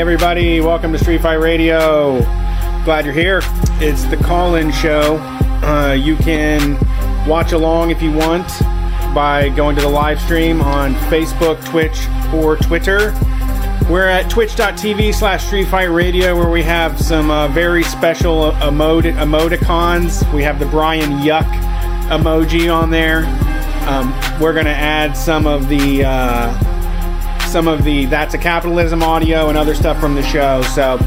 Everybody, 0.00 0.62
welcome 0.62 0.92
to 0.92 0.98
Street 0.98 1.20
Fight 1.20 1.34
Radio. 1.34 2.20
Glad 2.86 3.04
you're 3.04 3.12
here. 3.12 3.42
It's 3.82 4.04
the 4.04 4.16
call 4.16 4.54
in 4.54 4.72
show. 4.72 5.18
Uh, 5.62 5.92
you 5.92 6.16
can 6.16 6.78
watch 7.28 7.52
along 7.52 7.90
if 7.90 8.00
you 8.00 8.10
want 8.10 8.48
by 9.14 9.50
going 9.54 9.76
to 9.76 9.82
the 9.82 9.88
live 9.90 10.18
stream 10.18 10.62
on 10.62 10.94
Facebook, 11.10 11.62
Twitch, 11.66 12.08
or 12.32 12.56
Twitter. 12.56 13.12
We're 13.90 14.08
at 14.08 14.30
twitch.tv 14.30 15.14
slash 15.14 15.44
Street 15.44 15.68
Fight 15.68 15.90
Radio 15.90 16.34
where 16.34 16.48
we 16.48 16.62
have 16.62 16.98
some 16.98 17.30
uh, 17.30 17.48
very 17.48 17.82
special 17.82 18.52
emoti- 18.52 19.12
emoticons. 19.12 20.32
We 20.32 20.42
have 20.44 20.58
the 20.58 20.66
Brian 20.66 21.18
Yuck 21.18 21.44
emoji 22.08 22.74
on 22.74 22.88
there. 22.88 23.26
Um, 23.86 24.14
we're 24.40 24.54
going 24.54 24.64
to 24.64 24.70
add 24.70 25.14
some 25.14 25.46
of 25.46 25.68
the. 25.68 26.06
Uh, 26.06 26.69
some 27.50 27.66
of 27.66 27.82
the 27.82 28.06
That's 28.06 28.34
a 28.34 28.38
Capitalism 28.38 29.02
audio 29.02 29.48
and 29.48 29.58
other 29.58 29.74
stuff 29.74 29.98
from 29.98 30.14
the 30.14 30.22
show. 30.22 30.62
So 30.62 30.98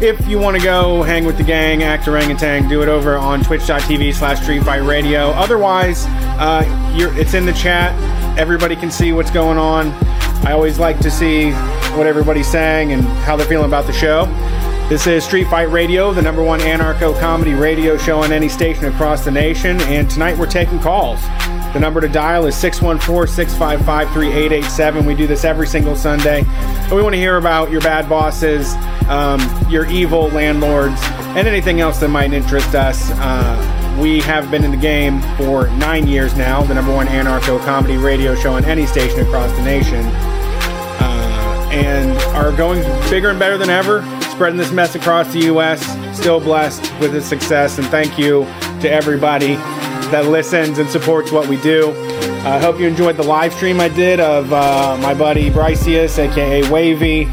if 0.00 0.24
you 0.28 0.38
want 0.38 0.56
to 0.56 0.62
go 0.62 1.02
hang 1.02 1.24
with 1.24 1.36
the 1.36 1.42
gang, 1.42 1.82
act 1.82 2.06
orangutan, 2.06 2.68
do 2.68 2.80
it 2.82 2.88
over 2.88 3.16
on 3.16 3.42
twitch.tv 3.42 4.14
slash 4.14 4.40
Street 4.40 4.62
Fight 4.62 4.84
Radio. 4.84 5.30
Otherwise, 5.30 6.04
uh, 6.38 6.62
it's 7.16 7.34
in 7.34 7.44
the 7.44 7.52
chat. 7.52 7.92
Everybody 8.38 8.76
can 8.76 8.90
see 8.90 9.12
what's 9.12 9.32
going 9.32 9.58
on. 9.58 9.88
I 10.46 10.52
always 10.52 10.78
like 10.78 11.00
to 11.00 11.10
see 11.10 11.50
what 11.96 12.06
everybody's 12.06 12.50
saying 12.50 12.92
and 12.92 13.02
how 13.02 13.34
they're 13.34 13.44
feeling 13.46 13.66
about 13.66 13.86
the 13.86 13.92
show. 13.92 14.26
This 14.88 15.08
is 15.08 15.24
Street 15.24 15.48
Fight 15.48 15.70
Radio, 15.70 16.12
the 16.12 16.22
number 16.22 16.42
one 16.42 16.60
anarcho 16.60 17.18
comedy 17.18 17.54
radio 17.54 17.96
show 17.96 18.22
on 18.22 18.30
any 18.32 18.48
station 18.48 18.84
across 18.84 19.24
the 19.24 19.32
nation. 19.32 19.80
And 19.82 20.08
tonight 20.08 20.38
we're 20.38 20.46
taking 20.46 20.78
calls. 20.78 21.20
The 21.72 21.78
number 21.78 22.00
to 22.00 22.08
dial 22.08 22.46
is 22.46 22.56
614 22.56 23.32
655 23.32 24.12
3887. 24.12 25.06
We 25.06 25.14
do 25.14 25.28
this 25.28 25.44
every 25.44 25.68
single 25.68 25.94
Sunday. 25.94 26.44
And 26.44 26.92
we 26.92 27.00
want 27.00 27.14
to 27.14 27.18
hear 27.20 27.36
about 27.36 27.70
your 27.70 27.80
bad 27.80 28.08
bosses, 28.08 28.74
um, 29.08 29.40
your 29.68 29.86
evil 29.86 30.28
landlords, 30.30 31.00
and 31.36 31.46
anything 31.46 31.80
else 31.80 32.00
that 32.00 32.08
might 32.08 32.32
interest 32.32 32.74
us. 32.74 33.12
Uh, 33.12 33.98
we 34.00 34.20
have 34.22 34.50
been 34.50 34.64
in 34.64 34.72
the 34.72 34.76
game 34.76 35.20
for 35.36 35.68
nine 35.76 36.08
years 36.08 36.34
now, 36.36 36.62
the 36.64 36.74
number 36.74 36.92
one 36.92 37.06
anarcho 37.06 37.64
comedy 37.64 37.98
radio 37.98 38.34
show 38.34 38.54
on 38.54 38.64
any 38.64 38.84
station 38.86 39.20
across 39.20 39.52
the 39.52 39.62
nation, 39.62 40.04
uh, 40.06 41.68
and 41.70 42.18
are 42.34 42.50
going 42.50 42.82
bigger 43.10 43.30
and 43.30 43.38
better 43.38 43.56
than 43.56 43.70
ever, 43.70 44.02
spreading 44.22 44.56
this 44.56 44.72
mess 44.72 44.96
across 44.96 45.32
the 45.32 45.40
U.S. 45.40 45.80
Still 46.18 46.40
blessed 46.40 46.92
with 46.98 47.14
its 47.14 47.26
success, 47.26 47.78
and 47.78 47.86
thank 47.88 48.18
you 48.18 48.42
to 48.80 48.90
everybody 48.90 49.56
that 50.10 50.26
listens 50.26 50.78
and 50.78 50.90
supports 50.90 51.30
what 51.30 51.48
we 51.48 51.56
do. 51.60 51.92
I 52.42 52.56
uh, 52.56 52.60
hope 52.60 52.80
you 52.80 52.88
enjoyed 52.88 53.16
the 53.16 53.22
live 53.22 53.54
stream 53.54 53.80
I 53.80 53.88
did 53.88 54.18
of 54.18 54.52
uh, 54.52 54.98
my 55.00 55.14
buddy 55.14 55.50
Bryceus, 55.50 56.18
aka 56.18 56.68
Wavy. 56.68 57.26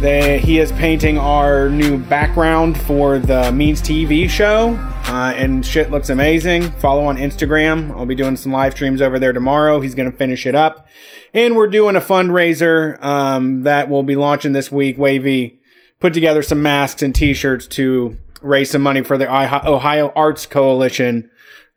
They, 0.00 0.38
he 0.40 0.58
is 0.58 0.72
painting 0.72 1.16
our 1.16 1.70
new 1.70 1.96
background 1.96 2.78
for 2.82 3.18
the 3.18 3.50
Means 3.52 3.80
TV 3.80 4.28
show, 4.28 4.74
uh, 5.06 5.32
and 5.36 5.64
shit 5.64 5.90
looks 5.90 6.10
amazing. 6.10 6.70
Follow 6.72 7.04
on 7.04 7.16
Instagram. 7.16 7.92
I'll 7.92 8.04
be 8.04 8.14
doing 8.14 8.36
some 8.36 8.52
live 8.52 8.74
streams 8.74 9.00
over 9.00 9.18
there 9.18 9.32
tomorrow. 9.32 9.80
He's 9.80 9.94
going 9.94 10.10
to 10.10 10.16
finish 10.16 10.44
it 10.44 10.54
up. 10.54 10.88
And 11.32 11.56
we're 11.56 11.68
doing 11.68 11.96
a 11.96 12.00
fundraiser 12.00 13.02
um, 13.02 13.62
that 13.62 13.88
will 13.88 14.02
be 14.02 14.16
launching 14.16 14.52
this 14.52 14.70
week. 14.70 14.98
Wavy 14.98 15.60
put 15.98 16.12
together 16.12 16.42
some 16.42 16.62
masks 16.62 17.00
and 17.00 17.14
t 17.14 17.32
shirts 17.32 17.66
to 17.68 18.18
raise 18.42 18.70
some 18.70 18.82
money 18.82 19.02
for 19.02 19.16
the 19.16 19.32
Ohio 19.32 20.12
Arts 20.14 20.44
Coalition 20.46 21.30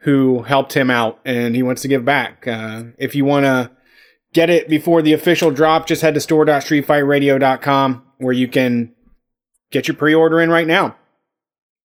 who 0.05 0.43
helped 0.43 0.73
him 0.73 0.91
out 0.91 1.19
and 1.25 1.55
he 1.55 1.63
wants 1.63 1.81
to 1.81 1.87
give 1.87 2.05
back. 2.05 2.47
Uh, 2.47 2.83
if 2.99 3.15
you 3.15 3.25
want 3.25 3.43
to 3.43 3.71
get 4.33 4.51
it 4.51 4.69
before 4.69 5.01
the 5.01 5.13
official 5.13 5.49
drop, 5.49 5.87
just 5.87 6.03
head 6.03 6.13
to 6.13 6.19
store.streetfightradio.com 6.19 8.03
where 8.19 8.33
you 8.33 8.47
can 8.47 8.93
get 9.71 9.87
your 9.87 9.97
pre-order 9.97 10.39
in 10.39 10.51
right 10.51 10.67
now. 10.67 10.95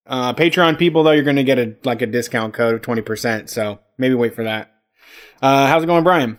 Uh, 0.05 0.35
Patreon 0.35 0.77
people 0.77 1.01
though, 1.01 1.11
you're 1.11 1.23
going 1.23 1.35
to 1.37 1.43
get 1.43 1.57
a 1.57 1.75
like 1.83 2.03
a 2.03 2.05
discount 2.05 2.53
code 2.53 2.75
of 2.75 2.81
20%. 2.81 3.49
So 3.49 3.79
maybe 3.97 4.13
wait 4.13 4.35
for 4.35 4.43
that. 4.43 4.71
Uh, 5.41 5.65
how's 5.65 5.81
it 5.81 5.87
going, 5.87 6.03
Brian? 6.03 6.37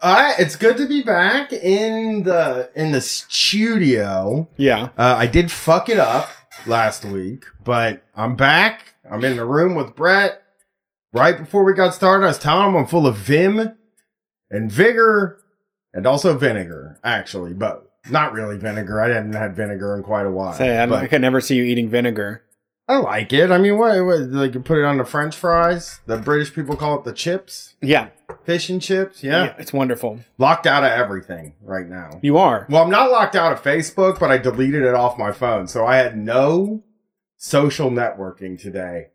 Uh, 0.00 0.32
it's 0.38 0.54
good 0.54 0.76
to 0.76 0.86
be 0.86 1.02
back 1.02 1.52
in 1.52 2.22
the 2.22 2.70
in 2.76 2.92
the 2.92 3.00
studio. 3.00 4.48
Yeah. 4.56 4.90
Uh, 4.96 5.16
I 5.18 5.26
did 5.26 5.50
fuck 5.50 5.88
it 5.88 5.98
up 5.98 6.30
last 6.68 7.04
week, 7.04 7.46
but 7.64 8.04
I'm 8.14 8.36
back. 8.36 8.94
I'm 9.10 9.24
in 9.24 9.36
the 9.36 9.44
room 9.44 9.74
with 9.74 9.96
Brett 9.96 10.42
right 11.16 11.38
before 11.38 11.64
we 11.64 11.72
got 11.72 11.94
started, 11.94 12.24
I 12.24 12.28
was 12.28 12.38
telling 12.38 12.68
him 12.68 12.76
I'm 12.76 12.86
full 12.86 13.06
of 13.06 13.16
vim 13.16 13.76
and 14.50 14.70
vigor 14.70 15.42
and 15.92 16.06
also 16.06 16.36
vinegar, 16.36 16.98
actually, 17.02 17.54
but 17.54 17.90
not 18.10 18.32
really 18.32 18.58
vinegar. 18.58 19.00
I 19.00 19.08
hadn't 19.08 19.32
had 19.32 19.56
vinegar 19.56 19.96
in 19.96 20.02
quite 20.02 20.26
a 20.26 20.30
while. 20.30 20.52
Say, 20.52 20.76
I, 20.76 20.84
I 20.84 21.06
could 21.06 21.20
never 21.20 21.40
see 21.40 21.56
you 21.56 21.64
eating 21.64 21.88
vinegar. 21.88 22.42
I 22.88 22.98
like 22.98 23.32
it. 23.32 23.50
I 23.50 23.58
mean, 23.58 23.78
what, 23.78 24.04
what 24.04 24.20
like 24.20 24.54
you 24.54 24.60
put 24.60 24.78
it 24.78 24.84
on 24.84 24.98
the 24.98 25.04
French 25.04 25.34
fries? 25.34 26.00
The 26.06 26.18
British 26.18 26.54
people 26.54 26.76
call 26.76 26.98
it 26.98 27.04
the 27.04 27.12
chips. 27.12 27.74
Yeah, 27.82 28.10
fish 28.44 28.68
and 28.70 28.80
chips. 28.80 29.24
Yeah. 29.24 29.46
yeah, 29.46 29.54
it's 29.58 29.72
wonderful. 29.72 30.20
Locked 30.38 30.68
out 30.68 30.84
of 30.84 30.92
everything 30.92 31.54
right 31.62 31.88
now. 31.88 32.20
You 32.22 32.38
are. 32.38 32.64
Well, 32.70 32.84
I'm 32.84 32.90
not 32.90 33.10
locked 33.10 33.34
out 33.34 33.52
of 33.52 33.60
Facebook, 33.60 34.20
but 34.20 34.30
I 34.30 34.38
deleted 34.38 34.84
it 34.84 34.94
off 34.94 35.18
my 35.18 35.32
phone, 35.32 35.66
so 35.66 35.84
I 35.84 35.96
had 35.96 36.16
no 36.16 36.84
social 37.36 37.90
networking 37.90 38.60
today 38.60 39.08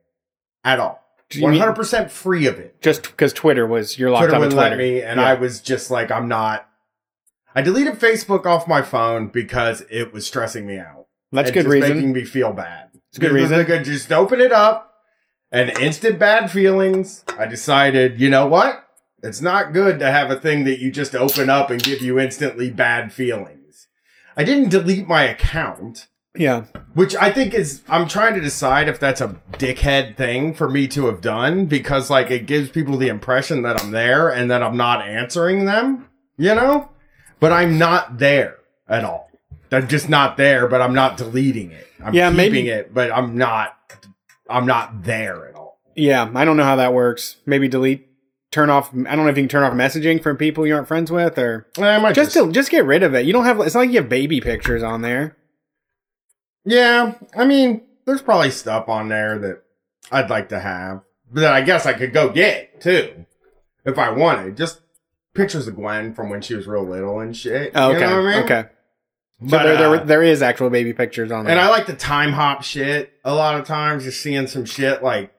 at 0.66 0.80
all. 0.80 1.02
One 1.40 1.56
hundred 1.56 1.76
percent 1.76 2.12
free 2.12 2.48
of 2.48 2.60
it. 2.60 2.82
Just 2.82 3.04
because 3.04 3.34
Twitter 3.34 3.66
was 3.66 3.98
you're 3.98 4.10
locked 4.10 4.24
Twitter 4.24 4.36
on 4.36 4.40
wouldn't 4.42 4.60
Twitter. 4.60 4.76
let 4.76 4.78
me, 4.78 5.02
and 5.02 5.20
yeah. 5.20 5.28
I 5.28 5.34
was 5.36 5.62
just 5.62 5.92
like, 5.92 6.12
I'm 6.12 6.28
not. 6.28 6.68
I 7.54 7.62
deleted 7.62 7.96
Facebook 7.96 8.46
off 8.46 8.68
my 8.68 8.82
phone 8.82 9.28
because 9.28 9.84
it 9.90 10.14
was 10.14 10.26
stressing 10.26 10.66
me 10.66 10.78
out. 10.78 11.08
That's 11.32 11.52
good 11.52 11.66
reason. 11.66 11.96
Making 11.96 12.14
me 12.14 12.24
feel 12.24 12.54
bad. 12.54 12.90
It's 13.10 13.20
good 13.20 13.32
reason. 13.32 13.64
Could 13.66 13.84
just 13.84 14.12
open 14.12 14.42
it 14.42 14.52
up, 14.52 14.94
and 15.52 15.70
instant 15.80 16.18
bad 16.18 16.50
feelings. 16.50 17.24
I 17.38 17.46
decided, 17.46 18.20
you 18.20 18.30
know 18.30 18.48
what? 18.48 18.88
It's 19.24 19.42
not 19.42 19.74
good 19.74 20.00
to 20.00 20.12
have 20.12 20.32
a 20.32 20.40
thing 20.40 20.64
that 20.64 20.80
you 20.80 20.92
just 20.92 21.14
open 21.14 21.50
up 21.50 21.70
and 21.70 21.82
give 21.82 22.02
you 22.02 22.20
instantly 22.20 22.72
bad 22.72 23.14
feelings. 23.14 23.88
I 24.36 24.44
didn't 24.44 24.70
delete 24.70 25.08
my 25.08 25.24
account. 25.24 26.08
Yeah. 26.36 26.66
Which 26.94 27.16
I 27.16 27.32
think 27.32 27.54
is, 27.54 27.82
I'm 27.90 28.08
trying 28.08 28.36
to 28.36 28.42
decide 28.42 28.88
if 28.88 29.00
that's 29.00 29.22
a 29.22 29.40
dickhead 29.54 30.18
thing 30.18 30.54
for 30.54 30.70
me 30.70 30.88
to 30.90 31.08
have 31.08 31.22
done 31.22 31.66
because, 31.66 32.10
like, 32.10 32.32
it 32.32 32.46
gives 32.46 32.70
people 32.70 32.98
the 32.98 33.10
impression 33.10 33.62
that 33.64 33.82
I'm 33.82 33.92
there 33.92 34.30
and 34.30 34.50
that 34.50 34.64
I'm 34.64 34.78
not 34.78 35.06
answering 35.06 35.66
them, 35.66 36.10
you 36.38 36.56
know? 36.56 36.90
But 37.40 37.52
I'm 37.52 37.78
not 37.78 38.20
there 38.20 38.58
at 38.88 39.04
all. 39.04 39.30
I'm 39.72 39.88
just 39.88 40.10
not 40.10 40.38
there, 40.38 40.68
but 40.68 40.82
I'm 40.82 40.94
not 40.94 41.18
deleting 41.18 41.72
it. 41.72 41.88
I'm 42.04 42.14
yeah, 42.14 42.30
keeping 42.30 42.38
maybe, 42.38 42.70
it, 42.70 42.94
but 42.94 43.12
I'm 43.12 43.38
not, 43.38 43.78
I'm 44.50 44.66
not 44.66 45.04
there 45.04 45.48
at 45.48 45.56
all. 45.56 45.80
Yeah, 45.96 46.30
I 46.36 46.46
don't 46.46 46.58
know 46.58 46.64
how 46.64 46.76
that 46.78 46.94
works. 46.94 47.38
Maybe 47.46 47.68
delete 47.68 48.08
turn 48.52 48.70
off. 48.70 48.94
I 48.94 49.16
don't 49.16 49.26
know 49.26 49.28
if 49.28 49.38
you 49.38 49.44
can 49.44 49.50
turn 49.50 49.64
off 49.64 49.74
messaging 49.74 50.22
from 50.22 50.38
people 50.38 50.68
you 50.68 50.76
aren't 50.76 50.88
friends 50.88 51.12
with, 51.12 51.38
or 51.40 51.68
eh, 51.78 52.00
just 52.14 52.16
just, 52.16 52.34
to, 52.34 52.52
just 52.52 52.70
get 52.70 52.86
rid 52.86 53.04
of 53.04 53.14
it. 53.16 53.26
You 53.26 53.34
don't 53.34 53.46
have. 53.46 53.60
It's 53.62 53.74
not 53.74 53.82
like 53.82 53.90
you 53.92 53.98
have 53.98 54.10
baby 54.10 54.42
pictures 54.42 54.84
on 54.84 55.02
there. 55.02 55.38
Yeah, 56.64 57.16
I 57.36 57.46
mean, 57.46 57.82
there's 58.06 58.22
probably 58.22 58.52
stuff 58.52 58.90
on 58.90 59.10
there 59.10 59.40
that 59.40 59.64
I'd 60.12 60.30
like 60.30 60.50
to 60.50 60.60
have, 60.60 61.02
but 61.32 61.46
I 61.46 61.62
guess 61.62 61.86
I 61.86 61.94
could 61.94 62.14
go 62.14 62.30
get 62.30 62.82
too 62.82 63.26
if 63.86 63.98
I 63.98 64.12
wanted. 64.12 64.58
Just 64.58 64.82
pictures 65.34 65.68
of 65.68 65.76
Gwen 65.76 66.14
from 66.14 66.30
when 66.30 66.42
she 66.42 66.56
was 66.56 66.68
real 66.68 66.84
little 66.84 67.20
and 67.20 67.36
shit. 67.36 67.72
Oh, 67.76 67.92
okay, 67.92 68.02
you 68.02 68.06
know 68.06 68.28
I 68.28 68.36
mean? 68.36 68.44
okay. 68.44 68.66
So 69.44 69.48
but, 69.50 69.64
there, 69.64 69.78
there, 69.78 69.96
uh, 69.96 70.04
there 70.04 70.24
is 70.24 70.44
actual 70.44 70.70
baby 70.70 70.94
pictures 70.94 71.32
on 71.32 71.46
there. 71.46 71.52
And 71.52 71.60
I 71.60 71.70
like 71.70 71.88
the 71.88 71.96
time 71.96 72.32
hop 72.32 72.62
shit 72.62 73.14
a 73.26 73.34
lot 73.34 73.60
of 73.60 73.66
times, 73.66 74.04
just 74.04 74.22
seeing 74.22 74.46
some 74.46 74.66
shit 74.66 75.02
like 75.02 75.34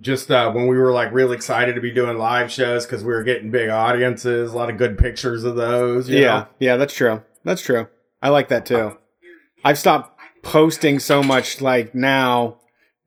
just 0.00 0.30
uh, 0.30 0.50
when 0.50 0.66
we 0.66 0.76
were 0.76 0.92
like 0.92 1.12
real 1.12 1.32
excited 1.32 1.74
to 1.74 1.80
be 1.80 1.92
doing 1.92 2.18
live 2.18 2.50
shows 2.50 2.84
because 2.84 3.04
we 3.04 3.12
were 3.12 3.22
getting 3.22 3.50
big 3.50 3.68
audiences, 3.68 4.52
a 4.52 4.56
lot 4.56 4.70
of 4.70 4.76
good 4.76 4.98
pictures 4.98 5.44
of 5.44 5.56
those. 5.56 6.08
yeah, 6.08 6.20
know? 6.20 6.46
yeah, 6.58 6.76
that's 6.76 6.94
true. 6.94 7.22
That's 7.44 7.62
true. 7.62 7.88
I 8.20 8.30
like 8.30 8.48
that 8.48 8.66
too. 8.66 8.96
I've 9.64 9.78
stopped 9.78 10.17
posting 10.42 10.98
so 10.98 11.22
much 11.22 11.60
like 11.60 11.94
now 11.94 12.58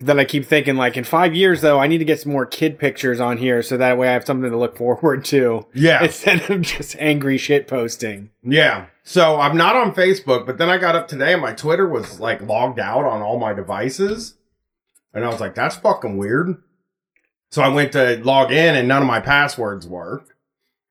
that 0.02 0.20
I 0.20 0.26
keep 0.26 0.46
thinking 0.46 0.76
like 0.76 0.98
in 0.98 1.04
five 1.04 1.36
years 1.36 1.62
though 1.62 1.80
I 1.80 1.88
need 1.88 2.00
to 2.00 2.06
get 2.06 2.20
some 2.20 2.32
more 2.32 2.46
kid 2.46 2.80
pictures 2.80 3.20
on 3.20 3.38
here 3.38 3.62
so 3.62 3.78
that 3.78 3.98
way 3.98 4.10
I 4.10 4.14
have 4.14 4.26
something 4.26 4.50
to 4.50 4.58
look 4.58 4.78
forward 4.78 5.24
to. 5.26 5.66
Yeah. 5.74 6.04
Instead 6.04 6.50
of 6.50 6.62
just 6.62 6.96
angry 7.00 7.38
shit 7.38 7.68
posting. 7.68 8.32
Yeah. 8.44 8.88
So 9.04 9.40
I'm 9.40 9.58
not 9.58 9.76
on 9.76 9.94
Facebook, 9.94 10.46
but 10.46 10.58
then 10.58 10.70
I 10.70 10.78
got 10.78 10.96
up 10.96 11.08
today 11.08 11.34
and 11.34 11.42
my 11.42 11.54
Twitter 11.54 11.88
was 11.88 12.20
like 12.20 12.42
logged 12.42 12.80
out 12.80 13.06
on 13.06 13.22
all 13.22 13.40
my 13.40 13.54
devices. 13.54 14.36
And 15.14 15.26
I 15.26 15.28
was 15.28 15.40
like, 15.40 15.56
that's 15.56 15.76
fucking 15.76 16.18
weird. 16.18 16.62
So 17.50 17.62
I 17.62 17.68
went 17.68 17.92
to 17.94 18.22
log 18.24 18.52
in 18.52 18.76
and 18.76 18.88
none 18.88 19.02
of 19.02 19.08
my 19.08 19.20
passwords 19.20 19.86
worked. 19.88 20.32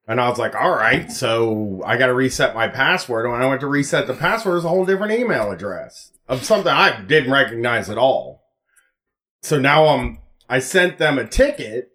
And 0.07 0.19
I 0.19 0.29
was 0.29 0.37
like, 0.37 0.55
all 0.55 0.71
right, 0.71 1.11
so 1.11 1.81
I 1.85 1.95
got 1.95 2.07
to 2.07 2.13
reset 2.13 2.53
my 2.53 2.67
password. 2.67 3.25
And 3.25 3.31
when 3.31 3.41
I 3.41 3.47
went 3.47 3.61
to 3.61 3.67
reset 3.67 4.07
the 4.07 4.13
password, 4.13 4.51
it 4.51 4.55
was 4.55 4.65
a 4.65 4.69
whole 4.69 4.85
different 4.85 5.13
email 5.13 5.51
address 5.51 6.11
of 6.31 6.43
something 6.43 6.71
I 6.71 7.01
didn't 7.01 7.31
recognize 7.31 7.89
at 7.89 7.99
all. 7.99 8.43
So 9.43 9.59
now 9.59 9.87
I'm, 9.87 10.19
I 10.49 10.59
sent 10.59 10.97
them 10.97 11.19
a 11.19 11.27
ticket, 11.27 11.89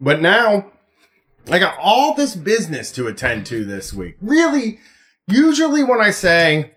but 0.00 0.22
now 0.22 0.72
I 1.50 1.58
got 1.58 1.76
all 1.78 2.14
this 2.14 2.34
business 2.34 2.90
to 2.92 3.06
attend 3.06 3.44
to 3.46 3.64
this 3.64 3.92
week. 3.92 4.16
Really, 4.22 4.78
usually 5.26 5.84
when 5.84 6.00
I 6.00 6.10
say 6.10 6.72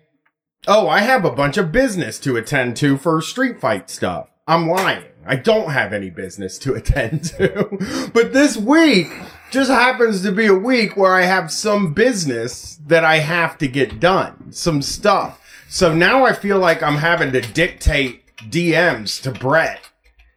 Oh, 0.68 0.88
I 0.90 1.02
have 1.02 1.26
a 1.26 1.32
bunch 1.32 1.58
of 1.58 1.72
business 1.72 2.18
to 2.20 2.38
attend 2.38 2.76
to 2.78 2.98
for 2.98 3.22
street 3.22 3.62
fight 3.62 3.90
stuff. 3.90 4.30
I'm 4.48 4.68
lying. 4.68 5.04
I 5.24 5.36
don't 5.36 5.72
have 5.72 5.94
any 5.94 6.10
business 6.10 6.58
to 6.60 6.74
attend 6.76 7.26
to. 7.26 8.10
but 8.14 8.34
this 8.34 8.58
week 8.58 9.08
just 9.52 9.70
happens 9.70 10.24
to 10.24 10.32
be 10.32 10.48
a 10.48 10.56
week 10.56 10.98
where 10.98 11.14
I 11.14 11.24
have 11.24 11.52
some 11.52 11.94
business 11.94 12.80
that 12.88 13.06
I 13.06 13.18
have 13.18 13.60
to 13.60 13.68
get 13.68 14.00
done, 14.00 14.52
some 14.52 14.82
stuff. 14.82 15.40
So 15.70 15.94
now 15.94 16.26
I 16.26 16.34
feel 16.34 16.60
like 16.60 16.82
I'm 16.82 16.98
having 16.98 17.32
to 17.34 17.42
dictate 17.42 18.26
DMs 18.38 19.22
to 19.24 19.32
Brett 19.32 19.82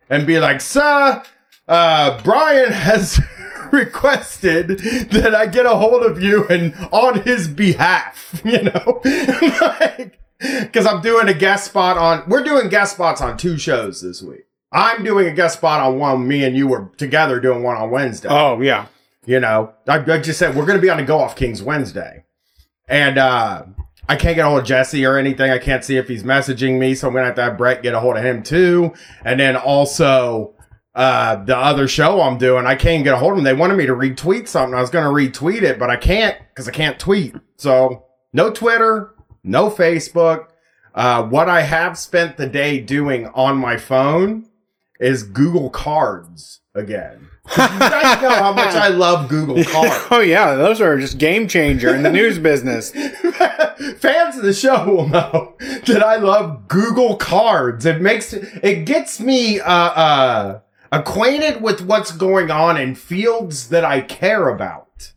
and 0.08 0.26
be 0.26 0.38
like, 0.38 0.60
sir, 0.60 1.22
uh, 1.66 2.22
Brian 2.22 2.72
has 2.72 3.20
requested 3.72 4.78
that 5.10 5.34
I 5.34 5.46
get 5.46 5.66
a 5.66 5.76
hold 5.76 6.02
of 6.02 6.22
you 6.22 6.46
and 6.48 6.74
on 6.90 7.22
his 7.22 7.48
behalf, 7.48 8.40
you 8.44 8.62
know, 8.62 9.00
like, 9.60 10.18
cause 10.72 10.86
I'm 10.86 11.02
doing 11.02 11.28
a 11.28 11.34
guest 11.34 11.66
spot 11.66 11.98
on, 11.98 12.28
we're 12.28 12.44
doing 12.44 12.68
guest 12.68 12.94
spots 12.94 13.20
on 13.20 13.36
two 13.36 13.58
shows 13.58 14.00
this 14.00 14.22
week. 14.22 14.46
I'm 14.72 15.02
doing 15.02 15.26
a 15.26 15.32
guest 15.32 15.58
spot 15.58 15.80
on 15.80 15.98
one. 15.98 16.28
Me 16.28 16.44
and 16.44 16.54
you 16.56 16.68
were 16.68 16.90
together 16.98 17.40
doing 17.40 17.62
one 17.62 17.76
on 17.76 17.90
Wednesday. 17.90 18.28
Oh 18.30 18.60
yeah. 18.60 18.86
You 19.24 19.40
know, 19.40 19.74
I, 19.86 19.98
I 19.98 20.18
just 20.20 20.38
said 20.38 20.54
we're 20.54 20.66
going 20.66 20.78
to 20.78 20.82
be 20.82 20.90
on 20.90 20.98
the 20.98 21.04
Go 21.04 21.20
Off 21.20 21.36
Kings 21.36 21.62
Wednesday. 21.62 22.24
And, 22.86 23.18
uh, 23.18 23.64
I 24.08 24.16
can't 24.16 24.36
get 24.36 24.46
a 24.46 24.48
hold 24.48 24.60
of 24.60 24.66
Jesse 24.66 25.04
or 25.04 25.18
anything. 25.18 25.50
I 25.50 25.58
can't 25.58 25.84
see 25.84 25.96
if 25.96 26.08
he's 26.08 26.22
messaging 26.22 26.78
me. 26.78 26.94
So 26.94 27.08
I'm 27.08 27.12
going 27.12 27.22
to 27.22 27.26
have 27.26 27.34
to 27.36 27.42
have 27.42 27.58
Brett 27.58 27.82
get 27.82 27.94
a 27.94 28.00
hold 28.00 28.16
of 28.16 28.24
him 28.24 28.42
too. 28.42 28.94
And 29.24 29.38
then 29.38 29.54
also, 29.56 30.54
uh, 30.94 31.44
the 31.44 31.56
other 31.56 31.86
show 31.86 32.20
I'm 32.22 32.38
doing, 32.38 32.66
I 32.66 32.74
can't 32.74 33.04
get 33.04 33.14
a 33.14 33.18
hold 33.18 33.32
of 33.32 33.36
them. 33.36 33.44
They 33.44 33.54
wanted 33.54 33.76
me 33.76 33.86
to 33.86 33.94
retweet 33.94 34.48
something. 34.48 34.76
I 34.76 34.80
was 34.80 34.90
going 34.90 35.04
to 35.04 35.10
retweet 35.10 35.62
it, 35.62 35.78
but 35.78 35.90
I 35.90 35.96
can't 35.96 36.36
because 36.48 36.66
I 36.68 36.72
can't 36.72 36.98
tweet. 36.98 37.34
So 37.56 38.06
no 38.32 38.50
Twitter, 38.50 39.14
no 39.44 39.70
Facebook. 39.70 40.46
Uh, 40.94 41.22
what 41.24 41.48
I 41.48 41.62
have 41.62 41.96
spent 41.98 42.36
the 42.36 42.46
day 42.48 42.80
doing 42.80 43.26
on 43.28 43.56
my 43.58 43.76
phone 43.76 44.48
is 44.98 45.22
Google 45.22 45.70
Cards 45.70 46.60
again. 46.74 47.28
you 47.50 47.56
guys 47.56 48.20
know 48.20 48.30
how 48.30 48.52
much 48.52 48.74
I 48.74 48.88
love 48.88 49.28
Google 49.28 49.62
Cards. 49.64 50.06
Oh 50.10 50.20
yeah, 50.20 50.54
those 50.54 50.80
are 50.80 50.98
just 50.98 51.18
game 51.18 51.46
changer 51.46 51.94
in 51.94 52.02
the 52.02 52.10
news 52.10 52.38
business. 52.38 52.92
Fans 53.98 54.36
of 54.36 54.42
the 54.42 54.52
show 54.52 54.84
will 54.84 55.08
know 55.08 55.54
that 55.86 56.02
I 56.02 56.16
love 56.16 56.68
Google 56.68 57.16
Cards. 57.16 57.86
It 57.86 58.00
makes 58.00 58.32
it 58.32 58.84
gets 58.84 59.20
me 59.20 59.60
uh, 59.60 59.72
uh, 59.72 60.60
acquainted 60.90 61.62
with 61.62 61.82
what's 61.82 62.12
going 62.12 62.50
on 62.50 62.76
in 62.76 62.94
fields 62.94 63.68
that 63.68 63.84
I 63.84 64.00
care 64.00 64.48
about, 64.48 65.12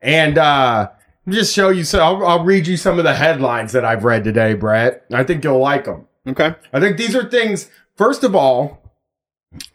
and 0.00 0.38
uh, 0.38 0.90
just 1.28 1.54
show 1.54 1.70
you. 1.70 1.84
So 1.84 2.00
I'll, 2.00 2.24
I'll 2.26 2.44
read 2.44 2.66
you 2.66 2.76
some 2.76 2.98
of 2.98 3.04
the 3.04 3.14
headlines 3.14 3.72
that 3.72 3.84
I've 3.84 4.04
read 4.04 4.24
today, 4.24 4.54
Brett. 4.54 5.04
I 5.12 5.24
think 5.24 5.42
you'll 5.42 5.58
like 5.58 5.84
them. 5.84 6.06
Okay. 6.26 6.54
I 6.72 6.80
think 6.80 6.96
these 6.96 7.14
are 7.14 7.28
things. 7.28 7.70
First 7.96 8.24
of 8.24 8.34
all, 8.34 8.84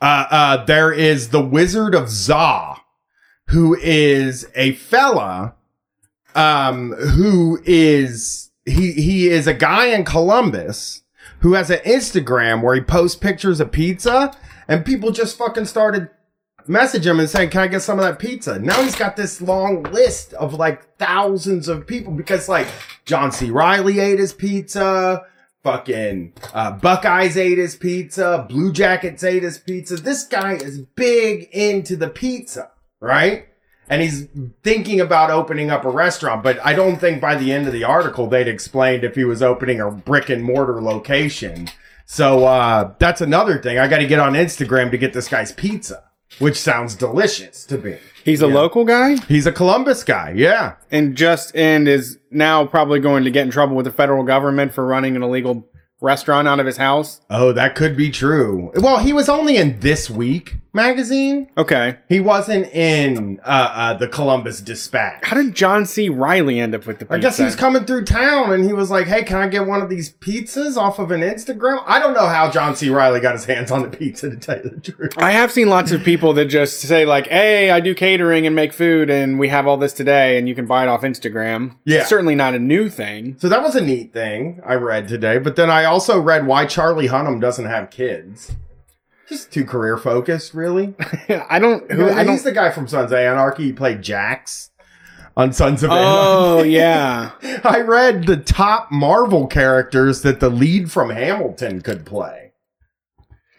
uh, 0.01 0.25
uh, 0.29 0.65
there 0.65 0.91
is 0.91 1.29
the 1.29 1.41
Wizard 1.41 1.95
of 1.95 2.09
Za, 2.09 2.75
who 3.47 3.75
is 3.75 4.47
a 4.55 4.73
fella, 4.73 5.55
um, 6.39 6.93
who 6.93 7.59
is 7.65 8.51
he 8.65 8.93
he 8.93 9.27
is 9.29 9.47
a 9.47 9.53
guy 9.53 9.87
in 9.87 10.05
Columbus 10.05 11.03
who 11.39 11.53
has 11.53 11.69
an 11.69 11.79
Instagram 11.79 12.61
where 12.61 12.75
he 12.75 12.81
posts 12.81 13.17
pictures 13.17 13.59
of 13.59 13.71
pizza, 13.71 14.35
and 14.67 14.85
people 14.85 15.11
just 15.11 15.37
fucking 15.37 15.65
started 15.65 16.09
message 16.67 17.05
him 17.05 17.19
and 17.19 17.29
saying, 17.29 17.49
"Can 17.49 17.61
I 17.61 17.67
get 17.67 17.81
some 17.81 17.99
of 17.99 18.05
that 18.05 18.19
pizza?" 18.19 18.57
Now 18.57 18.81
he's 18.81 18.95
got 18.95 19.17
this 19.17 19.41
long 19.41 19.83
list 19.83 20.33
of 20.33 20.53
like 20.53 20.97
thousands 20.97 21.67
of 21.67 21.85
people 21.85 22.13
because 22.13 22.47
like 22.47 22.67
John 23.05 23.31
C. 23.31 23.51
Reilly 23.51 23.99
ate 23.99 24.19
his 24.19 24.33
pizza. 24.33 25.25
Fucking 25.61 26.31
uh, 26.53 26.71
Buckeyes 26.71 27.35
ate 27.35 27.57
his 27.57 27.75
pizza. 27.75 28.45
Blue 28.47 28.71
Jackets 28.71 29.25
ate 29.25 29.43
his 29.43 29.57
pizza. 29.57 29.97
This 29.97 30.23
guy 30.23 30.53
is 30.53 30.79
big 30.79 31.49
into 31.51 31.97
the 31.97 32.07
pizza, 32.07 32.71
right? 33.01 33.48
And 33.89 34.01
he's 34.03 34.27
thinking 34.63 35.01
about 35.01 35.31
opening 35.31 35.71
up 35.71 35.83
a 35.83 35.89
restaurant, 35.89 36.43
but 36.43 36.59
I 36.63 36.73
don't 36.73 36.97
think 36.97 37.19
by 37.19 37.35
the 37.35 37.51
end 37.51 37.65
of 37.65 37.73
the 37.73 37.83
article 37.83 38.27
they'd 38.27 38.47
explained 38.47 39.03
if 39.03 39.15
he 39.15 39.23
was 39.25 39.41
opening 39.41 39.81
a 39.81 39.89
brick 39.89 40.29
and 40.29 40.43
mortar 40.43 40.79
location. 40.81 41.69
So 42.05 42.45
uh, 42.45 42.93
that's 42.99 43.21
another 43.21 43.57
thing. 43.61 43.79
I 43.79 43.87
got 43.87 43.97
to 43.99 44.07
get 44.07 44.19
on 44.19 44.33
Instagram 44.33 44.91
to 44.91 44.97
get 44.97 45.13
this 45.13 45.27
guy's 45.27 45.51
pizza, 45.51 46.03
which 46.37 46.57
sounds 46.57 46.95
delicious 46.95 47.65
to 47.65 47.77
me. 47.79 47.97
He's 48.23 48.41
a 48.43 48.47
Yeah. 48.47 48.53
local 48.53 48.85
guy 48.85 49.15
He's 49.27 49.47
a 49.47 49.51
Columbus 49.51 50.03
guy, 50.03 50.33
yeah. 50.35 50.73
and 50.91 51.15
just 51.15 51.55
and 51.55 51.87
is 51.87 52.19
now 52.29 52.65
probably 52.65 52.99
going 52.99 53.23
to 53.23 53.31
get 53.31 53.43
in 53.45 53.51
trouble 53.51 53.75
with 53.75 53.85
the 53.85 53.91
federal 53.91 54.23
government 54.23 54.73
for 54.73 54.85
running 54.85 55.15
an 55.15 55.23
illegal 55.23 55.67
restaurant 56.01 56.47
out 56.47 56.59
of 56.59 56.65
his 56.65 56.77
house. 56.77 57.21
Oh, 57.29 57.51
that 57.53 57.75
could 57.75 57.97
be 57.97 58.09
true. 58.11 58.71
Well, 58.75 58.99
he 58.99 59.13
was 59.13 59.29
only 59.29 59.57
in 59.57 59.79
This 59.79 60.09
Week 60.09 60.55
magazine. 60.73 61.49
Okay. 61.57 61.97
He 62.07 62.19
wasn't 62.19 62.67
in 62.73 63.39
uh, 63.43 63.47
uh, 63.73 63.93
the 63.95 64.07
Columbus 64.07 64.61
Dispatch. 64.61 65.23
How 65.23 65.35
did 65.35 65.55
John 65.55 65.85
C. 65.85 66.09
Reilly 66.09 66.59
end 66.59 66.75
up 66.75 66.85
with 66.85 66.99
the 66.99 67.05
pizza? 67.05 67.15
I 67.15 67.19
guess 67.19 67.37
he 67.37 67.43
was 67.43 67.55
coming 67.55 67.85
through 67.85 68.05
town 68.05 68.51
and 68.51 68.63
he 68.63 68.73
was 68.73 68.91
like, 68.91 69.07
"Hey, 69.07 69.23
can 69.23 69.37
I 69.37 69.47
get 69.47 69.65
one 69.65 69.81
of 69.81 69.89
these 69.89 70.11
pizzas 70.13 70.77
off 70.77 70.99
of 70.99 71.11
an 71.11 71.21
Instagram?" 71.21 71.83
I 71.85 71.99
don't 71.99 72.13
know 72.13 72.27
how 72.27 72.51
John 72.51 72.75
C. 72.75 72.89
Reilly 72.89 73.19
got 73.19 73.33
his 73.33 73.45
hands 73.45 73.71
on 73.71 73.81
the 73.81 73.89
pizza 73.89 74.29
to 74.29 74.35
tell 74.37 74.57
you 74.57 74.69
the 74.69 74.91
truth. 74.91 75.13
I 75.17 75.31
have 75.31 75.51
seen 75.51 75.69
lots 75.69 75.91
of 75.91 76.03
people 76.03 76.33
that 76.33 76.45
just 76.45 76.81
say 76.81 77.05
like, 77.05 77.27
"Hey, 77.27 77.71
I 77.71 77.79
do 77.79 77.95
catering 77.95 78.45
and 78.45 78.55
make 78.55 78.73
food, 78.73 79.09
and 79.09 79.39
we 79.39 79.47
have 79.49 79.67
all 79.67 79.77
this 79.77 79.93
today, 79.93 80.37
and 80.37 80.47
you 80.47 80.55
can 80.55 80.65
buy 80.65 80.83
it 80.83 80.89
off 80.89 81.01
Instagram." 81.01 81.75
Yeah. 81.85 82.05
certainly 82.05 82.35
not 82.35 82.53
a 82.53 82.59
new 82.59 82.89
thing. 82.89 83.35
So 83.39 83.49
that 83.49 83.63
was 83.63 83.75
a 83.75 83.81
neat 83.81 84.13
thing 84.13 84.61
I 84.65 84.75
read 84.75 85.07
today. 85.07 85.37
But 85.39 85.55
then 85.55 85.69
I 85.69 85.85
also 85.85 86.19
read 86.19 86.45
why 86.45 86.65
Charlie 86.65 87.07
Hunnam 87.07 87.41
doesn't 87.41 87.65
have 87.65 87.89
kids. 87.89 88.55
Just 89.29 89.51
too 89.51 89.63
career 89.63 89.97
focused, 89.97 90.53
really. 90.53 90.95
I 91.49 91.59
don't. 91.59 91.89
Who, 91.91 92.09
I 92.09 92.19
He's 92.19 92.25
don't. 92.25 92.43
the 92.43 92.51
guy 92.51 92.71
from 92.71 92.87
Sons 92.87 93.11
of 93.11 93.17
Anarchy. 93.17 93.65
He 93.65 93.73
played 93.73 94.01
Jax 94.01 94.71
on 95.37 95.53
Sons 95.53 95.83
of 95.83 95.91
Anarchy. 95.91 96.05
Oh 96.07 96.53
Anarchy. 96.59 96.69
yeah. 96.71 97.31
I 97.63 97.81
read 97.81 98.25
the 98.25 98.37
top 98.37 98.91
Marvel 98.91 99.45
characters 99.47 100.23
that 100.23 100.39
the 100.39 100.49
lead 100.49 100.91
from 100.91 101.11
Hamilton 101.11 101.81
could 101.81 102.05
play. 102.05 102.53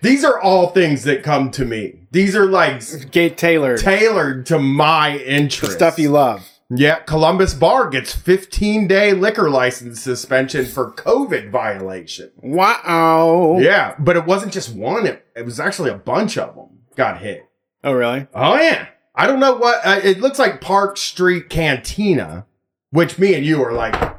These 0.03 0.25
are 0.25 0.41
all 0.41 0.69
things 0.69 1.05
that 1.05 1.23
come 1.23 1.51
to 1.53 1.65
me. 1.65 2.07
These 2.11 2.35
are 2.35 2.47
like 2.47 3.11
Gate 3.11 3.37
Taylor. 3.37 3.77
tailored 3.77 4.47
to 4.47 4.59
my 4.59 5.19
interest. 5.19 5.75
Stuff 5.75 5.99
you 5.99 6.11
love. 6.11 6.49
Yeah, 6.73 7.01
Columbus 7.01 7.53
Bar 7.55 7.89
gets 7.91 8.15
15 8.15 8.87
day 8.87 9.13
liquor 9.13 9.51
license 9.51 10.01
suspension 10.03 10.65
for 10.67 10.93
COVID 10.93 11.51
violation. 11.51 12.31
Wow. 12.37 13.59
Yeah, 13.61 13.97
but 13.99 14.17
it 14.17 14.25
wasn't 14.25 14.53
just 14.53 14.75
one, 14.75 15.07
it, 15.07 15.27
it 15.35 15.45
was 15.45 15.59
actually 15.59 15.91
a 15.91 15.95
bunch 15.99 16.39
of 16.39 16.55
them 16.55 16.69
got 16.97 17.19
hit. 17.19 17.43
Oh 17.83 17.93
really? 17.93 18.27
Oh, 18.35 18.57
yeah. 18.57 18.87
I 19.15 19.27
don't 19.27 19.41
know 19.41 19.57
what, 19.57 19.85
uh, 19.85 20.01
it 20.03 20.21
looks 20.21 20.39
like 20.39 20.61
Park 20.61 20.97
Street 20.97 21.51
Cantina, 21.51 22.47
which 22.91 23.19
me 23.19 23.35
and 23.35 23.45
you 23.45 23.63
are 23.65 23.73
like, 23.73 24.17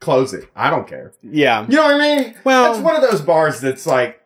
close 0.00 0.32
it. 0.32 0.48
I 0.54 0.70
don't 0.70 0.86
care. 0.86 1.12
Yeah. 1.22 1.66
You 1.68 1.76
know 1.76 1.82
what 1.84 2.00
I 2.00 2.16
mean? 2.22 2.34
Well- 2.44 2.74
it's 2.74 2.82
one 2.82 2.94
of 2.94 3.02
those 3.02 3.20
bars 3.20 3.60
that's 3.60 3.86
like, 3.86 4.20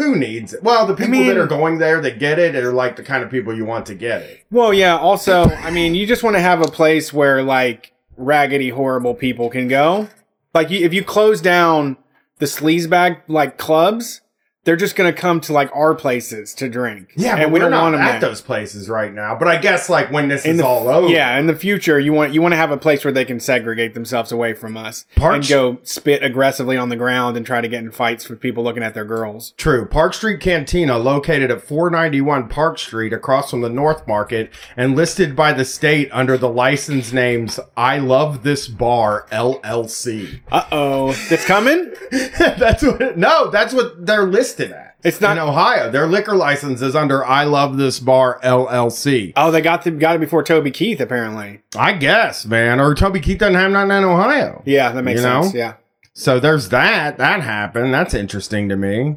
who 0.00 0.16
needs 0.16 0.54
it? 0.54 0.62
Well, 0.62 0.86
the 0.86 0.94
people 0.94 1.12
mean- 1.12 1.28
that 1.28 1.36
are 1.36 1.46
going 1.46 1.78
there 1.78 2.00
that 2.00 2.18
get 2.18 2.38
it 2.38 2.54
are 2.56 2.72
like 2.72 2.96
the 2.96 3.02
kind 3.02 3.22
of 3.22 3.30
people 3.30 3.54
you 3.54 3.64
want 3.64 3.86
to 3.86 3.94
get 3.94 4.22
it. 4.22 4.44
Well, 4.50 4.72
yeah. 4.72 4.96
Also, 4.96 5.44
I 5.44 5.70
mean, 5.70 5.94
you 5.94 6.06
just 6.06 6.22
want 6.22 6.36
to 6.36 6.40
have 6.40 6.60
a 6.60 6.70
place 6.70 7.12
where 7.12 7.42
like 7.42 7.92
raggedy, 8.16 8.70
horrible 8.70 9.14
people 9.14 9.50
can 9.50 9.68
go. 9.68 10.08
Like, 10.52 10.70
you, 10.70 10.84
if 10.84 10.92
you 10.92 11.04
close 11.04 11.40
down 11.40 11.96
the 12.38 12.46
sleazebag 12.46 13.20
like 13.28 13.56
clubs, 13.58 14.20
they're 14.64 14.76
just 14.76 14.94
gonna 14.94 15.12
come 15.12 15.40
to 15.40 15.52
like 15.54 15.70
our 15.74 15.94
places 15.94 16.52
to 16.54 16.68
drink. 16.68 17.12
Yeah, 17.16 17.36
and 17.36 17.50
we 17.50 17.58
we're 17.58 17.64
don't 17.64 17.70
not 17.70 17.82
want 17.84 17.94
them 17.94 18.02
at 18.02 18.20
there. 18.20 18.28
those 18.30 18.42
places 18.42 18.90
right 18.90 19.12
now. 19.12 19.34
But 19.34 19.48
I 19.48 19.56
guess 19.56 19.88
like 19.88 20.12
when 20.12 20.28
this 20.28 20.44
In 20.44 20.52
is 20.52 20.58
the- 20.58 20.66
all 20.66 20.86
over, 20.88 21.08
Yeah, 21.08 21.38
in 21.38 21.46
the 21.46 21.54
future, 21.56 21.98
you 21.98 22.12
want 22.12 22.34
you 22.34 22.42
want 22.42 22.52
to 22.52 22.56
have 22.56 22.70
a 22.70 22.76
place 22.76 23.02
where 23.02 23.12
they 23.12 23.24
can 23.24 23.40
segregate 23.40 23.94
themselves 23.94 24.30
away 24.32 24.52
from 24.52 24.76
us 24.76 25.06
Park 25.16 25.36
and 25.36 25.48
go 25.48 25.78
spit 25.82 26.22
aggressively 26.22 26.76
on 26.76 26.90
the 26.90 26.96
ground 26.96 27.38
and 27.38 27.46
try 27.46 27.62
to 27.62 27.68
get 27.68 27.82
in 27.82 27.90
fights 27.90 28.28
with 28.28 28.38
people 28.38 28.62
looking 28.62 28.82
at 28.82 28.92
their 28.92 29.04
girls. 29.06 29.54
True. 29.56 29.86
Park 29.86 30.12
Street 30.12 30.40
Cantina, 30.40 30.98
located 30.98 31.50
at 31.50 31.62
491 31.62 32.48
Park 32.48 32.78
Street 32.78 33.14
across 33.14 33.50
from 33.50 33.62
the 33.62 33.70
North 33.70 34.06
Market 34.06 34.52
and 34.76 34.94
listed 34.94 35.34
by 35.34 35.54
the 35.54 35.64
state 35.64 36.10
under 36.12 36.36
the 36.36 36.50
license 36.50 37.14
names 37.14 37.58
I 37.78 37.96
Love 37.98 38.42
This 38.42 38.68
Bar 38.68 39.26
LLC. 39.32 40.40
Uh 40.52 40.64
oh, 40.70 41.10
it's 41.30 41.46
coming. 41.46 41.92
that's 42.38 42.82
what, 42.82 43.16
no, 43.16 43.50
that's 43.50 43.72
what 43.72 44.04
they're 44.06 44.26
listed 44.26 44.49
at. 44.58 44.96
It's 45.04 45.20
not- 45.20 45.36
in 45.36 45.42
Ohio. 45.42 45.90
Their 45.90 46.06
liquor 46.06 46.34
license 46.34 46.80
is 46.82 46.96
under 46.96 47.24
I 47.24 47.44
Love 47.44 47.76
This 47.76 48.00
Bar 48.00 48.40
LLC. 48.42 49.32
Oh, 49.36 49.50
they 49.50 49.60
got 49.60 49.84
the, 49.84 49.90
got 49.92 50.16
it 50.16 50.20
before 50.20 50.42
Toby 50.42 50.70
Keith 50.70 51.00
apparently. 51.00 51.60
I 51.76 51.92
guess, 51.92 52.44
man. 52.46 52.80
Or 52.80 52.94
Toby 52.94 53.20
Keith 53.20 53.38
doesn't 53.38 53.54
have 53.54 53.70
nothing 53.70 53.90
in 53.90 54.04
Ohio. 54.04 54.62
Yeah, 54.66 54.90
that 54.92 55.02
makes 55.02 55.20
You 55.20 55.26
know? 55.26 55.42
sense. 55.42 55.54
Yeah. 55.54 55.74
So 56.14 56.40
there's 56.40 56.70
that. 56.70 57.18
That 57.18 57.42
happened. 57.42 57.94
That's 57.94 58.14
interesting 58.14 58.68
to 58.68 58.76
me. 58.76 59.16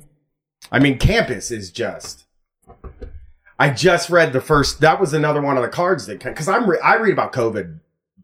I 0.72 0.80
mean, 0.80 0.98
campus 1.00 1.50
is 1.52 1.72
just. 1.72 2.26
I 3.60 3.70
just 3.70 4.10
read 4.10 4.34
the 4.34 4.42
first. 4.42 4.82
That 4.82 5.00
was 5.00 5.14
another 5.14 5.42
one 5.42 5.58
of 5.58 5.64
the 5.64 5.70
cards 5.70 6.06
that 6.08 6.24
because 6.24 6.48
I'm 6.48 6.70
re- 6.70 6.80
I 6.84 6.96
read 6.96 7.14
about 7.14 7.34
COVID 7.34 7.80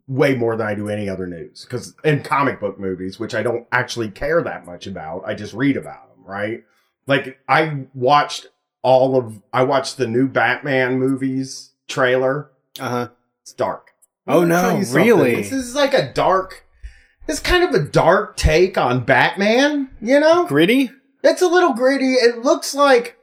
way 0.08 0.34
more 0.36 0.56
than 0.56 0.66
I 0.68 0.74
do 0.76 0.90
any 0.90 1.08
other 1.08 1.28
news. 1.28 1.66
Because 1.66 1.94
in 2.04 2.24
comic 2.24 2.60
book 2.60 2.80
movies, 2.80 3.20
which 3.20 3.36
I 3.36 3.44
don't 3.44 3.68
actually 3.72 4.10
care 4.10 4.42
that 4.42 4.66
much 4.66 4.88
about, 4.88 5.24
I 5.26 5.34
just 5.36 5.54
read 5.54 5.78
about 5.78 6.16
them, 6.16 6.26
right? 6.26 6.64
Like 7.10 7.40
I 7.50 7.86
watched 7.94 8.48
all 8.84 9.18
of 9.18 9.42
I 9.52 9.64
watched 9.64 9.98
the 9.98 10.08
new 10.08 10.28
Batman 10.30 11.00
movies 11.00 11.72
trailer. 11.90 12.52
Uh 12.80 12.90
huh. 12.90 13.08
It's 13.42 13.52
dark. 13.52 13.88
Oh, 14.28 14.44
no, 14.46 14.62
tell 14.62 14.78
you 14.78 14.86
something. 14.86 15.04
really? 15.06 15.36
This 15.36 15.52
is 15.52 15.74
like 15.76 15.94
a 15.96 16.14
dark. 16.14 16.64
It's 17.28 17.40
kind 17.40 17.64
of 17.64 17.74
a 17.74 17.84
dark 17.84 18.38
take 18.38 18.78
on 18.78 19.04
Batman. 19.04 19.90
You 20.02 20.20
know, 20.20 20.46
Gritty. 20.46 20.92
it's 21.24 21.42
a 21.42 21.48
little 21.48 21.74
gritty. 21.74 22.14
It 22.14 22.44
looks 22.44 22.74
like 22.76 23.18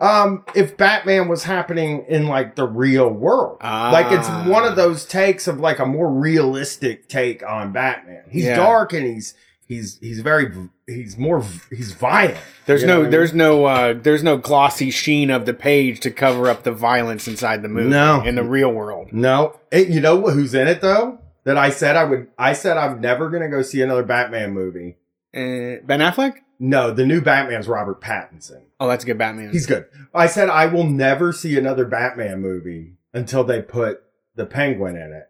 um 0.00 0.44
if 0.54 0.76
Batman 0.76 1.28
was 1.28 1.44
happening 1.44 2.04
in 2.08 2.26
like 2.28 2.54
the 2.56 2.66
real 2.66 3.08
world. 3.08 3.58
Like 3.62 4.10
it's 4.12 4.28
Ah. 4.28 4.46
one 4.48 4.64
of 4.64 4.76
those 4.76 5.04
takes 5.04 5.46
of 5.48 5.58
like 5.60 5.78
a 5.80 5.86
more 5.86 6.08
realistic 6.10 7.08
take 7.08 7.42
on 7.44 7.72
Batman. 7.72 8.22
He's 8.30 8.44
Yeah. 8.44 8.56
dark 8.56 8.92
and 8.92 9.04
he's 9.06 9.34
he's 9.66 9.98
he's 10.00 10.20
very 10.20 10.46
he's 10.94 11.16
more 11.18 11.44
he's 11.70 11.92
violent. 11.92 12.38
There's 12.66 12.82
You 12.82 12.86
know 12.86 13.02
no 13.02 13.10
there's 13.10 13.32
no 13.34 13.64
uh 13.66 13.94
there's 13.94 14.22
no 14.22 14.36
glossy 14.36 14.90
sheen 14.90 15.30
of 15.30 15.46
the 15.46 15.54
page 15.54 16.00
to 16.00 16.10
cover 16.10 16.48
up 16.48 16.62
the 16.62 16.72
violence 16.72 17.26
inside 17.26 17.62
the 17.62 17.68
movie 17.68 17.88
No. 17.90 18.22
in 18.22 18.34
the 18.36 18.44
real 18.44 18.70
world. 18.72 19.12
No, 19.12 19.58
It- 19.70 19.88
you 19.88 20.00
know 20.00 20.20
who's 20.22 20.54
in 20.54 20.68
it 20.68 20.80
though? 20.80 21.18
That 21.44 21.56
I 21.56 21.70
said 21.70 21.96
I 21.96 22.04
would. 22.04 22.28
I 22.38 22.52
said 22.52 22.76
I'm 22.76 23.00
never 23.00 23.28
gonna 23.28 23.48
go 23.48 23.62
see 23.62 23.82
another 23.82 24.04
Batman 24.04 24.52
movie. 24.52 24.96
Uh, 25.34 25.82
ben 25.84 25.98
Affleck? 26.00 26.34
No, 26.60 26.92
the 26.92 27.04
new 27.04 27.20
Batman's 27.20 27.66
Robert 27.66 28.00
Pattinson. 28.00 28.62
Oh, 28.78 28.86
that's 28.86 29.02
a 29.02 29.06
good 29.08 29.18
Batman. 29.18 29.50
He's 29.50 29.66
good. 29.66 29.86
I 30.14 30.28
said 30.28 30.48
I 30.48 30.66
will 30.66 30.84
never 30.84 31.32
see 31.32 31.58
another 31.58 31.84
Batman 31.84 32.40
movie 32.40 32.92
until 33.12 33.42
they 33.42 33.60
put 33.60 34.02
the 34.36 34.46
Penguin 34.46 34.94
in 34.94 35.12
it. 35.12 35.24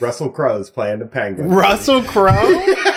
Russell 0.00 0.28
Crowe's 0.28 0.68
playing 0.70 0.98
the 0.98 1.06
Penguin. 1.06 1.48
Russell 1.48 2.02
Crowe? 2.02 2.32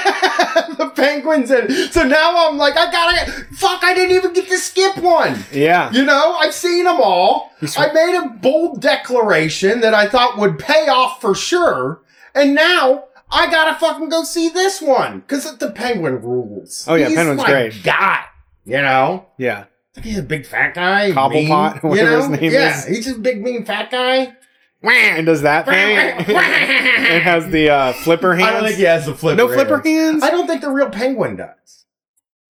the 0.78 0.92
Penguin's 0.96 1.52
in. 1.52 1.70
So 1.92 2.04
now 2.04 2.48
I'm 2.50 2.58
like, 2.58 2.76
I 2.78 2.92
gotta. 2.92 3.32
Fuck! 3.54 3.84
I 3.84 3.94
didn't 3.94 4.16
even 4.16 4.34
get 4.34 4.48
to 4.48 4.58
skip 4.58 4.98
one. 4.98 5.44
yeah. 5.52 5.92
You 5.92 6.04
know, 6.06 6.36
I've 6.40 6.54
seen 6.54 6.86
them 6.86 7.00
all. 7.02 7.52
He's- 7.60 7.78
I 7.78 7.92
made 7.92 8.16
a 8.18 8.30
bold 8.30 8.82
declaration 8.82 9.82
that 9.82 9.94
I 9.94 10.08
thought 10.08 10.38
would 10.38 10.60
pay 10.60 10.88
off 10.88 11.22
for 11.22 11.34
sure. 11.36 12.02
And 12.36 12.54
now 12.54 13.06
I 13.32 13.50
gotta 13.50 13.78
fucking 13.80 14.10
go 14.10 14.24
see 14.24 14.50
this 14.50 14.82
one. 14.82 15.22
Cause 15.24 15.58
the 15.58 15.72
penguin 15.72 16.22
rules. 16.22 16.86
Oh, 16.88 16.96
yeah, 16.96 17.08
He's 17.08 17.18
Penguin's 17.18 17.44
great. 17.44 17.84
God. 17.84 18.24
You 18.66 18.82
know? 18.82 19.26
Yeah. 19.38 19.66
He's 20.04 20.20
a 20.20 20.24
big 20.24 20.46
fat 20.46 20.76
guy. 20.76 21.12
Cobblepot, 21.12 21.32
mean, 21.32 21.50
whatever 21.90 22.12
you 22.12 22.18
his 22.18 22.30
know? 22.30 22.36
name 22.36 22.52
yeah, 22.52 22.78
is. 22.78 22.86
he's 22.86 23.06
just 23.06 23.18
a 23.18 23.22
big 23.22 23.42
mean 23.42 23.66
fat 23.66 23.90
guy. 23.90 24.36
And 24.84 25.26
does 25.26 25.42
that 25.42 25.66
thing. 25.66 25.76
it 26.36 27.22
has 27.24 27.48
the 27.50 27.70
uh, 27.70 27.94
flipper 27.94 28.36
hands. 28.36 28.48
I 28.48 28.52
don't 28.54 28.64
think 28.66 28.78
he 28.78 28.84
has 28.84 29.06
the 29.06 29.16
flipper. 29.16 29.36
no 29.38 29.48
flipper 29.48 29.78
hands. 29.82 30.22
hands? 30.22 30.24
I 30.24 30.30
don't 30.32 30.48
think 30.48 30.62
the 30.62 30.70
real 30.70 30.90
penguin 30.90 31.36
does. 31.38 31.86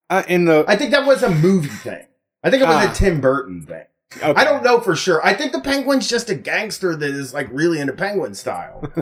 uh, 0.09 0.23
in 0.27 0.45
the 0.45 0.65
I 0.67 0.75
think 0.75 0.91
that 0.91 1.05
was 1.05 1.23
a 1.23 1.29
movie 1.29 1.67
thing. 1.69 2.05
I 2.43 2.49
think 2.49 2.61
it 2.63 2.67
was 2.67 2.75
Ah. 2.85 2.91
a 2.91 2.93
Tim 2.93 3.19
Burton 3.21 3.65
thing. 3.65 3.83
okay. 4.17 4.39
I 4.39 4.43
don't 4.43 4.63
know 4.63 4.79
for 4.79 4.95
sure. 4.95 5.25
I 5.25 5.33
think 5.33 5.51
the 5.51 5.59
penguin's 5.61 6.07
just 6.07 6.29
a 6.29 6.35
gangster 6.35 6.95
that 6.95 7.09
is 7.09 7.33
like 7.33 7.47
really 7.51 7.79
into 7.79 7.93
penguin 7.93 8.35
style. 8.35 8.79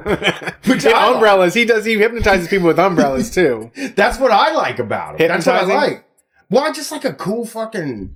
Which 0.65 0.85
I 0.85 0.91
like. 0.91 1.15
umbrellas. 1.15 1.53
He 1.53 1.65
does. 1.65 1.85
He 1.85 1.97
hypnotizes 1.97 2.47
people 2.47 2.67
with 2.67 2.79
umbrellas 2.79 3.29
too. 3.29 3.71
That's 3.95 4.17
what 4.19 4.31
I 4.31 4.53
like 4.53 4.79
about 4.79 5.19
it. 5.19 5.27
That's 5.27 5.45
what 5.45 5.55
I 5.55 5.59
Hypnotizing? 5.59 5.93
like. 5.93 6.05
Well, 6.49 6.63
I 6.63 6.71
just 6.71 6.91
like 6.91 7.05
a 7.05 7.13
cool 7.13 7.45
fucking, 7.45 8.15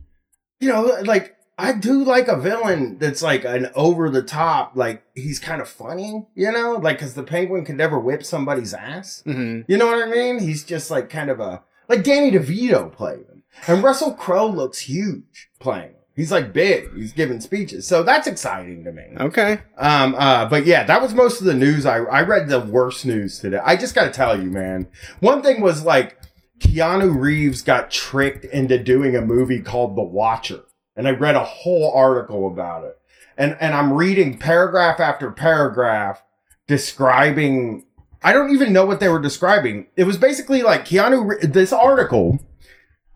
you 0.60 0.70
know, 0.70 0.98
like 1.04 1.36
I 1.60 1.74
do 1.74 2.04
like 2.04 2.28
a 2.28 2.40
villain 2.40 2.98
that's 2.98 3.22
like 3.22 3.44
an 3.44 3.70
over 3.76 4.10
the 4.10 4.24
top, 4.24 4.72
like 4.76 5.04
he's 5.16 5.40
kind 5.40 5.62
of 5.62 5.68
funny, 5.70 6.26
you 6.36 6.52
know, 6.52 6.74
like 6.82 6.98
because 6.98 7.14
the 7.14 7.24
penguin 7.24 7.66
can 7.66 7.78
never 7.78 8.00
whip 8.00 8.24
somebody's 8.24 8.74
ass. 8.74 9.22
hmm 9.26 9.62
You 9.68 9.78
know 9.78 9.88
what 9.88 10.08
I 10.08 10.10
mean? 10.10 10.40
He's 10.40 10.64
just 10.64 10.90
like 10.90 11.10
kind 11.10 11.30
of 11.30 11.40
a 11.40 11.64
like 11.88 12.04
Danny 12.04 12.32
DeVito 12.32 12.92
playing 12.92 13.26
him, 13.26 13.44
and 13.68 13.84
Russell 13.84 14.14
Crowe 14.14 14.48
looks 14.48 14.80
huge 14.80 15.50
playing 15.60 15.90
him. 15.90 15.96
He's 16.16 16.32
like 16.32 16.52
big. 16.52 16.94
He's 16.96 17.14
giving 17.14 17.40
speeches, 17.40 17.88
so 17.88 18.04
that's 18.04 18.28
exciting 18.28 18.84
to 18.84 18.92
me. 18.92 19.04
Okay. 19.20 19.60
Um, 19.78 20.16
uh, 20.16 20.50
but 20.50 20.66
yeah, 20.66 20.84
that 20.84 21.02
was 21.02 21.14
most 21.14 21.40
of 21.40 21.46
the 21.46 21.54
news. 21.54 21.86
I, 21.86 22.00
I 22.00 22.24
read 22.24 22.50
the 22.50 22.60
worst 22.60 23.06
news 23.06 23.40
today. 23.40 23.60
I 23.64 23.78
just 23.78 23.96
got 23.96 24.04
to 24.06 24.12
tell 24.12 24.38
you, 24.38 24.50
man. 24.50 24.88
One 25.22 25.42
thing 25.42 25.62
was 25.62 25.84
like 25.84 26.18
Keanu 26.60 27.18
Reeves 27.18 27.62
got 27.62 27.90
tricked 27.90 28.44
into 28.46 28.78
doing 28.78 29.16
a 29.16 29.22
movie 29.22 29.62
called 29.62 29.96
The 29.96 30.04
Watcher. 30.04 30.64
And 30.96 31.08
I 31.08 31.12
read 31.12 31.36
a 31.36 31.44
whole 31.44 31.92
article 31.94 32.48
about 32.48 32.84
it. 32.84 32.98
And, 33.38 33.56
and 33.62 33.74
I'm 33.74 33.94
reading 33.94 34.38
paragraph 34.38 35.00
after 35.00 35.32
paragraph 35.32 36.22
describing, 36.68 37.86
I 38.22 38.34
don't 38.34 38.52
even 38.52 38.74
know 38.74 38.86
what 38.86 39.00
they 39.00 39.08
were 39.08 39.22
describing. 39.22 39.88
It 39.96 40.04
was 40.04 40.18
basically 40.18 40.62
like 40.62 40.86
Keanu, 40.86 41.52
this 41.52 41.72
article 41.72 42.40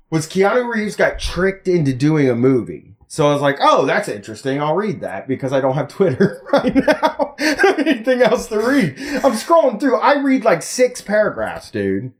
was 0.09 0.27
Keanu 0.27 0.73
Reeves 0.73 0.95
got 0.95 1.19
tricked 1.19 1.67
into 1.67 1.93
doing 1.93 2.29
a 2.29 2.35
movie. 2.35 2.93
So 3.13 3.27
I 3.27 3.33
was 3.33 3.41
like, 3.43 3.57
oh, 3.61 3.85
that's 3.85 4.07
interesting. 4.07 4.59
I'll 4.59 4.75
read 4.75 5.01
that 5.01 5.27
because 5.27 5.53
I 5.53 5.61
don't 5.61 5.75
have 5.75 5.87
Twitter 5.89 6.41
right 6.51 6.73
now. 6.73 7.35
Anything 7.39 8.23
else 8.23 8.47
to 8.47 8.57
read? 8.57 8.95
I'm 8.97 9.33
scrolling 9.33 9.79
through. 9.79 9.97
I 9.97 10.17
read 10.17 10.43
like 10.43 10.63
six 10.63 11.01
paragraphs, 11.01 11.69
dude. 11.69 12.13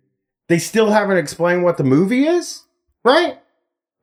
They 0.50 0.60
still 0.60 0.92
haven't 0.92 1.18
explained 1.18 1.64
what 1.64 1.78
the 1.78 1.84
movie 1.84 2.28
is, 2.28 2.66
right? 3.04 3.40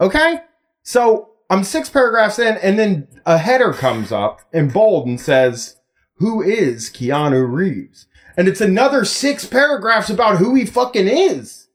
Okay. 0.01 0.41
So 0.83 1.30
I'm 1.51 1.65
six 1.65 1.91
paragraphs 1.91 2.39
in, 2.39 2.57
and 2.59 2.79
then 2.79 3.09
a 3.27 3.37
header 3.37 3.73
comes 3.73 4.13
up 4.13 4.41
in 4.53 4.69
bold 4.69 5.09
and 5.09 5.21
says, 5.21 5.77
Who 6.19 6.41
is 6.41 6.89
Keanu 6.91 7.53
Reeves? 7.53 8.07
And 8.37 8.47
it's 8.47 8.61
another 8.61 9.05
six 9.05 9.45
paragraphs 9.45 10.09
about 10.09 10.39
who 10.39 10.55
he 10.55 10.65
fucking 10.65 11.09
is. 11.09 11.67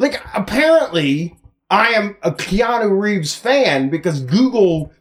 Like, 0.00 0.20
apparently, 0.34 1.38
I 1.70 1.90
am 1.90 2.16
a 2.24 2.32
Keanu 2.32 3.00
Reeves 3.00 3.36
fan 3.36 3.88
because 3.88 4.20
Google 4.20 4.92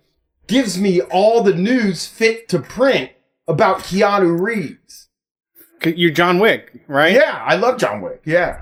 gives 0.45 0.79
me 0.79 1.01
all 1.01 1.41
the 1.41 1.55
news 1.55 2.05
fit 2.05 2.47
to 2.49 2.59
print 2.59 3.09
about 3.47 3.79
Keanu 3.79 4.39
Reeves. 4.39 5.08
You're 5.85 6.11
John 6.11 6.39
Wick, 6.39 6.73
right? 6.87 7.13
Yeah, 7.13 7.43
I 7.45 7.55
love 7.55 7.77
John 7.79 8.01
Wick. 8.01 8.21
Yeah. 8.25 8.61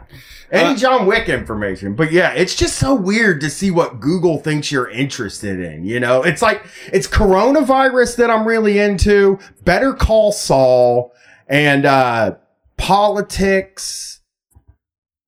Any 0.51 0.75
Uh, 0.75 0.77
John 0.77 1.05
Wick 1.05 1.27
information. 1.27 1.93
But 1.95 2.11
yeah, 2.11 2.31
it's 2.33 2.55
just 2.55 2.77
so 2.77 2.95
weird 2.95 3.41
to 3.41 3.49
see 3.49 3.69
what 3.71 3.99
Google 3.99 4.37
thinks 4.39 4.71
you're 4.71 4.89
interested 4.89 5.59
in. 5.59 5.83
You 5.85 5.99
know, 5.99 6.23
it's 6.23 6.41
like, 6.41 6.65
it's 6.93 7.07
coronavirus 7.07 8.15
that 8.17 8.29
I'm 8.29 8.47
really 8.47 8.79
into, 8.79 9.39
Better 9.63 9.93
Call 9.93 10.31
Saul, 10.31 11.11
and 11.47 11.85
uh, 11.85 12.35
politics, 12.77 14.21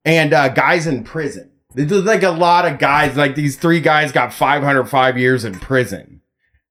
and 0.06 0.34
uh, 0.34 0.50
guys 0.50 0.88
in 0.88 1.04
prison. 1.04 1.52
There's 1.76 2.04
like 2.04 2.24
a 2.24 2.32
lot 2.32 2.66
of 2.66 2.80
guys, 2.80 3.16
like 3.18 3.36
these 3.36 3.56
three 3.58 3.80
guys 3.82 4.12
got 4.12 4.34
505 4.34 5.18
years 5.18 5.46
in 5.46 5.60
prison. 5.60 6.22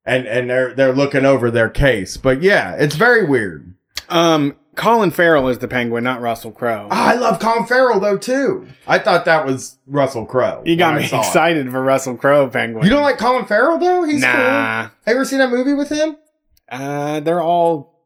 And, 0.04 0.26
and 0.26 0.48
they're 0.48 0.72
they're 0.72 0.94
looking 0.94 1.26
over 1.26 1.50
their 1.50 1.68
case, 1.68 2.16
but 2.16 2.42
yeah, 2.42 2.74
it's 2.76 2.96
very 2.96 3.26
weird. 3.26 3.74
Um, 4.08 4.56
Colin 4.78 5.10
Farrell 5.10 5.48
is 5.48 5.58
the 5.58 5.66
Penguin, 5.66 6.04
not 6.04 6.20
Russell 6.20 6.52
Crowe. 6.52 6.86
Ah, 6.92 7.10
I 7.10 7.14
love 7.14 7.40
Colin 7.40 7.66
Farrell 7.66 7.98
though 7.98 8.16
too. 8.16 8.68
I 8.86 9.00
thought 9.00 9.24
that 9.24 9.44
was 9.44 9.76
Russell 9.88 10.24
Crowe. 10.24 10.62
you 10.64 10.76
got 10.76 10.94
me 10.94 11.04
saw 11.04 11.16
it. 11.16 11.26
excited 11.26 11.68
for 11.70 11.82
Russell 11.82 12.16
Crowe 12.16 12.48
Penguin. 12.48 12.84
You 12.84 12.90
don't 12.90 13.02
like 13.02 13.18
Colin 13.18 13.44
Farrell 13.44 13.78
though? 13.78 14.04
He's 14.04 14.22
cool. 14.22 14.32
nah. 14.32 14.82
Have 14.82 14.92
you 15.08 15.14
ever 15.14 15.24
seen 15.24 15.40
that 15.40 15.50
movie 15.50 15.74
with 15.74 15.90
him? 15.90 16.16
Uh, 16.70 17.18
they're 17.18 17.42
all. 17.42 18.04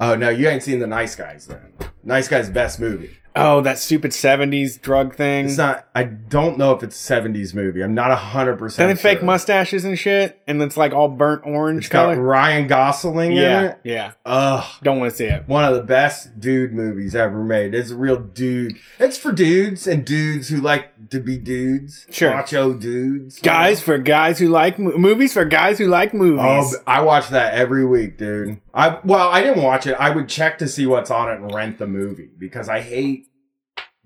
Oh 0.00 0.16
no, 0.16 0.28
you 0.28 0.48
ain't 0.48 0.64
seen 0.64 0.80
the 0.80 0.88
Nice 0.88 1.14
Guys 1.14 1.46
then. 1.46 1.72
Nice 2.02 2.26
Guys 2.26 2.50
best 2.50 2.80
movie. 2.80 3.16
Oh, 3.40 3.60
that 3.62 3.78
stupid 3.78 4.10
'70s 4.10 4.80
drug 4.80 5.14
thing. 5.14 5.46
It's 5.46 5.56
not. 5.56 5.86
I 5.94 6.04
don't 6.04 6.58
know 6.58 6.72
if 6.72 6.82
it's 6.82 7.10
a 7.10 7.14
'70s 7.14 7.54
movie. 7.54 7.82
I'm 7.82 7.94
not 7.94 8.16
hundred 8.18 8.58
percent. 8.58 8.88
they 8.96 9.00
fake 9.00 9.22
mustaches 9.22 9.84
and 9.84 9.98
shit, 9.98 10.40
and 10.46 10.60
it's 10.62 10.76
like 10.76 10.92
all 10.92 11.08
burnt 11.08 11.42
orange 11.44 11.84
It's 11.84 11.88
got. 11.88 12.16
Ryan 12.18 12.66
Gosling 12.66 13.32
in 13.32 13.36
Yeah, 13.38 13.62
it. 13.64 13.78
yeah. 13.84 14.12
Ugh. 14.26 14.64
Don't 14.82 14.98
want 14.98 15.10
to 15.12 15.16
see 15.16 15.26
it. 15.26 15.46
One 15.46 15.64
of 15.64 15.74
the 15.74 15.82
best 15.82 16.40
dude 16.40 16.72
movies 16.72 17.14
ever 17.14 17.42
made. 17.44 17.74
It's 17.74 17.90
a 17.90 17.96
real 17.96 18.16
dude. 18.18 18.76
It's 18.98 19.16
for 19.16 19.32
dudes 19.32 19.86
and 19.86 20.04
dudes 20.04 20.48
who 20.48 20.60
like 20.60 21.10
to 21.10 21.20
be 21.20 21.38
dudes. 21.38 22.06
Sure. 22.10 22.30
Macho 22.34 22.74
dudes. 22.74 23.38
Guys 23.40 23.80
for 23.80 23.98
guys 23.98 24.38
who 24.38 24.48
like 24.48 24.78
mo- 24.78 24.96
movies 24.98 25.32
for 25.32 25.44
guys 25.44 25.78
who 25.78 25.86
like 25.86 26.12
movies. 26.12 26.40
Oh, 26.44 26.72
I 26.86 27.00
watch 27.02 27.28
that 27.28 27.54
every 27.54 27.84
week, 27.86 28.18
dude. 28.18 28.60
I 28.74 28.98
well, 29.04 29.28
I 29.28 29.42
didn't 29.42 29.62
watch 29.62 29.86
it. 29.86 29.94
I 29.94 30.10
would 30.10 30.28
check 30.28 30.58
to 30.58 30.68
see 30.68 30.86
what's 30.86 31.10
on 31.10 31.28
it 31.30 31.40
and 31.40 31.52
rent 31.54 31.78
the 31.78 31.86
movie 31.86 32.28
because 32.38 32.68
I 32.68 32.80
hate 32.80 33.27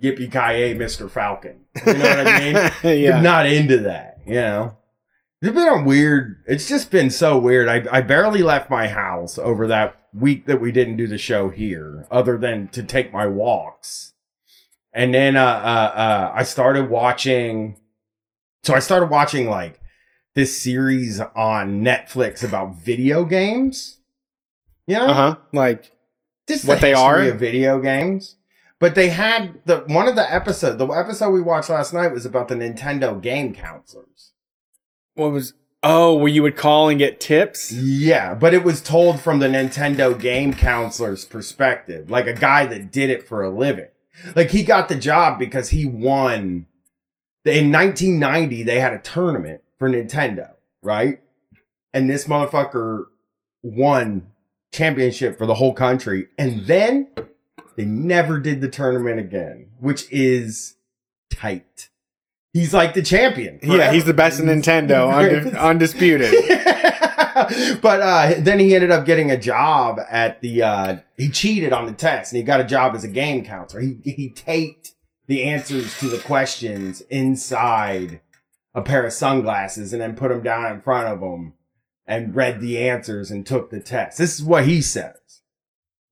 Yippee 0.01 0.31
Ki 0.31 0.79
Mr. 0.79 1.11
Falcon. 1.11 1.61
You 1.87 1.95
know 1.95 2.17
what 2.17 2.27
I 2.27 2.39
mean? 2.41 2.55
yeah. 3.03 3.17
I'm 3.17 3.23
not 3.23 3.47
into 3.47 3.79
that. 3.79 4.19
You 4.27 4.35
know, 4.35 4.77
it's 5.41 5.53
been 5.53 5.69
a 5.69 5.83
weird. 5.83 6.43
It's 6.47 6.69
just 6.69 6.91
been 6.91 7.11
so 7.11 7.39
weird. 7.39 7.69
I 7.69 7.85
I 7.91 8.01
barely 8.03 8.43
left 8.43 8.71
my 8.71 8.89
house 8.89 9.39
over 9.39 9.67
that 9.69 9.97
week 10.15 10.47
that 10.47 10.61
we 10.61 10.71
didn't 10.73 10.97
do 10.97 11.07
the 11.07 11.19
show 11.19 11.49
here, 11.49 12.07
other 12.11 12.37
than 12.39 12.69
to 12.69 12.83
take 12.83 13.13
my 13.13 13.27
walks. 13.27 14.13
And 14.93 15.15
then 15.15 15.37
uh 15.37 15.43
uh, 15.45 15.99
uh 15.99 16.33
I 16.35 16.43
started 16.45 16.89
watching. 16.91 17.79
So 18.63 18.75
I 18.75 18.79
started 18.79 19.11
watching 19.11 19.49
like 19.49 19.81
this 20.35 20.63
series 20.63 21.21
on 21.21 21.83
Netflix 21.83 22.45
about 22.45 22.77
video 22.77 23.25
games. 23.25 23.99
You 24.87 24.97
know? 24.97 25.07
Uh 25.07 25.15
huh. 25.15 25.37
Like 25.53 25.93
Just 26.49 26.65
What 26.67 26.77
the 26.77 26.81
they 26.83 26.95
are? 26.95 27.21
of 27.23 27.39
video 27.39 27.81
games. 27.81 28.37
But 28.83 28.97
they 28.97 29.11
had 29.11 29.61
the 29.65 29.85
one 29.87 30.09
of 30.09 30.17
the 30.17 30.35
episode. 30.35 30.79
The 30.79 30.89
episode 30.89 31.31
we 31.31 31.41
watched 31.41 31.71
last 31.71 31.95
night 31.95 32.11
was 32.11 32.27
about 32.27 32.49
the 32.49 32.57
Nintendo 32.57 33.23
game 33.23 33.55
counselors. 33.55 34.33
What 35.15 35.31
was? 35.31 35.55
Oh, 35.85 36.17
where 36.17 36.27
you 36.27 36.43
would 36.43 36.57
call 36.57 36.89
and 36.89 36.99
get 36.99 37.21
tips? 37.21 37.71
Yeah, 37.71 38.35
but 38.35 38.53
it 38.53 38.65
was 38.65 38.83
told 38.83 39.21
from 39.21 39.39
the 39.39 39.47
Nintendo 39.47 40.21
game 40.21 40.53
counselor's 40.53 41.25
perspective, 41.25 42.11
like 42.11 42.27
a 42.27 42.33
guy 42.33 42.67
that 42.67 42.91
did 42.91 43.09
it 43.09 43.23
for 43.23 43.45
a 43.45 43.51
living. 43.51 43.87
Like 44.35 44.51
he 44.51 44.65
got 44.65 44.89
the 44.89 44.97
job 44.97 45.39
because 45.39 45.69
he 45.69 45.87
won. 45.87 46.67
In 47.45 47.71
1990, 47.71 48.65
they 48.65 48.81
had 48.81 48.95
a 48.95 48.99
tournament 48.99 49.61
for 49.79 49.89
Nintendo, 49.89 50.55
right? 50.83 51.21
And 51.95 52.11
this 52.11 52.25
motherfucker 52.25 53.05
won 53.63 54.27
championship 54.73 55.39
for 55.39 55.47
the 55.47 55.55
whole 55.55 55.73
country, 55.73 56.27
and 56.37 56.67
then 56.67 57.07
they 57.77 57.85
never 57.85 58.39
did 58.39 58.61
the 58.61 58.69
tournament 58.69 59.19
again, 59.19 59.69
which 59.79 60.11
is 60.11 60.77
tight. 61.31 61.89
He's 62.53 62.75
like 62.75 62.93
the 62.93 63.03
champion. 63.03 63.61
Yeah, 63.63 63.93
he's 63.93 64.05
the 64.05 64.13
best 64.13 64.39
in 64.39 64.47
Nintendo, 64.47 65.11
unde- 65.45 65.57
undisputed. 65.57 66.33
but 67.81 68.01
uh, 68.01 68.35
then 68.39 68.59
he 68.59 68.75
ended 68.75 68.91
up 68.91 69.07
getting 69.07 69.31
a 69.31 69.39
job 69.39 69.99
at 70.11 70.41
the. 70.43 70.63
Uh, 70.63 70.97
he 71.17 71.31
cheated 71.31 71.73
on 71.73 71.87
the 71.87 71.93
test, 71.93 72.33
and 72.33 72.39
he 72.39 72.43
got 72.43 72.61
a 72.61 72.65
job 72.65 72.95
as 72.95 73.05
a 73.05 73.09
game 73.09 73.45
counselor. 73.45 73.81
He 73.81 73.99
he 74.05 74.29
taped 74.29 74.93
the 75.27 75.45
answers 75.45 75.99
to 76.01 76.09
the 76.09 76.19
questions 76.19 77.01
inside 77.03 78.21
a 78.75 78.83
pair 78.83 79.07
of 79.07 79.13
sunglasses, 79.13 79.93
and 79.93 80.03
then 80.03 80.15
put 80.15 80.29
them 80.29 80.43
down 80.43 80.71
in 80.71 80.83
front 80.83 81.09
of 81.09 81.21
him, 81.21 81.55
and 82.07 82.37
read 82.37 82.61
the 82.61 82.79
answers 82.79 83.31
and 83.31 83.47
took 83.47 83.71
the 83.71 83.81
test. 83.81 84.19
This 84.19 84.39
is 84.39 84.45
what 84.45 84.67
he 84.67 84.83
says. 84.83 85.17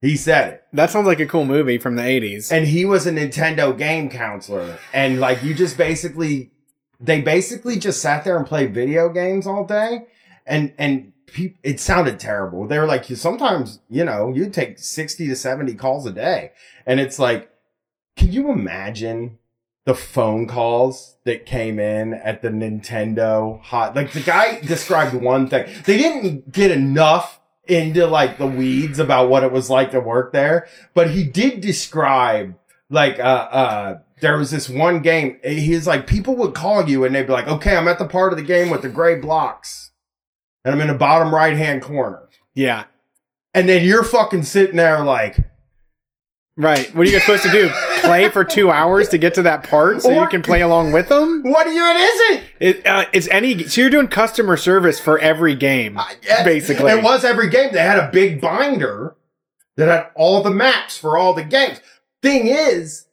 He 0.00 0.16
said 0.16 0.54
it. 0.54 0.64
That 0.72 0.90
sounds 0.90 1.06
like 1.06 1.20
a 1.20 1.26
cool 1.26 1.44
movie 1.44 1.78
from 1.78 1.96
the 1.96 2.02
80s. 2.02 2.50
And 2.50 2.66
he 2.66 2.84
was 2.84 3.06
a 3.06 3.12
Nintendo 3.12 3.76
game 3.76 4.08
counselor. 4.08 4.78
And 4.94 5.20
like 5.20 5.42
you 5.42 5.54
just 5.54 5.76
basically 5.76 6.50
they 7.00 7.20
basically 7.20 7.78
just 7.78 8.02
sat 8.02 8.24
there 8.24 8.36
and 8.36 8.46
played 8.46 8.74
video 8.74 9.08
games 9.08 9.46
all 9.46 9.64
day. 9.64 10.06
And 10.46 10.72
and 10.78 11.12
pe- 11.26 11.54
it 11.62 11.80
sounded 11.80 12.20
terrible. 12.20 12.66
They 12.66 12.78
were 12.78 12.86
like, 12.86 13.04
sometimes, 13.04 13.80
you 13.88 14.04
know, 14.04 14.32
you 14.34 14.50
take 14.50 14.78
60 14.78 15.28
to 15.28 15.36
70 15.36 15.74
calls 15.74 16.06
a 16.06 16.12
day. 16.12 16.52
And 16.86 17.00
it's 17.00 17.18
like, 17.18 17.50
can 18.16 18.32
you 18.32 18.50
imagine 18.50 19.38
the 19.86 19.94
phone 19.94 20.46
calls 20.46 21.16
that 21.24 21.46
came 21.46 21.78
in 21.78 22.14
at 22.14 22.42
the 22.42 22.48
Nintendo 22.48 23.60
hot? 23.62 23.96
Like 23.96 24.12
the 24.12 24.20
guy 24.20 24.60
described 24.60 25.14
one 25.14 25.48
thing. 25.48 25.72
They 25.84 25.96
didn't 25.96 26.52
get 26.52 26.70
enough 26.70 27.39
into 27.70 28.06
like 28.06 28.38
the 28.38 28.46
weeds 28.46 28.98
about 28.98 29.30
what 29.30 29.44
it 29.44 29.52
was 29.52 29.70
like 29.70 29.92
to 29.92 30.00
work 30.00 30.32
there, 30.32 30.66
but 30.94 31.10
he 31.10 31.24
did 31.24 31.60
describe 31.60 32.54
like 32.90 33.18
uh 33.18 33.22
uh 33.22 33.98
there 34.20 34.36
was 34.36 34.50
this 34.50 34.68
one 34.68 35.00
game 35.00 35.38
he's 35.42 35.86
like 35.86 36.06
people 36.06 36.36
would 36.36 36.54
call 36.54 36.88
you 36.88 37.04
and 37.04 37.14
they'd 37.14 37.26
be 37.26 37.32
like 37.32 37.46
okay 37.46 37.76
i'm 37.76 37.88
at 37.88 37.98
the 37.98 38.06
part 38.06 38.32
of 38.32 38.38
the 38.38 38.44
game 38.44 38.68
with 38.68 38.82
the 38.82 38.88
gray 38.88 39.18
blocks 39.18 39.92
and 40.64 40.74
i'm 40.74 40.80
in 40.80 40.88
the 40.88 40.94
bottom 40.94 41.34
right 41.34 41.56
hand 41.56 41.80
corner 41.80 42.28
yeah. 42.54 42.84
and 43.54 43.68
then 43.68 43.84
you're 43.84 44.04
fucking 44.04 44.42
sitting 44.42 44.76
there 44.76 45.04
like 45.04 45.38
Right. 46.56 46.94
What 46.94 47.06
are 47.06 47.10
you 47.10 47.20
supposed 47.20 47.42
to 47.44 47.50
do? 47.50 47.70
Play 48.00 48.28
for 48.28 48.44
two 48.44 48.70
hours 48.70 49.08
to 49.10 49.18
get 49.18 49.34
to 49.34 49.42
that 49.42 49.62
part 49.62 50.02
so 50.02 50.10
you 50.10 50.26
can 50.28 50.42
play 50.42 50.62
along 50.62 50.92
with 50.92 51.08
them? 51.08 51.42
what 51.44 51.66
are 51.66 51.72
you 51.72 51.82
it 51.84 52.42
It, 52.58 52.86
uh, 52.86 53.04
it's 53.12 53.28
any. 53.28 53.64
So 53.64 53.82
you're 53.82 53.90
doing 53.90 54.08
customer 54.08 54.56
service 54.56 54.98
for 54.98 55.18
every 55.18 55.54
game, 55.54 55.98
Yeah, 56.22 56.42
basically. 56.44 56.90
it 56.90 57.02
was 57.02 57.24
every 57.24 57.50
game 57.50 57.72
they 57.72 57.80
had 57.80 57.98
a 57.98 58.10
big 58.10 58.40
binder 58.40 59.16
that 59.76 59.88
had 59.88 60.06
all 60.14 60.42
the 60.42 60.50
maps 60.50 60.96
for 60.96 61.16
all 61.18 61.34
the 61.34 61.44
games 61.44 61.80
thing 62.22 62.46
is 62.46 63.06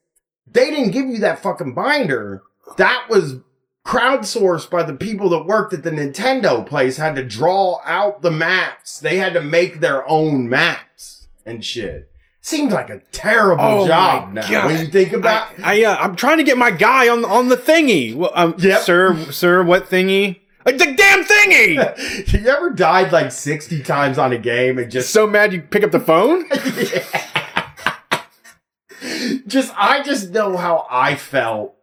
they 0.45 0.69
didn't 0.69 0.91
give 0.91 1.05
you 1.07 1.19
that 1.19 1.39
fucking 1.39 1.73
binder 1.73 2.41
that 2.77 3.07
was 3.09 3.37
crowdsourced 3.85 4.69
by 4.69 4.83
the 4.83 4.93
people 4.93 5.29
that 5.29 5.45
worked 5.45 5.73
at 5.73 5.83
the 5.83 5.91
Nintendo 5.91 6.65
place 6.65 6.97
had 6.97 7.15
to 7.15 7.23
draw 7.23 7.79
out 7.85 8.21
the 8.21 8.31
maps. 8.31 8.99
They 8.99 9.17
had 9.17 9.33
to 9.33 9.41
make 9.41 9.79
their 9.79 10.07
own 10.09 10.49
maps 10.49 11.27
and 11.45 11.63
shit. 11.63 12.11
Seems 12.47 12.71
like 12.71 12.89
a 12.89 12.99
terrible 13.11 13.65
Oh 13.65 13.87
job 13.87 14.31
now 14.31 14.49
God. 14.49 14.67
when 14.67 14.79
you 14.79 14.87
think 14.87 15.11
about 15.11 15.49
I, 15.61 15.81
I 15.81 15.83
uh, 15.83 15.97
I'm 15.97 16.15
trying 16.15 16.37
to 16.37 16.45
get 16.45 16.57
my 16.57 16.71
guy 16.71 17.09
on 17.09 17.25
on 17.25 17.49
the 17.49 17.57
thingy. 17.57 18.15
Well, 18.15 18.31
um, 18.33 18.55
Yep. 18.57 18.81
sir, 18.83 19.17
sir, 19.33 19.63
what 19.63 19.89
thingy? 19.89 20.39
Like 20.65 20.77
the 20.77 20.93
damn 20.93 21.25
thingy. 21.25 22.33
you 22.41 22.47
ever 22.47 22.69
died 22.69 23.11
like 23.11 23.33
60 23.33 23.83
times 23.83 24.17
on 24.17 24.31
a 24.31 24.37
game 24.37 24.77
and 24.77 24.89
just 24.89 25.11
so 25.11 25.27
mad 25.27 25.51
you 25.51 25.61
pick 25.61 25.83
up 25.83 25.91
the 25.91 25.99
phone. 25.99 26.47
just 29.47 29.73
I 29.77 30.01
just 30.03 30.31
know 30.31 30.55
how 30.55 30.87
I 30.89 31.15
felt 31.15 31.75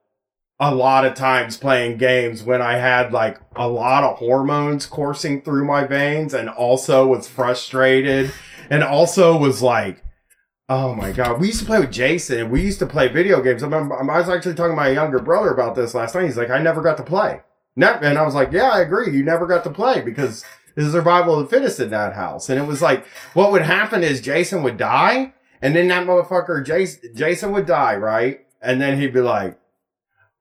a 0.59 0.75
lot 0.75 1.05
of 1.05 1.15
times 1.15 1.59
playing 1.59 1.99
games 1.99 2.43
when 2.43 2.63
I 2.63 2.79
had 2.79 3.13
like 3.13 3.39
a 3.55 3.69
lot 3.69 4.03
of 4.03 4.17
hormones 4.17 4.87
coursing 4.87 5.43
through 5.43 5.67
my 5.67 5.87
veins 5.87 6.33
and 6.33 6.49
also 6.49 7.07
was 7.07 7.29
frustrated 7.29 8.33
and 8.71 8.83
also 8.83 9.37
was 9.37 9.61
like 9.61 10.01
Oh 10.69 10.95
my 10.95 11.13
god, 11.13 11.41
we 11.41 11.49
used 11.49 11.61
to 11.61 11.67
play 11.67 11.79
with 11.79 11.93
Jason 11.93 12.51
we 12.51 12.63
used 12.63 12.79
to 12.79 12.87
play 12.87 13.09
video 13.09 13.43
games. 13.43 13.63
I, 13.63 13.67
remember, 13.67 14.01
I 14.01 14.19
was 14.19 14.29
actually 14.29 14.55
talking 14.55 14.73
to 14.73 14.77
my 14.77 14.89
younger 14.89 15.19
brother 15.19 15.51
about 15.51 15.75
this 15.75 15.95
last 15.95 16.15
night. 16.15 16.25
He's 16.25 16.39
like, 16.39 16.51
I 16.51 16.59
never 16.59 16.81
got 16.81 16.97
to 16.97 17.03
play. 17.03 17.43
And 17.77 18.19
I 18.19 18.23
was 18.23 18.35
like, 18.35 18.53
Yeah, 18.53 18.71
I 18.71 18.81
agree. 18.81 19.15
You 19.15 19.25
never 19.25 19.47
got 19.47 19.65
to 19.65 19.71
play 19.71 20.01
because 20.01 20.45
it's 20.77 20.91
survival 20.91 21.39
of 21.39 21.49
the 21.49 21.55
fittest 21.55 21.81
in 21.81 21.91
that 21.91 22.15
house. 22.15 22.49
And 22.49 22.59
it 22.59 22.67
was 22.67 22.81
like, 22.81 23.05
what 23.35 23.53
would 23.53 23.63
happen 23.63 24.03
is 24.03 24.21
Jason 24.21 24.63
would 24.63 24.77
die 24.77 25.35
and 25.65 25.75
then 25.75 25.89
that 25.89 26.07
motherfucker, 26.07 26.65
Jason, 26.65 27.15
Jason 27.15 27.51
would 27.53 27.65
die, 27.65 27.97
right? 27.97 28.45
And 28.61 28.83
then 28.83 28.99
he'd 29.01 29.15
be 29.15 29.23
like, 29.23 29.59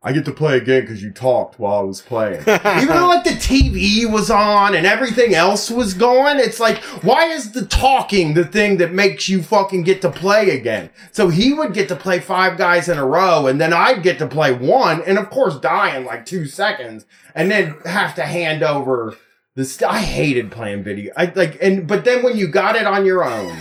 I 0.06 0.12
get 0.12 0.26
to 0.26 0.34
play 0.34 0.58
again 0.58 0.82
because 0.82 1.02
you 1.02 1.12
talked 1.12 1.58
while 1.58 1.80
I 1.80 1.84
was 1.84 2.02
playing. 2.02 2.42
Even 2.42 2.88
though 2.88 3.08
like 3.08 3.24
the 3.24 3.30
TV 3.30 4.12
was 4.12 4.30
on 4.30 4.76
and 4.76 4.86
everything 4.86 5.34
else 5.34 5.72
was 5.72 5.94
going, 5.94 6.40
it's 6.40 6.60
like, 6.60 6.80
why 7.04 7.28
is 7.28 7.54
the 7.54 7.66
talking 7.66 8.34
the 8.34 8.44
thing 8.44 8.78
that 8.78 8.92
makes 8.92 9.30
you 9.30 9.42
fucking 9.42 9.84
get 9.84 10.02
to 10.02 10.12
play 10.12 10.50
again? 10.50 10.90
So 11.14 11.30
he 11.30 11.54
would 11.54 11.74
get 11.74 11.88
to 11.88 11.96
play 11.96 12.20
five 12.20 12.58
guys 12.58 12.90
in 12.90 12.98
a 12.98 13.06
row 13.06 13.48
and 13.48 13.62
then 13.62 13.72
I'd 13.72 14.04
get 14.04 14.20
to 14.20 14.28
play 14.28 14.52
one 14.52 15.02
and 15.04 15.18
of 15.18 15.30
course 15.30 15.58
die 15.58 15.96
in 15.96 16.04
like 16.04 16.26
two 16.26 16.48
seconds 16.48 17.06
and 17.34 17.50
then 17.50 17.78
have 17.86 18.14
to 18.16 18.24
hand 18.24 18.62
over 18.62 19.16
the 19.56 19.64
st- 19.64 19.90
I 19.90 20.02
hated 20.02 20.52
playing 20.52 20.84
video. 20.84 21.14
I 21.16 21.32
like, 21.34 21.58
and, 21.62 21.88
but 21.88 22.04
then 22.04 22.24
when 22.24 22.36
you 22.36 22.50
got 22.50 22.76
it 22.76 22.86
on 22.86 23.06
your 23.06 23.24
own, 23.24 23.60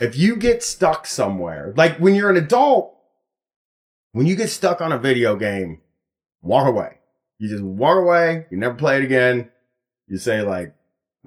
if 0.00 0.16
you 0.16 0.36
get 0.36 0.62
stuck 0.62 1.06
somewhere, 1.06 1.74
like 1.76 1.98
when 1.98 2.14
you're 2.14 2.30
an 2.30 2.38
adult, 2.38 2.96
when 4.12 4.26
you 4.26 4.36
get 4.36 4.48
stuck 4.48 4.80
on 4.80 4.90
a 4.90 4.98
video 4.98 5.36
game, 5.36 5.81
walk 6.42 6.66
away. 6.66 6.98
You 7.38 7.48
just 7.48 7.62
walk 7.62 7.98
away. 7.98 8.46
You 8.50 8.58
never 8.58 8.74
play 8.74 8.98
it 8.98 9.04
again. 9.04 9.50
You 10.08 10.18
say 10.18 10.42
like, 10.42 10.74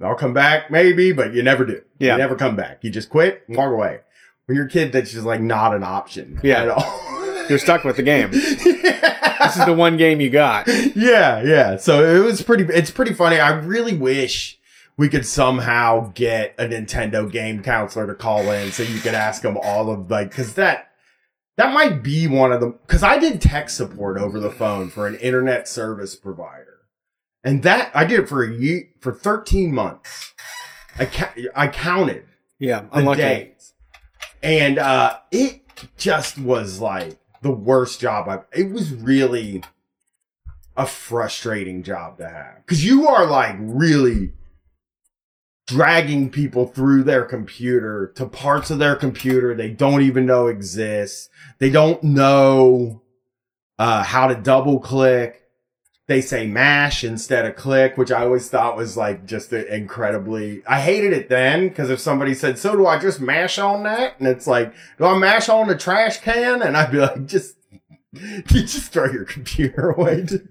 I'll 0.02 0.14
come 0.14 0.34
back 0.34 0.70
maybe, 0.70 1.12
but 1.12 1.34
you 1.34 1.42
never 1.42 1.64
do. 1.64 1.82
Yeah. 1.98 2.12
You 2.12 2.18
never 2.18 2.36
come 2.36 2.56
back. 2.56 2.84
You 2.84 2.90
just 2.90 3.08
quit, 3.10 3.42
and 3.48 3.56
walk 3.56 3.72
away. 3.72 4.00
When 4.46 4.56
you're 4.56 4.66
a 4.66 4.70
kid, 4.70 4.92
that's 4.92 5.10
just 5.10 5.24
like 5.26 5.40
not 5.40 5.74
an 5.74 5.82
option. 5.82 6.40
Yeah. 6.42 6.62
At 6.62 6.68
all. 6.68 7.46
You're 7.48 7.58
stuck 7.58 7.84
with 7.84 7.96
the 7.96 8.02
game. 8.02 8.30
This 9.38 9.58
is 9.58 9.66
the 9.66 9.74
one 9.74 9.96
game 9.98 10.20
you 10.20 10.30
got. 10.30 10.66
yeah, 10.96 11.42
yeah. 11.42 11.76
So 11.76 12.02
it 12.04 12.24
was 12.24 12.42
pretty. 12.42 12.64
It's 12.72 12.90
pretty 12.90 13.12
funny. 13.12 13.38
I 13.38 13.50
really 13.50 13.94
wish 13.96 14.58
we 14.96 15.08
could 15.10 15.26
somehow 15.26 16.10
get 16.14 16.54
a 16.58 16.64
Nintendo 16.64 17.30
game 17.30 17.62
counselor 17.62 18.06
to 18.06 18.14
call 18.14 18.50
in 18.50 18.72
so 18.72 18.82
you 18.82 18.98
could 18.98 19.14
ask 19.14 19.42
them 19.42 19.58
all 19.62 19.90
of 19.90 20.10
like 20.10 20.30
because 20.30 20.54
that 20.54 20.85
that 21.56 21.72
might 21.72 22.02
be 22.02 22.26
one 22.26 22.52
of 22.52 22.60
them 22.60 22.78
because 22.86 23.02
I 23.02 23.18
did 23.18 23.40
tech 23.40 23.70
support 23.70 24.18
over 24.18 24.38
the 24.40 24.50
phone 24.50 24.88
for 24.90 25.06
an 25.06 25.16
internet 25.16 25.68
service 25.68 26.14
provider, 26.16 26.78
and 27.44 27.62
that 27.62 27.90
I 27.94 28.04
did 28.04 28.20
it 28.20 28.28
for 28.28 28.42
a 28.44 28.52
year 28.52 28.88
for 29.00 29.12
thirteen 29.12 29.74
months. 29.74 30.34
I 30.98 31.04
ca- 31.06 31.34
I 31.54 31.68
counted 31.68 32.24
Yeah, 32.58 32.80
the 32.82 32.98
unlucky. 32.98 33.20
days. 33.22 33.72
And 34.42 34.78
uh 34.78 35.18
it 35.30 35.62
just 35.96 36.38
was 36.38 36.80
like 36.80 37.18
the 37.42 37.50
worst 37.50 38.00
job 38.00 38.28
I've 38.28 38.44
it 38.52 38.70
was 38.70 38.92
really 38.92 39.62
a 40.76 40.86
frustrating 40.86 41.82
job 41.82 42.18
to 42.18 42.28
have. 42.28 42.64
Cause 42.66 42.82
you 42.84 43.08
are 43.08 43.26
like 43.26 43.56
really 43.58 44.32
dragging 45.66 46.30
people 46.30 46.66
through 46.66 47.02
their 47.02 47.24
computer 47.24 48.12
to 48.14 48.24
parts 48.26 48.70
of 48.70 48.78
their 48.78 48.94
computer 48.94 49.54
they 49.54 49.68
don't 49.68 50.02
even 50.02 50.24
know 50.24 50.46
exist. 50.46 51.28
They 51.58 51.70
don't 51.70 52.02
know 52.02 53.02
uh 53.78 54.02
how 54.04 54.28
to 54.28 54.34
double 54.34 54.78
click. 54.80 55.42
They 56.08 56.20
say 56.20 56.46
mash 56.46 57.02
instead 57.02 57.46
of 57.46 57.56
click, 57.56 57.98
which 57.98 58.12
I 58.12 58.22
always 58.22 58.48
thought 58.48 58.76
was 58.76 58.96
like 58.96 59.26
just 59.26 59.52
incredibly. 59.52 60.62
I 60.64 60.80
hated 60.80 61.12
it 61.12 61.28
then 61.28 61.68
because 61.68 61.90
if 61.90 61.98
somebody 61.98 62.32
said, 62.32 62.60
"So 62.60 62.76
do 62.76 62.86
I 62.86 63.00
just 63.00 63.20
mash 63.20 63.58
on 63.58 63.82
that?" 63.82 64.18
and 64.20 64.28
it's 64.28 64.46
like, 64.46 64.72
"Do 64.98 65.04
I 65.06 65.18
mash 65.18 65.48
on 65.48 65.66
the 65.66 65.76
trash 65.76 66.20
can?" 66.20 66.62
and 66.62 66.76
I'd 66.76 66.92
be 66.92 66.98
like, 66.98 67.26
"Just." 67.26 67.56
You 68.14 68.62
just 68.62 68.92
throw 68.92 69.12
your 69.12 69.26
computer 69.26 69.90
away. 69.90 70.24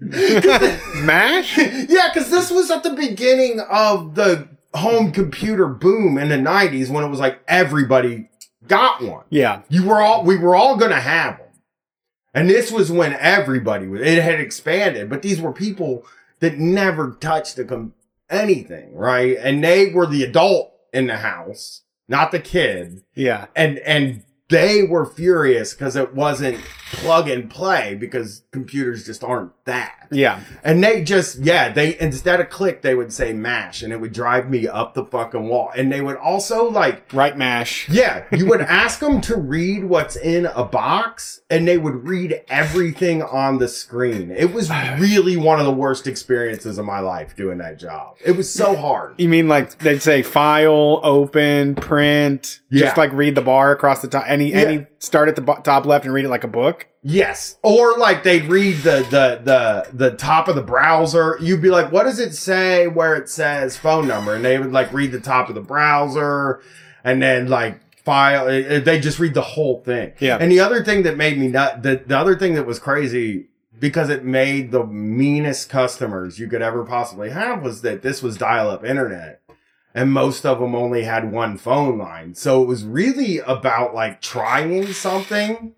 Mash? 1.02 1.58
yeah, 1.58 2.10
because 2.14 2.30
this 2.30 2.48
was 2.48 2.70
at 2.70 2.84
the 2.84 2.90
beginning 2.90 3.58
of 3.58 4.14
the 4.14 4.48
home 4.76 5.12
computer 5.12 5.66
boom 5.66 6.18
in 6.18 6.28
the 6.28 6.36
90s 6.36 6.90
when 6.90 7.04
it 7.04 7.08
was 7.08 7.20
like 7.20 7.40
everybody 7.48 8.28
got 8.66 9.02
one. 9.02 9.24
Yeah. 9.30 9.62
You 9.68 9.86
were 9.86 10.00
all 10.00 10.24
we 10.24 10.36
were 10.36 10.54
all 10.56 10.76
gonna 10.76 11.00
have 11.00 11.38
them, 11.38 11.46
and 12.34 12.48
this 12.50 12.70
was 12.72 12.90
when 12.90 13.12
everybody 13.14 13.86
was. 13.86 14.00
It 14.00 14.22
had 14.22 14.40
expanded, 14.40 15.08
but 15.10 15.22
these 15.22 15.40
were 15.40 15.52
people 15.52 16.04
that 16.40 16.58
never 16.58 17.12
touched 17.20 17.58
a 17.58 17.64
com- 17.64 17.94
anything, 18.28 18.94
right? 18.94 19.36
And 19.40 19.62
they 19.64 19.92
were 19.92 20.06
the 20.06 20.22
adult 20.24 20.72
in 20.92 21.06
the 21.06 21.18
house, 21.18 21.82
not 22.08 22.30
the 22.32 22.40
kid, 22.40 23.02
Yeah. 23.14 23.46
and 23.54 23.78
and 23.80 24.22
they 24.48 24.82
were 24.84 25.04
furious 25.06 25.74
because 25.74 25.96
it 25.96 26.14
wasn't 26.14 26.60
plug 26.92 27.28
and 27.28 27.50
play 27.50 27.94
because 27.96 28.42
computers 28.52 29.04
just 29.04 29.24
aren't 29.24 29.50
that. 29.64 30.06
Yeah. 30.12 30.40
And 30.62 30.82
they 30.84 31.02
just, 31.02 31.38
yeah, 31.40 31.72
they, 31.72 31.98
instead 31.98 32.40
of 32.40 32.48
click, 32.48 32.82
they 32.82 32.94
would 32.94 33.12
say 33.12 33.32
mash 33.32 33.82
and 33.82 33.92
it 33.92 34.00
would 34.00 34.12
drive 34.12 34.48
me 34.48 34.68
up 34.68 34.94
the 34.94 35.04
fucking 35.04 35.48
wall. 35.48 35.72
And 35.76 35.90
they 35.92 36.00
would 36.00 36.16
also 36.16 36.70
like, 36.70 37.12
Right 37.12 37.36
mash. 37.36 37.88
yeah, 37.88 38.24
you 38.30 38.46
would 38.46 38.60
ask 38.62 39.00
them 39.00 39.20
to 39.22 39.36
read 39.36 39.84
what's 39.84 40.14
in 40.16 40.46
a 40.46 40.62
box 40.64 41.40
and 41.50 41.66
they 41.66 41.76
would 41.76 42.06
read 42.06 42.40
everything 42.48 43.20
on 43.22 43.58
the 43.58 43.66
screen. 43.68 44.30
It 44.30 44.52
was 44.54 44.70
really 44.98 45.36
one 45.36 45.58
of 45.58 45.66
the 45.66 45.72
worst 45.72 46.06
experiences 46.06 46.78
of 46.78 46.84
my 46.84 47.00
life 47.00 47.34
doing 47.34 47.58
that 47.58 47.80
job. 47.80 48.16
It 48.24 48.36
was 48.36 48.52
so 48.52 48.76
hard. 48.86 49.14
You 49.18 49.28
mean 49.28 49.48
like 49.48 49.76
they'd 49.78 50.02
say 50.02 50.22
file, 50.22 51.00
open, 51.02 51.74
print, 51.74 52.60
Yeah. 52.70 52.82
just 52.82 52.96
like 52.96 53.12
read 53.12 53.34
the 53.34 53.42
bar 53.42 53.72
across 53.72 54.02
the 54.02 54.08
top, 54.08 54.24
any 54.28 54.50
Yeah. 54.52 54.56
any 54.58 54.86
start 54.98 55.28
at 55.28 55.34
the 55.36 55.42
bo- 55.42 55.60
top 55.62 55.84
left 55.86 56.04
and 56.04 56.14
read 56.14 56.24
it 56.24 56.28
like 56.28 56.44
a 56.44 56.48
book. 56.48 56.75
Yes. 57.02 57.56
Or 57.62 57.96
like 57.98 58.24
they'd 58.24 58.46
read 58.46 58.78
the, 58.78 59.06
the, 59.10 59.40
the, 59.44 59.88
the 60.10 60.16
top 60.16 60.48
of 60.48 60.56
the 60.56 60.62
browser. 60.62 61.38
You'd 61.40 61.62
be 61.62 61.70
like, 61.70 61.92
what 61.92 62.02
does 62.02 62.18
it 62.18 62.34
say 62.34 62.88
where 62.88 63.14
it 63.14 63.28
says 63.28 63.76
phone 63.76 64.08
number? 64.08 64.34
And 64.34 64.44
they 64.44 64.58
would 64.58 64.72
like 64.72 64.92
read 64.92 65.12
the 65.12 65.20
top 65.20 65.48
of 65.48 65.54
the 65.54 65.60
browser 65.60 66.60
and 67.04 67.22
then 67.22 67.48
like 67.48 67.78
file. 68.02 68.48
eh, 68.48 68.62
eh, 68.66 68.80
They 68.80 68.98
just 68.98 69.20
read 69.20 69.34
the 69.34 69.42
whole 69.42 69.82
thing. 69.84 70.14
Yeah. 70.18 70.38
And 70.40 70.50
the 70.50 70.58
other 70.60 70.82
thing 70.82 71.04
that 71.04 71.16
made 71.16 71.38
me 71.38 71.46
nut, 71.46 71.84
the, 71.84 72.02
the 72.04 72.18
other 72.18 72.36
thing 72.36 72.54
that 72.54 72.66
was 72.66 72.80
crazy 72.80 73.48
because 73.78 74.08
it 74.10 74.24
made 74.24 74.72
the 74.72 74.84
meanest 74.84 75.68
customers 75.68 76.40
you 76.40 76.48
could 76.48 76.62
ever 76.62 76.84
possibly 76.84 77.30
have 77.30 77.62
was 77.62 77.82
that 77.82 78.02
this 78.02 78.20
was 78.22 78.36
dial 78.36 78.68
up 78.68 78.84
internet. 78.84 79.42
And 79.94 80.12
most 80.12 80.44
of 80.44 80.58
them 80.58 80.74
only 80.74 81.04
had 81.04 81.30
one 81.30 81.56
phone 81.56 81.98
line. 81.98 82.34
So 82.34 82.62
it 82.62 82.66
was 82.66 82.84
really 82.84 83.38
about 83.38 83.94
like 83.94 84.20
trying 84.20 84.92
something 84.92 85.74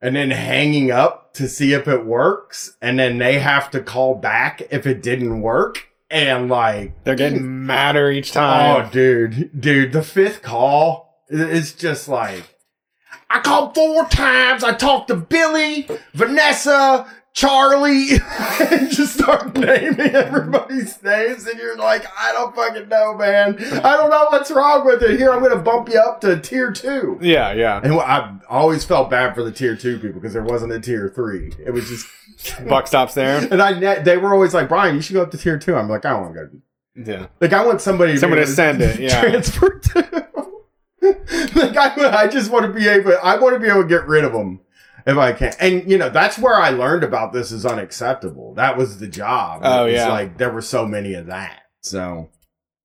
and 0.00 0.16
then 0.16 0.30
hanging 0.30 0.90
up 0.90 1.34
to 1.34 1.48
see 1.48 1.72
if 1.72 1.88
it 1.88 2.04
works. 2.06 2.76
And 2.80 2.98
then 2.98 3.18
they 3.18 3.38
have 3.38 3.70
to 3.72 3.80
call 3.80 4.14
back 4.14 4.62
if 4.70 4.86
it 4.86 5.02
didn't 5.02 5.40
work. 5.40 5.88
And 6.10 6.48
like, 6.48 7.04
They're 7.04 7.14
getting 7.16 7.66
madder 7.66 8.10
each 8.10 8.32
time. 8.32 8.86
oh, 8.86 8.90
dude, 8.90 9.60
dude, 9.60 9.92
the 9.92 10.02
fifth 10.02 10.42
call 10.42 11.22
is 11.28 11.72
just 11.72 12.08
like, 12.08 12.56
I 13.30 13.40
called 13.40 13.74
four 13.74 14.06
times. 14.06 14.64
I 14.64 14.72
talked 14.72 15.08
to 15.08 15.16
Billy, 15.16 15.86
Vanessa, 16.14 17.06
Charlie, 17.38 18.08
and 18.60 18.90
just 18.90 19.14
start 19.14 19.56
naming 19.56 20.00
everybody's 20.00 21.00
names. 21.04 21.46
And 21.46 21.56
you're 21.56 21.76
like, 21.76 22.04
I 22.18 22.32
don't 22.32 22.52
fucking 22.52 22.88
know, 22.88 23.14
man. 23.14 23.56
I 23.60 23.96
don't 23.96 24.10
know 24.10 24.26
what's 24.30 24.50
wrong 24.50 24.84
with 24.84 25.04
it. 25.04 25.20
Here, 25.20 25.30
I'm 25.30 25.38
going 25.38 25.56
to 25.56 25.62
bump 25.62 25.88
you 25.88 26.00
up 26.00 26.20
to 26.22 26.40
tier 26.40 26.72
two. 26.72 27.16
yeah, 27.22 27.52
yeah. 27.52 27.80
And 27.80 27.92
I 27.94 28.38
always 28.48 28.84
felt 28.84 29.08
bad 29.08 29.36
for 29.36 29.44
the 29.44 29.52
tier 29.52 29.76
two 29.76 30.00
people 30.00 30.20
because 30.20 30.32
there 30.32 30.42
wasn't 30.42 30.72
a 30.72 30.80
tier 30.80 31.12
three. 31.14 31.52
It 31.64 31.70
was 31.70 31.88
just, 31.88 32.66
Buck 32.68 32.88
stops 32.88 33.14
there. 33.14 33.38
and 33.52 33.62
I, 33.62 33.78
ne- 33.78 34.02
they 34.02 34.16
were 34.16 34.34
always 34.34 34.52
like, 34.52 34.68
Brian, 34.68 34.96
you 34.96 35.00
should 35.00 35.14
go 35.14 35.22
up 35.22 35.30
to 35.30 35.38
tier 35.38 35.60
two. 35.60 35.76
I'm 35.76 35.88
like, 35.88 36.04
I 36.04 36.10
don't 36.10 36.22
want 36.22 36.34
to 36.34 36.44
go. 37.04 37.12
Yeah. 37.12 37.26
Like, 37.40 37.52
I 37.52 37.64
want 37.64 37.80
somebody 37.80 38.18
to, 38.18 38.26
to 38.26 38.46
send 38.48 38.82
it, 38.82 38.98
yeah. 38.98 39.20
transfer 39.20 39.78
to. 39.78 40.28
like, 41.54 41.76
I, 41.76 42.22
I 42.22 42.26
just 42.26 42.50
want 42.50 42.66
to 42.66 42.72
be 42.72 42.88
able, 42.88 43.16
I 43.22 43.38
want 43.38 43.54
to 43.54 43.60
be 43.60 43.68
able 43.68 43.82
to 43.82 43.88
get 43.88 44.08
rid 44.08 44.24
of 44.24 44.32
them 44.32 44.58
if 45.08 45.16
I 45.16 45.32
can. 45.32 45.54
And, 45.58 45.90
you 45.90 45.96
know, 45.96 46.10
that's 46.10 46.38
where 46.38 46.54
I 46.54 46.68
learned 46.68 47.02
about 47.02 47.32
this 47.32 47.50
is 47.50 47.64
unacceptable. 47.64 48.52
That 48.54 48.76
was 48.76 48.98
the 48.98 49.08
job. 49.08 49.62
Oh, 49.64 49.86
It 49.86 49.94
yeah. 49.94 50.08
Like, 50.08 50.36
there 50.36 50.52
were 50.52 50.62
so 50.62 50.86
many 50.86 51.14
of 51.14 51.26
that. 51.26 51.62
So, 51.80 52.28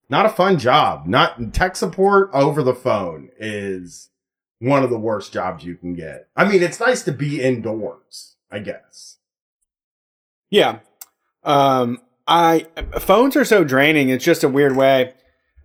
not 0.10 0.26
a 0.26 0.30
fun 0.30 0.58
job. 0.58 1.06
Not 1.06 1.54
tech 1.54 1.76
support 1.76 2.30
over 2.34 2.64
the 2.64 2.74
phone 2.74 3.30
is 3.38 4.10
one 4.60 4.84
of 4.84 4.90
the 4.90 4.98
worst 4.98 5.34
jobs 5.34 5.66
you 5.66 5.76
can 5.76 5.96
get. 5.96 6.30
I 6.34 6.46
mean, 6.46 6.64
it's 6.64 6.80
nice 6.80 7.04
to 7.04 7.12
be 7.12 7.42
indoors, 7.42 8.38
I 8.50 8.60
guess. 8.60 9.18
Yeah. 10.50 10.80
Um, 11.44 12.00
I 12.26 12.68
phones 13.00 13.36
are 13.36 13.44
so 13.44 13.66
draining. 13.66 14.08
It's 14.08 14.24
just 14.24 14.46
a 14.46 14.50
weird 14.50 14.78
way 14.78 15.14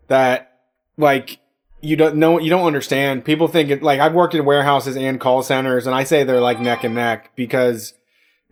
that 0.08 0.58
like 0.96 1.38
you 1.80 1.96
don't 1.96 2.16
know 2.16 2.38
you 2.38 2.50
don't 2.50 2.66
understand. 2.66 3.24
People 3.24 3.48
think 3.48 3.70
it 3.70 3.82
like 3.82 4.00
I've 4.00 4.14
worked 4.14 4.34
in 4.34 4.44
warehouses 4.44 4.96
and 4.96 5.20
call 5.20 5.42
centers, 5.42 5.86
and 5.86 5.94
I 5.94 6.04
say 6.04 6.24
they're 6.24 6.40
like 6.40 6.60
neck 6.60 6.84
and 6.84 6.94
neck 6.94 7.30
because 7.36 7.94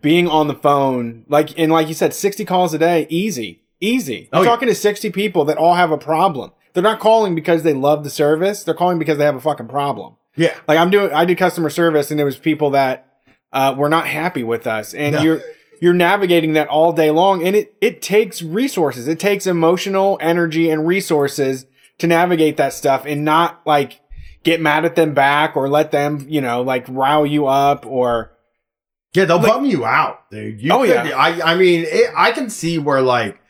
being 0.01 0.29
on 0.29 0.47
the 0.49 0.55
phone, 0.55 1.25
like 1.29 1.59
and 1.59 1.73
like 1.73 1.89
you 1.89 1.95
said, 1.95 2.15
sixty 2.15 2.45
calls 2.45 2.73
a 2.75 2.79
day, 2.79 3.07
easy, 3.11 3.63
easy. 3.81 4.29
Oh, 4.33 4.39
I'm 4.39 4.45
yeah. 4.45 4.51
talking 4.51 4.69
to 4.69 4.75
sixty 4.75 5.11
people 5.11 5.45
that 5.47 5.57
all 5.59 5.75
have 5.75 5.91
a 5.91 5.99
problem. 5.99 6.53
They're 6.73 6.83
not 6.83 7.01
calling 7.01 7.35
because 7.35 7.63
they 7.63 7.73
love 7.75 8.05
the 8.05 8.11
service. 8.11 8.63
They're 8.63 8.75
calling 8.75 8.99
because 8.99 9.19
they 9.19 9.25
have 9.25 9.35
a 9.37 9.41
fucking 9.41 9.69
problem. 9.69 10.17
Yeah. 10.37 10.55
Like 10.69 10.79
I'm 10.79 10.91
doing, 10.91 11.11
I 11.13 11.25
did 11.25 11.39
customer 11.39 11.71
service, 11.71 12.11
and 12.11 12.19
there 12.19 12.27
was 12.27 12.37
people 12.39 12.71
that 12.71 13.21
uh, 13.53 13.75
were 13.77 13.89
not 13.89 14.07
happy 14.07 14.43
with 14.45 14.67
us, 14.67 14.93
and 14.95 15.15
No. 15.17 15.23
you're 15.23 15.41
you're 15.81 15.95
navigating 15.95 16.53
that 16.53 16.69
all 16.69 16.93
day 16.93 17.11
long, 17.11 17.45
and 17.47 17.57
it 17.57 17.75
it 17.81 18.03
takes 18.03 18.43
resources, 18.43 19.09
it 19.09 19.19
takes 19.19 19.47
emotional 19.47 20.19
energy 20.21 20.71
and 20.71 20.87
resources 20.87 21.67
to 21.99 22.07
navigate 22.07 22.57
that 22.59 22.73
stuff, 22.73 23.05
and 23.07 23.25
not 23.25 23.61
like 23.67 24.01
get 24.45 24.61
mad 24.61 24.85
at 24.85 24.95
them 24.97 25.13
back 25.15 25.57
or 25.57 25.69
let 25.69 25.91
them, 25.91 26.25
you 26.29 26.41
know, 26.41 26.63
like 26.63 26.85
rile 26.89 27.27
you 27.27 27.47
up 27.47 27.85
or 27.87 28.33
Yeah, 29.15 29.25
they'll 29.25 29.39
Like- 29.39 29.47
bum 29.47 29.65
you 29.65 29.85
out, 29.87 30.31
dude. 30.31 30.61
You 30.61 30.73
Oh, 30.73 30.81
could- 30.81 30.91
yeah. 30.91 31.17
I, 31.17 31.53
I 31.53 31.57
mean, 31.57 31.85
it, 31.89 32.11
I 32.17 32.33
can 32.33 32.51
see 32.51 32.79
where 32.79 33.01
like, 33.01 33.41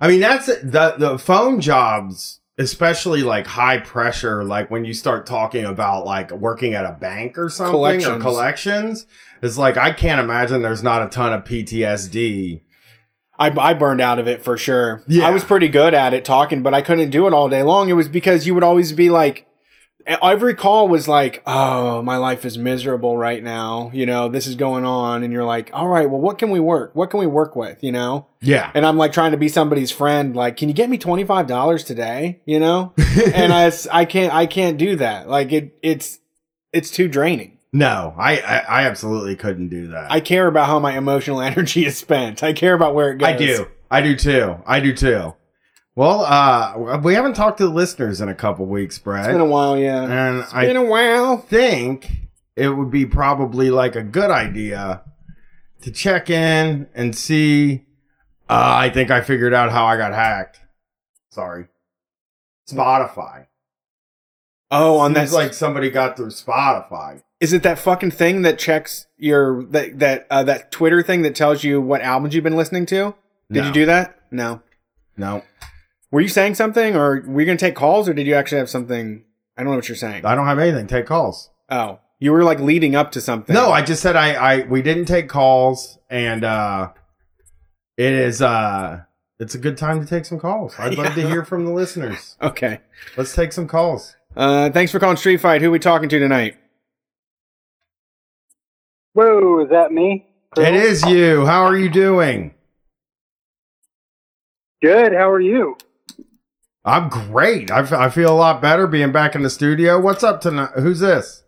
I 0.00 0.08
mean, 0.08 0.20
that's 0.20 0.46
the 0.46 0.94
the 0.98 1.18
phone 1.18 1.60
jobs, 1.60 2.40
especially 2.58 3.22
like 3.22 3.46
high 3.46 3.78
pressure, 3.78 4.44
like 4.44 4.70
when 4.70 4.84
you 4.84 4.92
start 4.92 5.24
talking 5.26 5.64
about 5.64 6.04
like 6.04 6.30
working 6.30 6.74
at 6.74 6.84
a 6.84 6.92
bank 6.92 7.38
or 7.38 7.48
something 7.48 7.74
or 7.74 7.78
Collections. 7.78 8.22
collections. 8.22 9.06
It's 9.42 9.56
like 9.58 9.76
I 9.78 9.92
can't 9.92 10.20
imagine 10.20 10.60
there's 10.62 10.82
not 10.82 11.02
a 11.02 11.08
ton 11.08 11.32
of 11.32 11.44
PTSD. 11.44 12.60
I, 13.38 13.50
I 13.58 13.74
burned 13.74 14.00
out 14.00 14.18
of 14.18 14.28
it 14.28 14.42
for 14.42 14.56
sure. 14.56 15.02
Yeah. 15.06 15.26
I 15.26 15.30
was 15.30 15.44
pretty 15.44 15.68
good 15.68 15.94
at 15.94 16.14
it 16.14 16.24
talking, 16.24 16.62
but 16.62 16.74
I 16.74 16.82
couldn't 16.82 17.10
do 17.10 17.26
it 17.26 17.32
all 17.32 17.48
day 17.48 17.62
long. 17.62 17.88
It 17.88 17.94
was 17.94 18.08
because 18.08 18.46
you 18.46 18.54
would 18.54 18.62
always 18.62 18.92
be 18.92 19.10
like, 19.10 19.46
every 20.06 20.54
call 20.54 20.88
was 20.88 21.08
like, 21.08 21.42
oh, 21.46 22.02
my 22.02 22.16
life 22.16 22.44
is 22.44 22.58
miserable 22.58 23.16
right 23.16 23.42
now. 23.42 23.90
You 23.94 24.06
know, 24.06 24.28
this 24.28 24.46
is 24.46 24.54
going 24.54 24.84
on. 24.84 25.22
And 25.22 25.32
you're 25.32 25.44
like, 25.44 25.70
all 25.72 25.88
right, 25.88 26.08
well, 26.08 26.20
what 26.20 26.38
can 26.38 26.50
we 26.50 26.60
work? 26.60 26.94
What 26.94 27.10
can 27.10 27.20
we 27.20 27.26
work 27.26 27.56
with? 27.56 27.82
You 27.82 27.92
know? 27.92 28.26
Yeah, 28.40 28.70
And 28.74 28.84
I'm 28.84 28.98
like 28.98 29.12
trying 29.12 29.32
to 29.32 29.38
be 29.38 29.48
somebody's 29.48 29.90
friend. 29.90 30.36
Like, 30.36 30.58
can 30.58 30.68
you 30.68 30.74
get 30.74 30.90
me 30.90 30.98
$25 30.98 31.86
today? 31.86 32.40
You 32.44 32.60
know? 32.60 32.92
and 33.34 33.52
I, 33.52 33.72
I 33.90 34.04
can't, 34.04 34.34
I 34.34 34.46
can't 34.46 34.76
do 34.76 34.96
that. 34.96 35.28
Like 35.28 35.52
it, 35.52 35.78
it's, 35.82 36.18
it's 36.72 36.90
too 36.90 37.08
draining. 37.08 37.53
No, 37.74 38.14
I, 38.16 38.38
I 38.38 38.58
I 38.58 38.82
absolutely 38.86 39.34
couldn't 39.34 39.68
do 39.68 39.88
that. 39.88 40.10
I 40.10 40.20
care 40.20 40.46
about 40.46 40.66
how 40.68 40.78
my 40.78 40.96
emotional 40.96 41.40
energy 41.50 41.84
is 41.84 41.98
spent. 41.98 42.42
I 42.42 42.52
care 42.52 42.72
about 42.72 42.94
where 42.94 43.10
it 43.10 43.18
goes. 43.18 43.28
I 43.28 43.36
do. 43.36 43.66
I 43.90 44.00
do 44.00 44.14
too. 44.16 44.56
I 44.64 44.78
do 44.80 44.94
too. 44.94 45.34
Well, 45.96 46.20
uh, 46.22 46.98
we 46.98 47.14
haven't 47.14 47.34
talked 47.34 47.58
to 47.58 47.66
the 47.66 47.72
listeners 47.72 48.20
in 48.20 48.28
a 48.28 48.34
couple 48.34 48.66
weeks, 48.66 48.98
Brad. 48.98 49.26
It's 49.26 49.32
been 49.34 49.40
a 49.40 49.44
while, 49.44 49.76
yeah. 49.76 50.02
and 50.04 50.40
It's 50.40 50.54
I 50.54 50.66
been 50.66 50.76
a 50.76 50.84
while. 50.84 51.36
think 51.36 52.10
it 52.56 52.68
would 52.68 52.90
be 52.90 53.06
probably 53.06 53.70
like 53.70 53.96
a 53.96 54.02
good 54.02 54.30
idea 54.30 55.02
to 55.82 55.90
check 55.90 56.30
in 56.30 56.88
and 56.94 57.14
see. 57.16 57.86
Uh, 58.48 58.74
I 58.76 58.90
think 58.90 59.10
I 59.10 59.20
figured 59.20 59.52
out 59.54 59.72
how 59.72 59.84
I 59.86 59.96
got 59.96 60.12
hacked. 60.12 60.60
Sorry. 61.30 61.66
Spotify. 62.70 63.46
Oh, 64.70 64.98
on 64.98 65.12
that 65.12 65.30
like 65.32 65.54
somebody 65.54 65.90
got 65.90 66.16
through 66.16 66.28
Spotify. 66.30 67.22
Is 67.44 67.52
it 67.52 67.62
that 67.64 67.78
fucking 67.78 68.12
thing 68.12 68.40
that 68.42 68.58
checks 68.58 69.06
your 69.18 69.64
that 69.66 69.98
that 69.98 70.26
uh, 70.30 70.42
that 70.44 70.70
Twitter 70.72 71.02
thing 71.02 71.20
that 71.22 71.34
tells 71.34 71.62
you 71.62 71.78
what 71.80 72.00
albums 72.00 72.34
you've 72.34 72.44
been 72.44 72.56
listening 72.56 72.86
to? 72.86 73.14
Did 73.52 73.60
No. 73.60 73.66
you 73.66 73.72
do 73.72 73.86
that? 73.86 74.18
No. 74.30 74.62
No, 75.16 75.42
Were 76.10 76.20
you 76.22 76.28
saying 76.28 76.54
something, 76.54 76.96
or 76.96 77.22
were 77.26 77.40
you 77.40 77.46
gonna 77.46 77.58
take 77.58 77.74
calls, 77.76 78.08
or 78.08 78.14
did 78.14 78.26
you 78.26 78.34
actually 78.34 78.58
have 78.58 78.70
something? 78.70 79.24
I 79.56 79.62
don't 79.62 79.70
know 79.72 79.76
what 79.76 79.88
you're 79.88 79.94
saying. 79.96 80.24
I 80.24 80.34
don't 80.34 80.46
have 80.46 80.58
anything. 80.58 80.86
Take 80.86 81.06
calls. 81.06 81.50
Oh, 81.70 81.98
you 82.18 82.32
were 82.32 82.42
like 82.44 82.58
leading 82.60 82.96
up 82.96 83.12
to 83.12 83.20
something. 83.20 83.54
No, 83.54 83.70
I 83.70 83.82
just 83.82 84.00
said 84.02 84.16
I, 84.16 84.32
I 84.34 84.62
we 84.66 84.80
didn't 84.82 85.04
take 85.04 85.28
calls 85.28 85.98
and 86.08 86.42
uh 86.44 86.90
it 87.96 88.12
is 88.12 88.40
uh 88.42 89.02
it's 89.38 89.54
a 89.54 89.58
good 89.58 89.76
time 89.76 90.00
to 90.00 90.06
take 90.06 90.24
some 90.24 90.38
calls. 90.40 90.74
I'd 90.78 90.94
love 90.96 91.14
to 91.14 91.28
hear 91.28 91.44
from 91.44 91.64
the 91.66 91.72
listeners. 91.72 92.36
Okay. 92.42 92.80
Let's 93.16 93.34
take 93.34 93.52
some 93.52 93.66
calls. 93.68 94.16
Uh, 94.36 94.70
thanks 94.70 94.90
for 94.90 94.98
calling 94.98 95.16
Street 95.16 95.36
Fight. 95.40 95.60
Who 95.62 95.68
are 95.68 95.72
we 95.72 95.78
talking 95.78 96.08
to 96.08 96.18
tonight? 96.18 96.56
Whoa, 99.14 99.62
is 99.62 99.70
that 99.70 99.92
me? 99.92 100.26
It 100.56 100.74
is 100.74 101.04
you. 101.04 101.46
How 101.46 101.62
are 101.64 101.76
you 101.76 101.88
doing? 101.88 102.52
Good. 104.82 105.12
How 105.12 105.30
are 105.30 105.40
you? 105.40 105.76
I'm 106.84 107.08
great. 107.08 107.70
I, 107.70 107.80
f- 107.80 107.92
I 107.92 108.10
feel 108.10 108.32
a 108.32 108.34
lot 108.34 108.60
better 108.60 108.88
being 108.88 109.12
back 109.12 109.36
in 109.36 109.42
the 109.42 109.50
studio. 109.50 110.00
What's 110.00 110.24
up 110.24 110.40
tonight? 110.40 110.72
Who's 110.76 110.98
this? 110.98 111.44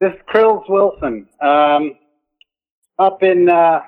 This 0.00 0.12
is 0.12 0.20
Krills 0.34 0.68
Wilson, 0.70 1.28
um, 1.42 1.92
up 2.98 3.22
in 3.22 3.48
uh, 3.50 3.80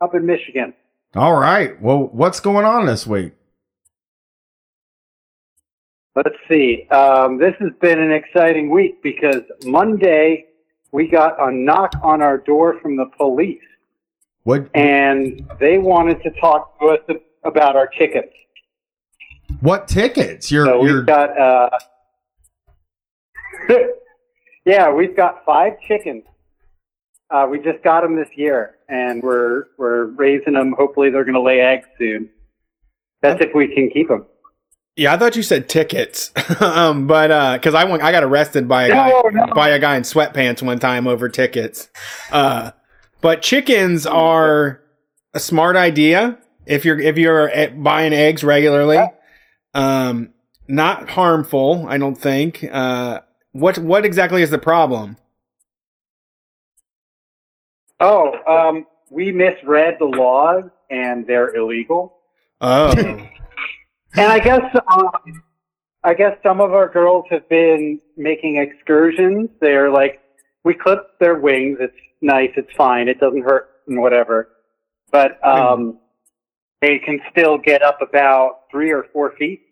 up 0.00 0.14
in 0.14 0.24
Michigan. 0.24 0.72
All 1.16 1.34
right. 1.34 1.80
Well, 1.82 2.08
what's 2.12 2.38
going 2.40 2.64
on 2.64 2.86
this 2.86 3.06
week? 3.06 3.32
Let's 6.14 6.36
see. 6.48 6.86
Um, 6.90 7.38
this 7.38 7.54
has 7.58 7.70
been 7.80 8.00
an 8.00 8.12
exciting 8.12 8.70
week 8.70 9.02
because 9.02 9.42
Monday 9.64 10.46
we 10.92 11.08
got 11.08 11.36
a 11.40 11.50
knock 11.52 11.92
on 12.02 12.22
our 12.22 12.38
door 12.38 12.78
from 12.80 12.96
the 12.96 13.06
police, 13.16 13.60
What 14.44 14.68
and 14.74 15.48
they 15.60 15.78
wanted 15.78 16.22
to 16.22 16.30
talk 16.40 16.78
to 16.80 16.86
us 16.86 17.00
about 17.44 17.76
our 17.76 17.86
tickets. 17.88 18.32
what 19.60 19.88
tickets? 19.88 20.50
You're 20.50 20.66
So 20.66 20.84
you're 20.84 20.96
we've 20.98 21.06
got, 21.06 21.38
uh, 21.38 21.70
yeah, 24.64 24.90
we've 24.92 25.16
got 25.16 25.44
five 25.44 25.74
chickens. 25.86 26.24
Uh, 27.30 27.46
we 27.50 27.58
just 27.58 27.82
got 27.82 28.02
them 28.02 28.14
this 28.14 28.28
year, 28.36 28.76
and 28.88 29.22
we're 29.22 29.64
we're 29.78 30.04
raising 30.06 30.52
them. 30.54 30.74
Hopefully, 30.78 31.10
they're 31.10 31.24
going 31.24 31.34
to 31.34 31.40
lay 31.42 31.60
eggs 31.60 31.86
soon. 31.98 32.28
That's 33.20 33.40
if 33.42 33.50
we 33.54 33.66
can 33.74 33.90
keep 33.90 34.08
them. 34.08 34.26
Yeah, 34.96 35.12
I 35.12 35.18
thought 35.18 35.36
you 35.36 35.42
said 35.42 35.68
tickets, 35.68 36.32
um, 36.60 37.06
but 37.06 37.58
because 37.58 37.74
I 37.74 37.84
went, 37.84 38.02
I 38.02 38.12
got 38.12 38.24
arrested 38.24 38.66
by 38.66 38.84
a 38.84 38.88
guy 38.88 39.08
No, 39.10 39.22
no. 39.30 39.46
by 39.54 39.68
a 39.68 39.78
guy 39.78 39.96
in 39.96 40.02
sweatpants 40.04 40.62
one 40.62 40.78
time 40.78 41.06
over 41.06 41.28
tickets. 41.28 41.90
Uh, 42.32 42.70
but 43.20 43.42
chickens 43.42 44.06
are 44.06 44.80
a 45.34 45.40
smart 45.40 45.76
idea 45.76 46.38
if 46.64 46.84
you're 46.86 46.98
if 46.98 47.18
you're 47.18 47.50
eh, 47.50 47.66
buying 47.68 48.14
eggs 48.14 48.42
regularly. 48.42 48.98
Um, 49.74 50.32
not 50.66 51.10
harmful, 51.10 51.84
I 51.88 51.98
don't 51.98 52.16
think. 52.16 52.64
Uh, 52.72 53.20
what 53.52 53.76
what 53.78 54.06
exactly 54.06 54.40
is 54.42 54.50
the 54.50 54.58
problem? 54.58 55.18
Oh, 58.00 58.32
um, 58.46 58.86
we 59.10 59.32
misread 59.32 59.96
the 59.98 60.06
laws, 60.06 60.64
and 60.90 61.26
they're 61.26 61.54
illegal. 61.54 62.16
Oh, 62.60 62.94
And 64.16 64.32
I 64.32 64.38
guess 64.38 64.62
um, 64.88 65.10
I 66.02 66.14
guess 66.14 66.38
some 66.42 66.60
of 66.60 66.72
our 66.72 66.88
girls 66.88 67.26
have 67.30 67.48
been 67.48 68.00
making 68.16 68.56
excursions. 68.56 69.50
They're 69.60 69.90
like, 69.90 70.20
we 70.64 70.72
clip 70.74 71.18
their 71.20 71.34
wings. 71.34 71.78
It's 71.80 71.96
nice. 72.22 72.50
It's 72.56 72.72
fine. 72.76 73.08
It 73.08 73.20
doesn't 73.20 73.42
hurt 73.42 73.68
and 73.86 74.00
whatever. 74.00 74.48
But 75.10 75.44
um, 75.46 75.98
they 76.80 76.98
can 76.98 77.20
still 77.30 77.58
get 77.58 77.82
up 77.82 77.98
about 78.00 78.62
three 78.70 78.90
or 78.90 79.06
four 79.12 79.32
feet. 79.38 79.62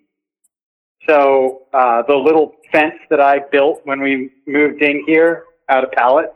So 1.09 1.63
uh, 1.73 2.03
the 2.07 2.15
little 2.15 2.57
fence 2.73 2.95
that 3.11 3.21
I 3.21 3.41
built 3.51 3.81
when 3.85 4.01
we 4.01 4.31
moved 4.47 4.83
in 4.83 5.05
here 5.07 5.45
out 5.69 5.85
of 5.85 5.93
pallets 5.93 6.35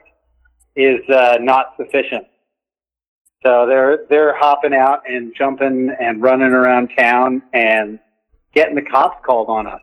is 0.77 1.01
uh, 1.09 1.39
not 1.41 1.75
sufficient. 1.77 2.25
So 3.45 3.67
they're 3.67 4.01
they're 4.09 4.37
hopping 4.37 4.75
out 4.75 5.03
and 5.09 5.35
jumping 5.37 5.95
and 6.01 6.21
running 6.21 6.53
around 6.53 6.91
town 6.99 7.43
and 7.53 7.99
getting 8.53 8.75
the 8.75 8.83
cops 8.83 9.25
called 9.25 9.49
on 9.49 9.67
us. 9.67 9.81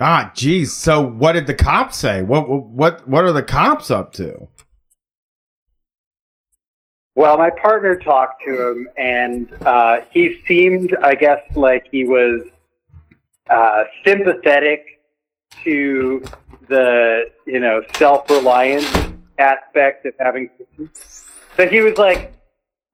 ah, 0.00 0.32
geez. 0.34 0.72
So 0.72 1.00
what 1.00 1.32
did 1.32 1.46
the 1.46 1.54
cops 1.54 1.96
say? 1.96 2.22
What 2.22 2.48
what 2.48 3.06
what 3.08 3.24
are 3.24 3.32
the 3.32 3.42
cops 3.42 3.90
up 3.90 4.12
to? 4.14 4.48
Well, 7.16 7.38
my 7.38 7.48
partner 7.48 7.96
talked 7.96 8.42
to 8.44 8.70
him, 8.70 8.88
and 8.98 9.50
uh, 9.64 10.02
he 10.10 10.42
seemed, 10.46 10.94
I 11.02 11.14
guess, 11.14 11.40
like 11.54 11.86
he 11.90 12.04
was 12.04 12.42
uh, 13.48 13.84
sympathetic 14.04 15.00
to 15.64 16.22
the, 16.68 17.30
you 17.46 17.58
know, 17.58 17.80
self-reliance 17.96 18.94
aspect 19.38 20.04
of 20.04 20.12
having. 20.20 20.50
So 21.56 21.66
he 21.66 21.80
was 21.80 21.96
like, 21.98 22.32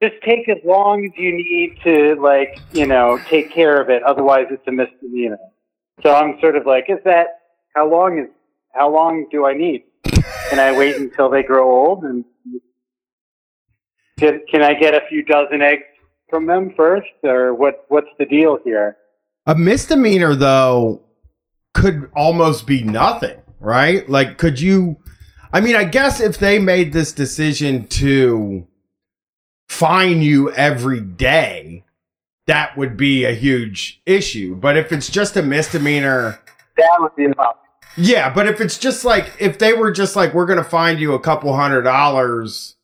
"Just 0.02 0.14
take 0.22 0.48
as 0.48 0.58
long 0.64 1.04
as 1.04 1.12
you 1.16 1.32
need 1.32 1.78
to, 1.84 2.14
like, 2.20 2.58
you 2.72 2.86
know, 2.86 3.18
take 3.28 3.50
care 3.50 3.80
of 3.80 3.90
it. 3.90 4.02
Otherwise, 4.02 4.46
it's 4.50 4.66
a 4.66 4.72
misdemeanor." 4.72 5.38
So 6.02 6.14
I'm 6.14 6.38
sort 6.40 6.56
of 6.56 6.66
like, 6.66 6.86
"Is 6.88 6.98
that 7.04 7.40
how 7.74 7.88
long 7.88 8.18
is 8.18 8.28
how 8.72 8.90
long 8.92 9.26
do 9.30 9.46
I 9.46 9.54
need? 9.54 9.84
Can 10.48 10.58
I 10.58 10.76
wait 10.76 10.96
until 10.96 11.28
they 11.30 11.42
grow 11.42 11.70
old 11.70 12.04
and 12.04 12.24
can, 14.18 14.40
can 14.50 14.62
I 14.62 14.74
get 14.74 14.94
a 14.94 15.00
few 15.08 15.22
dozen 15.24 15.62
eggs 15.62 15.82
from 16.28 16.46
them 16.46 16.72
first, 16.76 17.08
or 17.22 17.54
what? 17.54 17.84
What's 17.88 18.08
the 18.18 18.26
deal 18.26 18.58
here? 18.64 18.96
A 19.46 19.54
misdemeanor 19.54 20.34
though 20.34 21.02
could 21.74 22.10
almost 22.14 22.66
be 22.66 22.82
nothing, 22.82 23.38
right? 23.60 24.08
Like 24.08 24.38
could 24.38 24.60
you 24.60 24.98
I 25.52 25.60
mean, 25.60 25.76
I 25.76 25.84
guess 25.84 26.20
if 26.20 26.38
they 26.38 26.58
made 26.58 26.92
this 26.92 27.12
decision 27.12 27.86
to 27.88 28.66
fine 29.68 30.22
you 30.22 30.50
every 30.52 31.00
day, 31.00 31.84
that 32.46 32.76
would 32.76 32.96
be 32.96 33.24
a 33.24 33.32
huge 33.32 34.00
issue. 34.06 34.54
But 34.54 34.76
if 34.76 34.92
it's 34.92 35.08
just 35.10 35.36
a 35.36 35.42
misdemeanor, 35.42 36.40
That 36.76 36.96
would 37.00 37.14
be 37.16 37.24
enough. 37.24 37.56
yeah, 37.96 38.32
but 38.32 38.46
if 38.46 38.60
it's 38.60 38.78
just 38.78 39.04
like 39.04 39.30
if 39.38 39.58
they 39.58 39.72
were 39.74 39.92
just 39.92 40.16
like 40.16 40.34
we're 40.34 40.46
going 40.46 40.58
to 40.58 40.64
find 40.64 40.98
you 40.98 41.12
a 41.14 41.20
couple 41.20 41.54
hundred 41.54 41.82
dollars 41.82 42.76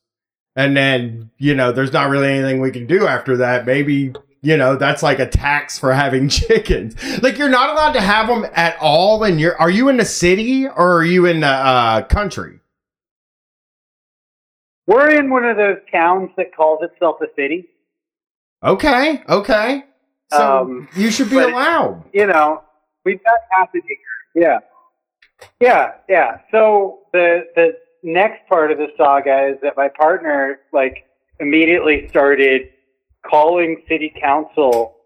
and 0.54 0.76
then, 0.76 1.30
you 1.38 1.54
know, 1.54 1.72
there's 1.72 1.92
not 1.92 2.10
really 2.10 2.28
anything 2.28 2.60
we 2.60 2.70
can 2.70 2.86
do 2.86 3.06
after 3.06 3.36
that, 3.38 3.64
maybe 3.66 4.12
you 4.40 4.56
know, 4.56 4.76
that's 4.76 5.02
like 5.02 5.18
a 5.18 5.26
tax 5.26 5.78
for 5.80 5.92
having 5.92 6.28
chickens. 6.28 6.94
Like 7.22 7.38
you're 7.38 7.48
not 7.48 7.70
allowed 7.70 7.92
to 7.94 8.00
have 8.00 8.28
them 8.28 8.46
at 8.54 8.76
all 8.80 9.24
in 9.24 9.38
your 9.40 9.56
Are 9.60 9.70
you 9.70 9.88
in 9.88 9.96
the 9.96 10.04
city 10.04 10.66
or 10.68 10.98
are 10.98 11.04
you 11.04 11.26
in 11.26 11.40
the 11.40 11.46
uh 11.48 12.02
country? 12.02 12.57
We're 14.88 15.10
in 15.10 15.28
one 15.28 15.44
of 15.44 15.58
those 15.58 15.76
towns 15.92 16.30
that 16.38 16.56
calls 16.56 16.80
itself 16.82 17.16
a 17.20 17.26
city. 17.36 17.68
Okay, 18.64 19.22
okay. 19.28 19.84
So 20.32 20.60
Um, 20.62 20.88
you 20.96 21.10
should 21.10 21.28
be 21.28 21.36
but- 21.36 21.52
allowed. 21.52 22.04
You 22.14 22.26
know, 22.26 22.62
we've 23.04 23.22
got 23.22 23.38
half 23.50 23.68
a 23.74 23.78
acre. 23.78 23.84
Yeah, 24.34 24.58
yeah, 25.60 25.92
yeah. 26.08 26.38
So 26.50 27.00
the 27.12 27.44
the 27.54 27.76
next 28.02 28.48
part 28.48 28.72
of 28.72 28.78
the 28.78 28.88
saga 28.96 29.48
is 29.52 29.60
that 29.62 29.76
my 29.76 29.88
partner 29.88 30.60
like 30.72 31.04
immediately 31.38 32.08
started 32.08 32.70
calling 33.28 33.82
city 33.88 34.12
council 34.18 34.96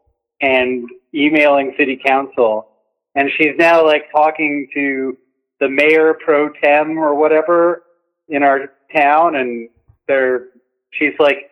and 0.41 0.89
emailing 1.13 1.75
city 1.77 1.97
council, 2.05 2.69
and 3.17 3.31
she's 3.37 3.57
now 3.59 3.85
like 3.85 4.05
talking 4.13 4.69
to 4.75 5.19
the 5.59 5.69
mayor 5.69 6.15
pro 6.25 6.51
tem 6.63 6.97
or 6.99 7.15
whatever 7.17 7.83
in 8.29 8.43
our 8.45 8.71
town, 8.95 9.37
and 9.37 9.69
they're 10.13 10.49
she's 10.91 11.15
like 11.19 11.51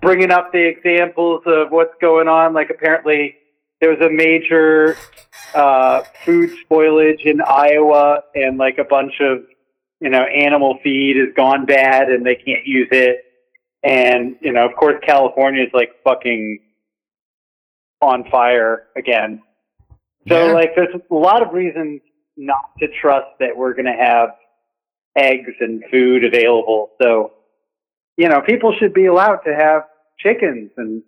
bringing 0.00 0.30
up 0.30 0.52
the 0.52 0.64
examples 0.66 1.42
of 1.46 1.70
what's 1.70 1.94
going 2.00 2.28
on. 2.28 2.52
Like 2.52 2.70
apparently 2.70 3.36
there 3.80 3.90
was 3.90 4.00
a 4.00 4.10
major 4.10 4.96
uh, 5.54 6.02
food 6.24 6.50
spoilage 6.64 7.24
in 7.24 7.40
Iowa, 7.40 8.22
and 8.34 8.58
like 8.58 8.78
a 8.78 8.84
bunch 8.84 9.14
of 9.20 9.44
you 10.00 10.10
know 10.10 10.22
animal 10.22 10.78
feed 10.82 11.16
has 11.16 11.28
gone 11.36 11.64
bad, 11.66 12.08
and 12.08 12.26
they 12.26 12.34
can't 12.34 12.66
use 12.66 12.88
it. 12.90 13.24
And 13.82 14.36
you 14.40 14.52
know, 14.52 14.66
of 14.68 14.74
course, 14.76 14.96
California 15.04 15.62
is 15.62 15.70
like 15.72 15.90
fucking 16.04 16.58
on 18.00 18.24
fire 18.30 18.88
again. 18.96 19.42
So 20.28 20.46
Yeah. 20.46 20.52
like, 20.52 20.74
there's 20.76 20.94
a 21.10 21.14
lot 21.14 21.42
of 21.42 21.52
reasons 21.52 22.00
not 22.36 22.70
to 22.80 22.88
trust 23.00 23.28
that 23.40 23.56
we're 23.56 23.74
going 23.74 23.86
to 23.86 23.92
have 23.92 24.30
eggs 25.16 25.52
and 25.60 25.82
food 25.90 26.24
available. 26.24 26.90
So, 27.00 27.32
you 28.16 28.28
know, 28.28 28.40
people 28.40 28.74
should 28.78 28.94
be 28.94 29.06
allowed 29.06 29.36
to 29.46 29.54
have 29.54 29.82
chickens 30.18 30.70
and 30.76 31.02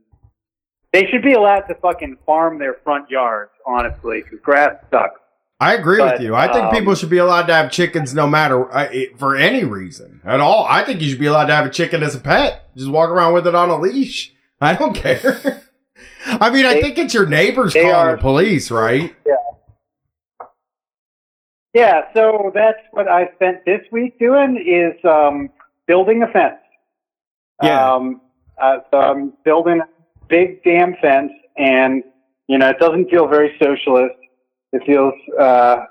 they 0.92 1.06
should 1.10 1.22
be 1.22 1.32
allowed 1.32 1.62
to 1.62 1.74
fucking 1.74 2.16
farm 2.24 2.58
their 2.58 2.74
front 2.84 3.10
yards, 3.10 3.50
honestly, 3.66 4.22
because 4.22 4.38
grass 4.40 4.76
sucks. 4.90 5.20
I 5.60 5.74
agree 5.74 5.98
But, 5.98 6.14
with 6.14 6.22
you. 6.22 6.34
I 6.34 6.52
think 6.52 6.66
um, 6.66 6.74
people 6.74 6.94
should 6.94 7.10
be 7.10 7.18
allowed 7.18 7.46
to 7.46 7.54
have 7.54 7.70
chickens 7.70 8.12
no 8.14 8.26
matter 8.26 8.72
uh, 8.74 8.88
for 9.18 9.36
any 9.36 9.64
reason 9.64 10.20
at 10.24 10.40
all. 10.40 10.66
I 10.68 10.84
think 10.84 11.00
you 11.00 11.08
should 11.08 11.20
be 11.20 11.26
allowed 11.26 11.46
to 11.46 11.54
have 11.54 11.66
a 11.66 11.70
chicken 11.70 12.02
as 12.02 12.14
a 12.14 12.20
pet. 12.20 12.68
Just 12.76 12.90
walk 12.90 13.08
around 13.10 13.34
with 13.34 13.46
it 13.46 13.54
on 13.54 13.70
a 13.70 13.76
leash. 13.78 14.32
I 14.60 14.74
don't 14.74 14.94
care. 14.96 15.62
I 16.26 16.50
mean, 16.50 16.66
I 16.66 16.80
think 16.80 16.98
it's 16.98 17.14
your 17.14 17.26
neighbors 17.26 17.72
they 17.72 17.82
calling 17.82 17.94
are- 17.96 18.16
the 18.16 18.22
police, 18.22 18.70
right? 18.70 19.14
Yeah. 19.26 19.34
Yeah, 21.72 22.02
so 22.14 22.52
that's 22.54 22.78
what 22.92 23.08
I 23.08 23.32
spent 23.34 23.64
this 23.64 23.80
week 23.90 24.16
doing 24.20 24.56
is 24.64 24.94
um, 25.04 25.50
building 25.88 26.22
a 26.22 26.28
fence. 26.28 26.54
Yeah. 27.62 27.92
Um, 27.94 28.20
uh, 28.60 28.78
so 28.90 28.98
I'm 28.98 29.32
building 29.44 29.80
a 29.80 29.88
big 30.28 30.62
damn 30.64 30.94
fence, 31.00 31.32
and 31.56 32.02
you 32.48 32.58
know 32.58 32.68
it 32.68 32.78
doesn't 32.78 33.10
feel 33.10 33.26
very 33.26 33.54
socialist. 33.62 34.14
It 34.72 34.82
feels 34.86 35.14
uh, 35.38 35.84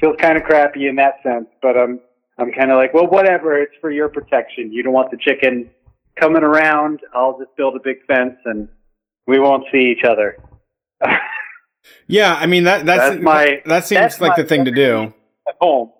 feels 0.00 0.16
kind 0.18 0.36
of 0.36 0.44
crappy 0.44 0.86
in 0.88 0.96
that 0.96 1.14
sense. 1.22 1.46
But 1.62 1.76
I'm 1.76 2.00
I'm 2.38 2.52
kind 2.52 2.70
of 2.70 2.76
like, 2.78 2.94
well, 2.94 3.06
whatever. 3.06 3.60
It's 3.60 3.74
for 3.80 3.90
your 3.90 4.08
protection. 4.08 4.72
You 4.72 4.82
don't 4.82 4.92
want 4.92 5.10
the 5.10 5.18
chicken 5.18 5.70
coming 6.18 6.42
around. 6.42 7.00
I'll 7.14 7.38
just 7.38 7.54
build 7.56 7.76
a 7.76 7.80
big 7.82 8.04
fence, 8.06 8.36
and 8.44 8.68
we 9.26 9.38
won't 9.38 9.64
see 9.72 9.94
each 9.96 10.04
other. 10.04 10.36
Yeah, 12.06 12.34
I 12.34 12.46
mean 12.46 12.64
that 12.64 12.84
that's, 12.84 13.10
That's 13.14 13.22
my- 13.22 13.62
that 13.66 13.86
seems 13.86 14.00
that's 14.00 14.20
like 14.20 14.36
the 14.36 14.44
thing 14.44 14.64
to 14.64 14.70
do. 14.70 15.14
At 15.48 15.56
home. 15.60 15.92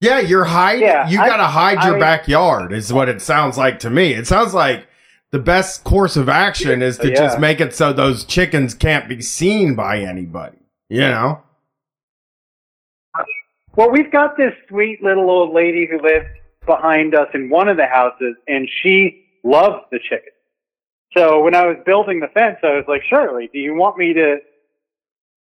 Yeah, 0.00 0.20
you're 0.20 0.44
hiding. 0.44 0.82
Yeah, 0.82 1.08
you 1.08 1.16
gotta 1.18 1.44
hide 1.46 1.84
your 1.84 1.96
I- 1.96 2.00
backyard. 2.00 2.72
Is 2.72 2.92
what 2.92 3.08
it 3.08 3.20
sounds 3.20 3.58
like 3.58 3.80
to 3.80 3.90
me. 3.90 4.12
It 4.14 4.26
sounds 4.26 4.54
like 4.54 4.86
the 5.32 5.38
best 5.38 5.84
course 5.84 6.16
of 6.16 6.28
action 6.28 6.82
is 6.82 6.98
to 6.98 7.08
Yeah. 7.08 7.14
just 7.16 7.40
make 7.40 7.60
it 7.60 7.74
so 7.74 7.92
those 7.92 8.24
chickens 8.24 8.74
can't 8.74 9.08
be 9.08 9.20
seen 9.20 9.74
by 9.74 9.98
anybody. 9.98 10.58
You 10.88 11.00
know. 11.00 11.42
Well, 13.76 13.90
we've 13.90 14.10
got 14.10 14.36
this 14.36 14.52
sweet 14.68 15.02
little 15.02 15.30
old 15.30 15.52
lady 15.54 15.86
who 15.86 16.00
lives 16.00 16.26
behind 16.66 17.14
us 17.14 17.28
in 17.34 17.48
one 17.48 17.68
of 17.68 17.76
the 17.76 17.86
houses, 17.86 18.34
and 18.48 18.68
she 18.82 19.24
loves 19.44 19.84
the 19.92 19.98
chickens. 20.00 20.34
So 21.16 21.40
when 21.42 21.54
I 21.54 21.66
was 21.66 21.76
building 21.86 22.20
the 22.20 22.28
fence, 22.28 22.58
I 22.62 22.74
was 22.76 22.84
like, 22.88 23.02
Shirley, 23.08 23.48
do 23.52 23.58
you 23.58 23.74
want 23.74 23.96
me 23.96 24.12
to 24.14 24.38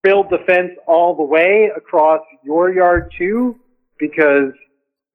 build 0.03 0.29
the 0.29 0.37
fence 0.45 0.71
all 0.87 1.15
the 1.15 1.23
way 1.23 1.71
across 1.75 2.21
your 2.43 2.71
yard 2.73 3.11
too? 3.17 3.59
Because, 3.99 4.53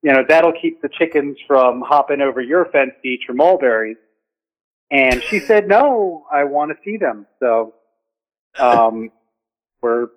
you 0.03 0.13
know, 0.13 0.25
that'll 0.29 0.53
keep 0.53 0.83
the 0.83 0.89
chickens 0.89 1.39
from 1.47 1.83
hopping 1.83 2.21
over 2.21 2.41
your 2.41 2.67
fence 2.67 2.93
to 3.03 3.09
eat 3.09 3.21
your 3.27 3.37
mulberries. 3.37 3.97
And 4.91 5.23
she 5.23 5.41
said, 5.49 5.69
no, 5.69 6.25
I 6.33 6.45
want 6.45 6.71
to 6.71 6.77
see 6.85 6.97
them. 6.97 7.27
So, 7.41 7.75
um, 8.59 9.11
we're, 9.83 10.09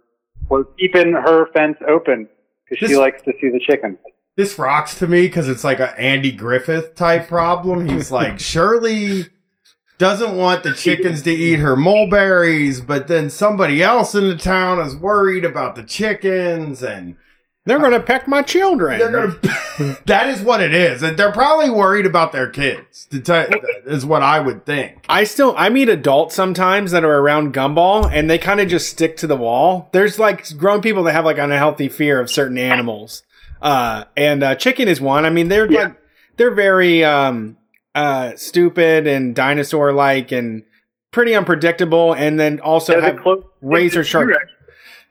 we're 0.49 0.65
keeping 0.79 1.13
her 1.13 1.47
fence 1.53 1.77
open 1.87 2.29
because 2.69 2.89
she 2.89 2.95
likes 2.95 3.21
to 3.23 3.33
see 3.41 3.49
the 3.49 3.59
chickens. 3.59 3.97
This 4.35 4.59
rocks 4.59 4.97
to 4.99 5.07
me 5.07 5.23
because 5.23 5.49
it's 5.49 5.63
like 5.63 5.79
a 5.79 5.99
Andy 5.99 6.31
Griffith 6.31 6.93
type 6.95 7.27
problem. 7.27 7.89
He's 7.89 8.11
like, 8.11 8.39
Shirley 8.39 9.25
doesn't 9.97 10.37
want 10.37 10.63
the 10.63 10.73
chickens 10.73 11.23
to 11.23 11.31
eat 11.31 11.57
her 11.57 11.75
mulberries, 11.75 12.81
but 12.81 13.07
then 13.07 13.31
somebody 13.31 13.81
else 13.81 14.13
in 14.13 14.27
the 14.27 14.37
town 14.37 14.79
is 14.79 14.95
worried 14.95 15.43
about 15.43 15.75
the 15.75 15.83
chickens 15.83 16.83
and 16.83 17.15
They're 17.67 17.79
going 17.79 17.91
to 17.91 17.99
peck 17.99 18.27
my 18.27 18.41
children. 18.41 18.97
they're 18.97 19.11
gonna. 19.11 19.97
that 20.05 20.27
is 20.29 20.41
what 20.41 20.61
it 20.61 20.73
is, 20.73 21.03
and 21.03 21.17
they're 21.17 21.31
probably 21.31 21.69
worried 21.69 22.05
about 22.05 22.31
their 22.31 22.49
kids. 22.49 23.05
To 23.11 23.19
tell 23.19 23.45
is 23.85 24.05
what 24.05 24.23
I 24.23 24.39
would 24.39 24.65
think. 24.65 25.05
I 25.09 25.23
still 25.25 25.53
I 25.57 25.69
meet 25.69 25.89
adults 25.89 26.33
sometimes 26.33 26.91
that 26.91 27.03
are 27.05 27.19
around 27.19 27.53
gumball 27.53 28.09
and 28.11 28.29
they 28.29 28.37
kind 28.37 28.59
of 28.59 28.67
just 28.69 28.89
stick 28.89 29.17
to 29.17 29.27
the 29.27 29.35
wall. 29.37 29.89
There's 29.91 30.17
like 30.17 30.57
grown 30.57 30.81
people 30.81 31.03
that 31.03 31.11
have 31.13 31.25
like 31.25 31.37
an 31.37 31.51
unhealthy 31.51 31.89
fear 31.89 32.19
of 32.19 32.29
certain 32.31 32.57
animals. 32.57 33.23
Uh 33.61 34.05
and 34.15 34.43
uh 34.43 34.55
chicken 34.55 34.87
is 34.87 34.99
one. 35.01 35.25
I 35.25 35.29
mean 35.29 35.47
they're 35.47 35.71
Yeah. 35.71 35.79
like 35.83 35.95
they're 36.37 36.53
very 36.55 37.03
um 37.03 37.57
uh 37.95 38.31
stupid 38.35 39.07
and 39.07 39.33
dinosaur 39.35 39.91
like 39.93 40.31
and 40.31 40.63
pretty 41.11 41.33
unpredictable 41.35 42.13
and 42.13 42.39
then 42.39 42.59
also 42.59 42.93
They're 42.93 43.01
have 43.13 43.21
close- 43.21 43.43
razor 43.61 44.03
sharp 44.03 44.29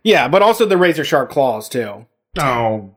Yeah, 0.03 0.29
but 0.29 0.43
also 0.43 0.67
the 0.67 0.77
razor 0.77 1.05
sharp 1.05 1.31
claws 1.31 1.69
too. 1.69 2.07
Oh, 2.39 2.95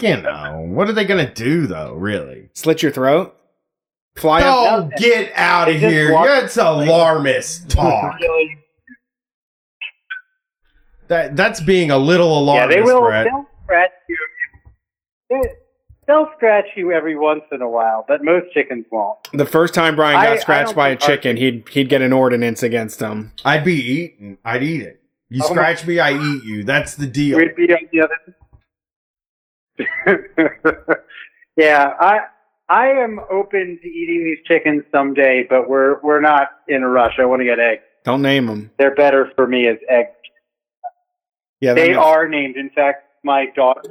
you 0.00 0.16
know 0.16 0.64
what 0.68 0.88
are 0.88 0.92
they 0.92 1.04
gonna 1.04 1.32
do 1.32 1.66
though? 1.66 1.94
Really? 1.94 2.48
Slit 2.54 2.82
your 2.82 2.92
throat. 2.92 3.36
Fly 4.16 4.42
up. 4.42 4.46
Oh, 4.46 4.90
get 4.98 5.32
out 5.34 5.68
of 5.70 5.76
here! 5.76 6.12
walk- 6.12 6.26
That's 6.26 6.56
alarmist 6.56 7.68
talk. 7.70 8.18
Really? 8.20 8.58
that 11.08 11.36
that's 11.36 11.60
being 11.60 11.90
a 11.90 11.98
little 11.98 12.28
Yeah, 12.32 12.38
alarmist, 12.66 12.76
they 12.76 12.82
will. 12.82 13.00
Brett. 13.02 13.24
They'll 13.26 13.46
scratch 13.64 13.90
you. 14.08 14.18
They- 15.30 15.54
They'll 16.08 16.28
scratch 16.36 16.64
you 16.74 16.90
every 16.90 17.16
once 17.16 17.42
in 17.52 17.62
a 17.62 17.70
while, 17.70 18.04
but 18.08 18.24
most 18.24 18.52
chickens 18.52 18.84
won't. 18.90 19.18
The 19.32 19.46
first 19.46 19.72
time 19.72 19.94
Brian 19.94 20.14
got 20.16 20.26
I 20.32 20.36
scratched 20.38 20.66
don't 20.70 20.76
by 20.76 20.88
a 20.88 20.96
chicken, 20.96 21.36
he'd 21.36 21.68
he'd 21.70 21.88
get 21.88 22.02
an 22.02 22.12
ordinance 22.12 22.64
against 22.64 22.98
him. 23.00 23.32
I'd 23.44 23.64
be 23.64 23.74
eaten. 23.76 24.36
I'd 24.44 24.64
eat 24.64 24.82
it. 24.82 25.00
You 25.30 25.42
Oh 25.44 25.48
my- 25.50 25.54
scratch 25.54 25.86
me, 25.86 26.00
I 26.00 26.12
eat 26.12 26.42
you. 26.44 26.64
That's 26.64 26.96
the 26.96 27.06
deal. 27.06 27.38
We'd 27.38 27.54
be 27.54 27.72
on 27.72 27.88
the 27.92 28.00
other. 28.00 28.16
yeah, 31.56 31.94
I 32.00 32.20
I 32.68 32.86
am 32.88 33.20
open 33.30 33.78
to 33.82 33.88
eating 33.88 34.24
these 34.24 34.38
chickens 34.46 34.82
someday, 34.92 35.46
but 35.48 35.68
we're 35.68 36.00
we're 36.02 36.20
not 36.20 36.48
in 36.68 36.82
a 36.82 36.88
rush. 36.88 37.14
I 37.18 37.24
want 37.24 37.40
to 37.40 37.44
get 37.44 37.58
eggs. 37.58 37.82
Don't 38.04 38.22
name 38.22 38.46
them. 38.46 38.70
They're 38.78 38.94
better 38.94 39.30
for 39.36 39.46
me 39.46 39.68
as 39.68 39.76
eggs. 39.88 40.10
Yeah, 41.60 41.74
They 41.74 41.94
are 41.94 42.26
named. 42.26 42.56
In 42.56 42.70
fact, 42.70 43.04
my 43.22 43.46
daughter, 43.54 43.82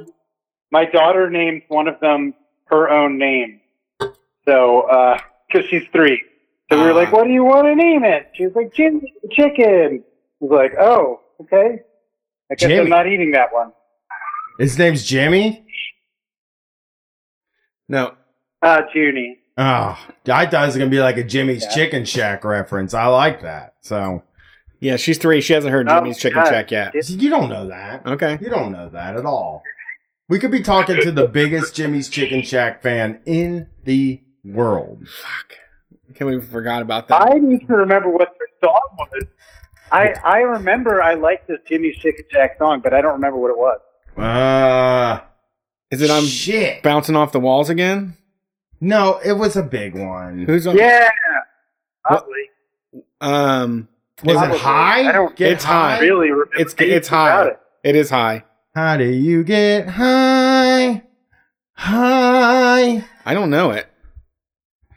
my 0.70 0.84
daughter 0.84 1.30
named 1.30 1.62
one 1.68 1.88
of 1.88 1.98
them 2.00 2.34
her 2.66 2.90
own 2.90 3.16
name. 3.18 3.60
So, 4.44 5.16
because 5.48 5.68
she's 5.70 5.84
three, 5.92 6.20
so 6.70 6.78
we 6.78 6.84
were 6.84 6.90
Ah. 6.92 6.94
like, 6.96 7.12
"What 7.12 7.24
do 7.24 7.30
you 7.32 7.44
want 7.44 7.66
to 7.68 7.74
name 7.74 8.04
it?" 8.04 8.28
She 8.34 8.44
was 8.44 8.54
like, 8.56 8.72
"Jimmy 8.74 9.14
the 9.22 9.28
Chicken." 9.28 10.02
I 10.04 10.44
was 10.44 10.50
like, 10.50 10.74
"Oh, 10.78 11.20
okay. 11.42 11.80
I 12.50 12.54
guess 12.56 12.68
Jimmy. 12.68 12.80
I'm 12.80 12.88
not 12.88 13.06
eating 13.06 13.30
that 13.32 13.52
one." 13.54 13.72
His 14.58 14.78
name's 14.78 15.04
Jimmy. 15.04 15.66
No, 17.88 18.14
Uh, 18.62 18.82
Junie. 18.94 19.38
Oh, 19.58 19.98
I 20.32 20.46
thought 20.46 20.62
it 20.62 20.66
was 20.66 20.76
gonna 20.78 20.88
be 20.90 21.00
like 21.00 21.16
a 21.18 21.24
Jimmy's 21.24 21.64
Yeah. 21.64 21.70
Chicken 21.70 22.04
Shack 22.04 22.44
reference. 22.44 22.94
I 22.94 23.06
like 23.06 23.42
that. 23.42 23.74
So 23.80 24.22
Yeah, 24.80 24.96
she's 24.96 25.18
three. 25.18 25.40
She 25.40 25.52
hasn't 25.52 25.70
heard 25.72 25.88
Oh, 25.88 25.98
Jimmy's 26.00 26.18
chicken 26.18 26.42
God. 26.42 26.50
check 26.50 26.70
yet. 26.72 26.92
you 27.08 27.30
don't 27.30 27.48
know 27.48 27.68
that. 27.68 28.04
Okay. 28.06 28.38
You 28.40 28.48
don't 28.50 28.72
know 28.72 28.88
that 28.88 29.16
at 29.16 29.24
all. 29.24 29.62
We 30.28 30.38
could 30.38 30.50
be 30.50 30.62
talking 30.62 30.96
to 31.02 31.12
the 31.12 31.28
biggest 31.28 31.74
Jimmy's 31.76 32.08
Chicken 32.08 32.42
Shack 32.42 32.82
fan 32.82 33.20
in 33.26 33.68
the 33.84 34.22
world. 34.44 35.06
Fuck. 35.08 35.58
Can 36.14 36.26
we 36.26 36.40
forgot 36.40 36.82
about 36.82 37.06
that? 37.08 37.20
I 37.22 37.38
need 37.38 37.66
to 37.68 37.74
remember 37.74 38.08
what 38.08 38.34
the 38.38 38.46
song 38.66 38.80
was. 38.98 39.24
I 39.92 40.14
I 40.24 40.38
remember 40.38 41.02
I 41.02 41.14
liked 41.14 41.46
this 41.48 41.58
Jimmy's 41.68 41.96
Chicken 41.98 42.24
Shack 42.30 42.58
song, 42.58 42.80
but 42.82 42.94
I 42.94 43.00
don't 43.02 43.12
remember 43.12 43.38
what 43.38 43.50
it 43.50 43.58
was. 43.58 43.78
Uh, 44.16 45.20
Is 45.90 46.02
it 46.02 46.10
I'm 46.10 46.24
shit? 46.24 46.82
bouncing 46.82 47.16
off 47.16 47.32
the 47.32 47.40
walls 47.40 47.70
again? 47.70 48.16
No, 48.80 49.20
it 49.24 49.32
was 49.34 49.56
a 49.56 49.62
big 49.62 49.94
one. 49.96 50.44
Who's 50.46 50.66
on? 50.66 50.76
Yeah, 50.76 51.08
probably. 52.04 52.50
Um, 53.20 53.88
Was 54.24 54.36
Probably. 54.36 54.56
it 54.56 54.60
high? 54.60 55.08
I 55.08 55.12
don't- 55.12 55.36
Get 55.36 55.52
It's 55.52 55.64
high. 55.64 56.00
Really, 56.00 56.28
it's 56.58 56.74
it's 56.78 57.08
high. 57.08 57.46
it. 57.48 57.60
It 57.84 57.96
is 57.96 58.10
high. 58.10 58.44
How 58.74 58.96
do 58.96 59.04
you 59.04 59.44
get 59.44 59.88
high? 59.88 61.02
High. 61.74 63.04
I 63.24 63.34
don't 63.34 63.50
know 63.50 63.70
it. 63.70 63.86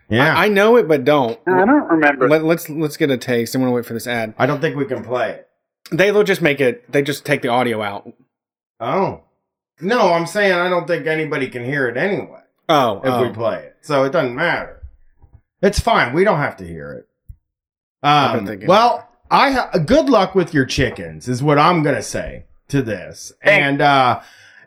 Yeah. 0.08 0.36
I, 0.36 0.44
I 0.44 0.48
know 0.48 0.76
it, 0.76 0.86
but 0.86 1.04
don't. 1.04 1.38
I 1.46 1.64
don't 1.64 1.88
remember. 1.88 2.28
Let, 2.28 2.44
let's 2.44 2.68
let's 2.68 2.96
get 2.96 3.10
a 3.10 3.16
taste. 3.16 3.54
I'm 3.54 3.60
gonna 3.60 3.72
wait 3.72 3.84
for 3.86 3.94
this 3.94 4.06
ad. 4.06 4.34
I 4.38 4.46
don't 4.46 4.60
think 4.60 4.76
we 4.76 4.84
can 4.84 5.02
play 5.02 5.30
it. 5.30 5.48
They 5.90 6.12
will 6.12 6.22
just 6.24 6.42
make 6.42 6.60
it. 6.60 6.90
They 6.90 7.02
just 7.02 7.24
take 7.24 7.42
the 7.42 7.48
audio 7.48 7.82
out. 7.82 8.12
Oh. 8.80 9.22
No, 9.80 10.12
I'm 10.12 10.26
saying 10.26 10.52
I 10.52 10.68
don't 10.68 10.86
think 10.86 11.06
anybody 11.06 11.48
can 11.48 11.64
hear 11.64 11.86
it 11.88 11.96
anyway 11.96 12.40
Oh, 12.68 12.98
if 13.04 13.20
we 13.20 13.28
oh. 13.28 13.32
play 13.32 13.62
it. 13.64 13.76
So 13.82 14.04
it 14.04 14.10
doesn't 14.12 14.34
matter. 14.34 14.82
It's 15.62 15.78
fine. 15.80 16.12
We 16.14 16.24
don't 16.24 16.38
have 16.38 16.56
to 16.58 16.64
hear 16.66 16.92
it. 16.92 17.08
Um, 18.02 18.48
well, 18.66 19.08
I 19.30 19.50
ha- 19.52 19.70
good 19.84 20.08
luck 20.08 20.34
with 20.34 20.54
your 20.54 20.64
chickens 20.64 21.28
is 21.28 21.42
what 21.42 21.58
I'm 21.58 21.82
going 21.82 21.96
to 21.96 22.02
say 22.02 22.44
to 22.68 22.82
this. 22.82 23.32
And 23.42 23.80
uh 23.80 24.20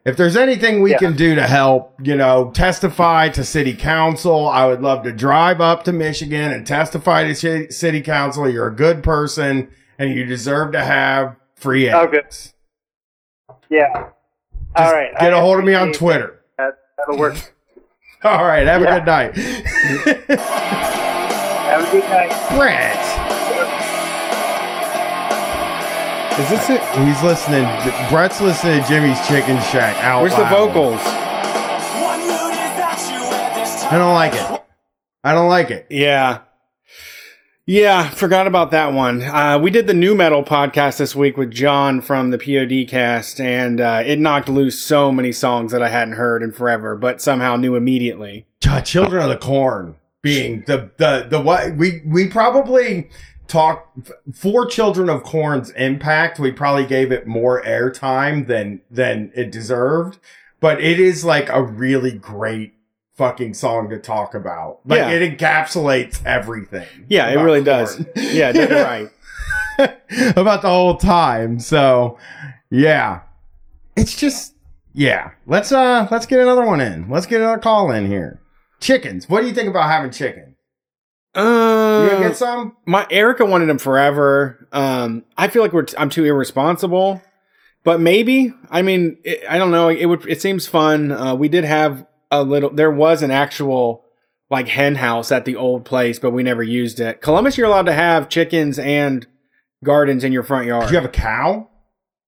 if 0.05 0.15
there's 0.15 0.37
anything 0.37 0.81
we 0.81 0.91
Yeah. 0.91 0.97
can 0.97 1.15
do 1.15 1.35
to 1.35 1.45
help, 1.45 1.93
you 2.01 2.15
know, 2.15 2.51
testify 2.51 3.27
to 3.29 3.43
city 3.43 3.73
council, 3.75 4.47
I 4.47 4.65
would 4.65 4.81
love 4.81 5.03
to 5.03 5.11
drive 5.11 5.59
up 5.59 5.83
to 5.83 5.91
Michigan 5.91 6.51
and 6.51 6.65
testify 6.65 7.25
to 7.25 7.35
ci- 7.35 7.69
city 7.71 8.01
council. 8.01 8.49
You're 8.49 8.67
a 8.67 8.75
good 8.75 9.03
person 9.03 9.69
and 9.99 10.13
you 10.15 10.25
deserve 10.25 10.71
to 10.71 10.83
have 10.83 11.35
free 11.55 11.89
Oh, 11.91 12.07
good. 12.07 12.25
Eggs. 13.71 13.81
Yeah. 13.95 14.09
Just 14.77 14.87
All 14.87 14.93
right. 14.93 15.11
Get 15.19 15.33
I 15.33 15.37
a 15.37 15.41
hold 15.41 15.59
of 15.59 15.65
me 15.65 15.73
on 15.73 15.91
Twitter. 15.93 16.41
That. 16.57 16.77
That'll 16.97 17.17
work. 17.19 17.35
All 18.23 18.43
right. 18.45 18.65
Have 18.67 18.81
Yeah. 18.81 18.95
a 18.95 18.99
good 18.99 19.05
night. 19.05 19.35
Have 21.69 21.87
a 21.87 21.91
good 21.91 22.03
night. 22.03 22.31
Brett. 22.57 22.97
Is 26.39 26.49
this 26.49 26.69
it? 26.69 26.81
He's 27.05 27.21
listening. 27.21 27.63
Brett's 28.09 28.39
listening 28.39 28.81
to 28.81 28.87
Jimmy's 28.87 29.19
Chicken 29.27 29.57
Shack 29.71 29.97
out 30.03 30.21
Where's 30.21 30.35
the 30.35 30.45
vocals? 30.45 31.01
I 33.91 33.97
don't 33.97 34.13
like 34.13 34.33
it. 34.33 34.63
I 35.23 35.33
don't 35.33 35.49
like 35.49 35.69
it. 35.71 35.87
Yeah. 35.89 36.41
Yeah, 37.69 38.09
forgot 38.09 38.47
about 38.47 38.71
that 38.71 38.93
one. 38.93 39.21
Uh, 39.21 39.59
we 39.61 39.69
did 39.69 39.85
the 39.85 39.93
nu 39.93 40.15
metal 40.15 40.43
podcast 40.43 40.97
this 40.97 41.15
week 41.15 41.37
with 41.37 41.51
John 41.51 42.01
from 42.01 42.31
the 42.31 42.39
POD 42.39 42.89
cast, 42.89 43.39
and 43.39 43.79
uh, 43.79 44.01
it 44.03 44.17
knocked 44.17 44.49
loose 44.49 44.79
so 44.79 45.11
many 45.11 45.31
songs 45.31 45.71
that 45.71 45.83
I 45.83 45.89
hadn't 45.89 46.15
heard 46.15 46.41
in 46.41 46.51
forever, 46.51 46.95
but 46.95 47.21
somehow 47.21 47.57
knew 47.57 47.75
immediately. 47.75 48.47
Children 48.83 49.21
of 49.21 49.29
the 49.29 49.37
Korn 49.37 49.97
being 50.23 50.63
the 50.65 50.89
the 50.97 51.27
the 51.29 51.39
what 51.39 51.75
we 51.75 52.01
we 52.07 52.27
probably 52.27 53.07
talked 53.47 54.09
for 54.33 54.65
Children 54.65 55.07
of 55.07 55.21
Korn's 55.21 55.69
impact. 55.73 56.39
We 56.39 56.51
probably 56.51 56.87
gave 56.87 57.11
it 57.11 57.27
more 57.27 57.61
airtime 57.61 58.47
than 58.47 58.81
than 58.89 59.31
it 59.35 59.51
deserved, 59.51 60.17
but 60.59 60.81
it 60.81 60.99
is 60.99 61.23
like 61.23 61.49
a 61.49 61.61
really 61.61 62.13
great 62.13 62.73
fucking 63.19 63.53
song 63.53 63.89
to 63.89 63.99
talk 63.99 64.33
about. 64.33 64.79
Like 64.85 64.99
Yeah. 64.99 65.09
it 65.11 65.37
encapsulates 65.37 66.25
everything. 66.25 66.87
Yeah, 67.09 67.27
it 67.29 67.35
really 67.35 67.61
does. 67.63 67.99
Yeah, 68.15 68.51
it 68.55 68.71
right. 68.71 69.09
about 70.37 70.61
the 70.61 70.69
whole 70.69 70.95
time. 70.95 71.59
So, 71.59 72.17
yeah, 72.71 73.21
it's 73.97 74.15
just 74.15 74.55
yeah. 74.93 75.31
Let's 75.45 75.71
uh 75.73 76.07
let's 76.09 76.25
get 76.25 76.39
another 76.39 76.65
one 76.65 76.79
in. 76.81 77.09
Let's 77.09 77.25
get 77.25 77.41
another 77.41 77.59
call 77.59 77.91
in 77.91 78.07
here. 78.07 78.39
Chickens. 78.79 79.27
What 79.29 79.41
do 79.41 79.47
you 79.47 79.53
think 79.53 79.67
about 79.69 79.89
having 79.89 80.11
chicken? 80.11 80.55
You 81.35 81.41
gonna 81.43 82.07
Uh, 82.15 82.19
get 82.29 82.37
some? 82.37 82.77
my 82.85 83.05
Erica 83.11 83.45
wanted 83.45 83.67
them 83.67 83.77
forever. 83.77 84.67
Um, 84.71 85.25
I 85.37 85.47
feel 85.49 85.61
like 85.61 85.73
we're 85.73 85.83
t- 85.83 85.95
I'm 85.97 86.09
too 86.09 86.23
irresponsible, 86.25 87.21
but 87.83 87.99
maybe. 87.99 88.53
I 88.71 88.81
mean, 88.81 89.17
it, 89.23 89.43
I 89.47 89.57
don't 89.57 89.71
know. 89.71 89.89
It 89.89 90.05
would. 90.05 90.25
It 90.27 90.41
seems 90.41 90.65
fun. 90.67 91.11
Uh, 91.11 91.35
we 91.35 91.47
did 91.49 91.65
have 91.65 92.05
a 92.31 92.43
little. 92.43 92.69
There 92.69 92.91
was 92.91 93.21
an 93.21 93.31
actual 93.31 94.05
like 94.49 94.67
hen 94.67 94.95
house 94.95 95.31
at 95.31 95.45
the 95.45 95.55
old 95.55 95.85
place, 95.85 96.19
but 96.19 96.31
we 96.31 96.43
never 96.43 96.63
used 96.63 96.99
it. 96.99 97.21
Columbus, 97.21 97.57
you're 97.57 97.67
allowed 97.67 97.85
to 97.85 97.93
have 97.93 98.29
chickens 98.29 98.79
and 98.79 99.27
gardens 99.83 100.23
in 100.23 100.31
your 100.31 100.43
front 100.43 100.65
yard. 100.67 100.87
Do 100.87 100.93
you 100.93 100.99
have 100.99 101.05
a 101.05 101.11
cow? 101.13 101.69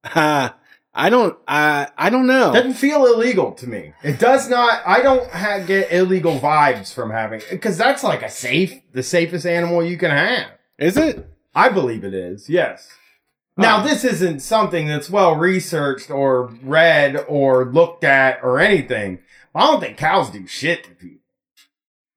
Uh, 0.04 0.50
I 0.94 1.08
don't. 1.08 1.38
I 1.48 1.88
I 1.96 2.10
don't 2.10 2.26
know. 2.26 2.52
Doesn't 2.52 2.74
feel 2.74 3.06
illegal 3.06 3.52
to 3.52 3.66
me. 3.66 3.94
It 4.02 4.18
does 4.18 4.50
not. 4.50 4.82
I 4.86 5.00
don't 5.00 5.26
ha- 5.30 5.64
get 5.66 5.90
illegal 5.90 6.38
vibes 6.38 6.92
from 6.92 7.10
having 7.10 7.40
because 7.50 7.78
that's 7.78 8.04
like 8.04 8.22
a 8.22 8.28
safe, 8.30 8.74
the 8.92 9.02
safest 9.02 9.46
animal 9.46 9.82
you 9.82 9.96
can 9.96 10.10
have. 10.10 10.48
Is 10.78 10.98
it? 10.98 11.26
I 11.54 11.70
believe 11.70 12.04
it 12.04 12.12
is. 12.12 12.50
Yes. 12.50 12.90
Now 13.56 13.80
Oh. 13.82 13.86
this 13.86 14.04
isn't 14.04 14.40
something 14.40 14.86
that's 14.86 15.08
well 15.08 15.34
researched 15.34 16.10
or 16.10 16.46
read 16.62 17.24
or 17.26 17.64
looked 17.64 18.04
at 18.04 18.40
or 18.42 18.58
anything. 18.60 19.20
I 19.54 19.66
don't 19.66 19.80
think 19.80 19.98
cows 19.98 20.30
do 20.30 20.46
shit 20.46 20.84
to 20.84 20.90
people. 20.90 21.18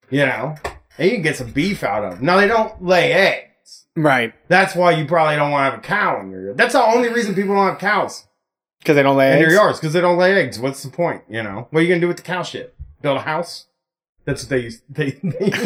You 0.10 0.26
know, 0.26 0.56
and 0.98 1.10
you 1.10 1.16
can 1.16 1.24
get 1.24 1.36
some 1.36 1.52
beef 1.52 1.84
out 1.84 2.06
of 2.06 2.16
them. 2.18 2.26
Now 2.26 2.38
they 2.38 2.48
don't 2.48 2.84
lay 2.84 3.12
eggs. 3.12 3.86
Right. 3.96 4.34
That's 4.48 4.76
why 4.76 4.92
you 4.92 5.06
probably 5.06 5.36
don't 5.36 5.52
want 5.52 5.66
to 5.68 5.72
have 5.72 5.80
a 5.80 5.82
cow 5.82 6.22
in 6.22 6.30
your 6.30 6.44
yard. 6.46 6.58
That's 6.58 6.74
the 6.74 6.84
only 6.84 7.10
reason 7.10 7.34
people 7.34 7.56
don't 7.56 7.70
have 7.70 7.80
cows 7.80 8.26
Because 8.80 8.96
they 8.96 9.04
don't 9.04 9.18
lay 9.18 9.30
in 9.32 9.40
eggs. 9.40 9.42
your 9.42 9.52
yards 9.52 9.80
because 9.80 9.94
they 9.94 10.02
don't 10.02 10.18
lay 10.18 10.36
eggs. 10.36 10.60
What's 10.60 10.84
the 10.84 10.90
point? 10.90 11.24
You 11.30 11.44
know, 11.44 11.68
what 11.72 11.80
are 11.80 11.84
you 11.84 11.90
gonna 11.90 12.02
do 12.02 12.08
with 12.08 12.18
the 12.18 12.24
cow 12.24 12.44
shit? 12.44 12.76
Build 13.02 13.18
a 13.18 13.22
house? 13.22 13.66
That's 14.26 14.44
what 14.44 14.50
they 14.50 14.60
used. 14.60 14.82
They. 14.90 15.12
they 15.12 15.52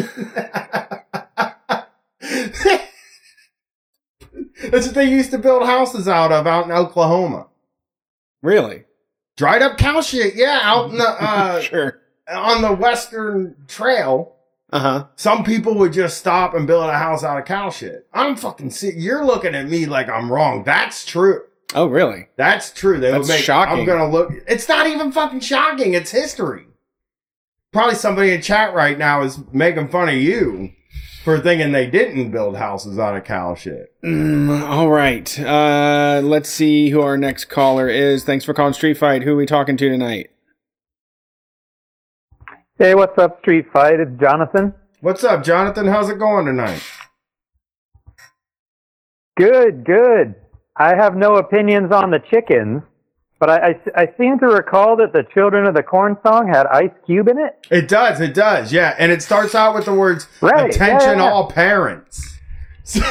That's 4.70 4.86
what 4.86 4.94
they 4.94 5.08
used 5.10 5.30
to 5.30 5.38
build 5.38 5.64
houses 5.64 6.06
out 6.06 6.32
of 6.32 6.46
out 6.46 6.66
in 6.66 6.72
Oklahoma. 6.72 7.46
Really? 8.42 8.84
Dried 9.36 9.62
up 9.62 9.78
cow 9.78 10.00
shit, 10.00 10.34
yeah, 10.34 10.60
out 10.62 10.90
in 10.90 10.98
the 10.98 11.04
uh, 11.22 11.60
sure. 11.60 12.00
on 12.30 12.62
the 12.62 12.72
Western 12.72 13.56
Trail. 13.68 14.36
Uh 14.72 14.78
huh. 14.78 15.06
Some 15.16 15.42
people 15.44 15.74
would 15.76 15.92
just 15.92 16.18
stop 16.18 16.54
and 16.54 16.66
build 16.66 16.84
a 16.88 16.96
house 16.96 17.24
out 17.24 17.38
of 17.38 17.44
cow 17.44 17.70
shit. 17.70 18.06
I'm 18.12 18.36
fucking. 18.36 18.70
See, 18.70 18.92
you're 18.94 19.24
looking 19.24 19.54
at 19.54 19.68
me 19.68 19.86
like 19.86 20.08
I'm 20.08 20.30
wrong. 20.30 20.62
That's 20.64 21.04
true. 21.04 21.42
Oh, 21.74 21.86
really? 21.86 22.28
That's 22.36 22.72
true. 22.72 22.98
They 23.00 23.10
That's 23.10 23.26
would 23.26 23.34
make. 23.34 23.44
shocking. 23.44 23.80
I'm 23.80 23.86
gonna 23.86 24.10
look. 24.10 24.30
It's 24.46 24.68
not 24.68 24.86
even 24.86 25.10
fucking 25.12 25.40
shocking. 25.40 25.94
It's 25.94 26.10
history. 26.10 26.66
Probably 27.72 27.94
somebody 27.94 28.32
in 28.32 28.42
chat 28.42 28.74
right 28.74 28.98
now 28.98 29.22
is 29.22 29.38
making 29.52 29.88
fun 29.88 30.08
of 30.08 30.16
you 30.16 30.72
for 31.24 31.38
thinking 31.38 31.72
they 31.72 31.86
didn't 31.86 32.30
build 32.30 32.56
houses 32.56 32.98
out 32.98 33.16
of 33.16 33.24
cow 33.24 33.54
shit. 33.54 33.92
Mm, 34.02 34.62
all 34.62 34.90
right. 34.90 35.38
Uh, 35.38 36.20
let's 36.24 36.48
see 36.48 36.90
who 36.90 37.00
our 37.00 37.18
next 37.18 37.46
caller 37.46 37.88
is. 37.88 38.24
Thanks 38.24 38.44
for 38.44 38.54
calling 38.54 38.72
Street 38.72 38.96
Fight. 38.96 39.22
Who 39.22 39.32
are 39.32 39.36
we 39.36 39.46
talking 39.46 39.76
to 39.76 39.88
tonight? 39.88 40.30
Hey, 42.78 42.94
what's 42.94 43.18
up, 43.18 43.40
Street 43.40 43.66
Fight? 43.72 44.00
It's 44.00 44.18
Jonathan. 44.20 44.74
What's 45.02 45.22
up, 45.24 45.44
Jonathan? 45.44 45.86
How's 45.86 46.08
it 46.08 46.18
going 46.18 46.46
tonight? 46.46 46.82
Good, 49.36 49.84
good. 49.84 50.34
I 50.76 50.94
have 50.96 51.14
no 51.14 51.36
opinions 51.36 51.92
on 51.92 52.10
the 52.10 52.20
chickens, 52.30 52.82
but 53.40 53.50
I, 53.50 53.70
I, 53.70 54.02
I 54.02 54.14
seem 54.16 54.38
to 54.38 54.46
recall 54.46 54.96
that 54.98 55.12
the 55.12 55.24
Children 55.34 55.66
of 55.66 55.74
the 55.74 55.82
Korn 55.82 56.16
song 56.24 56.46
had 56.46 56.66
Ice 56.66 56.90
Cube 57.06 57.26
in 57.28 57.38
it. 57.38 57.58
It 57.70 57.88
does. 57.88 58.20
It 58.20 58.34
does. 58.34 58.72
Yeah, 58.72 58.94
and 58.98 59.10
it 59.10 59.22
starts 59.22 59.54
out 59.56 59.74
with 59.74 59.86
the 59.86 59.94
words 59.94 60.28
Right, 60.40 60.72
"Attention, 60.72 61.18
yeah, 61.18 61.24
yeah. 61.24 61.30
all 61.30 61.50
parents." 61.50 62.38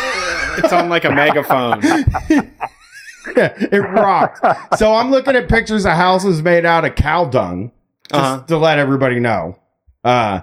It's 0.62 0.74
on 0.74 0.90
like 0.90 1.06
a 1.06 1.12
megaphone. 1.12 1.80
it 3.26 3.78
rocks. 3.78 4.42
So 4.78 4.94
I'm 4.94 5.10
looking 5.12 5.36
at 5.36 5.48
pictures 5.48 5.86
of 5.86 5.94
houses 5.94 6.42
made 6.42 6.66
out 6.66 6.84
of 6.86 6.96
cow 6.96 7.26
dung, 7.26 7.72
just 8.12 8.14
Uh-huh. 8.24 8.44
to 8.48 8.58
let 8.58 8.78
everybody 8.80 9.20
know. 9.20 9.58
Uh, 10.04 10.42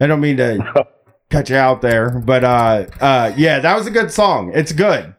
I 0.00 0.06
don't 0.06 0.20
mean 0.20 0.36
to 0.38 0.86
cut 1.30 1.48
you 1.48 1.56
out 1.56 1.80
there, 1.80 2.10
but 2.10 2.44
uh, 2.44 2.86
uh, 3.00 3.32
yeah, 3.36 3.58
that 3.60 3.76
was 3.76 3.86
a 3.86 3.90
good 3.90 4.12
song. 4.12 4.52
It's 4.54 4.72
good. 4.72 5.14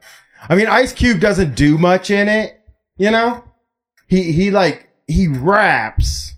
I 0.48 0.56
mean, 0.56 0.68
Ice 0.68 0.94
Cube 0.94 1.20
doesn't 1.20 1.56
do 1.56 1.78
much 1.78 2.12
in 2.12 2.28
it, 2.30 2.60
you 2.98 3.10
know. 3.12 3.44
He 4.10 4.32
he 4.32 4.52
like 4.52 4.90
he 5.08 5.28
raps, 5.28 6.34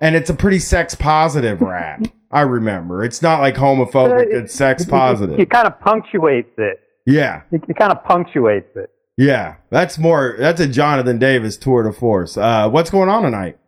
and 0.00 0.16
it's 0.16 0.30
a 0.30 0.34
pretty 0.34 0.58
sex 0.58 0.94
positive 0.94 1.60
rap. 1.60 2.06
I 2.30 2.40
remember. 2.40 3.04
It's 3.04 3.22
not 3.22 3.40
like 3.40 3.54
homophobic. 3.54 4.26
It's 4.30 4.54
sex 4.54 4.84
positive. 4.84 5.38
He 5.38 5.46
kind 5.46 5.66
of 5.66 5.78
punctuates 5.80 6.52
it. 6.58 6.80
Yeah. 7.06 7.42
He, 7.50 7.58
kind 7.72 7.92
of 7.92 8.02
punctuates 8.04 8.74
it. 8.74 8.90
Yeah, 9.16 9.56
that's 9.70 9.96
more. 9.96 10.36
That's 10.38 10.60
a 10.60 10.66
Jonathan 10.66 11.18
Davis 11.18 11.56
tour 11.56 11.84
de 11.84 11.92
force. 11.92 12.36
Uh, 12.36 12.68
what's 12.68 12.90
going 12.90 13.08
on 13.08 13.22
tonight? 13.22 13.58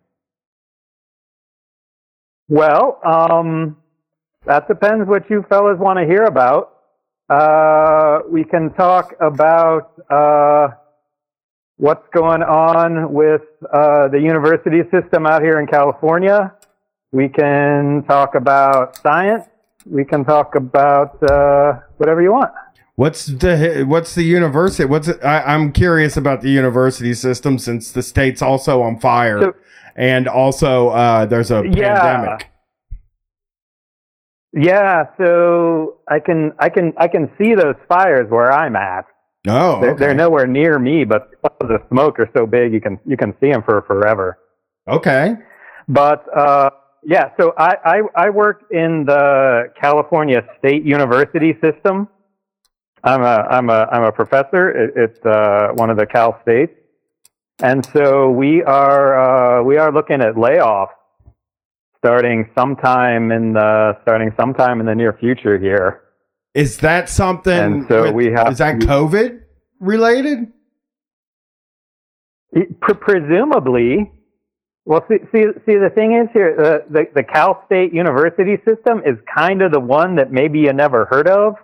Well, 2.49 3.01
um, 3.07 3.77
that 4.45 4.67
depends 4.67 5.09
what 5.09 5.31
you 5.31 5.45
fellas 5.49 5.79
want 5.79 5.99
to 5.99 6.05
hear 6.05 6.25
about. 6.25 6.75
Uh, 7.31 8.21
we 8.29 8.45
can 8.45 8.73
talk 8.75 9.15
about 9.21 9.93
uh, 10.11 10.69
what's 11.79 12.07
going 12.13 12.43
on 12.43 13.13
with 13.13 13.43
uh, 13.73 14.09
the 14.09 14.21
university 14.21 14.83
system 14.91 15.27
out 15.27 15.43
here 15.43 15.59
in 15.61 15.67
California. 15.67 16.53
We 17.13 17.29
can 17.29 18.05
talk 18.07 18.35
about 18.35 18.97
science. 18.99 19.45
We 19.87 20.05
can 20.05 20.25
talk 20.25 20.55
about 20.55 21.23
uh, 21.23 21.81
whatever 21.97 22.21
you 22.21 22.33
want. 22.33 22.53
What's 22.97 23.27
the 23.27 23.85
What's 23.89 24.15
the 24.15 24.25
university? 24.25 24.85
What's 24.85 25.09
it, 25.09 25.25
I, 25.25 25.41
I'm 25.55 25.73
curious 25.73 26.17
about 26.17 26.43
the 26.43 26.51
university 26.51 27.15
system 27.15 27.59
since 27.59 27.93
the 27.93 28.03
state's 28.03 28.43
also 28.43 28.83
on 28.83 28.99
fire, 28.99 29.41
So- 29.41 29.55
and 29.97 30.27
also 30.29 30.89
uh, 30.91 31.25
there's 31.27 31.51
a 31.51 31.63
Yeah. 31.65 32.01
pandemic. 32.01 32.51
Yeah, 34.53 35.05
so 35.19 35.99
I 36.09 36.19
can 36.21 36.53
I 36.59 36.69
can 36.71 36.93
I 36.97 37.07
can 37.09 37.31
see 37.39 37.55
those 37.55 37.77
fires 37.89 38.29
where 38.31 38.51
I'm 38.53 38.77
at. 38.77 39.05
Oh, 39.49 39.81
They're, 39.81 39.91
okay. 39.91 39.99
they're 39.99 40.15
nowhere 40.15 40.47
near 40.47 40.79
me, 40.79 41.05
but 41.05 41.31
the 41.61 41.79
smoke 41.89 42.19
are 42.21 42.31
so 42.35 42.47
big 42.47 42.73
you 42.73 42.81
can 42.81 42.99
you 43.07 43.17
can 43.17 43.35
see 43.41 43.51
them 43.51 43.63
for 43.63 43.83
forever. 43.83 44.39
okay. 44.89 45.35
But 45.89 46.25
uh, 46.37 46.71
yeah, 47.03 47.31
so 47.39 47.55
I, 47.57 47.77
I 47.85 48.27
I 48.27 48.31
work 48.31 48.65
in 48.71 49.05
the 49.07 49.73
California 49.81 50.43
State 50.59 50.85
University 50.85 51.57
system. 51.63 52.09
I'm 53.05 53.23
a 53.23 53.47
I'm 53.49 53.71
a 53.71 53.89
I'm 53.91 54.03
a 54.03 54.13
professor. 54.13 54.71
It, 54.71 54.93
it's 54.97 55.25
uh, 55.25 55.69
one 55.75 55.89
of 55.89 55.97
the 55.97 56.05
Cal 56.05 56.39
states, 56.43 56.73
and 57.63 57.87
so 57.87 58.31
we 58.31 58.63
are 58.65 59.61
uh, 59.61 59.63
we 59.63 59.79
are 59.79 59.91
looking 59.93 60.21
at 60.21 60.35
layoffs 60.35 60.89
starting 61.99 62.49
sometime 62.57 63.33
in 63.33 63.53
the 63.55 63.97
starting 64.03 64.33
sometime 64.39 64.81
in 64.81 64.87
the 64.87 64.95
near 64.95 65.13
future 65.15 65.59
here. 65.59 66.03
Is 66.55 66.79
that 66.79 67.09
something? 67.09 67.53
And 67.53 67.87
so 67.89 68.03
with- 68.03 68.15
we 68.15 68.27
have 68.33 68.53
Is 68.53 68.59
that 68.59 68.77
COVID 68.77 69.41
related? 69.81 70.53
It- 72.53 72.81
pre- 72.81 72.95
presumably, 72.95 74.11
well, 74.87 75.05
see, 75.09 75.19
see, 75.33 75.45
see, 75.67 75.77
the 75.77 75.91
thing 75.95 76.15
is 76.15 76.29
here, 76.33 76.57
uh, 76.59 76.79
the 76.91 77.07
the 77.15 77.23
Cal 77.23 77.63
State 77.67 77.93
University 77.93 78.57
system 78.65 79.03
is 79.05 79.19
kind 79.35 79.61
of 79.61 79.71
the 79.73 79.81
one 79.81 80.17
that 80.17 80.33
maybe 80.33 80.61
you 80.61 80.73
never 80.73 81.05
heard 81.05 81.29
of, 81.29 81.57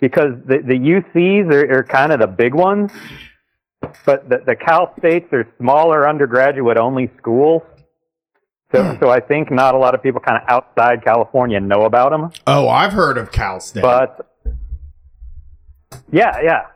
because 0.00 0.32
the 0.46 0.58
the 0.58 0.74
UCs 0.74 1.52
are, 1.52 1.80
are 1.80 1.82
kind 1.84 2.12
of 2.12 2.20
the 2.20 2.26
big 2.26 2.54
ones, 2.54 2.90
but 4.06 4.28
the 4.30 4.38
the 4.38 4.56
Cal 4.56 4.94
States 4.98 5.30
are 5.32 5.46
smaller 5.58 6.08
undergraduate 6.08 6.78
only 6.78 7.10
schools. 7.18 7.62
So, 8.72 8.98
so 9.00 9.08
I 9.08 9.20
think 9.20 9.50
not 9.50 9.74
a 9.74 9.78
lot 9.78 9.94
of 9.94 10.02
people 10.02 10.20
kind 10.20 10.42
of 10.42 10.48
outside 10.48 11.02
California 11.02 11.58
know 11.58 11.84
about 11.84 12.10
them. 12.10 12.30
Oh, 12.46 12.68
I've 12.68 12.92
heard 12.92 13.16
of 13.16 13.32
Cal 13.32 13.60
State. 13.60 13.80
But 13.80 14.30
yeah, 16.12 16.40
yeah. 16.42 16.66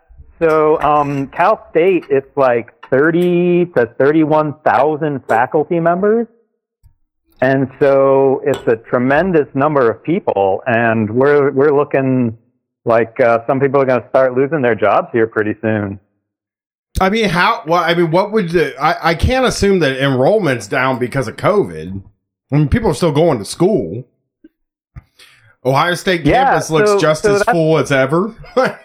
So 0.41 0.81
um, 0.81 1.29
Cal 1.29 1.67
State, 1.71 2.05
it's 2.09 2.35
like 2.35 2.73
thirty 2.91 3.67
to 3.77 3.87
thirty-one 3.99 4.55
thousand 4.65 5.27
faculty 5.29 5.81
members, 5.81 6.27
and 7.43 7.71
so 7.79 8.41
it's 8.45 8.67
a 8.67 8.77
tremendous 8.77 9.49
number 9.55 9.91
of 9.91 10.03
people. 10.03 10.63
And 10.67 11.11
we're 11.15 11.51
we're 11.53 11.77
looking 11.77 12.39
like 12.87 13.21
uh, 13.21 13.47
some 13.47 13.61
people 13.61 13.83
are 13.83 13.85
going 13.85 14.03
to 14.03 14.09
start 14.09 14.35
losing 14.35 14.63
their 14.63 14.75
jobs 14.75 15.09
here 15.13 15.27
pretty 15.27 15.55
soon. 15.61 16.01
I 17.03 17.11
mean, 17.11 17.29
how? 17.29 17.65
Well, 17.67 17.83
I 17.83 17.95
mean, 17.95 18.11
what 18.11 18.31
would 18.33 18.51
the? 18.51 18.77
I, 18.81 19.11
I 19.11 19.15
can't 19.15 19.45
assume 19.45 19.81
that 19.81 19.97
enrollment's 20.03 20.69
down 20.69 20.99
because 20.99 21.27
of 21.29 21.37
COVID. 21.37 22.03
I 22.53 22.57
mean, 22.57 22.69
people 22.69 22.91
are 22.91 22.95
still 22.95 23.13
going 23.13 23.39
to 23.39 23.45
school. 23.45 24.05
Ohio 25.65 25.95
State 25.95 26.25
Yeah, 26.25 26.45
campus 26.45 26.71
looks 26.71 26.91
so- 26.91 26.99
just 26.99 27.23
so 27.23 27.35
as 27.37 27.43
full 27.45 27.79
as 27.79 27.91
ever. 27.93 28.35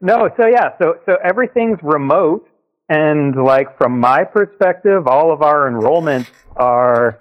no, 0.00 0.28
so 0.36 0.46
yeah, 0.46 0.70
so 0.78 0.94
so 1.06 1.16
everything's 1.22 1.78
remote, 1.82 2.48
and 2.88 3.34
like 3.36 3.76
from 3.76 3.98
my 3.98 4.24
perspective, 4.24 5.06
all 5.06 5.32
of 5.32 5.42
our 5.42 5.70
enrollments 5.70 6.28
are 6.56 7.18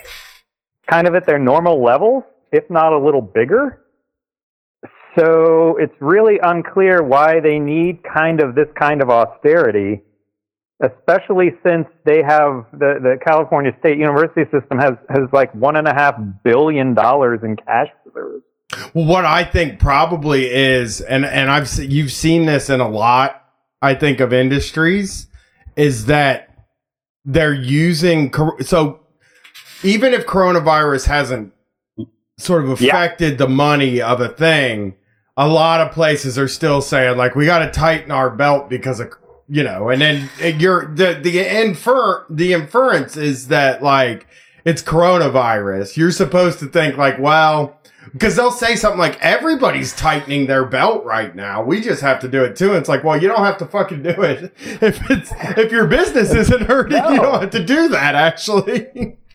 kind 0.89 1.07
of 1.07 1.15
at 1.15 1.25
their 1.25 1.39
normal 1.39 1.83
levels, 1.83 2.23
if 2.51 2.69
not 2.69 2.93
a 2.93 2.97
little 2.97 3.21
bigger. 3.21 3.83
So 5.17 5.77
it's 5.77 5.93
really 5.99 6.39
unclear 6.41 7.01
why 7.03 7.39
they 7.39 7.59
need 7.59 7.99
kind 8.03 8.41
of 8.41 8.55
this 8.55 8.67
kind 8.79 9.01
of 9.01 9.09
austerity, 9.09 10.01
especially 10.81 11.51
since 11.65 11.87
they 12.05 12.21
have 12.21 12.65
the, 12.73 12.99
the 13.01 13.17
California 13.25 13.71
State 13.79 13.97
University 13.97 14.43
system 14.51 14.77
has, 14.77 14.93
has 15.09 15.27
like 15.33 15.53
one 15.55 15.75
and 15.75 15.87
a 15.87 15.93
half 15.93 16.15
billion 16.43 16.93
dollars 16.93 17.39
in 17.43 17.55
cash 17.55 17.87
reserves. 18.05 18.43
Well, 18.93 19.05
what 19.05 19.25
I 19.25 19.43
think 19.43 19.79
probably 19.79 20.45
is, 20.45 21.01
and 21.01 21.25
and 21.25 21.49
I've 21.49 21.73
you've 21.79 22.11
seen 22.11 22.45
this 22.45 22.69
in 22.69 22.79
a 22.79 22.87
lot, 22.87 23.43
I 23.81 23.95
think 23.95 24.19
of 24.19 24.31
industries, 24.31 25.27
is 25.75 26.05
that 26.05 26.49
they're 27.25 27.53
using 27.53 28.31
so 28.61 28.99
even 29.83 30.13
if 30.13 30.25
coronavirus 30.25 31.07
hasn't 31.07 31.53
sort 32.39 32.65
of 32.65 32.81
Yeah. 32.81 32.89
affected 32.95 33.37
the 33.37 33.47
money 33.47 34.01
of 34.01 34.19
a 34.21 34.29
thing, 34.29 34.95
a 35.37 35.47
lot 35.47 35.81
of 35.81 35.91
places 35.91 36.37
are 36.39 36.47
still 36.47 36.81
saying 36.81 37.17
like 37.17 37.35
we 37.35 37.45
got 37.45 37.59
to 37.59 37.69
tighten 37.71 38.11
our 38.11 38.29
belt 38.29 38.69
because 38.69 38.99
of 38.99 39.11
you 39.51 39.63
know, 39.63 39.89
and 39.89 39.99
then 40.01 40.29
you're 40.59 40.85
the 40.93 41.19
the 41.21 41.39
infer 41.39 42.25
the 42.29 42.53
inference 42.53 43.17
is 43.17 43.47
that 43.47 43.81
like 43.83 44.27
it's 44.65 44.81
coronavirus. 44.83 45.97
You're 45.97 46.11
supposed 46.11 46.59
to 46.59 46.67
think 46.67 46.97
like, 46.97 47.17
well, 47.17 47.79
because 48.13 48.35
they'll 48.35 48.51
say 48.51 48.75
something 48.75 48.99
like 48.99 49.17
everybody's 49.21 49.95
tightening 49.95 50.45
their 50.47 50.65
belt 50.65 51.03
right 51.05 51.35
now. 51.35 51.63
We 51.63 51.81
just 51.81 52.01
have 52.01 52.19
to 52.21 52.27
do 52.27 52.43
it 52.43 52.55
too. 52.55 52.69
And 52.69 52.77
it's 52.77 52.89
like, 52.89 53.03
well, 53.03 53.19
you 53.21 53.27
don't 53.27 53.43
have 53.45 53.57
to 53.59 53.65
fucking 53.65 54.03
do 54.03 54.09
it 54.21 54.53
if 54.81 55.09
it's 55.09 55.31
if 55.57 55.71
your 55.71 55.87
business 55.87 56.31
isn't 56.33 56.63
hurting. 56.63 56.97
You 56.97 57.19
don't 57.21 57.41
have 57.41 57.49
to 57.51 57.63
do 57.63 57.87
that. 57.89 58.15
Actually, 58.15 59.17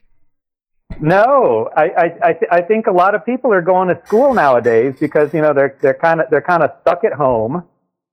No, 1.01 1.71
I, 1.77 1.83
I, 1.83 2.05
I, 2.23 2.33
th- 2.33 2.51
I 2.51 2.61
think 2.63 2.87
a 2.87 2.93
lot 2.93 3.15
of 3.15 3.25
people 3.27 3.53
are 3.53 3.63
going 3.63 3.89
to 3.89 4.01
school 4.07 4.33
nowadays 4.35 4.95
because, 5.01 5.35
you 5.35 5.41
know, 5.43 5.53
they're, 5.53 5.77
they're 5.83 5.95
kind 5.95 6.21
of, 6.21 6.27
they're 6.31 6.43
kind 6.43 6.63
of 6.63 6.71
stuck 6.83 7.05
at 7.05 7.13
home. 7.13 7.65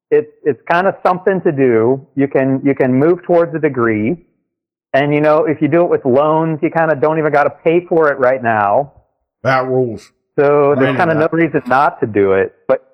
It's, 0.10 0.32
it's 0.44 0.60
kind 0.70 0.88
of 0.88 0.96
something 1.06 1.42
to 1.42 1.52
do. 1.52 2.08
You 2.16 2.28
can, 2.28 2.62
you 2.66 2.74
can 2.76 2.94
move 2.94 3.24
towards 3.24 3.56
a 3.56 3.60
degree. 3.60 4.26
And, 4.94 5.14
you 5.14 5.22
know, 5.22 5.46
if 5.46 5.62
you 5.62 5.68
do 5.68 5.84
it 5.84 5.90
with 5.90 6.04
loans, 6.06 6.60
you 6.62 6.70
kind 6.70 6.92
of 6.92 7.00
don't 7.00 7.18
even 7.18 7.32
got 7.32 7.44
to 7.46 7.50
pay 7.64 7.86
for 7.88 8.12
it 8.12 8.20
right 8.20 8.44
now. 8.44 8.94
that 9.44 9.66
rules. 9.68 10.12
So 10.38 10.76
there's 10.78 10.98
kind 10.98 11.12
of 11.12 11.18
no 11.18 11.30
reason 11.32 11.62
not 11.68 12.00
to 12.02 12.08
do 12.08 12.34
it. 12.34 12.56
But, 12.68 12.88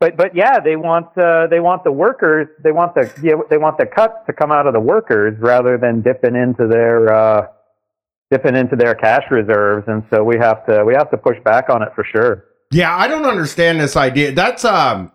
but, 0.00 0.16
but 0.16 0.34
yeah, 0.34 0.58
they 0.58 0.74
want, 0.76 1.16
uh, 1.18 1.46
they 1.48 1.60
want 1.60 1.84
the 1.84 1.92
workers, 1.92 2.48
they 2.62 2.72
want 2.72 2.94
the, 2.94 3.12
yeah, 3.22 3.34
they 3.50 3.58
want 3.58 3.78
the 3.78 3.86
cuts 3.86 4.14
to 4.26 4.32
come 4.32 4.50
out 4.50 4.66
of 4.66 4.72
the 4.72 4.80
workers 4.80 5.38
rather 5.38 5.78
than 5.78 6.02
dipping 6.02 6.34
into 6.34 6.66
their, 6.66 7.12
uh, 7.12 7.46
dipping 8.30 8.56
into 8.56 8.76
their 8.76 8.94
cash 8.94 9.24
reserves. 9.30 9.86
And 9.88 10.02
so 10.10 10.22
we 10.24 10.36
have 10.38 10.64
to, 10.66 10.84
we 10.84 10.94
have 10.94 11.10
to 11.10 11.16
push 11.16 11.36
back 11.44 11.68
on 11.68 11.82
it 11.82 11.90
for 11.94 12.04
sure. 12.04 12.44
Yeah, 12.70 12.96
I 12.96 13.06
don't 13.08 13.24
understand 13.26 13.78
this 13.80 13.96
idea. 13.96 14.32
That's 14.32 14.64
um, 14.64 15.12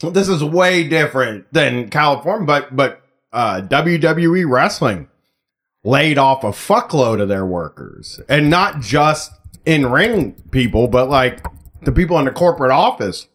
this 0.00 0.28
is 0.28 0.42
way 0.42 0.86
different 0.88 1.52
than 1.52 1.90
California, 1.90 2.46
but 2.46 2.74
but 2.74 3.02
uh, 3.32 3.60
WWE 3.62 4.48
wrestling 4.50 5.08
laid 5.84 6.16
off 6.18 6.44
a 6.44 6.48
fuckload 6.50 7.20
of 7.20 7.28
their 7.28 7.44
workers, 7.44 8.20
and 8.28 8.48
not 8.48 8.80
just 8.80 9.32
in 9.66 9.86
ring 9.90 10.32
people, 10.50 10.88
but 10.88 11.10
like 11.10 11.44
the 11.82 11.92
people 11.92 12.18
in 12.18 12.24
the 12.24 12.30
corporate 12.30 12.70
office, 12.70 13.26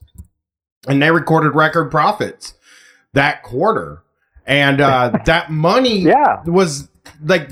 and 0.87 1.01
they 1.01 1.11
recorded 1.11 1.49
record 1.53 1.91
profits 1.91 2.55
that 3.13 3.43
quarter, 3.43 4.01
and 4.47 4.81
uh, 4.81 5.11
that 5.25 5.51
money 5.51 5.99
Yeah. 5.99 6.41
was 6.45 6.89
like 7.23 7.51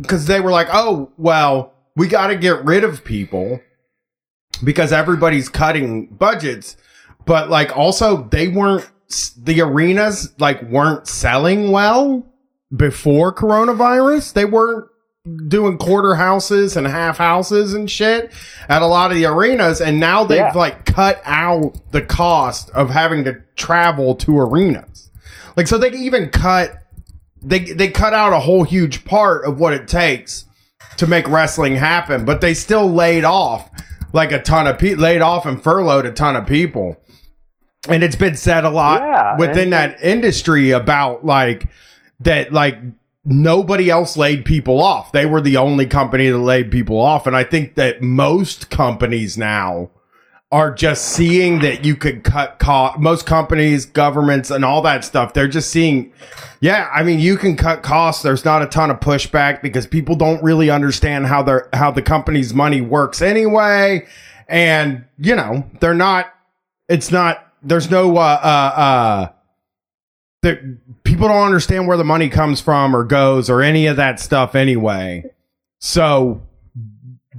because 0.00 0.26
they 0.26 0.40
were 0.40 0.50
like, 0.50 0.68
oh 0.72 1.10
well, 1.16 1.72
we 1.96 2.08
got 2.08 2.28
to 2.28 2.36
get 2.36 2.64
rid 2.64 2.84
of 2.84 3.04
people 3.04 3.60
because 4.64 4.92
everybody's 4.92 5.48
cutting 5.48 6.06
budgets, 6.06 6.76
but 7.26 7.50
like 7.50 7.76
also 7.76 8.24
they 8.28 8.48
weren't 8.48 8.88
the 9.36 9.60
arenas 9.60 10.32
like 10.38 10.62
weren't 10.62 11.06
selling 11.06 11.70
well 11.70 12.24
before 12.74 13.34
coronavirus. 13.34 14.32
They 14.32 14.44
weren't 14.46 14.88
doing 15.46 15.78
quarter 15.78 16.14
houses 16.16 16.76
and 16.76 16.86
half 16.86 17.18
houses 17.18 17.74
and 17.74 17.88
shit 17.90 18.32
at 18.68 18.82
a 18.82 18.86
lot 18.86 19.12
of 19.12 19.16
the 19.16 19.24
arenas 19.24 19.80
and 19.80 20.00
now 20.00 20.24
they've 20.24 20.38
Yeah. 20.38 20.52
like 20.54 20.84
cut 20.84 21.20
out 21.24 21.78
the 21.92 22.02
cost 22.02 22.70
of 22.70 22.90
having 22.90 23.22
to 23.24 23.36
travel 23.54 24.16
to 24.16 24.36
arenas. 24.38 25.10
Like 25.56 25.68
so 25.68 25.78
they 25.78 25.90
can 25.90 26.00
even 26.02 26.30
cut 26.30 26.81
they 27.42 27.60
they 27.60 27.88
cut 27.88 28.14
out 28.14 28.32
a 28.32 28.40
whole 28.40 28.64
huge 28.64 29.04
part 29.04 29.44
of 29.44 29.58
what 29.58 29.72
it 29.72 29.88
takes 29.88 30.44
to 30.96 31.06
make 31.06 31.28
wrestling 31.28 31.76
happen, 31.76 32.24
but 32.24 32.40
they 32.40 32.54
still 32.54 32.90
laid 32.90 33.24
off 33.24 33.70
like 34.12 34.32
a 34.32 34.40
ton 34.40 34.66
of 34.66 34.78
people, 34.78 35.02
laid 35.02 35.22
off 35.22 35.46
and 35.46 35.62
furloughed 35.62 36.06
a 36.06 36.12
ton 36.12 36.36
of 36.36 36.46
people. 36.46 36.96
And 37.88 38.04
it's 38.04 38.16
been 38.16 38.36
said 38.36 38.64
a 38.64 38.70
lot 38.70 39.00
Yeah, 39.02 39.36
within 39.38 39.70
that 39.70 40.00
industry 40.02 40.70
about 40.70 41.24
like 41.24 41.66
that, 42.20 42.52
like 42.52 42.78
nobody 43.24 43.90
else 43.90 44.16
laid 44.16 44.44
people 44.44 44.80
off. 44.80 45.12
They 45.12 45.26
were 45.26 45.40
the 45.40 45.56
only 45.56 45.86
company 45.86 46.28
that 46.28 46.38
laid 46.38 46.70
people 46.70 47.00
off. 47.00 47.26
And 47.26 47.34
I 47.34 47.44
think 47.44 47.74
that 47.74 48.02
most 48.02 48.70
companies 48.70 49.36
now 49.36 49.90
are 50.52 50.70
just 50.70 51.04
seeing 51.06 51.60
that 51.60 51.82
you 51.82 51.96
could 51.96 52.22
cut 52.22 52.58
cost. 52.58 52.98
Most 53.00 53.24
companies, 53.24 53.86
governments, 53.86 54.50
and 54.50 54.64
all 54.66 54.82
that 54.82 55.02
stuff, 55.02 55.32
they're 55.32 55.48
just 55.48 55.70
seeing, 55.70 56.12
yeah, 56.60 56.90
I 56.94 57.02
mean, 57.02 57.18
you 57.20 57.38
can 57.38 57.56
cut 57.56 57.82
costs. 57.82 58.22
There's 58.22 58.44
not 58.44 58.60
a 58.60 58.66
ton 58.66 58.90
of 58.90 59.00
pushback 59.00 59.62
because 59.62 59.86
people 59.86 60.14
don't 60.14 60.42
really 60.42 60.68
understand 60.68 61.26
how 61.26 61.42
their 61.42 61.70
how 61.72 61.90
the 61.90 62.02
company's 62.02 62.52
money 62.52 62.82
works 62.82 63.22
anyway, 63.22 64.06
and 64.46 65.04
you 65.18 65.34
know 65.34 65.64
they're 65.80 65.94
not. 65.94 66.32
It's 66.88 67.10
not. 67.10 67.46
There's 67.62 67.90
no. 67.90 68.16
Uh. 68.18 68.20
Uh. 68.42 68.80
uh 68.80 69.28
that 70.42 70.58
people 71.04 71.28
don't 71.28 71.46
understand 71.46 71.86
where 71.86 71.96
the 71.96 72.02
money 72.04 72.28
comes 72.28 72.60
from 72.60 72.96
or 72.96 73.04
goes 73.04 73.48
or 73.48 73.62
any 73.62 73.86
of 73.86 73.94
that 73.96 74.18
stuff 74.18 74.56
anyway. 74.56 75.24
So 75.78 76.42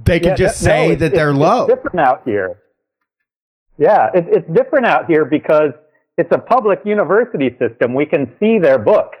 they 0.06 0.18
can 0.20 0.30
Yeah, 0.30 0.36
just 0.36 0.62
no, 0.62 0.66
say 0.68 0.84
it's- 0.86 1.00
that 1.00 1.12
they're 1.14 1.34
low. 1.34 1.66
It's 1.66 1.74
different 1.74 2.00
out 2.00 2.22
here. 2.24 2.58
Yeah, 3.78 4.08
it, 4.14 4.24
it's 4.28 4.48
different 4.54 4.86
out 4.86 5.06
here 5.06 5.24
because 5.24 5.72
it's 6.16 6.30
a 6.32 6.38
public 6.38 6.80
university 6.84 7.50
system. 7.58 7.94
We 7.94 8.06
can 8.06 8.32
see 8.38 8.58
their 8.58 8.78
books. 8.78 9.18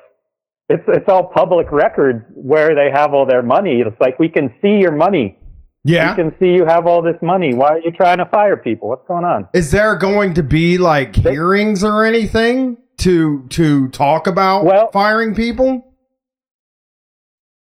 It's 0.68 0.84
it's 0.88 1.08
all 1.08 1.24
public 1.24 1.70
records 1.72 2.24
where 2.34 2.74
they 2.74 2.90
have 2.92 3.12
all 3.12 3.26
their 3.26 3.42
money. 3.42 3.82
It's 3.86 4.00
like 4.00 4.18
we 4.18 4.28
can 4.28 4.54
see 4.62 4.78
your 4.80 4.92
money. 4.92 5.36
yeah. 5.84 6.10
We 6.16 6.22
can 6.22 6.34
see 6.38 6.46
you 6.54 6.64
have 6.64 6.86
all 6.86 7.02
this 7.02 7.20
money. 7.20 7.52
Why 7.52 7.68
are 7.74 7.78
you 7.80 7.90
trying 7.90 8.18
to 8.18 8.26
fire 8.26 8.56
people? 8.56 8.88
What's 8.88 9.06
going 9.06 9.24
on? 9.24 9.48
Is 9.52 9.70
there 9.72 9.96
going 9.96 10.34
to 10.34 10.42
be 10.42 10.78
like 10.78 11.16
hearings 11.16 11.82
or 11.84 12.04
anything 12.04 12.78
to 12.98 13.46
to 13.48 13.88
talk 13.88 14.26
about 14.26 14.64
Well- 14.64 14.90
firing 14.92 15.34
people? 15.34 15.82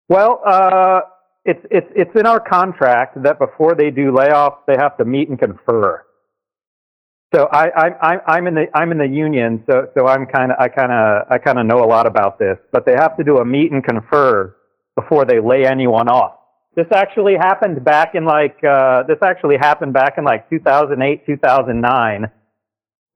Well, 0.09 0.43
uh, 0.47 1.01
it's 1.45 1.64
it's 1.70 1.87
it's 1.97 2.11
in 2.14 2.26
our 2.26 2.41
contract 2.41 3.22
that 3.22 3.39
before 3.39 3.74
they 3.74 3.91
do 3.91 4.12
layoffs, 4.12 4.59
they 4.66 4.76
have 4.78 4.97
to 4.99 5.05
meet 5.05 5.28
and 5.30 5.39
confer. 5.39 6.05
So 7.35 7.49
I, 7.51 7.66
I, 7.66 7.89
I 8.01 8.37
I'm 8.37 8.47
in 8.47 8.55
the 8.55 8.66
I'm 8.74 8.93
in 8.93 8.99
the 8.99 9.09
union, 9.09 9.64
so 9.68 9.89
so 9.99 10.07
I'm 10.07 10.24
kind 10.24 10.53
of 10.53 10.59
I 10.61 10.68
kind 10.68 10.93
of 10.93 11.26
I 11.28 11.39
kind 11.39 11.59
of 11.59 11.66
know 11.66 11.85
a 11.85 11.89
lot 11.89 12.07
about 12.07 12.39
this, 12.39 12.59
but 12.70 12.87
they 12.87 12.93
have 12.93 13.16
to 13.16 13.24
do 13.24 13.39
a 13.39 13.45
meet 13.45 13.72
and 13.72 13.82
confer 13.82 14.55
before 14.95 15.24
they 15.24 15.41
lay 15.41 15.66
anyone 15.66 16.09
off. 16.09 16.39
This 16.76 16.87
actually 16.93 17.35
happened 17.35 17.85
back 17.85 18.14
in 18.14 18.24
like 18.24 18.62
uh, 18.62 19.03
this 19.09 19.18
actually 19.20 19.57
happened 19.57 19.93
back 19.93 20.14
in 20.16 20.22
like 20.22 20.49
2008 20.49 21.26
2009, 21.26 22.30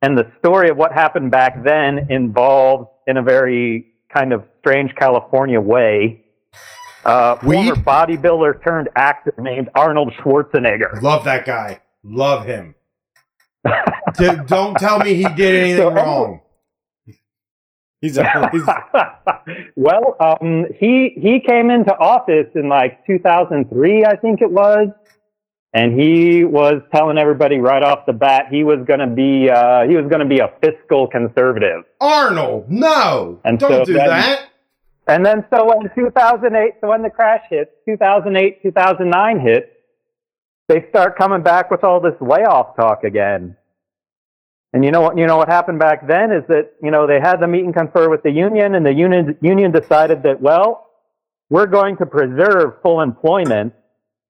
and 0.03 0.19
the 0.19 0.33
story 0.41 0.69
of 0.69 0.77
what 0.77 0.93
happened 0.93 1.31
back 1.31 1.63
then 1.63 2.09
involved 2.11 2.89
in 3.07 3.19
a 3.19 3.23
very 3.23 3.87
kind 4.13 4.33
of 4.33 4.43
strange 4.59 4.93
California 4.97 5.61
way. 5.61 6.25
Uh, 7.05 7.37
Weed? 7.45 7.69
former 7.69 7.77
bodybuilder 7.77 8.65
turned 8.65 8.89
actor 8.97 9.33
named 9.39 9.69
Arnold 9.77 10.13
Schwarzenegger. 10.19 11.01
Love 11.03 11.23
that 11.25 11.47
guy. 11.47 11.81
Love 12.03 12.47
him. 12.47 12.75
D- 14.17 14.31
don't 14.47 14.75
tell 14.79 14.99
me 15.01 15.15
he 15.15 15.25
did 15.35 15.55
anything 15.63 15.77
So, 15.79 15.91
wrong. 15.93 16.41
He's 18.01 18.17
a, 18.17 18.49
he's, 18.53 18.63
well, 19.77 20.17
um, 20.21 20.67
he 20.79 21.15
he 21.21 21.41
came 21.45 21.69
into 21.71 21.93
office 21.99 22.47
in 22.55 22.69
like 22.69 23.05
2003, 23.07 24.05
I 24.05 24.15
think 24.17 24.41
it 24.41 24.51
was, 24.53 24.89
and 25.73 25.99
he 26.01 26.45
was 26.45 26.81
telling 26.95 27.19
everybody 27.19 27.59
right 27.59 27.83
off 27.83 28.07
the 28.07 28.13
bat 28.13 28.47
he 28.53 28.63
was 28.63 28.79
going 28.87 29.01
to 29.01 29.09
be 29.09 29.51
uh, 29.51 29.83
he 29.89 29.97
was 29.97 30.07
going 30.09 30.21
to 30.21 30.27
be 30.27 30.39
a 30.39 30.49
fiscal 30.63 31.09
conservative. 31.09 31.83
Arnold, 32.01 32.71
no. 32.71 33.41
And 33.45 33.59
don't 33.59 33.71
so 33.71 33.85
do 33.85 33.95
then- 33.95 34.09
that. 34.09 34.45
And 35.09 35.25
then 35.27 35.45
so 35.53 35.73
in 35.81 35.89
2008, 35.95 36.75
so 36.83 36.89
when 36.91 37.01
the 37.03 37.09
crash 37.11 37.43
hit, 37.49 37.73
2008, 37.87 38.63
2009 38.63 39.41
hit, 39.41 39.73
they 40.69 40.85
start 40.91 41.17
coming 41.17 41.43
back 41.43 41.71
with 41.71 41.83
all 41.83 41.99
this 41.99 42.13
layoff 42.21 42.77
talk 42.77 43.05
again. 43.05 43.57
And 44.73 44.85
you 44.85 44.91
know 44.91 45.01
what? 45.01 45.17
You 45.17 45.27
know 45.27 45.37
what 45.39 45.49
happened 45.49 45.79
back 45.79 46.07
then 46.07 46.31
is 46.31 46.45
that 46.49 46.73
you 46.83 46.91
know 46.91 47.07
they 47.07 47.21
had 47.21 47.37
the 47.41 47.47
meet 47.47 47.65
and 47.65 47.75
confer 47.75 48.11
with 48.11 48.23
the 48.23 48.31
union, 48.31 48.75
and 48.75 48.85
the 48.85 48.93
union 48.93 49.37
union 49.41 49.73
decided 49.73 50.23
that 50.25 50.41
well, 50.43 50.91
we're 51.49 51.67
going 51.67 51.97
to 51.99 52.07
preserve 52.07 52.75
full 52.83 53.01
employment, 53.01 53.73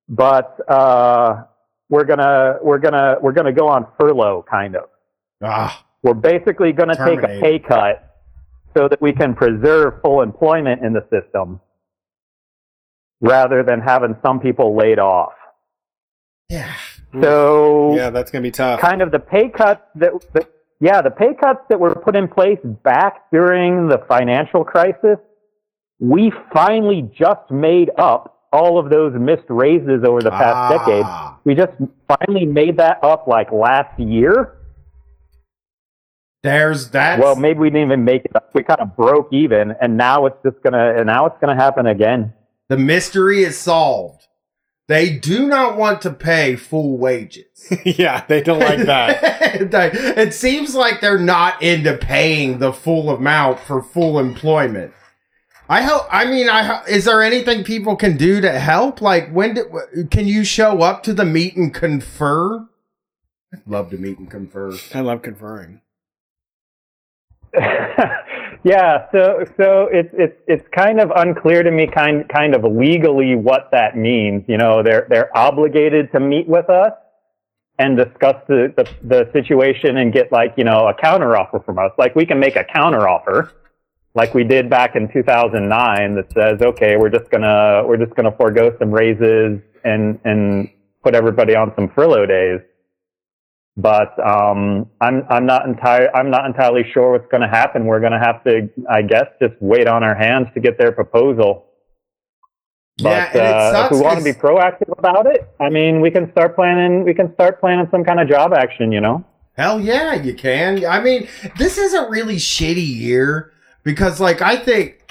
but 0.08 0.56
uh, 0.70 1.42
we're 1.88 2.04
gonna 2.04 2.58
we're 2.62 2.78
gonna 2.78 3.16
we're 3.20 3.32
gonna 3.32 3.52
go 3.52 3.66
on 3.68 3.86
furlough, 3.98 4.44
kind 4.48 4.76
of. 4.76 4.84
Ah, 5.42 5.84
We're 6.02 6.14
basically 6.14 6.72
going 6.72 6.88
to 6.90 6.96
take 6.96 7.18
a 7.22 7.40
pay 7.40 7.58
cut 7.58 8.16
so 8.76 8.88
that 8.88 9.00
we 9.00 9.12
can 9.12 9.34
preserve 9.34 9.94
full 10.02 10.20
employment 10.22 10.84
in 10.84 10.92
the 10.92 11.04
system, 11.10 11.60
rather 13.20 13.62
than 13.64 13.80
having 13.80 14.16
some 14.24 14.38
people 14.38 14.76
laid 14.76 14.98
off. 15.00 15.32
yeah. 16.48 16.74
So 17.20 17.94
Yeah, 17.96 18.10
that's 18.10 18.30
gonna 18.30 18.42
be 18.42 18.50
tough. 18.50 18.80
kind 18.80 19.02
of 19.02 19.10
the 19.10 19.18
pay 19.18 19.48
cuts 19.48 19.80
that, 19.96 20.12
that 20.34 20.50
yeah 20.80 21.00
the 21.02 21.10
pay 21.10 21.34
cuts 21.34 21.60
that 21.70 21.80
were 21.80 21.94
put 21.94 22.14
in 22.16 22.28
place 22.28 22.58
back 22.84 23.30
during 23.32 23.88
the 23.88 23.98
financial 24.08 24.64
crisis 24.64 25.16
we 26.00 26.30
finally 26.52 27.10
just 27.18 27.50
made 27.50 27.90
up 27.98 28.34
all 28.52 28.78
of 28.78 28.88
those 28.90 29.12
missed 29.18 29.48
raises 29.48 30.04
over 30.06 30.20
the 30.22 30.30
past 30.30 30.72
decade 30.78 31.02
Ah, 31.04 31.38
we 31.44 31.54
just 31.54 31.72
finally 32.06 32.46
made 32.46 32.76
that 32.76 33.02
up 33.02 33.26
like 33.26 33.50
last 33.50 33.98
year 33.98 34.54
There's 36.42 36.90
that. 36.90 37.18
well 37.18 37.34
maybe 37.34 37.58
we 37.58 37.70
didn't 37.70 37.86
even 37.88 38.04
make 38.04 38.24
it 38.24 38.36
up 38.36 38.50
we 38.54 38.62
kind 38.62 38.80
of 38.80 38.94
broke 38.96 39.32
even 39.32 39.74
and 39.80 39.96
now 39.96 40.26
it's 40.26 40.36
just 40.44 40.62
gonna 40.62 40.94
and 40.96 41.06
now 41.06 41.26
it's 41.26 41.36
gonna 41.40 41.56
happen 41.56 41.86
again 41.86 42.32
the 42.68 42.76
mystery 42.76 43.42
is 43.44 43.56
solved. 43.58 44.27
They 44.88 45.10
do 45.10 45.46
not 45.46 45.76
want 45.76 46.00
to 46.02 46.10
pay 46.10 46.56
full 46.56 46.96
wages. 46.96 47.44
yeah, 47.84 48.24
they 48.26 48.42
don't 48.42 48.58
like 48.58 48.80
that. 48.86 49.38
It 50.18 50.34
seems 50.34 50.74
like 50.74 51.00
they're 51.00 51.18
not 51.18 51.62
into 51.62 51.96
paying 51.96 52.58
the 52.58 52.72
full 52.72 53.10
amount 53.10 53.60
for 53.60 53.82
full 53.82 54.18
employment. 54.18 54.92
I 55.68 55.82
hope. 55.82 56.06
I 56.10 56.24
mean, 56.24 56.48
I 56.48 56.82
is 56.84 57.04
there 57.04 57.22
anything 57.22 57.64
people 57.64 57.96
can 57.96 58.16
do 58.16 58.40
to 58.40 58.58
help? 58.58 59.02
Like, 59.02 59.30
when 59.30 59.54
did, 59.54 59.66
can 60.10 60.26
you 60.26 60.42
show 60.42 60.80
up 60.80 61.02
to 61.02 61.12
the 61.12 61.26
meet 61.26 61.56
and 61.56 61.72
confer? 61.72 62.66
I'd 63.52 63.66
love 63.66 63.90
to 63.90 63.98
meet 63.98 64.18
and 64.18 64.30
confer. 64.30 64.72
I 64.94 65.00
love 65.00 65.20
conferring. 65.22 65.82
yeah, 68.64 69.10
so 69.10 69.44
so 69.56 69.88
it's 69.90 70.10
it's 70.12 70.36
it's 70.46 70.68
kind 70.76 71.00
of 71.00 71.10
unclear 71.16 71.62
to 71.62 71.70
me 71.70 71.86
kind 71.86 72.28
kind 72.28 72.54
of 72.54 72.64
legally 72.64 73.34
what 73.34 73.70
that 73.72 73.96
means. 73.96 74.44
You 74.48 74.58
know, 74.58 74.82
they're 74.82 75.06
they're 75.08 75.36
obligated 75.36 76.12
to 76.12 76.20
meet 76.20 76.46
with 76.46 76.68
us 76.68 76.92
and 77.78 77.96
discuss 77.96 78.36
the, 78.48 78.74
the, 78.76 78.90
the 79.06 79.30
situation 79.32 79.98
and 79.98 80.12
get 80.12 80.32
like, 80.32 80.52
you 80.56 80.64
know, 80.64 80.88
a 80.88 80.94
counteroffer 80.94 81.64
from 81.64 81.78
us. 81.78 81.92
Like 81.96 82.16
we 82.16 82.26
can 82.26 82.40
make 82.40 82.56
a 82.56 82.64
counteroffer 82.64 83.50
like 84.14 84.34
we 84.34 84.42
did 84.42 84.68
back 84.68 84.96
in 84.96 85.08
2009 85.12 86.14
that 86.16 86.32
says, 86.32 86.60
okay, 86.60 86.96
we're 86.96 87.10
just 87.10 87.30
gonna 87.30 87.82
we're 87.86 87.96
just 87.96 88.14
gonna 88.14 88.34
forego 88.36 88.74
some 88.78 88.90
raises 88.90 89.60
and 89.84 90.18
and 90.24 90.68
put 91.02 91.14
everybody 91.14 91.54
on 91.54 91.72
some 91.76 91.88
furlough 91.88 92.26
days 92.26 92.60
but 93.78 94.18
um, 94.26 94.90
I'm 95.00 95.22
I'm 95.30 95.46
not 95.46 95.66
entire 95.66 96.14
I'm 96.14 96.30
not 96.30 96.44
entirely 96.46 96.82
sure 96.92 97.12
what's 97.12 97.30
going 97.30 97.42
to 97.42 97.48
happen. 97.48 97.86
We're 97.86 98.00
going 98.00 98.12
to 98.12 98.18
have 98.18 98.42
to, 98.42 98.68
I 98.90 99.02
guess, 99.02 99.26
just 99.40 99.54
wait 99.60 99.86
on 99.86 100.02
our 100.02 100.16
hands 100.16 100.48
to 100.54 100.60
get 100.60 100.78
their 100.78 100.90
proposal. 100.90 101.66
Yeah, 102.96 103.30
But 103.32 103.40
and 103.40 103.48
it 103.48 103.76
uh, 103.76 103.84
if 103.84 103.92
we 103.92 104.00
want 104.00 104.18
to 104.18 104.24
be 104.24 104.32
proactive 104.32 104.98
about 104.98 105.26
it, 105.26 105.48
I 105.60 105.70
mean, 105.70 106.00
we 106.00 106.10
can 106.10 106.30
start 106.32 106.56
planning. 106.56 107.04
We 107.04 107.14
can 107.14 107.32
start 107.34 107.60
planning 107.60 107.86
some 107.92 108.04
kind 108.04 108.18
of 108.18 108.28
job 108.28 108.52
action. 108.52 108.90
You 108.90 109.00
know. 109.00 109.24
Hell 109.56 109.80
yeah, 109.80 110.14
you 110.14 110.34
can. 110.34 110.84
I 110.84 111.00
mean, 111.00 111.28
this 111.56 111.78
is 111.78 111.94
a 111.94 112.08
really 112.08 112.36
shitty 112.36 112.84
year 112.84 113.52
because, 113.84 114.20
like, 114.20 114.40
I 114.40 114.56
think, 114.56 115.02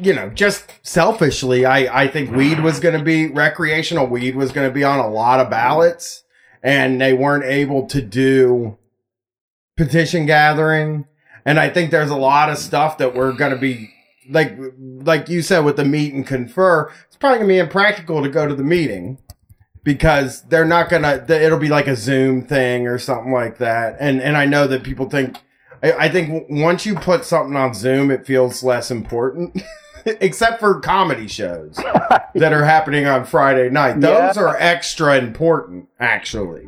you 0.00 0.12
know, 0.12 0.30
just 0.30 0.64
selfishly, 0.82 1.64
I, 1.64 2.02
I 2.02 2.08
think 2.08 2.32
weed 2.32 2.58
was 2.58 2.80
going 2.80 2.98
to 2.98 3.04
be, 3.04 3.28
recreational 3.28 4.08
weed 4.08 4.34
was 4.34 4.50
going 4.50 4.68
to 4.68 4.74
be 4.74 4.82
on 4.82 4.98
a 4.98 5.06
lot 5.06 5.38
of 5.38 5.48
ballots 5.48 6.23
and 6.64 7.00
they 7.00 7.12
weren't 7.12 7.44
able 7.44 7.86
to 7.88 8.02
do 8.02 8.76
petition 9.76 10.26
gathering. 10.26 11.06
And 11.44 11.60
I 11.60 11.68
think 11.68 11.90
there's 11.90 12.10
a 12.10 12.16
lot 12.16 12.48
of 12.48 12.58
stuff 12.58 12.98
that 12.98 13.14
we're 13.14 13.32
going 13.32 13.52
to 13.52 13.58
be, 13.58 13.90
like, 14.30 14.56
like 14.78 15.28
you 15.28 15.42
said 15.42 15.60
with 15.60 15.76
the 15.76 15.84
meet 15.84 16.14
and 16.14 16.26
confer, 16.26 16.90
it's 17.06 17.16
probably 17.16 17.38
going 17.38 17.48
to 17.48 17.54
be 17.54 17.58
impractical 17.58 18.22
to 18.22 18.30
go 18.30 18.48
to 18.48 18.54
the 18.54 18.64
meeting 18.64 19.18
because 19.84 20.42
they're 20.44 20.64
not 20.64 20.88
gonna 20.88 21.24
it'll 21.28 21.58
be 21.58 21.68
like 21.68 21.86
a 21.86 21.94
zoom 21.94 22.42
thing 22.42 22.88
or 22.88 22.98
something 22.98 23.32
like 23.32 23.58
that 23.58 23.96
and 24.00 24.20
and 24.20 24.34
i 24.36 24.46
know 24.46 24.66
that 24.66 24.82
people 24.82 25.08
think 25.08 25.36
i, 25.82 25.92
I 25.92 26.08
think 26.08 26.46
once 26.48 26.86
you 26.86 26.94
put 26.94 27.24
something 27.24 27.54
on 27.54 27.74
zoom 27.74 28.10
it 28.10 28.26
feels 28.26 28.64
less 28.64 28.90
important 28.90 29.62
except 30.20 30.60
for 30.60 30.80
comedy 30.80 31.26
shows 31.28 31.76
that 32.34 32.52
are 32.52 32.64
happening 32.64 33.06
on 33.06 33.24
friday 33.24 33.68
night 33.70 34.00
those 34.00 34.36
Yeah. 34.36 34.42
are 34.42 34.56
extra 34.58 35.16
important 35.18 35.88
actually 36.00 36.66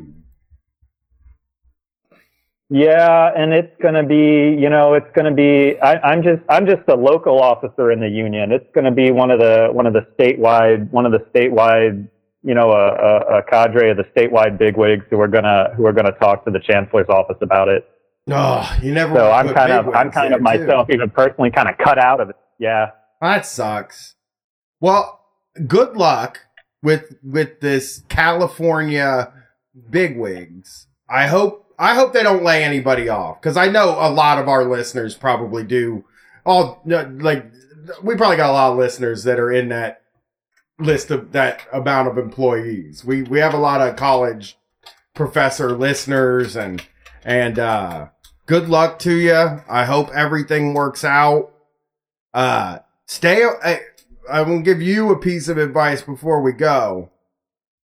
Yeah, 2.69 3.31
and 3.37 3.53
it's 3.53 3.73
going 3.81 3.95
to 3.95 4.03
be, 4.03 4.61
you 4.61 4.69
know, 4.69 4.95
it's 4.95 5.07
going 5.15 5.27
to 5.27 5.31
be. 5.31 5.79
I, 5.81 6.01
I'm 6.01 6.21
just, 6.25 6.43
I'm 6.49 6.67
just 6.67 6.83
a 6.89 6.97
local 6.97 7.41
officer 7.41 7.93
in 7.93 8.01
the 8.01 8.09
union. 8.09 8.51
It's 8.51 8.67
going 8.75 8.87
to 8.87 8.91
be 8.91 9.13
one 9.13 9.31
of 9.31 9.39
the, 9.39 9.69
one 9.71 9.87
of 9.87 9.93
the 9.93 10.05
statewide, 10.19 10.91
one 10.91 11.07
of 11.07 11.13
the 11.13 11.21
statewide, 11.33 12.09
you 12.43 12.55
know, 12.55 12.73
a, 12.73 12.89
a, 12.89 13.39
a 13.39 13.43
cadre 13.45 13.91
of 13.91 13.97
the 13.99 14.03
statewide 14.17 14.59
bigwigs 14.59 15.05
who 15.11 15.21
are 15.21 15.29
gonna, 15.29 15.75
who 15.77 15.87
are 15.87 15.93
gonna 15.93 16.11
talk 16.19 16.45
to 16.45 16.51
the 16.51 16.59
chancellor's 16.59 17.07
office 17.09 17.37
about 17.41 17.69
it. 17.69 17.89
oh 18.31 18.69
you 18.83 18.93
never 18.93 19.15
So 19.15 19.31
I'm 19.31 19.55
kind 19.55 19.71
of, 19.73 19.87
I'm 19.95 20.11
kind 20.11 20.35
of 20.35 20.43
there, 20.43 20.57
too. 20.57 20.67
myself, 20.67 20.89
even 20.91 21.09
personally, 21.11 21.53
kind 21.53 21.69
of 21.69 21.79
cut 21.79 21.99
out 21.99 22.21
of 22.21 22.31
it. 22.31 22.37
Yeah. 22.59 22.91
That 23.21 23.47
sucks. 23.47 24.15
Well, 24.81 25.21
good 25.67 25.97
luck 25.97 26.41
with 26.83 27.17
with 27.23 27.61
this 27.61 28.03
California 28.09 29.33
bigwigs. 29.91 30.87
I 31.09 31.27
hope 31.27 31.75
I 31.79 31.95
hope 31.95 32.13
they 32.13 32.23
don't 32.23 32.45
lay 32.45 32.65
anybody 32.65 33.09
off 33.09 33.41
because 33.41 33.57
I 33.57 33.69
know 33.69 33.91
a 33.99 34.11
lot 34.11 34.39
of 34.39 34.49
our 34.49 34.65
listeners 34.65 35.15
probably 35.15 35.65
do. 35.65 36.05
All 36.45 36.81
like 36.85 37.51
we 38.03 38.17
probably 38.17 38.37
got 38.37 38.51
a 38.51 38.53
lot 38.53 38.73
of 38.73 38.79
listeners 38.79 39.25
that 39.25 39.39
are 39.39 39.53
in 39.53 39.69
that 39.69 40.03
list 40.79 41.11
of 41.11 41.33
that 41.33 41.63
amount 41.73 42.09
of 42.09 42.19
employees. 42.19 43.05
We 43.05 43.23
we 43.23 43.39
have 43.41 43.55
a 43.55 43.59
lot 43.59 43.81
of 43.81 43.97
college 43.97 44.57
professor 45.15 45.77
listeners 45.77 46.57
and 46.57 46.85
and 47.25 47.59
uh 47.59 48.09
good 48.47 48.69
luck 48.69 48.99
to 49.01 49.15
you. 49.15 49.63
I 49.69 49.85
hope 49.85 50.11
everything 50.15 50.75
works 50.75 51.05
out. 51.05 51.53
Uh 52.33 52.79
stay 53.07 53.45
I, 53.65 53.81
I 54.31 54.43
will 54.43 54.61
give 54.61 54.83
you 54.83 55.11
a 55.11 55.19
piece 55.19 55.49
of 55.49 55.59
advice 55.59 56.03
before 56.03 56.43
we 56.43 56.53
go. 56.53 57.11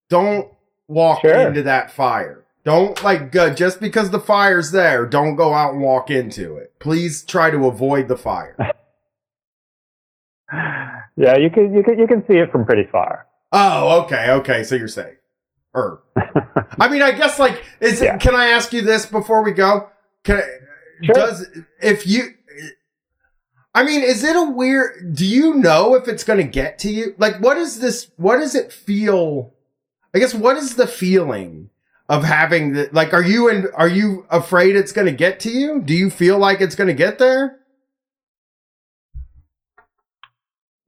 Don't 0.10 0.52
walk 0.88 1.22
Sure. 1.22 1.48
into 1.48 1.64
that 1.64 1.92
fire. 1.92 2.44
Don't 2.64 3.02
like 3.04 3.32
go, 3.32 3.54
just 3.54 3.80
because 3.80 4.10
the 4.10 4.20
fire's 4.20 4.72
there, 4.72 5.06
don't 5.06 5.36
go 5.36 5.54
out 5.54 5.74
and 5.74 5.82
walk 5.84 6.10
into 6.10 6.56
it. 6.58 6.74
Please 6.80 7.24
try 7.24 7.52
to 7.52 7.68
avoid 7.68 8.08
the 8.08 8.18
fire. 8.18 8.56
Yeah, 11.18 11.38
you 11.38 11.50
can, 11.50 11.74
you 11.74 11.82
can, 11.82 11.98
you 11.98 12.08
can 12.08 12.26
see 12.28 12.34
it 12.36 12.52
from 12.52 12.66
pretty 12.66 12.84
far. 12.92 13.26
Oh, 13.52 14.02
okay, 14.04 14.32
okay, 14.32 14.64
so 14.64 14.76
you're 14.76 14.88
safe. 14.90 15.16
Or 15.74 16.04
er. 16.18 16.68
I 16.80 16.90
mean, 16.90 17.02
I 17.02 17.12
guess 17.12 17.40
like 17.40 17.64
is 17.80 18.02
Yeah. 18.02 18.18
can 18.18 18.36
I 18.36 18.48
ask 18.48 18.74
you 18.74 18.82
this 18.82 19.06
before 19.06 19.42
we 19.44 19.52
go? 19.52 19.90
Can 20.24 20.42
Sure. 21.04 21.14
does 21.16 21.48
if 21.82 22.06
you 22.06 22.34
I 23.76 23.84
mean, 23.84 24.02
is 24.04 24.24
it 24.24 24.36
a 24.38 24.50
weird 24.50 25.16
do 25.16 25.26
you 25.26 25.54
know 25.56 25.96
if 25.96 26.08
it's 26.08 26.24
going 26.24 26.40
to 26.40 26.50
get 26.52 26.80
to 26.80 26.90
you? 26.92 27.14
Like 27.20 27.42
what 27.42 27.58
is 27.58 27.82
this 27.82 28.10
what 28.18 28.38
does 28.38 28.56
it 28.56 28.74
feel? 28.74 29.54
I 30.16 30.20
guess 30.20 30.34
what 30.34 30.58
is 30.58 30.76
the 30.78 30.88
feeling 30.88 31.70
of 32.10 32.24
having 32.24 32.74
the 32.74 32.90
like 32.94 33.14
are 33.14 33.24
you 33.24 33.50
and 33.50 33.68
are 33.76 33.90
you 33.90 34.26
afraid 34.32 34.78
it's 34.78 34.94
going 34.94 35.08
to 35.08 35.14
get 35.14 35.42
to 35.42 35.52
you? 35.52 35.82
Do 35.82 35.94
you 35.94 36.10
feel 36.10 36.40
like 36.40 36.62
it's 36.62 36.76
going 36.76 36.88
to 36.88 36.94
get 36.96 37.20
there? 37.20 37.60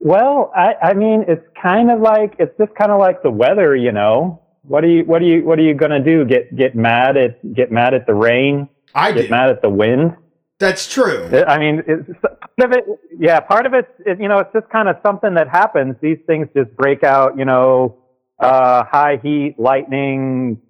Well, 0.00 0.52
I, 0.56 0.74
I 0.82 0.94
mean, 0.94 1.24
it's 1.28 1.44
kind 1.60 1.90
of 1.90 2.00
like 2.00 2.36
it's 2.38 2.56
just 2.58 2.74
kind 2.76 2.92
of 2.92 3.00
like 3.00 3.22
the 3.22 3.30
weather, 3.30 3.76
you 3.76 3.92
know. 3.92 4.42
What 4.62 4.84
are 4.84 4.88
you 4.88 5.04
what 5.04 5.22
are 5.22 5.26
you 5.26 5.44
what 5.44 5.58
are 5.58 5.62
you 5.62 5.74
gonna 5.74 6.02
do? 6.02 6.24
Get 6.24 6.54
get 6.56 6.74
mad 6.76 7.16
at 7.16 7.54
get 7.54 7.72
mad 7.72 7.94
at 7.94 8.06
the 8.06 8.14
rain? 8.14 8.68
I 8.94 9.12
Get 9.12 9.22
do. 9.24 9.28
mad 9.30 9.50
at 9.50 9.62
the 9.62 9.70
wind? 9.70 10.16
That's 10.58 10.92
true. 10.92 11.30
I 11.46 11.58
mean, 11.58 11.82
part 12.20 12.72
of 12.72 12.72
it, 12.72 12.84
yeah, 13.18 13.38
part 13.40 13.64
of 13.64 13.74
it's 13.74 13.88
it, 14.04 14.20
you 14.20 14.28
know, 14.28 14.38
it's 14.38 14.52
just 14.52 14.68
kind 14.70 14.88
of 14.88 14.96
something 15.04 15.34
that 15.34 15.48
happens. 15.48 15.94
These 16.02 16.18
things 16.26 16.48
just 16.56 16.74
break 16.76 17.04
out, 17.04 17.38
you 17.38 17.44
know, 17.44 17.98
uh, 18.40 18.82
high 18.84 19.20
heat, 19.22 19.54
lightning, 19.58 20.60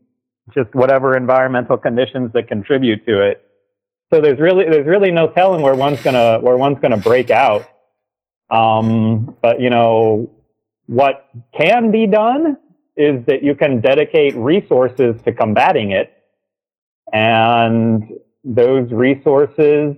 just 0.54 0.74
whatever 0.74 1.16
environmental 1.16 1.78
conditions 1.78 2.32
that 2.34 2.48
contribute 2.48 3.06
to 3.06 3.30
it. 3.30 3.42
So 4.12 4.20
there's 4.20 4.38
really 4.38 4.64
there's 4.64 4.86
really 4.86 5.10
no 5.10 5.28
telling 5.28 5.62
where 5.62 5.74
one's 5.74 6.02
gonna 6.02 6.38
where 6.40 6.56
one's 6.56 6.78
gonna 6.80 6.98
break 6.98 7.30
out. 7.30 7.66
Um, 8.50 9.36
but 9.40 9.60
you 9.60 9.70
know, 9.70 10.30
what 10.86 11.28
can 11.58 11.90
be 11.90 12.06
done 12.06 12.58
is 12.96 13.24
that 13.26 13.42
you 13.42 13.54
can 13.54 13.80
dedicate 13.80 14.34
resources 14.36 15.20
to 15.22 15.32
combating 15.32 15.92
it, 15.92 16.12
and 17.12 18.04
those 18.48 18.90
resources 18.90 19.94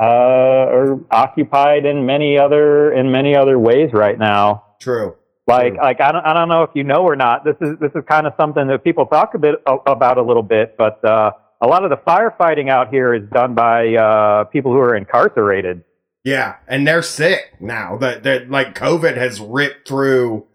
uh, 0.00 0.04
are 0.04 0.98
occupied 1.10 1.84
in 1.84 2.06
many 2.06 2.38
other 2.38 2.92
in 2.92 3.12
many 3.12 3.36
other 3.36 3.58
ways 3.58 3.90
right 3.92 4.18
now. 4.18 4.64
True. 4.80 5.16
Like 5.46 5.74
True. 5.74 5.82
like 5.82 6.00
I 6.00 6.12
don't 6.12 6.24
I 6.24 6.32
don't 6.32 6.48
know 6.48 6.62
if 6.62 6.70
you 6.74 6.84
know 6.84 7.04
or 7.04 7.14
not. 7.14 7.44
This 7.44 7.56
is 7.60 7.78
this 7.80 7.92
is 7.94 8.02
kind 8.08 8.26
of 8.26 8.32
something 8.40 8.66
that 8.68 8.82
people 8.82 9.06
talk 9.06 9.34
a 9.34 9.38
bit 9.38 9.56
about 9.66 10.18
a 10.18 10.22
little 10.22 10.42
bit, 10.42 10.76
but 10.76 11.04
uh, 11.04 11.32
a 11.60 11.66
lot 11.66 11.84
of 11.84 11.90
the 11.90 11.96
firefighting 11.96 12.70
out 12.70 12.88
here 12.88 13.14
is 13.14 13.22
done 13.30 13.54
by 13.54 13.94
uh, 13.94 14.44
people 14.44 14.72
who 14.72 14.78
are 14.78 14.96
incarcerated. 14.96 15.84
Yeah, 16.24 16.56
and 16.66 16.88
they're 16.88 17.02
sick 17.02 17.54
now. 17.60 17.96
That 17.98 18.22
that 18.22 18.50
like 18.50 18.74
COVID 18.74 19.16
has 19.16 19.40
ripped 19.40 19.86
through 19.86 20.46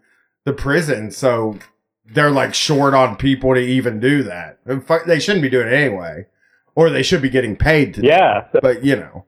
the 0.44 0.52
prison, 0.52 1.12
so 1.12 1.58
they're 2.04 2.30
like 2.30 2.54
short 2.54 2.92
on 2.92 3.16
people 3.16 3.54
to 3.54 3.60
even 3.60 4.00
do 4.00 4.24
that. 4.24 4.58
They 5.06 5.20
shouldn't 5.20 5.42
be 5.42 5.48
doing 5.48 5.68
it 5.68 5.72
anyway, 5.72 6.26
or 6.74 6.90
they 6.90 7.02
should 7.02 7.22
be 7.22 7.30
getting 7.30 7.56
paid 7.56 7.94
to. 7.94 8.00
do 8.00 8.06
it. 8.06 8.10
Yeah, 8.10 8.46
so, 8.52 8.60
but 8.62 8.84
you 8.84 8.96
know, 8.96 9.24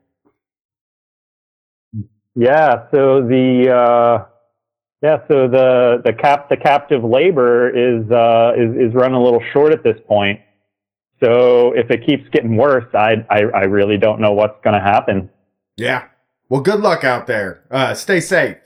yeah. 2.35 2.87
So 2.91 3.23
the 3.23 3.71
uh, 3.71 4.27
yeah, 5.03 5.19
so 5.29 5.49
the 5.49 6.01
the 6.05 6.13
cap 6.13 6.49
the 6.49 6.57
captive 6.57 7.03
labor 7.05 7.69
is 7.71 8.11
uh, 8.11 8.53
is 8.57 8.89
is 8.91 8.95
running 8.95 9.17
a 9.17 9.23
little 9.23 9.43
short 9.53 9.73
at 9.73 9.83
this 9.83 9.97
point. 10.07 10.41
So 11.23 11.73
if 11.73 11.91
it 11.91 12.05
keeps 12.07 12.29
getting 12.31 12.57
worse, 12.57 12.87
I 12.95 13.25
I, 13.31 13.43
I 13.55 13.63
really 13.65 13.97
don't 13.99 14.21
know 14.21 14.33
what's 14.33 14.61
going 14.65 14.75
to 14.75 14.81
happen. 14.85 15.31
yeah. 15.77 16.07
Well, 16.49 16.61
good 16.61 16.81
luck 16.81 17.03
out 17.03 17.27
there. 17.27 17.63
Uh, 17.71 17.95
stay 17.95 18.21
safe. 18.21 18.59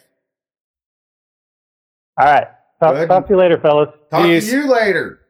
All 2.18 2.26
right, 2.26 2.48
talk, 2.82 3.06
talk 3.06 3.26
to 3.28 3.32
you 3.34 3.38
later, 3.38 3.60
fellas. 3.60 3.90
Talk 4.10 4.24
Peace. 4.24 4.50
to 4.50 4.56
you 4.56 4.66
later. 4.66 5.20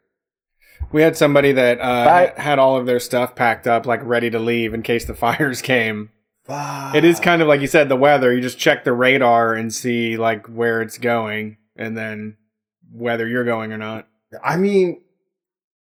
We 0.92 1.02
had 1.02 1.16
somebody 1.16 1.52
that 1.52 1.80
uh, 1.80 2.32
had 2.36 2.58
all 2.58 2.76
of 2.76 2.86
their 2.86 3.00
stuff 3.00 3.34
packed 3.34 3.66
up, 3.66 3.86
like 3.86 4.00
ready 4.04 4.30
to 4.30 4.38
leave 4.38 4.72
in 4.72 4.82
case 4.82 5.04
the 5.04 5.14
fires 5.26 5.60
came. 5.62 6.10
It 6.48 7.04
is 7.04 7.18
kind 7.18 7.42
of 7.42 7.48
like 7.48 7.60
you 7.60 7.66
said, 7.66 7.88
the 7.88 7.96
weather. 7.96 8.32
You 8.32 8.40
just 8.40 8.58
check 8.58 8.84
the 8.84 8.92
radar 8.92 9.54
and 9.54 9.74
see 9.74 10.16
like 10.16 10.46
where 10.46 10.80
it's 10.80 10.96
going, 10.96 11.56
and 11.74 11.96
then 11.98 12.36
whether 12.92 13.26
you're 13.26 13.44
going 13.44 13.72
or 13.72 13.78
not. 13.78 14.06
I 14.44 14.56
mean, 14.56 15.02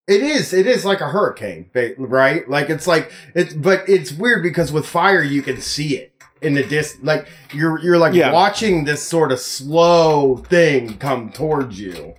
it 0.08 0.22
is. 0.22 0.54
It 0.54 0.66
is 0.66 0.84
like 0.86 1.02
a 1.02 1.08
hurricane, 1.08 1.68
right? 1.98 2.48
Like 2.48 2.70
it's 2.70 2.86
like 2.86 3.12
it's, 3.34 3.52
but 3.52 3.86
it's 3.88 4.10
weird 4.12 4.42
because 4.42 4.72
with 4.72 4.86
fire 4.86 5.22
you 5.22 5.42
can 5.42 5.60
see 5.60 5.96
it 5.98 6.14
in 6.40 6.54
the 6.54 6.62
dis. 6.64 6.96
Like 7.02 7.28
you're 7.52 7.78
you're 7.80 7.98
like 7.98 8.14
Yeah. 8.14 8.32
watching 8.32 8.84
this 8.84 9.02
sort 9.02 9.32
of 9.32 9.40
slow 9.40 10.38
thing 10.38 10.96
come 10.96 11.30
towards 11.30 11.78
you, 11.78 12.14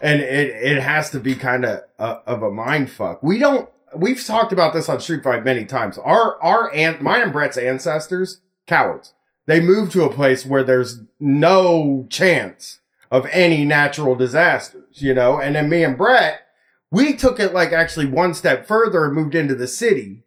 and 0.00 0.20
it 0.20 0.50
it 0.50 0.82
has 0.82 1.10
to 1.10 1.20
be 1.20 1.34
kind 1.34 1.64
of 1.64 1.82
uh, 1.98 2.20
of 2.26 2.42
a 2.42 2.50
mind 2.50 2.90
fuck. 2.90 3.22
We 3.22 3.38
don't. 3.38 3.68
We've 3.94 4.24
talked 4.24 4.52
about 4.52 4.72
this 4.72 4.88
on 4.88 5.00
Street 5.00 5.24
Fight 5.24 5.44
many 5.44 5.64
times. 5.64 5.98
Our 5.98 6.40
our 6.42 6.72
aunt, 6.72 7.02
mine 7.02 7.22
and 7.22 7.32
Brett's 7.32 7.58
ancestors, 7.58 8.40
cowards. 8.66 9.14
They 9.46 9.60
moved 9.60 9.92
to 9.92 10.04
a 10.04 10.12
place 10.12 10.46
where 10.46 10.62
there's 10.62 11.00
no 11.18 12.06
chance 12.08 12.80
of 13.10 13.26
any 13.32 13.64
natural 13.64 14.14
disasters, 14.14 15.02
you 15.02 15.12
know. 15.12 15.40
And 15.40 15.56
then 15.56 15.68
me 15.68 15.82
and 15.82 15.96
Brett, 15.96 16.42
we 16.90 17.14
took 17.14 17.40
it 17.40 17.52
like 17.52 17.72
actually 17.72 18.06
one 18.06 18.34
step 18.34 18.66
further 18.66 19.06
and 19.06 19.14
moved 19.14 19.34
into 19.34 19.54
the 19.54 19.66
city 19.66 20.22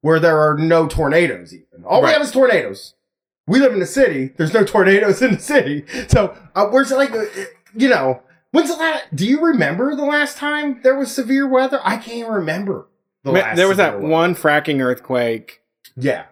where 0.00 0.20
there 0.20 0.38
are 0.38 0.56
no 0.56 0.86
tornadoes 0.86 1.52
even. 1.52 1.84
All 1.84 2.02
we 2.02 2.10
have 2.10 2.22
is 2.22 2.30
tornadoes. 2.30 2.94
We 3.48 3.60
live 3.60 3.72
in 3.72 3.80
the 3.80 3.86
city. 3.86 4.32
There's 4.36 4.54
no 4.54 4.64
tornadoes 4.64 5.22
in 5.22 5.32
the 5.32 5.40
city. 5.40 5.84
So 6.08 6.36
uh, 6.54 6.68
we're 6.70 6.84
just 6.84 6.94
like, 6.94 7.10
uh, 7.12 7.24
you 7.74 7.88
know, 7.88 8.22
when's 8.52 8.68
the 8.70 8.76
last, 8.76 9.04
do 9.14 9.26
you 9.26 9.40
remember 9.40 9.94
the 9.94 10.04
last 10.04 10.36
time 10.36 10.80
there 10.82 10.96
was 10.96 11.12
severe 11.14 11.46
weather? 11.48 11.80
I 11.84 11.96
can't 11.96 12.18
even 12.18 12.32
remember. 12.32 12.86
The 13.24 13.32
Ma- 13.32 13.38
last 13.40 13.56
there 13.56 13.68
was 13.68 13.76
that 13.78 13.94
weather. 13.96 14.06
one 14.08 14.34
fracking 14.34 14.80
earthquake, 14.82 15.62
Yeah. 15.96 16.24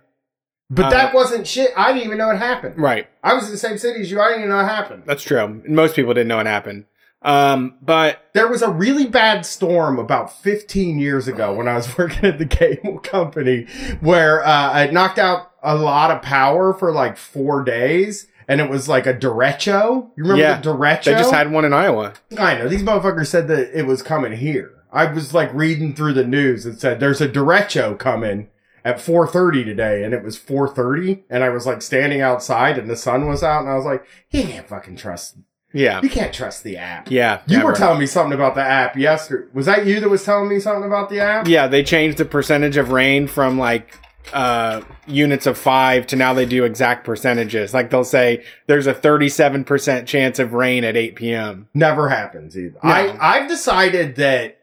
But 0.68 0.86
Uh, 0.86 0.90
that 0.90 1.14
wasn't 1.14 1.46
shit. 1.46 1.70
I 1.76 1.92
didn't 1.92 2.06
even 2.06 2.18
know 2.18 2.30
it 2.30 2.38
happened. 2.38 2.76
right? 2.76 3.06
I 3.22 3.34
was 3.34 3.44
in 3.46 3.52
the 3.52 3.56
same 3.58 3.78
city 3.78 4.00
as 4.00 4.10
you. 4.10 4.20
I 4.20 4.28
didn't 4.30 4.40
even 4.44 4.50
know 4.50 4.60
it 4.60 4.64
happened. 4.64 5.04
That's 5.06 5.22
true. 5.22 5.62
Most 5.68 5.94
people 5.94 6.12
didn't 6.12 6.26
know 6.28 6.40
it 6.40 6.46
happened. 6.48 6.86
Um, 7.22 7.74
but 7.82 8.24
There 8.34 8.48
was 8.48 8.62
a 8.62 8.70
really 8.70 9.06
bad 9.06 9.46
storm 9.46 9.98
about 9.98 10.32
15 10.42 10.98
years 10.98 11.28
ago 11.28 11.52
when 11.54 11.68
I 11.68 11.74
was 11.74 11.96
working 11.98 12.24
at 12.24 12.38
the 12.38 12.46
cable 12.46 12.98
company 12.98 13.66
where 14.00 14.44
uh, 14.44 14.82
it 14.82 14.92
knocked 14.92 15.18
out 15.20 15.52
a 15.62 15.76
lot 15.76 16.10
of 16.10 16.20
power 16.22 16.72
for 16.74 16.90
like 16.92 17.16
four 17.16 17.62
days. 17.62 18.26
And 18.49 18.61
it 18.61 18.70
was 18.70 18.88
like 18.88 19.07
a 19.07 19.14
derecho. 19.14 20.11
You 20.16 20.22
remember 20.24 20.42
Yeah, 20.42 20.61
the 20.61 20.70
derecho? 20.70 21.05
they 21.05 21.12
just 21.14 21.32
had 21.32 21.51
one 21.51 21.64
in 21.64 21.72
Iowa. 21.72 22.14
I 22.38 22.57
know. 22.59 22.68
These 22.68 22.82
motherfuckers 22.82 23.26
said 23.26 23.49
that 23.49 23.76
it 23.78 23.86
was 23.86 24.03
coming 24.03 24.32
here. 24.32 24.72
I 24.92 25.07
was 25.07 25.34
like 25.34 25.53
reading 25.53 25.94
through 25.94 26.12
the 26.14 26.24
news 26.24 26.64
and 26.64 26.78
said 26.78 27.01
there's 27.01 27.20
a 27.20 27.28
derecho 27.28 27.99
coming 27.99 28.49
at 28.84 28.99
4:30 28.99 29.64
today 29.64 30.05
and 30.05 30.14
it 30.14 30.22
was 30.22 30.38
4:30 30.38 31.24
and 31.28 31.42
I 31.42 31.49
was 31.49 31.66
like 31.66 31.82
standing 31.82 32.20
outside 32.20 32.78
and 32.78 32.88
the 32.88 32.97
sun 32.97 33.26
was 33.28 33.42
out 33.42 33.62
and 33.62 33.68
I 33.70 33.74
was 33.74 33.84
like, 33.84 34.05
"You 34.30 34.44
can't 34.44 34.68
fucking 34.68 34.97
trust. 34.97 35.36
Yeah, 35.72 36.01
You 36.03 36.09
can't 36.09 36.32
trust 36.32 36.62
the 36.62 36.76
app." 36.78 37.11
yeah. 37.11 37.40
You 37.49 37.64
were 37.64 37.72
telling 37.72 37.99
me 37.99 38.07
something 38.07 38.32
about 38.32 38.55
the 38.55 38.62
app 38.62 38.97
yesterday. 38.97 39.49
Was 39.53 39.66
that 39.66 39.86
you 39.86 39.99
that 40.01 40.09
was 40.09 40.24
telling 40.24 40.49
me 40.49 40.61
something 40.61 40.84
about 40.86 41.11
the 41.11 41.18
app? 41.20 41.49
Yeah, 41.49 41.66
they 41.66 41.82
changed 41.82 42.16
the 42.16 42.24
percentage 42.24 42.76
of 42.76 42.92
rain 42.92 43.26
from 43.26 43.59
like 43.59 43.99
uh 44.33 44.83
units 45.07 45.47
of 45.47 45.57
five 45.57 46.07
to 46.09 46.16
now 46.16 46.35
they 46.35 46.47
do 46.47 46.64
exact 46.64 47.05
percentages. 47.05 47.72
Like 47.72 47.91
they'll 47.91 48.05
say 48.05 48.45
there's 48.66 48.87
a 48.87 48.95
37% 48.95 50.07
chance 50.07 50.39
of 50.39 50.53
rain 50.53 50.85
at 50.85 50.97
8 50.97 51.16
p.m. 51.16 51.68
Never 51.74 52.09
happens 52.09 52.59
either. 52.59 52.79
No. 52.83 52.91
I 52.91 53.16
I've 53.20 53.49
decided 53.49 54.16
that 54.16 54.59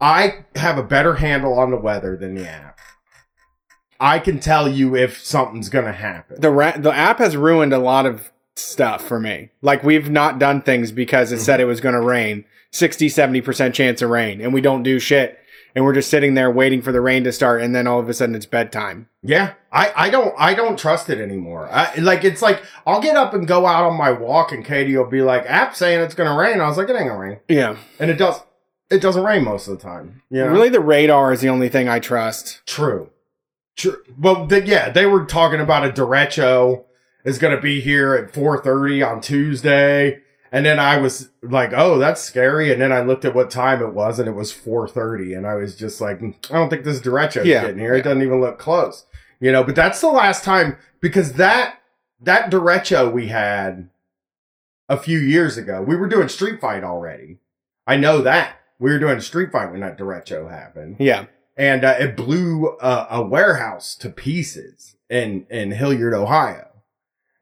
I 0.00 0.44
have 0.56 0.78
a 0.78 0.82
better 0.82 1.14
handle 1.14 1.58
on 1.58 1.70
the 1.70 1.76
weather 1.76 2.16
than 2.16 2.34
the 2.34 2.48
app. 2.48 2.80
I 4.00 4.18
can 4.18 4.40
tell 4.40 4.68
you 4.68 4.96
if 4.96 5.24
something's 5.24 5.68
going 5.68 5.84
to 5.84 5.92
happen. 5.92 6.40
The 6.40 6.50
ra- 6.50 6.76
the 6.76 6.92
app 6.92 7.18
has 7.18 7.36
ruined 7.36 7.72
a 7.72 7.78
lot 7.78 8.04
of 8.04 8.32
stuff 8.56 9.06
for 9.06 9.20
me. 9.20 9.50
Like 9.62 9.84
we've 9.84 10.10
not 10.10 10.40
done 10.40 10.60
things 10.60 10.90
because 10.90 11.30
it 11.30 11.38
said 11.38 11.60
it 11.60 11.66
was 11.66 11.80
going 11.80 11.94
to 11.94 12.00
rain. 12.00 12.44
60 12.72 13.08
70% 13.08 13.74
chance 13.74 14.00
of 14.02 14.10
rain 14.10 14.40
and 14.40 14.52
we 14.52 14.60
don't 14.60 14.82
do 14.82 14.98
shit. 14.98 15.38
And 15.74 15.84
we're 15.84 15.94
just 15.94 16.10
sitting 16.10 16.34
there 16.34 16.50
waiting 16.50 16.82
for 16.82 16.92
the 16.92 17.00
rain 17.00 17.24
to 17.24 17.32
start 17.32 17.62
and 17.62 17.74
then 17.74 17.86
all 17.86 17.98
of 17.98 18.08
a 18.08 18.14
sudden 18.14 18.34
it's 18.34 18.46
bedtime. 18.46 19.08
Yeah, 19.22 19.54
I, 19.72 19.92
I 19.96 20.10
don't 20.10 20.34
I 20.38 20.54
don't 20.54 20.78
trust 20.78 21.08
it 21.08 21.18
anymore. 21.18 21.68
I, 21.72 21.94
like 21.96 22.24
it's 22.24 22.42
like 22.42 22.62
I'll 22.86 23.00
get 23.00 23.16
up 23.16 23.32
and 23.34 23.46
go 23.46 23.66
out 23.66 23.84
on 23.84 23.96
my 23.96 24.10
walk, 24.10 24.52
and 24.52 24.64
Katie 24.64 24.96
will 24.96 25.08
be 25.08 25.22
like, 25.22 25.44
"App 25.46 25.74
saying 25.76 26.00
it's 26.00 26.14
gonna 26.14 26.36
rain." 26.36 26.60
I 26.60 26.68
was 26.68 26.76
like, 26.76 26.88
"It 26.88 26.96
ain't 26.96 27.08
gonna 27.08 27.18
rain," 27.18 27.38
Yeah. 27.48 27.76
and 27.98 28.10
it 28.10 28.18
does. 28.18 28.40
It 28.90 29.00
doesn't 29.00 29.24
rain 29.24 29.44
most 29.44 29.68
of 29.68 29.76
the 29.78 29.82
time. 29.82 30.22
You 30.28 30.40
know? 30.44 30.48
Really 30.50 30.68
the 30.68 30.80
radar 30.80 31.32
is 31.32 31.40
the 31.40 31.48
only 31.48 31.68
thing 31.70 31.88
I 31.88 31.98
trust. 31.98 32.60
True. 32.66 33.08
True. 33.76 33.96
Well, 34.18 34.46
th- 34.46 34.66
yeah, 34.66 34.90
they 34.90 35.06
were 35.06 35.24
talking 35.24 35.60
about 35.60 35.86
a 35.86 35.90
derecho 35.92 36.84
is 37.24 37.38
going 37.38 37.54
to 37.56 37.62
be 37.62 37.80
here 37.80 38.14
at 38.14 38.32
4:30 38.34 39.02
on 39.08 39.20
Tuesday, 39.20 40.21
and 40.52 40.64
then 40.66 40.78
I 40.78 40.98
was 40.98 41.30
like, 41.42 41.72
"Oh, 41.74 41.98
that's 41.98 42.20
scary." 42.20 42.70
And 42.72 42.80
then 42.80 42.92
I 42.92 43.00
looked 43.00 43.24
at 43.24 43.34
what 43.34 43.50
time 43.50 43.82
it 43.82 43.92
was, 43.94 44.18
and 44.18 44.28
it 44.28 44.32
was 44.36 44.52
4:30, 44.52 45.34
and 45.36 45.46
I 45.46 45.54
was 45.54 45.74
just 45.74 46.00
like, 46.00 46.20
"Mm, 46.20 46.34
"I 46.50 46.54
don't 46.58 46.68
think 46.70 46.84
this 46.84 47.00
derecho 47.00 47.38
is 47.40 47.46
Yeah. 47.48 47.62
getting 47.62 47.78
here. 47.78 47.94
It 47.94 48.02
doesn't 48.02 48.22
even 48.22 48.40
look 48.40 48.58
close." 48.58 49.06
You 49.40 49.50
know, 49.50 49.64
but 49.64 49.74
that's 49.74 50.00
the 50.00 50.08
last 50.08 50.44
time 50.44 50.76
because 51.00 51.32
that 51.34 51.76
that 52.20 52.50
derecho 52.52 53.10
we 53.12 53.26
had 53.28 53.88
a 54.88 54.96
few 54.96 55.18
years 55.18 55.56
ago. 55.56 55.82
We 55.82 55.96
were 55.96 56.06
doing 56.06 56.28
Street 56.28 56.60
Fight 56.60 56.84
already. 56.84 57.38
I 57.86 57.96
know 57.96 58.20
that. 58.20 58.56
We 58.78 58.92
were 58.92 58.98
doing 58.98 59.20
Street 59.20 59.50
Fight 59.50 59.70
when 59.72 59.80
that 59.80 59.98
derecho 59.98 60.50
happened 60.50 60.96
Yeah. 60.98 61.24
and 61.56 61.84
uh, 61.84 61.96
it 61.98 62.16
blew 62.16 62.76
uh, 62.80 63.06
a 63.10 63.22
warehouse 63.22 63.94
to 63.96 64.10
pieces 64.10 64.96
in 65.08 65.46
in 65.50 65.72
Hilliard, 65.72 66.14
Ohio. 66.14 66.68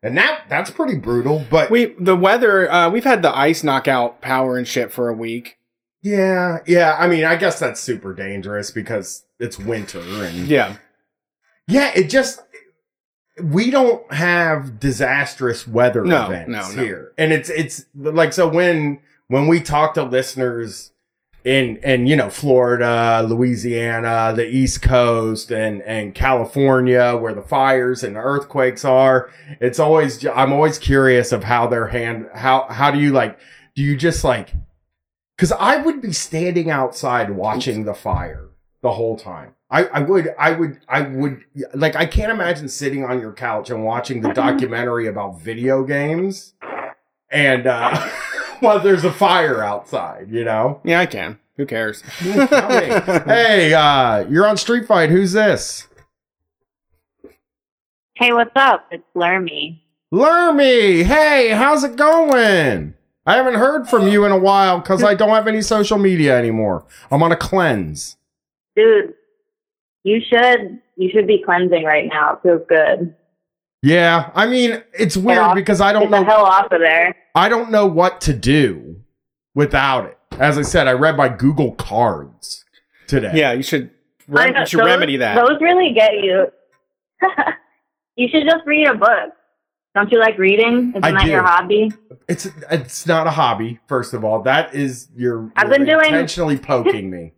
And 0.03 0.16
that 0.16 0.44
that's 0.48 0.70
pretty 0.70 0.96
brutal, 0.96 1.44
but 1.51 1.70
We 1.70 1.94
the 1.98 2.16
weather 2.16 2.70
uh 2.70 2.88
we've 2.90 3.05
had 3.05 3.22
the 3.22 3.36
ice 3.36 3.62
knock 3.62 3.86
out 3.88 4.20
power 4.22 4.57
and 4.57 4.66
shit 4.66 4.90
for 4.92 5.09
a 5.09 5.12
week. 5.14 5.59
yeah, 6.03 6.59
yeah. 6.66 6.96
I 6.98 7.07
mean, 7.07 7.24
I 7.24 7.36
guess 7.36 7.59
that's 7.61 7.80
super 7.80 8.14
dangerous 8.14 8.70
because 8.70 9.24
it's 9.38 9.59
winter 9.59 10.01
and 10.01 10.46
Yeah. 10.46 10.76
yeah, 11.68 11.92
it 11.94 12.09
just 12.09 12.40
we 13.42 13.70
don't 13.70 14.11
have 14.12 14.80
disastrous 14.80 15.66
weather 15.68 16.05
No, 16.05 16.26
events 16.26 16.48
no, 16.51 16.70
no. 16.76 16.82
here, 16.82 17.12
and 17.18 17.32
it's 17.32 17.48
it's 17.51 17.84
like 17.94 18.32
so 18.32 18.48
when 18.48 19.01
when 19.28 19.46
we 19.48 19.61
talk 19.61 19.94
to 19.94 20.03
listeners 20.03 20.92
in 21.45 21.76
in 21.78 22.07
you 22.07 22.16
know 22.16 22.30
Florida, 22.30 23.24
Louisiana, 23.26 24.32
the 24.34 24.47
East 24.47 24.82
Coast, 24.82 25.51
and 25.51 25.82
and 25.82 26.14
California, 26.14 27.16
where 27.16 27.34
the 27.34 27.43
fires 27.43 28.03
and 28.03 28.16
the 28.16 28.20
earthquakes 28.20 28.84
are, 28.84 29.30
it's 29.61 29.78
always 29.78 30.24
I'm 30.26 30.53
always 30.53 30.78
curious 30.78 31.32
of 31.32 31.45
how 31.45 31.66
their 31.66 31.88
hand 31.88 32.28
how 32.34 32.66
how 32.68 32.91
do 32.91 32.99
you 32.99 33.12
like 33.12 33.38
do 33.74 33.82
you 33.82 33.97
just 33.97 34.24
like 34.24 34.53
because 35.36 35.53
I 35.53 35.78
would 35.78 36.03
be 36.03 36.12
standing 36.12 36.70
outside 36.70 37.30
watching 37.30 37.84
the 37.84 37.95
fire 37.95 38.51
the 38.82 38.93
whole 38.93 39.16
time. 39.16 39.55
I, 39.70 39.84
I 39.84 40.01
would, 40.01 40.34
I 40.38 40.53
would, 40.53 40.80
I 40.88 41.03
would, 41.03 41.45
like, 41.74 41.97
I 41.97 42.07
can't 42.07 42.32
imagine 42.32 42.68
sitting 42.68 43.05
on 43.05 43.20
your 43.20 43.32
couch 43.32 43.70
and 43.70 43.84
watching 43.84 44.20
the 44.20 44.32
documentary 44.32 45.07
about 45.07 45.41
video 45.41 45.84
games 45.84 46.55
and, 47.30 47.66
uh, 47.66 48.11
while 48.65 48.81
there's 48.81 49.05
a 49.05 49.13
fire 49.13 49.63
outside, 49.63 50.29
you 50.31 50.45
know? 50.45 50.81
Yeah, 50.85 51.01
I 51.01 51.07
can. 51.07 51.39
Who 51.57 51.67
cares? 51.67 52.03
hey, 52.21 53.75
uh, 53.75 54.27
you're 54.29 54.47
on 54.47 54.57
Street 54.57 54.87
Fight. 54.87 55.11
Who's 55.11 55.33
this? 55.33 55.89
Hey, 58.15 58.33
what's 58.33 58.53
up? 58.57 58.87
It's 58.91 59.05
Lermy. 59.15 59.81
Lermy. 60.13 61.05
Hey, 61.05 61.51
how's 61.51 61.85
it 61.85 61.97
going? 61.97 62.95
I 63.27 63.37
haven't 63.37 63.55
heard 63.55 63.89
from 63.89 64.09
you 64.09 64.25
in 64.25 64.33
a 64.33 64.39
while 64.39 64.79
because 64.81 65.03
I 65.03 65.15
don't 65.15 65.31
have 65.31 65.47
any 65.47 65.63
social 65.63 65.99
media 65.99 66.37
anymore. 66.37 66.85
I'm 67.11 67.23
on 67.23 67.33
a 67.33 67.37
cleanse. 67.37 68.17
Dude, 68.77 69.15
you 70.03 70.21
should 70.21 70.81
you 70.97 71.11
should 71.11 71.27
be 71.27 71.43
cleansing 71.45 71.85
right 71.85 72.09
now. 72.09 72.35
It 72.35 72.41
feels 72.43 72.63
good. 72.69 73.15
Yeah, 73.83 74.31
I 74.35 74.47
mean 74.47 74.83
it's 74.93 75.16
weird 75.16 75.39
off- 75.39 75.55
because 75.55 75.81
I 75.81 75.93
don't 75.93 76.03
Get 76.03 76.11
the 76.11 76.18
know 76.20 76.24
hell 76.24 76.45
off 76.45 76.70
of 76.70 76.81
there. 76.81 77.16
I 77.35 77.49
don't 77.49 77.70
know 77.70 77.87
what 77.87 78.20
to 78.22 78.33
do 78.35 78.97
without 79.55 80.07
it. 80.07 80.18
As 80.39 80.59
I 80.59 80.62
said, 80.62 80.87
I 80.87 80.93
read 80.93 81.16
my 81.16 81.28
Google 81.28 81.72
cards 81.72 82.64
today. 83.07 83.33
Yeah, 83.35 83.53
you 83.53 83.62
should. 83.62 83.91
I 84.28 84.33
Rem- 84.33 84.53
know, 84.53 84.61
you 84.61 84.66
should 84.66 84.81
those- 84.81 84.87
remedy 84.87 85.16
that. 85.18 85.35
Those 85.37 85.61
really 85.61 85.93
get 85.95 86.12
you. 86.14 86.47
you 88.16 88.28
should 88.28 88.45
just 88.45 88.64
read 88.66 88.87
a 88.89 88.95
book. 88.95 89.33
Don't 89.95 90.12
you 90.12 90.20
like 90.20 90.39
reading? 90.39 90.91
Isn't 90.91 91.05
I 91.05 91.11
that 91.12 91.24
do. 91.24 91.31
your 91.31 91.43
hobby? 91.43 91.91
It's 92.28 92.47
it's 92.70 93.07
not 93.07 93.26
a 93.26 93.31
hobby. 93.31 93.81
First 93.89 94.14
of 94.14 94.24
all, 94.24 94.43
that 94.43 94.72
is 94.74 95.09
you're, 95.16 95.51
I've 95.57 95.68
you're 95.68 95.78
been 95.78 95.87
doing- 95.87 96.05
intentionally 96.07 96.59
poking 96.59 97.11
me. 97.16 97.33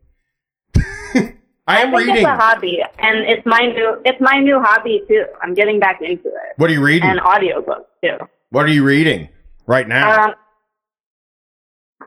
I 1.66 1.80
am 1.82 1.90
think 1.90 1.98
reading. 2.00 2.16
it's 2.16 2.24
a 2.24 2.36
hobby, 2.36 2.80
and 2.98 3.18
it's 3.18 3.44
my 3.46 3.60
new 3.60 4.00
it's 4.04 4.20
my 4.20 4.38
new 4.38 4.60
hobby 4.60 5.02
too. 5.08 5.24
I'm 5.42 5.54
getting 5.54 5.78
back 5.78 6.00
into 6.02 6.28
it, 6.28 6.52
What 6.56 6.68
are 6.70 6.72
you 6.72 6.82
reading? 6.82 7.08
and 7.08 7.20
audiobooks 7.20 7.84
too. 8.02 8.16
what 8.50 8.64
are 8.64 8.70
you 8.72 8.84
reading 8.84 9.28
right 9.66 9.86
now? 9.86 10.24
Um, 10.24 10.34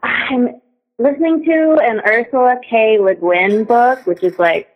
I'm 0.03 0.61
listening 0.99 1.43
to 1.45 1.77
an 1.81 2.01
Ursula 2.05 2.55
K. 2.69 2.97
Le 2.99 3.15
Guin 3.15 3.63
book, 3.63 4.05
which 4.05 4.23
is 4.23 4.37
like 4.39 4.67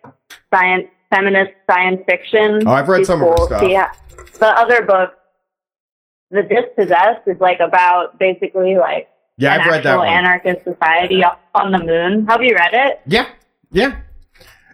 science, 0.53 0.87
feminist 1.09 1.51
science 1.69 2.01
fiction. 2.07 2.65
Oh, 2.67 2.71
I've 2.71 2.87
read 2.87 2.99
She's 2.99 3.07
some 3.07 3.21
of 3.21 3.29
her 3.37 3.45
stuff. 3.45 3.63
Yeah. 3.67 3.91
The 4.39 4.47
other 4.47 4.83
book, 4.83 5.13
The 6.31 6.43
Dispossessed, 6.43 7.27
is 7.27 7.39
like 7.39 7.59
about 7.59 8.17
basically 8.17 8.77
like 8.77 9.09
yeah, 9.37 9.55
an 9.55 9.61
I've 9.61 9.67
read 9.67 9.83
that 9.83 9.97
one. 9.97 10.07
anarchist 10.07 10.63
society 10.63 11.23
on 11.55 11.71
the 11.71 11.79
moon. 11.79 12.25
Have 12.27 12.41
you 12.41 12.55
read 12.55 12.71
it? 12.73 13.01
yeah, 13.05 13.27
yeah. 13.71 13.99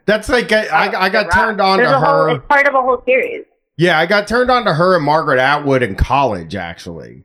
That's 0.06 0.30
like 0.30 0.52
I, 0.52 0.66
I, 0.68 1.06
I 1.06 1.10
got 1.10 1.28
It's 1.28 1.36
a 1.36 1.40
rock. 1.40 1.48
turned 1.48 1.62
on 1.62 1.78
There's 1.78 1.90
to 1.90 1.96
a 1.96 2.00
whole, 2.00 2.08
her. 2.26 2.30
It's 2.36 2.46
part 2.48 2.68
of 2.68 2.76
a 2.76 2.82
whole 2.82 3.02
series. 3.06 3.46
Yeah, 3.78 4.00
I 4.00 4.06
got 4.06 4.28
turned 4.28 4.50
on 4.52 4.66
to 4.66 4.74
her 4.74 4.96
and 4.96 5.04
Margaret 5.04 5.40
Atwood 5.40 5.84
in 5.84 5.96
college, 5.96 6.56
actually. 6.56 7.24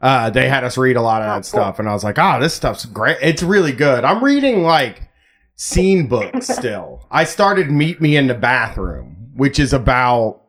Uh, 0.00 0.30
they 0.30 0.48
had 0.48 0.62
us 0.62 0.78
read 0.78 0.96
a 0.96 1.02
lot 1.02 1.22
of 1.22 1.26
Oh, 1.26 1.30
that 1.30 1.34
cool. 1.36 1.42
stuff, 1.42 1.78
and 1.80 1.88
I 1.88 1.92
was 1.92 2.04
like, 2.04 2.18
oh, 2.18 2.38
this 2.40 2.54
stuff's 2.54 2.84
great. 2.86 3.16
It's 3.20 3.42
really 3.42 3.72
good. 3.72 4.04
I'm 4.04 4.22
reading 4.22 4.62
like 4.62 5.08
scene 5.56 6.06
books 6.06 6.46
still. 6.54 7.04
I 7.10 7.24
started 7.24 7.70
Meet 7.70 8.00
Me 8.00 8.16
in 8.16 8.28
the 8.28 8.34
Bathroom, 8.34 9.30
which 9.34 9.58
is 9.58 9.72
about 9.72 10.42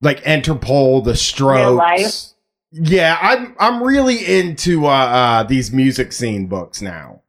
like 0.00 0.22
Interpol, 0.24 1.02
the 1.04 1.16
strokes. 1.16 2.34
Yeah, 2.70 3.18
I'm 3.20 3.56
I'm 3.58 3.82
really 3.82 4.24
into 4.38 4.86
uh, 4.86 4.90
uh 4.90 5.42
these 5.44 5.72
music 5.72 6.12
scene 6.12 6.46
books 6.46 6.80
now. 6.82 7.22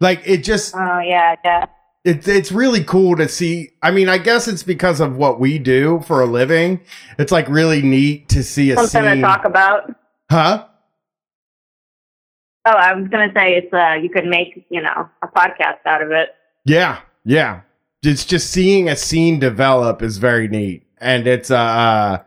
Like 0.00 0.20
it 0.26 0.38
just 0.44 0.74
Oh 0.74 0.98
yeah, 0.98 1.36
yeah. 1.44 1.66
It's 2.08 2.26
it's 2.26 2.50
really 2.50 2.82
cool 2.82 3.16
to 3.16 3.28
see. 3.28 3.70
I 3.82 3.90
mean, 3.90 4.08
I 4.08 4.18
guess 4.18 4.48
it's 4.48 4.62
because 4.62 5.00
of 5.00 5.16
what 5.16 5.38
we 5.38 5.58
do 5.58 6.00
for 6.06 6.22
a 6.22 6.26
living. 6.26 6.80
It's 7.18 7.30
like 7.30 7.48
really 7.48 7.82
neat 7.82 8.28
to 8.30 8.42
see 8.42 8.70
a 8.70 8.76
Something 8.76 9.02
scene. 9.10 9.16
to 9.16 9.22
talk 9.22 9.44
about. 9.44 9.94
Huh? 10.30 10.66
Oh, 12.64 12.70
I 12.70 12.94
was 12.94 13.08
gonna 13.08 13.32
say 13.34 13.54
it's 13.54 13.72
uh 13.72 13.94
you 14.02 14.10
could 14.10 14.26
make 14.26 14.66
you 14.70 14.82
know 14.82 15.08
a 15.22 15.28
podcast 15.28 15.78
out 15.86 16.02
of 16.02 16.10
it. 16.10 16.30
Yeah, 16.64 17.00
yeah. 17.24 17.60
It's 18.02 18.24
just 18.24 18.50
seeing 18.50 18.88
a 18.88 18.96
scene 18.96 19.38
develop 19.38 20.02
is 20.02 20.18
very 20.18 20.48
neat, 20.48 20.84
and 20.98 21.26
it's 21.26 21.50
uh, 21.50 21.56
uh 21.56 22.18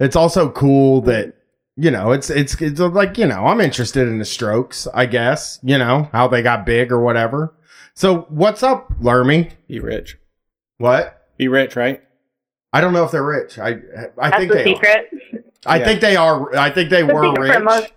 it's 0.00 0.16
also 0.16 0.50
cool 0.50 1.00
that 1.02 1.34
you 1.76 1.90
know 1.90 2.12
it's 2.12 2.30
it's 2.30 2.60
it's 2.60 2.80
like 2.80 3.18
you 3.18 3.26
know 3.26 3.46
I'm 3.46 3.60
interested 3.60 4.08
in 4.08 4.18
the 4.18 4.24
Strokes. 4.24 4.86
I 4.94 5.06
guess 5.06 5.58
you 5.62 5.76
know 5.78 6.08
how 6.12 6.28
they 6.28 6.42
got 6.42 6.64
big 6.66 6.92
or 6.92 7.00
whatever. 7.00 7.54
So 7.98 8.26
what's 8.28 8.62
up, 8.62 8.92
Lermy? 9.00 9.50
Be 9.66 9.80
rich. 9.80 10.18
What? 10.76 11.20
Be 11.36 11.48
rich, 11.48 11.74
right? 11.74 12.00
I 12.72 12.80
don't 12.80 12.92
know 12.92 13.02
if 13.02 13.10
they're 13.10 13.24
rich. 13.24 13.58
I 13.58 13.70
I 14.16 14.30
That's 14.30 14.36
think 14.36 14.52
the 14.52 14.54
they. 14.54 14.62
Are. 14.62 14.66
secret. 14.68 15.10
I 15.66 15.78
Yeah. 15.78 15.84
think 15.84 16.00
they 16.00 16.14
are. 16.14 16.54
I 16.56 16.70
think 16.70 16.90
they 16.90 17.02
The 17.02 17.12
were 17.12 17.32
rich. 17.32 17.60
most- 17.64 17.92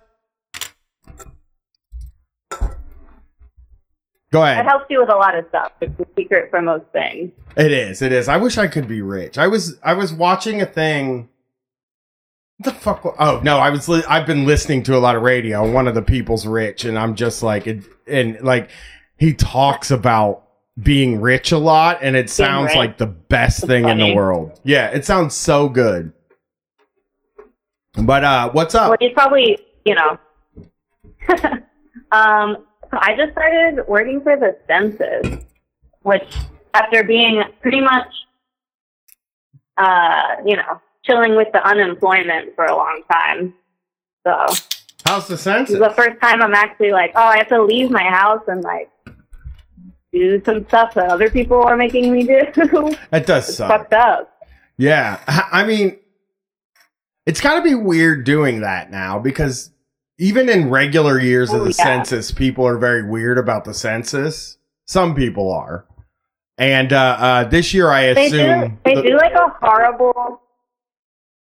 Go 4.32 4.44
It 4.44 4.66
helps 4.66 4.86
you 4.90 5.02
with 5.02 5.10
a 5.10 5.16
lot 5.16 5.38
of 5.38 5.46
stuff. 5.50 5.74
It's 5.82 5.96
the 6.00 6.08
secret 6.18 6.50
for 6.50 6.64
most 6.64 6.86
things. 6.94 7.32
It 7.56 7.72
is. 7.72 8.02
It 8.02 8.12
is. 8.12 8.28
I 8.28 8.38
wish 8.38 8.58
I 8.58 8.66
could 8.66 8.88
be 8.88 9.04
rich. 9.04 9.38
I 9.38 9.46
was. 9.48 9.78
I 9.84 9.94
was 9.94 10.12
watching 10.12 10.64
a 10.64 10.66
thing. 10.66 11.30
What 12.58 12.74
the 12.74 12.80
fuck? 12.80 13.06
wa- 13.06 13.14
Oh 13.20 13.40
no! 13.44 13.60
I 13.60 13.70
was. 13.70 13.88
Li- 13.88 14.04
I've 14.10 14.26
been 14.26 14.48
listening 14.48 14.82
to 14.84 14.98
a 14.98 15.00
lot 15.00 15.16
of 15.16 15.22
radio. 15.22 15.70
One 15.72 15.88
of 15.88 15.94
the 15.94 16.02
people's 16.02 16.48
rich, 16.48 16.86
and 16.86 16.98
I'm 16.98 17.14
just 17.14 17.44
like, 17.44 17.68
it, 17.68 17.84
and 18.08 18.42
like 18.42 18.72
he 19.22 19.36
talks 19.36 19.92
about 19.92 20.48
being 20.82 21.22
rich 21.22 21.52
a 21.52 21.58
lot, 21.60 22.00
and 22.02 22.16
it 22.16 22.28
sounds 22.28 22.74
like 22.74 22.98
the 22.98 23.06
best 23.06 23.68
thing 23.68 23.88
in 23.88 24.00
the 24.00 24.16
world. 24.16 24.60
Yeah, 24.64 24.88
it 24.88 25.06
sounds 25.06 25.36
so 25.36 25.70
good. 25.70 26.12
But 27.94 28.24
uh, 28.24 28.50
what's 28.50 28.74
up? 28.74 28.90
Well, 28.90 28.98
he's 29.00 29.14
probably 29.14 29.60
you 29.86 29.94
know. 29.94 30.18
um, 32.12 32.66
so 32.90 32.98
I 33.00 33.16
just 33.16 33.34
started 33.34 33.88
working 33.88 34.22
for 34.22 34.36
the 34.38 34.58
census, 34.66 35.46
which 36.02 36.36
after 36.74 37.04
being 37.04 37.44
pretty 37.62 37.80
much, 37.80 38.08
uh, 39.78 40.38
you 40.44 40.56
know, 40.56 40.82
chilling 41.04 41.36
with 41.36 41.50
the 41.54 41.64
unemployment 41.64 42.56
for 42.56 42.66
a 42.66 42.76
long 42.76 43.04
time. 43.12 43.54
So 44.26 44.48
How's 45.06 45.28
the 45.28 45.36
this 45.36 45.44
census? 45.44 45.76
is 45.76 45.80
the 45.80 45.92
first 45.92 46.20
time 46.20 46.42
I'm 46.42 46.56
actually 46.56 46.92
like, 46.92 47.12
oh, 47.14 47.22
I 47.22 47.38
have 47.38 47.50
to 47.50 47.62
leave 47.62 47.92
my 47.92 48.04
house 48.04 48.42
and 48.48 48.64
like 48.64 48.90
do 50.14 50.42
some 50.46 50.66
stuff 50.68 50.94
that 50.96 51.10
other 51.10 51.30
people 51.30 51.62
are 51.62 51.78
making 51.78 52.12
me 52.12 52.24
do. 52.24 52.42
That 53.12 53.26
does 53.26 53.48
it's 53.48 53.58
suck. 53.58 53.70
fucked 53.70 53.94
up. 53.94 54.34
Yeah, 54.78 55.20
I 55.28 55.66
mean, 55.66 55.98
it's 57.26 57.40
got 57.42 57.56
to 57.56 57.62
be 57.62 57.76
weird 57.76 58.24
doing 58.26 58.62
that 58.62 58.90
now 58.92 59.20
because 59.20 59.72
even 60.18 60.50
in 60.50 60.70
regular 60.70 61.20
years 61.20 61.52
of 61.54 61.62
Oh, 61.62 61.66
the 61.66 61.76
yeah. 61.78 61.84
census, 61.84 62.32
people 62.32 62.66
are 62.66 62.78
very 62.78 63.08
weird 63.08 63.38
about 63.38 63.64
the 63.66 63.74
census. 63.74 64.58
Some 64.88 65.16
people 65.16 65.52
are, 65.52 65.86
and 66.58 66.92
uh, 66.92 66.98
uh, 67.20 67.44
this 67.46 67.74
year 67.74 67.90
I 67.92 68.14
They 68.14 68.30
do. 68.30 68.36
assume 68.42 68.80
They 68.84 68.96
the- 68.96 69.02
do 69.04 69.18
like 69.18 69.34
a 69.34 69.50
horrible. 69.62 70.42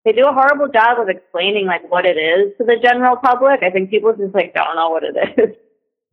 They 0.06 0.12
do 0.12 0.26
a 0.28 0.34
horrible 0.34 0.68
job 0.68 1.00
of 1.00 1.08
explaining 1.10 1.66
like 1.66 1.90
what 1.90 2.06
it 2.06 2.18
is 2.18 2.52
to 2.58 2.66
the 2.66 2.76
general 2.84 3.16
public. 3.16 3.64
I 3.64 3.70
think 3.70 3.90
people 3.90 4.14
just 4.14 4.36
like 4.36 4.54
don't 4.54 4.76
know 4.76 4.90
what 4.90 5.04
it 5.04 5.16
is. 5.38 5.56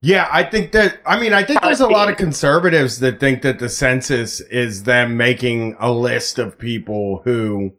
Yeah, 0.02 0.28
I 0.32 0.44
think 0.44 0.72
that. 0.72 1.00
I 1.04 1.20
mean, 1.20 1.34
I 1.34 1.44
think 1.44 1.60
there's 1.60 1.80
a 1.80 1.86
lot 1.86 2.08
of 2.10 2.16
conservatives 2.16 3.00
that 3.00 3.20
think 3.20 3.42
that 3.42 3.58
the 3.58 3.68
census 3.68 4.40
is 4.40 4.84
them 4.84 5.18
making 5.18 5.76
a 5.78 5.92
list 5.92 6.38
of 6.38 6.58
people 6.58 7.20
who 7.24 7.72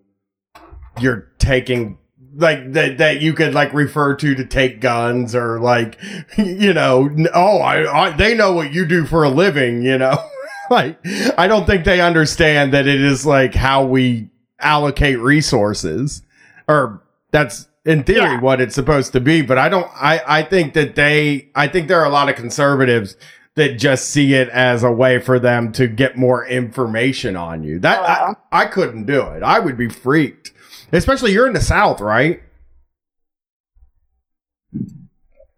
you're 1.00 1.32
taking, 1.40 1.98
like 2.36 2.74
that 2.74 3.00
that 3.00 3.22
you 3.22 3.34
could 3.34 3.56
like 3.56 3.74
refer 3.74 4.16
to 4.18 4.36
to 4.36 4.46
take 4.46 4.82
guns 4.82 5.34
or 5.34 5.60
like, 5.60 5.98
you 6.38 6.74
know, 6.74 7.10
oh, 7.34 7.58
I, 7.58 8.10
I 8.10 8.16
they 8.16 8.36
know 8.36 8.54
what 8.54 8.72
you 8.72 8.86
do 8.86 9.06
for 9.06 9.24
a 9.24 9.30
living, 9.30 9.82
you 9.82 9.98
know. 9.98 10.24
like, 10.70 11.00
I 11.40 11.48
don't 11.48 11.66
think 11.66 11.86
they 11.86 12.02
understand 12.02 12.72
that 12.74 12.86
it 12.86 13.02
is 13.02 13.26
like 13.26 13.56
how 13.56 13.84
we 13.84 14.30
allocate 14.60 15.18
resources, 15.18 16.22
or 16.68 17.02
that's 17.32 17.68
in 17.86 18.04
theory 18.04 18.22
Yeah. 18.22 18.40
what 18.42 18.62
it's 18.62 18.76
supposed 18.76 19.12
to 19.14 19.20
be 19.20 19.42
but 19.42 19.58
i 19.58 19.68
don't 19.70 19.90
i 19.96 20.22
i 20.28 20.44
think 20.44 20.74
that 20.74 20.96
they 20.96 21.50
i 21.56 21.68
think 21.68 21.88
there 21.88 22.00
are 22.00 22.06
a 22.06 22.10
lot 22.12 22.30
of 22.30 22.36
conservatives 22.36 23.16
that 23.56 23.78
just 23.78 24.10
see 24.10 24.34
it 24.34 24.48
as 24.50 24.84
a 24.84 24.92
way 24.92 25.20
for 25.20 25.38
them 25.40 25.72
to 25.74 25.88
get 25.88 26.16
more 26.18 26.46
information 26.46 27.36
on 27.36 27.64
you 27.64 27.80
that 27.80 28.00
I, 28.02 28.04
Wow. 28.04 28.36
I 28.52 28.66
couldn't 28.66 29.06
do 29.06 29.22
it 29.22 29.42
i 29.44 29.60
would 29.60 29.78
be 29.78 29.90
freaked 29.90 30.52
especially 30.92 31.32
you're 31.34 31.48
in 31.48 31.54
the 31.54 31.62
south 31.62 32.00
right 32.02 32.42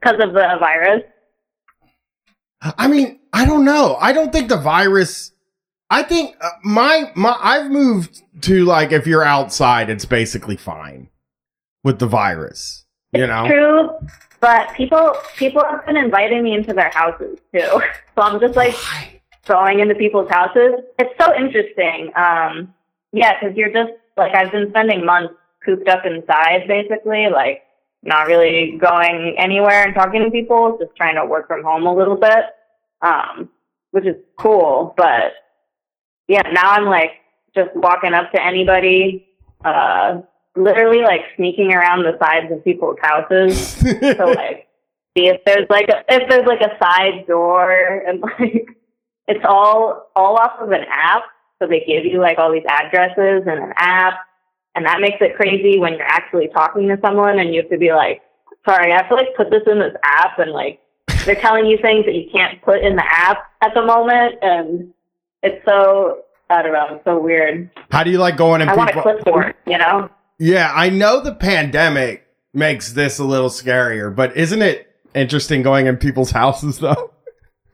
because 0.01 0.19
of 0.21 0.33
the 0.33 0.57
virus. 0.59 1.03
I 2.61 2.87
mean, 2.87 3.19
I 3.31 3.45
don't 3.45 3.63
know. 3.65 3.95
I 3.99 4.13
don't 4.13 4.31
think 4.31 4.49
the 4.49 4.57
virus. 4.57 5.31
I 5.89 6.03
think 6.03 6.35
uh, 6.41 6.49
my 6.63 7.11
my 7.15 7.37
I've 7.39 7.69
moved 7.71 8.21
to 8.41 8.65
like 8.65 8.91
if 8.91 9.05
you're 9.07 9.23
outside, 9.23 9.89
it's 9.89 10.05
basically 10.05 10.57
fine 10.57 11.09
with 11.83 11.99
the 11.99 12.07
virus. 12.07 12.85
You 13.13 13.27
know, 13.27 13.45
True, 13.47 13.89
but 14.39 14.73
people 14.73 15.15
people 15.37 15.63
have 15.63 15.85
been 15.85 15.97
inviting 15.97 16.43
me 16.43 16.53
into 16.53 16.73
their 16.73 16.89
houses 16.89 17.37
too. 17.53 17.81
So 18.15 18.21
I'm 18.21 18.39
just 18.39 18.55
like 18.55 18.75
going 19.45 19.79
into 19.79 19.95
people's 19.95 20.29
houses. 20.29 20.81
It's 20.99 21.13
so 21.19 21.35
interesting. 21.35 22.11
Um, 22.15 22.73
yeah, 23.11 23.39
because 23.39 23.55
you're 23.55 23.71
just 23.71 23.91
like 24.17 24.35
I've 24.35 24.51
been 24.51 24.69
spending 24.69 25.05
months 25.05 25.33
cooped 25.63 25.87
up 25.87 26.05
inside, 26.05 26.67
basically, 26.67 27.27
like 27.31 27.63
not 28.01 28.27
really 28.27 28.77
going 28.79 29.35
anywhere 29.37 29.83
and 29.83 29.93
talking 29.93 30.23
to 30.23 30.31
people, 30.31 30.77
just 30.79 30.95
trying 30.95 31.15
to 31.15 31.25
work 31.25 31.47
from 31.47 31.63
home 31.63 31.85
a 31.85 31.93
little 31.93 32.17
bit. 32.17 32.45
Um, 33.01 33.49
which 33.93 34.07
is 34.07 34.15
cool. 34.37 34.93
But 34.97 35.33
yeah, 36.27 36.41
now 36.51 36.71
I'm 36.71 36.85
like 36.85 37.11
just 37.55 37.69
walking 37.75 38.13
up 38.13 38.31
to 38.31 38.43
anybody, 38.43 39.27
uh, 39.63 40.21
literally 40.55 41.01
like 41.01 41.21
sneaking 41.35 41.73
around 41.73 42.03
the 42.03 42.17
sides 42.19 42.51
of 42.51 42.63
people's 42.63 42.97
houses 43.01 43.75
to 43.79 44.25
like 44.25 44.67
see 45.17 45.27
if 45.27 45.41
there's 45.45 45.67
like 45.69 45.89
a, 45.89 46.03
if 46.09 46.29
there's 46.29 46.45
like 46.45 46.61
a 46.61 46.77
side 46.79 47.25
door 47.27 47.71
and 48.07 48.21
like 48.21 48.67
it's 49.27 49.43
all 49.47 50.11
all 50.15 50.37
off 50.37 50.59
of 50.59 50.71
an 50.71 50.85
app. 50.89 51.23
So 51.59 51.67
they 51.67 51.83
give 51.87 52.05
you 52.05 52.19
like 52.19 52.39
all 52.39 52.51
these 52.51 52.65
addresses 52.67 53.47
and 53.47 53.63
an 53.63 53.73
app, 53.77 54.15
and 54.75 54.85
that 54.85 54.99
makes 54.99 55.17
it 55.21 55.35
crazy 55.35 55.79
when 55.79 55.93
you're 55.93 56.01
actually 56.03 56.49
talking 56.53 56.87
to 56.89 56.97
someone 57.01 57.39
and 57.39 57.53
you 57.53 57.61
have 57.61 57.69
to 57.69 57.77
be 57.77 57.93
like, 57.93 58.21
sorry, 58.67 58.91
I 58.91 58.97
have 58.97 59.09
to 59.09 59.15
like 59.15 59.35
put 59.37 59.49
this 59.49 59.61
in 59.67 59.79
this 59.79 59.93
app 60.03 60.39
and 60.39 60.51
like 60.51 60.81
they're 61.25 61.35
telling 61.35 61.65
you 61.65 61.77
things 61.81 62.05
that 62.05 62.15
you 62.15 62.29
can't 62.33 62.61
put 62.63 62.83
in 62.83 62.95
the 62.97 63.05
app 63.05 63.37
at 63.61 63.73
the 63.73 63.81
moment, 63.81 64.35
and 64.41 64.93
it's 65.41 65.63
so 65.65 66.23
I 66.49 66.61
don't 66.61 66.73
know, 66.73 66.95
it's 66.95 67.05
so 67.05 67.19
weird. 67.19 67.69
How 67.91 68.03
do 68.03 68.11
you 68.11 68.17
like 68.17 68.35
going 68.35 68.61
in 68.61 68.67
I 68.67 68.75
want 68.75 68.89
a 68.89 69.01
clipboard, 69.01 69.55
you 69.65 69.77
know. 69.77 70.09
Yeah, 70.39 70.71
I 70.73 70.89
know 70.89 71.21
the 71.21 71.35
pandemic 71.35 72.25
makes 72.53 72.93
this 72.93 73.19
a 73.19 73.23
little 73.23 73.49
scarier, 73.49 74.13
but 74.15 74.35
isn't 74.35 74.61
it 74.61 74.87
interesting 75.13 75.61
going 75.61 75.87
in 75.87 75.97
people's 75.97 76.31
houses 76.31 76.79
though? 76.79 77.13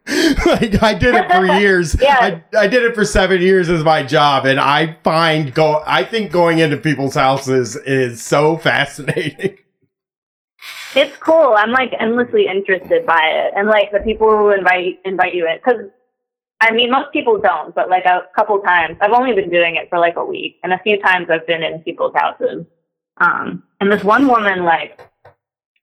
like 0.46 0.82
I 0.82 0.96
did 0.96 1.16
it 1.16 1.32
for 1.32 1.46
years. 1.60 1.96
Yeah. 2.02 2.42
I, 2.54 2.58
I 2.58 2.68
did 2.68 2.84
it 2.84 2.96
for 2.96 3.06
seven 3.06 3.42
years 3.42 3.70
as 3.70 3.84
my 3.84 4.04
job, 4.04 4.46
and 4.46 4.60
I 4.60 4.98
find 5.04 5.54
go. 5.54 5.84
I 5.86 6.04
think 6.04 6.32
going 6.32 6.60
into 6.60 6.78
people's 6.78 7.16
houses 7.16 7.76
is 7.76 8.22
so 8.22 8.58
fascinating. 8.58 9.58
It's 10.96 11.16
cool. 11.18 11.54
I'm 11.56 11.70
like 11.70 11.94
endlessly 12.00 12.48
interested 12.48 13.06
by 13.06 13.22
it, 13.22 13.54
and 13.56 13.68
like 13.68 13.92
the 13.92 14.00
people 14.00 14.28
who 14.28 14.50
invite 14.50 15.00
invite 15.06 15.36
you 15.36 15.48
in, 15.48 15.58
because 15.58 15.86
I 16.62 16.72
mean 16.72 16.92
most 16.92 17.12
people 17.14 17.40
don't, 17.40 17.74
but 17.74 17.90
like 17.90 18.06
a 18.06 18.24
couple 18.36 18.60
times, 18.60 18.98
I've 19.02 19.12
only 19.12 19.34
been 19.34 19.50
doing 19.50 19.76
it 19.76 19.90
for 19.90 20.00
like 20.00 20.16
a 20.18 20.26
week, 20.26 20.60
and 20.64 20.74
a 20.74 20.80
few 20.80 21.00
times 21.00 21.28
I've 21.30 21.48
been 21.48 21.64
in 21.64 21.80
people's 21.80 22.14
houses. 22.16 22.66
Um, 23.18 23.64
and 23.82 23.92
this 23.92 24.04
one 24.04 24.28
woman, 24.28 24.64
like, 24.64 25.00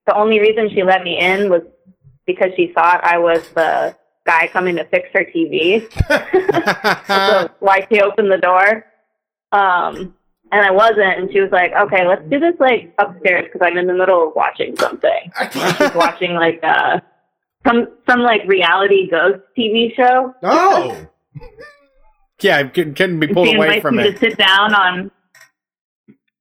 the 0.07 0.14
only 0.14 0.41
reason 0.41 0.70
she 0.70 0.83
let 0.83 1.03
me 1.03 1.18
in 1.18 1.51
was 1.51 1.62
because 2.27 2.51
she 2.57 2.72
thought 2.74 3.05
I 3.05 3.18
was 3.18 3.49
the 3.51 3.97
guy 4.24 4.49
coming 4.49 4.77
to 4.77 4.85
fix 4.87 5.09
her 5.14 5.24
TV. 5.24 5.83
so 7.07 7.51
why 7.61 7.87
she 7.91 8.01
opened 8.01 8.31
the 8.31 8.39
door. 8.39 8.85
Um, 9.53 10.14
and 10.53 10.64
I 10.64 10.70
wasn't, 10.70 11.18
and 11.18 11.33
she 11.33 11.41
was 11.41 11.51
like, 11.51 11.72
"Okay, 11.72 12.07
let's 12.07 12.22
do 12.31 12.39
this 12.39 12.55
like 12.61 12.95
upstairs 12.99 13.45
because 13.45 13.61
I'm 13.64 13.77
in 13.77 13.87
the 13.87 13.95
middle 13.95 14.29
of 14.29 14.35
watching 14.37 14.77
something." 14.77 15.33
She's 15.53 15.95
watching 15.95 16.35
like 16.35 16.61
uh 16.62 17.01
some 17.66 17.88
some 18.08 18.20
like 18.20 18.42
reality 18.46 19.10
ghost 19.10 19.40
TV 19.58 19.94
show. 19.96 20.34
oh, 20.42 21.06
Yeah, 22.42 22.58
it 22.60 22.74
couldn't 22.74 22.94
couldn't 22.94 23.20
be 23.20 23.28
pulled 23.28 23.54
away 23.54 23.80
from 23.80 23.98
it. 23.98 24.12
to 24.12 24.18
sit 24.18 24.36
down 24.36 24.74
on. 24.74 25.10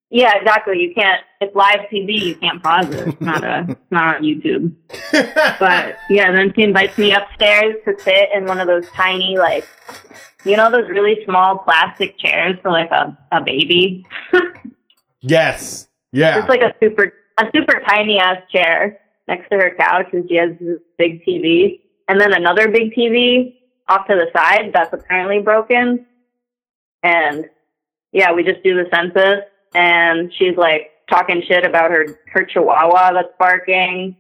Yeah, 0.10 0.34
exactly. 0.38 0.80
You 0.80 0.94
can't. 0.94 1.22
It's 1.42 1.56
live 1.56 1.80
TV. 1.92 2.20
You 2.22 2.36
can't 2.36 2.62
pause 2.62 2.90
it. 2.90 3.08
It's 3.08 3.22
not 3.22 3.44
a. 3.44 3.66
It's 3.70 3.92
not 3.92 4.18
on 4.18 4.24
YouTube. 4.24 4.74
But 5.60 5.98
yeah, 6.10 6.32
then 6.32 6.54
she 6.56 6.64
invites 6.64 6.98
me 6.98 7.14
upstairs 7.14 7.76
to 7.86 7.98
sit 8.00 8.30
in 8.34 8.46
one 8.46 8.60
of 8.60 8.68
those 8.68 8.88
tiny, 8.90 9.38
like, 9.38 9.66
you 10.44 10.58
know, 10.58 10.70
those 10.70 10.90
really 10.90 11.24
small 11.26 11.58
plastic 11.60 12.18
chairs 12.18 12.58
for 12.62 12.72
like 12.72 12.92
a, 12.92 13.18
a 13.32 13.42
baby. 13.42 14.06
yes, 15.22 15.88
yeah. 16.12 16.40
It's 16.40 16.50
like 16.50 16.62
a 16.62 16.74
super, 16.82 17.14
a 17.40 17.46
super 17.56 17.82
tiny 17.88 18.20
ass 18.20 18.38
chair 18.52 19.00
next 19.28 19.50
to 19.50 19.56
her 19.56 19.74
couch, 19.78 20.08
and 20.14 20.28
she 20.30 20.36
has 20.36 20.52
this 20.60 20.80
big 20.98 21.24
TV, 21.26 21.82
and 22.08 22.20
then 22.20 22.34
another 22.34 22.70
big 22.70 22.94
TV 22.94 23.56
off 23.88 24.08
to 24.08 24.16
the 24.16 24.28
side 24.36 24.72
that's 24.74 24.94
apparently 24.94 25.40
broken. 25.42 26.06
And 27.04 27.46
yeah, 28.12 28.32
we 28.34 28.44
just 28.44 28.64
do 28.64 28.76
the 28.76 28.90
census, 28.94 29.42
and 29.74 30.32
she's 30.38 30.58
like 30.58 30.92
talking 31.10 31.42
shit 31.48 31.66
about 31.66 31.92
her 31.92 32.06
her 32.32 32.46
Chihuahua 32.46 33.14
that's 33.14 33.34
barking, 33.38 34.16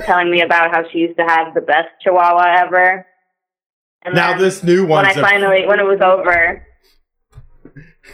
telling 0.00 0.30
me 0.30 0.40
about 0.42 0.70
how 0.74 0.88
she 0.90 0.98
used 0.98 1.18
to 1.18 1.24
have 1.24 1.54
the 1.54 1.60
best 1.60 1.88
Chihuahua 2.02 2.64
ever. 2.66 3.06
And 4.04 4.14
now 4.14 4.36
this 4.36 4.62
new 4.62 4.80
one. 4.86 5.04
when 5.04 5.06
I 5.06 5.08
I 5.10 5.12
a- 5.12 5.22
finally 5.22 5.66
when 5.66 5.78
it 5.80 5.84
was 5.84 6.00
over. 6.00 6.66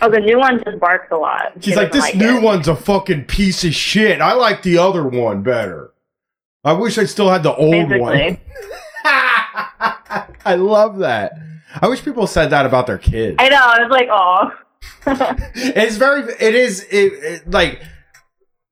Oh, 0.03 0.11
the 0.11 0.20
new 0.20 0.39
one 0.39 0.62
just 0.62 0.78
barks 0.78 1.09
a 1.11 1.16
lot. 1.16 1.53
She 1.61 1.70
She's 1.70 1.76
like, 1.76 1.93
this 1.93 2.05
doesn't 2.05 2.18
new 2.18 2.36
it. 2.36 2.43
one's 2.43 2.68
a 2.68 2.76
fucking 2.76 3.24
piece 3.24 3.64
of 3.64 3.74
shit. 3.74 4.20
I 4.20 4.34
like 4.34 4.62
the 4.62 4.76
other 4.78 5.03
one 5.09 5.43
better. 5.43 5.93
I 6.65 6.73
wish 6.73 6.99
I 6.99 7.05
still 7.05 7.31
had 7.31 7.43
the 7.43 7.55
old 7.55 7.91
one. 7.99 8.39
I 9.05 10.55
love 10.57 10.99
that. 10.99 11.33
I 11.81 11.89
wish 11.89 12.05
people 12.05 12.27
said 12.27 12.51
that 12.51 12.67
about 12.67 12.87
their 12.87 12.99
kids. 12.99 13.37
I 13.39 13.49
know. 13.49 13.61
I 13.61 13.83
was 13.83 13.91
like, 13.91 14.09
oh. 14.11 14.51
It's 15.55 15.97
very. 15.97 16.23
It 16.41 16.55
is. 16.55 16.83
It, 16.91 17.13
it 17.13 17.51
like 17.51 17.83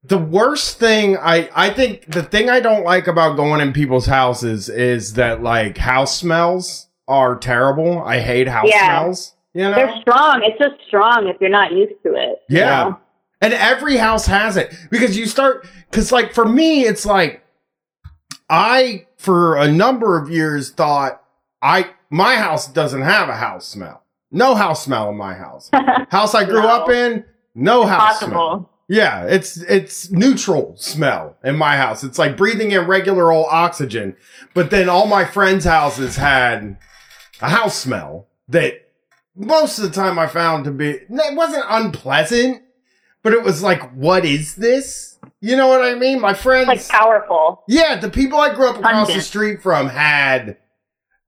the 0.04 0.18
worst 0.18 0.78
thing. 0.78 1.16
I 1.16 1.48
I 1.54 1.70
think 1.70 2.10
the 2.10 2.22
thing 2.22 2.48
I 2.50 2.60
don't 2.60 2.84
like 2.84 3.06
about 3.06 3.36
going 3.36 3.60
in 3.60 3.72
people's 3.72 4.06
houses 4.06 4.68
is 4.68 5.14
that 5.14 5.42
like 5.42 5.78
house 5.78 6.16
smells 6.16 6.88
are 7.08 7.36
terrible. 7.36 8.02
I 8.02 8.20
hate 8.20 8.48
house 8.48 8.68
Yeah. 8.68 8.86
smells. 9.00 9.34
You 9.54 9.62
know. 9.62 9.74
They're 9.74 10.00
strong. 10.00 10.42
It's 10.44 10.58
just 10.58 10.74
strong 10.86 11.28
if 11.28 11.36
you're 11.40 11.50
not 11.50 11.72
used 11.72 11.94
to 12.04 12.14
it. 12.14 12.42
you 12.48 12.58
Yeah. 12.58 12.84
know? 12.84 13.00
And 13.40 13.52
every 13.54 13.96
house 13.96 14.26
has 14.26 14.56
it 14.56 14.74
because 14.90 15.16
you 15.16 15.26
start 15.26 15.66
because 15.90 16.10
like 16.12 16.32
for 16.34 16.44
me 16.46 16.82
it's 16.82 17.04
like 17.06 17.42
I 18.48 19.06
for 19.16 19.56
a 19.56 19.70
number 19.70 20.18
of 20.18 20.30
years 20.30 20.70
thought 20.70 21.22
I 21.62 21.90
my 22.10 22.36
house 22.36 22.68
doesn't 22.68 23.02
have 23.02 23.28
a 23.28 23.34
house 23.36 23.66
smell. 23.66 24.02
No 24.30 24.54
house 24.54 24.84
smell 24.84 25.10
in 25.10 25.16
my 25.16 25.34
house. 25.34 25.70
House 26.10 26.34
I 26.34 26.44
grew 26.44 26.62
No. 26.62 26.68
up 26.68 26.90
in, 26.90 27.24
no 27.54 27.86
house 27.86 28.20
smell. 28.20 28.70
Yeah, 28.88 29.24
it's 29.24 29.56
it's 29.62 30.10
neutral 30.10 30.76
smell 30.76 31.36
in 31.42 31.56
my 31.56 31.76
house. 31.76 32.04
It's 32.04 32.18
like 32.18 32.36
breathing 32.36 32.70
in 32.72 32.86
regular 32.86 33.32
old 33.32 33.46
oxygen. 33.50 34.16
But 34.54 34.70
then 34.70 34.88
all 34.88 35.06
my 35.06 35.24
friends' 35.24 35.64
houses 35.64 36.16
had 36.16 36.78
a 37.40 37.48
house 37.50 37.76
smell 37.76 38.28
that 38.48 38.74
most 39.34 39.78
of 39.78 39.84
the 39.84 39.90
time 39.90 40.18
I 40.18 40.26
found 40.28 40.64
to 40.64 40.70
be 40.70 40.90
it 40.90 41.08
wasn't 41.36 41.64
unpleasant, 41.68 42.62
but 43.22 43.32
it 43.32 43.42
was 43.42 43.62
like, 43.62 43.90
what 43.92 44.24
is 44.24 44.54
this? 44.56 45.15
You 45.40 45.56
know 45.56 45.68
what 45.68 45.82
I 45.82 45.94
mean? 45.94 46.20
My 46.20 46.34
friends 46.34 46.68
Like 46.68 46.88
powerful. 46.88 47.62
yeah, 47.68 47.96
the 47.96 48.10
people 48.10 48.38
I 48.40 48.54
grew 48.54 48.68
up 48.68 48.76
across 48.78 49.12
the 49.12 49.20
street 49.20 49.62
from 49.62 49.88
had 49.88 50.56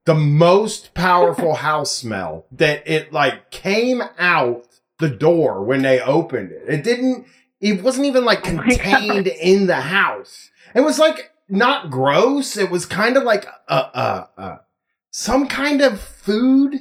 the 0.06 0.14
most 0.14 0.94
powerful 0.94 1.54
house 1.68 1.92
smell 1.94 2.46
that 2.52 2.88
it 2.88 3.12
like 3.12 3.50
came 3.50 4.02
out 4.18 4.64
the 4.98 5.10
door 5.10 5.62
when 5.62 5.82
they 5.82 6.00
opened 6.00 6.50
it. 6.52 6.62
It 6.68 6.82
didn't 6.84 7.26
it 7.60 7.82
wasn't 7.82 8.06
even 8.06 8.24
like 8.24 8.38
Oh 8.46 8.50
contained 8.58 9.26
in 9.26 9.66
the 9.66 9.76
house. 9.82 10.50
It 10.74 10.80
was 10.80 10.98
like 10.98 11.30
not 11.48 11.90
gross. 11.90 12.56
It 12.56 12.70
was 12.70 12.86
kind 12.86 13.16
of 13.16 13.24
like 13.24 13.44
a 13.68 13.72
uh 13.74 14.26
uh 14.38 14.56
some 15.10 15.46
kind 15.48 15.80
of 15.82 16.00
food. 16.00 16.80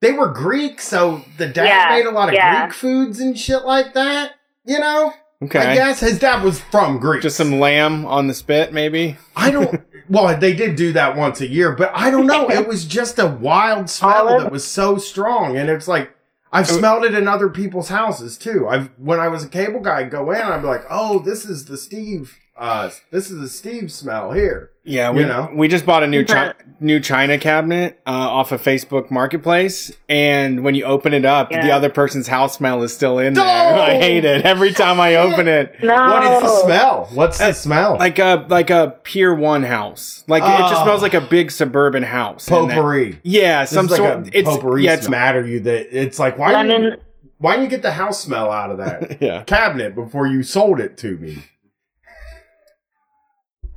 They 0.00 0.12
were 0.12 0.28
Greek, 0.28 0.80
so 0.80 1.22
the 1.38 1.46
dad 1.48 1.64
Yeah, 1.66 1.96
made 1.96 2.06
a 2.06 2.10
lot 2.12 2.28
of 2.28 2.34
yeah. 2.34 2.66
Greek 2.66 2.74
foods 2.74 3.20
and 3.20 3.38
shit 3.38 3.64
like 3.64 3.94
that. 3.94 4.32
You 4.64 4.78
know? 4.80 5.12
I 5.42 5.74
guess 5.74 6.00
his 6.00 6.18
dad 6.18 6.42
was 6.42 6.60
from 6.60 6.98
Greece. 6.98 7.22
Just 7.22 7.36
some 7.36 7.60
lamb 7.60 8.04
on 8.06 8.26
the 8.26 8.34
spit, 8.34 8.72
maybe. 8.72 9.16
I 9.36 9.50
don't. 9.50 9.82
Well, 10.10 10.38
they 10.38 10.54
did 10.54 10.76
do 10.76 10.94
that 10.94 11.18
once 11.18 11.42
a 11.42 11.46
year, 11.46 11.72
but 11.72 11.92
I 11.94 12.10
don't 12.10 12.26
know. 12.26 12.48
It 12.48 12.66
was 12.66 12.86
just 12.86 13.18
a 13.18 13.26
wild 13.26 13.90
smell 13.90 14.28
Olive? 14.28 14.42
that 14.44 14.50
was 14.50 14.66
so 14.66 14.96
strong, 14.96 15.58
and 15.58 15.68
it's 15.68 15.86
like 15.86 16.16
I've 16.50 16.66
smelled 16.66 17.04
it 17.04 17.12
in 17.12 17.28
other 17.28 17.50
people's 17.50 17.90
houses 17.90 18.38
too. 18.38 18.66
I've 18.66 18.88
when 18.96 19.20
I 19.20 19.28
was 19.28 19.44
a 19.44 19.48
cable 19.48 19.80
guy, 19.80 19.98
I'd 19.98 20.10
go 20.10 20.30
in, 20.30 20.40
I'd 20.40 20.62
be 20.62 20.66
like, 20.66 20.84
"Oh, 20.88 21.18
this 21.18 21.44
is 21.44 21.66
the 21.66 21.76
Steve. 21.76 22.38
Uh, 22.58 22.90
this 23.10 23.30
is 23.30 23.38
the 23.40 23.48
Steve 23.48 23.90
smell 23.92 24.32
here." 24.32 24.70
Yeah, 24.84 25.10
we 25.10 25.20
You 25.20 25.26
know? 25.26 25.50
we 25.54 25.68
just 25.68 25.84
bought 25.84 26.02
a 26.02 26.06
new 26.06 26.24
chi- 26.24 26.54
new 26.80 26.98
China 26.98 27.36
cabinet 27.38 28.00
uh, 28.06 28.10
off 28.10 28.52
of 28.52 28.62
Facebook 28.62 29.10
Marketplace, 29.10 29.92
and 30.08 30.64
when 30.64 30.74
you 30.74 30.84
open 30.84 31.12
it 31.12 31.26
up, 31.26 31.50
the 31.50 31.70
other 31.70 31.90
person's 31.90 32.26
house 32.26 32.56
smell 32.56 32.82
is 32.82 32.92
still 32.94 33.18
in 33.18 33.34
there. 33.34 33.44
No! 33.44 33.82
I 33.82 33.96
hate 33.96 34.24
it 34.24 34.46
every 34.46 34.72
time 34.72 34.98
I 34.98 35.16
open 35.16 35.46
it. 35.46 35.74
No. 35.82 35.94
What 35.94 36.24
is 36.24 36.42
the 36.42 36.62
smell? 36.64 37.08
What's 37.12 37.36
the 37.38 37.48
Uh, 37.48 37.52
smell? 37.52 37.96
Like 37.98 38.18
a 38.18 38.46
like 38.48 38.70
a 38.70 38.96
Pier 39.02 39.34
One 39.34 39.62
house. 39.62 40.24
Like 40.26 40.42
it 40.42 40.46
just 40.70 40.74
Oh. 40.80 40.84
smells 40.84 41.02
like 41.02 41.14
a 41.14 41.20
big 41.20 41.50
suburban 41.50 42.02
house. 42.02 42.48
and 42.48 42.70
that- 42.70 42.74
potpourri. 42.74 43.20
Yeah, 43.22 43.62
This 43.62 43.70
some 43.70 43.84
is 43.86 43.90
like 43.92 43.98
sort. 43.98 44.28
it's 44.32 44.48
potpourri 44.48 44.84
yeah, 44.84 44.94
it's 44.94 45.08
matter 45.08 45.46
you 45.46 45.60
that 45.60 45.88
it's 45.96 46.18
like 46.18 46.38
why 46.38 46.52
didn't 46.62 46.82
Lemon. 46.84 46.98
why 47.36 47.52
didn't 47.52 47.64
you 47.64 47.70
get 47.70 47.82
the 47.82 47.92
house 47.92 48.20
smell 48.22 48.50
out 48.50 48.70
of 48.70 48.78
that 48.78 49.18
yeah. 49.20 49.42
cabinet 49.42 49.94
before 49.94 50.26
you 50.26 50.42
sold 50.42 50.80
it 50.80 50.96
to 50.98 51.18
me? 51.18 51.38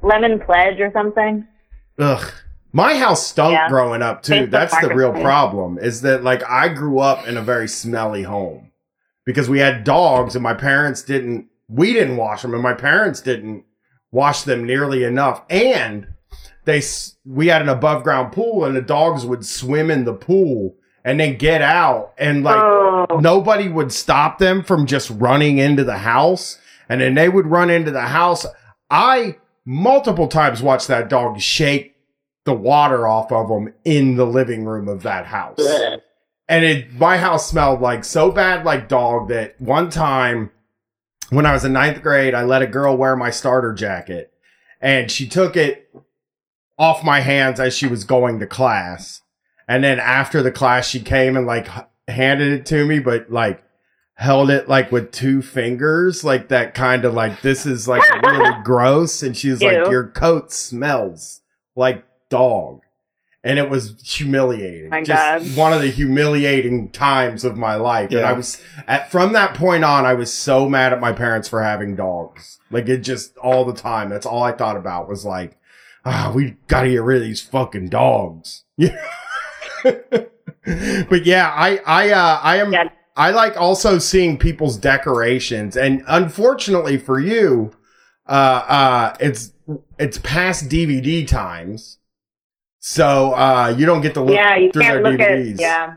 Lemon 0.02 0.40
pledge 0.40 0.80
or 0.80 0.92
something. 0.92 1.46
Ugh. 2.00 2.32
My 2.74 2.96
house 2.96 3.28
stunk 3.28 3.54
Yeah. 3.54 3.70
growing 3.70 4.02
up 4.02 4.24
too. 4.24 4.34
Facebook 4.34 4.52
That's 4.52 4.82
the 4.82 4.96
real 4.96 5.12
problem. 5.12 5.78
Is 5.78 6.02
that 6.02 6.24
like 6.24 6.42
I 6.50 6.70
grew 6.70 7.00
up 7.00 7.28
in 7.28 7.38
a 7.38 7.42
very 7.42 7.68
smelly 7.68 8.24
home 8.24 8.72
because 9.26 9.50
we 9.50 9.60
had 9.60 9.84
dogs 9.84 10.36
and 10.36 10.44
my 10.44 10.54
parents 10.54 11.02
didn't. 11.02 11.48
We 11.68 11.94
didn't 11.94 12.18
wash 12.18 12.42
them, 12.42 12.54
and 12.54 12.64
my 12.64 12.74
parents 12.74 13.22
didn't 13.22 13.64
wash 14.12 14.44
them 14.44 14.66
nearly 14.66 15.04
enough. 15.04 15.44
And 15.50 16.08
they 16.66 16.82
we 17.26 17.48
had 17.48 17.62
an 17.62 17.70
above 17.70 18.04
ground 18.04 18.32
pool 18.32 18.66
and 18.66 18.76
the 18.76 18.82
dogs 18.82 19.26
would 19.26 19.46
swim 19.46 19.90
in 19.90 20.06
the 20.06 20.14
pool 20.14 20.76
and 21.04 21.20
then 21.20 21.38
get 21.38 21.62
out 21.62 22.14
and 22.18 22.44
like 22.44 22.62
oh, 22.62 23.20
nobody 23.20 23.68
would 23.68 23.92
stop 23.92 24.38
them 24.38 24.64
from 24.64 24.86
just 24.86 25.10
running 25.12 25.58
into 25.58 25.84
the 25.84 25.98
house 25.98 26.60
and 26.88 27.02
then 27.02 27.16
they 27.16 27.30
would 27.30 27.48
run 27.48 27.70
into 27.70 27.92
the 27.92 28.02
house 28.02 28.46
i 28.90 29.36
multiple 29.72 30.28
times 30.28 30.62
watched 30.62 30.90
that 30.90 31.08
dog 31.08 31.40
shake 31.40 31.96
the 32.44 32.54
water 32.54 33.08
off 33.08 33.32
of 33.32 33.48
them 33.48 33.74
in 33.86 34.18
the 34.18 34.26
living 34.26 34.66
room 34.66 34.90
of 34.90 35.04
that 35.04 35.26
house. 35.28 35.60
And 36.50 36.66
it 36.66 36.94
my 36.94 37.18
house 37.18 37.50
smelled 37.50 37.80
like 37.80 38.04
so 38.04 38.32
bad 38.32 38.66
like 38.66 38.90
dog 38.90 39.30
that 39.30 39.60
one 39.62 39.90
time 39.90 40.52
when 41.30 41.46
i 41.46 41.54
was 41.54 41.64
in 41.64 41.72
ninth 41.72 42.02
grade 42.02 42.34
i 42.34 42.44
let 42.44 42.62
a 42.62 42.68
girl 42.68 42.98
wear 42.98 43.16
my 43.16 43.30
starter 43.30 43.72
jacket 43.72 44.34
and 44.82 45.10
she 45.10 45.26
took 45.26 45.56
it 45.56 45.90
off 46.78 47.06
my 47.06 47.22
hands 47.22 47.58
as 47.58 47.74
she 47.74 47.88
was 47.88 48.04
going 48.04 48.40
to 48.40 48.48
class. 48.48 49.22
And 49.68 49.84
then 49.84 50.00
after 50.00 50.44
the 50.44 50.52
class 50.52 50.90
she 50.90 51.00
came 51.00 51.38
and 51.38 51.48
like 51.48 51.70
handed 52.10 52.52
it 52.52 52.66
to 52.66 52.86
me 52.86 53.00
but 53.00 53.32
like 53.32 53.64
held 54.22 54.52
it 54.52 54.70
like 54.70 54.92
with 54.92 55.12
two 55.12 55.42
fingers 55.42 56.24
like 56.24 56.50
that 56.50 56.76
kind 56.76 57.06
of 57.06 57.14
like 57.16 57.42
this 57.42 57.66
is 57.66 57.88
like 57.88 58.04
really 58.24 58.54
gross 58.64 59.24
and 59.24 59.36
she 59.36 59.50
was 59.50 59.64
like 59.64 59.90
your 59.90 60.08
coat 60.10 60.52
smells 60.52 61.42
like 61.76 62.06
dog. 62.30 62.82
And 63.44 63.58
it 63.58 63.72
was 63.72 64.00
humiliating. 64.06 64.92
My 64.92 65.02
just 65.02 65.48
God. 65.48 65.58
one 65.58 65.74
of 65.74 65.82
the 65.82 65.90
humiliating 65.90 66.92
times 66.92 67.44
of 67.44 67.58
my 67.58 67.74
life. 67.74 68.12
And 68.12 68.20
i 68.20 68.34
was 68.34 68.62
at 68.88 69.10
from 69.10 69.34
that 69.34 69.56
point 69.56 69.84
on 69.84 70.06
i 70.06 70.14
was 70.14 70.32
so 70.32 70.70
mad 70.70 70.94
at 70.94 71.00
my 71.00 71.12
parents 71.12 71.48
for 71.50 71.64
having 71.64 71.96
dogs. 71.96 72.60
Like 72.70 72.88
it 72.88 73.00
just 73.00 73.36
all 73.38 73.66
the 73.66 73.74
time. 73.74 74.10
That's 74.10 74.28
all 74.28 74.44
i 74.44 74.52
thought 74.52 74.78
about 74.78 75.10
was 75.10 75.26
like 75.26 75.58
ah 76.06 76.32
we 76.36 76.58
gotta 76.68 76.90
get 76.90 77.02
rid 77.02 77.18
of 77.18 77.24
these 77.24 77.42
fucking 77.42 77.90
dogs. 77.90 78.66
Yeah. 78.78 78.96
but 79.84 81.26
yeah 81.26 81.52
i 81.56 81.80
i 81.88 82.12
uh 82.12 82.40
i 82.44 82.58
am 82.58 82.72
Yeah. 82.72 82.90
I 83.22 83.30
like 83.32 83.56
also 83.66 83.98
seeing 84.00 84.38
people's 84.38 84.78
decorations 84.78 85.76
and 85.78 86.04
unfortunately 86.08 86.98
for 86.98 87.20
you 87.20 87.72
uh 88.28 88.64
uh 88.80 89.16
it's 89.20 89.54
it's 90.00 90.18
past 90.20 90.70
dvd 90.70 91.28
times 91.28 91.98
so 92.80 93.34
uh 93.34 93.74
you 93.78 93.86
don't 93.86 94.02
get 94.02 94.14
to 94.14 94.22
look 94.22 94.36
yeah, 94.36 94.56
you 94.56 94.72
through 94.72 94.82
can't 94.82 95.04
their 95.04 95.12
look 95.12 95.20
DVDs. 95.22 95.54
at 95.54 95.60
yeah. 95.60 95.96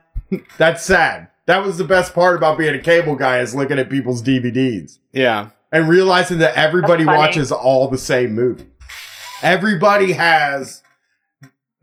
that's 0.59 0.83
sad 0.85 1.29
that 1.47 1.64
was 1.64 1.77
the 1.79 1.85
best 1.85 2.14
part 2.14 2.37
about 2.37 2.57
being 2.59 2.75
a 2.75 2.79
cable 2.81 3.14
guy 3.16 3.41
is 3.41 3.55
looking 3.55 3.79
at 3.79 3.89
people's 3.91 4.22
dvds 4.22 4.99
Yeah. 5.12 5.51
and 5.72 5.89
realizing 5.89 6.39
that 6.39 6.55
everybody 6.57 7.05
watches 7.05 7.51
all 7.53 7.89
the 7.89 7.99
same 7.99 8.35
movie. 8.35 8.66
Everybody 9.43 10.12
has 10.12 10.83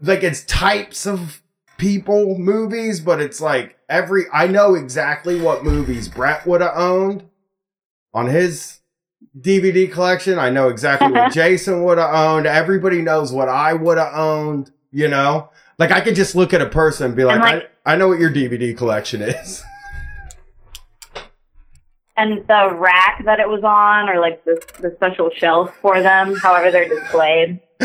like 0.02 0.24
it's 0.24 0.44
types 0.46 1.06
of 1.06 1.41
people 1.82 2.38
movies, 2.38 3.00
but 3.00 3.20
it's 3.20 3.42
like 3.42 3.76
every 3.90 4.26
I 4.32 4.46
know 4.46 4.76
exactly 4.76 5.42
what 5.42 5.64
movies 5.64 6.08
Brett 6.08 6.46
would 6.46 6.62
have 6.62 6.74
owned 6.76 7.28
on 8.14 8.28
his 8.28 8.82
DVD 9.40 9.92
collection. 9.92 10.38
I 10.38 10.52
know 10.52 10.70
exactly 10.70 11.12
what 11.12 11.32
Jason 11.34 11.84
would 11.84 11.98
have 11.98 12.14
owned. 12.14 12.46
Everybody 12.46 13.02
knows 13.02 13.34
what 13.34 13.50
I 13.50 13.74
would 13.74 13.98
have 13.98 14.14
owned, 14.14 14.72
you 14.92 15.08
know? 15.08 15.50
Like 15.80 15.92
I 15.92 16.02
could 16.02 16.14
just 16.16 16.36
look 16.36 16.54
at 16.54 16.62
a 16.62 16.68
person 16.70 17.08
and 17.08 17.16
be 17.16 17.24
like, 17.24 17.36
And, 17.36 17.44
like- 17.44 17.72
I, 17.84 17.94
I 17.94 17.96
know 17.96 18.08
what 18.10 18.20
your 18.20 18.32
DVD 18.32 18.78
collection 18.78 19.22
is. 19.24 19.64
And 22.18 22.46
the 22.46 22.76
rack 22.76 23.24
that 23.26 23.40
it 23.40 23.48
was 23.48 23.64
on, 23.64 24.08
or 24.08 24.20
like 24.20 24.44
the 24.46 24.62
the 24.80 24.94
special 24.98 25.32
shelf 25.36 25.76
for 25.82 26.04
them, 26.04 26.36
however 26.36 26.70
they're 26.70 26.88
displayed. 26.88 27.60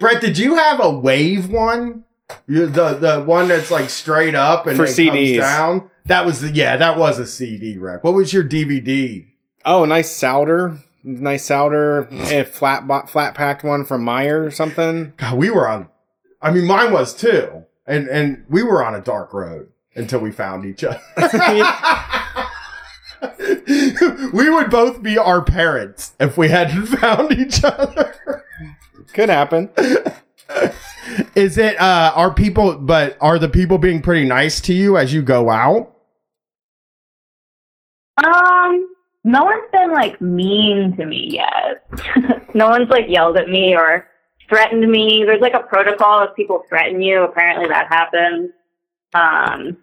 Brett, 0.00 0.20
did 0.20 0.36
you 0.36 0.56
have 0.56 0.80
a 0.82 0.90
wave 0.90 1.48
one? 1.48 2.04
You, 2.46 2.66
the 2.66 2.94
the 2.94 3.22
one 3.22 3.48
that's 3.48 3.70
like 3.70 3.90
straight 3.90 4.34
up 4.34 4.66
and 4.66 4.76
For 4.76 4.84
CDs. 4.84 5.38
comes 5.38 5.50
down. 5.50 5.90
That 6.06 6.26
was 6.26 6.40
the 6.40 6.50
yeah, 6.50 6.76
that 6.76 6.98
was 6.98 7.18
a 7.18 7.26
CD 7.26 7.78
rack. 7.78 8.04
What 8.04 8.14
was 8.14 8.32
your 8.32 8.44
DVD? 8.44 9.26
Oh, 9.64 9.84
nice 9.84 10.10
Souter. 10.10 10.78
Nice 11.04 11.44
Souter. 11.46 12.08
A 12.10 12.44
flat 12.44 12.86
bo- 12.86 13.06
flat 13.06 13.34
packed 13.34 13.64
one 13.64 13.84
from 13.84 14.04
Meijer 14.04 14.46
or 14.46 14.50
something. 14.50 15.12
God, 15.16 15.38
we 15.38 15.50
were 15.50 15.68
on. 15.68 15.88
I 16.42 16.50
mean, 16.50 16.66
mine 16.66 16.92
was 16.92 17.14
too, 17.14 17.64
and 17.86 18.08
and 18.08 18.44
we 18.48 18.62
were 18.62 18.84
on 18.84 18.94
a 18.94 19.00
dark 19.00 19.32
road 19.32 19.68
until 19.94 20.20
we 20.20 20.30
found 20.30 20.64
each 20.64 20.84
other. 20.84 21.00
we 24.32 24.50
would 24.50 24.70
both 24.70 25.02
be 25.02 25.18
our 25.18 25.42
parents 25.42 26.12
if 26.20 26.36
we 26.36 26.48
hadn't 26.48 26.86
found 26.98 27.32
each 27.32 27.64
other. 27.64 28.44
Could 29.12 29.28
happen. 29.28 29.70
Is 31.34 31.58
it 31.58 31.80
uh 31.80 32.12
are 32.14 32.32
people 32.32 32.76
but 32.76 33.16
are 33.20 33.38
the 33.38 33.48
people 33.48 33.78
being 33.78 34.02
pretty 34.02 34.26
nice 34.26 34.60
to 34.62 34.74
you 34.74 34.96
as 34.96 35.12
you 35.12 35.22
go 35.22 35.50
out? 35.50 35.94
Um, 38.24 38.88
no 39.24 39.44
one's 39.44 39.70
been 39.72 39.92
like 39.92 40.20
mean 40.20 40.96
to 40.96 41.06
me 41.06 41.28
yet. 41.30 41.84
no 42.54 42.68
one's 42.68 42.88
like 42.88 43.06
yelled 43.08 43.36
at 43.36 43.48
me 43.48 43.76
or 43.76 44.08
threatened 44.48 44.90
me. 44.90 45.24
There's 45.24 45.40
like 45.40 45.54
a 45.54 45.62
protocol 45.62 46.22
if 46.24 46.34
people 46.34 46.64
threaten 46.68 47.00
you. 47.00 47.22
Apparently 47.22 47.68
that 47.68 47.86
happens. 47.88 48.50
Um, 49.14 49.76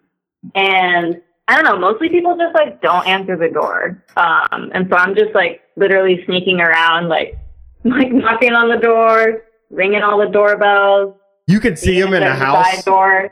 and 0.54 1.22
I 1.48 1.56
don't 1.56 1.64
know. 1.64 1.78
Mostly 1.78 2.10
people 2.10 2.38
just 2.38 2.56
like 2.56 2.82
don't 2.82 3.08
answer 3.08 3.38
the 3.38 3.50
door. 3.50 4.04
Um, 4.18 4.72
and 4.74 4.88
so 4.90 4.96
I'm 4.96 5.16
just 5.16 5.34
like 5.34 5.62
literally 5.76 6.24
sneaking 6.26 6.60
around, 6.60 7.08
like 7.08 7.38
like 7.84 8.12
knocking 8.12 8.54
on 8.54 8.70
the 8.70 8.78
door, 8.78 9.44
ringing 9.70 10.02
all 10.02 10.18
the 10.18 10.28
doorbells. 10.28 11.16
You 11.48 11.60
can 11.60 11.76
see 11.76 12.00
them 12.00 12.14
in 12.14 12.22
the 12.22 12.30
the 12.30 12.36
house 12.36 12.84
door. 12.84 13.32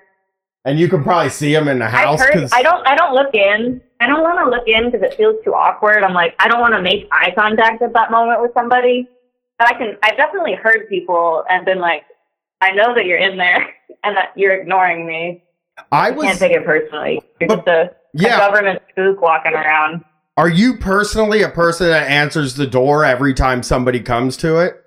and 0.66 0.80
you 0.80 0.88
can 0.88 1.04
probably 1.04 1.30
see 1.30 1.52
them 1.54 1.68
in 1.68 1.80
the 1.80 1.90
house 1.90 2.20
heard. 2.22 2.50
I 2.54 2.62
don't. 2.62 2.86
I 2.88 2.96
don't 2.96 3.14
look 3.14 3.34
in. 3.34 3.82
I 4.00 4.08
don't 4.08 4.22
want 4.22 4.38
to 4.40 4.50
look 4.50 4.68
in 4.68 4.92
because 4.92 5.02
it 5.06 5.16
feels 5.16 5.36
too 5.44 5.54
awkward. 5.54 6.04
I'm 6.04 6.14
like, 6.14 6.36
I 6.40 6.48
don't 6.48 6.60
want 6.60 6.74
to 6.74 6.82
make 6.82 7.08
eye 7.12 7.32
contact 7.38 7.82
at 7.82 7.94
that 7.94 8.12
moment 8.12 8.42
with 8.42 8.52
somebody. 8.54 9.08
But 9.58 9.70
I 9.70 9.74
can. 9.78 9.98
I've 10.04 10.18
definitely 10.18 10.56
heard 10.56 10.88
people 10.90 11.44
and 11.50 11.66
been 11.66 11.80
like, 11.80 12.04
I 12.62 12.72
know 12.72 12.94
that 12.94 13.06
you're 13.06 13.18
in 13.18 13.38
there 13.38 13.74
and 14.04 14.16
that 14.18 14.32
you're 14.36 14.54
ignoring 14.56 15.08
me. 15.08 15.44
I 15.92 16.10
I 16.10 16.12
can't 16.12 16.38
take 16.38 16.52
it 16.52 16.66
personally. 16.66 17.22
You're 17.42 17.48
But- 17.48 17.66
just 17.66 17.68
a, 17.68 18.28
a 18.36 18.38
government 18.38 18.82
spook 18.92 19.22
walking 19.22 19.54
around. 19.54 20.04
are 20.38 20.50
you 20.50 20.78
personally 20.78 21.42
a 21.42 21.50
person 21.50 21.88
that 21.88 22.08
answers 22.12 22.54
the 22.56 22.68
door 22.68 23.04
every 23.04 23.34
time 23.34 23.64
somebody 23.64 24.00
comes 24.02 24.38
to 24.38 24.60
it? 24.60 24.83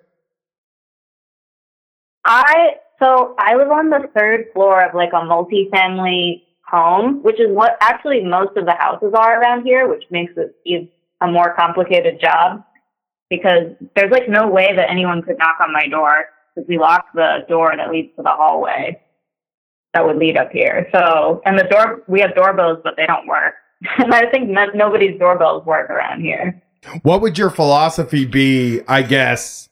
I 2.26 2.74
so 2.98 3.34
I 3.38 3.54
live 3.54 3.70
on 3.70 3.88
the 3.88 4.08
third 4.16 4.46
floor 4.52 4.84
of 4.84 4.94
like 4.94 5.12
a 5.12 5.24
multi-family 5.24 6.44
home, 6.66 7.22
which 7.22 7.40
is 7.40 7.46
what 7.50 7.76
actually 7.80 8.24
most 8.24 8.56
of 8.56 8.66
the 8.66 8.74
houses 8.74 9.12
are 9.14 9.40
around 9.40 9.64
here, 9.64 9.88
which 9.88 10.04
makes 10.10 10.32
it 10.36 10.90
a 11.20 11.26
more 11.26 11.54
complicated 11.54 12.20
job 12.20 12.64
because 13.30 13.72
there's 13.94 14.10
like 14.10 14.28
no 14.28 14.48
way 14.48 14.74
that 14.74 14.90
anyone 14.90 15.22
could 15.22 15.38
knock 15.38 15.56
on 15.60 15.72
my 15.72 15.86
door 15.88 16.26
because 16.54 16.68
we 16.68 16.78
locked 16.78 17.14
the 17.14 17.38
door 17.48 17.72
that 17.76 17.90
leads 17.90 18.14
to 18.16 18.22
the 18.22 18.30
hallway 18.30 19.00
that 19.94 20.04
would 20.04 20.16
lead 20.16 20.36
up 20.36 20.50
here. 20.50 20.88
So 20.92 21.42
and 21.46 21.58
the 21.58 21.64
door 21.64 22.02
we 22.08 22.20
have 22.20 22.34
doorbells, 22.34 22.78
but 22.82 22.94
they 22.96 23.06
don't 23.06 23.26
work. 23.26 23.54
And 23.98 24.12
I 24.12 24.30
think 24.30 24.48
no, 24.48 24.66
nobody's 24.74 25.18
doorbells 25.18 25.64
work 25.64 25.90
around 25.90 26.22
here. 26.22 26.62
What 27.02 27.20
would 27.20 27.36
your 27.38 27.50
philosophy 27.50 28.24
be, 28.24 28.80
I 28.88 29.02
guess, 29.02 29.68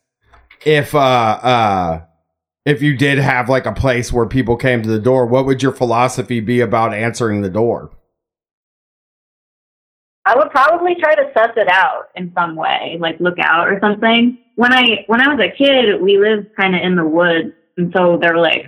if 0.63 0.93
uh 0.95 0.99
uh 0.99 2.01
if 2.65 2.81
you 2.81 2.97
did 2.97 3.19
have 3.19 3.47
like 3.47 3.65
a 3.65 3.71
place 3.71 4.11
where 4.11 4.25
people 4.25 4.57
came 4.57 4.81
to 4.81 4.89
the 4.89 4.99
door, 4.99 5.25
what 5.25 5.45
would 5.45 5.61
your 5.61 5.71
philosophy 5.71 6.39
be 6.39 6.61
about 6.61 6.93
answering 6.93 7.41
the 7.41 7.49
door? 7.49 7.91
I 10.25 10.35
would 10.35 10.49
probably 10.49 10.95
try 10.99 11.13
to 11.13 11.29
suss 11.35 11.51
it 11.55 11.67
out 11.69 12.09
in 12.15 12.33
some 12.35 12.55
way, 12.55 12.97
like 12.99 13.19
look 13.19 13.37
out 13.39 13.67
or 13.67 13.79
something. 13.79 14.39
When 14.55 14.73
I 14.73 15.03
when 15.05 15.21
I 15.21 15.27
was 15.33 15.39
a 15.39 15.55
kid, 15.55 16.01
we 16.01 16.17
lived 16.17 16.55
kind 16.55 16.75
of 16.75 16.81
in 16.81 16.95
the 16.95 17.05
woods, 17.05 17.53
and 17.77 17.93
so 17.95 18.17
there 18.19 18.33
were 18.33 18.41
like 18.41 18.65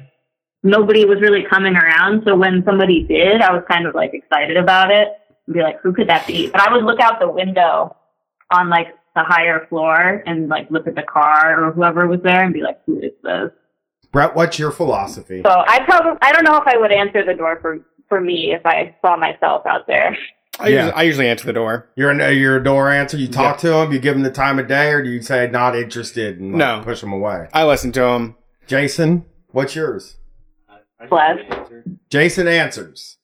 nobody 0.61 1.06
was 1.06 1.19
really 1.19 1.44
coming 1.49 1.76
around. 1.76 2.24
So 2.28 2.36
when 2.36 2.64
somebody 2.64 3.03
did, 3.03 3.41
I 3.41 3.52
was 3.53 3.64
kind 3.69 3.88
of 3.88 3.95
like 3.95 4.14
excited 4.14 4.57
about 4.57 4.91
it 4.91 5.07
and 5.48 5.53
be 5.56 5.61
like, 5.61 5.80
who 5.82 5.94
could 5.94 6.10
that 6.10 6.28
be? 6.28 6.49
But 6.49 6.61
I 6.61 6.72
would 6.72 6.84
look 6.84 6.99
out 6.99 7.19
the 7.19 7.30
window 7.30 7.95
on 8.52 8.69
like 8.69 8.90
the 9.15 9.24
higher 9.24 9.65
floor 9.68 10.22
and 10.28 10.49
like 10.49 10.69
look 10.69 10.86
at 10.86 10.94
the 10.94 11.03
car 11.03 11.64
or 11.64 11.72
whoever 11.72 12.06
was 12.06 12.19
there 12.24 12.44
and 12.44 12.53
be 12.53 12.61
like, 12.61 12.80
who 12.86 12.99
is 12.99 13.14
this? 13.24 13.49
Brett, 14.12 14.36
what's 14.36 14.58
your 14.58 14.72
philosophy? 14.72 15.42
So 15.46 15.50
I 15.68 15.84
probably 15.86 16.18
I 16.22 16.32
don't 16.32 16.44
know 16.44 16.58
if 16.58 16.68
I 16.68 16.78
would 16.78 16.92
answer 16.92 17.24
the 17.26 17.34
door 17.34 17.60
for 17.62 17.80
for 18.10 18.22
me 18.22 18.54
if 18.54 18.66
I 18.66 18.96
saw 19.02 19.16
myself 19.18 19.66
out 19.66 19.86
there. 19.88 20.18
I, 20.60 20.70
Yeah. 20.70 20.76
usually, 20.86 20.94
I 20.94 21.02
usually 21.04 21.28
answer 21.30 21.46
the 21.46 21.54
door. 21.54 21.90
You're 21.96 22.12
a 22.12 22.32
you're 22.32 22.58
a 22.58 22.64
door 22.64 22.90
answer. 22.90 23.18
You 23.18 23.28
talk 23.28 23.58
to 23.60 23.70
them. 23.70 23.92
You 23.92 24.00
give 24.00 24.16
them 24.16 24.24
the 24.24 24.32
time 24.32 24.58
of 24.60 24.68
day, 24.68 24.92
or 24.92 25.04
do 25.04 25.10
you 25.10 25.22
say 25.22 25.48
not 25.52 25.76
interested 25.76 26.40
and 26.40 26.54
like, 26.54 26.58
No. 26.58 26.82
push 26.84 27.02
them 27.02 27.14
away? 27.14 27.48
I 27.54 27.66
listen 27.66 27.92
to 27.94 28.02
them. 28.02 28.36
Jason, 28.66 29.26
what's 29.52 29.76
yours? 29.76 30.18
Bless. 31.10 31.38
Jason 32.10 32.48
answers. 32.48 33.18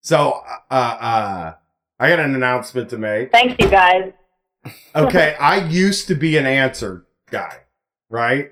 So, 0.00 0.40
uh, 0.70 0.74
uh, 0.74 1.52
I 2.00 2.08
got 2.08 2.18
an 2.18 2.34
announcement 2.34 2.88
to 2.90 2.98
make. 2.98 3.30
Thanks, 3.30 3.54
you 3.60 3.70
guys. 3.70 4.12
Okay, 4.96 5.36
I 5.40 5.64
used 5.68 6.08
to 6.08 6.14
be 6.14 6.36
an 6.38 6.46
answer 6.46 7.06
guy, 7.30 7.58
right? 8.08 8.50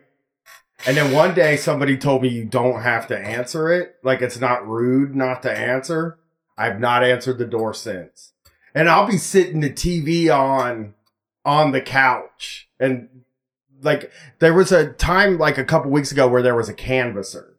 And 0.86 0.96
then 0.96 1.12
one 1.12 1.34
day 1.34 1.56
somebody 1.56 1.96
told 1.96 2.22
me 2.22 2.28
you 2.28 2.44
don't 2.44 2.82
have 2.82 3.06
to 3.08 3.18
answer 3.18 3.70
it. 3.72 3.96
Like 4.02 4.22
it's 4.22 4.38
not 4.38 4.66
rude 4.66 5.14
not 5.14 5.42
to 5.42 5.50
answer. 5.50 6.18
I've 6.56 6.80
not 6.80 7.04
answered 7.04 7.38
the 7.38 7.44
door 7.44 7.74
since. 7.74 8.32
And 8.74 8.88
I'll 8.88 9.06
be 9.06 9.18
sitting 9.18 9.60
the 9.60 9.70
TV 9.70 10.28
on 10.30 10.94
on 11.44 11.72
the 11.72 11.80
couch 11.80 12.68
and 12.78 13.08
like 13.82 14.12
there 14.38 14.52
was 14.52 14.72
a 14.72 14.92
time 14.92 15.38
like 15.38 15.56
a 15.56 15.64
couple 15.64 15.90
weeks 15.90 16.12
ago 16.12 16.28
where 16.28 16.42
there 16.42 16.54
was 16.54 16.68
a 16.68 16.74
canvasser 16.74 17.56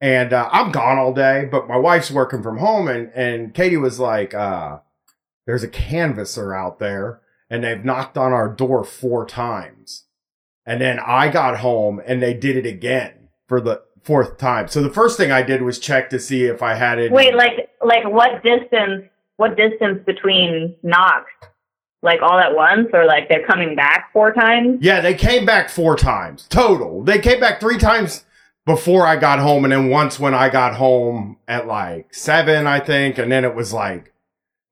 and 0.00 0.32
uh, 0.32 0.48
i'm 0.52 0.70
gone 0.70 0.98
all 0.98 1.14
day 1.14 1.48
but 1.50 1.68
my 1.68 1.76
wife's 1.76 2.10
working 2.10 2.42
from 2.42 2.58
home 2.58 2.88
and 2.88 3.10
and 3.14 3.54
katie 3.54 3.76
was 3.76 3.98
like 3.98 4.34
uh 4.34 4.78
there's 5.46 5.62
a 5.62 5.68
canvasser 5.68 6.54
out 6.54 6.78
there 6.78 7.20
and 7.48 7.64
they've 7.64 7.84
knocked 7.84 8.18
on 8.18 8.32
our 8.32 8.48
door 8.48 8.84
four 8.84 9.24
times 9.24 10.04
and 10.68 10.80
then 10.80 10.98
i 11.00 11.28
got 11.28 11.58
home 11.58 12.00
and 12.06 12.22
they 12.22 12.34
did 12.34 12.56
it 12.56 12.66
again 12.66 13.28
for 13.46 13.60
the 13.60 13.82
fourth 14.02 14.38
time 14.38 14.68
so 14.68 14.82
the 14.82 14.90
first 14.90 15.16
thing 15.16 15.30
i 15.30 15.42
did 15.42 15.62
was 15.62 15.78
check 15.78 16.08
to 16.08 16.18
see 16.18 16.44
if 16.44 16.62
i 16.62 16.74
had 16.74 16.98
it 16.98 17.10
Wait, 17.10 17.34
like 17.34 17.68
like 17.84 18.04
what 18.08 18.42
distance? 18.42 19.04
What 19.36 19.56
distance 19.56 20.00
between 20.04 20.76
knocks? 20.82 21.30
Like 22.02 22.22
all 22.22 22.38
at 22.38 22.54
once, 22.54 22.88
or 22.92 23.06
like 23.06 23.28
they're 23.28 23.46
coming 23.46 23.74
back 23.74 24.10
four 24.12 24.32
times? 24.32 24.78
Yeah, 24.80 25.00
they 25.00 25.14
came 25.14 25.44
back 25.44 25.68
four 25.68 25.96
times 25.96 26.46
total. 26.48 27.02
They 27.02 27.18
came 27.18 27.40
back 27.40 27.60
three 27.60 27.78
times 27.78 28.24
before 28.66 29.06
I 29.06 29.16
got 29.16 29.40
home, 29.40 29.64
and 29.64 29.72
then 29.72 29.88
once 29.88 30.18
when 30.20 30.34
I 30.34 30.48
got 30.48 30.74
home 30.74 31.38
at 31.48 31.66
like 31.66 32.14
seven, 32.14 32.66
I 32.66 32.78
think, 32.78 33.18
and 33.18 33.32
then 33.32 33.44
it 33.44 33.54
was 33.54 33.72
like 33.72 34.12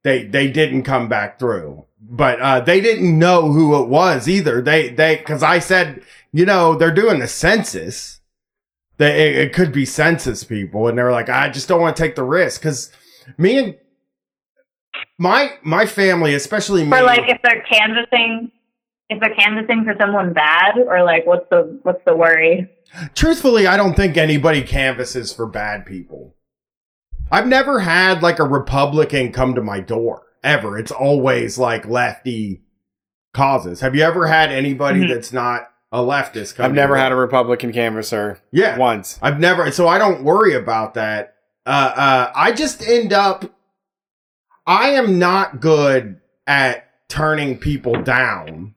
they 0.04 0.24
they 0.24 0.48
didn't 0.48 0.84
come 0.84 1.08
back 1.08 1.38
through. 1.38 1.85
But 2.08 2.40
uh, 2.40 2.60
they 2.60 2.80
didn't 2.80 3.18
know 3.18 3.50
who 3.50 3.82
it 3.82 3.88
was 3.88 4.28
either. 4.28 4.62
They 4.62 4.90
they 4.90 5.16
because 5.16 5.42
I 5.42 5.58
said, 5.58 6.02
you 6.32 6.46
know, 6.46 6.76
they're 6.76 6.94
doing 6.94 7.18
the 7.18 7.28
census. 7.28 8.20
They 8.98 9.28
it, 9.28 9.36
it 9.36 9.52
could 9.52 9.72
be 9.72 9.84
census 9.84 10.44
people, 10.44 10.86
and 10.86 10.96
they 10.96 11.02
were 11.02 11.12
like, 11.12 11.28
I 11.28 11.48
just 11.48 11.68
don't 11.68 11.80
want 11.80 11.96
to 11.96 12.02
take 12.02 12.14
the 12.14 12.22
risk 12.22 12.60
because 12.60 12.92
me 13.36 13.58
and 13.58 13.76
my 15.18 15.54
my 15.62 15.86
family, 15.86 16.34
especially 16.34 16.84
me, 16.84 16.96
Or 16.96 17.02
like 17.02 17.28
if 17.28 17.40
they're 17.42 17.62
canvassing, 17.62 18.52
if 19.10 19.20
they're 19.20 19.34
canvassing 19.34 19.84
for 19.84 19.94
someone 19.98 20.32
bad, 20.32 20.78
or 20.78 21.02
like 21.04 21.26
what's 21.26 21.48
the 21.50 21.78
what's 21.82 22.04
the 22.04 22.14
worry? 22.14 22.70
Truthfully, 23.14 23.66
I 23.66 23.76
don't 23.76 23.94
think 23.94 24.16
anybody 24.16 24.62
canvasses 24.62 25.32
for 25.32 25.46
bad 25.46 25.84
people. 25.84 26.36
I've 27.32 27.48
never 27.48 27.80
had 27.80 28.22
like 28.22 28.38
a 28.38 28.44
Republican 28.44 29.32
come 29.32 29.56
to 29.56 29.62
my 29.62 29.80
door 29.80 30.25
ever. 30.46 30.78
It's 30.78 30.92
always 30.92 31.58
like 31.58 31.86
lefty 31.86 32.62
causes. 33.34 33.80
Have 33.80 33.94
you 33.94 34.02
ever 34.02 34.26
had 34.26 34.50
anybody 34.50 35.00
Mhm. 35.00 35.08
that's 35.12 35.32
not 35.32 35.68
a 35.92 35.98
leftist 35.98 36.56
come 36.56 36.66
I've 36.66 36.72
never 36.74 36.96
had 36.96 37.12
a? 37.12 37.16
Republican 37.16 37.72
canvasser 37.72 38.38
Yeah. 38.50 38.76
once. 38.78 39.18
I've 39.22 39.38
never 39.38 39.70
so 39.70 39.86
I 39.88 39.98
don't 39.98 40.22
worry 40.24 40.54
about 40.54 40.94
that. 40.94 41.34
Uh 41.66 41.92
uh 41.96 42.32
I 42.34 42.52
just 42.52 42.86
end 42.88 43.12
up 43.12 43.44
I 44.66 44.90
am 44.90 45.18
not 45.18 45.60
good 45.60 46.20
at 46.46 46.88
turning 47.08 47.58
people 47.58 48.02
down. 48.02 48.74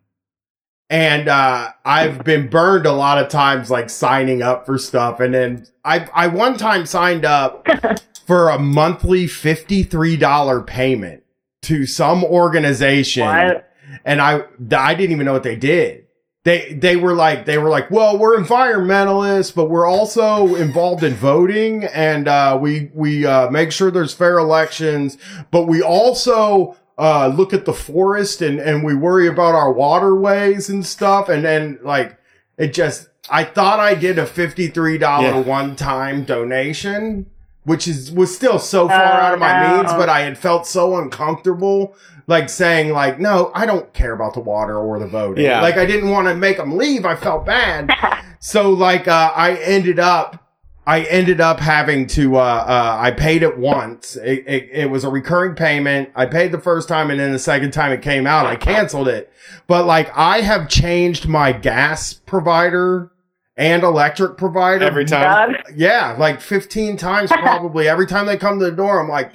And 0.90 1.28
uh 1.30 1.70
I've 1.86 2.24
been 2.24 2.48
burned 2.50 2.86
a 2.86 2.92
lot 2.92 3.18
of 3.18 3.30
times 3.30 3.72
like 3.72 3.90
signing 3.90 4.42
up 4.42 4.66
for 4.66 4.78
stuff 4.78 5.20
and 5.20 5.34
then 5.34 5.66
I 5.86 6.08
I 6.14 6.28
one 6.28 6.58
time 6.58 6.86
signed 6.86 7.26
up 7.26 7.66
for 8.28 8.50
a 8.50 8.60
monthly 8.60 9.26
$53 9.26 10.68
payment 10.68 11.24
to 11.64 11.86
some 11.86 12.24
organization 12.24 13.26
What? 13.26 13.70
and 14.06 14.22
I 14.22 14.44
I 14.76 14.94
didn't 14.96 15.12
even 15.12 15.26
know 15.26 15.34
what 15.34 15.44
they 15.44 15.56
did. 15.56 16.06
They 16.46 16.74
they 16.74 16.96
were 16.96 17.14
like 17.14 17.46
they 17.46 17.58
were 17.58 17.70
like, 17.70 17.92
well, 17.92 18.18
we're 18.18 18.38
environmentalists, 18.42 19.54
but 19.54 19.70
we're 19.70 19.86
also 19.88 20.56
involved 20.56 21.04
in 21.04 21.14
voting, 21.14 21.84
and 21.84 22.28
uh, 22.28 22.58
we 22.60 22.92
we 22.94 23.26
uh, 23.26 23.50
make 23.50 23.72
sure 23.74 23.92
there's 23.92 24.14
fair 24.14 24.38
elections, 24.38 25.18
but 25.52 25.66
we 25.66 25.82
also 25.82 26.78
uh, 26.98 27.28
look 27.28 27.54
at 27.54 27.66
the 27.66 27.74
forest 27.74 28.42
and 28.42 28.58
and 28.60 28.84
we 28.86 28.96
worry 28.96 29.28
about 29.28 29.54
our 29.54 29.72
waterways 29.72 30.70
and 30.70 30.86
stuff, 30.86 31.28
and 31.28 31.44
then 31.44 31.78
like 31.84 32.18
it 32.58 32.74
just 32.74 33.10
I 33.30 33.44
thought 33.44 33.80
I 33.82 33.94
did 33.96 34.18
a 34.18 34.26
fifty 34.26 34.68
three 34.70 34.98
dollar 34.98 35.28
Yeah. 35.28 35.40
one 35.42 35.76
time 35.76 36.24
donation. 36.24 37.26
Which 37.70 37.88
is 37.88 38.12
was 38.12 38.36
still 38.36 38.58
so 38.60 38.88
far 38.88 38.98
Oh, 38.98 39.26
out 39.26 39.34
of 39.36 39.40
my 39.40 39.54
no. 39.68 39.78
means, 39.78 39.94
but 39.94 40.10
I 40.10 40.22
had 40.22 40.38
felt 40.38 40.66
so 40.66 40.98
uncomfortable 40.98 41.96
like 42.28 42.48
saying 42.48 42.92
like 42.94 43.20
no 43.20 43.52
i 43.56 43.66
don't 43.66 43.92
care 43.92 44.14
about 44.14 44.34
the 44.36 44.40
water 44.40 44.78
or 44.78 45.00
the 45.00 45.08
voting. 45.08 45.44
Yeah. 45.46 45.62
like 45.62 45.78
i 45.78 45.86
didn't 45.86 46.10
want 46.12 46.28
to 46.28 46.36
make 46.36 46.58
them 46.58 46.78
leave. 46.78 47.06
I 47.06 47.16
felt 47.16 47.46
bad. 47.46 47.90
So 48.42 48.70
like 48.72 49.08
uh 49.08 49.32
i 49.36 49.56
ended 49.56 50.00
up 50.00 50.48
i 50.88 51.02
ended 51.04 51.42
up 51.42 51.60
having 51.60 52.08
to 52.08 52.38
uh 52.38 52.40
uh 52.40 52.98
i 53.02 53.12
paid 53.12 53.44
it 53.44 53.58
once. 53.58 54.16
It, 54.16 54.44
it, 54.48 54.70
it 54.72 54.90
was 54.90 55.04
a 55.04 55.10
recurring 55.10 55.56
payment. 55.56 56.10
I 56.16 56.26
paid 56.26 56.52
the 56.54 56.60
first 56.62 56.88
time 56.88 57.10
and 57.12 57.20
then 57.20 57.34
the 57.34 57.40
second 57.40 57.72
time 57.72 57.92
it 57.92 58.02
came 58.02 58.26
out 58.26 58.46
i 58.46 58.56
canceled 58.56 59.08
it. 59.10 59.32
But 59.68 59.86
like 59.86 60.10
i 60.18 60.42
have 60.42 60.70
changed 60.70 61.28
my 61.28 61.52
gas 61.52 62.14
provider 62.14 63.12
and 63.60 63.84
electric 63.84 64.38
provider 64.38 64.86
Every 64.86 65.04
time. 65.04 65.58
Yeah, 65.76 66.16
like 66.18 66.40
15 66.40 66.96
times 66.96 67.30
probably. 67.30 67.90
Every 67.90 68.08
time 68.08 68.26
they 68.26 68.38
come 68.38 68.58
to 68.58 68.66
the 68.66 68.72
door, 68.72 69.02
I'm 69.02 69.10
like, 69.10 69.34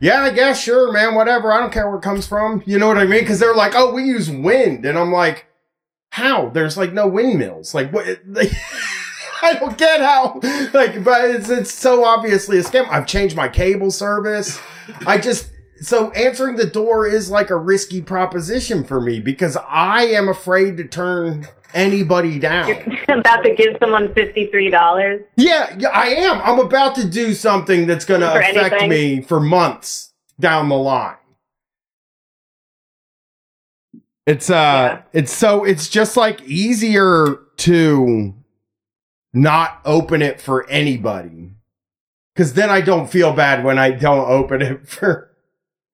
yeah, 0.00 0.22
I 0.22 0.30
guess, 0.30 0.62
sure, 0.62 0.90
man, 0.90 1.14
whatever. 1.14 1.52
I 1.52 1.60
don't 1.60 1.72
care 1.72 1.86
where 1.86 1.98
it 1.98 2.02
comes 2.02 2.26
from. 2.26 2.62
You 2.64 2.78
know 2.78 2.88
what 2.88 2.96
I 2.96 3.04
mean? 3.04 3.20
Because 3.20 3.38
they're 3.38 3.54
like, 3.54 3.74
oh, 3.76 3.92
we 3.92 4.04
use 4.04 4.30
wind. 4.30 4.86
And 4.86 4.98
I'm 4.98 5.12
like, 5.12 5.46
how? 6.08 6.48
There's 6.48 6.78
like 6.78 6.94
no 6.94 7.06
windmills. 7.06 7.74
Like, 7.74 7.92
what? 7.92 8.06
Like, 8.26 8.50
I 9.42 9.54
don't 9.54 9.76
get 9.76 10.00
how. 10.00 10.40
Like, 10.72 11.04
but 11.04 11.26
it's, 11.26 11.50
it's 11.50 11.72
so 11.72 12.02
obviously 12.02 12.58
a 12.58 12.62
scam. 12.62 12.88
I've 12.88 13.06
changed 13.06 13.36
my 13.36 13.48
cable 13.48 13.90
service. 13.90 14.58
I 15.06 15.18
just. 15.18 15.50
So 15.80 16.12
answering 16.12 16.56
the 16.56 16.66
door 16.66 17.06
is 17.06 17.30
like 17.30 17.50
a 17.50 17.56
risky 17.56 18.00
proposition 18.00 18.84
for 18.84 19.02
me 19.02 19.20
because 19.20 19.58
I 19.68 20.04
am 20.04 20.28
afraid 20.30 20.78
to 20.78 20.84
turn 20.84 21.46
anybody 21.74 22.38
down. 22.38 22.70
about 23.08 23.42
to 23.44 23.54
give 23.54 23.76
someone 23.80 24.14
fifty 24.14 24.46
three 24.46 24.70
dollars. 24.70 25.22
Yeah, 25.36 25.74
yeah, 25.78 25.88
I 25.88 26.06
am. 26.08 26.40
I'm 26.42 26.58
about 26.64 26.94
to 26.96 27.08
do 27.08 27.34
something 27.34 27.86
that's 27.86 28.04
going 28.04 28.20
to 28.22 28.30
affect 28.32 28.56
anything? 28.72 28.88
me 28.88 29.20
for 29.20 29.40
months 29.40 30.12
down 30.40 30.68
the 30.68 30.76
line. 30.76 31.16
It's 34.26 34.48
uh 34.48 34.54
Yeah. 34.54 35.02
it's 35.12 35.32
so 35.32 35.64
it's 35.64 35.88
just 35.88 36.16
like 36.16 36.40
easier 36.42 37.38
to 37.58 38.34
not 39.32 39.80
open 39.84 40.22
it 40.22 40.40
for 40.40 40.68
anybody. 40.70 41.50
Cuz 42.36 42.54
then 42.54 42.70
I 42.70 42.80
don't 42.80 43.10
feel 43.10 43.32
bad 43.34 43.64
when 43.64 43.78
I 43.78 43.90
don't 43.90 44.28
open 44.30 44.62
it 44.62 44.88
for 44.88 45.30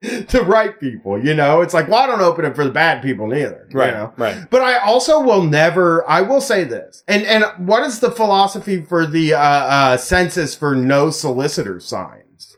the 0.31 0.43
right 0.47 0.79
people, 0.81 1.23
you 1.23 1.35
know? 1.35 1.61
It's 1.61 1.75
like, 1.75 1.89
well, 1.89 1.99
I 2.03 2.07
don't 2.07 2.21
open 2.23 2.45
it 2.47 2.55
for 2.57 2.65
the 2.65 2.71
bad 2.71 3.03
people 3.03 3.27
neither, 3.27 3.67
you 3.71 3.79
Right. 3.79 3.93
know? 3.93 4.15
Right. 4.17 4.49
But 4.49 4.63
I 4.63 4.79
also 4.79 5.21
will 5.21 5.43
never. 5.43 6.09
I 6.09 6.23
will 6.23 6.41
say 6.41 6.65
this, 6.65 7.05
and 7.07 7.23
and 7.25 7.45
what 7.69 7.83
is 7.83 8.01
the 8.01 8.11
philosophy 8.11 8.81
for 8.81 9.05
the 9.07 9.35
uh, 9.35 9.39
uh, 9.41 9.97
census 9.99 10.55
for 10.55 10.75
no 10.75 11.11
solicitor 11.11 11.81
signs? 11.81 12.57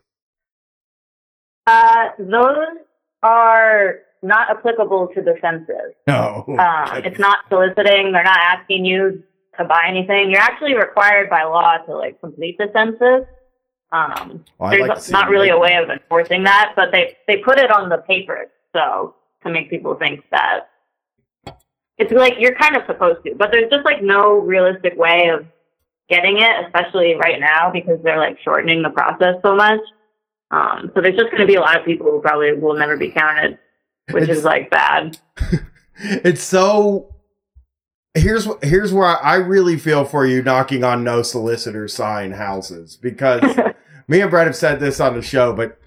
Uh, 1.66 2.08
those 2.18 2.56
are 3.22 3.96
not 4.22 4.50
applicable 4.50 5.08
to 5.14 5.20
the 5.20 5.34
census. 5.40 5.94
No, 6.06 6.44
Um, 6.58 7.02
it's 7.04 7.18
not 7.18 7.38
soliciting. 7.48 8.12
They're 8.12 8.22
not 8.22 8.38
asking 8.38 8.84
you 8.84 9.22
to 9.58 9.64
buy 9.64 9.84
anything. 9.88 10.30
You're 10.30 10.40
actually 10.40 10.74
required 10.74 11.28
by 11.28 11.42
law 11.44 11.76
to 11.86 11.96
like 11.96 12.20
complete 12.20 12.56
the 12.58 12.68
census. 12.72 13.26
Um, 13.92 14.44
Well, 14.58 14.70
there's 14.70 14.88
like 14.88 15.10
not 15.10 15.28
really 15.28 15.50
a 15.50 15.58
way 15.58 15.76
of 15.76 15.90
enforcing 15.90 16.44
that, 16.44 16.72
but 16.74 16.90
they 16.92 17.16
they 17.28 17.36
put 17.38 17.58
it 17.58 17.70
on 17.70 17.88
the 17.90 17.98
paper 17.98 18.46
so 18.74 19.14
to 19.44 19.50
make 19.50 19.68
people 19.70 19.94
think 19.94 20.24
that 20.30 20.68
it's 21.98 22.10
like 22.12 22.34
you're 22.38 22.54
kind 22.54 22.74
of 22.74 22.82
supposed 22.86 23.22
to, 23.24 23.34
but 23.36 23.50
there's 23.52 23.70
just 23.70 23.84
like 23.84 24.02
no 24.02 24.38
realistic 24.38 24.94
way 24.96 25.28
of 25.28 25.46
getting 26.08 26.38
it, 26.40 26.64
especially 26.66 27.14
right 27.16 27.38
now 27.38 27.70
because 27.70 27.98
they're 28.02 28.18
like 28.18 28.38
shortening 28.42 28.82
the 28.82 28.90
process 28.90 29.36
so 29.42 29.54
much. 29.54 29.80
Um, 30.50 30.90
so 30.94 31.00
there's 31.00 31.16
just 31.16 31.30
going 31.30 31.40
to 31.42 31.46
be 31.46 31.54
a 31.54 31.60
lot 31.60 31.78
of 31.78 31.84
people 31.84 32.10
who 32.10 32.20
probably 32.20 32.52
will 32.54 32.74
never 32.74 32.96
be 32.96 33.10
counted, 33.10 33.58
which 34.10 34.24
It's- 34.24 34.38
is 34.38 34.44
like 34.44 34.70
bad. 34.70 35.18
it's 35.96 36.42
so. 36.42 37.08
Here's 38.14 38.46
here's 38.62 38.92
where 38.92 39.06
I, 39.06 39.14
I 39.14 39.34
really 39.36 39.78
feel 39.78 40.04
for 40.04 40.26
you 40.26 40.42
knocking 40.42 40.84
on 40.84 41.02
no 41.02 41.22
solicitor 41.22 41.88
sign 41.88 42.32
houses 42.32 42.94
because 43.00 43.40
me 44.08 44.20
and 44.20 44.30
Brett 44.30 44.46
have 44.46 44.56
said 44.56 44.80
this 44.80 45.00
on 45.00 45.14
the 45.14 45.22
show, 45.22 45.52
but 45.52 45.78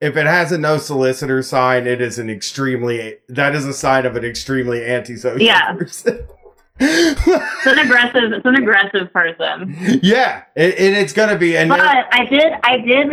if 0.00 0.16
it 0.16 0.26
has 0.26 0.52
a 0.52 0.58
no 0.58 0.78
solicitor 0.78 1.42
sign, 1.42 1.86
it 1.86 2.00
is 2.00 2.18
an 2.18 2.28
extremely 2.30 3.16
that 3.28 3.54
is 3.54 3.64
a 3.64 3.72
sign 3.72 4.04
of 4.06 4.14
an 4.16 4.24
extremely 4.24 4.84
antisocial 4.84 5.40
Yeah. 5.42 5.72
person. 5.74 6.26
It's 6.78 7.66
an 7.66 7.78
aggressive. 7.78 8.32
It's 8.32 8.44
an 8.44 8.56
aggressive 8.56 9.10
person. 9.10 9.74
yeah, 10.02 10.42
and, 10.54 10.74
and 10.74 10.94
it's 10.96 11.14
gonna 11.14 11.38
be. 11.38 11.56
And 11.56 11.70
But 11.70 11.80
I 11.80 12.26
did. 12.26 12.52
I 12.62 12.76
did. 12.76 13.12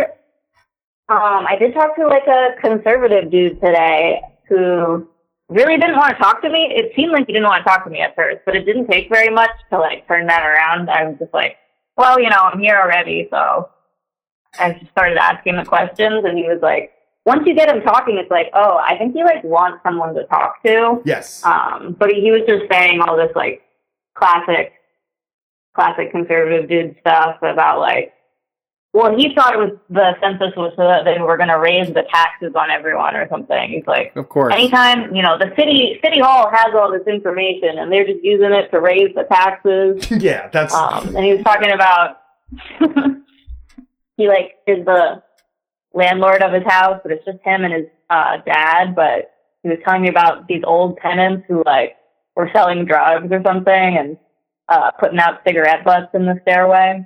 Um, 1.09 1.45
I 1.47 1.55
did 1.57 1.73
talk 1.73 1.95
to 1.95 2.05
like 2.07 2.27
a 2.27 2.55
conservative 2.61 3.31
dude 3.31 3.61
today 3.61 4.19
who 4.49 5.07
really 5.47 5.77
didn't 5.77 5.95
want 5.95 6.11
to 6.11 6.21
talk 6.21 6.41
to 6.41 6.49
me. 6.49 6.73
It 6.75 6.91
seemed 6.95 7.13
like 7.13 7.25
he 7.27 7.31
didn't 7.33 7.47
want 7.47 7.63
to 7.63 7.69
talk 7.69 7.85
to 7.85 7.89
me 7.89 8.01
at 8.01 8.15
first, 8.17 8.39
but 8.45 8.53
it 8.55 8.65
didn't 8.65 8.87
take 8.87 9.07
very 9.07 9.29
much 9.29 9.51
to 9.71 9.79
like 9.79 10.05
turn 10.09 10.27
that 10.27 10.43
around. 10.45 10.89
I 10.89 11.05
was 11.07 11.15
just 11.19 11.33
like, 11.33 11.55
well, 11.95 12.19
you 12.19 12.29
know, 12.29 12.39
I'm 12.51 12.59
here 12.59 12.75
already, 12.75 13.27
so 13.31 13.69
I 14.59 14.73
just 14.73 14.91
started 14.91 15.17
asking 15.17 15.55
the 15.57 15.65
questions, 15.65 16.23
and 16.25 16.37
he 16.37 16.43
was 16.43 16.59
like, 16.61 16.91
once 17.25 17.43
you 17.45 17.55
get 17.55 17.69
him 17.73 17.81
talking, 17.83 18.17
it's 18.17 18.29
like, 18.29 18.49
oh, 18.53 18.77
I 18.77 18.97
think 18.97 19.13
he 19.15 19.23
like 19.23 19.43
wants 19.43 19.81
someone 19.83 20.13
to 20.15 20.25
talk 20.25 20.61
to. 20.63 21.01
Yes. 21.05 21.43
Um, 21.45 21.95
but 21.97 22.09
he, 22.09 22.21
he 22.21 22.31
was 22.31 22.41
just 22.47 22.63
saying 22.71 22.99
all 23.01 23.15
this 23.15 23.31
like 23.35 23.61
classic, 24.15 24.73
classic 25.73 26.11
conservative 26.11 26.69
dude 26.69 26.95
stuff 26.99 27.37
about 27.41 27.79
like, 27.79 28.13
well, 28.91 29.17
he 29.17 29.33
thought 29.33 29.55
it 29.55 29.57
was 29.57 29.71
the 29.89 30.13
census 30.21 30.55
was 30.55 30.71
so 30.75 30.83
that 30.83 31.03
they 31.03 31.19
were 31.19 31.35
going 31.37 31.49
to 31.49 31.57
raise 31.59 31.87
the 31.87 32.03
taxes 32.11 32.51
on 32.55 32.69
everyone 32.69 33.15
or 33.15 33.27
something. 33.29 33.69
He's 33.71 33.87
like, 33.87 34.15
Of 34.15 34.29
course. 34.29 34.53
anytime 34.53 35.15
you 35.15 35.23
know 35.23 35.35
the 35.39 35.51
city 35.57 35.99
city 36.03 36.19
hall 36.19 36.51
has 36.51 36.75
all 36.75 36.91
this 36.91 37.07
information 37.07 37.79
and 37.79 37.91
they're 37.91 38.05
just 38.05 38.23
using 38.23 38.51
it 38.51 38.69
to 38.69 38.79
raise 38.81 39.15
the 39.15 39.23
taxes. 39.23 40.11
yeah, 40.23 40.49
that's 40.49 40.73
Um, 40.75 41.15
and 41.15 41.25
he 41.25 41.33
was 41.33 41.41
talking 41.43 41.71
about 41.71 42.17
he 44.17 44.27
like 44.27 44.55
is 44.67 44.85
the 44.85 45.21
landlord 45.93 46.41
of 46.41 46.53
his 46.53 46.63
house, 46.65 46.99
but 47.03 47.11
it's 47.11 47.25
just 47.25 47.39
him 47.43 47.63
and 47.63 47.73
his 47.73 47.85
uh, 48.09 48.37
dad. 48.45 48.95
But 48.95 49.31
he 49.63 49.69
was 49.69 49.77
telling 49.85 50.01
me 50.03 50.09
about 50.09 50.47
these 50.47 50.63
old 50.65 50.97
tenants 51.01 51.45
who 51.47 51.63
like 51.65 51.95
were 52.35 52.49
selling 52.53 52.85
drugs 52.85 53.27
or 53.31 53.41
something 53.45 53.97
and 53.97 54.17
uh, 54.69 54.91
putting 54.99 55.19
out 55.19 55.41
cigarette 55.45 55.83
butts 55.85 56.07
in 56.13 56.25
the 56.25 56.39
stairway. 56.43 57.05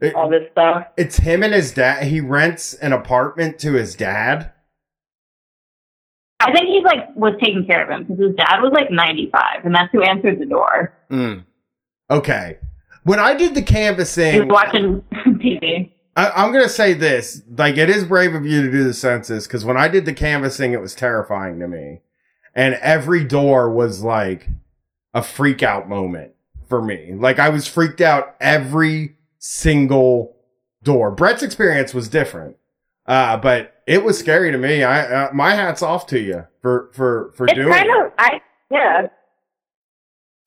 it- 0.00 0.14
All 0.14 0.28
this 0.28 0.50
stuff. 0.52 0.86
it's 0.96 1.18
him 1.18 1.42
and 1.42 1.54
his 1.54 1.72
dad. 1.72 2.04
He 2.04 2.20
rents 2.20 2.74
an 2.74 2.92
apartment 2.92 3.58
to 3.60 3.72
his 3.74 3.94
dad. 3.94 4.50
I 6.40 6.52
think 6.52 6.66
he's 6.66 6.84
like 6.84 7.14
was 7.16 7.34
taking 7.42 7.64
care 7.66 7.84
of 7.84 7.88
him 7.90 8.04
because 8.04 8.18
his 8.22 8.36
dad 8.36 8.60
was 8.60 8.72
like 8.74 8.90
ninety 8.90 9.30
five, 9.32 9.64
and 9.64 9.74
that's 9.74 9.90
who 9.92 10.02
answered 10.02 10.38
the 10.38 10.44
door. 10.46 10.92
Mm. 11.10 11.44
Okay. 12.10 12.58
When 13.04 13.18
I 13.18 13.34
did 13.34 13.54
the 13.54 13.62
canvassing, 13.62 14.32
He 14.34 14.40
was 14.40 14.48
watching 14.50 15.02
TV. 15.12 15.92
I, 16.16 16.30
I'm 16.30 16.52
gonna 16.52 16.68
say 16.68 16.94
this: 16.94 17.42
like, 17.56 17.76
it 17.76 17.90
is 17.90 18.04
brave 18.04 18.34
of 18.34 18.46
you 18.46 18.62
to 18.62 18.70
do 18.70 18.84
the 18.84 18.94
census 18.94 19.46
because 19.46 19.64
when 19.64 19.76
I 19.76 19.88
did 19.88 20.04
the 20.04 20.12
canvassing, 20.14 20.72
it 20.72 20.80
was 20.80 20.94
terrifying 20.94 21.58
to 21.60 21.68
me, 21.68 22.00
and 22.54 22.74
every 22.76 23.24
door 23.24 23.70
was 23.70 24.02
like 24.02 24.48
a 25.12 25.22
freak 25.22 25.62
out 25.62 25.88
moment 25.88 26.32
for 26.68 26.80
me. 26.82 27.12
Like, 27.14 27.38
I 27.38 27.48
was 27.48 27.66
freaked 27.66 28.00
out 28.00 28.36
every 28.40 29.16
single 29.38 30.36
door. 30.82 31.10
Brett's 31.10 31.42
experience 31.42 31.92
was 31.92 32.08
different, 32.08 32.56
uh, 33.06 33.36
but 33.36 33.82
it 33.86 34.04
was 34.04 34.18
scary 34.18 34.52
to 34.52 34.58
me. 34.58 34.82
I 34.84 35.26
uh, 35.26 35.30
my 35.32 35.54
hats 35.54 35.82
off 35.82 36.06
to 36.08 36.20
you 36.20 36.46
for 36.62 36.90
for 36.92 37.32
for 37.36 37.46
It's 37.46 37.54
doing 37.54 37.72
kind 37.72 37.86
it. 37.88 38.06
of 38.06 38.12
I 38.18 38.40
yeah. 38.70 39.06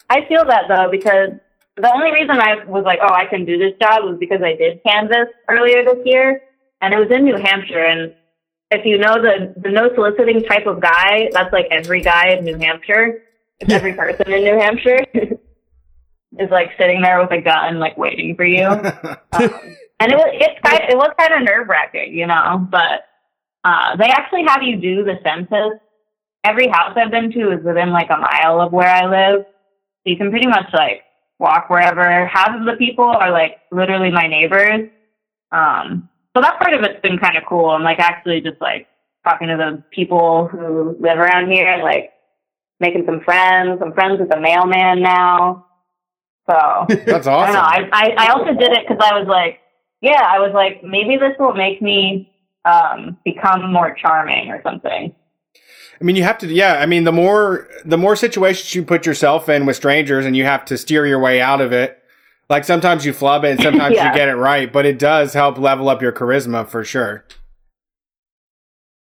I 0.09 0.25
feel 0.27 0.45
that 0.45 0.63
though 0.69 0.87
because 0.89 1.31
the 1.77 1.93
only 1.93 2.11
reason 2.11 2.31
I 2.31 2.65
was 2.65 2.83
like, 2.85 2.99
oh, 3.01 3.13
I 3.13 3.25
can 3.25 3.45
do 3.45 3.57
this 3.57 3.73
job 3.79 4.03
was 4.03 4.17
because 4.19 4.41
I 4.43 4.55
did 4.55 4.81
Canvas 4.83 5.29
earlier 5.47 5.85
this 5.85 5.99
year, 6.05 6.41
and 6.81 6.93
it 6.93 6.97
was 6.97 7.09
in 7.11 7.23
New 7.23 7.37
Hampshire. 7.37 7.85
And 7.85 8.13
if 8.71 8.85
you 8.85 8.97
know 8.97 9.21
the 9.21 9.53
the 9.61 9.69
no 9.69 9.93
soliciting 9.93 10.43
type 10.43 10.65
of 10.65 10.81
guy, 10.81 11.29
that's 11.31 11.53
like 11.53 11.67
every 11.69 12.01
guy 12.01 12.29
in 12.29 12.45
New 12.45 12.57
Hampshire. 12.57 13.23
It's 13.59 13.71
every 13.79 13.93
person 13.93 14.31
in 14.31 14.43
New 14.43 14.59
Hampshire 14.59 15.05
is 15.13 16.49
like 16.49 16.71
sitting 16.79 17.01
there 17.01 17.21
with 17.21 17.31
a 17.31 17.41
gun, 17.41 17.79
like 17.79 17.97
waiting 17.97 18.35
for 18.35 18.45
you. 18.45 18.67
Um, 19.33 19.51
and 19.99 20.11
it 20.11 20.15
was 20.15 20.29
it's 20.33 20.59
kind 20.63 20.81
it 20.89 20.95
was 20.95 21.11
kind 21.19 21.33
of 21.33 21.41
nerve 21.43 21.67
wracking, 21.67 22.13
you 22.13 22.27
know. 22.27 22.67
But 22.71 23.05
uh, 23.63 23.95
they 23.97 24.09
actually 24.09 24.43
have 24.47 24.63
you 24.63 24.77
do 24.77 25.03
the 25.03 25.19
census. 25.23 25.79
Every 26.43 26.67
house 26.67 26.95
I've 26.95 27.11
been 27.11 27.31
to 27.31 27.51
is 27.51 27.63
within 27.63 27.91
like 27.91 28.09
a 28.09 28.17
mile 28.17 28.61
of 28.61 28.71
where 28.71 28.87
I 28.87 29.05
live, 29.05 29.45
so 29.45 30.05
you 30.05 30.17
can 30.17 30.29
pretty 30.29 30.47
much 30.47 30.69
like 30.73 31.01
walk 31.39 31.69
wherever. 31.69 32.25
Half 32.25 32.59
of 32.59 32.65
the 32.65 32.73
people 32.77 33.05
are 33.05 33.31
like 33.31 33.59
literally 33.71 34.11
my 34.11 34.27
neighbors. 34.27 34.89
Um, 35.51 36.09
so 36.35 36.41
that 36.41 36.59
part 36.59 36.73
of 36.73 36.83
it's 36.83 37.01
been 37.01 37.17
kind 37.17 37.37
of 37.37 37.43
cool. 37.47 37.69
I'm 37.69 37.83
like 37.83 37.99
actually 37.99 38.41
just 38.41 38.59
like 38.61 38.87
talking 39.23 39.47
to 39.47 39.57
the 39.57 39.83
people 39.91 40.47
who 40.47 40.95
live 40.99 41.17
around 41.17 41.51
here, 41.51 41.79
like 41.83 42.11
making 42.79 43.05
some 43.05 43.21
friends. 43.21 43.81
I'm 43.81 43.93
friends 43.93 44.19
with 44.19 44.29
the 44.29 44.39
mailman 44.39 45.01
now. 45.01 45.65
So 46.49 46.85
That's 47.05 47.27
I 47.27 47.33
awesome. 47.33 47.53
don't 47.53 47.53
know. 47.53 47.59
I, 47.59 47.89
I, 47.91 48.15
I 48.17 48.31
also 48.31 48.53
did 48.53 48.71
it 48.71 48.87
because 48.87 49.03
I 49.03 49.17
was 49.17 49.27
like, 49.27 49.59
yeah, 50.01 50.23
I 50.27 50.39
was 50.39 50.51
like, 50.53 50.83
maybe 50.83 51.17
this 51.17 51.33
will 51.39 51.53
make 51.53 51.81
me 51.81 52.31
um, 52.65 53.17
become 53.25 53.71
more 53.71 53.95
charming 53.95 54.49
or 54.49 54.61
something. 54.63 55.15
I 55.99 56.03
mean, 56.03 56.15
you 56.15 56.23
have 56.23 56.37
to, 56.39 56.47
yeah. 56.47 56.75
I 56.75 56.85
mean, 56.85 57.03
the 57.05 57.11
more 57.11 57.67
the 57.85 57.97
more 57.97 58.15
situations 58.15 58.75
you 58.75 58.83
put 58.83 59.05
yourself 59.05 59.49
in 59.49 59.65
with 59.65 59.75
strangers, 59.75 60.25
and 60.25 60.35
you 60.37 60.43
have 60.45 60.63
to 60.65 60.77
steer 60.77 61.05
your 61.07 61.19
way 61.19 61.41
out 61.41 61.59
of 61.61 61.71
it. 61.73 61.97
Like 62.49 62.63
sometimes 62.63 63.05
you 63.05 63.13
flub 63.13 63.43
it, 63.43 63.51
and 63.51 63.61
sometimes 63.61 63.95
Yeah. 63.95 64.09
you 64.11 64.15
get 64.17 64.29
it 64.29 64.35
right, 64.35 64.71
but 64.71 64.85
it 64.85 64.99
does 64.99 65.33
help 65.33 65.57
level 65.57 65.89
up 65.89 66.01
your 66.01 66.11
charisma 66.11 66.67
for 66.67 66.83
sure. 66.83 67.25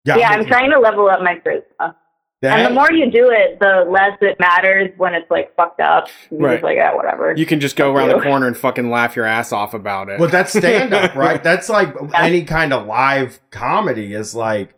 Yeah, 0.05 0.17
yeah. 0.19 0.29
I'm 0.31 0.47
trying 0.47 0.71
to 0.71 0.79
level 0.79 1.09
up 1.09 1.21
my 1.21 1.37
charisma. 1.37 1.95
that- 2.43 2.59
And 2.59 2.67
the 2.67 2.71
more 2.75 2.93
you 2.93 3.11
do 3.11 3.31
it, 3.31 3.59
the 3.61 3.85
less 3.89 4.17
it 4.21 4.39
matters 4.39 4.91
when 4.99 5.15
it's 5.15 5.29
like 5.31 5.55
fucked 5.57 5.81
up. 5.81 6.09
You're 6.31 6.41
Right. 6.41 6.53
just 6.55 6.65
like, 6.65 6.77
yeah, 6.77 6.95
whatever. 6.95 7.33
You 7.37 7.47
can 7.47 7.61
just 7.61 7.77
go 7.77 7.87
Thank 7.95 7.97
around 8.11 8.19
the 8.21 8.25
corner 8.25 8.47
and 8.47 8.57
fucking 8.57 8.91
laugh 8.91 9.17
your 9.17 9.25
ass 9.25 9.53
off 9.53 9.75
about 9.75 10.09
it. 10.11 10.21
Well, 10.21 10.29
that's 10.29 10.53
stand 10.57 10.93
up, 10.95 11.15
right? 11.17 11.43
That's 11.43 11.69
like 11.69 11.95
any 12.15 12.45
kind 12.45 12.73
of 12.73 12.87
live 12.87 13.41
comedy 13.51 14.13
is 14.13 14.35
like 14.35 14.75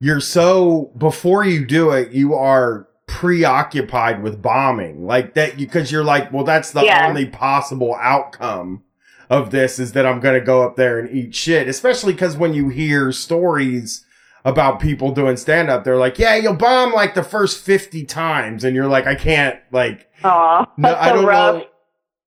you're 0.00 0.20
so 0.20 0.90
before 0.96 1.44
you 1.44 1.64
do 1.66 1.90
it, 1.90 2.10
you 2.12 2.34
are 2.34 2.88
preoccupied 3.06 4.22
with 4.22 4.40
bombing. 4.42 5.06
Like 5.06 5.34
that 5.34 5.56
because 5.56 5.92
you're 5.92 6.04
like, 6.04 6.32
well, 6.32 6.44
that's 6.44 6.70
the 6.72 6.82
Yeah. 6.84 7.06
only 7.08 7.26
possible 7.26 7.96
outcome 8.00 8.82
of 9.28 9.50
this 9.50 9.78
is 9.78 9.92
that 9.92 10.06
I'm 10.06 10.18
going 10.20 10.38
to 10.38 10.44
go 10.44 10.62
up 10.64 10.76
there 10.76 10.98
and 10.98 11.08
eat 11.10 11.34
shit, 11.34 11.68
especially 11.68 12.14
cuz 12.14 12.36
when 12.36 12.54
you 12.54 12.68
hear 12.68 13.12
stories 13.12 14.04
about 14.44 14.80
people 14.80 15.12
doing 15.12 15.36
stand 15.36 15.68
up, 15.70 15.84
they're 15.84 15.96
like, 15.98 16.18
"Yeah, 16.18 16.34
you'll 16.34 16.54
bomb 16.54 16.92
like 16.92 17.14
the 17.14 17.22
first 17.22 17.62
50 17.64 18.04
times." 18.06 18.64
And 18.64 18.74
you're 18.74 18.88
like, 18.88 19.06
"I 19.06 19.14
can't 19.14 19.58
like 19.70 20.08
Aw, 20.24 20.64
no, 20.78 20.94
I 20.96 21.08
so 21.08 21.14
don't 21.16 21.24
rough. 21.26 21.54
know." 21.56 21.64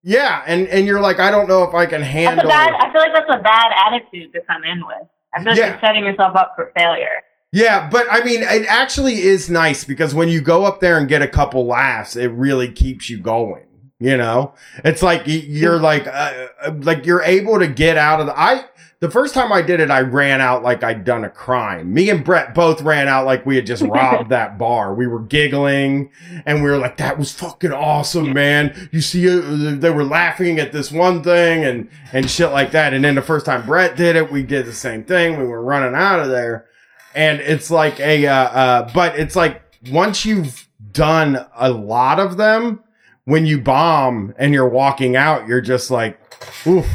Yeah, 0.03 0.43
and 0.45 0.67
and 0.67 0.85
you're 0.85 1.01
like, 1.01 1.19
"I 1.19 1.31
don't 1.31 1.47
know 1.49 1.63
if 1.63 1.73
I 1.73 1.85
can 1.87 2.01
handle 2.03 2.47
bad. 2.47 2.73
I 2.79 2.91
feel 2.91 3.01
like 3.01 3.13
that's 3.13 3.39
a 3.39 3.41
bad 3.41 3.71
attitude 3.85 4.31
to 4.33 4.41
come 4.41 4.63
in 4.63 4.85
with. 4.85 5.07
I 5.33 5.39
feel 5.39 5.53
like 5.53 5.57
Yeah. 5.57 5.69
you're 5.71 5.79
setting 5.79 6.05
yourself 6.05 6.35
up 6.35 6.53
for 6.55 6.71
failure. 6.77 7.21
Yeah, 7.53 7.87
but 7.87 8.07
I 8.09 8.23
mean, 8.23 8.41
it 8.41 8.65
actually 8.67 9.21
is 9.21 9.47
nice 9.47 9.83
because 9.83 10.15
when 10.15 10.27
you 10.27 10.41
go 10.41 10.65
up 10.65 10.79
there 10.79 10.97
and 10.97 11.07
get 11.07 11.21
a 11.21 11.27
couple 11.27 11.67
laughs, 11.67 12.15
it 12.15 12.31
really 12.31 12.71
keeps 12.71 13.11
you 13.11 13.19
going. 13.19 13.65
You 13.99 14.17
know, 14.17 14.55
it's 14.83 15.03
like 15.03 15.21
you're 15.27 15.77
like, 15.77 16.07
uh, 16.07 16.47
uh, 16.63 16.71
like 16.81 17.05
you're 17.05 17.21
able 17.21 17.59
to 17.59 17.67
get 17.67 17.95
out 17.95 18.19
of 18.19 18.25
the. 18.25 18.37
I 18.37 18.65
the 19.01 19.11
first 19.11 19.35
time 19.35 19.53
I 19.53 19.61
did 19.61 19.79
it, 19.79 19.91
I 19.91 20.01
ran 20.01 20.41
out 20.41 20.63
like 20.63 20.83
I'd 20.83 21.05
done 21.05 21.23
a 21.23 21.29
crime. 21.29 21.93
Me 21.93 22.09
and 22.09 22.25
Brett 22.25 22.55
both 22.55 22.81
ran 22.81 23.07
out 23.07 23.27
like 23.27 23.45
we 23.45 23.55
had 23.55 23.67
just 23.67 23.83
robbed 23.83 24.31
that 24.31 24.57
bar. 24.57 24.95
We 24.95 25.05
were 25.05 25.21
giggling 25.21 26.09
and 26.47 26.63
we 26.63 26.71
were 26.71 26.79
like, 26.79 26.97
"That 26.97 27.19
was 27.19 27.31
fucking 27.33 27.71
awesome, 27.71 28.33
man!" 28.33 28.89
You 28.91 28.99
see, 28.99 29.29
uh, 29.29 29.75
they 29.77 29.91
were 29.91 30.03
laughing 30.03 30.57
at 30.57 30.71
this 30.71 30.91
one 30.91 31.21
thing 31.21 31.63
and 31.63 31.87
and 32.11 32.31
shit 32.31 32.51
like 32.51 32.71
that. 32.71 32.95
And 32.95 33.05
then 33.05 33.13
the 33.13 33.21
first 33.21 33.45
time 33.45 33.63
Brett 33.63 33.95
did 33.95 34.15
it, 34.15 34.31
we 34.31 34.41
did 34.41 34.65
the 34.65 34.73
same 34.73 35.03
thing. 35.03 35.37
We 35.37 35.45
were 35.45 35.61
running 35.61 35.93
out 35.93 36.19
of 36.19 36.29
there 36.29 36.65
and 37.15 37.39
it's 37.41 37.69
like 37.71 37.99
a 37.99 38.25
uh, 38.27 38.33
uh 38.33 38.93
but 38.93 39.17
it's 39.17 39.35
like 39.35 39.61
once 39.91 40.25
you've 40.25 40.67
done 40.91 41.45
a 41.55 41.71
lot 41.71 42.19
of 42.19 42.37
them 42.37 42.83
when 43.25 43.45
you 43.45 43.59
bomb 43.59 44.33
and 44.37 44.53
you're 44.53 44.67
walking 44.67 45.15
out 45.15 45.47
you're 45.47 45.61
just 45.61 45.89
like 45.91 46.19
oof 46.67 46.87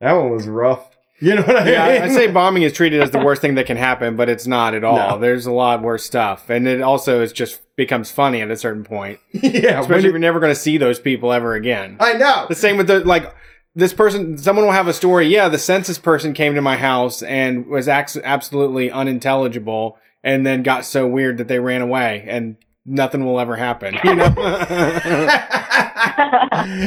that 0.00 0.12
one 0.12 0.30
was 0.30 0.46
rough 0.48 0.96
you 1.20 1.34
know 1.34 1.42
what 1.42 1.56
i 1.56 1.64
mean 1.64 1.72
yeah, 1.72 2.00
I 2.04 2.08
say 2.08 2.26
bombing 2.26 2.62
is 2.62 2.72
treated 2.74 3.00
as 3.00 3.10
the 3.10 3.18
worst 3.18 3.40
thing 3.40 3.54
that 3.54 3.64
can 3.64 3.78
happen, 3.78 4.16
but 4.16 4.28
it's 4.28 4.46
not 4.46 4.74
at 4.74 4.84
all. 4.84 4.96
No. 4.96 5.18
There's 5.18 5.46
a 5.46 5.50
lot 5.50 5.80
worse 5.80 6.04
stuff, 6.04 6.50
and 6.50 6.68
it 6.68 6.82
also 6.82 7.22
is 7.22 7.32
just 7.32 7.62
becomes 7.74 8.10
funny 8.10 8.42
at 8.42 8.50
a 8.50 8.56
certain 8.56 8.84
point. 8.84 9.18
yeah 9.32 9.80
Especially 9.80 10.08
if 10.08 10.12
you're 10.12 10.18
never 10.18 10.40
going 10.40 10.52
to 10.52 10.60
see 10.60 10.76
those 10.76 10.98
people 10.98 11.32
ever 11.32 11.54
again. 11.54 11.96
i 12.00 12.12
know 12.12 12.44
The 12.50 12.54
same 12.54 12.76
with 12.76 12.88
the 12.88 13.00
like 13.00 13.34
this 13.76 13.92
person. 13.92 14.36
Someone 14.38 14.64
will 14.64 14.72
have 14.72 14.88
a 14.88 14.92
story. 14.92 15.28
Yeah, 15.28 15.48
the 15.48 15.58
census 15.58 15.98
person 15.98 16.32
came 16.32 16.56
to 16.56 16.62
my 16.62 16.76
house 16.76 17.22
and 17.22 17.66
was 17.66 17.86
ax- 17.86 18.16
absolutely 18.16 18.90
unintelligible, 18.90 19.98
and 20.24 20.44
then 20.44 20.64
got 20.64 20.84
so 20.84 21.06
weird 21.06 21.38
that 21.38 21.46
they 21.46 21.60
ran 21.60 21.82
away, 21.82 22.24
and 22.26 22.56
nothing 22.84 23.24
will 23.24 23.38
ever 23.38 23.54
happen. 23.54 23.96
You 24.02 24.16
know? 24.16 24.24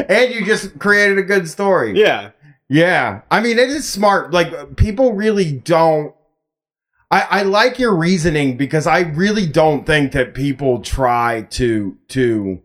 and 0.09 0.33
you 0.33 0.45
just 0.45 0.77
created 0.79 1.17
a 1.17 1.23
good 1.23 1.47
story 1.47 1.99
yeah. 1.99 2.31
Yeah. 2.69 3.21
I 3.31 3.41
mean, 3.41 3.57
it 3.57 3.69
is 3.69 3.89
smart. 3.89 4.31
Like, 4.31 4.75
people 4.75 5.13
really 5.13 5.51
don't. 5.51 6.13
I, 7.11 7.21
I 7.21 7.41
like 7.41 7.79
your 7.79 7.95
reasoning 7.95 8.55
because 8.55 8.85
I 8.85 8.99
really 8.99 9.47
don't 9.47 9.85
think 9.85 10.11
that 10.11 10.35
people 10.35 10.79
try 10.81 11.47
to, 11.51 11.97
to 12.09 12.61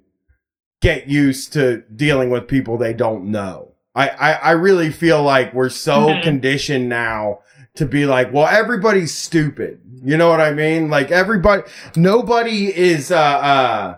get 0.83 1.09
used 1.09 1.55
to 1.55 1.83
dealing 1.95 2.29
with 2.29 2.47
people 2.47 2.77
they 2.77 2.93
don't 2.93 3.25
know. 3.25 3.74
I, 3.95 4.09
I, 4.09 4.33
I 4.33 4.51
really 4.53 4.91
feel 4.91 5.23
like 5.23 5.55
we're 5.55 5.69
so 5.69 6.09
Mhm. 6.15 6.23
conditioned 6.23 6.89
now 6.89 7.41
to 7.77 7.87
be 7.87 8.07
like, 8.07 8.33
well, 8.33 8.47
everybody's 8.47 9.15
stupid. 9.15 9.81
You 10.03 10.17
know 10.17 10.29
what 10.29 10.41
I 10.41 10.53
mean? 10.53 10.91
Like 10.91 11.11
everybody, 11.11 11.63
nobody 11.97 12.67
is, 12.77 13.11
uh, 13.11 13.17
uh, 13.17 13.97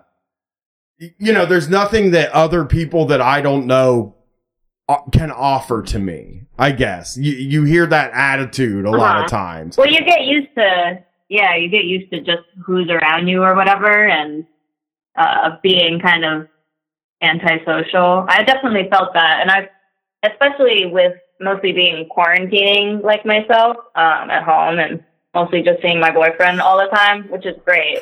you 1.19 1.33
know, 1.33 1.45
there's 1.47 1.69
nothing 1.69 2.11
that 2.13 2.31
other 2.33 2.65
people 2.65 3.07
that 3.07 3.21
I 3.21 3.41
don't 3.43 3.67
know 3.67 4.15
uh, 4.89 4.99
can 5.13 5.31
offer 5.31 5.83
to 5.83 5.99
me. 5.99 6.43
I 6.59 6.71
guess 6.73 7.17
you 7.19 7.33
you 7.33 7.65
hear 7.65 7.87
that 7.87 8.13
attitude 8.15 8.87
a 8.87 8.91
lot 8.91 9.17
of 9.17 9.25
Uh-huh. 9.25 9.29
times. 9.29 9.77
Well, 9.77 9.89
you 9.89 10.01
get 10.05 10.25
used 10.25 10.55
to, 10.57 11.03
yeah, 11.29 11.55
you 11.57 11.69
get 11.69 11.85
used 11.85 12.11
to 12.13 12.21
just 12.21 12.45
who's 12.65 12.89
around 12.89 13.27
you 13.29 13.43
or 13.43 13.55
whatever, 13.55 14.07
and 14.07 14.47
uh, 15.19 15.57
being 15.63 15.99
kind 16.01 16.25
of 16.25 16.49
antisocial. 17.23 18.25
I 18.29 18.43
definitely 18.45 18.89
felt 18.91 19.13
that, 19.15 19.41
and 19.43 19.51
I, 19.51 19.69
especially 20.23 20.87
with 20.87 21.15
mostly 21.41 21.73
being 21.73 22.09
quarantining 22.09 23.03
like 23.03 23.25
myself 23.27 23.77
um, 23.95 24.31
at 24.31 24.43
home, 24.43 24.79
and 24.79 25.05
mostly 25.35 25.63
just 25.63 25.83
seeing 25.83 26.01
my 26.01 26.11
boyfriend 26.11 26.61
all 26.61 26.79
the 26.79 26.89
time, 26.95 27.31
which 27.31 27.47
is 27.47 27.57
great. 27.65 27.99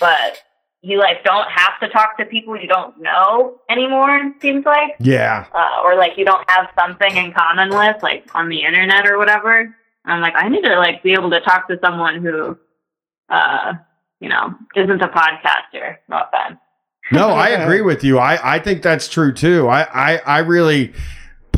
But 0.00 0.42
you 0.82 0.98
like 0.98 1.22
don't 1.24 1.48
have 1.48 1.78
to 1.80 1.88
talk 1.88 2.18
to 2.18 2.24
people 2.26 2.60
you 2.60 2.66
don't 2.66 3.00
know 3.00 3.60
anymore. 3.70 4.16
It 4.16 4.42
seems 4.42 4.64
like 4.64 4.96
Yeah, 4.98 5.46
uh, 5.54 5.82
or 5.84 5.96
like 5.96 6.18
you 6.18 6.24
don't 6.24 6.48
have 6.50 6.68
something 6.78 7.16
in 7.16 7.32
common 7.32 7.70
with, 7.70 8.02
like 8.02 8.28
on 8.34 8.48
the 8.48 8.62
internet 8.62 9.08
or 9.08 9.16
whatever. 9.18 9.74
I'm 10.04 10.20
like, 10.20 10.34
I 10.36 10.48
need 10.48 10.62
to 10.62 10.76
like 10.76 11.02
be 11.02 11.12
able 11.12 11.30
to 11.30 11.40
talk 11.40 11.68
to 11.68 11.78
someone 11.80 12.22
who, 12.22 12.58
uh, 13.28 13.74
you 14.20 14.28
know, 14.28 14.54
isn't 14.74 15.00
a 15.00 15.08
podcaster. 15.08 15.98
No 16.08 16.22
offense. 16.22 16.58
no, 17.12 17.28
I 17.30 17.50
agree 17.50 17.82
with 17.82 18.02
you. 18.02 18.18
I, 18.18 18.56
I 18.56 18.58
think 18.58 18.82
that's 18.82 19.06
true 19.08 19.32
too. 19.32 19.68
I, 19.68 19.82
I, 19.82 20.16
I 20.26 20.38
really, 20.40 20.92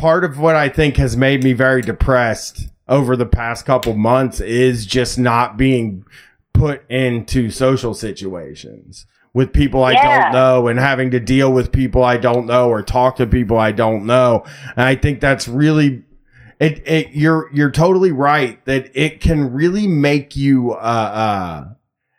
part 0.05 0.23
of 0.23 0.37
what 0.37 0.55
I 0.55 0.69
think 0.69 0.97
has 0.97 1.17
made 1.17 1.43
me 1.43 1.53
very 1.53 1.81
depressed 1.81 2.67
over 2.87 3.15
the 3.15 3.25
past 3.25 3.65
couple 3.65 3.95
months 3.95 4.39
is 4.39 4.85
just 4.85 5.17
not 5.17 5.57
being 5.57 6.05
put 6.53 6.87
into 6.91 7.49
social 7.49 7.95
situations 7.95 9.07
with 9.33 9.51
people 9.51 9.83
I 9.83 9.93
Yeah. 9.93 10.25
don't 10.25 10.33
know 10.33 10.67
and 10.67 10.77
having 10.77 11.09
to 11.09 11.19
deal 11.19 11.51
with 11.51 11.71
people 11.71 12.03
I 12.03 12.17
don't 12.17 12.45
know 12.45 12.69
or 12.69 12.83
talk 12.83 13.15
to 13.15 13.25
people 13.25 13.57
I 13.57 13.71
don't 13.71 14.05
know. 14.05 14.43
And 14.77 14.85
I 14.85 14.93
think 14.93 15.21
that's 15.21 15.47
really 15.47 16.03
it, 16.59 16.87
it 16.87 17.13
you're 17.13 17.49
you're 17.51 17.71
totally 17.71 18.11
right 18.11 18.63
that 18.65 18.91
it 18.93 19.19
can 19.21 19.51
really 19.51 19.87
make 19.87 20.35
you 20.35 20.73
uh 20.73 20.75
uh 20.75 21.73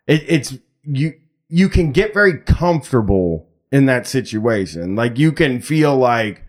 it, 0.08 0.24
it's 0.26 0.58
you 0.82 1.12
you 1.48 1.68
can 1.68 1.92
get 1.92 2.12
very 2.12 2.36
comfortable 2.40 3.46
in 3.70 3.86
that 3.86 4.08
situation 4.08 4.96
like 4.96 5.20
you 5.20 5.30
can 5.30 5.60
feel 5.60 5.96
like 5.96 6.42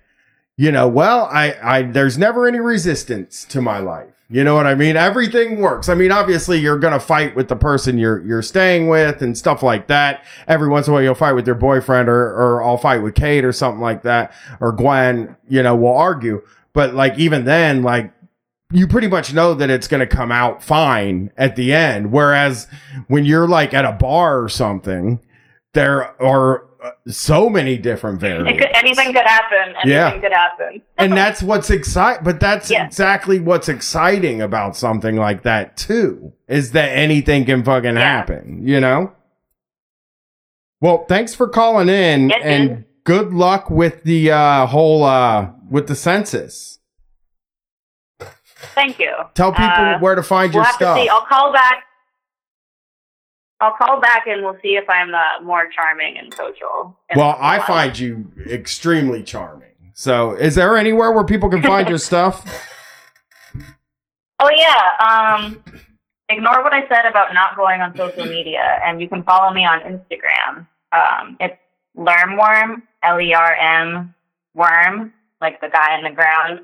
you 0.57 0.71
know 0.71 0.87
well 0.87 1.25
i 1.31 1.55
i 1.63 1.81
there's 1.83 2.17
never 2.17 2.47
any 2.47 2.59
resistance 2.59 3.45
to 3.45 3.61
my 3.61 3.79
life. 3.79 4.09
You 4.29 4.43
know 4.43 4.55
what 4.55 4.67
i 4.67 4.75
mean? 4.75 4.97
Everything 4.97 5.61
works. 5.61 5.87
I 5.87 5.95
mean 5.95 6.11
obviously 6.11 6.59
you're 6.59 6.79
gonna 6.79 6.99
fight 6.99 7.35
with 7.35 7.47
the 7.47 7.55
person 7.55 7.97
you're 7.97 8.25
you're 8.25 8.41
staying 8.41 8.89
with 8.89 9.21
and 9.21 9.37
stuff 9.37 9.63
like 9.63 9.87
that. 9.87 10.25
Every 10.47 10.67
once 10.67 10.87
in 10.87 10.91
a 10.91 10.93
while 10.95 11.03
you'll 11.03 11.15
fight 11.15 11.33
with 11.33 11.45
your 11.47 11.55
boyfriend 11.55 12.09
or 12.09 12.33
or 12.33 12.63
i'll 12.63 12.77
fight 12.77 13.01
with 13.01 13.15
kate 13.15 13.45
or 13.45 13.53
something 13.53 13.81
like 13.81 14.03
that 14.03 14.33
or 14.59 14.71
gwen 14.71 15.37
you 15.47 15.63
know 15.63 15.75
we'll 15.75 15.95
argue. 15.95 16.41
But 16.73 16.93
like 16.93 17.17
even 17.17 17.45
then 17.45 17.83
like 17.83 18.11
you 18.71 18.87
pretty 18.87 19.07
much 19.07 19.33
know 19.33 19.53
that 19.53 19.69
it's 19.69 19.87
going 19.87 20.01
to 20.01 20.15
come 20.15 20.31
out 20.31 20.61
fine 20.61 21.31
at 21.37 21.55
the 21.55 21.73
end. 21.73 22.11
Whereas 22.11 22.67
when 23.07 23.23
you're 23.23 23.47
like 23.47 23.73
at 23.73 23.85
a 23.85 23.93
bar 23.93 24.43
or 24.43 24.49
something, 24.49 25.21
there 25.73 26.21
are 26.21 26.65
so 27.07 27.49
many 27.49 27.77
different 27.77 28.17
It 28.17 28.27
variables. 28.27 28.59
could, 28.59 28.69
anything 28.75 29.13
could 29.13 29.25
happen. 29.25 29.75
Anything 29.75 29.91
Yeah. 29.91 30.17
could 30.19 30.31
happen. 30.33 30.81
and 30.97 31.13
that's 31.13 31.41
what's 31.43 31.69
exciting. 31.69 32.23
But 32.23 32.39
that's 32.39 32.69
Yeah. 32.71 32.85
exactly 32.85 33.39
what's 33.39 33.69
exciting 33.69 34.41
about 34.41 34.75
something 34.75 35.15
like 35.15 35.43
that 35.43 35.77
too, 35.77 36.33
is 36.47 36.71
that 36.71 36.89
anything 36.89 37.45
can 37.45 37.63
fucking 37.63 37.95
Yeah. 37.95 38.01
happen, 38.01 38.61
you 38.67 38.79
know? 38.79 39.13
Well, 40.81 41.05
thanks 41.09 41.33
for 41.33 41.47
calling 41.47 41.89
in 41.89 42.29
Yes, 42.29 42.41
and 42.43 42.69
dude. 42.69 42.85
good 43.03 43.33
luck 43.33 43.69
with 43.69 44.03
the 44.03 44.31
uh, 44.31 44.65
whole, 44.67 45.03
uh, 45.03 45.47
with 45.71 45.87
the 45.87 45.95
census. 45.95 46.79
Thank 48.75 48.99
you. 48.99 49.11
Tell 49.33 49.51
people 49.51 49.65
Uh, 49.65 49.99
where 49.99 50.15
to 50.15 50.21
find 50.23 50.53
We'll 50.53 50.63
your 50.63 50.71
stuff. 50.73 50.99
I'll 51.11 51.21
call 51.25 51.51
back. 51.51 51.83
I'll 53.59 53.73
call 53.73 53.99
back 53.99 54.27
and 54.27 54.43
we'll 54.43 54.57
see 54.61 54.75
if 54.75 54.87
I'm 54.89 55.13
uh, 55.13 55.43
more 55.43 55.67
charming 55.69 56.17
and 56.17 56.33
social. 56.33 56.97
Well, 57.15 57.35
I 57.39 57.59
find 57.65 57.97
you 57.97 58.31
extremely 58.45 59.23
charming. 59.23 59.71
So, 59.93 60.33
is 60.33 60.53
there 60.53 60.77
anywhere 60.77 61.11
where 61.11 61.23
people 61.23 61.49
can 61.49 61.63
find 61.63 61.89
your 61.89 61.97
stuff? 61.97 62.45
Oh 64.39 64.51
yeah. 64.55 64.91
Um, 65.01 65.63
ignore 66.29 66.63
what 66.63 66.73
I 66.73 66.87
said 66.87 67.09
about 67.09 67.33
not 67.33 67.55
going 67.55 67.81
on 67.81 67.95
social 67.97 68.25
media, 68.25 68.79
and 68.85 69.01
you 69.01 69.09
can 69.09 69.23
follow 69.23 69.51
me 69.51 69.65
on 69.65 69.79
Instagram. 69.79 70.67
Um, 70.91 71.37
it's 71.39 71.57
Lermworm, 71.97 72.83
L 73.01 73.19
E 73.19 73.33
R 73.33 73.55
M 73.55 74.13
worm, 74.53 75.13
like 75.41 75.59
the 75.61 75.69
guy 75.69 75.97
in 75.97 76.03
the 76.03 76.11
ground. 76.11 76.61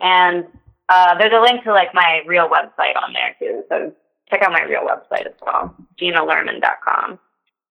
And 0.00 0.46
uh, 0.88 1.16
there's 1.18 1.32
a 1.34 1.40
link 1.40 1.64
to 1.64 1.72
like 1.72 1.94
my 1.94 2.22
real 2.26 2.48
website 2.48 2.96
on 2.96 3.12
there 3.12 3.36
too. 3.38 3.62
So 3.68 3.92
check 4.32 4.42
out 4.42 4.50
my 4.52 4.62
real 4.62 4.80
website 4.82 5.26
as 5.26 5.34
well, 5.44 5.74
ginalerman.com. 6.00 7.18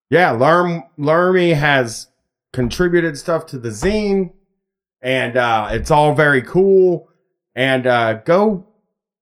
Yeah, 0.10 0.34
Lerm 0.34 0.84
Lermy 0.98 1.56
has 1.56 2.08
contributed 2.54 3.18
stuff 3.18 3.46
to 3.48 3.58
the 3.58 3.70
zine, 3.70 4.32
and 5.02 5.36
uh, 5.38 5.70
it's 5.72 5.90
all 5.92 6.14
very 6.14 6.42
cool. 6.42 7.10
And 7.56 7.86
uh, 7.88 8.14
go, 8.26 8.66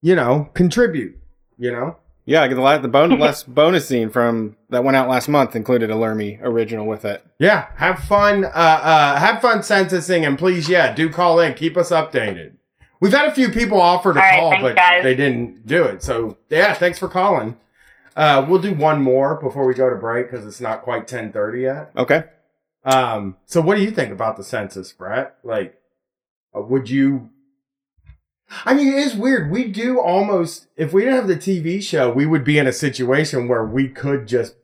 you 0.02 0.16
know, 0.16 0.50
contribute. 0.54 1.16
You 1.58 1.72
know, 1.72 1.98
Yeah, 2.26 2.48
the 2.48 2.56
la- 2.62 2.78
the 2.78 2.88
bon- 2.88 3.20
last 3.20 3.54
bonus 3.54 3.90
zine 3.90 4.12
from 4.14 4.56
that 4.70 4.84
went 4.84 4.96
out 4.96 5.10
last 5.10 5.28
month 5.28 5.56
included 5.56 5.90
a 5.92 5.96
Lermy 5.96 6.40
original 6.42 6.86
with 6.88 7.04
it. 7.06 7.24
yeah, 7.40 7.68
have 7.76 8.00
fun. 8.00 8.46
Uh, 8.46 8.48
uh, 8.48 9.16
have 9.18 9.42
fun 9.42 9.62
censusing, 9.64 10.26
and 10.26 10.38
please, 10.40 10.70
yeah, 10.70 10.94
do 10.94 11.10
call 11.10 11.40
in. 11.40 11.54
Keep 11.54 11.76
us 11.78 11.92
updated. 11.92 12.54
We've 13.00 13.14
had 13.14 13.28
a 13.30 13.34
few 13.34 13.50
people 13.50 13.80
offer 13.80 14.14
to 14.14 14.20
All 14.20 14.26
right, 14.26 14.40
call, 14.40 14.52
thanks, 14.52 14.64
but 14.64 14.76
guys. 14.76 15.04
they 15.04 15.16
didn't 15.16 15.66
do 15.66 15.84
it. 15.86 16.04
So 16.04 16.38
yeah, 16.50 16.74
thanks 16.74 17.00
for 17.00 17.08
calling. 17.08 17.58
Uh, 18.16 18.46
we'll 18.48 18.62
do 18.62 18.74
one 18.74 19.02
more 19.02 19.36
before 19.36 19.66
we 19.66 19.74
go 19.74 19.90
to 19.90 19.96
break 19.96 20.30
because 20.30 20.46
it's 20.46 20.60
not 20.60 20.82
quite 20.82 21.08
ten 21.08 21.32
thirty 21.32 21.62
yet. 21.62 21.92
Okay. 21.96 22.24
Um, 22.84 23.38
so 23.46 23.62
what 23.62 23.76
do 23.78 23.84
you 23.84 23.92
think 23.92 24.12
about 24.12 24.36
the 24.38 24.44
census, 24.44 24.92
Brett? 24.92 25.36
Like, 25.44 25.80
uh, 26.56 26.62
would 26.62 26.90
you? 26.90 27.30
I 28.66 28.74
mean, 28.74 28.88
it 28.88 28.96
is 28.96 29.16
weird. 29.16 29.52
We 29.52 29.66
do 29.66 30.00
almost, 30.00 30.68
if 30.76 30.92
we 30.92 31.04
didn't 31.04 31.18
have 31.18 31.28
the 31.28 31.36
TV 31.36 31.84
show, 31.84 32.12
we 32.12 32.26
would 32.26 32.44
be 32.44 32.58
in 32.58 32.66
a 32.66 32.74
situation 32.74 33.48
where 33.48 33.64
we 33.64 33.88
could 33.88 34.28
just 34.28 34.56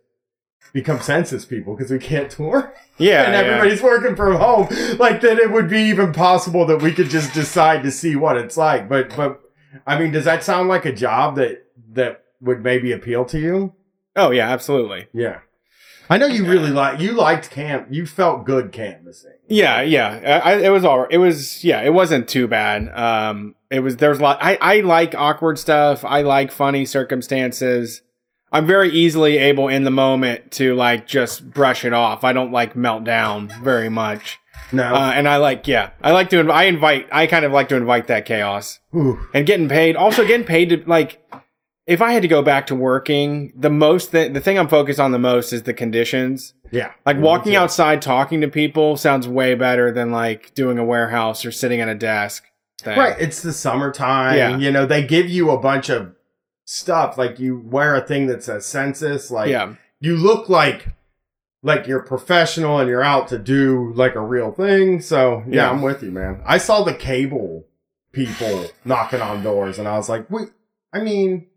become 0.76 1.00
census 1.02 1.46
people 1.46 1.74
because 1.76 1.90
we 1.90 1.98
can't 1.98 2.30
tour 2.30 2.72
Yeah. 2.98 3.24
and 3.26 3.34
yeah. 3.34 3.40
everybody's 3.40 3.82
working 3.82 4.14
from 4.16 4.36
home. 4.36 4.68
Like, 5.00 5.22
then 5.22 5.40
it 5.40 5.50
would 5.52 5.70
be 5.70 5.80
even 5.84 6.12
possible 6.12 6.66
that 6.68 6.82
we 6.82 6.92
could 6.92 7.10
just 7.10 7.34
decide 7.34 7.82
to 7.84 7.92
see 7.92 8.16
what 8.18 8.36
it's 8.36 8.58
like. 8.58 8.90
But, 8.90 9.16
but, 9.16 9.42
I 9.88 9.98
mean, 9.98 10.12
does 10.12 10.26
that 10.26 10.44
sound 10.44 10.68
like 10.68 10.84
a 10.86 10.92
job 10.94 11.38
that, 11.38 11.66
that 11.94 12.26
would 12.42 12.62
maybe 12.62 12.92
appeal 12.92 13.24
to 13.26 13.40
you? 13.40 13.74
Oh 14.18 14.32
yeah, 14.32 14.50
absolutely. 14.50 15.08
Yeah. 15.14 15.40
I 16.10 16.18
know 16.18 16.28
you 16.28 16.46
really 16.46 16.70
like, 16.72 17.00
you 17.00 17.14
liked 17.14 17.50
camp, 17.50 17.88
you 17.90 18.06
felt 18.06 18.46
good 18.46 18.72
canvassing. 18.74 19.32
Yeah, 19.48 19.82
yeah. 19.82 20.42
I, 20.46 20.52
I- 20.54 20.60
it 20.60 20.70
was 20.70 20.84
all. 20.86 21.06
It 21.10 21.18
was 21.20 21.64
yeah. 21.64 21.82
It 21.82 21.94
wasn't 21.94 22.28
too 22.28 22.48
bad. 22.48 22.90
Um, 22.98 23.56
it 23.72 23.80
was 23.80 23.98
there's 23.98 24.20
a 24.20 24.22
lot. 24.24 24.38
I 24.42 24.58
I 24.62 24.80
like 24.82 25.16
awkward 25.16 25.58
stuff. 25.60 26.04
I 26.06 26.22
like 26.22 26.52
funny 26.52 26.86
circumstances. 26.86 28.02
I'm 28.52 28.66
very 28.66 28.90
easily 28.90 29.38
able 29.38 29.68
in 29.68 29.84
the 29.84 29.92
moment 29.92 30.52
to 30.54 30.76
like 30.76 31.08
just 31.08 31.50
brush 31.52 31.84
it 31.84 31.94
off. 31.94 32.24
I 32.24 32.32
don't 32.34 32.52
like 32.52 32.76
melt 32.76 33.04
down 33.04 33.50
very 33.62 33.90
much. 33.90 34.40
No. 34.72 34.96
Uh, 34.96 35.12
and 35.14 35.28
I 35.28 35.38
like 35.38 35.68
yeah. 35.68 35.92
I 36.02 36.12
like 36.12 36.30
to. 36.30 36.38
inv- 36.38 36.52
I 36.52 36.64
invite. 36.66 37.08
I 37.12 37.28
kind 37.28 37.46
of 37.46 37.52
like 37.52 37.70
to 37.70 37.76
invite 37.76 38.08
that 38.08 38.26
chaos 38.26 38.80
Ooh. 38.96 39.20
and 39.34 39.46
getting 39.46 39.70
paid. 39.70 39.96
Also 39.96 40.26
getting 40.26 40.46
paid 40.46 40.70
to 40.70 40.84
like. 40.88 41.22
If 41.88 42.02
I 42.02 42.14
had 42.14 42.24
to 42.24 42.28
go 42.28 42.42
back 42.42 42.66
to 42.68 42.76
working, 42.76 43.54
the 43.56 43.70
most 43.70 44.12
that 44.12 44.34
the 44.34 44.40
thing 44.42 44.58
I'm 44.58 44.68
focused 44.68 45.00
on 45.00 45.12
the 45.12 45.20
most 45.20 45.54
is 45.54 45.64
the 45.64 45.74
conditions. 45.74 46.56
Yeah. 46.72 46.92
Like 47.06 47.18
walking 47.20 47.54
Yeah. 47.54 47.62
outside 47.62 48.02
talking 48.02 48.42
to 48.42 48.48
people 48.48 48.98
sounds 48.98 49.28
way 49.28 49.54
better 49.54 49.92
than 49.92 50.12
like 50.12 50.56
doing 50.56 50.80
a 50.80 50.84
warehouse 50.84 51.46
or 51.46 51.52
sitting 51.52 51.82
at 51.82 51.88
a 51.88 51.94
desk. 51.94 52.44
Thing. 52.82 52.98
Right. 52.98 53.16
It's 53.20 53.44
the 53.44 53.54
summertime. 53.54 54.36
Yeah. 54.36 54.58
You 54.58 54.72
know, 54.72 54.88
they 54.88 55.04
give 55.06 55.30
you 55.30 55.52
a 55.52 55.60
bunch 55.60 55.90
of 55.90 56.16
stuff. 56.66 57.18
Like 57.18 57.40
you 57.40 57.58
wear 57.58 57.96
a 57.96 58.02
thing 58.02 58.28
that 58.28 58.44
says 58.44 58.66
census. 58.66 59.32
Like 59.32 59.50
yeah. 59.50 59.76
you 60.00 60.18
look 60.18 60.50
like 60.50 60.90
like 61.64 61.88
you're 61.88 62.02
professional 62.02 62.80
and 62.80 62.90
you're 62.90 63.04
out 63.04 63.28
to 63.30 63.40
do 63.40 63.94
like 63.96 64.16
a 64.16 64.22
real 64.22 64.52
thing. 64.52 65.00
So 65.00 65.44
yeah, 65.48 65.64
Yeah. 65.64 65.72
I'm 65.72 65.82
with 65.82 66.04
you, 66.04 66.12
man. 66.12 66.42
I 66.46 66.58
saw 66.58 66.84
the 66.84 66.94
cable 66.94 67.66
people 68.12 68.66
knocking 68.84 69.22
on 69.22 69.42
doors 69.42 69.80
and 69.80 69.88
I 69.88 69.96
was 69.98 70.10
like, 70.10 70.30
we 70.30 70.44
I 70.92 71.00
mean, 71.00 71.48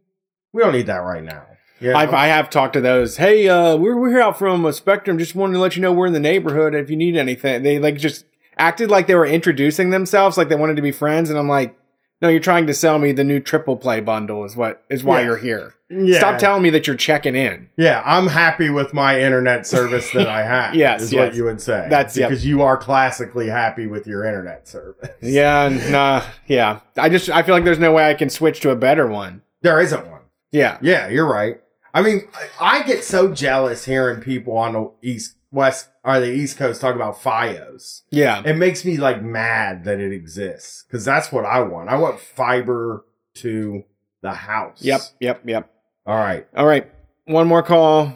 we 0.52 0.62
don't 0.62 0.72
need 0.72 0.86
that 0.86 0.98
right 0.98 1.22
now. 1.22 1.44
Yeah. 1.80 1.97
I've, 1.97 2.12
I 2.12 2.26
have 2.26 2.51
talked 2.51 2.72
to 2.72 2.80
those. 2.80 3.18
Hey, 3.18 3.48
uh, 3.48 3.76
we're 3.76 3.97
we're 3.97 4.10
here 4.10 4.20
out 4.20 4.39
from 4.39 4.64
a 4.64 4.72
Spectrum. 4.72 5.18
Just 5.18 5.35
wanted 5.35 5.55
to 5.55 5.60
let 5.60 5.76
you 5.76 5.82
know 5.82 5.93
we're 5.93 6.09
in 6.09 6.12
the 6.12 6.20
neighborhood. 6.20 6.74
If 6.74 6.90
you 6.90 6.97
need 6.97 7.16
anything, 7.16 7.62
they 7.62 7.78
like 7.78 7.98
just 7.98 8.24
acted 8.56 8.90
like 8.90 9.06
they 9.06 9.14
were 9.14 9.26
introducing 9.26 9.90
themselves, 9.90 10.36
like 10.36 10.48
they 10.48 10.56
wanted 10.56 10.74
to 10.76 10.82
be 10.82 10.90
friends. 10.90 11.30
And 11.30 11.39
I'm 11.39 11.48
like, 11.48 11.78
No, 12.20 12.28
you're 12.28 12.40
trying 12.40 12.66
to 12.66 12.74
sell 12.74 12.99
me 12.99 13.12
the 13.12 13.23
new 13.24 13.39
triple 13.40 13.77
play 13.77 14.01
bundle. 14.01 14.45
Is 14.45 14.57
what 14.57 14.82
is 14.90 15.05
why 15.05 15.20
Yeah. 15.20 15.27
you're 15.27 15.36
here. 15.36 15.74
Yeah. 15.90 16.19
Stop 16.19 16.39
telling 16.39 16.62
me 16.62 16.69
that 16.70 16.86
you're 16.86 16.97
checking 16.97 17.35
in. 17.35 17.70
Yeah, 17.78 18.03
I'm 18.05 18.27
happy 18.27 18.69
with 18.69 18.93
my 18.93 19.19
internet 19.23 19.66
service 19.66 20.11
that 20.12 20.27
I 20.27 20.43
have. 20.43 20.74
Yes, 20.74 21.03
is 21.03 21.12
yes. 21.15 21.28
what 21.28 21.35
you 21.35 21.45
would 21.45 21.62
say. 21.62 21.86
That's- 21.89 22.15
yep. 22.16 22.28
because 22.28 22.45
you 22.45 22.61
are 22.61 22.77
classically 22.77 23.47
happy 23.49 23.86
with 23.86 24.07
your 24.07 24.24
internet 24.24 24.69
service. 24.69 25.09
Yeah, 25.23 25.69
nah, 25.90 26.24
yeah. 26.47 26.81
I 26.99 27.09
just 27.09 27.31
I 27.31 27.43
feel 27.43 27.55
like 27.55 27.65
there's 27.65 27.78
no 27.78 27.93
way 27.93 28.11
I 28.11 28.15
can 28.15 28.28
switch 28.28 28.61
to 28.61 28.70
a 28.70 28.77
better 28.77 29.07
one. 29.07 29.40
there 29.62 29.81
isn't 29.81 30.07
one. 30.11 30.20
Yeah, 30.53 30.77
Yeah, 30.82 31.09
you're 31.09 31.27
right. 31.31 31.61
I 31.95 32.03
mean, 32.03 32.28
I 32.61 32.82
get 32.82 33.03
so 33.03 33.32
jealous 33.32 33.86
hearing 33.86 34.20
people 34.20 34.59
on 34.59 34.74
the 34.74 34.90
east 35.03 35.36
west 35.50 35.88
or 36.04 36.20
the 36.20 36.30
east 36.32 36.56
coast 36.58 36.80
talk 36.80 36.94
about 36.94 37.16
FiOS. 37.16 38.02
yeah. 38.10 38.42
It 38.44 38.54
makes 38.56 38.84
me 38.84 38.96
like 38.96 39.22
mad 39.22 39.84
that 39.84 39.98
it 40.00 40.12
exists 40.12 40.84
because 40.86 41.04
that's 41.04 41.32
what 41.32 41.44
I 41.44 41.60
want. 41.60 41.88
I 41.88 41.96
want 41.96 42.20
fiber 42.20 43.04
to 43.36 43.84
the 44.22 44.32
house. 44.32 44.82
Yep, 44.82 45.00
yep, 45.20 45.42
yep. 45.46 45.70
All 46.06 46.16
right. 46.16 46.46
All 46.56 46.66
right, 46.66 46.90
one 47.26 47.46
more 47.46 47.62
call 47.62 48.12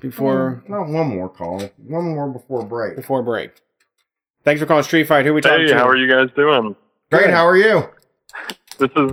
before 0.00 0.62
Not 0.68 0.88
one 0.88 1.08
more 1.08 1.28
call. 1.28 1.60
One 1.78 2.14
more 2.14 2.28
before 2.28 2.64
break. 2.64 2.96
before 2.96 3.22
break. 3.22 3.52
Thanks 4.44 4.60
for 4.60 4.66
calling 4.66 4.84
Street 4.84 5.08
Fight. 5.08 5.26
Who 5.26 5.34
we 5.34 5.40
talking 5.40 5.62
Hey, 5.66 5.72
to? 5.72 5.78
how 5.78 5.88
are 5.88 5.96
you 5.96 6.08
guys 6.08 6.28
doing? 6.36 6.76
Great. 7.10 7.30
How 7.30 7.46
are 7.46 7.56
you? 7.56 7.88
This 8.78 8.90
is 8.96 9.12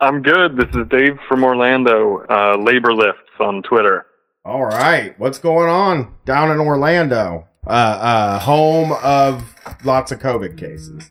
I'm 0.00 0.22
good. 0.22 0.56
This 0.56 0.68
is 0.74 0.86
Dave 0.90 1.18
from 1.28 1.44
Orlando, 1.44 2.24
uh, 2.28 2.56
Labor 2.58 2.92
Lifts 2.94 3.20
on 3.40 3.62
Twitter. 3.62 4.06
All 4.44 4.64
right. 4.64 5.18
What's 5.18 5.38
going 5.38 5.70
on 5.70 6.14
down 6.26 6.50
in 6.50 6.58
Orlando? 6.58 7.48
Uh, 7.66 7.70
uh, 7.70 8.38
home 8.40 8.92
of 9.02 9.54
lots 9.84 10.12
of 10.12 10.18
COVID 10.18 10.58
cases. 10.58 11.10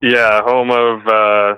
Yeah, 0.00 0.40
home 0.42 0.70
of 0.70 1.04
uh, 1.08 1.56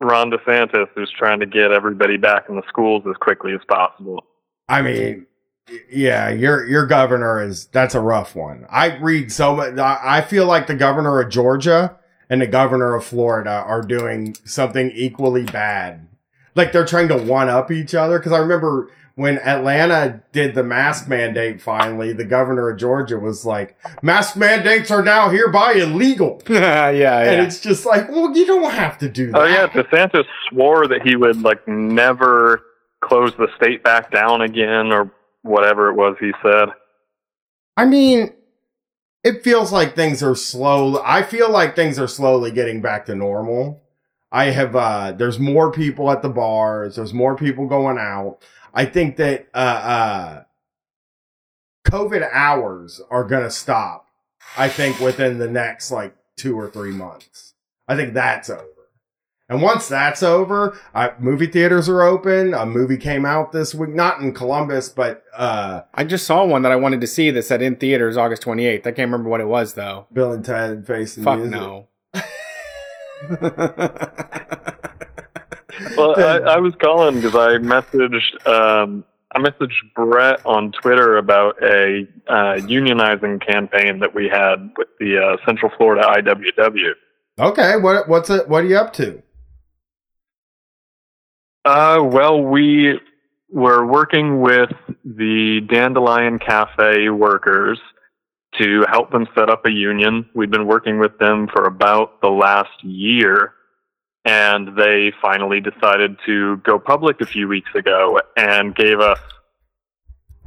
Ron 0.00 0.30
DeSantis, 0.30 0.86
who's 0.94 1.12
trying 1.18 1.40
to 1.40 1.46
get 1.46 1.72
everybody 1.72 2.16
back 2.16 2.46
in 2.48 2.56
the 2.56 2.62
schools 2.68 3.02
as 3.06 3.16
quickly 3.16 3.52
as 3.52 3.60
possible. 3.68 4.24
I 4.66 4.80
mean, 4.80 5.26
yeah, 5.92 6.30
your 6.30 6.66
your 6.66 6.86
governor 6.86 7.42
is 7.42 7.66
that's 7.66 7.94
a 7.94 8.00
rough 8.00 8.34
one. 8.34 8.66
I 8.70 8.96
read 8.96 9.30
so 9.30 9.56
much. 9.56 9.78
I 9.78 9.98
I 10.02 10.20
feel 10.22 10.46
like 10.46 10.68
the 10.68 10.74
governor 10.74 11.20
of 11.20 11.30
Georgia 11.30 11.98
and 12.30 12.40
the 12.40 12.46
governor 12.46 12.94
of 12.94 13.04
Florida 13.04 13.50
are 13.50 13.82
doing 13.82 14.34
something 14.44 14.90
equally 14.94 15.44
bad. 15.44 16.08
Like 16.54 16.72
they're 16.72 16.86
trying 16.86 17.08
to 17.08 17.18
one 17.18 17.50
up 17.50 17.70
each 17.70 17.94
other. 17.94 18.18
Because 18.18 18.32
I 18.32 18.38
remember 18.38 18.88
when 19.16 19.38
Atlanta 19.38 20.22
did 20.32 20.54
the 20.54 20.64
mask 20.64 21.08
mandate. 21.08 21.60
Finally, 21.60 22.12
the 22.12 22.24
governor 22.24 22.70
of 22.70 22.78
Georgia 22.78 23.18
was 23.18 23.44
like, 23.44 23.76
"Mask 24.02 24.36
mandates 24.36 24.90
are 24.90 25.02
now 25.02 25.28
hereby 25.28 25.72
illegal." 25.72 26.42
yeah, 26.48 26.90
yeah. 26.90 27.20
And 27.20 27.46
it's 27.46 27.60
just 27.60 27.86
like, 27.86 28.08
well, 28.08 28.36
you 28.36 28.46
don't 28.46 28.72
have 28.72 28.98
to 28.98 29.08
do 29.08 29.30
that. 29.30 29.40
Oh 29.40 29.44
yeah, 29.44 29.66
DeSantis 29.68 30.24
swore 30.50 30.86
that 30.88 31.02
he 31.02 31.16
would 31.16 31.42
like 31.42 31.66
never 31.68 32.62
close 33.02 33.32
the 33.36 33.48
state 33.56 33.82
back 33.84 34.10
down 34.10 34.40
again 34.40 34.92
or 34.92 35.10
whatever 35.42 35.90
it 35.90 35.94
was 35.94 36.16
he 36.18 36.32
said. 36.42 36.68
I 37.76 37.84
mean, 37.84 38.32
it 39.22 39.42
feels 39.42 39.72
like 39.72 39.94
things 39.94 40.22
are 40.22 40.34
slow. 40.34 41.02
I 41.04 41.22
feel 41.22 41.50
like 41.50 41.76
things 41.76 41.98
are 41.98 42.08
slowly 42.08 42.50
getting 42.50 42.80
back 42.80 43.06
to 43.06 43.14
normal. 43.14 43.82
I 44.30 44.46
have, 44.46 44.74
uh, 44.74 45.12
there's 45.12 45.38
more 45.38 45.70
people 45.70 46.10
at 46.10 46.22
the 46.22 46.28
bars. 46.28 46.96
There's 46.96 47.14
more 47.14 47.36
people 47.36 47.66
going 47.66 47.98
out. 47.98 48.38
I 48.74 48.84
think 48.84 49.16
that, 49.16 49.48
uh, 49.54 49.56
uh, 49.56 50.42
COVID 51.86 52.28
hours 52.32 53.00
are 53.10 53.24
going 53.24 53.44
to 53.44 53.50
stop. 53.50 54.08
I 54.56 54.68
think 54.68 55.00
within 55.00 55.38
the 55.38 55.48
next 55.48 55.90
like 55.90 56.14
two 56.36 56.58
or 56.58 56.68
three 56.68 56.92
months. 56.92 57.54
I 57.88 57.96
think 57.96 58.14
that's 58.14 58.50
over. 58.50 58.64
And 59.48 59.60
once 59.60 59.88
that's 59.88 60.22
over, 60.22 60.78
I, 60.94 61.12
movie 61.18 61.46
theaters 61.46 61.88
are 61.88 62.02
open. 62.02 62.54
A 62.54 62.64
movie 62.64 62.96
came 62.96 63.26
out 63.26 63.52
this 63.52 63.74
week, 63.74 63.90
not 63.90 64.20
in 64.20 64.32
Columbus, 64.32 64.88
but, 64.88 65.22
uh, 65.36 65.82
I 65.92 66.04
just 66.04 66.26
saw 66.26 66.44
one 66.44 66.62
that 66.62 66.72
I 66.72 66.76
wanted 66.76 67.02
to 67.02 67.06
see 67.06 67.30
that 67.30 67.42
said 67.42 67.60
in 67.60 67.76
theaters 67.76 68.16
August 68.16 68.42
28th. 68.42 68.80
I 68.80 68.92
can't 68.92 69.10
remember 69.10 69.28
what 69.28 69.42
it 69.42 69.46
was 69.46 69.74
though. 69.74 70.06
Bill 70.12 70.32
and 70.32 70.44
Ted 70.44 70.86
Face 70.86 71.16
Fuck 71.16 71.40
Music. 71.40 71.52
no. 71.52 71.88
Well, 75.96 76.14
I, 76.18 76.54
I 76.54 76.58
was 76.58 76.74
calling 76.80 77.16
because 77.16 77.34
I 77.34 77.58
messaged 77.58 78.46
um, 78.46 79.04
I 79.34 79.40
messaged 79.40 79.72
Brett 79.94 80.44
on 80.46 80.72
Twitter 80.72 81.16
about 81.16 81.60
a 81.62 82.06
uh, 82.28 82.56
unionizing 82.60 83.44
campaign 83.44 83.98
that 83.98 84.14
we 84.14 84.28
had 84.28 84.72
with 84.76 84.88
the 85.00 85.18
uh, 85.18 85.44
Central 85.44 85.72
Florida 85.76 86.06
IWW. 86.06 86.92
Okay, 87.40 87.76
what 87.76 88.08
what's 88.08 88.30
it? 88.30 88.48
What 88.48 88.64
are 88.64 88.68
you 88.68 88.76
up 88.76 88.92
to? 88.94 89.22
Uh, 91.64 92.00
well, 92.02 92.42
we 92.42 93.00
were 93.50 93.86
working 93.86 94.40
with 94.40 94.70
the 95.04 95.60
Dandelion 95.68 96.38
Cafe 96.38 97.08
workers 97.08 97.78
to 98.58 98.84
help 98.88 99.10
them 99.10 99.26
set 99.34 99.48
up 99.48 99.64
a 99.66 99.70
union. 99.70 100.28
We've 100.34 100.50
been 100.50 100.66
working 100.66 100.98
with 100.98 101.18
them 101.18 101.48
for 101.52 101.64
about 101.64 102.20
the 102.20 102.28
last 102.28 102.82
year, 102.82 103.54
and 104.24 104.76
they 104.76 105.12
finally 105.20 105.60
decided 105.60 106.16
to 106.26 106.56
go 106.58 106.78
public 106.78 107.20
a 107.20 107.26
few 107.26 107.46
weeks 107.46 107.70
ago 107.74 108.20
and 108.36 108.74
gave 108.74 109.00
us 109.00 109.18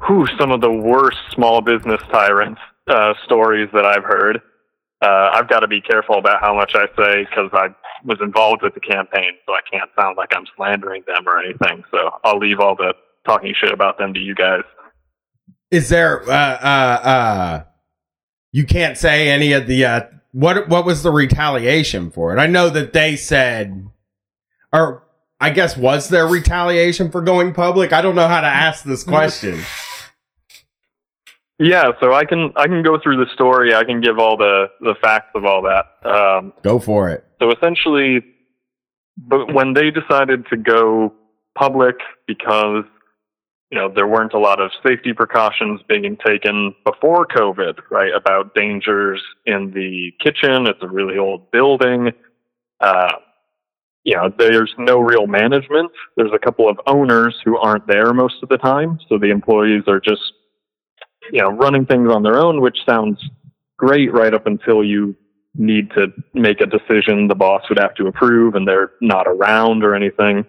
whew, 0.05 0.27
some 0.39 0.51
of 0.51 0.61
the 0.61 0.71
worst 0.71 1.17
small 1.31 1.61
business 1.61 2.01
tyrants 2.11 2.61
uh, 2.87 3.13
stories 3.25 3.69
that 3.73 3.85
I've 3.85 4.03
heard. 4.03 4.41
Uh, 5.01 5.29
I've 5.33 5.47
got 5.47 5.59
to 5.59 5.67
be 5.67 5.81
careful 5.81 6.17
about 6.17 6.41
how 6.41 6.55
much 6.55 6.73
I 6.73 6.87
say 6.97 7.25
because 7.25 7.49
I 7.53 7.67
was 8.03 8.17
involved 8.21 8.63
with 8.63 8.73
the 8.73 8.79
campaign, 8.79 9.31
so 9.45 9.53
I 9.53 9.59
can't 9.71 9.89
sound 9.99 10.17
like 10.17 10.29
I'm 10.35 10.45
slandering 10.55 11.03
them 11.05 11.27
or 11.27 11.39
anything. 11.39 11.83
So 11.91 12.11
I'll 12.23 12.39
leave 12.39 12.59
all 12.59 12.75
the 12.75 12.93
talking 13.25 13.53
shit 13.59 13.71
about 13.71 13.97
them 13.97 14.13
to 14.13 14.19
you 14.19 14.33
guys. 14.33 14.63
Is 15.69 15.89
there 15.89 16.23
uh 16.23 16.33
uh 16.33 16.99
uh 17.03 17.63
you 18.53 18.65
can't 18.65 18.97
say 18.97 19.29
any 19.29 19.53
of 19.53 19.67
the 19.67 19.85
uh 19.85 20.01
what 20.31 20.69
what 20.69 20.85
was 20.85 21.03
the 21.03 21.11
retaliation 21.11 22.11
for 22.11 22.35
it? 22.35 22.39
I 22.39 22.47
know 22.47 22.69
that 22.69 22.93
they 22.93 23.15
said 23.15 23.89
or 24.73 25.03
I 25.39 25.51
guess 25.51 25.77
was 25.77 26.09
there 26.09 26.27
retaliation 26.27 27.11
for 27.11 27.21
going 27.21 27.53
public? 27.53 27.93
I 27.93 28.01
don't 28.01 28.15
know 28.15 28.27
how 28.27 28.41
to 28.41 28.47
ask 28.47 28.83
this 28.83 29.03
question. 29.03 29.59
Yeah, 31.59 31.91
so 31.99 32.13
I 32.13 32.25
can 32.25 32.51
I 32.55 32.67
can 32.67 32.83
go 32.83 32.99
through 33.01 33.17
the 33.17 33.31
story. 33.33 33.73
I 33.73 33.83
can 33.83 33.99
give 34.01 34.19
all 34.19 34.37
the 34.37 34.67
the 34.79 34.95
facts 35.01 35.31
of 35.35 35.45
all 35.45 35.63
that. 35.63 36.07
Um, 36.07 36.53
Go 36.63 36.79
for 36.79 37.09
it. 37.09 37.23
So 37.39 37.51
essentially, 37.51 38.23
but 39.17 39.53
when 39.53 39.73
they 39.73 39.89
decided 39.89 40.45
to 40.51 40.57
go 40.57 41.13
public 41.57 41.95
because 42.27 42.83
you 43.71 43.77
know 43.77 43.91
there 43.93 44.07
weren't 44.07 44.33
a 44.33 44.39
lot 44.39 44.61
of 44.61 44.71
safety 44.85 45.13
precautions 45.13 45.81
being 45.87 46.17
taken 46.25 46.73
before 46.85 47.25
COVID, 47.25 47.79
right? 47.89 48.13
About 48.15 48.55
dangers 48.55 49.21
in 49.45 49.71
the 49.71 50.11
kitchen. 50.23 50.67
It's 50.67 50.81
a 50.81 50.87
really 50.87 51.17
old 51.17 51.51
building. 51.51 52.11
Uh, 52.79 53.13
you 54.03 54.15
know, 54.15 54.31
there's 54.37 54.73
no 54.77 54.99
real 54.99 55.27
management. 55.27 55.91
There's 56.15 56.31
a 56.33 56.39
couple 56.39 56.69
of 56.69 56.79
owners 56.87 57.35
who 57.43 57.57
aren't 57.57 57.87
there 57.87 58.13
most 58.13 58.35
of 58.41 58.47
the 58.47 58.57
time, 58.57 58.99
so 59.09 59.17
the 59.17 59.31
employees 59.31 59.83
are 59.87 59.99
just 59.99 60.21
you 61.31 61.41
know 61.41 61.49
running 61.49 61.85
things 61.85 62.09
on 62.11 62.23
their 62.23 62.37
own, 62.37 62.61
which 62.61 62.77
sounds 62.87 63.19
great 63.77 64.13
right 64.13 64.33
up 64.33 64.47
until 64.47 64.83
you 64.83 65.15
need 65.55 65.89
to 65.91 66.07
make 66.33 66.61
a 66.61 66.65
decision 66.65 67.27
the 67.27 67.35
boss 67.35 67.63
would 67.67 67.79
have 67.79 67.95
to 67.95 68.07
approve 68.07 68.55
and 68.55 68.67
they're 68.67 68.91
not 69.01 69.27
around 69.27 69.83
or 69.83 69.95
anything. 69.95 70.45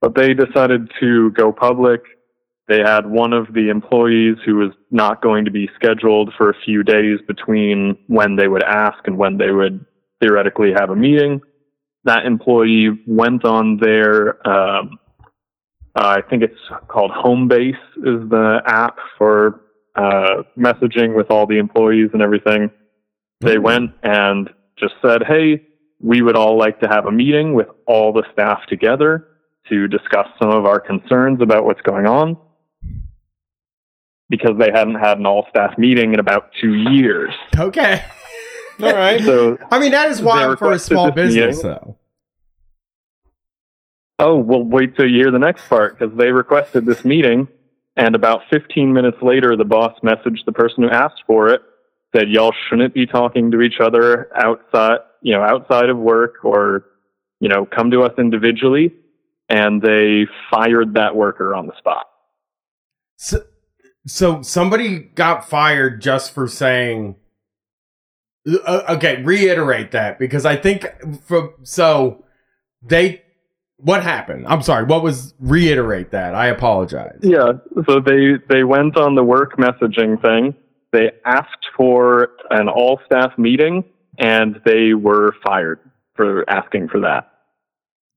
But 0.00 0.14
they 0.14 0.34
decided 0.34 0.90
to 1.00 1.30
go 1.32 1.52
public. 1.52 2.02
They 2.68 2.80
had 2.80 3.06
one 3.06 3.32
of 3.32 3.52
the 3.54 3.68
employees 3.70 4.36
who 4.44 4.56
was 4.56 4.72
not 4.90 5.22
going 5.22 5.44
to 5.44 5.50
be 5.50 5.70
scheduled 5.76 6.32
for 6.36 6.50
a 6.50 6.56
few 6.64 6.82
days 6.82 7.20
between 7.26 7.96
when 8.08 8.36
they 8.36 8.48
would 8.48 8.64
ask 8.64 8.98
and 9.06 9.16
when 9.16 9.38
they 9.38 9.52
would 9.52 9.84
theoretically 10.20 10.72
have 10.72 10.90
a 10.90 10.96
meeting. 10.96 11.40
That 12.04 12.26
employee 12.26 12.90
went 13.06 13.44
on 13.44 13.78
their, 13.78 14.46
um, 14.46 14.98
uh, 15.94 16.18
I 16.18 16.22
think 16.28 16.42
it's 16.42 16.60
called 16.88 17.12
Homebase 17.12 17.74
is 17.98 18.28
the 18.28 18.62
app 18.66 18.96
for 19.16 19.60
uh, 19.94 20.42
messaging 20.58 21.16
with 21.16 21.30
all 21.30 21.46
the 21.46 21.58
employees 21.58 22.10
and 22.12 22.20
everything 22.20 22.70
they 23.40 23.58
went 23.58 23.92
and 24.02 24.50
just 24.78 24.94
said, 25.02 25.22
Hey, 25.26 25.66
we 26.00 26.20
would 26.20 26.36
all 26.36 26.58
like 26.58 26.80
to 26.80 26.88
have 26.88 27.06
a 27.06 27.12
meeting 27.12 27.54
with 27.54 27.68
all 27.86 28.12
the 28.12 28.24
staff 28.32 28.60
together 28.68 29.28
to 29.68 29.88
discuss 29.88 30.26
some 30.40 30.50
of 30.50 30.64
our 30.66 30.80
concerns 30.80 31.40
about 31.40 31.64
what's 31.64 31.80
going 31.82 32.06
on. 32.06 32.36
Because 34.28 34.58
they 34.58 34.70
hadn't 34.72 34.96
had 34.96 35.18
an 35.18 35.26
all 35.26 35.46
staff 35.50 35.78
meeting 35.78 36.12
in 36.12 36.18
about 36.18 36.50
two 36.60 36.74
years. 36.74 37.32
Okay. 37.56 38.04
All 38.82 38.92
right. 38.92 39.22
So, 39.22 39.56
I 39.70 39.78
mean 39.78 39.92
that 39.92 40.08
is 40.10 40.18
They 40.18 40.24
wild 40.24 40.58
for 40.58 40.72
a 40.72 40.78
small 40.78 41.10
business 41.12 41.56
meeting. 41.56 41.70
though. 41.70 41.96
oh, 44.18 44.36
well, 44.36 44.62
wait 44.64 44.96
till 44.96 45.08
you 45.08 45.16
hear 45.18 45.30
the 45.30 45.38
next 45.38 45.68
part 45.68 45.98
because 45.98 46.16
they 46.16 46.32
requested 46.32 46.84
this 46.86 47.04
meeting. 47.04 47.48
And 47.96 48.14
about 48.14 48.42
15 48.50 48.92
minutes 48.92 49.16
later, 49.22 49.56
the 49.56 49.64
boss 49.64 49.98
messaged 50.02 50.44
the 50.44 50.52
person 50.52 50.82
who 50.82 50.90
asked 50.90 51.22
for 51.26 51.48
it 51.48 51.62
said 52.14 52.28
y'all 52.28 52.52
shouldn't 52.68 52.94
be 52.94 53.06
talking 53.06 53.50
to 53.50 53.60
each 53.60 53.80
other 53.80 54.28
outside, 54.36 54.98
you 55.22 55.32
know, 55.32 55.42
outside 55.42 55.88
of 55.88 55.96
work 55.96 56.44
or, 56.44 56.84
you 57.40 57.48
know, 57.48 57.64
come 57.66 57.90
to 57.90 58.02
us 58.02 58.12
individually. 58.18 58.92
And 59.48 59.80
they 59.80 60.26
fired 60.50 60.94
that 60.94 61.14
worker 61.14 61.54
on 61.54 61.66
the 61.66 61.76
spot. 61.78 62.06
So, 63.16 63.44
so 64.06 64.42
somebody 64.42 64.98
got 64.98 65.48
fired 65.48 66.00
just 66.00 66.32
for 66.32 66.48
saying. 66.48 67.16
Uh, 68.46 68.82
okay, 68.90 69.22
reiterate 69.22 69.90
that 69.90 70.18
because 70.18 70.46
I 70.46 70.56
think 70.56 70.86
from 71.24 71.54
so 71.64 72.24
they 72.82 73.22
what 73.78 74.02
happened? 74.02 74.46
I'm 74.48 74.62
sorry. 74.62 74.84
What 74.84 75.02
was 75.02 75.34
reiterate 75.38 76.10
that? 76.12 76.34
I 76.34 76.46
apologize. 76.46 77.18
Yeah. 77.22 77.52
So 77.88 78.00
they 78.00 78.34
they 78.48 78.64
went 78.64 78.96
on 78.96 79.14
the 79.14 79.24
work 79.24 79.56
messaging 79.56 80.20
thing. 80.22 80.54
They 80.92 81.10
asked 81.24 81.66
for 81.76 82.30
an 82.50 82.68
all 82.68 83.00
staff 83.06 83.32
meeting 83.36 83.84
and 84.18 84.60
they 84.64 84.94
were 84.94 85.34
fired 85.44 85.80
for 86.14 86.48
asking 86.48 86.88
for 86.88 87.00
that. 87.00 87.30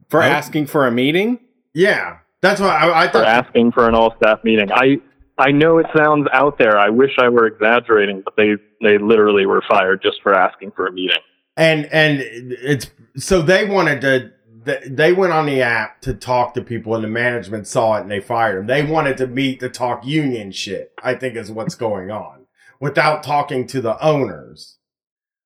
For 0.10 0.22
Oh. 0.22 0.26
asking 0.26 0.68
for 0.68 0.88
a 0.88 0.92
meeting? 0.92 1.40
Yeah, 1.74 2.18
that's 2.42 2.60
why 2.60 2.70
I, 2.70 3.04
I 3.06 3.08
For 3.12 3.24
asking 3.24 3.72
for 3.74 3.88
an 3.88 3.96
all 3.96 4.16
staff 4.18 4.40
meeting. 4.44 4.72
I 4.72 4.98
I 5.38 5.52
know 5.52 5.78
it 5.78 5.86
sounds 5.96 6.28
out 6.34 6.58
there. 6.58 6.78
I 6.78 6.90
wish 6.90 7.12
I 7.18 7.30
were 7.30 7.46
exaggerating, 7.48 8.22
but 8.26 8.36
they 8.36 8.56
they 8.82 8.98
literally 8.98 9.46
were 9.46 9.64
fired 9.70 10.02
just 10.02 10.22
for 10.22 10.34
asking 10.34 10.72
for 10.72 10.88
a 10.88 10.92
meeting. 10.92 11.22
and 11.58 11.86
and 11.94 12.20
it's 12.22 12.90
so 13.18 13.42
they 13.42 13.66
wanted 13.66 14.02
to 14.02 14.32
they 14.90 15.14
went 15.14 15.32
on 15.34 15.46
the 15.46 15.62
app 15.62 16.02
to 16.02 16.14
talk 16.14 16.54
to 16.54 16.62
people 16.62 16.94
and 16.96 17.04
the 17.04 17.08
management 17.08 17.66
saw 17.68 17.98
it 17.98 18.02
and 18.02 18.12
they 18.12 18.20
fired 18.20 18.58
them 18.60 18.68
they 18.68 18.84
wanted 18.84 19.18
to 19.18 19.26
meet 19.26 19.60
to 19.62 19.70
talk 19.70 20.06
union 20.06 20.52
shit 20.52 20.92
i 21.02 21.14
think 21.16 21.36
is 21.36 21.50
what's 21.52 21.76
going 21.76 22.12
on 22.12 22.46
without 22.80 23.24
talking 23.24 23.66
to 23.66 23.82
the 23.82 23.98
owners 24.04 24.78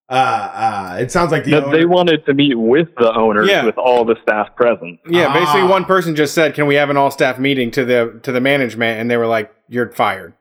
uh 0.10 0.14
uh 0.14 0.98
it 1.00 1.12
sounds 1.12 1.32
like 1.32 1.44
the 1.46 1.52
That 1.52 1.64
owner- 1.66 1.78
they 1.78 1.86
wanted 1.86 2.26
to 2.26 2.34
meet 2.34 2.56
with 2.56 2.90
the 2.98 3.12
owners 3.16 3.48
Yeah. 3.50 3.66
with 3.66 3.78
all 3.78 4.04
the 4.06 4.16
staff 4.22 4.56
present. 4.56 5.00
Yeah, 5.08 5.32
basically 5.34 5.62
Ah. 5.62 5.70
one 5.70 5.86
person 5.86 6.16
just 6.16 6.34
said, 6.34 6.54
"Can 6.54 6.66
we 6.68 6.76
have 6.76 6.90
an 6.90 6.98
all-staff 6.98 7.40
meeting 7.40 7.72
to 7.72 7.86
the 7.86 8.20
to 8.24 8.32
the 8.32 8.42
management?" 8.42 9.00
and 9.00 9.10
they 9.10 9.18
were 9.18 9.28
like, 9.28 9.52
"You're 9.70 9.90
fired." 9.92 10.34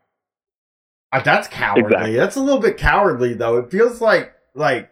Uh, 1.12 1.20
that's 1.20 1.46
cowardly. 1.48 1.84
Exactly. 1.84 2.14
That's 2.16 2.36
a 2.36 2.40
little 2.40 2.60
bit 2.60 2.76
cowardly, 2.78 3.34
though. 3.34 3.58
It 3.58 3.70
feels 3.70 4.00
like, 4.00 4.32
like, 4.54 4.90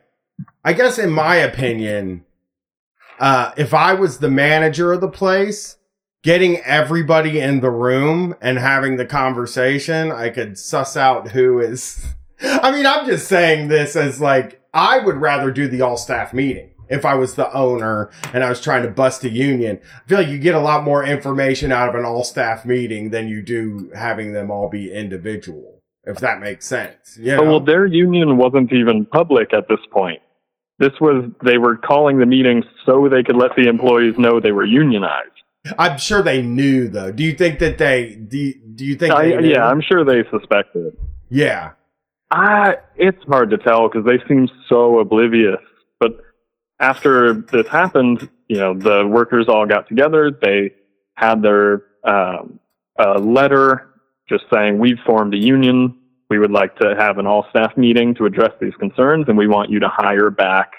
I 0.64 0.74
guess, 0.74 0.98
in 0.98 1.10
my 1.10 1.36
opinion, 1.36 2.24
uh, 3.18 3.52
if 3.56 3.72
I 3.72 3.94
was 3.94 4.18
the 4.18 4.30
manager 4.30 4.92
of 4.92 5.00
the 5.00 5.08
place, 5.08 5.78
getting 6.22 6.58
everybody 6.58 7.40
in 7.40 7.60
the 7.60 7.70
room 7.70 8.34
and 8.42 8.58
having 8.58 8.96
the 8.98 9.06
conversation, 9.06 10.12
I 10.12 10.28
could 10.28 10.58
suss 10.58 10.94
out 10.96 11.28
who 11.30 11.58
is. 11.58 12.04
I 12.42 12.70
mean, 12.70 12.84
I'm 12.86 13.06
just 13.06 13.26
saying 13.26 13.68
this 13.68 13.96
as 13.96 14.20
like, 14.20 14.59
I 14.72 14.98
would 14.98 15.16
rather 15.16 15.50
do 15.50 15.68
the 15.68 15.82
all 15.82 15.96
staff 15.96 16.32
meeting. 16.32 16.70
If 16.88 17.04
I 17.04 17.14
was 17.14 17.36
the 17.36 17.52
owner 17.52 18.10
and 18.32 18.42
I 18.42 18.48
was 18.48 18.60
trying 18.60 18.82
to 18.82 18.90
bust 18.90 19.22
a 19.22 19.30
union, 19.30 19.78
I 20.04 20.08
feel 20.08 20.18
like 20.18 20.28
you 20.28 20.38
get 20.38 20.56
a 20.56 20.60
lot 20.60 20.82
more 20.82 21.04
information 21.04 21.70
out 21.70 21.88
of 21.88 21.94
an 21.94 22.04
all 22.04 22.24
staff 22.24 22.64
meeting 22.64 23.10
than 23.10 23.28
you 23.28 23.42
do 23.42 23.92
having 23.94 24.32
them 24.32 24.50
all 24.50 24.68
be 24.68 24.92
individual 24.92 25.80
if 26.04 26.18
that 26.18 26.40
makes 26.40 26.66
sense. 26.66 27.16
You 27.18 27.36
know? 27.36 27.42
Oh, 27.42 27.50
well, 27.50 27.60
their 27.60 27.86
union 27.86 28.36
wasn't 28.36 28.72
even 28.72 29.06
public 29.06 29.52
at 29.52 29.68
this 29.68 29.80
point. 29.90 30.20
This 30.78 30.92
was 31.00 31.30
they 31.44 31.58
were 31.58 31.76
calling 31.76 32.18
the 32.18 32.26
meeting 32.26 32.62
so 32.86 33.08
they 33.08 33.22
could 33.22 33.36
let 33.36 33.54
the 33.54 33.68
employees 33.68 34.14
know 34.16 34.40
they 34.40 34.52
were 34.52 34.64
unionized. 34.64 35.28
I'm 35.78 35.98
sure 35.98 36.22
they 36.22 36.40
knew 36.40 36.88
though. 36.88 37.12
Do 37.12 37.22
you 37.22 37.34
think 37.34 37.58
that 37.58 37.76
they 37.76 38.14
do? 38.14 38.38
You, 38.38 38.54
do 38.54 38.84
you 38.86 38.96
think? 38.96 39.12
I, 39.12 39.38
yeah, 39.40 39.66
I'm 39.66 39.82
sure 39.82 40.04
they 40.04 40.24
suspected. 40.30 40.96
yeah. 41.28 41.72
Ah, 42.30 42.74
it's 42.96 43.22
hard 43.24 43.50
to 43.50 43.58
tell 43.58 43.88
because 43.88 44.04
they 44.04 44.18
seem 44.28 44.48
so 44.68 45.00
oblivious. 45.00 45.60
But 45.98 46.18
after 46.78 47.34
this 47.34 47.66
happened, 47.68 48.28
you 48.48 48.56
know, 48.56 48.74
the 48.74 49.06
workers 49.06 49.46
all 49.48 49.66
got 49.66 49.88
together. 49.88 50.30
They 50.30 50.72
had 51.14 51.42
their 51.42 51.82
um, 52.04 52.58
uh, 52.98 53.18
letter 53.18 53.90
just 54.28 54.44
saying, 54.52 54.78
"We've 54.78 54.98
formed 55.04 55.34
a 55.34 55.38
union. 55.38 55.96
We 56.28 56.38
would 56.38 56.52
like 56.52 56.76
to 56.76 56.94
have 56.96 57.18
an 57.18 57.26
all-staff 57.26 57.76
meeting 57.76 58.14
to 58.14 58.26
address 58.26 58.52
these 58.60 58.74
concerns, 58.78 59.26
and 59.28 59.36
we 59.36 59.48
want 59.48 59.70
you 59.70 59.80
to 59.80 59.88
hire 59.88 60.30
back 60.30 60.72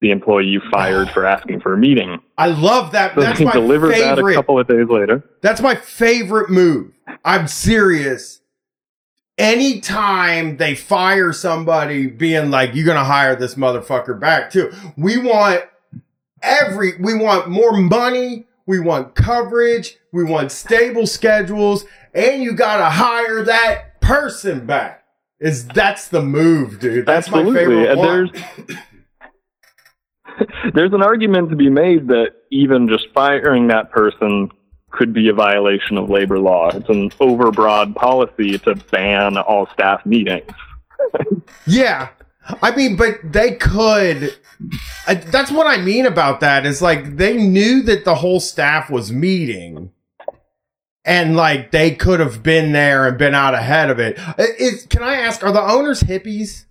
the 0.00 0.10
employee 0.10 0.46
you 0.46 0.60
fired 0.72 1.08
for 1.10 1.24
asking 1.24 1.60
for 1.60 1.74
a 1.74 1.78
meeting." 1.78 2.18
I 2.36 2.48
love 2.48 2.92
that. 2.92 3.14
So 3.14 3.20
That's 3.20 3.38
they 3.38 3.44
my 3.44 3.52
delivered 3.52 3.92
that 3.92 4.18
a 4.18 4.34
couple 4.34 4.58
of 4.58 4.66
days 4.66 4.88
later. 4.88 5.24
That's 5.40 5.60
my 5.60 5.76
favorite 5.76 6.50
move. 6.50 6.92
I'm 7.24 7.46
serious. 7.46 8.41
Anytime 9.38 10.58
they 10.58 10.74
fire 10.74 11.32
somebody 11.32 12.06
being 12.06 12.50
like, 12.50 12.74
you're 12.74 12.84
going 12.84 12.98
to 12.98 13.04
hire 13.04 13.34
this 13.34 13.54
motherfucker 13.54 14.18
back 14.18 14.50
too. 14.50 14.72
We 14.96 15.16
want 15.18 15.64
every, 16.42 16.96
we 16.98 17.14
want 17.14 17.48
more 17.48 17.72
money. 17.72 18.46
We 18.66 18.78
want 18.78 19.14
coverage. 19.14 19.96
We 20.12 20.24
want 20.24 20.52
stable 20.52 21.06
schedules 21.06 21.84
and 22.14 22.42
you 22.42 22.52
got 22.52 22.78
to 22.78 22.90
hire 22.90 23.42
that 23.44 24.00
person 24.00 24.66
back. 24.66 25.04
Is 25.40 25.66
that's 25.66 26.08
the 26.08 26.22
move, 26.22 26.78
dude. 26.78 27.04
That's 27.04 27.28
my 27.30 27.42
favorite 27.42 27.90
and 27.90 27.98
one. 27.98 28.06
there's 28.06 28.78
there's 30.74 30.92
an 30.92 31.02
argument 31.02 31.50
to 31.50 31.56
be 31.56 31.68
made 31.68 32.08
that 32.08 32.28
even 32.52 32.88
just 32.88 33.08
firing 33.12 33.66
that 33.68 33.90
person 33.90 34.50
could 34.92 35.12
be 35.12 35.28
a 35.28 35.32
violation 35.32 35.98
of 35.98 36.08
labor 36.08 36.38
law. 36.38 36.68
It's 36.68 36.88
an 36.88 37.10
overbroad 37.10 37.94
policy 37.94 38.58
to 38.60 38.74
ban 38.90 39.36
all 39.36 39.66
staff 39.72 40.04
meetings. 40.06 40.50
Yeah. 41.66 42.08
I 42.60 42.74
mean, 42.74 42.96
but 42.96 43.18
they 43.24 43.52
could. 43.52 44.36
I, 45.06 45.14
that's 45.14 45.50
what 45.50 45.66
I 45.66 45.80
mean 45.80 46.06
about 46.06 46.40
that 46.40 46.66
is 46.66 46.82
like 46.82 47.16
they 47.16 47.36
knew 47.36 47.82
that 47.82 48.04
the 48.04 48.16
whole 48.16 48.40
staff 48.40 48.90
was 48.90 49.12
meeting. 49.12 49.90
And 51.04 51.36
like 51.36 51.72
they 51.72 51.94
could 51.94 52.20
have 52.20 52.42
been 52.42 52.72
there 52.72 53.06
and 53.06 53.18
been 53.18 53.34
out 53.34 53.54
ahead 53.54 53.90
of 53.90 53.98
it. 53.98 54.18
Uh, 54.18 54.44
can 54.88 55.02
I 55.02 55.16
ask, 55.16 55.42
are 55.42 55.52
the 55.52 55.60
owners 55.60 56.02
hippies? 56.02 56.66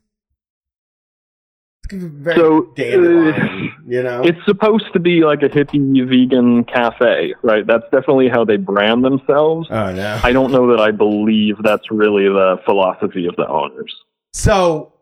Very 1.92 2.36
So, 2.36 2.72
dandelion, 2.76 3.74
you 3.88 4.02
know? 4.04 4.22
It's 4.24 4.44
supposed 4.46 4.86
to 4.94 5.00
be 5.00 5.24
like 5.24 5.42
a 5.44 5.50
hippie 5.50 6.08
vegan 6.08 6.64
cafe, 6.66 7.34
right? 7.44 7.66
That's 7.68 7.84
definitely 7.92 8.30
how 8.30 8.46
they 8.46 8.58
brand 8.58 9.04
themselves. 9.04 9.68
oh 9.70 9.92
no. 9.94 10.20
I 10.24 10.32
don't 10.32 10.52
know 10.52 10.68
that 10.72 10.80
I 10.80 10.92
believe 10.92 11.58
that's 11.64 11.92
really 11.92 12.28
the 12.28 12.58
philosophy 12.66 13.26
of 13.28 13.36
the 13.36 13.48
owners. 13.48 13.94
So 14.34 14.94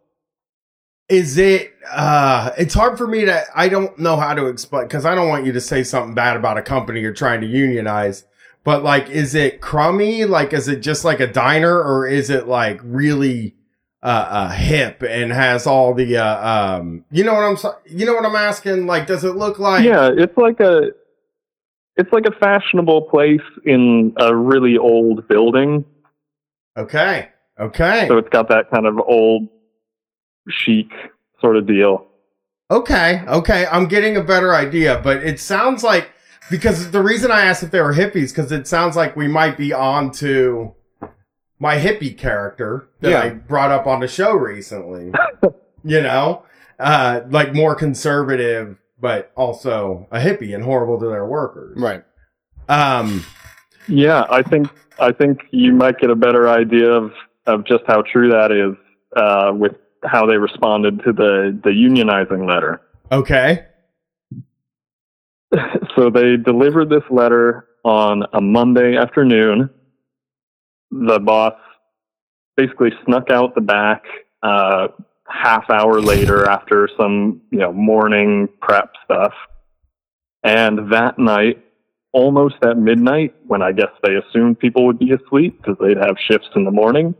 is 1.08 1.38
it 1.40 1.74
uh 1.92 2.52
it's 2.58 2.74
hard 2.74 2.98
for 2.98 3.08
me 3.08 3.26
to 3.26 3.44
I 3.56 3.68
don't 3.68 3.98
know 3.98 4.16
how 4.16 4.34
to 4.36 4.46
explain 4.46 4.84
because 4.84 5.06
I 5.06 5.16
don't 5.16 5.28
want 5.28 5.46
you 5.46 5.52
to 5.54 5.62
say 5.62 5.84
something 5.84 6.14
bad 6.14 6.38
about 6.38 6.58
a 6.58 6.62
company 6.62 7.02
you're 7.02 7.14
trying 7.14 7.42
to 7.42 7.48
unionize. 7.48 8.26
But 8.64 8.84
like 8.84 9.10
is 9.10 9.34
it 9.36 9.62
crummy? 9.62 10.26
Like 10.26 10.54
is 10.54 10.68
it 10.68 10.82
just 10.82 11.04
like 11.06 11.20
a 11.20 11.28
diner 11.28 11.82
or 11.82 12.08
is 12.08 12.30
it 12.30 12.48
like 12.48 12.80
really 12.84 13.56
uh, 14.02 14.06
uh 14.30 14.50
hip 14.50 15.04
and 15.04 15.32
has 15.32 15.68
all 15.68 15.94
the 15.94 16.16
uh 16.18 16.78
um 16.78 17.04
you 17.12 17.24
know 17.24 17.34
what 17.34 17.44
I'm 17.44 17.58
so- 17.58 17.78
you 17.86 18.06
know 18.06 18.14
what 18.14 18.26
I'm 18.26 18.36
asking? 18.36 18.86
Like 18.88 19.08
does 19.08 19.24
it 19.24 19.36
look 19.36 19.60
like 19.60 19.84
yeah, 19.84 20.10
it's 20.16 20.38
like 20.38 20.60
a 20.60 20.92
it's 21.98 22.12
like 22.14 22.26
a 22.26 22.32
fashionable 22.40 23.04
place 23.04 23.42
in 23.66 24.14
a 24.18 24.34
really 24.36 24.78
old 24.78 25.28
building. 25.28 25.84
Okay. 26.78 27.30
Okay. 27.60 28.08
So 28.08 28.18
it's 28.18 28.30
got 28.30 28.48
that 28.50 28.72
kind 28.72 28.86
of 28.86 28.98
old 29.00 29.50
chic 30.50 30.92
sort 31.42 31.58
of 31.58 31.68
deal. 31.68 32.06
Okay, 32.72 33.24
okay, 33.28 33.66
I'm 33.72 33.88
getting 33.88 34.16
a 34.16 34.24
better 34.24 34.54
idea, 34.54 35.02
but 35.04 35.24
it 35.24 35.40
sounds 35.40 35.84
like 35.84 36.12
because 36.52 36.92
the 36.92 37.02
reason 37.02 37.32
I 37.32 37.42
asked 37.42 37.64
if 37.64 37.72
they 37.72 37.82
were 37.82 37.94
hippies 37.94 38.30
because 38.30 38.52
it 38.52 38.68
sounds 38.68 38.96
like 38.96 39.16
we 39.16 39.28
might 39.28 39.58
be 39.58 39.74
on 39.74 40.12
to 40.14 40.74
my 41.60 41.78
hippie 41.78 42.18
character 42.18 42.88
that 43.02 43.10
Yeah. 43.12 43.20
I 43.22 43.30
brought 43.32 43.72
up 43.72 43.86
on 43.86 44.00
the 44.00 44.08
show 44.08 44.34
recently. 44.34 45.12
you 45.84 46.02
know, 46.02 46.44
uh, 46.80 47.22
like 47.30 47.54
more 47.54 47.76
conservative, 47.76 48.78
but 49.00 49.32
also 49.36 50.08
a 50.12 50.20
hippie 50.20 50.54
and 50.56 50.64
horrible 50.64 51.00
to 51.00 51.08
their 51.08 51.26
workers. 51.26 51.78
Right. 51.80 52.04
Um, 52.70 53.26
Yeah, 53.88 54.26
I 54.30 54.42
think 54.44 54.68
I 55.00 55.12
think 55.12 55.40
you 55.52 55.74
might 55.74 55.98
get 56.00 56.10
a 56.10 56.16
better 56.16 56.48
idea 56.50 56.90
of, 56.92 57.12
of 57.48 57.66
just 57.66 57.84
how 57.88 58.04
true 58.04 58.30
that 58.30 58.52
is 58.52 58.76
uh, 59.16 59.52
with 59.56 59.74
how 60.04 60.26
they 60.26 60.38
responded 60.38 61.02
to 61.06 61.12
the, 61.14 61.60
the 61.64 61.70
unionizing 61.72 62.48
letter. 62.48 62.82
okay, 63.12 63.66
so 65.96 66.10
they 66.10 66.38
delivered 66.38 66.90
this 66.90 67.04
letter 67.10 67.66
on 67.84 68.24
a 68.34 68.42
Monday 68.42 68.96
afternoon. 68.98 69.70
The 70.92 71.20
boss 71.20 71.54
basically 72.58 72.92
snuck 73.06 73.30
out 73.32 73.56
the 73.56 73.62
back 73.62 74.04
uh, 74.44 74.88
half 75.28 75.70
hour 75.70 76.02
later 76.02 76.50
after 76.50 76.90
some 76.98 77.42
you 77.52 77.60
know 77.60 77.72
morning 77.72 78.50
prep 78.62 78.92
stuff, 79.06 79.34
and 80.44 80.92
that 80.92 81.20
night, 81.20 81.64
almost 82.12 82.56
at 82.64 82.78
midnight, 82.78 83.36
when 83.48 83.62
I 83.62 83.72
guess 83.72 83.92
they 84.04 84.16
assumed 84.16 84.60
people 84.60 84.86
would 84.86 85.00
be 85.00 85.12
asleep 85.12 85.58
because 85.58 85.78
they'd 85.80 85.98
have 85.98 86.16
shifts 86.28 86.50
in 86.56 86.64
the 86.64 86.72
morning, 86.72 87.14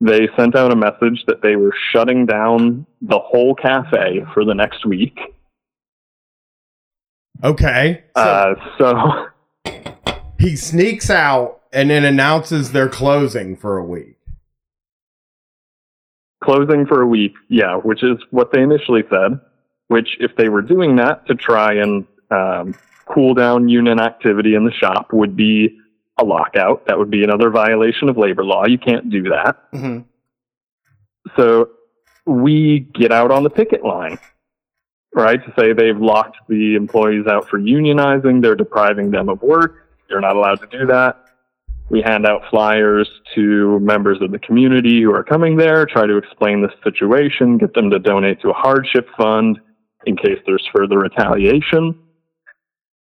they 0.00 0.28
sent 0.36 0.56
out 0.56 0.72
a 0.72 0.76
message 0.76 1.24
that 1.26 1.42
they 1.42 1.56
were 1.56 1.74
shutting 1.92 2.26
down 2.26 2.86
the 3.00 3.18
whole 3.18 3.54
cafe 3.54 4.24
for 4.34 4.44
the 4.44 4.54
next 4.54 4.84
week. 4.84 5.18
Okay. 7.44 8.04
So 8.16 8.22
Uh, 8.22 8.54
so 8.78 9.72
he 10.38 10.56
sneaks 10.56 11.10
out 11.10 11.61
and 11.72 11.90
then 11.90 12.04
announces 12.04 12.72
they're 12.72 12.88
closing 12.88 13.56
for 13.56 13.78
a 13.78 13.84
week. 13.84 14.16
closing 16.42 16.86
for 16.86 17.00
a 17.02 17.06
week, 17.06 17.34
yeah, 17.48 17.76
which 17.76 18.02
is 18.02 18.18
what 18.30 18.52
they 18.52 18.60
initially 18.62 19.02
said. 19.08 19.40
Which, 19.88 20.16
if 20.20 20.32
they 20.36 20.48
were 20.48 20.62
doing 20.62 20.96
that 20.96 21.26
to 21.26 21.34
try 21.34 21.74
and 21.74 22.06
um, 22.30 22.74
cool 23.06 23.34
down 23.34 23.68
union 23.68 24.00
activity 24.00 24.54
in 24.54 24.64
the 24.64 24.72
shop, 24.72 25.12
would 25.12 25.36
be 25.36 25.78
a 26.18 26.24
lockout. 26.24 26.86
That 26.86 26.98
would 26.98 27.10
be 27.10 27.22
another 27.24 27.50
violation 27.50 28.08
of 28.08 28.16
labor 28.16 28.44
law. 28.44 28.66
You 28.66 28.78
can't 28.78 29.10
do 29.10 29.24
that. 29.24 29.56
hmm 29.72 29.98
So 31.36 31.70
we 32.26 32.80
get 32.94 33.12
out 33.12 33.30
on 33.30 33.42
the 33.42 33.50
picket 33.50 33.84
line, 33.84 34.18
right? 35.14 35.40
To 35.44 35.52
say 35.58 35.72
they've 35.72 35.96
locked 36.00 36.38
the 36.48 36.74
employees 36.74 37.26
out 37.26 37.48
for 37.48 37.58
unionizing, 37.58 38.42
they're 38.42 38.56
depriving 38.56 39.10
them 39.10 39.28
of 39.28 39.42
work. 39.42 39.88
You're 40.08 40.20
not 40.20 40.36
allowed 40.36 40.60
to 40.60 40.66
do 40.66 40.86
that. 40.86 41.21
We 41.90 42.00
hand 42.00 42.26
out 42.26 42.42
flyers 42.50 43.08
to 43.34 43.78
members 43.80 44.18
of 44.22 44.30
the 44.30 44.38
community 44.38 45.02
who 45.02 45.12
are 45.12 45.24
coming 45.24 45.56
there, 45.56 45.84
try 45.84 46.06
to 46.06 46.16
explain 46.16 46.62
the 46.62 46.70
situation, 46.82 47.58
get 47.58 47.74
them 47.74 47.90
to 47.90 47.98
donate 47.98 48.40
to 48.42 48.50
a 48.50 48.54
hardship 48.54 49.08
fund 49.16 49.60
in 50.06 50.16
case 50.16 50.38
there's 50.46 50.66
further 50.74 50.98
retaliation. 50.98 51.98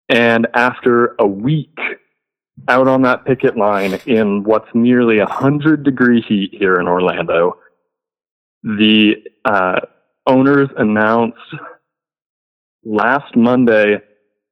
And 0.08 0.46
after 0.54 1.14
a 1.18 1.26
week 1.26 1.78
out 2.68 2.88
on 2.88 3.02
that 3.02 3.24
picket 3.24 3.56
line 3.56 3.94
in 4.06 4.44
what's 4.44 4.68
nearly 4.74 5.18
100 5.18 5.84
degree 5.84 6.22
heat 6.22 6.50
here 6.52 6.76
in 6.76 6.86
Orlando, 6.86 7.58
the 8.62 9.14
uh, 9.44 9.80
owners 10.26 10.68
announced 10.76 11.38
last 12.84 13.34
Monday 13.36 14.00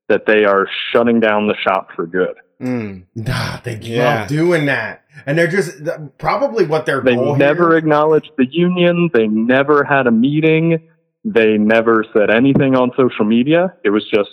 that 0.08 0.26
they 0.26 0.44
are 0.44 0.66
shutting 0.92 1.20
down 1.20 1.46
the 1.46 1.54
shop 1.62 1.88
for 1.94 2.06
good. 2.06 2.34
Mm. 2.60 3.04
Nah, 3.14 3.58
they 3.64 3.76
Yeah. 3.80 4.20
love 4.20 4.28
doing 4.28 4.66
that. 4.66 5.02
And 5.26 5.36
they're 5.38 5.46
just 5.46 5.78
th- 5.84 5.96
probably 6.18 6.66
what 6.66 6.86
their 6.86 7.00
They 7.00 7.14
goal 7.14 7.32
They 7.34 7.38
never 7.38 7.70
here- 7.70 7.78
acknowledged 7.78 8.30
the 8.36 8.46
union. 8.46 9.10
They 9.12 9.26
never 9.26 9.82
had 9.84 10.06
a 10.06 10.10
meeting. 10.10 10.80
They 11.24 11.58
never 11.58 12.04
said 12.12 12.30
anything 12.30 12.74
on 12.76 12.92
social 12.96 13.24
media. 13.24 13.74
It 13.84 13.90
was 13.90 14.04
just, 14.08 14.30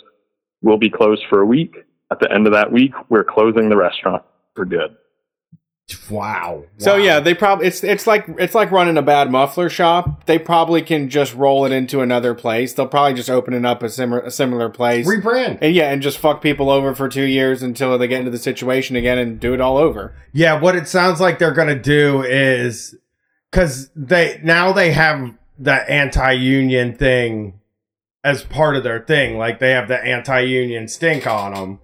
we'll 0.62 0.78
be 0.78 0.90
closed 0.90 1.22
for 1.28 1.40
a 1.40 1.46
week. 1.46 1.74
At 2.10 2.20
the 2.20 2.32
end 2.32 2.46
of 2.46 2.52
that 2.54 2.72
week, 2.72 2.92
we're 3.10 3.24
closing 3.24 3.68
the 3.68 3.76
restaurant 3.76 4.22
for 4.54 4.64
good. 4.64 4.96
Wow. 6.10 6.64
So 6.78 6.92
Wow. 6.92 7.02
yeah, 7.02 7.20
they 7.20 7.34
probably 7.34 7.66
it's 7.66 7.82
it's 7.82 8.06
like 8.06 8.26
it's 8.38 8.54
like 8.54 8.70
running 8.70 8.96
a 8.98 9.02
bad 9.02 9.30
muffler 9.30 9.68
shop. 9.68 10.26
They 10.26 10.38
probably 10.38 10.82
can 10.82 11.08
just 11.08 11.34
roll 11.34 11.64
it 11.64 11.72
into 11.72 12.00
another 12.00 12.34
place. 12.34 12.72
They'll 12.72 12.86
probably 12.86 13.14
just 13.14 13.30
open 13.30 13.54
it 13.54 13.64
up 13.64 13.82
a 13.82 13.88
similar 13.88 14.20
a 14.20 14.30
similar 14.30 14.68
place. 14.68 15.06
rebrand. 15.06 15.58
and 15.62 15.74
yeah, 15.74 15.90
and 15.90 16.02
just 16.02 16.18
fuck 16.18 16.42
people 16.42 16.68
over 16.70 16.94
for 16.94 17.08
two 17.08 17.24
years 17.24 17.62
until 17.62 17.96
they 17.96 18.06
get 18.06 18.18
into 18.20 18.30
the 18.30 18.38
situation 18.38 18.96
again 18.96 19.18
and 19.18 19.40
do 19.40 19.54
it 19.54 19.60
all 19.60 19.76
over. 19.78 20.14
Yeah, 20.32 20.60
what 20.60 20.76
it 20.76 20.88
sounds 20.88 21.20
like 21.20 21.38
they're 21.38 21.52
gonna 21.52 21.78
do 21.78 22.22
is 22.22 22.94
because 23.50 23.90
they 23.96 24.40
now 24.42 24.72
they 24.72 24.92
have 24.92 25.34
that 25.58 25.88
anti-union 25.88 26.94
thing 26.96 27.60
as 28.24 28.42
part 28.42 28.76
of 28.76 28.84
their 28.84 29.00
thing. 29.00 29.38
Like 29.38 29.58
they 29.58 29.70
have 29.70 29.88
the 29.88 30.02
anti-union 30.02 30.88
stink 30.88 31.26
on 31.26 31.54
them. 31.54 31.80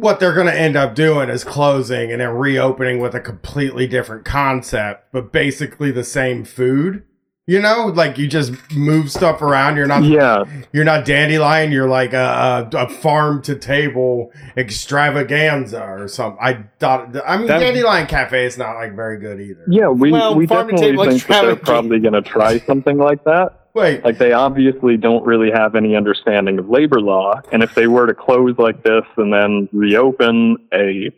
What 0.00 0.18
they're 0.20 0.34
gonna 0.34 0.50
end 0.52 0.76
up 0.76 0.94
doing 0.94 1.28
is 1.28 1.44
closing 1.44 2.10
and 2.10 2.20
then 2.20 2.30
reopening 2.30 3.00
with 3.00 3.14
a 3.14 3.20
completely 3.20 3.86
different 3.86 4.24
concept, 4.24 5.12
but 5.12 5.30
basically 5.32 5.90
the 5.90 6.04
same 6.04 6.44
food. 6.44 7.02
You 7.46 7.60
know, 7.60 7.86
like 7.86 8.16
you 8.16 8.28
just 8.28 8.52
move 8.76 9.10
stuff 9.10 9.42
around. 9.42 9.76
You're 9.76 9.86
not 9.88 10.04
Yeah. 10.04 10.44
you're 10.72 10.84
not 10.84 11.04
dandelion. 11.04 11.72
You're 11.72 11.88
like 11.88 12.12
a, 12.12 12.68
a, 12.72 12.76
a 12.84 12.88
farm 12.88 13.42
to 13.42 13.56
table 13.56 14.30
extravaganza 14.56 15.82
or 15.82 16.08
something. 16.08 16.38
I 16.40 16.64
thought. 16.78 17.14
I 17.26 17.36
mean, 17.38 17.46
That- 17.48 17.58
dandelion 17.60 18.06
cafe 18.06 18.44
is 18.46 18.56
not 18.56 18.74
like 18.74 18.94
very 18.94 19.18
good 19.18 19.40
either. 19.40 19.64
Yeah, 19.68 19.88
we, 19.88 20.12
Well, 20.12 20.34
we 20.34 20.46
farm 20.46 20.68
to 20.68 20.72
definitely 20.74 20.90
table 20.92 21.04
think 21.18 21.26
that 21.26 21.42
they're 21.42 21.56
probably 21.56 21.98
going 21.98 22.12
to 22.14 22.22
try 22.22 22.58
something 22.60 22.98
like 22.98 23.24
that. 23.24 23.59
Wait, 23.74 24.04
Like 24.04 24.18
they 24.18 24.32
obviously 24.32 24.96
don't 24.96 25.24
really 25.24 25.50
have 25.50 25.74
any 25.74 25.94
understanding 25.94 26.58
of 26.58 26.68
labor 26.68 27.00
law, 27.00 27.40
and 27.52 27.62
if 27.62 27.74
they 27.74 27.86
were 27.86 28.06
to 28.06 28.14
close 28.14 28.54
like 28.58 28.82
this 28.82 29.04
and 29.16 29.32
then 29.32 29.68
reopen 29.72 30.56
a 30.74 31.10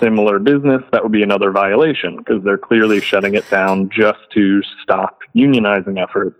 similar 0.00 0.38
business, 0.38 0.82
that 0.92 1.02
would 1.02 1.12
be 1.12 1.22
another 1.22 1.52
violation 1.52 2.16
because 2.16 2.42
they're 2.42 2.58
clearly 2.58 3.00
shutting 3.00 3.34
it 3.34 3.48
down 3.50 3.88
just 3.88 4.18
to 4.34 4.60
stop 4.82 5.20
unionizing 5.34 6.02
efforts. 6.02 6.36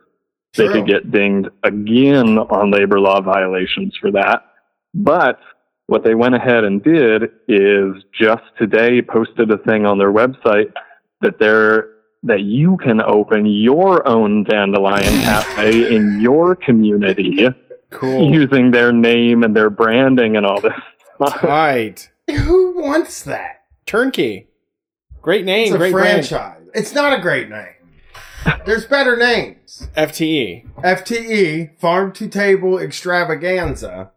They 0.55 0.68
could 0.68 0.86
get 0.86 1.10
dinged 1.10 1.51
again 1.62 2.39
on 2.39 2.70
labor 2.70 2.98
law 2.98 3.20
violations 3.20 3.94
for 4.01 4.10
that. 4.12 4.43
But 4.94 5.39
what 5.86 6.02
they 6.02 6.14
went 6.14 6.35
ahead 6.35 6.64
and 6.64 6.82
did 6.82 7.24
is 7.47 8.02
just 8.18 8.43
today 8.59 9.02
posted 9.02 9.51
a 9.51 9.59
thing 9.59 9.85
on 9.85 9.98
their 9.98 10.12
website 10.12 10.73
that 11.20 11.39
they're 11.39 11.95
that 12.27 12.43
you 12.43 12.77
can 12.78 13.01
open 13.03 13.47
your 13.47 14.07
own 14.07 14.44
dandelion 14.44 15.05
cafe 15.23 15.94
in 15.94 16.20
your 16.20 16.55
community 16.55 17.48
Cool. 17.90 18.32
using 18.32 18.70
their 18.70 18.93
name 18.93 19.43
and 19.43 19.55
their 19.57 19.70
branding 19.70 20.36
and 20.36 20.44
all 20.44 20.61
this. 20.61 20.73
stuff. 21.16 21.43
right. 21.43 22.11
who 22.28 22.81
wants 22.81 23.23
that? 23.23 23.62
Turnkey. 23.86 24.48
Great 25.23 25.44
name. 25.44 25.66
It's 25.66 25.74
a 25.74 25.78
great 25.78 25.93
brand. 25.93 26.27
franchise. 26.27 26.69
It's 26.74 26.94
not 26.94 27.16
a 27.19 27.23
great 27.23 27.48
name. 27.48 27.69
There's 28.65 28.86
better 28.86 29.16
names. 29.16 29.89
FTE. 29.97 30.66
FTE, 30.82 31.78
Farm 31.81 32.12
to 32.12 32.28
Table 32.28 32.78
Extravaganza. 32.78 34.12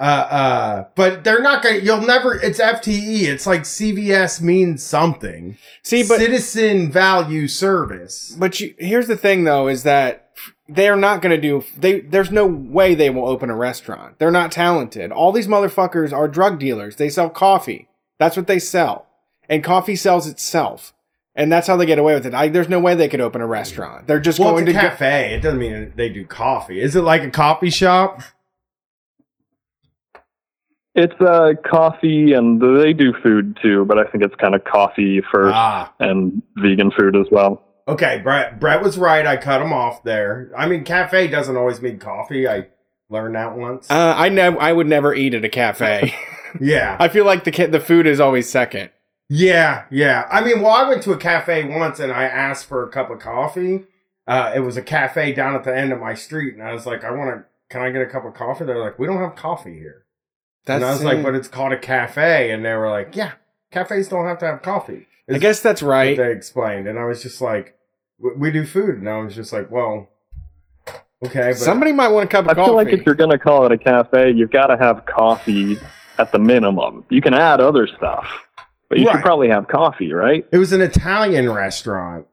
Uh, 0.00 0.02
uh, 0.02 0.84
but 0.96 1.24
they're 1.24 1.42
not 1.42 1.62
gonna. 1.62 1.76
You'll 1.76 2.00
never. 2.00 2.34
It's 2.34 2.58
FTE. 2.58 3.24
It's 3.24 3.46
like 3.46 3.62
CVS 3.62 4.40
means 4.40 4.82
something. 4.82 5.58
See, 5.82 6.02
but 6.08 6.18
Citizen 6.18 6.90
Value 6.90 7.46
Service. 7.46 8.34
But 8.38 8.58
you, 8.60 8.74
here's 8.78 9.08
the 9.08 9.16
thing, 9.18 9.44
though, 9.44 9.68
is 9.68 9.82
that 9.82 10.30
they're 10.70 10.96
not 10.96 11.20
going 11.20 11.38
to 11.38 11.40
do. 11.40 11.62
They 11.76 12.00
there's 12.00 12.30
no 12.30 12.46
way 12.46 12.94
they 12.94 13.10
will 13.10 13.28
open 13.28 13.50
a 13.50 13.54
restaurant. 13.56 14.18
They're 14.18 14.30
not 14.30 14.50
talented. 14.52 15.12
All 15.12 15.32
these 15.32 15.48
motherfuckers 15.48 16.14
are 16.14 16.28
drug 16.28 16.58
dealers. 16.58 16.96
They 16.96 17.10
sell 17.10 17.28
coffee. 17.28 17.88
That's 18.18 18.38
what 18.38 18.46
they 18.46 18.58
sell, 18.58 19.06
and 19.50 19.62
coffee 19.62 19.96
sells 19.96 20.26
itself, 20.26 20.94
and 21.34 21.52
that's 21.52 21.66
how 21.66 21.76
they 21.76 21.84
get 21.84 21.98
away 21.98 22.14
with 22.14 22.24
it. 22.24 22.32
I, 22.32 22.48
there's 22.48 22.68
no 22.70 22.80
way 22.80 22.94
they 22.94 23.08
could 23.08 23.20
open 23.20 23.42
a 23.42 23.46
restaurant. 23.46 24.06
They're 24.06 24.18
just 24.20 24.38
Well, 24.38 24.52
going 24.52 24.64
it's 24.66 24.72
to 24.72 24.78
a 24.78 24.82
go- 24.82 24.88
cafe. 24.90 25.34
It 25.34 25.40
doesn't 25.42 25.58
mean 25.58 25.92
they 25.96 26.08
do 26.08 26.24
coffee. 26.24 26.80
Is 26.80 26.96
it 26.96 27.02
like 27.02 27.22
a 27.22 27.30
coffee 27.30 27.68
shop? 27.70 28.22
It's 30.94 31.14
uh, 31.20 31.52
coffee, 31.68 32.32
and 32.32 32.60
they 32.60 32.92
do 32.92 33.12
food 33.22 33.56
too, 33.62 33.84
but 33.84 33.98
I 33.98 34.04
think 34.04 34.24
it's 34.24 34.34
kind 34.36 34.54
of 34.54 34.64
coffee 34.64 35.20
first 35.32 35.54
Ah, 35.54 35.92
and 36.00 36.42
vegan 36.56 36.90
food 36.90 37.14
as 37.16 37.26
well. 37.30 37.62
okay. 37.86 38.20
Brett, 38.22 38.58
Brett 38.58 38.82
was 38.82 38.98
right. 38.98 39.24
I 39.26 39.36
cut 39.36 39.62
him 39.62 39.72
off 39.72 40.02
there. 40.02 40.50
I 40.56 40.66
mean, 40.66 40.82
cafe 40.84 41.28
doesn't 41.28 41.56
always 41.56 41.80
mean 41.80 41.98
coffee. 42.00 42.48
I 42.48 42.68
learned 43.08 43.36
that 43.36 43.56
once. 43.56 43.88
Uh, 43.90 44.14
I 44.16 44.28
never. 44.30 44.60
I 44.60 44.72
would 44.72 44.88
never 44.88 45.14
eat 45.14 45.32
at 45.34 45.44
a 45.44 45.48
cafe. 45.48 46.12
yeah, 46.60 46.96
I 46.98 47.06
feel 47.08 47.24
like 47.24 47.44
the 47.44 47.52
ca- 47.52 47.68
the 47.68 47.80
food 47.80 48.06
is 48.08 48.18
always 48.18 48.48
second. 48.50 48.90
yeah, 49.28 49.84
yeah. 49.92 50.26
I 50.30 50.42
mean, 50.42 50.60
well, 50.60 50.72
I 50.72 50.88
went 50.88 51.02
to 51.04 51.12
a 51.12 51.16
cafe 51.16 51.64
once 51.64 52.00
and 52.00 52.10
I 52.12 52.24
asked 52.24 52.66
for 52.66 52.82
a 52.84 52.88
cup 52.90 53.10
of 53.10 53.20
coffee. 53.20 53.84
Uh, 54.26 54.52
it 54.54 54.60
was 54.60 54.76
a 54.76 54.82
cafe 54.82 55.32
down 55.32 55.54
at 55.54 55.62
the 55.64 55.76
end 55.76 55.92
of 55.92 56.00
my 56.00 56.14
street, 56.14 56.54
and 56.54 56.62
I 56.64 56.72
was 56.72 56.84
like, 56.84 57.04
I 57.04 57.12
want 57.12 57.30
to. 57.36 57.44
Can 57.70 57.80
I 57.82 57.90
get 57.90 58.02
a 58.02 58.06
cup 58.06 58.24
of 58.24 58.34
coffee? 58.34 58.64
They're 58.64 58.82
like, 58.82 58.98
we 58.98 59.06
don't 59.06 59.18
have 59.18 59.36
coffee 59.36 59.74
here. 59.78 60.04
That's 60.66 60.82
and 60.82 60.84
I 60.84 60.92
was 60.92 61.02
like, 61.02 61.22
but 61.22 61.34
it's 61.34 61.48
called 61.48 61.72
a 61.72 61.78
cafe, 61.78 62.50
and 62.50 62.64
they 62.64 62.74
were 62.74 62.90
like, 62.90 63.16
yeah, 63.16 63.32
cafes 63.70 64.08
don't 64.08 64.26
have 64.26 64.38
to 64.38 64.46
have 64.46 64.62
coffee. 64.62 65.06
I 65.32 65.38
guess 65.38 65.60
that's 65.62 65.82
right. 65.82 66.16
they 66.16 66.32
explained, 66.32 66.86
and 66.88 66.98
I 66.98 67.04
was 67.04 67.22
just 67.22 67.40
like, 67.40 67.76
"We- 68.18 68.34
"We 68.36 68.50
do 68.50 68.64
food," 68.66 68.96
and 68.98 69.08
I 69.08 69.18
was 69.18 69.34
just 69.34 69.52
like, 69.52 69.70
"Well, 69.70 70.08
okay." 71.24 71.50
But 71.50 71.56
Somebody 71.58 71.92
might 71.92 72.08
want 72.08 72.24
a 72.24 72.28
cup 72.28 72.46
I 72.48 72.50
of 72.52 72.56
coffee. 72.56 72.62
I 72.62 72.66
feel 72.66 72.74
like 72.74 72.88
if 72.88 73.06
you're 73.06 73.14
going 73.14 73.30
to 73.30 73.38
call 73.38 73.64
it 73.66 73.72
a 73.72 73.78
cafe, 73.78 74.30
you've 74.32 74.50
got 74.50 74.66
to 74.68 74.76
have 74.76 75.06
coffee 75.06 75.78
at 76.18 76.32
the 76.32 76.38
minimum. 76.38 77.04
You 77.10 77.22
can 77.22 77.34
add 77.34 77.60
other 77.60 77.86
stuff, 77.86 78.26
but 78.88 78.98
you 78.98 79.06
Right. 79.06 79.12
should 79.16 79.22
probably 79.22 79.48
have 79.48 79.68
coffee, 79.68 80.12
right? 80.12 80.44
it 80.52 80.58
was 80.58 80.72
an 80.72 80.80
Italian 80.80 81.50
restaurant, 81.52 82.26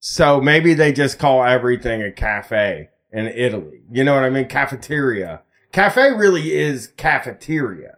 so 0.00 0.40
maybe 0.40 0.74
they 0.74 0.92
just 0.92 1.18
call 1.18 1.44
everything 1.44 2.02
a 2.02 2.12
cafe 2.12 2.88
in 3.12 3.26
Italy. 3.28 3.80
You 3.90 4.04
know 4.04 4.14
what 4.14 4.24
I 4.24 4.30
mean? 4.30 4.46
Cafeteria. 4.46 5.42
Cafe 5.74 6.12
really 6.12 6.54
is 6.54 6.86
cafeteria, 6.96 7.96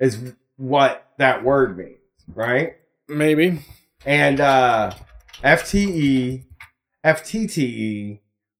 is 0.00 0.34
what 0.56 1.12
that 1.18 1.44
word 1.44 1.78
means, 1.78 2.00
right? 2.26 2.72
Maybe. 3.06 3.60
And 4.04 4.40
uh, 4.40 4.90
FTE, 5.44 6.42
FTTE 7.06 8.18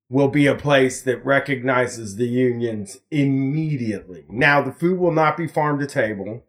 will 0.09 0.29
be 0.29 0.47
a 0.47 0.55
place 0.55 1.03
that 1.03 1.25
recognizes 1.25 2.15
the 2.15 2.29
unions 2.29 2.99
immediately. 3.11 4.25
Now, 4.29 4.63
the 4.63 4.71
food 4.71 5.01
will 5.01 5.11
not 5.11 5.37
be 5.37 5.49
farm 5.49 5.81
to 5.81 5.87
table, 5.89 6.45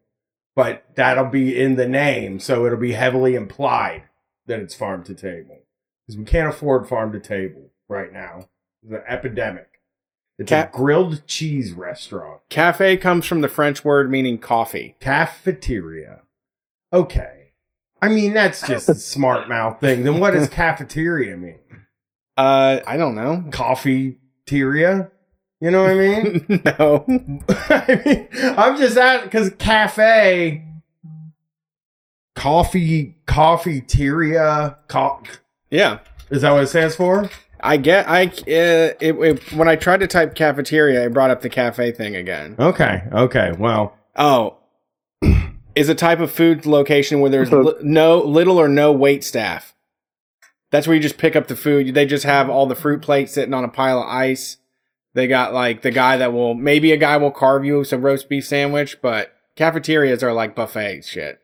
but 0.55 0.85
that'll 0.93 1.25
be 1.25 1.59
in 1.59 1.75
the 1.75 1.87
name, 1.87 2.39
so 2.39 2.67
it'll 2.67 2.77
be 2.77 2.91
heavily 2.91 3.33
implied 3.33 4.03
that 4.45 4.59
it's 4.59 4.75
farm 4.75 5.03
to 5.05 5.15
table 5.15 5.63
because 6.05 6.19
we 6.19 6.25
can't 6.25 6.49
afford 6.49 6.87
farm 6.87 7.11
to 7.13 7.19
table 7.19 7.71
right 7.87 8.13
now. 8.13 8.47
It's 8.83 8.91
an 8.91 9.01
epidemic. 9.07 9.68
It's 10.39 10.49
Ca- 10.49 10.69
a 10.73 10.75
grilled 10.75 11.27
cheese 11.27 11.73
restaurant. 11.73 12.41
Cafe 12.49 12.97
comes 12.97 13.25
from 13.25 13.41
the 13.41 13.47
French 13.47 13.83
word 13.85 14.09
meaning 14.09 14.37
coffee. 14.39 14.95
Cafeteria. 14.99 16.21
Okay. 16.91 17.51
I 18.01 18.07
mean, 18.07 18.33
that's 18.33 18.65
just 18.65 18.87
a 18.89 18.95
smart 18.95 19.49
mouth 19.49 19.79
thing. 19.81 20.03
Then 20.03 20.19
what 20.19 20.31
does 20.31 20.47
cafeteria 20.49 21.35
mean? 21.37 21.59
Uh, 22.37 22.79
I 22.87 22.95
don't 22.95 23.15
know. 23.15 23.43
Coffee-teria? 23.51 25.11
You 25.59 25.71
know 25.71 25.81
what 25.81 25.91
I 25.91 25.95
mean? 25.95 26.45
no. 26.79 27.05
I 27.49 28.01
mean, 28.05 28.27
I'm 28.57 28.77
just 28.77 28.95
at 28.95 29.23
because 29.25 29.49
cafe, 29.59 30.63
coffee, 32.35 33.17
coffee-teria, 33.25 34.77
co- 34.87 35.21
Yeah. 35.69 35.99
is 36.29 36.43
that 36.43 36.51
what 36.51 36.63
it 36.63 36.67
stands 36.67 36.95
for? 36.95 37.29
I 37.61 37.77
get. 37.77 38.07
I 38.07 38.25
uh, 38.27 38.31
it, 38.47 38.97
it, 39.01 39.53
when 39.53 39.67
I 39.67 39.75
tried 39.75 39.99
to 40.01 40.07
type 40.07 40.35
cafeteria, 40.35 41.05
it 41.05 41.13
brought 41.13 41.29
up 41.31 41.41
the 41.41 41.49
cafe 41.49 41.91
thing 41.91 42.15
again. 42.15 42.55
Okay, 42.59 43.03
okay. 43.11 43.53
Well, 43.57 43.95
Oh, 44.15 44.57
is 45.75 45.87
a 45.89 45.95
type 45.95 46.19
of 46.19 46.31
food 46.31 46.65
location 46.65 47.19
where 47.21 47.29
there's 47.29 47.51
li- 47.51 47.73
no 47.81 48.19
little 48.19 48.59
or 48.59 48.67
no 48.67 48.91
wait 48.91 49.23
staff. 49.23 49.73
That's 50.71 50.87
where 50.87 50.95
you 50.95 51.01
just 51.01 51.17
pick 51.17 51.35
up 51.35 51.47
the 51.47 51.55
food. 51.55 51.93
They 51.93 52.05
just 52.05 52.25
have 52.25 52.49
all 52.49 52.65
the 52.65 52.75
fruit 52.75 53.01
plates 53.01 53.33
sitting 53.33 53.53
on 53.53 53.63
a 53.63 53.69
pile 53.69 53.99
of 54.01 54.07
ice. 54.07 54.57
They 55.13 55.25
got 55.27 55.53
like 55.53 55.81
the 55.81 55.91
guy 55.91 56.17
that 56.17 56.31
will 56.33 56.53
maybe 56.53 56.91
a 56.91 56.97
guy 56.97 57.17
will 57.17 57.31
carve 57.31 57.65
you 57.65 57.83
some 57.83 58.01
roast 58.03 58.29
beef 58.29 58.45
sandwich, 58.45 58.97
but 59.01 59.33
cafeterias 59.55 60.21
are 60.23 60.33
like 60.33 60.55
buffet 60.55 61.03
shit. 61.05 61.39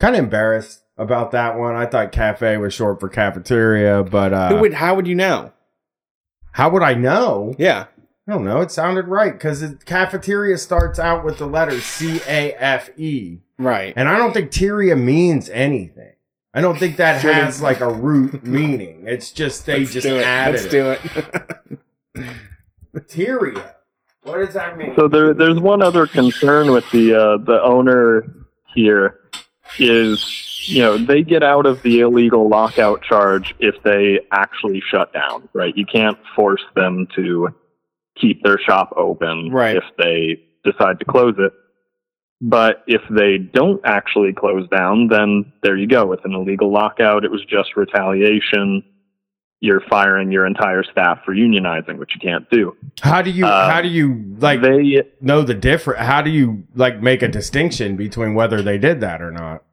kind 0.00 0.14
of 0.14 0.20
embarrassed 0.24 0.82
about 0.96 1.30
that 1.32 1.58
one. 1.58 1.74
I 1.74 1.86
thought 1.86 2.12
cafe 2.12 2.56
was 2.58 2.72
short 2.74 3.00
for 3.00 3.08
cafeteria, 3.08 4.02
but 4.04 4.32
uh, 4.32 4.48
Who 4.50 4.56
would? 4.60 4.74
How 4.74 4.94
would 4.94 5.06
you 5.06 5.14
know? 5.14 5.52
How 6.58 6.68
would 6.70 6.82
I 6.82 6.92
know? 6.94 7.54
Yeah, 7.56 7.86
I 8.26 8.32
don't 8.32 8.44
know. 8.44 8.60
It 8.60 8.70
sounded 8.72 9.06
right 9.06 9.32
because 9.32 9.64
cafeteria 9.86 10.58
starts 10.58 10.98
out 10.98 11.24
with 11.24 11.38
the 11.38 11.46
letter 11.46 11.80
C 11.80 12.20
A 12.26 12.52
F 12.54 12.90
E. 12.98 13.38
right. 13.58 13.94
And 13.96 14.08
I 14.08 14.16
don't 14.18 14.32
think 14.34 14.50
teria 14.50 15.00
means 15.00 15.48
anything. 15.50 16.12
I 16.52 16.60
don't 16.60 16.76
think 16.78 16.96
that 16.96 17.20
Shouldn't- 17.20 17.44
has 17.44 17.62
like 17.62 17.80
a 17.80 17.88
root 17.88 18.42
meaning. 18.58 19.04
It's 19.06 19.30
just 19.30 19.66
they 19.66 19.80
Let's 19.80 19.92
just 19.92 20.06
do 20.06 20.16
it. 20.18 20.24
added 20.26 20.52
Let's 20.60 20.64
it. 20.66 20.70
do 22.14 22.22
it. 22.24 22.28
Teria. 23.08 23.74
What 24.22 24.38
does 24.38 24.54
that 24.54 24.76
mean? 24.76 24.94
So 24.96 25.08
there, 25.08 25.32
there's 25.32 25.60
one 25.60 25.80
other 25.82 26.06
concern 26.06 26.72
with 26.72 26.90
the 26.90 27.14
uh, 27.14 27.36
the 27.38 27.62
owner 27.62 28.24
here 28.74 29.20
is 29.78 30.68
you 30.68 30.80
know 30.80 30.98
they 30.98 31.22
get 31.22 31.42
out 31.42 31.66
of 31.66 31.82
the 31.82 32.00
illegal 32.00 32.48
lockout 32.48 33.02
charge 33.02 33.54
if 33.58 33.74
they 33.84 34.20
actually 34.32 34.82
shut 34.90 35.12
down, 35.12 35.48
right? 35.52 35.76
You 35.76 35.86
can't 35.86 36.18
force 36.36 36.64
them 36.74 37.06
to 37.16 37.48
keep 38.20 38.42
their 38.42 38.58
shop 38.58 38.92
open 38.96 39.50
Right. 39.50 39.76
if 39.76 39.84
they 39.96 40.40
decide 40.64 40.98
to 40.98 41.04
close 41.04 41.34
it. 41.38 41.52
But 42.40 42.84
if 42.86 43.02
they 43.10 43.38
don't 43.38 43.80
actually 43.84 44.32
close 44.32 44.68
down, 44.68 45.08
then 45.08 45.52
there 45.62 45.76
you 45.76 45.86
go. 45.88 46.06
With 46.06 46.24
an 46.24 46.34
illegal 46.34 46.70
lockout, 46.72 47.24
it 47.24 47.30
was 47.30 47.44
just 47.44 47.76
retaliation. 47.76 48.82
You're 49.60 49.82
firing 49.90 50.30
your 50.30 50.46
entire 50.46 50.84
staff 50.84 51.18
for 51.24 51.34
unionizing, 51.34 51.98
which 51.98 52.10
you 52.14 52.20
can't 52.20 52.48
do. 52.50 52.76
how 53.00 53.22
do 53.22 53.30
you 53.30 53.44
uh, 53.44 53.70
how 53.70 53.82
do 53.82 53.88
you 53.88 54.24
like 54.38 54.62
they 54.62 55.02
know 55.20 55.42
the 55.42 55.54
difference? 55.54 56.00
How 56.00 56.22
do 56.22 56.30
you 56.30 56.64
like 56.74 57.02
make 57.02 57.22
a 57.22 57.28
distinction 57.28 57.96
between 57.96 58.34
whether 58.34 58.62
they 58.62 58.78
did 58.78 59.00
that 59.00 59.20
or 59.20 59.32
not? 59.32 59.64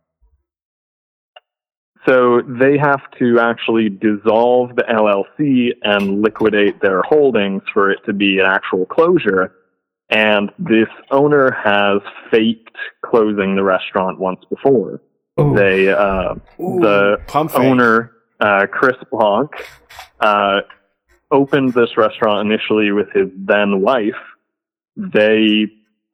So 2.08 2.42
they 2.48 2.78
have 2.78 3.02
to 3.20 3.40
actually 3.40 3.90
dissolve 3.90 4.76
the 4.76 4.84
LLC 4.84 5.72
and 5.82 6.22
liquidate 6.22 6.80
their 6.82 7.02
holdings 7.02 7.64
for 7.74 7.90
it 7.90 8.00
to 8.06 8.14
be 8.14 8.40
an 8.40 8.46
actual 8.46 8.86
closure. 8.86 9.56
And 10.10 10.52
this 10.60 10.88
owner 11.10 11.52
has 11.52 12.02
faked 12.30 12.76
closing 13.04 13.56
the 13.56 13.64
restaurant 13.64 14.20
once 14.20 14.40
before. 14.50 15.02
Ooh. 15.40 15.56
They, 15.56 15.90
uh, 15.90 16.36
the 16.58 17.18
Pump 17.26 17.52
fake. 17.52 17.60
owner, 17.60 18.12
uh, 18.40 18.66
Chris 18.72 18.98
Blanc, 19.12 19.52
uh, 20.20 20.62
opened 21.32 21.74
this 21.74 21.98
restaurant 21.98 22.50
initially 22.50 22.92
with 22.92 23.12
his 23.14 23.30
then 23.36 23.82
wife. 23.82 24.14
They, 24.96 25.68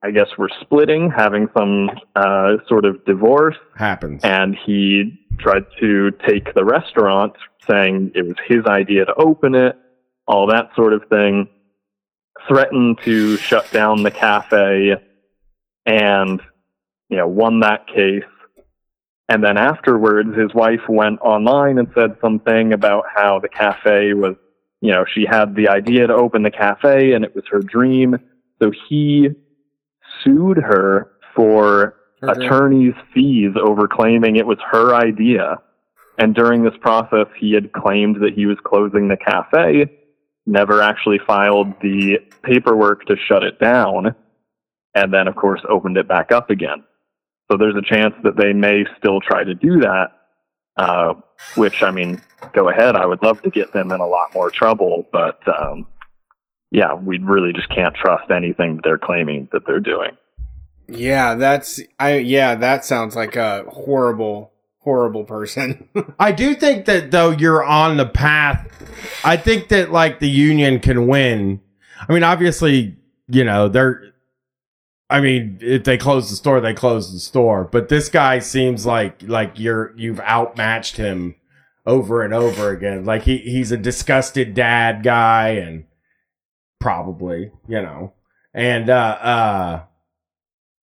I 0.04 0.12
guess, 0.12 0.28
were 0.38 0.50
splitting, 0.62 1.12
having 1.16 1.48
some 1.58 1.90
uh, 2.16 2.58
sort 2.68 2.86
of 2.86 3.04
divorce 3.06 3.58
happens. 3.76 4.24
and 4.24 4.56
he 4.66 5.20
tried 5.40 5.66
to 5.80 6.12
take 6.28 6.54
the 6.54 6.66
restaurant, 6.66 7.34
saying 7.70 8.12
it 8.16 8.26
was 8.26 8.38
his 8.48 8.66
idea 8.66 9.06
to 9.06 9.14
open 9.16 9.56
it, 9.56 9.76
all 10.28 10.48
that 10.48 10.70
sort 10.76 10.94
of 10.94 11.04
thing. 11.10 11.48
Threatened 12.48 13.00
to 13.04 13.38
shut 13.38 13.72
down 13.72 14.02
the 14.02 14.10
cafe, 14.10 14.96
and 15.86 16.42
you 17.10 17.18
know 17.18 17.28
won 17.28 17.60
that 17.60 17.86
case. 17.88 18.24
And 19.32 19.42
then 19.42 19.58
afterwards, 19.58 20.38
his 20.38 20.54
wife 20.54 20.82
went 20.90 21.22
online 21.22 21.78
and 21.78 21.88
said 21.96 22.18
something 22.20 22.74
about 22.74 23.06
how 23.16 23.40
the 23.40 23.48
cafe 23.48 24.12
was, 24.14 24.36
you 24.82 24.92
know, 24.92 25.06
she 25.06 25.26
had 25.26 25.56
the 25.56 25.70
idea 25.70 26.06
to 26.08 26.14
open 26.14 26.44
the 26.44 26.52
cafe 26.52 27.14
and 27.14 27.24
it 27.24 27.34
was 27.34 27.46
her 27.50 27.62
dream. 27.62 28.18
So 28.62 28.72
he 28.90 29.30
sued 30.22 30.58
her 30.58 31.14
for 31.34 31.96
Her 32.20 32.32
attorney's 32.32 32.94
fees 33.14 33.54
over 33.56 33.88
claiming 33.88 34.36
it 34.36 34.46
was 34.46 34.60
her 34.70 34.94
idea. 34.94 35.62
And 36.18 36.36
during 36.36 36.66
this 36.66 36.76
process, 36.82 37.28
he 37.40 37.54
had 37.54 37.72
claimed 37.72 38.18
that 38.18 38.34
he 38.36 38.46
was 38.46 38.58
closing 38.66 39.08
the 39.08 39.16
cafe, 39.16 39.90
never 40.46 40.82
actually 40.82 41.20
filed 41.26 41.70
the 41.82 42.18
paperwork 42.44 43.06
to 43.06 43.16
shut 43.28 43.44
it 43.44 43.60
down, 43.60 44.14
and 44.94 45.14
then, 45.14 45.30
of 45.30 45.38
course, 45.38 45.62
opened 45.70 45.96
it 45.96 46.08
back 46.10 46.34
up 46.34 46.50
again. 46.50 46.84
So 47.52 47.58
there's 47.58 47.76
a 47.76 47.82
chance 47.82 48.14
that 48.24 48.38
they 48.38 48.54
may 48.54 48.86
still 48.98 49.20
try 49.20 49.44
to 49.44 49.54
do 49.54 49.82
that, 49.82 50.12
uh, 50.78 51.16
which, 51.56 51.84
I 51.84 51.92
mean, 51.92 52.22
go 52.54 52.70
ahead. 52.70 52.96
I 52.96 53.06
would 53.06 53.22
love 53.22 53.42
to 53.42 53.50
get 53.50 53.74
them 53.74 53.92
in 53.92 54.00
a 54.00 54.08
lot 54.08 54.34
more 54.34 54.50
trouble, 54.50 55.06
but 55.12 55.42
um, 55.50 55.86
yeah, 56.72 56.94
we 56.94 57.18
really 57.18 57.52
just 57.52 57.68
can't 57.68 57.94
trust 57.94 58.32
anything 58.32 58.78
that 58.78 58.84
they're 58.86 58.98
claiming 58.98 59.50
that 59.52 59.64
they're 59.68 59.82
doing. 59.82 60.12
Yeah, 60.88 61.36
that's 61.36 61.82
I. 62.00 62.20
Yeah, 62.20 62.56
that 62.56 62.86
sounds 62.86 63.16
like 63.16 63.36
a 63.36 63.66
horrible, 63.68 64.54
horrible 64.80 65.26
person. 65.26 65.90
I 66.20 66.32
do 66.32 66.56
think 66.56 66.86
that 66.86 67.12
though 67.12 67.32
you're 67.32 67.64
on 67.64 67.98
the 67.98 68.06
path. 68.06 68.68
I 69.26 69.36
think 69.36 69.70
that 69.70 69.92
like 69.92 70.20
the 70.20 70.30
union 70.30 70.80
can 70.80 71.08
win. 71.08 71.62
I 72.08 72.14
mean, 72.14 72.24
obviously, 72.24 72.98
you 73.28 73.44
know 73.44 73.68
they're. 73.68 74.11
I 75.12 75.20
mean, 75.22 75.58
if 75.62 75.84
they 75.84 75.98
close 75.98 76.30
the 76.30 76.36
store, 76.36 76.62
they 76.62 76.74
close 76.74 77.12
the 77.14 77.20
store. 77.20 77.66
But 77.66 77.90
this 77.90 78.10
guy 78.10 78.40
seems 78.40 78.86
like 78.86 79.22
like 79.24 79.60
you're 79.60 79.94
you've 79.98 80.20
outmatched 80.22 80.98
him 80.98 81.36
over 81.86 82.22
and 82.24 82.34
over 82.34 82.70
again. 82.70 83.06
Like 83.06 83.24
he 83.24 83.38
he's 83.38 83.72
a 83.72 83.78
disgusted 83.78 84.54
dad 84.54 85.04
guy, 85.04 85.50
and 85.50 85.86
probably 86.80 87.52
you 87.68 87.82
know, 87.82 88.14
and 88.54 88.90
uh 88.90 88.94
uh 89.22 89.84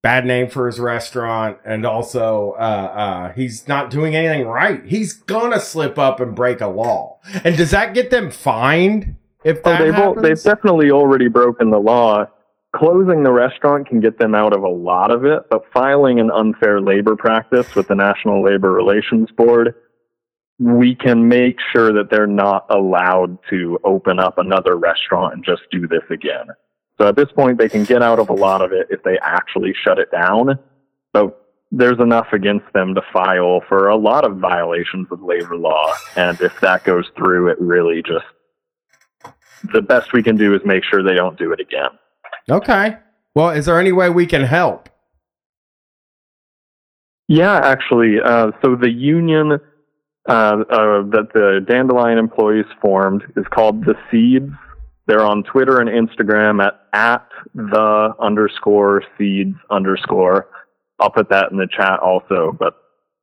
bad 0.03 0.25
name 0.25 0.49
for 0.49 0.67
his 0.67 0.81
restaurant 0.81 1.59
and 1.65 1.85
also 1.85 2.53
uh 2.53 2.63
uh 2.63 3.33
he's 3.35 3.69
not 3.69 3.91
doing 3.91 4.17
anything 4.17 4.47
right 4.47 4.83
he's 4.87 5.13
gonna 5.13 5.61
slip 5.61 5.99
up 5.99 6.21
and 6.21 6.35
break 6.35 6.63
a 6.63 6.67
law 6.67 7.19
and 7.45 7.55
does 7.59 7.71
that 7.73 7.93
get 7.93 8.09
them 8.11 8.31
fined 8.31 9.15
if 9.45 9.59
Oh, 9.63 9.77
they've, 9.77 9.93
al- 9.93 10.15
happens? 10.15 10.23
they've 10.23 10.43
definitely 10.43 10.91
already 10.91 11.29
broken 11.29 11.69
the 11.71 11.79
law. 11.79 12.27
Closing 12.73 13.25
the 13.25 13.33
restaurant 13.33 13.89
can 13.89 14.01
get 14.01 14.19
them 14.19 14.35
out 14.35 14.53
of 14.53 14.63
a 14.63 14.69
lot 14.69 15.11
of 15.11 15.25
it, 15.25 15.43
but 15.51 15.65
filing 15.73 16.21
an 16.21 16.31
unfair 16.31 16.81
labor 16.81 17.17
practice 17.17 17.75
with 17.75 17.89
the 17.89 17.97
National 17.97 18.45
Labor 18.45 18.73
Relations 18.73 19.29
Board, 19.33 19.75
we 20.61 20.95
can 20.95 21.27
make 21.27 21.57
sure 21.73 21.93
that 21.93 22.11
they're 22.11 22.29
not 22.29 22.67
allowed 22.71 23.39
to 23.49 23.79
open 23.83 24.21
up 24.21 24.39
another 24.39 24.77
restaurant 24.77 25.35
and 25.35 25.45
just 25.45 25.63
do 25.73 25.89
this 25.89 26.05
again. 26.11 26.47
So 26.99 27.09
at 27.09 27.17
this 27.17 27.33
point, 27.35 27.59
they 27.59 27.69
can 27.69 27.85
get 27.85 28.03
out 28.03 28.19
of 28.19 28.29
a 28.29 28.35
lot 28.35 28.61
of 28.61 28.73
it 28.73 28.87
if 28.91 29.03
they 29.03 29.19
actually 29.23 29.75
shut 29.83 29.99
it 29.99 30.13
down. 30.13 30.59
So 31.17 31.35
there's 31.73 31.99
enough 31.99 32.29
against 32.33 32.71
them 32.75 32.95
to 32.95 33.03
file 33.13 33.63
for 33.69 33.89
a 33.89 33.97
lot 33.97 34.25
of 34.25 34.37
violations 34.37 35.09
of 35.11 35.23
labor 35.23 35.57
law. 35.57 35.93
And 36.15 36.41
if 36.41 36.61
that 36.61 36.85
goes 36.85 37.11
through, 37.17 37.49
it 37.49 37.61
really 37.61 38.03
just 38.03 38.27
the 39.73 39.83
best 39.83 40.13
we 40.13 40.23
can 40.23 40.37
do 40.37 40.55
is 40.55 40.61
make 40.65 40.85
sure 40.85 41.03
they 41.03 41.15
don't 41.15 41.39
do 41.39 41.53
it 41.53 41.61
again. 41.61 41.91
Okay 42.49 42.97
well 43.35 43.51
is 43.51 43.67
there 43.67 43.81
any 43.81 43.93
way 43.93 44.09
we 44.09 44.27
can 44.27 44.45
help 44.45 44.89
Yeah, 47.31 47.61
actually. 47.63 48.17
Uh, 48.21 48.51
so 48.61 48.75
the 48.75 48.91
union 48.91 49.53
uh, 50.29 50.33
uh, 50.33 51.03
that 51.13 51.29
the 51.33 51.65
Dandelion 51.65 52.19
employees 52.19 52.65
formed 52.83 53.23
is 53.37 53.45
called 53.53 53.85
the 53.85 53.95
Seeds. 54.11 54.51
They're 55.07 55.25
on 55.25 55.45
Twitter 55.45 55.79
and 55.79 55.89
Instagram 55.89 56.61
at 56.61 56.75
at 56.93 57.29
the 57.55 58.15
underscore 58.19 59.05
seeds 59.17 59.55
underscore. 59.71 60.49
I'll 60.99 61.13
put 61.13 61.31
that 61.31 61.53
in 61.53 61.57
the 61.57 61.69
chat 61.69 62.01
also. 62.01 62.57
But 62.59 62.75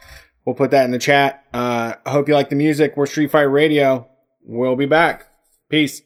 We'll 0.44 0.56
put 0.56 0.72
that 0.72 0.84
in 0.84 0.90
the 0.90 0.98
chat. 0.98 1.44
Uh, 1.54 1.94
I 2.04 2.10
hope 2.10 2.28
you 2.28 2.34
like 2.34 2.50
the 2.50 2.56
music. 2.56 2.96
We're 2.96 3.06
Street 3.06 3.30
Fight 3.30 3.42
Radio. 3.42 4.09
We'll 4.44 4.74
be 4.76 4.86
back. 4.86 5.28
Peace. 5.68 6.02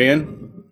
in? 0.00 0.64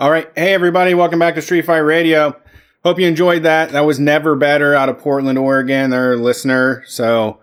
All 0.00 0.10
right. 0.10 0.28
Hey, 0.34 0.52
everybody. 0.52 0.92
Welcome 0.92 1.20
back 1.20 1.36
to 1.36 1.42
Street 1.42 1.64
Fight 1.64 1.78
Radio. 1.78 2.36
Hope 2.82 2.98
you 2.98 3.06
enjoyed 3.06 3.44
that. 3.44 3.72
That 3.72 3.86
was 3.86 3.98
Never 3.98 4.36
Better 4.36 4.74
out 4.74 4.90
of 4.90 4.98
Portland, 4.98 5.38
Oregon. 5.38 5.88
They're 5.90 6.12
a 6.14 6.16
listener. 6.16 6.82
So 6.86 7.40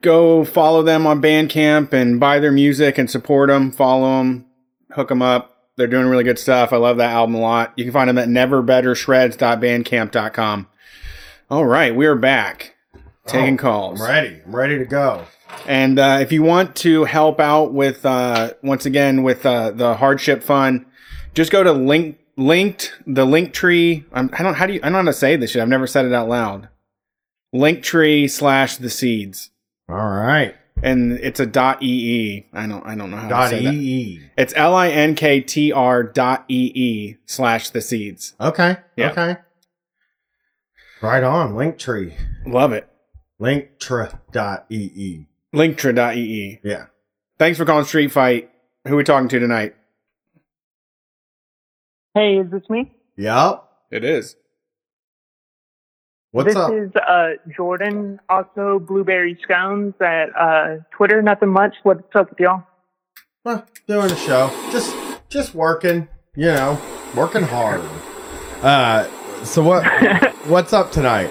go 0.00 0.44
follow 0.44 0.82
them 0.82 1.06
on 1.06 1.20
Bandcamp 1.20 1.92
and 1.92 2.18
buy 2.20 2.38
their 2.38 2.52
music 2.52 2.96
and 2.96 3.10
support 3.10 3.50
them. 3.50 3.70
Follow 3.72 4.18
them, 4.18 4.46
hook 4.92 5.08
them 5.08 5.20
up. 5.22 5.56
They're 5.76 5.86
doing 5.86 6.06
really 6.06 6.24
good 6.24 6.38
stuff. 6.38 6.72
I 6.72 6.76
love 6.76 6.96
that 6.96 7.12
album 7.12 7.34
a 7.34 7.40
lot. 7.40 7.74
You 7.76 7.84
can 7.84 7.92
find 7.92 8.08
them 8.08 8.16
at 8.18 8.28
neverbettershreds.bandcamp.com. 8.28 10.68
All 11.50 11.66
right. 11.66 11.94
We 11.94 12.06
are 12.06 12.16
back 12.16 12.74
taking 13.26 13.54
oh, 13.54 13.62
calls. 13.62 14.00
I'm 14.00 14.08
ready. 14.08 14.40
I'm 14.46 14.56
ready 14.56 14.78
to 14.78 14.84
go. 14.84 15.24
And 15.66 15.98
uh, 15.98 16.18
if 16.20 16.32
you 16.32 16.42
want 16.42 16.76
to 16.76 17.04
help 17.04 17.40
out 17.40 17.72
with, 17.74 18.04
uh, 18.06 18.52
once 18.62 18.86
again, 18.86 19.22
with 19.22 19.44
uh, 19.44 19.70
the 19.72 19.94
hardship 19.96 20.42
fund, 20.42 20.86
just 21.34 21.50
go 21.52 21.62
to 21.62 21.72
link 21.72 22.18
linked 22.36 22.92
the 23.06 23.24
link 23.24 23.52
tree. 23.52 24.04
I'm, 24.12 24.30
I 24.32 24.42
don't 24.42 24.54
how 24.54 24.66
do 24.66 24.72
you 24.74 24.80
I 24.82 24.84
don't 24.84 24.92
know 24.92 24.98
how 24.98 25.04
to 25.06 25.12
say 25.12 25.36
this 25.36 25.50
shit. 25.50 25.60
I've 25.62 25.68
never 25.68 25.86
said 25.86 26.04
it 26.06 26.12
out 26.12 26.28
loud. 26.28 26.68
Link 27.52 27.82
tree 27.82 28.28
slash 28.28 28.76
the 28.76 28.90
seeds, 28.90 29.50
All 29.88 29.96
right. 29.96 30.54
and 30.82 31.12
it's 31.12 31.40
a 31.40 31.46
dot 31.46 31.82
ee. 31.82 32.46
I 32.52 32.66
don't 32.66 32.86
I 32.86 32.94
don't 32.94 33.10
know 33.10 33.16
how 33.16 33.28
Dot 33.28 33.50
to 33.50 33.56
say 33.56 33.64
that. 33.64 33.74
EE. 33.74 34.20
It's 34.36 34.52
L 34.56 34.74
I 34.74 34.88
N 34.88 35.14
K 35.14 35.40
T 35.40 35.72
R 35.72 36.02
dot 36.02 36.44
ee 36.48 37.16
slash 37.26 37.70
the 37.70 37.80
seeds. 37.80 38.34
Okay. 38.40 38.76
Yeah. 38.96 39.10
Okay. 39.12 39.36
Right 41.02 41.22
on. 41.24 41.54
Linktree. 41.54 42.14
Love 42.46 42.72
it. 42.72 42.88
Linktree.ee. 43.40 45.26
Linktree. 45.58 46.60
Yeah. 46.62 46.86
Thanks 47.38 47.58
for 47.58 47.64
calling 47.64 47.84
Street 47.84 48.12
Fight. 48.12 48.50
Who 48.86 48.94
are 48.94 48.96
we 48.96 49.04
talking 49.04 49.28
to 49.28 49.38
tonight? 49.38 49.74
Hey, 52.14 52.38
is 52.38 52.50
this 52.50 52.62
me? 52.70 52.92
Yup. 53.16 53.64
It 53.90 54.04
is. 54.04 54.36
What's 56.30 56.48
this 56.48 56.56
up? 56.56 56.72
is 56.72 56.90
uh, 56.96 57.30
Jordan, 57.56 58.20
also 58.28 58.78
Blueberry 58.78 59.38
Scones 59.42 59.94
at 60.00 60.26
uh, 60.38 60.76
Twitter. 60.90 61.22
Nothing 61.22 61.48
much. 61.48 61.74
What's 61.82 62.02
up 62.14 62.30
with 62.30 62.40
y'all? 62.40 62.62
Well, 63.44 63.66
doing 63.86 64.10
a 64.10 64.16
show. 64.16 64.50
Just 64.70 64.94
just 65.28 65.54
working, 65.54 66.06
you 66.36 66.46
know, 66.46 66.80
working 67.16 67.42
hard. 67.42 67.82
Uh 68.60 69.04
so 69.44 69.62
what 69.62 69.84
what's 70.48 70.72
up 70.72 70.90
tonight? 70.90 71.30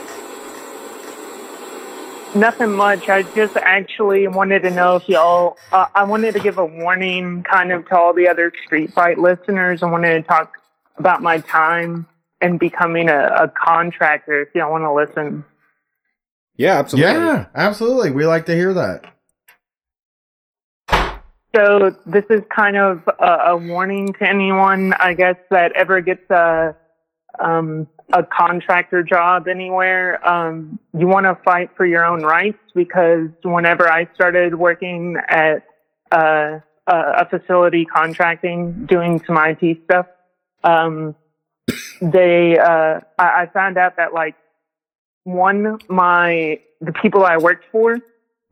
Nothing 2.36 2.74
much. 2.74 3.10
I 3.10 3.24
just 3.24 3.58
actually 3.58 4.28
wanted 4.28 4.62
to 4.64 4.70
know 4.70 4.98
if 4.98 5.10
y'all. 5.10 5.58
Uh, 5.72 5.88
I 5.96 6.04
wanted 6.04 6.34
to 6.34 6.40
give 6.40 6.58
a 6.58 6.66
warning, 6.66 7.44
kind 7.44 7.72
of, 7.72 7.88
to 7.88 7.98
all 7.98 8.14
the 8.14 8.28
other 8.28 8.52
Street 8.66 8.94
Fight 8.94 9.18
listeners. 9.18 9.82
I 9.82 9.90
wanted 9.90 10.22
to 10.22 10.28
talk 10.28 10.54
about 10.98 11.22
my 11.22 11.40
time 11.40 12.06
and 12.42 12.60
becoming 12.60 13.10
a, 13.10 13.28
a 13.28 13.48
contractor. 13.48 14.42
If 14.42 14.50
y'all 14.54 14.72
want 14.72 14.84
to 14.84 14.94
listen. 14.94 15.46
Yeah, 16.58 16.78
absolutely. 16.78 17.14
Yeah, 17.14 17.46
absolutely. 17.56 18.12
We 18.12 18.26
like 18.26 18.46
to 18.48 18.56
hear 18.56 18.74
that. 18.74 19.06
So 21.56 21.96
this 22.06 22.26
is 22.30 22.42
kind 22.56 22.78
of 22.78 23.02
a, 23.20 23.52
a 23.52 23.58
warning 23.58 24.14
to 24.14 24.30
anyone, 24.30 24.94
I 24.94 25.14
guess, 25.14 25.38
that 25.50 25.72
ever 25.72 26.02
gets 26.02 26.30
a 26.30 26.76
um, 27.40 27.88
a 28.14 28.24
contractor 28.24 29.04
job 29.04 29.48
anywhere. 29.48 30.26
Um, 30.28 30.80
you 30.98 31.08
want 31.08 31.26
to 31.26 31.38
fight 31.44 31.72
for 31.76 31.86
your 31.86 32.06
own 32.06 32.22
rights 32.22 32.60
because 32.74 33.30
whenever 33.44 33.90
I 33.90 34.08
started 34.16 34.56
working 34.56 35.18
at 35.28 35.66
uh, 36.12 36.60
a, 36.88 37.30
facility 37.30 37.86
contracting, 37.86 38.86
doing 38.86 39.22
some 39.26 39.38
IT 39.38 39.80
stuff, 39.84 40.08
um, 40.64 41.16
they 42.02 42.58
uh, 42.58 43.02
I, 43.20 43.42
I 43.42 43.50
found 43.54 43.78
out 43.78 43.98
that 43.98 44.14
like 44.14 44.36
one 45.24 45.78
my 45.90 46.60
the 46.80 46.94
people 46.94 47.26
I 47.26 47.38
worked 47.38 47.66
for 47.72 47.98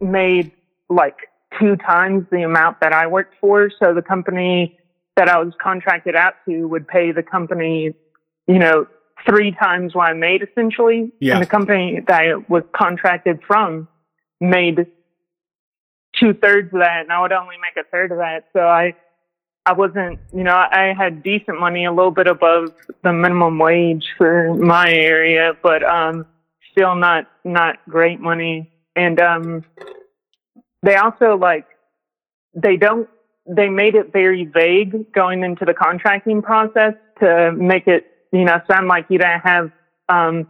made 0.02 0.52
like 0.90 1.16
two 1.58 1.78
times 1.78 2.26
the 2.32 2.44
amount 2.44 2.82
that 2.82 2.92
I 2.92 3.08
worked 3.08 3.36
for. 3.40 3.70
So 3.80 3.94
the 3.94 4.02
company 4.02 4.78
that 5.16 5.30
I 5.30 5.38
was 5.40 5.54
contracted 5.62 6.16
out 6.16 6.34
to 6.48 6.68
would 6.68 6.88
pay 6.88 7.12
the 7.12 7.24
company, 7.24 7.94
you 8.48 8.60
know, 8.60 8.88
three 9.26 9.52
times 9.52 9.96
what 9.96 10.10
I 10.10 10.14
made 10.14 10.42
essentially. 10.44 11.12
Yeah. 11.20 11.36
And 11.36 11.44
the 11.44 11.48
company 11.48 12.02
that 12.08 12.22
I 12.22 12.36
was 12.48 12.64
contracted 12.76 13.40
from 13.48 13.88
made 14.40 14.88
two 16.16 16.34
thirds 16.34 16.74
of 16.74 16.80
that 16.80 17.02
and 17.02 17.12
I 17.12 17.22
would 17.22 17.32
only 17.32 17.56
make 17.58 17.84
a 17.84 17.88
third 17.90 18.12
of 18.12 18.18
that. 18.20 18.46
So 18.54 18.62
I, 18.62 18.96
I 19.66 19.74
wasn't, 19.74 20.20
you 20.34 20.44
know, 20.44 20.54
I 20.54 20.94
had 20.96 21.24
decent 21.24 21.60
money, 21.60 21.86
a 21.86 21.92
little 21.92 22.12
bit 22.12 22.28
above 22.28 22.74
the 23.04 23.12
minimum 23.12 23.58
wage 23.58 24.06
for 24.18 24.54
my 24.54 24.92
area, 24.92 25.54
but, 25.64 25.84
um, 25.84 26.28
still 26.72 26.96
not, 26.96 27.28
not 27.44 27.78
great 27.90 28.20
money. 28.20 28.72
And, 28.96 29.20
um, 29.20 29.66
they 30.86 30.96
also 30.96 31.36
like 31.36 31.66
they 32.54 32.78
don't 32.78 33.10
they 33.48 33.70
made 33.70 33.96
it 33.96 34.14
very 34.14 34.46
vague 34.46 35.12
going 35.12 35.44
into 35.44 35.66
the 35.66 35.74
contracting 35.74 36.42
process 36.42 36.94
to 37.20 37.52
make 37.52 37.88
it 37.88 38.06
you 38.38 38.46
know 38.46 38.60
sound 38.70 38.88
like 38.88 39.06
you 39.10 39.18
don't 39.18 39.42
have 39.42 39.70
um 40.10 40.48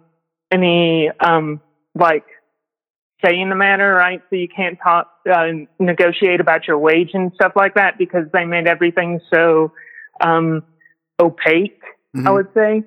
any 0.52 1.10
um 1.20 1.62
like 1.96 2.26
say 3.24 3.40
in 3.40 3.50
the 3.50 3.56
matter 3.56 3.94
right 3.94 4.22
so 4.30 4.36
you 4.36 4.48
can't 4.54 4.78
talk 4.84 5.08
uh, 5.32 5.48
negotiate 5.80 6.40
about 6.40 6.68
your 6.68 6.78
wage 6.78 7.12
and 7.14 7.32
stuff 7.36 7.54
like 7.56 7.74
that 7.76 7.98
because 7.98 8.26
they 8.34 8.46
made 8.46 8.68
everything 8.68 9.20
so 9.34 9.72
um 10.22 10.62
opaque 11.20 11.82
I 12.26 12.32
Mhm. 12.32 12.32
would 12.32 12.48
say. 12.54 12.84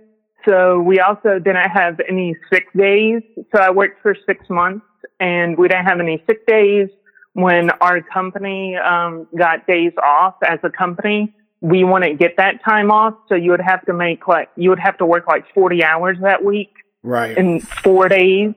So 0.48 0.80
we 0.80 1.00
also 1.00 1.38
didn't 1.38 1.70
have 1.70 2.00
any 2.08 2.34
sick 2.52 2.64
days. 2.76 3.22
So 3.54 3.60
I 3.60 3.70
worked 3.70 4.00
for 4.02 4.14
six 4.26 4.44
months 4.48 4.86
and 5.20 5.56
we 5.58 5.68
didn't 5.68 5.86
have 5.86 6.00
any 6.00 6.22
sick 6.26 6.46
days. 6.46 6.88
When 7.34 7.70
our 7.80 8.00
company 8.02 8.76
um, 8.76 9.26
got 9.36 9.66
days 9.66 9.92
off 10.02 10.34
as 10.46 10.58
a 10.64 10.70
company, 10.70 11.32
we 11.60 11.84
wouldn't 11.84 12.18
get 12.18 12.36
that 12.36 12.62
time 12.64 12.90
off. 12.90 13.14
So 13.28 13.34
you 13.34 13.50
would 13.50 13.60
have 13.60 13.84
to 13.86 13.92
make 13.92 14.28
like, 14.28 14.48
you 14.56 14.70
would 14.70 14.78
have 14.78 14.98
to 14.98 15.06
work 15.06 15.26
like 15.26 15.44
40 15.54 15.82
hours 15.84 16.18
that 16.22 16.44
week 16.44 16.72
Right. 17.02 17.36
in 17.36 17.60
four 17.60 18.08
days 18.08 18.54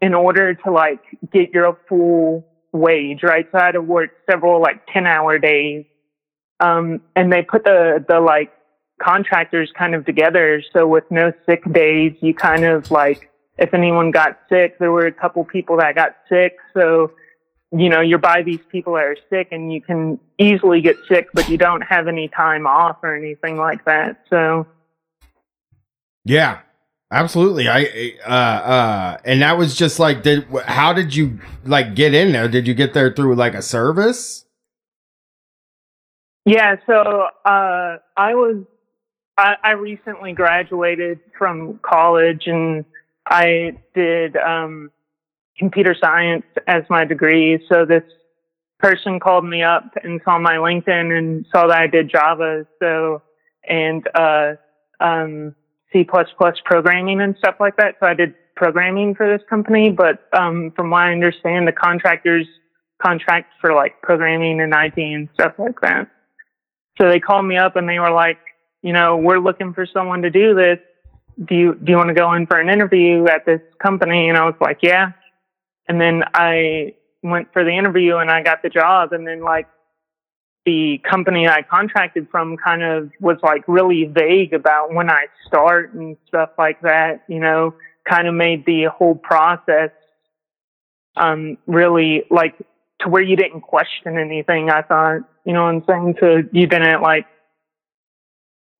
in 0.00 0.14
order 0.14 0.54
to 0.54 0.70
like 0.70 1.00
get 1.32 1.50
your 1.52 1.78
full 1.88 2.46
wage, 2.72 3.22
right? 3.22 3.46
So 3.50 3.58
I 3.58 3.66
had 3.66 3.72
to 3.72 3.82
work 3.82 4.10
several 4.30 4.60
like 4.60 4.86
10 4.92 5.06
hour 5.06 5.38
days. 5.38 5.84
Um, 6.60 7.02
and 7.14 7.32
they 7.32 7.42
put 7.42 7.64
the, 7.64 8.04
the 8.08 8.20
like 8.20 8.52
contractors 9.00 9.70
kind 9.76 9.94
of 9.94 10.04
together. 10.06 10.62
So 10.72 10.86
with 10.86 11.04
no 11.10 11.32
sick 11.44 11.62
days, 11.72 12.14
you 12.20 12.34
kind 12.34 12.64
of 12.64 12.90
like, 12.90 13.30
if 13.58 13.72
anyone 13.72 14.10
got 14.10 14.38
sick, 14.48 14.78
there 14.78 14.92
were 14.92 15.06
a 15.06 15.12
couple 15.12 15.44
people 15.44 15.78
that 15.78 15.94
got 15.94 16.16
sick. 16.28 16.56
So, 16.74 17.12
you 17.78 17.88
know, 17.88 18.00
you're 18.00 18.18
by 18.18 18.42
these 18.42 18.60
people 18.70 18.94
that 18.94 19.04
are 19.04 19.16
sick 19.30 19.48
and 19.50 19.72
you 19.72 19.80
can 19.80 20.18
easily 20.38 20.80
get 20.80 20.96
sick, 21.08 21.28
but 21.34 21.48
you 21.48 21.58
don't 21.58 21.82
have 21.82 22.08
any 22.08 22.28
time 22.28 22.66
off 22.66 22.98
or 23.02 23.14
anything 23.14 23.56
like 23.56 23.84
that. 23.84 24.24
So, 24.30 24.66
Yeah. 26.24 26.60
Absolutely. 27.12 27.68
I 27.68 28.14
uh 28.26 28.30
uh 28.30 29.18
and 29.24 29.42
that 29.42 29.56
was 29.56 29.76
just 29.76 30.00
like 30.00 30.24
did 30.24 30.44
how 30.64 30.92
did 30.92 31.14
you 31.14 31.38
like 31.64 31.94
get 31.94 32.14
in 32.14 32.32
there? 32.32 32.48
Did 32.48 32.66
you 32.66 32.74
get 32.74 32.94
there 32.94 33.12
through 33.12 33.36
like 33.36 33.54
a 33.54 33.62
service? 33.62 34.46
Yeah, 36.46 36.76
so 36.86 37.26
uh, 37.44 37.98
I 38.16 38.34
was 38.34 38.64
I, 39.36 39.56
I 39.62 39.70
recently 39.72 40.32
graduated 40.32 41.18
from 41.36 41.80
college 41.82 42.44
and 42.46 42.84
I 43.26 43.78
did 43.94 44.36
um, 44.36 44.92
computer 45.58 45.94
science 45.98 46.44
as 46.66 46.82
my 46.90 47.04
degree. 47.04 47.64
So 47.68 47.84
this 47.84 48.02
person 48.78 49.18
called 49.18 49.44
me 49.44 49.62
up 49.62 49.84
and 50.02 50.20
saw 50.24 50.38
my 50.38 50.56
LinkedIn 50.56 51.16
and 51.16 51.46
saw 51.50 51.66
that 51.66 51.78
I 51.78 51.86
did 51.86 52.10
Java. 52.10 52.66
So 52.78 53.22
and 53.68 54.06
uh, 54.14 54.54
um, 55.00 55.54
C 55.92 56.06
programming 56.64 57.20
and 57.20 57.36
stuff 57.38 57.56
like 57.60 57.76
that. 57.76 57.96
So 58.00 58.06
I 58.06 58.14
did 58.14 58.34
programming 58.54 59.14
for 59.14 59.26
this 59.30 59.46
company, 59.48 59.90
but 59.90 60.28
um, 60.32 60.72
from 60.74 60.90
what 60.90 61.02
I 61.02 61.12
understand, 61.12 61.68
the 61.68 61.72
contractors 61.72 62.46
contract 63.00 63.52
for 63.60 63.74
like 63.74 64.00
programming 64.02 64.60
and 64.60 64.72
IT 64.72 64.98
and 64.98 65.28
stuff 65.34 65.54
like 65.58 65.80
that. 65.82 66.08
So 66.98 67.08
they 67.08 67.20
called 67.20 67.44
me 67.44 67.56
up 67.56 67.76
and 67.76 67.88
they 67.88 67.98
were 67.98 68.10
like, 68.10 68.38
you 68.82 68.92
know, 68.92 69.16
we're 69.16 69.38
looking 69.38 69.74
for 69.74 69.86
someone 69.86 70.22
to 70.22 70.30
do 70.30 70.54
this. 70.54 70.78
Do 71.44 71.54
you 71.54 71.74
do 71.74 71.92
you 71.92 71.98
want 71.98 72.08
to 72.08 72.14
go 72.14 72.32
in 72.32 72.46
for 72.46 72.58
an 72.58 72.70
interview 72.70 73.26
at 73.26 73.44
this 73.44 73.60
company? 73.82 74.28
And 74.28 74.38
I 74.38 74.46
was 74.46 74.54
like, 74.60 74.78
yeah. 74.82 75.12
And 75.88 76.00
then 76.00 76.24
I 76.34 76.94
went 77.22 77.52
for 77.52 77.64
the 77.64 77.70
interview 77.70 78.16
and 78.16 78.30
I 78.30 78.42
got 78.42 78.62
the 78.62 78.68
job. 78.68 79.12
And 79.12 79.26
then 79.26 79.40
like 79.42 79.68
the 80.64 81.00
company 81.08 81.48
I 81.48 81.62
contracted 81.62 82.28
from 82.30 82.56
kind 82.56 82.82
of 82.82 83.10
was 83.20 83.38
like 83.42 83.62
really 83.68 84.04
vague 84.04 84.52
about 84.52 84.92
when 84.92 85.10
I 85.10 85.26
start 85.46 85.94
and 85.94 86.16
stuff 86.26 86.50
like 86.58 86.80
that. 86.82 87.24
You 87.28 87.40
know, 87.40 87.74
kind 88.08 88.26
of 88.28 88.34
made 88.34 88.66
the 88.66 88.84
whole 88.84 89.14
process 89.14 89.90
um 91.16 91.56
really 91.66 92.24
like 92.30 92.54
to 93.00 93.08
where 93.08 93.22
you 93.22 93.36
didn't 93.36 93.60
question 93.62 94.18
anything. 94.18 94.70
I 94.70 94.82
thought, 94.82 95.20
you 95.44 95.52
know 95.52 95.64
what 95.64 95.74
I'm 95.74 95.84
saying? 95.86 96.16
So 96.20 96.42
you 96.52 96.66
didn't 96.66 97.02
like 97.02 97.26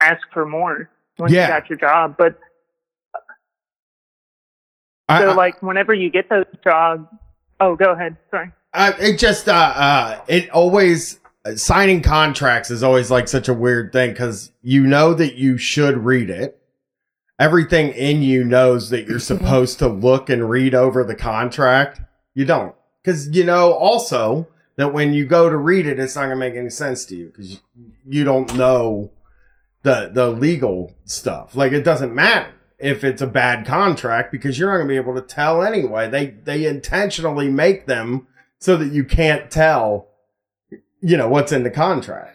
ask 0.00 0.20
for 0.32 0.44
more 0.46 0.90
when 1.16 1.32
Yeah. 1.32 1.42
you 1.42 1.48
got 1.48 1.68
your 1.70 1.78
job. 1.78 2.16
But 2.18 2.38
I, 5.08 5.22
so 5.22 5.34
like 5.34 5.62
whenever 5.62 5.94
you 5.94 6.10
get 6.10 6.28
those 6.28 6.46
jobs, 6.64 7.06
oh, 7.60 7.76
go 7.76 7.92
ahead. 7.92 8.16
Sorry. 8.30 8.50
I, 8.72 8.92
it 8.92 9.18
just 9.18 9.48
uh 9.48 9.52
uh 9.52 10.20
it 10.28 10.50
always 10.50 11.18
signing 11.54 12.02
contracts 12.02 12.70
is 12.70 12.82
always 12.82 13.10
like 13.10 13.28
such 13.28 13.48
a 13.48 13.54
weird 13.54 13.92
thing 13.92 14.10
because 14.10 14.52
you 14.62 14.86
know 14.86 15.14
that 15.14 15.36
you 15.36 15.56
should 15.56 15.98
read 15.98 16.30
it. 16.30 16.60
Everything 17.38 17.90
in 17.90 18.22
you 18.22 18.44
knows 18.44 18.90
that 18.90 19.06
you're 19.06 19.18
supposed 19.18 19.78
to 19.78 19.88
look 19.88 20.28
and 20.28 20.50
read 20.50 20.74
over 20.74 21.04
the 21.04 21.14
contract. 21.14 22.00
You 22.34 22.44
don't. 22.44 22.74
Because 23.02 23.28
you 23.28 23.44
know 23.44 23.72
also 23.72 24.48
that 24.76 24.92
when 24.92 25.12
you 25.12 25.26
go 25.26 25.48
to 25.48 25.56
read 25.56 25.86
it, 25.86 25.98
it's 25.98 26.16
not 26.16 26.22
going 26.22 26.30
to 26.30 26.36
make 26.36 26.54
any 26.54 26.70
sense 26.70 27.04
to 27.06 27.16
you 27.16 27.26
because 27.26 27.60
you 28.06 28.24
don't 28.24 28.54
know 28.56 29.10
the, 29.82 30.10
the 30.12 30.30
legal 30.30 30.94
stuff. 31.04 31.54
Like 31.54 31.72
it 31.72 31.82
doesn't 31.82 32.14
matter 32.14 32.52
if 32.78 33.04
it's 33.04 33.22
a 33.22 33.26
bad 33.26 33.66
contract 33.66 34.30
because 34.32 34.58
you're 34.58 34.68
not 34.70 34.76
going 34.76 34.88
to 34.88 34.92
be 34.92 34.96
able 34.96 35.14
to 35.14 35.22
tell 35.26 35.62
anyway. 35.62 36.08
They, 36.10 36.26
they 36.26 36.66
intentionally 36.66 37.48
make 37.48 37.86
them 37.86 38.26
so 38.58 38.76
that 38.76 38.92
you 38.92 39.04
can't 39.04 39.50
tell 39.50 40.08
you 41.00 41.16
know 41.16 41.28
what's 41.28 41.52
in 41.52 41.62
the 41.62 41.70
contract. 41.70 42.32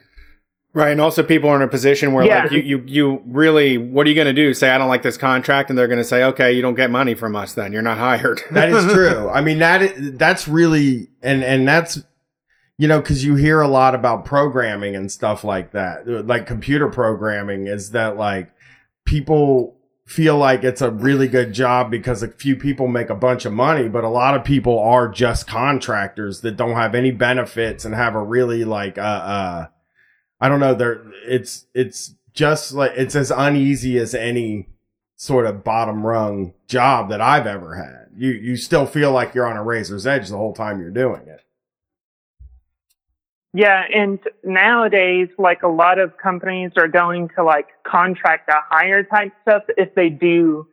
Right, 0.74 0.92
and 0.92 1.02
also 1.02 1.22
people 1.22 1.50
are 1.50 1.56
in 1.58 1.62
a 1.62 1.68
position 1.68 2.14
where 2.14 2.26
Yeah. 2.26 2.44
like 2.44 2.52
you, 2.54 2.60
you 2.62 2.84
you 2.88 3.22
really 3.26 3.78
what 3.78 4.06
are 4.06 4.10
you 4.10 4.16
going 4.16 4.28
to 4.28 4.34
do? 4.34 4.54
Say 4.54 4.70
I 4.70 4.78
don't 4.78 4.88
like 4.88 5.02
this 5.04 5.18
contract, 5.18 5.70
and 5.70 5.78
they're 5.78 5.88
going 5.88 5.98
to 6.00 6.04
say, 6.06 6.24
okay, 6.26 6.54
you 6.54 6.62
don't 6.62 6.76
get 6.76 6.90
money 6.90 7.14
from 7.14 7.36
us, 7.36 7.54
then 7.54 7.74
you're 7.74 7.82
not 7.82 7.98
hired. 7.98 8.42
That 8.52 8.70
is 8.70 8.86
true. 8.94 9.30
I 9.34 9.42
mean 9.42 9.60
that 9.60 9.82
is, 9.82 10.14
that's 10.14 10.48
really 10.48 11.10
and 11.22 11.44
and 11.44 11.68
that's 11.68 12.00
you 12.78 12.88
know 12.88 13.02
because 13.02 13.26
you 13.26 13.36
hear 13.36 13.60
a 13.60 13.68
lot 13.68 13.96
about 13.96 14.24
programming 14.24 14.96
and 14.96 15.12
stuff 15.12 15.44
like 15.44 15.72
that, 15.72 16.08
like 16.08 16.48
computer 16.48 16.88
programming. 16.88 17.68
Is 17.68 17.92
that 17.92 18.16
like 18.16 18.52
people 19.06 19.76
feel 20.12 20.38
like 20.38 20.64
it's 20.64 20.82
a 20.82 20.92
really 20.92 21.30
good 21.30 21.54
job 21.54 21.90
because 21.90 22.22
a 22.22 22.28
few 22.28 22.56
people 22.56 22.88
make 22.88 23.10
a 23.10 23.16
bunch 23.16 23.46
of 23.46 23.54
money, 23.54 23.88
but 23.88 24.04
a 24.04 24.10
lot 24.10 24.36
of 24.36 24.44
people 24.44 24.78
are 24.78 25.08
just 25.08 25.48
contractors 25.48 26.42
that 26.42 26.58
don't 26.58 26.76
have 26.76 26.94
any 26.94 27.12
benefits 27.12 27.86
and 27.86 27.96
have 27.96 28.14
a 28.14 28.22
really 28.22 28.66
like 28.66 28.98
uh 28.98 29.02
uh 29.02 29.68
I 30.42 30.50
don't 30.50 30.60
know, 30.60 30.74
they're 30.74 31.02
it's 31.26 31.66
it's 31.74 32.16
just 32.34 32.74
like 32.74 32.92
it's 32.96 33.16
as 33.16 33.32
uneasy 33.32 33.98
as 33.98 34.14
any 34.14 34.68
sort 35.16 35.46
of 35.46 35.64
bottom 35.64 36.06
rung 36.06 36.54
job 36.68 37.10
that 37.10 37.22
I've 37.22 37.48
ever 37.48 37.76
had. 37.76 38.10
You 38.14 38.32
you 38.32 38.58
still 38.58 38.86
feel 38.86 39.14
like 39.14 39.34
you're 39.34 39.48
on 39.48 39.56
a 39.56 39.64
razor's 39.64 40.06
edge 40.06 40.28
the 40.28 40.38
whole 40.38 40.54
time 40.54 40.82
you're 40.82 40.92
doing 40.92 41.26
it. 41.28 41.46
Yeah, 43.53 43.84
and 43.94 44.19
nowadays, 44.44 45.28
like 45.38 45.64
a 45.64 45.68
lot 45.68 45.99
of 45.99 46.18
companies 46.18 46.72
are 46.78 46.88
going 46.88 47.30
to 47.36 47.44
like 47.44 47.68
contract 47.86 48.49
to 48.49 48.56
hire 48.69 49.03
type 49.03 49.34
stuff 49.41 49.64
if 49.78 49.94
they 49.94 50.10
do 50.10 50.68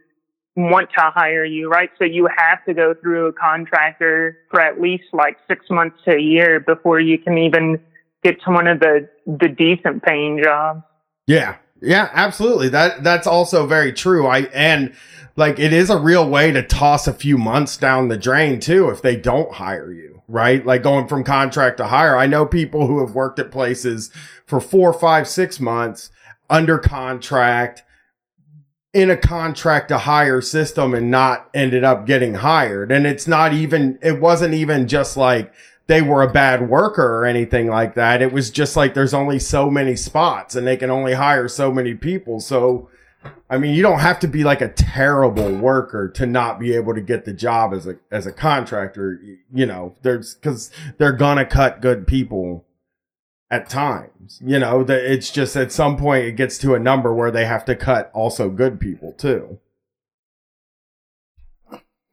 want 0.55 0.91
to 0.97 1.11
hire 1.15 1.45
you, 1.45 1.69
right? 1.69 1.91
So 1.99 2.05
you 2.05 2.29
have 2.37 2.65
to 2.67 2.75
go 2.75 2.95
through 2.95 3.27
a 3.27 3.33
contractor 3.33 4.39
for 4.51 4.61
at 4.61 4.81
least 4.81 5.05
like 5.13 5.39
six 5.49 5.67
months 5.71 5.97
to 6.05 6.15
a 6.17 6.21
year 6.21 6.61
before 6.61 7.01
you 7.01 7.19
can 7.19 7.39
even 7.39 7.81
get 8.23 8.41
to 8.43 8.51
one 8.51 8.67
of 8.67 8.81
the 8.81 9.09
the 9.27 9.49
decent 9.49 10.03
paying 10.03 10.41
jobs. 10.43 10.83
Yeah. 11.27 11.57
Yeah, 11.81 12.11
absolutely. 12.13 12.71
That 12.71 13.05
that's 13.05 13.27
also 13.27 13.67
very 13.67 13.93
true. 13.93 14.27
I 14.27 14.41
and 14.53 14.93
like 15.37 15.61
it 15.61 15.73
is 15.73 15.91
a 15.91 15.99
real 15.99 16.29
way 16.29 16.51
to 16.51 16.63
toss 16.63 17.07
a 17.07 17.13
few 17.13 17.39
months 17.39 17.77
down 17.77 18.09
the 18.09 18.17
drain 18.17 18.59
too 18.59 18.89
if 18.91 19.01
they 19.01 19.15
don't 19.15 19.53
hire 19.53 19.93
you, 19.93 20.18
right? 20.29 20.65
Like 20.65 20.83
going 20.83 21.09
from 21.09 21.25
contract 21.25 21.79
to 21.79 21.87
hire. 21.87 22.17
I 22.17 22.27
know 22.27 22.47
people 22.47 22.87
who 22.87 23.01
have 23.01 23.15
worked 23.15 23.39
at 23.39 23.51
places 23.51 24.11
for 24.47 24.61
four, 24.61 24.93
five, 24.93 25.27
six 25.27 25.59
months 25.59 26.11
under 26.51 26.79
contract 26.79 27.83
in 28.93 29.11
a 29.11 29.17
contract 29.17 29.89
to 29.89 29.99
hire 29.99 30.41
system 30.41 30.95
and 30.95 31.11
not 31.11 31.49
ended 31.55 31.85
up 31.85 32.07
getting 32.07 32.35
hired. 32.35 32.93
And 32.93 33.07
it's 33.07 33.27
not 33.27 33.53
even 33.53 33.99
it 34.03 34.21
wasn't 34.21 34.55
even 34.55 34.89
just 34.89 35.17
like 35.17 35.53
they 35.89 36.03
were 36.03 36.23
a 36.23 36.31
bad 36.31 36.69
worker 36.69 37.19
or 37.19 37.25
anything 37.25 37.69
like 37.69 37.95
that. 37.95 38.23
It 38.23 38.33
was 38.33 38.51
just 38.51 38.77
like 38.77 38.95
there's 38.95 39.15
only 39.15 39.39
so 39.39 39.71
many 39.71 39.97
spots 39.97 40.55
and 40.55 40.67
they 40.67 40.77
can 40.77 40.91
only 40.91 41.15
hire 41.15 41.49
so 41.49 41.73
many 41.73 41.95
people. 41.95 42.41
So, 42.41 42.89
I 43.51 43.59
mean, 43.59 43.75
you 43.75 43.83
don't 43.83 44.01
have 44.01 44.19
to 44.21 44.29
be 44.29 44.45
like 44.45 44.61
a 44.61 44.69
terrible 44.69 45.55
worker 45.55 46.09
to 46.11 46.27
not 46.27 46.59
be 46.59 46.75
able 46.75 46.95
to 46.95 47.01
get 47.01 47.25
the 47.25 47.33
job 47.33 47.73
as 47.73 47.87
a 47.87 47.97
as 48.11 48.27
a 48.27 48.33
contractor. 48.33 49.21
You- 49.53 49.67
know, 49.67 49.95
there's 50.03 50.35
because 50.35 50.71
they're 50.99 51.13
gonna 51.13 51.45
cut 51.45 51.81
good 51.81 52.07
people 52.07 52.67
at 53.51 53.69
times. 53.69 54.41
You 54.45 54.59
know, 54.59 54.83
that 54.85 55.05
it's 55.05 55.31
just 55.31 55.57
at 55.57 55.73
some 55.73 55.97
point 55.97 56.27
it 56.27 56.37
gets 56.37 56.59
to 56.59 56.75
a 56.75 56.79
number 56.79 57.15
where 57.15 57.31
they 57.31 57.45
have 57.45 57.65
to 57.67 57.77
cut 57.77 58.11
also 58.15 58.51
good 58.51 58.81
people 58.81 59.13
too. 59.13 59.59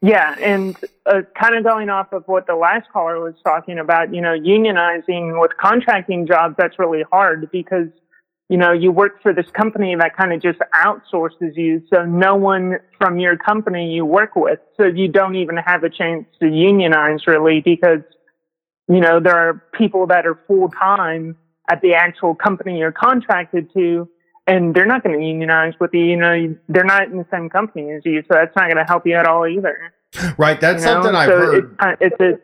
Yeah, 0.06 0.36
and 0.40 0.78
uh, 1.08 1.22
kind 1.40 1.56
of 1.56 1.64
going 1.64 1.90
off 1.90 2.14
of 2.14 2.28
what 2.28 2.46
the 2.46 2.56
last 2.56 2.88
caller 2.94 3.20
was 3.20 3.34
talking 3.44 3.80
about, 3.80 4.14
you 4.14 4.22
know, 4.22 4.38
unionizing 4.38 5.42
with 5.42 5.58
contracting 5.58 6.28
jobs, 6.28 6.54
that's 6.60 6.78
really 6.78 7.04
hard 7.12 7.50
because, 7.52 7.88
you 8.50 8.58
know, 8.58 8.72
you 8.72 8.92
work 8.92 9.22
for 9.24 9.34
this 9.34 9.50
company 9.52 9.96
that 9.96 10.16
kind 10.16 10.32
of 10.32 10.42
just 10.42 10.60
outsources 10.84 11.56
you. 11.56 11.82
So 11.92 12.06
no 12.06 12.36
one 12.36 12.78
from 12.98 13.18
your 13.18 13.38
company 13.38 13.94
you 13.94 14.06
work 14.06 14.36
with. 14.36 14.60
So 14.78 14.86
you 14.86 15.08
don't 15.08 15.36
even 15.36 15.58
have 15.58 15.84
a 15.84 15.90
chance 15.90 16.26
to 16.42 16.48
unionize 16.48 17.26
really 17.26 17.62
because, 17.62 18.02
you 18.88 19.00
know, 19.00 19.20
there 19.20 19.36
are 19.36 19.64
people 19.74 20.08
that 20.08 20.28
are 20.28 20.40
full 20.48 20.70
time 20.70 21.38
at 21.72 21.82
the 21.82 21.96
actual 21.96 22.36
company 22.36 22.78
you're 22.78 22.92
contracted 22.92 23.74
to 23.74 24.08
and 24.46 24.76
they're 24.76 24.86
not 24.86 25.04
going 25.04 25.20
to 25.20 25.26
unionize 25.26 25.74
with 25.80 25.92
you. 25.94 26.04
You 26.04 26.18
know, 26.18 26.56
they're 26.70 26.84
not 26.84 27.10
in 27.10 27.18
the 27.18 27.26
same 27.32 27.50
company 27.50 27.92
as 27.94 28.04
you, 28.06 28.22
so 28.22 28.36
that's 28.36 28.56
not 28.56 28.66
going 28.66 28.78
to 28.78 28.84
help 28.84 29.08
you 29.08 29.16
at 29.16 29.26
all 29.26 29.48
either. 29.48 29.92
Right. 30.38 30.62
That's 30.62 30.84
you 30.84 30.88
know? 30.88 31.02
something 31.02 31.16
I've 31.16 31.30
so 31.30 31.38
heard. 31.38 31.64
It's, 31.64 31.74
uh, 31.80 31.96
it's 32.00 32.22
a 32.22 32.40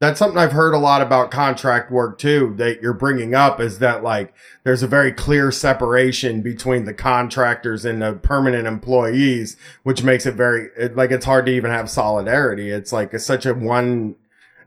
That's 0.00 0.20
something 0.20 0.38
I've 0.38 0.52
heard 0.52 0.74
a 0.74 0.78
lot 0.78 1.02
about 1.02 1.32
contract 1.32 1.90
work 1.90 2.18
too, 2.18 2.54
that 2.56 2.80
you're 2.80 2.92
bringing 2.92 3.34
up 3.34 3.58
is 3.60 3.80
that 3.80 4.04
like 4.04 4.32
there's 4.62 4.84
a 4.84 4.86
very 4.86 5.12
clear 5.12 5.50
separation 5.50 6.40
between 6.40 6.84
the 6.84 6.94
contractors 6.94 7.84
and 7.84 8.00
the 8.00 8.12
permanent 8.12 8.68
employees, 8.68 9.56
which 9.82 10.04
makes 10.04 10.24
it 10.24 10.34
very, 10.34 10.68
it, 10.76 10.94
like 10.94 11.10
it's 11.10 11.24
hard 11.24 11.46
to 11.46 11.52
even 11.52 11.72
have 11.72 11.90
solidarity. 11.90 12.70
It's 12.70 12.92
like 12.92 13.12
it's 13.12 13.26
such 13.26 13.44
a 13.44 13.54
one, 13.54 14.14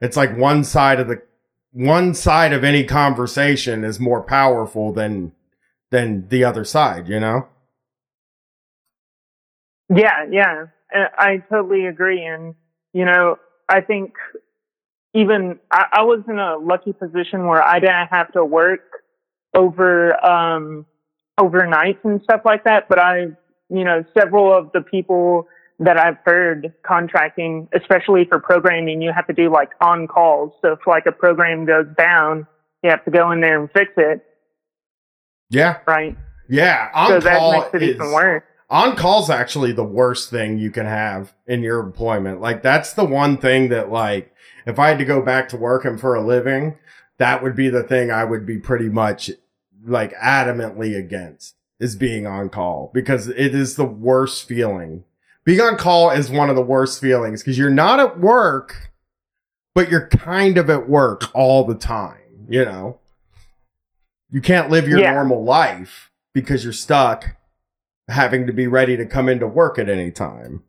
it's 0.01 0.17
like 0.17 0.35
one 0.37 0.65
side 0.65 0.99
of 0.99 1.07
the, 1.07 1.21
one 1.71 2.13
side 2.13 2.51
of 2.51 2.65
any 2.65 2.83
conversation 2.83 3.85
is 3.85 4.01
more 4.01 4.21
powerful 4.21 4.91
than, 4.91 5.31
than 5.91 6.27
the 6.27 6.43
other 6.43 6.65
side, 6.65 7.07
you 7.07 7.21
know? 7.21 7.47
Yeah, 9.87 10.25
yeah, 10.29 10.65
Uh, 10.93 11.07
I 11.17 11.37
totally 11.49 11.85
agree. 11.85 12.25
And, 12.25 12.55
you 12.93 13.05
know, 13.05 13.37
I 13.69 13.79
think 13.81 14.13
even 15.13 15.59
I, 15.71 15.85
I 15.93 16.01
was 16.03 16.21
in 16.27 16.39
a 16.39 16.57
lucky 16.57 16.93
position 16.93 17.45
where 17.47 17.63
I 17.63 17.79
didn't 17.79 18.07
have 18.07 18.31
to 18.33 18.45
work 18.45 18.81
over, 19.55 20.23
um, 20.25 20.85
overnights 21.39 21.99
and 22.03 22.21
stuff 22.23 22.41
like 22.45 22.63
that. 22.63 22.87
But 22.89 22.99
I, 22.99 23.21
you 23.69 23.83
know, 23.83 24.03
several 24.17 24.55
of 24.55 24.71
the 24.73 24.81
people 24.81 25.47
that 25.79 25.97
I've 25.97 26.17
heard 26.25 26.73
contracting, 26.85 27.67
especially 27.73 28.25
for 28.25 28.39
programming, 28.39 29.01
you 29.01 29.11
have 29.13 29.27
to 29.27 29.33
do 29.33 29.51
like 29.51 29.71
on 29.81 30.07
calls. 30.07 30.53
So 30.61 30.73
if 30.73 30.79
like 30.85 31.05
a 31.07 31.11
program 31.11 31.65
goes 31.65 31.87
down, 31.97 32.45
you 32.83 32.89
have 32.89 33.03
to 33.05 33.11
go 33.11 33.31
in 33.31 33.41
there 33.41 33.59
and 33.59 33.69
fix 33.71 33.91
it, 33.97 34.23
Yeah. 35.49 35.79
right? 35.87 36.15
Yeah. 36.47 36.89
so 37.07 37.15
On 37.15 37.19
that 37.21 37.37
call 37.39 37.51
makes 37.53 37.73
it 37.75 37.83
is, 37.83 37.95
even 37.95 38.11
worse. 38.11 38.43
on 38.69 38.95
call's 38.95 39.29
actually 39.29 39.71
the 39.71 39.83
worst 39.83 40.29
thing 40.29 40.57
you 40.59 40.69
can 40.71 40.85
have 40.85 41.33
in 41.47 41.61
your 41.63 41.79
employment. 41.79 42.41
Like 42.41 42.61
that's 42.61 42.93
the 42.93 43.05
one 43.05 43.37
thing 43.37 43.69
that 43.69 43.89
like 43.91 44.30
if 44.65 44.79
I 44.79 44.89
had 44.89 44.99
to 44.99 45.05
go 45.05 45.21
back 45.21 45.49
to 45.49 45.57
working 45.57 45.97
for 45.97 46.15
a 46.15 46.25
living, 46.25 46.77
that 47.17 47.43
would 47.43 47.55
be 47.55 47.69
the 47.69 47.83
thing 47.83 48.11
I 48.11 48.23
would 48.23 48.45
be 48.45 48.57
pretty 48.57 48.89
much 48.89 49.31
like 49.85 50.13
adamantly 50.15 50.97
against 50.97 51.55
is 51.79 51.95
being 51.95 52.27
on 52.27 52.49
call 52.49 52.91
because 52.93 53.27
it 53.27 53.55
is 53.55 53.75
the 53.75 53.85
worst 53.85 54.47
feeling. 54.47 55.03
Being 55.43 55.61
on 55.61 55.77
call 55.77 56.11
is 56.11 56.29
one 56.29 56.49
of 56.49 56.55
the 56.55 56.61
worst 56.61 57.01
feelings 57.01 57.41
because 57.41 57.57
you're 57.57 57.71
not 57.71 57.99
at 57.99 58.19
work, 58.19 58.91
but 59.73 59.89
you're 59.89 60.07
kind 60.07 60.57
of 60.57 60.69
at 60.69 60.87
work 60.87 61.33
all 61.33 61.63
the 61.63 61.75
time, 61.75 62.45
you 62.47 62.63
know? 62.63 62.99
You 64.29 64.41
can't 64.41 64.69
live 64.69 64.87
your 64.87 64.99
Yeah. 64.99 65.13
normal 65.13 65.43
life 65.43 66.11
because 66.33 66.63
you're 66.63 66.73
stuck 66.73 67.35
having 68.07 68.45
to 68.47 68.53
be 68.53 68.67
ready 68.67 68.95
to 68.97 69.05
come 69.05 69.27
into 69.27 69.47
work 69.47 69.79
at 69.79 69.89
any 69.89 70.11
time. 70.11 70.63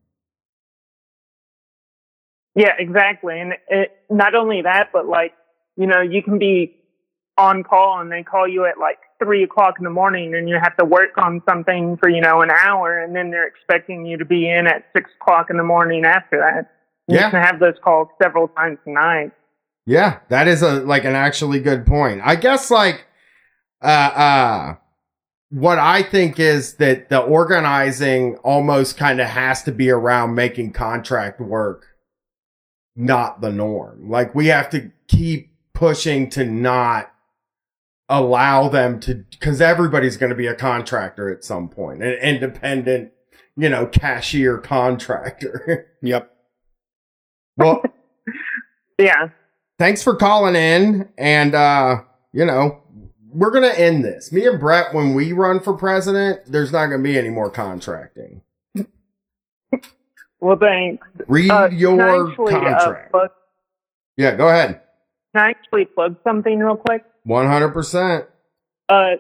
Yeah, 2.55 2.73
exactly. 2.79 3.41
And 3.41 3.55
it, 3.69 3.97
not 4.11 4.35
only 4.35 4.63
that, 4.63 4.91
but 4.93 5.07
like, 5.07 5.33
you 5.77 5.87
know, 5.87 6.01
you 6.01 6.23
can 6.23 6.39
be 6.39 6.77
on 7.39 7.63
call 7.63 8.01
and 8.01 8.13
they 8.13 8.23
call 8.23 8.47
you 8.47 8.67
at 8.67 8.79
like 8.79 8.99
three 9.23 9.43
o'clock 9.43 9.77
in 9.79 9.85
the 9.85 9.91
morning 9.91 10.35
and 10.35 10.49
you 10.49 10.59
have 10.63 10.77
to 10.77 10.85
work 10.85 11.17
on 11.17 11.43
something 11.49 11.97
for, 11.97 12.11
you 12.11 12.21
know, 12.21 12.43
an 12.43 12.51
hour 12.51 12.99
and 12.99 13.17
then 13.17 13.31
they're 13.31 13.47
expecting 13.47 14.05
you 14.05 14.19
to 14.19 14.25
be 14.25 14.51
in 14.51 14.67
at 14.67 14.85
six 14.95 15.11
o'clock 15.21 15.49
in 15.49 15.57
the 15.57 15.63
morning 15.63 16.05
after 16.05 16.39
that. 16.39 16.71
You 17.09 17.17
Yeah. 17.19 17.31
can 17.31 17.43
have 17.43 17.59
those 17.59 17.75
calls 17.83 18.09
several 18.23 18.49
times 18.49 18.79
a 18.87 18.91
night. 18.91 19.33
Yeah, 19.87 20.19
that 20.29 20.47
is 20.47 20.63
a 20.63 20.81
like 20.81 21.05
an 21.05 21.15
actually 21.15 21.59
good 21.61 21.87
point. 21.87 22.21
I 22.23 22.37
guess 22.37 22.71
like 22.71 23.07
uh 23.83 23.87
uh 23.87 24.75
what 25.51 25.79
I 25.79 26.03
think 26.03 26.39
is 26.39 26.75
that 26.77 27.09
the 27.09 27.19
organizing 27.19 28.37
almost 28.39 28.97
kind 28.97 29.21
of 29.21 29.27
has 29.29 29.63
to 29.65 29.73
be 29.73 29.91
around 29.91 30.35
making 30.35 30.73
contract 30.73 31.41
work 31.41 31.87
not 32.97 33.41
the 33.41 33.51
norm. 33.51 34.09
Like 34.11 34.35
we 34.35 34.47
have 34.49 34.71
to 34.71 34.91
keep 35.09 35.53
pushing 35.75 36.29
to 36.31 36.45
not 36.45 37.13
allow 38.09 38.69
them 38.69 39.01
to 39.01 39.25
because 39.31 39.61
everybody's 39.61 40.17
going 40.17 40.31
to 40.31 40.37
be 40.37 40.47
a 40.47 40.55
contractor 40.55 41.31
at 41.31 41.45
some 41.45 41.69
point, 41.69 42.03
an 42.03 42.13
independent, 42.15 43.13
you 43.57 43.69
know, 43.69 43.87
cashier 43.87 44.59
contractor. 44.59 45.89
Yep. 46.05 46.33
well, 47.57 47.81
Yeah. 48.99 49.29
thanks 49.79 50.03
for 50.03 50.15
calling 50.17 50.57
in 50.57 51.09
and 51.17 51.55
uh 51.55 52.03
you 52.33 52.45
know 52.45 52.83
we're 53.33 53.51
gonna 53.53 53.69
end 53.69 54.05
this 54.05 54.31
me 54.33 54.47
and 54.47 54.59
brett 54.61 54.93
when 54.95 55.15
we 55.15 55.33
run 55.33 55.61
for 55.61 55.73
president 55.75 56.41
there's 56.47 56.73
not 56.73 56.87
gonna 56.87 57.03
be 57.03 57.17
any 57.19 57.31
more 57.31 57.51
contracting 57.51 58.43
Well, 60.43 60.59
thanks. 60.59 61.07
read 61.29 61.51
Uh, 61.51 61.69
your 61.73 62.29
actually, 62.29 62.55
uh, 62.55 62.61
contract 62.61 63.11
plug, 63.13 63.31
yeah 64.17 64.35
go 64.35 64.49
ahead 64.49 64.83
can 65.35 65.45
I 65.45 65.51
actually 65.51 65.87
plug 65.87 66.17
something 66.25 66.59
real 66.59 66.77
quick? 66.77 67.05
100% 67.27 68.27
Uh, 68.89 69.11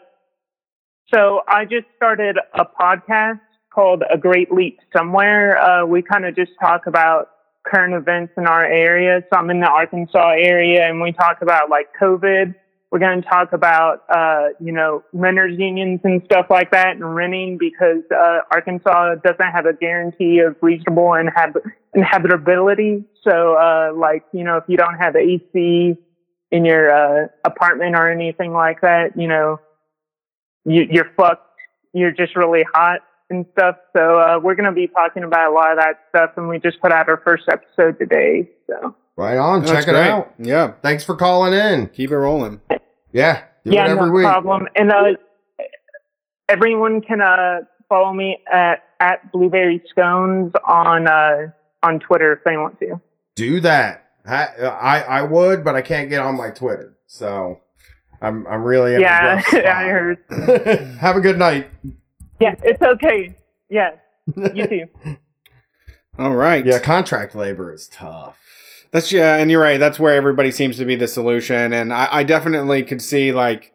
so 1.13 1.41
I 1.49 1.65
just 1.65 1.87
started 1.97 2.39
a 2.55 2.65
podcast 2.65 3.41
called 3.73 4.03
A 4.11 4.19
Great 4.19 4.53
Leap 4.53 4.79
Somewhere. 4.95 5.59
Uh, 5.59 5.87
we 5.87 6.03
kind 6.03 6.27
of 6.27 6.37
just 6.37 6.53
talk 6.61 6.87
about 6.87 7.31
current 7.65 7.95
events 7.95 8.33
in 8.37 8.47
our 8.47 8.65
area. 8.65 9.23
So 9.31 9.39
I'm 9.39 9.49
in 9.51 9.61
the 9.61 9.69
Arkansas 9.69 10.31
area 10.31 10.87
and 10.87 11.01
we 11.01 11.13
talk 11.13 11.43
about 11.43 11.71
like 11.71 11.87
COVID. 12.01 12.55
We're 12.93 12.99
going 12.99 13.23
to 13.23 13.29
talk 13.29 13.55
about, 13.55 14.03
uh, 14.15 14.49
you 14.61 14.71
know, 14.71 15.03
renters 15.15 15.59
unions 15.59 16.01
and 16.05 16.21
stuff 16.27 16.47
like 16.51 16.71
that 16.73 16.89
and 16.95 17.15
renting 17.15 17.57
because, 17.59 18.03
uh, 18.15 18.41
Arkansas 18.51 19.15
doesn't 19.25 19.51
have 19.51 19.65
a 19.65 19.73
guarantee 19.73 20.41
of 20.41 20.57
reasonable 20.61 21.13
inhab- 21.13 21.57
inhabitability. 21.97 23.07
So, 23.25 23.55
uh, 23.55 23.95
like, 23.97 24.25
you 24.33 24.45
know, 24.45 24.59
if 24.59 24.65
you 24.69 24.77
don't 24.77 24.99
have 24.99 25.17
AC 25.17 25.97
in 26.51 26.65
your, 26.67 26.93
uh, 26.93 27.29
apartment 27.47 27.97
or 27.97 28.11
anything 28.11 28.53
like 28.53 28.83
that, 28.83 29.17
you 29.17 29.27
know, 29.27 29.59
you, 30.67 30.87
you're 30.91 31.11
fucked. 31.17 31.49
You're 31.95 32.13
just 32.13 32.37
really 32.37 32.65
hot 32.75 33.01
and 33.31 33.47
stuff. 33.53 33.77
So 33.97 34.19
uh, 34.19 34.39
we're 34.39 34.55
going 34.55 34.69
to 34.69 34.73
be 34.73 34.87
talking 34.87 35.25
about 35.25 35.51
a 35.51 35.55
lot 35.55 35.73
of 35.73 35.79
that 35.79 36.01
stuff, 36.11 36.33
and 36.37 36.47
we 36.47 36.59
just 36.59 36.79
put 36.83 36.93
out 36.93 37.09
our 37.09 37.23
first 37.25 37.45
episode 37.49 37.99
today. 37.99 38.51
So 38.67 38.95
right 39.17 39.37
on 39.37 39.61
That's 39.61 39.73
check 39.73 39.89
it 39.89 39.93
great. 39.93 40.09
out 40.09 40.33
Yeah. 40.39 40.73
thanks 40.83 41.05
for 41.05 41.17
calling 41.17 41.53
in 41.53 41.89
Keep 41.89 42.11
it 42.11 42.17
rolling. 42.17 42.61
yeah 43.13 43.45
do 43.65 43.73
yeah, 43.75 43.93
no 43.95 44.11
week 44.11 44.25
problem. 44.25 44.67
And 44.75 44.91
uh, 44.91 45.05
everyone 46.49 47.01
can 47.01 47.21
uh, 47.21 47.61
follow 47.89 48.13
me 48.13 48.39
at 48.53 48.83
at 49.01 49.31
Blueberry 49.33 49.83
Scones 49.91 50.53
on 50.67 51.07
uh, 51.09 51.49
on 51.83 51.99
Twitter 52.01 52.33
if 52.33 52.45
they 52.45 52.57
want 52.57 52.79
to. 52.81 53.01
do 53.37 53.61
that 53.61 53.99
I, 54.25 54.47
I 54.57 55.01
i 55.01 55.23
would 55.23 55.65
but 55.65 55.75
i 55.75 55.83
can't 55.83 56.09
get 56.09 56.21
on 56.21 56.37
my 56.37 56.51
twitter 56.51 56.97
so 57.09 57.59
i'm 58.21 58.47
i'm 58.47 58.63
really 58.63 58.95
in 58.95 59.01
yeah, 59.01 59.35
rough. 59.35 59.55
I 59.55 59.85
heard. 59.89 60.19
have 61.01 61.17
a 61.17 61.21
good 61.21 61.39
night 61.39 61.69
Yeah, 62.41 62.55
it's 62.63 62.81
okay. 62.83 63.35
Yeah, 63.69 63.93
you 64.55 64.67
too. 64.69 64.85
All 66.21 66.35
right. 66.37 66.65
yeah 66.65 66.79
contract 66.79 67.35
labor 67.35 67.73
is 67.73 67.89
tough 67.89 68.39
That's 68.93 69.11
yeah, 69.11 69.37
and 69.37 69.51
you're 69.51 69.63
right. 69.63 69.81
That's 69.81 69.99
where 69.99 70.15
everybody 70.15 70.51
seems 70.51 70.77
to 70.77 70.85
be 70.85 70.97
the 70.97 71.09
solution, 71.09 71.73
and 71.73 71.93
I, 71.93 72.09
I 72.13 72.23
definitely 72.25 72.83
could 72.83 73.01
see 73.01 73.33
like 73.33 73.73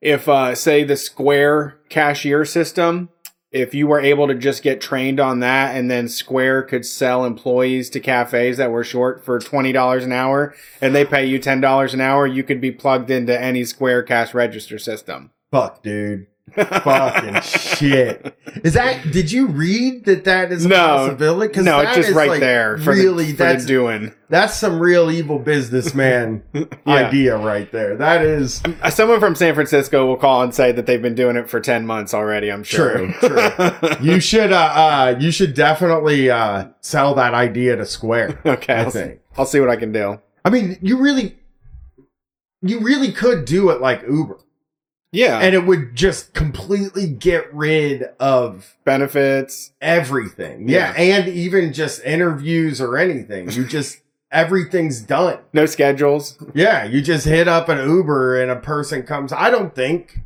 if 0.00 0.28
uh, 0.28 0.54
say 0.56 0.82
the 0.82 0.96
Square 0.96 1.78
cashier 1.88 2.44
system, 2.44 3.10
if 3.52 3.72
you 3.72 3.86
were 3.86 4.00
able 4.00 4.26
to 4.26 4.34
just 4.34 4.64
get 4.64 4.80
trained 4.80 5.20
on 5.20 5.38
that, 5.40 5.76
and 5.76 5.88
then 5.88 6.08
Square 6.08 6.64
could 6.64 6.84
sell 6.84 7.24
employees 7.24 7.88
to 7.90 8.00
cafes 8.00 8.56
that 8.56 8.72
were 8.72 8.82
short 8.82 9.24
for 9.24 9.38
twenty 9.38 9.70
dollars 9.70 10.04
an 10.04 10.12
hour, 10.12 10.56
and 10.80 10.92
they 10.92 11.04
pay 11.04 11.24
you 11.24 11.38
ten 11.38 11.60
dollars 11.60 11.94
an 11.94 12.00
hour, 12.00 12.26
you 12.26 12.42
could 12.42 12.60
be 12.60 12.72
plugged 12.72 13.10
into 13.12 13.40
any 13.40 13.64
Square 13.64 14.02
cash 14.04 14.34
register 14.34 14.78
system. 14.78 15.30
fuck 15.52 15.84
dude 15.84 16.26
fucking 16.54 17.40
shit. 17.42 18.36
Is 18.64 18.74
that? 18.74 19.10
Did 19.10 19.30
you 19.32 19.46
read 19.46 20.04
that 20.04 20.24
that 20.24 20.52
is 20.52 20.64
a 20.64 20.68
No. 20.68 20.76
possibility? 20.76 21.60
No, 21.62 21.80
it's 21.80 21.94
just 21.94 22.12
right 22.12 22.28
like, 22.30 22.40
there 22.40 22.78
for 22.78 22.90
really, 22.92 23.26
the, 23.32 23.36
that's 23.38 23.64
doing. 23.64 24.12
that's 24.28 24.54
some 24.54 24.78
real 24.78 25.10
evil 25.10 25.38
businessman 25.38 26.42
Yeah. 26.54 26.66
idea 26.86 27.36
right 27.36 27.70
there. 27.72 27.96
That 27.96 28.22
is 28.22 28.62
Uh, 28.82 28.90
Someone 28.90 29.20
from 29.20 29.34
San 29.34 29.54
Francisco 29.54 30.04
will 30.06 30.16
call 30.16 30.42
and 30.42 30.54
say 30.54 30.72
that 30.72 30.86
they've 30.86 31.00
been 31.00 31.14
doing 31.14 31.36
it 31.36 31.48
for 31.48 31.60
10 31.60 31.86
months 31.86 32.12
already, 32.12 32.50
I'm 32.50 32.64
sure. 32.64 33.12
True, 33.12 33.12
true. 33.20 33.90
you 34.02 34.20
should 34.20 34.52
uh, 34.52 34.56
uh 34.56 35.14
you 35.18 35.30
should 35.30 35.54
definitely 35.54 36.30
uh 36.30 36.66
sell 36.80 37.14
that 37.14 37.34
idea 37.34 37.76
to 37.76 37.86
Square. 37.86 38.40
okay. 38.46 38.74
I 38.74 38.82
I'll, 38.84 38.90
think. 38.90 39.20
I'll 39.38 39.46
see 39.46 39.60
what 39.60 39.70
I 39.70 39.76
can 39.76 39.92
do. 39.92 40.20
I 40.44 40.50
mean, 40.50 40.76
you 40.82 40.98
really, 40.98 41.38
you 42.62 42.80
really 42.80 43.12
could 43.12 43.44
do 43.44 43.70
it 43.70 43.80
like 43.80 44.02
Uber, 44.02 44.38
Yeah. 45.12 45.38
and 45.40 45.54
it 45.54 45.66
would 45.66 45.94
just 45.94 46.32
completely 46.32 47.06
get 47.06 47.52
rid 47.54 48.04
of 48.18 48.76
benefits. 48.84 49.72
everything. 49.80 50.68
Yeah, 50.68 50.92
and 50.96 51.28
even 51.28 51.72
just 51.74 52.02
interviews 52.04 52.80
or 52.80 52.96
anything. 52.96 53.50
You 53.50 53.64
just 53.78 53.98
everything's 54.30 55.02
done. 55.02 55.38
No 55.52 55.66
schedules. 55.66 56.38
Yeah, 56.54 56.84
you 56.84 57.02
just 57.02 57.26
hit 57.26 57.46
up 57.46 57.68
an 57.68 57.78
Uber 57.88 58.40
and 58.40 58.50
a 58.50 58.56
person 58.56 59.02
comes. 59.02 59.32
I 59.32 59.50
don't 59.50 59.74
think 59.74 60.20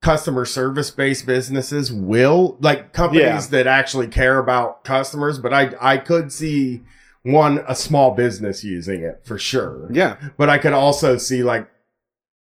customer 0.00 0.44
service 0.44 0.90
based 0.90 1.26
businesses 1.26 1.92
will 1.92 2.56
like 2.60 2.92
companies 2.92 3.22
Yeah. 3.24 3.40
that 3.50 3.66
actually 3.66 4.08
care 4.08 4.38
about 4.38 4.84
customers, 4.84 5.38
but 5.38 5.52
I 5.52 5.72
I 5.80 5.98
could 5.98 6.32
see 6.32 6.82
one 7.22 7.62
a 7.68 7.76
small 7.76 8.12
business 8.12 8.64
using 8.64 9.02
it 9.02 9.20
for 9.24 9.38
sure. 9.38 9.88
Yeah. 9.92 10.16
But 10.36 10.48
I 10.48 10.58
could 10.58 10.72
also 10.72 11.18
see 11.18 11.42
like 11.44 11.68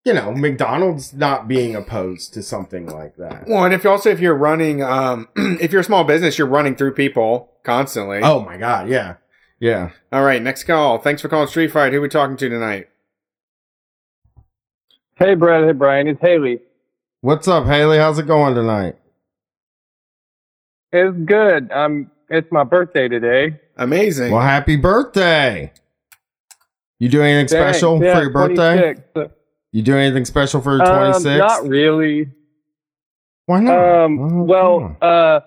you 0.05 0.14
know, 0.14 0.32
McDonald's 0.32 1.12
not 1.12 1.47
being 1.47 1.74
opposed 1.77 2.32
to 2.35 2.43
something 2.43 2.86
like 2.86 3.16
that. 3.16 3.47
Well, 3.47 3.64
and 3.64 3.74
if 3.74 3.85
you 3.85 3.90
also 3.90 4.10
if 4.10 4.20
you're 4.20 4.35
running 4.35 4.82
um 4.82 5.28
if 5.36 5.72
you're 5.72 5.82
a 5.82 5.85
small 5.85 6.05
business, 6.05 6.39
you're 6.39 6.47
running 6.47 6.74
through 6.74 6.94
people 6.94 7.52
constantly. 7.62 8.20
Oh 8.22 8.40
my 8.40 8.56
god, 8.56 8.89
yeah. 8.89 9.16
Yeah. 9.59 9.90
All 10.10 10.24
right, 10.24 10.43
next 10.43 10.64
call. 10.64 10.98
Thanks 10.98 11.20
for 11.20 11.28
calling 11.28 11.48
Street 11.48 11.70
Fight. 11.70 11.93
Who 11.93 11.98
are 11.98 12.02
we 12.02 12.09
talking 12.09 12.36
to 12.39 12.48
tonight? 12.48 12.89
Hey, 15.16 15.35
Brad. 15.35 15.66
Hey, 15.66 15.72
Brian. 15.72 16.09
It's 16.09 16.20
Haley. 16.20 16.60
What's 17.20 17.47
up, 17.47 17.66
Haley? 17.66 17.98
How's 17.98 18.18
it 18.18 18.27
going 18.27 18.55
tonight? 18.55 18.97
It's 20.93 21.14
good. 21.27 21.70
Um, 21.70 22.10
it's 22.31 22.51
my 22.51 22.64
birthday 22.64 23.06
today. 23.06 23.60
Amazing. 23.77 24.32
Well, 24.32 24.40
happy 24.40 24.77
birthday. 24.77 25.72
You 26.98 27.10
do 27.10 27.20
anything 27.22 27.48
Thanks. 27.48 27.77
special 27.78 28.02
Yeah, 28.02 28.14
for 28.14 28.22
your 28.22 28.31
birthday? 28.31 28.94
26. 29.72 29.76
You 29.76 29.82
do 29.82 29.97
anything 29.98 30.24
special 30.24 30.60
for 30.60 30.76
your 30.76 30.82
Um, 30.82 31.12
26? 31.12 31.38
not 31.38 31.68
really. 31.68 32.28
Why 33.47 33.60
not? 33.60 33.74
Oh, 33.78 34.05
Um, 34.05 34.18
come 34.18 34.47
well, 34.47 34.97
uh, 35.02 35.40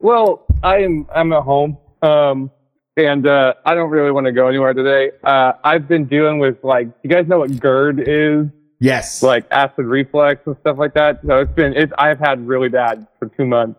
well, 0.00 0.46
I 0.62 0.78
am. 0.78 1.06
I'm 1.14 1.32
at 1.32 1.42
home. 1.42 1.78
Um, 2.02 2.50
and 2.96 3.26
uh, 3.26 3.54
I 3.64 3.74
don't 3.74 3.90
really 3.90 4.10
want 4.10 4.26
to 4.26 4.32
go 4.32 4.48
anywhere 4.48 4.74
today. 4.74 5.12
Uh, 5.22 5.52
I've 5.64 5.86
been 5.88 6.06
dealing 6.06 6.38
with 6.40 6.56
like, 6.64 6.88
you 7.02 7.10
guys 7.10 7.26
know 7.28 7.38
what 7.38 7.50
GERD 7.60 8.00
is? 8.06 8.46
yes. 8.80 9.22
Like 9.22 9.46
acid 9.50 9.86
reflux 9.86 10.40
and 10.46 10.56
stuff 10.60 10.78
like 10.78 10.94
that. 10.94 11.20
So 11.26 11.38
it's 11.40 11.52
been. 11.52 11.74
It's. 11.76 11.92
I've 11.98 12.18
had 12.18 12.46
really 12.46 12.68
bad 12.68 13.06
for 13.18 13.26
two 13.28 13.44
months, 13.46 13.78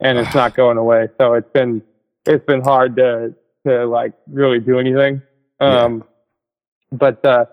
and 0.00 0.18
it's 0.18 0.34
not 0.34 0.54
going 0.62 0.78
away. 0.78 1.08
So 1.18 1.34
it's 1.34 1.50
been. 1.52 1.82
It's 2.26 2.44
been 2.46 2.60
hard 2.62 2.96
to 2.96 3.34
to 3.66 3.86
like 3.86 4.12
really 4.30 4.60
do 4.60 4.78
anything. 4.78 5.20
Um, 5.58 6.04
but 6.92 7.22
uh, 7.24 7.44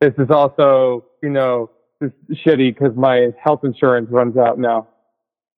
this 0.00 0.14
is 0.18 0.30
also, 0.30 1.04
you 1.22 1.30
know, 1.30 1.70
it's 2.00 2.14
shitty 2.44 2.74
because 2.74 2.94
my 2.96 3.28
health 3.42 3.60
insurance 3.64 4.08
runs 4.10 4.36
out 4.36 4.58
now. 4.58 4.88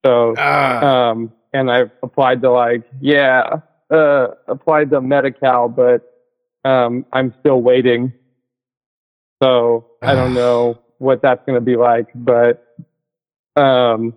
So, 0.06 0.34
Ah, 0.38 1.10
um, 1.10 1.32
and 1.52 1.70
I've 1.70 1.90
applied 2.02 2.42
to 2.42 2.50
like, 2.50 2.84
yeah, 3.00 3.60
uh, 3.90 4.28
applied 4.46 4.90
to 4.90 5.00
Medi-Cal, 5.00 5.68
but 5.68 6.02
um, 6.64 7.04
I'm 7.12 7.34
still 7.40 7.60
waiting. 7.62 8.12
So 9.42 9.86
I 10.02 10.14
don't 10.14 10.34
know 10.34 10.78
what 10.98 11.22
that's 11.22 11.44
going 11.46 11.56
to 11.56 11.60
be 11.64 11.76
like, 11.76 12.06
but 12.14 12.64
um, 13.56 14.14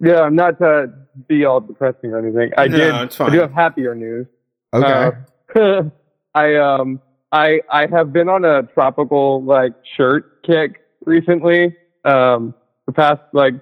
yeah, 0.00 0.20
I'm 0.20 0.36
not 0.36 0.58
to 0.60 0.92
be 1.28 1.44
all 1.44 1.60
depressing 1.60 2.10
or 2.12 2.18
anything. 2.18 2.52
I 2.56 2.68
No, 2.68 2.76
did. 2.76 2.94
it's 3.06 3.20
I 3.20 3.30
do 3.30 3.40
have 3.40 3.52
happier 3.52 3.94
news. 3.94 4.26
okay. 4.72 5.16
Uh, 5.56 5.82
I 6.34 6.56
um 6.56 7.00
I 7.34 7.60
I 7.70 7.86
have 7.90 8.12
been 8.12 8.28
on 8.28 8.44
a 8.44 8.62
tropical 8.62 9.42
like 9.42 9.72
shirt 9.96 10.42
kick 10.44 10.80
recently. 11.04 11.76
Um, 12.04 12.54
the 12.86 12.92
past 12.92 13.22
like 13.32 13.54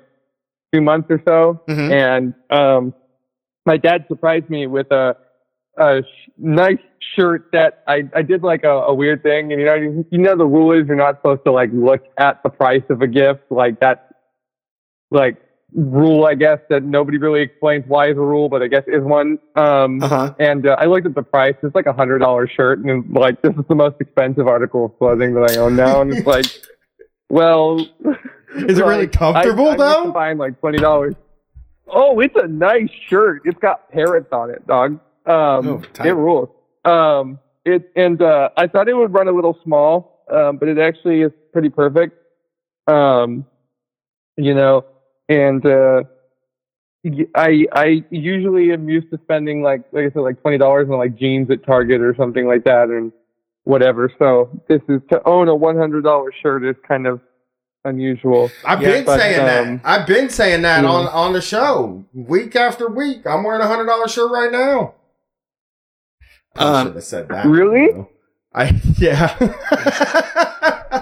two 0.73 0.81
months 0.83 1.09
or 1.11 1.23
so, 1.27 1.61
Mhm. 1.69 1.91
and 1.91 2.35
um, 2.51 2.95
my 3.65 3.77
dad 3.77 4.05
surprised 4.09 4.51
me 4.51 4.67
with 4.67 4.91
a 4.93 5.17
a 5.79 6.03
sh- 6.03 6.29
nice 6.37 6.83
shirt 7.17 7.49
that 7.53 7.83
I 7.87 8.03
I 8.15 8.23
did 8.23 8.43
like 8.43 8.63
a, 8.65 8.77
a 8.93 8.95
weird 8.95 9.23
thing, 9.23 9.53
and 9.53 9.61
you 9.61 9.67
know 9.67 9.75
you, 9.75 10.07
you 10.11 10.19
know 10.19 10.37
the 10.37 10.47
rule 10.47 10.73
is 10.73 10.87
you're 10.87 10.97
not 10.97 11.17
supposed 11.19 11.45
to 11.47 11.53
like 11.53 11.71
look 11.73 12.03
at 12.19 12.43
the 12.43 12.51
price 12.51 12.83
of 12.91 13.01
a 13.01 13.07
gift 13.07 13.41
like 13.51 13.81
that 13.81 14.09
like 15.11 15.37
rule 15.75 16.27
I 16.27 16.35
guess 16.35 16.59
that 16.69 16.83
nobody 16.83 17.19
really 17.19 17.41
explains 17.41 17.85
why 17.87 18.11
is 18.11 18.17
a 18.17 18.21
rule, 18.21 18.49
but 18.49 18.63
I 18.63 18.69
guess 18.69 18.85
is 18.87 19.03
one. 19.03 19.39
Um, 19.57 20.03
uh-huh. 20.03 20.35
and 20.39 20.67
uh, 20.67 20.77
I 20.79 20.87
looked 20.87 21.07
at 21.07 21.15
the 21.15 21.23
price. 21.23 21.55
It's 21.63 21.75
like 21.75 21.87
a 21.87 21.93
hundred 21.93 22.19
dollar 22.19 22.47
shirt, 22.47 22.79
and 22.81 23.11
like 23.13 23.41
this 23.43 23.55
is 23.55 23.65
the 23.69 23.75
most 23.75 23.97
expensive 24.01 24.47
article 24.47 24.87
of 24.87 24.99
clothing 24.99 25.35
that 25.35 25.51
I 25.51 25.57
own 25.61 25.77
now. 25.77 26.01
And 26.03 26.13
it's 26.13 26.27
like, 26.27 26.47
well, 27.29 27.81
Is 27.81 28.79
it 28.79 28.85
really 28.85 29.07
comfortable, 29.09 29.67
I, 29.67 29.71
used 29.71 29.81
though? 29.81 30.05
to 30.07 30.13
Buying 30.13 30.39
like 30.39 30.61
twenty 30.61 30.79
dollars. 30.79 31.15
Oh, 31.89 32.21
it's 32.21 32.37
a 32.37 32.47
nice 32.47 32.89
shirt. 33.09 33.43
It's 33.45 33.59
got 33.59 33.91
parrots 33.91 34.29
on 34.33 34.51
it, 34.51 34.67
dog. 34.67 35.01
Um, 35.27 35.69
Oh, 35.69 35.83
it 36.05 36.13
rules. 36.13 36.49
Um, 36.85 37.39
it 37.65 37.91
and 37.97 38.21
uh, 38.21 38.51
I 38.57 38.67
thought 38.67 38.89
it 38.89 38.95
would 38.95 39.13
run 39.13 39.29
a 39.29 39.33
little 39.33 39.59
small, 39.63 40.25
um, 40.31 40.57
but 40.57 40.69
it 40.69 40.79
actually 40.79 41.23
is 41.23 41.33
pretty 41.53 41.69
perfect. 41.69 42.19
Um, 42.89 43.47
you 44.37 44.55
know, 44.55 44.85
and 45.33 45.65
uh, 45.67 46.03
y- 47.05 47.27
I 47.35 47.67
I 47.73 48.05
usually 48.11 48.73
am 48.73 48.89
used 48.89 49.11
to 49.13 49.19
spending 49.25 49.63
like 49.63 49.83
like 49.93 50.05
I 50.07 50.11
said 50.13 50.21
like 50.21 50.41
twenty 50.43 50.59
dollars 50.59 50.89
on 50.91 50.99
like 50.99 51.17
jeans 51.19 51.51
at 51.51 51.65
Target 51.65 52.01
or 52.01 52.15
something 52.17 52.47
like 52.47 52.65
that 52.65 52.89
and 52.89 53.13
whatever. 53.65 54.13
So 54.19 54.51
this 54.69 54.81
is 54.89 55.01
to 55.11 55.23
own 55.27 55.49
a 55.49 55.55
one 55.55 55.77
hundred 55.79 56.03
dollar 56.05 56.33
shirt 56.43 56.65
is 56.65 56.77
kind 56.87 57.07
of 57.07 57.21
unusual. 57.85 58.51
I've 58.67 58.81
Yeah, 58.83 58.93
been 58.93 59.05
but, 59.05 59.19
saying 59.21 59.41
um, 59.41 59.47
that. 59.79 59.81
I've 59.85 60.07
been 60.07 60.29
saying 60.31 60.63
that 60.63 60.83
you 60.83 60.87
on 60.89 61.07
on 61.09 61.33
the 61.33 61.41
show 61.41 62.05
week 62.13 62.55
after 62.57 62.89
week. 62.89 63.27
I'm 63.27 63.43
wearing 63.45 63.63
a 63.63 63.67
hundred 63.67 63.87
dollar 63.87 64.09
shirt 64.09 64.31
right 64.31 64.53
now. 64.53 64.95
I 66.57 66.65
Um, 66.81 66.87
should 66.89 66.95
have 66.97 67.05
said 67.05 67.29
that. 67.31 67.47
really? 67.47 67.89
I 68.55 68.79
yeah. 68.99 69.35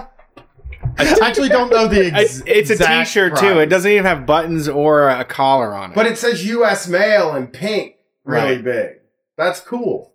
I 0.97 1.17
actually 1.21 1.49
don't 1.49 1.69
know 1.69 1.87
the 1.87 2.07
ex- 2.13 2.39
It's, 2.39 2.43
it's 2.45 2.69
a 2.69 2.73
exact 2.73 3.07
T-shirt 3.09 3.37
too. 3.37 3.59
It 3.59 3.67
doesn't 3.67 3.89
even 3.91 4.05
have 4.05 4.25
buttons 4.25 4.67
or 4.67 5.09
a 5.09 5.23
collar 5.25 5.73
on 5.73 5.91
it. 5.91 5.95
but 5.95 6.05
it 6.05 6.17
says 6.17 6.45
U.S. 6.47 6.87
mail 6.87 7.35
in 7.35 7.47
pink, 7.47 7.95
really 8.23 8.55
Right. 8.55 8.63
big. 8.63 8.89
That's 9.37 9.59
cool. 9.59 10.11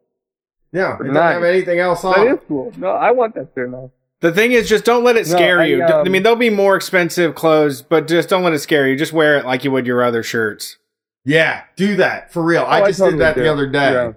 Yeah, 0.73 0.95
it 0.97 0.99
doesn't 0.99 1.15
have 1.15 1.43
anything 1.45 1.79
else 1.79 2.05
on. 2.05 2.15
That 2.15 2.27
it. 2.27 2.33
is 2.35 2.39
cool. 2.49 2.73
No, 2.77 2.89
I 2.91 3.11
want 3.13 3.35
that 3.37 3.49
shirt 3.55 3.71
now. 3.71 3.91
the 4.21 4.33
thing 4.33 4.53
is, 4.53 4.69
just 4.69 4.85
don't 4.85 5.05
let 5.05 5.17
it 5.17 5.27
No, 5.29 5.37
scare 5.37 5.61
I, 5.61 5.65
you. 5.67 5.83
I 5.83 6.01
um, 6.03 6.11
mean, 6.13 6.23
there'll 6.23 6.37
be 6.37 6.51
more 6.51 6.77
expensive 6.77 7.35
clothes, 7.35 7.81
but 7.83 8.07
just 8.09 8.29
don't 8.29 8.43
let 8.43 8.53
it 8.53 8.59
scare 8.59 8.87
you. 8.87 8.97
Just 8.97 9.13
wear 9.13 9.37
it 9.39 9.47
like 9.47 9.65
you 9.65 9.71
would 9.71 9.87
your 9.87 10.03
other 10.05 10.23
shirts. 10.23 10.77
Yeah, 11.25 11.63
do 11.77 11.97
that 11.97 12.33
for 12.33 12.43
real. 12.43 12.63
Oh, 12.63 12.67
I 12.71 12.87
just 12.87 12.99
totally 12.99 13.19
did 13.19 13.21
that 13.25 13.35
do. 13.37 13.43
the 13.43 13.53
other 13.53 13.67
day. 13.67 13.93
Yeah. 13.93 14.13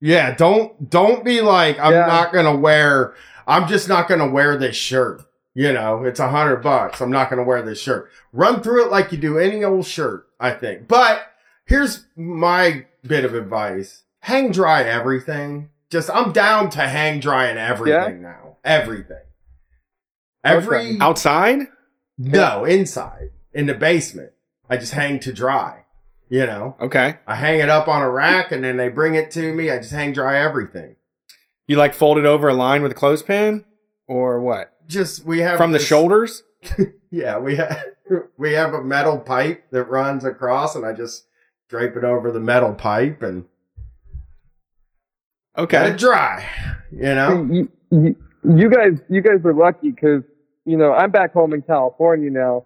Yeah, 0.00 0.34
don't 0.34 0.88
don't 0.88 1.22
be 1.24 1.42
like 1.42 1.78
I'm 1.78 1.92
Yeah. 1.92 2.06
not 2.06 2.32
gonna 2.32 2.56
wear. 2.56 3.14
I'm 3.46 3.68
just 3.68 3.88
not 3.88 4.08
gonna 4.08 4.28
wear 4.28 4.56
this 4.56 4.74
shirt. 4.74 5.22
You 5.54 5.72
know, 5.72 6.04
it's 6.04 6.20
a 6.20 6.28
hundred 6.28 6.62
bucks. 6.62 7.00
I'm 7.00 7.10
not 7.10 7.28
gonna 7.28 7.42
wear 7.42 7.62
this 7.62 7.80
shirt. 7.80 8.10
Run 8.32 8.62
through 8.62 8.86
it 8.86 8.90
like 8.90 9.12
you 9.12 9.18
do 9.18 9.38
any 9.38 9.64
old 9.64 9.86
shirt. 9.86 10.26
I 10.38 10.52
think. 10.52 10.88
But 10.88 11.22
here's 11.66 12.06
my 12.16 12.86
bit 13.02 13.24
of 13.24 13.34
advice: 13.34 14.04
hang 14.20 14.52
dry 14.52 14.82
everything. 14.82 15.70
Just 15.90 16.08
I'm 16.10 16.32
down 16.32 16.70
to 16.70 16.80
hang 16.80 17.20
drying 17.20 17.58
everything 17.58 18.22
now. 18.22 18.56
Everything. 18.64 19.24
Every. 20.44 20.98
Outside? 21.00 21.66
no 22.20 22.64
inside 22.64 23.30
in 23.52 23.66
the 23.66 23.74
basement. 23.74 24.30
I 24.68 24.76
just 24.76 24.92
hang 24.92 25.18
to 25.20 25.32
dry. 25.32 25.84
You 26.28 26.46
know. 26.46 26.76
Okay. 26.80 27.16
I 27.26 27.34
hang 27.34 27.58
it 27.58 27.68
up 27.68 27.88
on 27.88 28.02
a 28.02 28.10
rack 28.10 28.52
and 28.52 28.62
then 28.62 28.76
they 28.76 28.88
bring 28.88 29.14
it 29.16 29.32
to 29.32 29.52
me. 29.52 29.70
I 29.70 29.78
just 29.78 29.90
hang 29.90 30.12
dry 30.12 30.38
everything. 30.38 30.96
You 31.66 31.76
like 31.76 31.94
fold 31.94 32.18
it 32.18 32.24
over 32.24 32.48
a 32.48 32.54
line 32.54 32.82
with 32.82 32.92
a 32.92 32.96
clothespin, 32.96 33.64
or 34.06 34.40
what? 34.40 34.72
Just 34.90 35.24
we 35.24 35.38
have 35.40 35.56
From 35.56 35.72
the 35.72 35.78
shoulders? 35.78 36.42
Yeah, 37.12 37.38
we 37.38 37.56
have 37.56 37.84
we 38.38 38.52
have 38.52 38.72
a 38.72 38.84
metal 38.84 39.18
pipe 39.18 39.64
that 39.72 39.84
runs 39.84 40.24
across, 40.24 40.76
and 40.76 40.86
I 40.86 40.92
just 40.92 41.26
drape 41.68 41.96
it 41.96 42.04
over 42.04 42.30
the 42.30 42.38
metal 42.38 42.72
pipe 42.72 43.22
and 43.22 43.46
let 45.56 45.64
Okay. 45.64 45.90
it 45.90 45.98
dry. 45.98 46.46
You 46.92 47.14
know, 47.14 47.48
you, 47.50 47.68
you, 47.90 48.16
you 48.44 48.70
guys, 48.70 48.98
you 49.08 49.20
guys 49.20 49.44
are 49.44 49.52
lucky 49.52 49.90
because 49.90 50.22
you 50.64 50.76
know 50.76 50.92
I'm 50.92 51.10
back 51.10 51.32
home 51.32 51.52
in 51.52 51.62
California 51.62 52.30
now, 52.30 52.64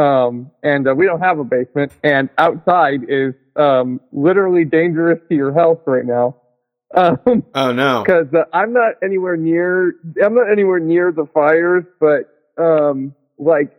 um, 0.00 0.50
and 0.62 0.88
uh, 0.88 0.94
we 0.94 1.04
don't 1.04 1.20
have 1.20 1.38
a 1.38 1.44
basement, 1.44 1.92
and 2.02 2.30
outside 2.38 3.00
is 3.08 3.34
um, 3.56 4.00
literally 4.12 4.64
dangerous 4.64 5.18
to 5.28 5.34
your 5.34 5.52
health 5.52 5.80
right 5.86 6.06
now. 6.06 6.36
Um, 6.94 7.44
Oh 7.54 7.72
no. 7.72 8.02
because 8.04 8.26
uh, 8.34 8.44
I'm 8.52 8.72
not 8.72 8.94
anywhere 9.02 9.36
near 9.36 9.94
I'm 10.22 10.34
not 10.34 10.50
anywhere 10.50 10.78
near 10.80 11.12
the 11.12 11.26
fires, 11.34 11.84
but 12.00 12.30
um, 12.62 13.14
like 13.38 13.70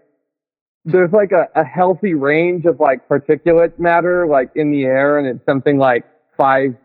there's 0.83 1.11
like 1.11 1.31
a, 1.31 1.47
a 1.55 1.63
healthy 1.63 2.13
range 2.13 2.65
of 2.65 2.79
like 2.79 3.07
particulate 3.09 3.79
matter 3.79 4.27
like 4.27 4.51
in 4.55 4.71
the 4.71 4.83
air, 4.85 5.17
and 5.17 5.27
it's 5.27 5.45
something 5.45 5.77
like 5.77 6.03
five, 6.37 6.75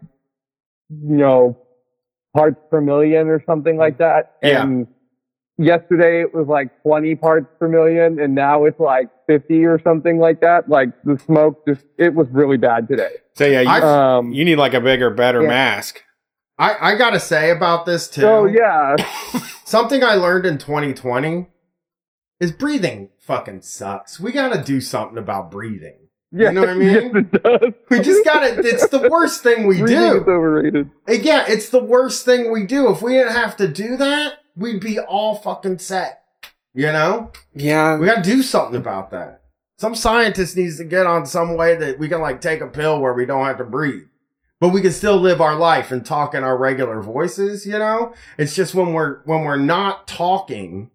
you 0.88 1.16
know, 1.16 1.58
parts 2.34 2.60
per 2.70 2.80
million 2.80 3.28
or 3.28 3.42
something 3.44 3.76
like 3.76 3.98
that. 3.98 4.36
Yeah. 4.42 4.62
And 4.62 4.86
yesterday 5.58 6.22
it 6.22 6.32
was 6.32 6.46
like 6.46 6.82
20 6.82 7.14
parts 7.16 7.46
per 7.58 7.68
million, 7.68 8.18
and 8.20 8.34
now 8.34 8.64
it's 8.64 8.80
like 8.80 9.08
50 9.26 9.64
or 9.66 9.80
something 9.82 10.18
like 10.18 10.40
that. 10.40 10.68
Like 10.68 10.90
the 11.04 11.18
smoke 11.18 11.66
just 11.66 11.84
it 11.98 12.14
was 12.14 12.26
really 12.30 12.56
bad 12.56 12.88
today. 12.88 13.16
So 13.34 13.44
yeah, 13.46 13.60
you, 13.60 13.68
Um, 13.84 14.32
you 14.32 14.44
need 14.44 14.56
like 14.56 14.74
a 14.74 14.80
bigger, 14.80 15.10
better 15.10 15.42
Yeah. 15.42 15.48
mask. 15.48 16.02
I 16.60 16.92
I 16.92 16.94
gotta 16.96 17.18
say 17.20 17.50
about 17.50 17.86
this 17.86 18.08
too. 18.08 18.20
so 18.20 18.44
yeah, 18.46 18.96
something 19.64 20.04
I 20.04 20.14
learned 20.14 20.46
in 20.46 20.58
2020 20.58 21.46
is 22.38 22.52
breathing 22.52 23.08
fucking 23.18 23.62
sucks. 23.62 24.20
We 24.20 24.32
gotta 24.32 24.62
do 24.62 24.80
something 24.80 25.18
about 25.18 25.50
breathing. 25.50 25.96
yeah, 26.32 26.50
know 26.50 26.60
what 26.60 26.70
I 26.70 26.74
mean? 26.74 26.90
Yes, 26.92 27.12
it 27.14 27.42
does. 27.42 27.72
We 27.88 28.00
just 28.00 28.24
gotta. 28.24 28.58
It's 28.60 28.88
the 28.88 29.08
worst 29.08 29.42
thing 29.42 29.66
we 29.66 29.80
Breathing 29.80 29.98
do. 30.12 30.20
is 30.22 30.28
overrated. 30.28 30.90
Uh, 31.08 31.12
yeah, 31.12 31.44
it's 31.48 31.70
the 31.70 31.82
worst 31.82 32.24
thing 32.24 32.52
we 32.52 32.66
do. 32.66 32.90
If 32.90 33.02
we 33.02 33.14
didn't 33.14 33.32
have 33.32 33.56
to 33.56 33.66
do 33.68 33.96
that, 33.96 34.34
we'd 34.56 34.80
be 34.80 34.98
all 35.00 35.34
fucking 35.34 35.78
set. 35.78 36.22
You 36.72 36.92
know? 36.92 37.32
Yeah. 37.54 37.96
We 37.98 38.06
gotta 38.06 38.22
do 38.22 38.42
something 38.42 38.76
about 38.76 39.10
that. 39.10 39.42
Some 39.78 39.94
scientist 39.96 40.56
needs 40.56 40.76
to 40.76 40.84
get 40.84 41.06
on 41.06 41.26
some 41.26 41.56
way 41.56 41.74
that 41.74 41.98
we 41.98 42.08
can 42.08 42.20
like 42.20 42.40
take 42.40 42.60
a 42.60 42.66
pill 42.68 43.00
where 43.00 43.14
we 43.14 43.26
don't 43.26 43.44
have 43.46 43.58
to 43.58 43.64
breathe. 43.64 44.04
But 44.60 44.68
we 44.68 44.82
can 44.82 44.92
still 44.92 45.16
live 45.16 45.40
our 45.40 45.56
life 45.56 45.90
and 45.90 46.04
talk 46.04 46.34
in 46.34 46.44
our 46.44 46.56
regular 46.56 47.00
voices, 47.00 47.64
you 47.66 47.78
know? 47.78 48.12
It's 48.36 48.54
just 48.54 48.74
when 48.74 48.92
we're 48.92 49.20
when 49.24 49.42
we're 49.44 49.56
not 49.56 50.06
talking, 50.06 50.90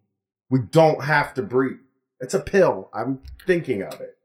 we 0.51 0.59
don't 0.59 1.03
have 1.03 1.33
to 1.33 1.41
breathe. 1.41 1.77
It's 2.19 2.35
a 2.35 2.39
pill. 2.39 2.89
I'm 2.93 3.19
thinking 3.47 3.81
of 3.81 3.99
it. 3.99 4.17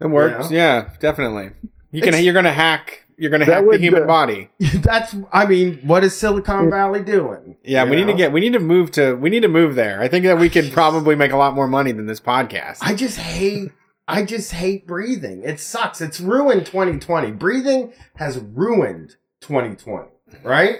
It 0.00 0.06
works. 0.06 0.50
Yeah, 0.50 0.90
definitely. 1.00 1.50
You 1.92 2.00
can. 2.00 2.08
It's- 2.08 2.22
You're 2.24 2.34
gonna 2.34 2.52
hack. 2.52 3.04
You're 3.20 3.30
gonna 3.32 3.44
hack 3.44 3.64
the 3.68 3.78
human 3.78 4.06
body. 4.06 4.48
That's 4.76 5.14
I 5.32 5.44
mean, 5.44 5.80
what 5.82 6.04
is 6.04 6.16
Silicon 6.16 6.70
Valley 6.70 7.02
doing? 7.02 7.56
Yeah, 7.64 7.82
You 7.84 7.90
we 7.90 7.96
need 7.96 8.06
to 8.06 8.14
get. 8.14 8.30
We 8.32 8.38
need 8.40 8.52
to 8.52 8.60
move 8.60 8.92
to. 8.92 9.14
We 9.14 9.28
need 9.28 9.40
to 9.40 9.48
move 9.48 9.74
there. 9.74 10.00
I 10.00 10.06
think 10.08 10.24
that 10.24 10.38
we 10.38 10.48
could 10.48 10.72
probably 10.72 11.14
make 11.16 11.32
a 11.32 11.36
lot 11.36 11.54
more 11.54 11.66
money 11.66 11.90
than 11.92 12.06
this 12.06 12.20
podcast. 12.20 12.78
I 12.80 12.94
just 12.94 13.18
hate 13.18 13.72
I 14.08 14.24
just 14.24 14.52
hate 14.52 14.86
breathing. 14.86 15.42
It 15.44 15.60
sucks. 15.60 16.00
It's 16.00 16.18
ruined 16.18 16.64
2020. 16.64 17.32
Breathing 17.32 17.92
has 18.16 18.38
ruined 18.38 19.16
2020, 19.42 20.08
right? 20.42 20.78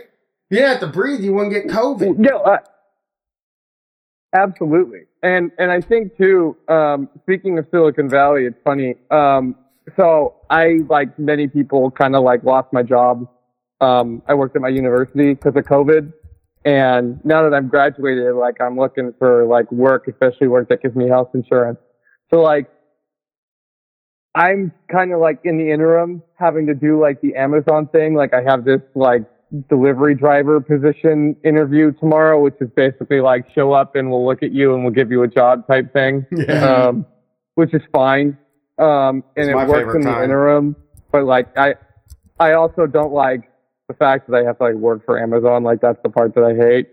You 0.49 0.57
didn't 0.57 0.71
have 0.71 0.81
to 0.81 0.87
breathe, 0.87 1.21
you 1.21 1.35
wouldn't 1.35 1.53
get 1.53 1.67
COVID. 1.67 2.19
Uh, 2.43 2.57
absolutely. 4.33 5.01
And 5.23 5.53
and 5.59 5.71
I 5.71 5.83
think 5.83 6.17
too. 6.17 6.57
Um, 6.69 7.11
speaking 7.23 7.59
of 7.59 7.67
Silicon 7.71 8.09
Valley, 8.09 8.47
it's 8.47 8.57
funny. 8.65 8.95
Um, 9.11 9.57
so 9.97 10.37
I, 10.49 10.79
like 10.89 11.19
many 11.19 11.49
people, 11.49 11.91
kind 11.91 12.17
of 12.17 12.23
like 12.23 12.45
lost 12.45 12.73
my 12.73 12.83
job. 12.83 13.29
Um, 13.83 14.23
I 14.27 14.35
worked 14.35 14.57
at 14.57 14.63
my 14.63 14.69
university 14.69 15.35
because 15.35 15.55
of 15.55 15.65
COVID, 15.65 16.13
and 16.65 17.23
now 17.25 17.43
that 17.43 17.55
I'm 17.55 17.69
graduated, 17.69 18.35
like 18.37 18.59
I'm 18.61 18.79
looking 18.79 19.13
for 19.19 19.45
like 19.45 19.71
work, 19.71 20.09
especially 20.09 20.49
work 20.49 20.71
that 20.71 20.81
gives 20.83 20.97
me 20.97 21.09
health 21.09 21.35
insurance. 21.35 21.79
So 22.31 22.41
like. 22.41 22.71
I'm 24.39 24.73
kind 24.89 25.13
of 25.13 25.19
like 25.19 25.41
in 25.43 25.59
the 25.59 25.69
interim 25.69 26.23
having 26.39 26.67
to 26.69 26.75
do 26.75 27.01
like 27.01 27.21
the 27.21 27.35
Amazon 27.35 27.89
thing. 27.89 28.15
Like 28.15 28.33
I 28.33 28.41
have 28.43 28.65
this 28.65 28.81
like 28.95 29.23
delivery 29.69 30.15
driver 30.15 30.61
position 30.61 31.35
interview 31.45 31.91
tomorrow, 31.99 32.41
which 32.41 32.55
is 32.61 32.69
basically 32.77 33.21
like 33.21 33.51
show 33.53 33.73
up 33.73 33.97
and 33.97 34.09
we'll 34.11 34.25
look 34.25 34.45
at 34.45 34.53
you 34.53 34.75
and 34.75 34.85
we'll 34.85 34.93
give 34.95 35.11
you 35.11 35.25
a 35.25 35.29
job 35.29 35.67
type 35.67 35.93
thing, 35.93 36.25
Yeah. 36.31 36.87
um, 36.87 37.05
which 37.57 37.75
is 37.75 37.83
fine. 37.93 38.39
Um, 38.79 39.25
and 39.37 39.49
It's 39.51 39.61
it 39.61 39.69
works 39.69 39.97
in 39.97 40.03
the 40.03 40.23
interim, 40.23 40.77
but 41.11 41.25
like 41.25 41.49
I, 41.59 41.75
I 42.39 42.53
also 42.53 42.87
don't 42.87 43.13
like 43.13 43.51
the 43.89 43.95
fact 43.95 44.31
that 44.31 44.37
I 44.37 44.45
have 44.45 44.59
to 44.59 44.65
like 44.65 44.75
work 44.77 45.05
for 45.05 45.21
Amazon. 45.21 45.65
Like 45.65 45.81
that's 45.81 45.99
the 46.05 46.11
part 46.11 46.37
that 46.37 46.45
I 46.45 46.55
hate. 46.55 46.89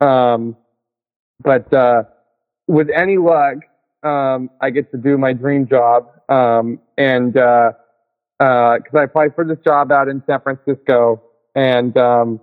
Um, 0.00 0.56
but, 1.42 1.72
uh, 1.74 2.04
with 2.68 2.90
any 2.94 3.16
luck, 3.16 3.56
um, 4.06 4.50
I 4.60 4.70
get 4.70 4.90
to 4.92 4.98
do 4.98 5.18
my 5.18 5.32
dream 5.32 5.66
job. 5.68 6.06
Um, 6.28 6.78
and, 6.98 7.36
uh, 7.36 7.72
uh, 8.40 8.78
cause 8.78 8.94
I 8.94 9.04
applied 9.04 9.34
for 9.34 9.44
this 9.44 9.58
job 9.64 9.90
out 9.92 10.08
in 10.08 10.22
San 10.26 10.40
Francisco 10.40 11.22
and, 11.54 11.96
um, 11.96 12.40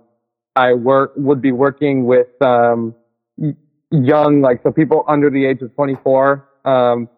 I 0.56 0.72
work, 0.74 1.12
would 1.16 1.40
be 1.42 1.52
working 1.52 2.04
with, 2.06 2.28
um, 2.42 2.94
young, 3.90 4.40
like, 4.40 4.62
so 4.62 4.70
people 4.72 5.04
under 5.08 5.30
the 5.30 5.44
age 5.46 5.62
of 5.62 5.74
24, 5.74 6.48
um, 6.64 7.08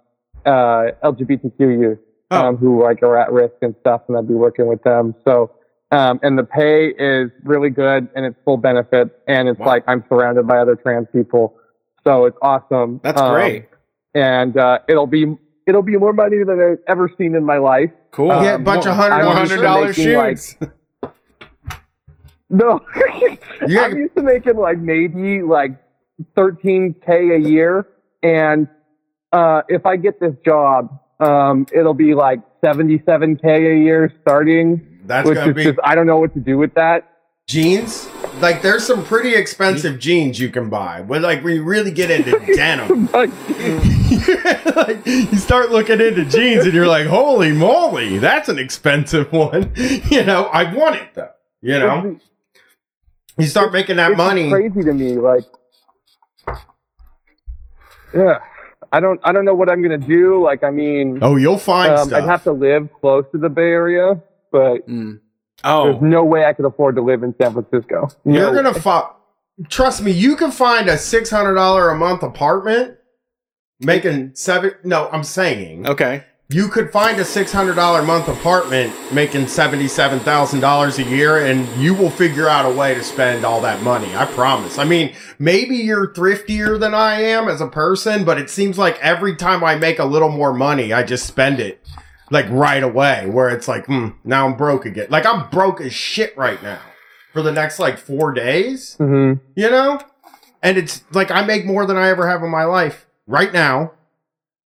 uh, 0.45 0.87
LGBTQ 1.03 1.61
youth, 1.81 1.99
Oh. 2.31 2.49
um, 2.49 2.57
who 2.57 2.83
like 2.83 3.03
are 3.03 3.17
at 3.17 3.31
risk 3.33 3.55
and 3.63 3.75
stuff. 3.81 4.03
And 4.09 4.17
I'd 4.17 4.27
be 4.29 4.35
working 4.35 4.67
with 4.67 4.83
them. 4.83 5.15
So, 5.25 5.53
um, 5.93 6.19
and 6.25 6.37
the 6.37 6.43
pay 6.45 6.89
is 6.89 7.31
really 7.45 7.71
good 7.71 8.09
and 8.17 8.27
it's 8.27 8.37
full 8.45 8.57
benefit 8.57 9.11
and 9.29 9.49
it's 9.49 9.61
Wow. 9.61 9.67
like 9.67 9.85
I'm 9.87 10.03
surrounded 10.09 10.47
by 10.47 10.59
other 10.59 10.75
trans 10.75 11.07
people. 11.13 11.55
So 12.05 12.25
it's 12.25 12.37
awesome. 12.43 13.01
That's 13.05 13.21
Um, 13.21 13.33
great. 13.35 13.67
And 14.17 14.57
uh, 14.57 14.79
it'll 14.89 15.07
be 15.07 15.37
it'll 15.67 15.83
be 15.83 15.97
more 15.97 16.13
money 16.13 16.39
than 16.45 16.59
I've 16.61 16.79
ever 16.89 17.11
seen 17.19 17.35
in 17.35 17.45
my 17.45 17.59
life. 17.59 17.91
Cool. 18.13 18.31
Um, 18.33 18.43
Get 18.43 18.55
a 18.55 18.59
bunch 18.59 18.87
of 18.87 18.95
hundred 18.97 19.15
I'm 19.17 19.27
One 19.27 19.35
dollars. 19.37 19.51
hundred 19.51 19.63
dollar 19.63 19.87
making, 19.89 20.15
like. 20.15 20.73
No, 22.49 22.81
You 23.69 23.81
I'm 23.81 23.97
used 23.97 24.15
to 24.17 24.23
making 24.23 24.57
like 24.57 24.79
maybe 24.79 25.43
like 25.43 25.73
13k 26.37 27.37
a 27.37 27.41
year, 27.49 27.89
and 28.23 28.69
uh, 29.33 29.63
if 29.69 29.85
I 29.85 29.97
get 29.97 30.21
this 30.21 30.35
job, 30.45 30.99
um, 31.19 31.67
it'll 31.73 31.93
be 31.95 32.15
like 32.15 32.39
77k 32.65 33.45
a 33.45 33.83
year 33.85 34.13
starting, 34.23 35.01
That's 35.07 35.29
which 35.29 35.37
gonna 35.37 35.51
is 35.51 35.57
be 35.57 35.65
just 35.65 35.79
I 35.83 35.95
don't 35.97 36.07
know 36.07 36.19
what 36.21 36.35
to 36.35 36.41
do 36.41 36.57
with 36.57 36.73
that. 36.75 37.11
jeans. 37.49 38.09
Like 38.41 38.63
there's 38.63 38.87
some 38.87 39.05
pretty 39.05 39.35
expensive 39.35 39.99
jeans 39.99 40.39
you 40.39 40.49
can 40.51 40.69
buy. 40.71 41.03
But 41.03 41.23
like 41.23 41.43
when 41.43 41.55
you 41.57 41.65
really 41.65 41.91
get 41.91 42.11
into 42.13 42.39
denim, 42.55 43.09
Like, 44.11 44.77
like, 44.77 45.07
you 45.07 45.37
start 45.37 45.71
looking 45.71 46.01
into 46.01 46.25
jeans 46.25 46.65
and 46.65 46.73
you're 46.75 46.87
like, 46.87 47.07
holy 47.07 47.53
moly, 47.53 48.19
that's 48.19 48.49
an 48.49 48.59
expensive 48.59 49.33
one. 49.33 49.73
You 50.11 50.25
know, 50.25 50.45
I 50.45 50.73
want 50.75 50.97
it 50.97 51.09
though. 51.15 51.31
You 51.63 51.79
know, 51.79 52.19
you 53.39 53.47
start 53.47 53.73
making 53.73 53.97
that 53.97 54.13
it's 54.13 54.19
money. 54.19 54.49
crazy 54.51 54.83
to 54.85 54.93
me. 54.95 55.17
Like, 55.17 55.45
yeah, 58.15 58.39
I 58.93 59.01
don't 59.01 59.21
I 59.25 59.33
don't 59.33 59.45
know 59.45 59.55
what 59.55 59.69
I'm 59.69 59.83
gonna 59.83 59.99
do. 59.99 60.43
Like, 60.43 60.63
I 60.63 60.71
mean, 60.71 61.19
Oh, 61.23 61.37
you'll 61.37 61.59
find 61.59 61.93
um, 61.93 62.09
stuff. 62.09 62.23
I'd 62.23 62.29
have 62.29 62.45
to 62.45 62.53
live 62.53 62.89
close 63.01 63.25
to 63.33 63.39
the 63.39 63.49
Bay 63.49 63.63
Area, 63.71 64.21
but 64.53 64.87
Mm. 64.89 65.21
there's 65.65 65.97
Oh, 65.97 65.99
no 66.01 66.25
way 66.25 66.45
I 66.45 66.53
could 66.53 66.65
afford 66.67 66.95
to 66.97 67.03
live 67.03 67.23
in 67.23 67.35
San 67.41 67.53
Francisco. 67.53 68.09
You're 68.25 68.53
No. 68.53 68.63
gonna 68.63 68.75
find. 68.75 69.07
Trust 69.69 70.03
me, 70.03 70.13
you 70.13 70.37
can 70.37 70.51
find 70.51 70.89
a 70.89 70.99
six 70.99 71.31
hundred 71.31 71.55
dollar 71.55 71.91
a 71.91 71.97
month 71.97 72.23
apartment 72.23 72.96
making 73.81 74.33
seven. 74.35 74.73
No, 74.85 75.09
I'm 75.11 75.25
saying 75.25 75.87
okay. 75.89 76.25
you 76.49 76.69
could 76.69 76.91
find 76.93 77.19
a 77.19 77.25
six 77.25 77.53
hundred 77.53 77.75
dollar 77.75 78.01
a 78.01 78.05
month 78.05 78.29
apartment 78.29 78.93
making 79.13 79.47
seventy 79.49 79.89
seven 79.89 80.19
thousand 80.21 80.61
dollars 80.61 80.99
a 80.99 81.03
year, 81.05 81.45
and 81.47 81.67
you 81.81 81.95
will 81.95 82.11
figure 82.11 82.49
out 82.49 82.65
a 82.71 82.75
way 82.75 82.95
to 82.95 83.03
spend 83.03 83.45
all 83.45 83.61
that 83.63 83.83
money. 83.83 84.15
I 84.17 84.25
promise. 84.27 84.79
I 84.79 84.85
mean, 84.85 85.15
maybe 85.39 85.77
you're 85.77 86.13
thriftier 86.15 86.79
than 86.79 86.95
I 86.95 87.21
am 87.23 87.49
as 87.49 87.61
a 87.61 87.69
person, 87.69 88.25
but 88.25 88.39
it 88.39 88.51
seems 88.51 88.79
like 88.79 88.99
every 89.01 89.37
time 89.37 89.63
I 89.65 89.77
make 89.77 89.99
a 89.99 90.05
little 90.05 90.31
more 90.31 90.53
money, 90.53 90.93
I 90.93 91.03
just 91.03 91.27
spend 91.27 91.61
it 91.61 91.81
like 92.31 92.47
right 92.51 92.83
away. 92.83 93.27
Where 93.29 93.49
it's 93.51 93.69
like, 93.69 93.87
hmm, 93.87 94.09
now 94.25 94.47
I'm 94.49 94.57
broke 94.57 94.87
again. 94.87 95.07
Like 95.11 95.27
I'm 95.27 95.49
broke 95.51 95.81
as 95.81 95.93
shit 95.93 96.37
right 96.37 96.63
now 96.63 96.81
for 97.33 97.43
the 97.43 97.53
next 97.53 97.79
like 97.79 97.99
four 97.99 98.33
days 98.33 98.97
Mhm. 98.99 99.39
you 99.55 99.71
know? 99.71 100.01
And 100.63 100.79
it's 100.79 101.05
like 101.13 101.31
I 101.31 101.45
make 101.45 101.67
more 101.67 101.85
than 101.85 101.97
I 101.99 102.09
ever 102.09 102.27
have 102.27 102.43
in 102.43 102.49
my 102.51 102.65
life 102.65 103.06
right 103.27 103.53
now. 103.53 103.93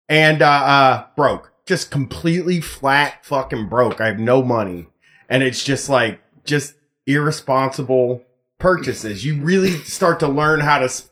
And 0.10 0.42
uh 0.42 0.48
uh 0.48 1.06
broke. 1.16 1.52
Just 1.66 1.92
completely 1.92 2.61
flat 2.61 3.26
fucking 3.26 3.68
broke. 3.68 4.00
I 4.00 4.08
have 4.08 4.19
no 4.19 4.42
money. 4.42 4.88
And 5.30 5.44
it's 5.44 5.64
just 5.64 5.90
like 5.90 6.22
just 6.45 6.76
irresponsible 7.06 8.24
purchases. 8.60 9.26
You 9.26 9.42
really 9.42 9.72
start 9.80 10.19
to 10.22 10.27
learn 10.27 10.61
how 10.61 10.80
to 10.80 10.86
s- 10.86 11.10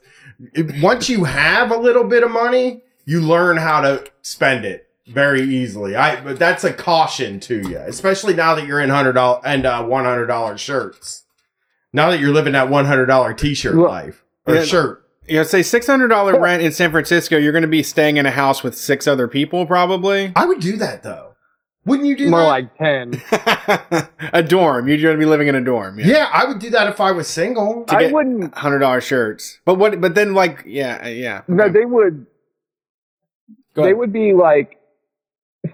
it- 0.54 0.80
once 0.82 1.08
you 1.08 1.24
have 1.24 1.70
a 1.70 1.76
little 1.76 2.04
bit 2.04 2.22
of 2.22 2.30
money, 2.30 2.82
you 3.04 3.20
learn 3.20 3.56
how 3.58 3.82
to 3.82 4.04
spend 4.22 4.64
it 4.64 4.88
very 5.06 5.42
easily. 5.42 5.94
I 5.94 6.20
but 6.22 6.38
that's 6.38 6.64
a 6.64 6.72
caution 6.72 7.38
to 7.40 7.68
you, 7.68 7.78
especially 7.78 8.34
now 8.34 8.54
that 8.54 8.66
you're 8.66 8.80
in 8.80 8.88
hundred 8.90 9.12
dollar 9.12 9.40
and 9.44 9.66
uh, 9.66 9.84
one 9.84 10.04
hundred 10.04 10.26
dollar 10.26 10.56
shirts. 10.58 11.24
Now 11.92 12.10
that 12.10 12.18
you're 12.20 12.32
living 12.32 12.54
that 12.54 12.68
one 12.70 12.86
hundred 12.86 13.06
dollar 13.06 13.32
t-shirt 13.34 13.76
Well, 13.76 13.86
life 13.88 14.24
or 14.46 14.54
yeah. 14.56 14.64
shirt, 14.64 15.05
You 15.28 15.36
know, 15.38 15.42
say 15.42 15.62
six 15.62 15.86
hundred 15.86 16.08
dollar 16.08 16.38
rent 16.38 16.62
in 16.62 16.72
San 16.72 16.90
Francisco. 16.90 17.36
You're 17.36 17.52
going 17.52 17.62
to 17.62 17.68
be 17.68 17.82
staying 17.82 18.16
in 18.16 18.26
a 18.26 18.30
house 18.30 18.62
with 18.62 18.76
six 18.76 19.06
other 19.06 19.26
people, 19.28 19.66
probably. 19.66 20.32
I 20.36 20.44
would 20.46 20.60
do 20.60 20.76
that 20.76 21.02
though. 21.02 21.34
Wouldn't 21.84 22.08
you 22.08 22.16
do 22.16 22.30
More 22.30 22.40
that? 22.40 22.46
like 22.48 22.76
10. 22.78 23.22
a 24.32 24.42
dorm. 24.42 24.88
You're 24.88 24.96
going 24.98 25.14
to 25.14 25.18
be 25.20 25.24
living 25.24 25.46
in 25.46 25.54
a 25.54 25.60
dorm. 25.60 26.00
yeah. 26.00 26.28
I 26.32 26.44
would 26.44 26.58
do 26.58 26.68
that 26.70 26.88
if 26.88 27.00
I 27.00 27.12
was 27.12 27.28
single. 27.28 27.84
To 27.84 27.94
I 27.96 28.00
get 28.04 28.12
wouldn't. 28.12 28.54
hundred 28.56 28.80
dollar 28.80 29.00
shirts. 29.00 29.60
But 29.64 29.76
what? 29.76 30.00
But 30.00 30.14
then, 30.16 30.34
like, 30.34 30.64
yeah, 30.66 31.00
uh, 31.04 31.08
yeah. 31.08 31.42
No, 31.46 31.64
okay. 31.64 31.72
they 31.72 31.84
would. 31.84 32.26
Go 33.74 33.82
They 33.82 33.88
ahead. 33.90 33.98
would 33.98 34.12
be 34.12 34.32
like. 34.32 34.78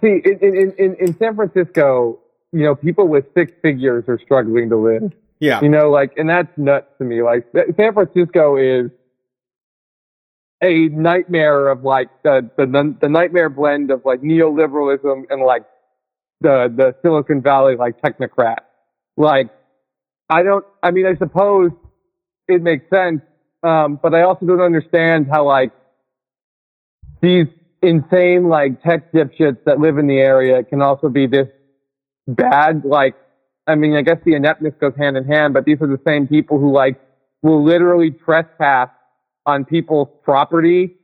See, 0.01 0.21
in, 0.25 0.39
in, 0.41 0.73
in, 0.79 0.95
in 0.99 1.17
San 1.19 1.35
Francisco, 1.35 2.19
you 2.51 2.63
know, 2.63 2.73
people 2.75 3.07
with 3.07 3.25
six 3.35 3.51
figures 3.61 4.03
are 4.07 4.19
struggling 4.23 4.69
to 4.69 4.75
live. 4.77 5.13
yeah. 5.39 5.61
You 5.61 5.69
know, 5.69 5.91
like, 5.91 6.13
and 6.17 6.27
that's 6.27 6.49
nuts 6.57 6.87
to 6.97 7.03
me. 7.03 7.21
Like, 7.21 7.45
San 7.77 7.93
Francisco 7.93 8.57
is 8.57 8.89
a 10.63 10.87
nightmare 10.89 11.67
of 11.67 11.83
like 11.83 12.09
the 12.23 12.49
the, 12.57 12.95
the 13.01 13.09
nightmare 13.09 13.49
blend 13.49 13.91
of 13.91 14.01
like 14.05 14.21
neoliberalism 14.21 15.23
and 15.29 15.43
like 15.43 15.63
the 16.41 16.73
the 16.75 16.95
Silicon 17.01 17.41
Valley 17.41 17.75
like 17.75 18.01
technocrat. 18.01 18.59
Like, 19.17 19.49
I 20.29 20.43
don't. 20.43 20.65
I 20.81 20.91
mean, 20.91 21.05
I 21.05 21.15
suppose 21.17 21.71
it 22.47 22.61
makes 22.61 22.89
sense, 22.89 23.21
um, 23.61 23.99
but 24.01 24.13
I 24.13 24.21
also 24.21 24.45
don't 24.45 24.61
understand 24.61 25.27
how 25.29 25.45
like 25.45 25.71
these 27.21 27.47
insane 27.81 28.47
like 28.47 28.81
tech 28.81 29.11
dipshits 29.11 29.63
that 29.65 29.79
live 29.79 29.97
in 29.97 30.07
the 30.07 30.19
area 30.19 30.63
can 30.63 30.81
also 30.81 31.09
be 31.09 31.27
this 31.27 31.47
bad. 32.27 32.85
Like, 32.85 33.15
I 33.67 33.75
mean, 33.75 33.95
I 33.95 34.01
guess 34.01 34.17
the 34.25 34.35
ineptness 34.35 34.73
goes 34.79 34.93
hand 34.97 35.17
in 35.17 35.25
hand, 35.25 35.53
but 35.53 35.65
these 35.65 35.81
are 35.81 35.87
the 35.87 36.01
same 36.07 36.27
people 36.27 36.57
who 36.57 36.71
like 36.71 36.99
will 37.41 37.63
literally 37.63 38.11
trespass 38.11 38.89
on 39.45 39.65
people's 39.65 40.07
property 40.23 40.95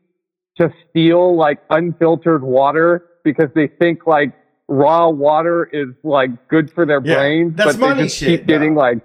to 0.58 0.72
steal 0.90 1.36
like 1.36 1.60
unfiltered 1.70 2.44
water 2.44 3.06
because 3.24 3.50
they 3.56 3.68
think 3.68 4.06
like 4.08 4.34
raw 4.68 5.10
water 5.10 5.70
is 5.72 5.88
like 6.04 6.48
good 6.48 6.72
for 6.72 6.86
their 6.86 7.02
Yeah, 7.04 7.16
brains, 7.16 7.56
that's 7.56 7.78
but 7.78 7.96
they 7.96 8.04
just 8.04 8.18
shit, 8.18 8.40
keep 8.42 8.48
getting 8.48 8.76
though. 8.76 8.82
like 8.82 9.00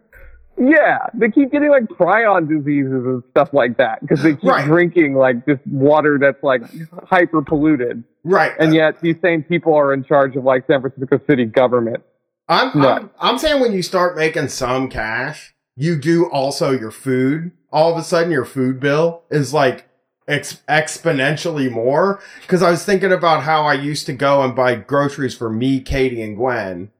yeah, 0.59 0.99
they 1.15 1.31
keep 1.31 1.53
getting 1.53 1.71
like 1.71 1.85
prion 1.85 2.49
diseases 2.49 3.05
and 3.05 3.23
stuff 3.31 3.51
like 3.53 3.77
that 3.77 4.01
because 4.01 4.23
they 4.23 4.33
keep 4.35 4.45
Right. 4.45 4.65
drinking 4.67 5.15
like 5.15 5.45
this 5.45 5.59
water 5.71 6.19
that's 6.19 6.43
like 6.43 6.63
hyper 7.05 7.43
polluted, 7.43 8.03
Right. 8.25 8.53
and 8.59 8.75
yet 8.75 9.01
these 9.03 9.17
same 9.23 9.43
people 9.43 9.75
are 9.75 9.93
in 9.93 10.03
charge 10.05 10.35
of 10.37 10.45
like 10.45 10.67
San 10.67 10.81
Francisco 10.81 11.21
city 11.27 11.45
government. 11.45 12.03
I'm, 12.49 12.71
No. 12.81 12.89
I'm 12.89 13.11
I'm 13.21 13.39
saying 13.39 13.61
when 13.61 13.73
you 13.73 13.83
start 13.83 14.17
making 14.17 14.49
some 14.49 14.89
cash, 14.89 15.55
you 15.77 15.97
do 15.97 16.27
also 16.31 16.71
your 16.71 16.91
food. 16.91 17.53
All 17.73 17.93
of 17.93 17.99
a 17.99 18.03
sudden, 18.03 18.31
your 18.33 18.45
food 18.45 18.81
bill 18.81 19.23
is 19.31 19.53
like 19.53 19.89
ex- 20.27 20.63
exponentially 20.69 21.71
more. 21.71 22.21
Because 22.43 22.63
I 22.63 22.71
was 22.71 22.85
thinking 22.85 23.13
about 23.13 23.43
how 23.43 23.65
I 23.65 23.75
used 23.75 24.07
to 24.07 24.13
go 24.13 24.43
and 24.43 24.55
buy 24.55 24.75
groceries 24.77 25.37
for 25.37 25.51
me, 25.51 25.81
Katie, 25.81 26.23
and 26.23 26.37
Gwen. 26.37 26.91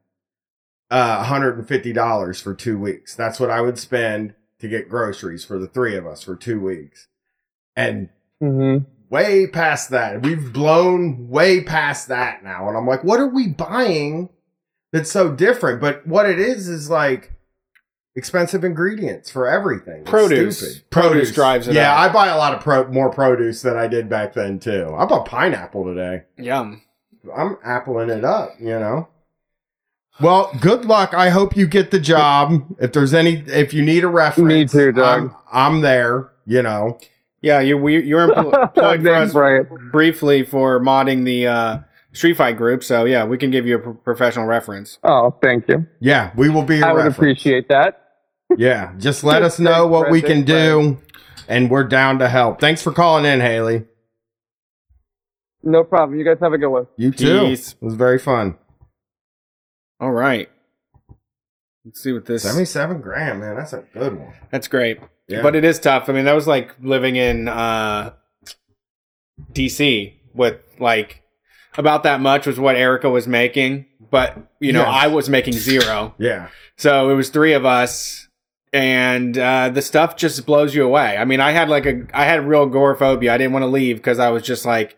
Uh, 0.89 1.25
$150 1.25 2.43
for 2.43 2.55
two 2.55 2.79
weeks. 2.79 3.17
That's 3.17 3.41
what 3.41 3.51
I 3.51 3.61
would 3.61 3.79
spend 3.79 4.35
to 4.61 4.69
get 4.69 4.89
groceries 4.89 5.45
for 5.45 5.59
the 5.59 5.67
three 5.67 5.97
of 5.97 6.07
us 6.07 6.23
for 6.23 6.37
two 6.37 6.61
weeks. 6.61 7.09
And 7.75 8.11
hmm 8.41 8.79
way 9.11 9.47
past 9.47 9.91
that. 9.91 10.23
We've 10.23 10.53
blown 10.53 11.29
way 11.29 11.63
past 11.63 12.09
that 12.09 12.43
now. 12.43 12.69
And 12.69 12.77
I'm 12.77 12.87
like, 12.87 13.05
what 13.05 13.21
are 13.21 13.29
we 13.29 13.49
buying 13.49 14.31
that's 14.93 15.11
so 15.11 15.33
different? 15.33 15.81
But 15.81 16.07
what 16.07 16.29
it 16.29 16.39
is 16.39 16.69
is 16.69 16.91
like 16.91 17.33
expensive 18.17 18.65
ingredients 18.65 19.31
for 19.31 19.47
everything. 19.49 20.01
It's 20.03 20.11
Produce. 20.11 20.59
stupid. 20.59 20.91
Produce 20.91 21.33
drives 21.33 21.69
it 21.69 21.75
Yeah, 21.75 21.93
up. 21.93 21.99
I 22.11 22.13
buy 22.13 22.29
a 22.29 22.37
lot 22.37 22.55
of 22.55 22.61
pro- 22.61 22.89
more 22.91 23.11
produce 23.11 23.63
than 23.63 23.77
I 23.77 23.87
did 23.87 24.09
back 24.09 24.33
then 24.35 24.59
too. 24.59 24.93
I 24.97 25.05
bought 25.05 25.27
pineapple 25.27 25.85
today. 25.85 26.23
Yum. 26.39 26.83
I'm 27.37 27.57
appling 27.57 28.17
it 28.17 28.25
up, 28.25 28.51
you 28.59 28.79
know. 28.79 29.09
Well, 30.21 30.51
good 30.61 30.87
luck. 30.87 31.13
I 31.13 31.29
hope 31.29 31.57
you 31.57 31.67
get 31.67 31.91
the 31.91 32.01
job. 32.01 32.65
If 32.81 32.93
there's 32.93 33.13
any, 33.13 33.45
if 33.49 33.75
you 33.75 33.85
need 33.85 34.03
a 34.03 34.09
reference, 34.09 34.49
Me 34.49 34.65
too, 34.67 34.93
Doug. 34.93 35.23
I'm, 35.53 35.75
I'm 35.75 35.81
there. 35.83 36.31
You 36.47 36.63
know. 36.63 36.99
Yeah, 37.43 37.61
you 37.61 37.77
we, 37.77 38.03
you're 38.03 38.23
employed 38.23 38.53
for 38.75 38.83
us 38.85 39.03
Thanks, 39.03 39.33
Brian. 39.35 39.67
briefly 39.93 40.43
for 40.43 40.81
modding 40.81 41.25
the 41.25 41.47
uh, 41.49 41.79
Street 42.13 42.35
Fight 42.39 42.57
group. 42.57 42.83
So 42.83 43.05
yeah, 43.05 43.25
we 43.25 43.37
can 43.37 43.51
give 43.51 43.67
you 43.67 43.77
a 43.77 43.79
pro- 43.79 43.95
professional 43.95 44.47
reference. 44.47 44.99
Oh, 45.05 45.37
thank 45.43 45.69
you. 45.69 45.87
Yeah, 46.01 46.31
we 46.35 46.49
will 46.49 46.63
be 46.63 46.77
your 46.79 46.87
I 46.87 46.93
would 46.93 46.99
reference. 46.99 47.17
appreciate 47.17 47.69
that. 47.69 48.06
Yeah, 48.57 48.93
just 48.99 49.25
let 49.25 49.43
us 49.43 49.59
know 49.59 49.87
what 49.87 50.11
we 50.11 50.21
can 50.23 50.45
Brendan. 50.45 50.95
do, 50.95 50.99
and 51.49 51.71
we're 51.71 51.85
down 51.85 52.19
to 52.21 52.29
help. 52.29 52.61
Thanks 52.61 52.83
for 52.83 52.93
calling 52.93 53.25
in, 53.25 53.41
Haley. 53.41 53.85
No 55.63 55.83
problem. 55.83 56.19
You 56.19 56.25
guys 56.25 56.39
have 56.41 56.53
a 56.53 56.59
good 56.59 56.69
one. 56.69 56.87
You 56.97 57.11
too. 57.11 57.41
Peace. 57.41 57.73
It 57.73 57.83
was 57.85 57.95
very 57.95 58.19
fun. 58.21 58.57
All 59.99 60.13
right. 60.13 60.49
Let's 61.85 62.01
see 62.03 62.13
what 62.13 62.27
this. 62.27 62.43
Seventy-seven 62.45 63.01
grand, 63.01 63.41
man. 63.41 63.57
That's 63.57 63.73
a 63.73 63.85
good 63.93 64.17
one. 64.19 64.33
That's 64.51 64.69
great. 64.69 65.01
Yeah. 65.29 65.43
But 65.43 65.57
it 65.57 65.65
is 65.65 65.81
tough. 65.81 66.09
I 66.09 66.13
mean, 66.13 66.25
that 66.27 66.35
was 66.35 66.47
like 66.47 66.75
living 66.81 67.17
in 67.17 67.49
uh, 67.49 68.13
DC 69.53 70.15
with 70.35 70.61
like 70.79 71.23
about 71.77 72.05
that 72.05 72.21
much 72.21 72.47
was 72.47 72.61
what 72.61 72.77
Erica 72.77 73.11
was 73.11 73.27
making. 73.27 73.87
But, 74.11 74.37
you 74.61 74.73
know, 74.73 74.83
Yeah. 74.83 74.91
I 74.91 75.07
was 75.09 75.29
making 75.29 75.55
zero. 75.55 76.15
Yeah. 76.19 76.49
So 76.77 77.11
it 77.11 77.15
was 77.15 77.29
three 77.31 77.55
of 77.55 77.65
us 77.65 78.26
and 78.77 79.39
uh, 79.39 79.71
the 79.71 79.81
stuff 79.83 80.17
just 80.17 80.45
blows 80.45 80.75
you 80.75 80.85
away. 80.85 81.17
I 81.17 81.25
mean, 81.25 81.41
I 81.41 81.53
had 81.53 81.69
like 81.69 81.87
a, 81.87 82.07
I 82.13 82.25
had 82.25 82.47
real 82.47 82.65
agoraphobia. 82.65 83.33
I 83.33 83.39
didn't 83.39 83.53
want 83.53 83.63
to 83.63 83.69
leave 83.69 83.97
because 83.97 84.19
I 84.19 84.29
was 84.29 84.43
just 84.43 84.67
like, 84.67 84.91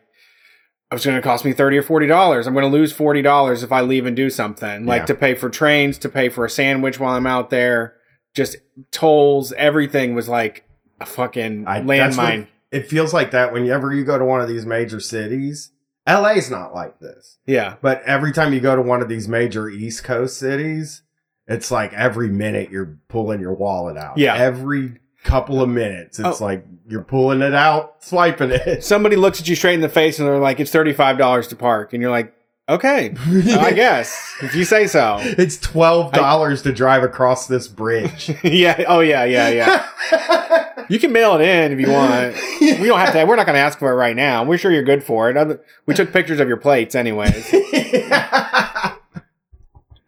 it 0.90 0.94
was 0.94 1.05
going 1.05 1.16
to 1.16 1.23
cost 1.23 1.44
me 1.44 1.52
thirty 1.52 1.78
or 1.78 1.82
forty 1.82 2.07
dollars. 2.07 2.47
I'm 2.47 2.55
going 2.55 2.65
to 2.70 2.76
lose 2.76 2.92
forty 2.92 3.23
dollars 3.23 3.62
if 3.62 3.70
I 3.73 3.82
leave 3.82 4.05
and 4.07 4.16
do 4.16 4.31
something, 4.31 4.84
like 4.86 5.02
Yeah. 5.02 5.07
to 5.07 5.15
pay 5.15 5.34
for 5.34 5.48
trains, 5.48 5.98
to 5.98 6.08
pay 6.08 6.28
for 6.28 6.44
a 6.44 6.50
sandwich 6.50 6.98
while 6.98 7.15
I'm 7.15 7.26
out 7.26 7.50
there, 7.50 7.94
just 8.34 8.57
tolls. 8.90 9.52
Everything 9.52 10.15
was 10.15 10.28
like 10.28 10.65
a 11.00 11.07
fucking 11.07 11.66
I, 11.68 11.81
landmine. 11.81 12.48
it 12.73 12.89
feels 12.89 13.15
like 13.15 13.31
that 13.31 13.52
whenever 13.52 13.94
you 13.94 14.05
go 14.05 14.18
to 14.18 14.24
one 14.24 14.40
of 14.40 14.48
these 14.48 14.66
major 14.66 14.98
cities. 15.00 15.70
LA's 16.08 16.50
not 16.50 16.74
like 16.74 16.98
this. 17.00 17.36
Yeah, 17.47 17.74
But 17.82 18.02
every 18.07 18.32
time 18.32 18.55
you 18.55 18.60
go 18.60 18.74
to 18.74 18.81
one 18.81 19.02
of 19.02 19.10
these 19.10 19.28
major 19.28 19.68
East 19.68 20.05
Coast 20.05 20.39
cities, 20.39 21.02
it's 21.49 21.70
like 21.70 21.93
every 21.94 22.28
minute 22.28 22.70
you're 22.70 22.99
pulling 23.09 23.41
your 23.41 23.55
wallet 23.55 23.97
out. 23.97 24.18
Yeah. 24.18 24.36
Every 24.36 24.99
couple 25.25 25.60
of 25.60 25.68
minutes, 25.68 26.18
it's 26.20 26.41
Oh. 26.41 26.44
like 26.44 26.65
you're 26.86 27.02
pulling 27.02 27.43
it 27.43 27.55
out, 27.55 28.02
swiping 28.05 28.51
it. 28.52 28.85
somebody 28.93 29.17
looks 29.17 29.41
at 29.41 29.49
you 29.49 29.57
straight 29.57 29.75
in 29.75 29.81
the 29.81 29.89
face 29.89 30.18
and 30.18 30.28
they're 30.28 30.39
like, 30.39 30.60
"It's 30.60 30.70
thirty 30.70 30.93
five 30.93 31.18
dollars 31.18 31.49
to 31.49 31.57
park," 31.57 31.93
and 31.93 32.01
you're 32.01 32.10
like, 32.10 32.33
"Okay, 32.68 33.15
I 33.27 33.73
guess 33.73 34.35
if 34.43 34.55
you 34.55 34.65
say 34.65 34.86
so." 34.86 35.17
It's 35.20 35.59
twelve 35.59 36.12
dollars 36.12 36.62
to 36.62 36.73
drive 36.73 37.02
across 37.02 37.47
this 37.47 37.67
bridge. 37.68 38.31
yeah. 38.44 38.85
Oh 38.86 39.01
yeah. 39.01 39.25
Yeah. 39.25 39.49
Yeah. 39.51 40.85
You 40.89 40.99
can 40.99 41.12
mail 41.12 41.35
it 41.35 41.43
in 41.43 41.73
if 41.73 41.81
you 41.81 41.91
want. 41.93 42.35
We 42.60 42.86
don't 42.86 42.99
have 42.99 43.12
to. 43.12 43.25
We're 43.25 43.36
not 43.36 43.44
going 43.44 43.57
to 43.57 43.60
ask 43.60 43.78
for 43.78 43.91
it 43.93 43.97
right 43.97 44.17
now. 44.17 44.44
We're 44.44 44.57
sure 44.57 44.73
you're 44.73 44.83
good 44.85 45.05
for 45.05 45.28
it. 45.28 45.60
We 45.85 45.94
took 45.94 46.12
pictures 46.15 46.41
of 46.41 46.49
your 46.49 46.57
plates, 46.57 46.94
anyways. 46.94 47.52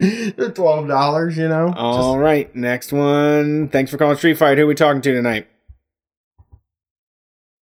The 0.00 0.50
twelve 0.54 0.88
dollars, 0.88 1.36
you 1.36 1.46
know. 1.46 1.74
All 1.76 2.18
right, 2.18 2.54
next 2.56 2.90
one. 2.90 3.68
Thanks 3.68 3.90
for 3.90 3.98
calling 3.98 4.16
Street 4.16 4.38
Fight. 4.38 4.56
Who 4.56 4.64
are 4.64 4.66
we 4.66 4.74
talking 4.74 5.02
to 5.02 5.12
tonight? 5.12 5.46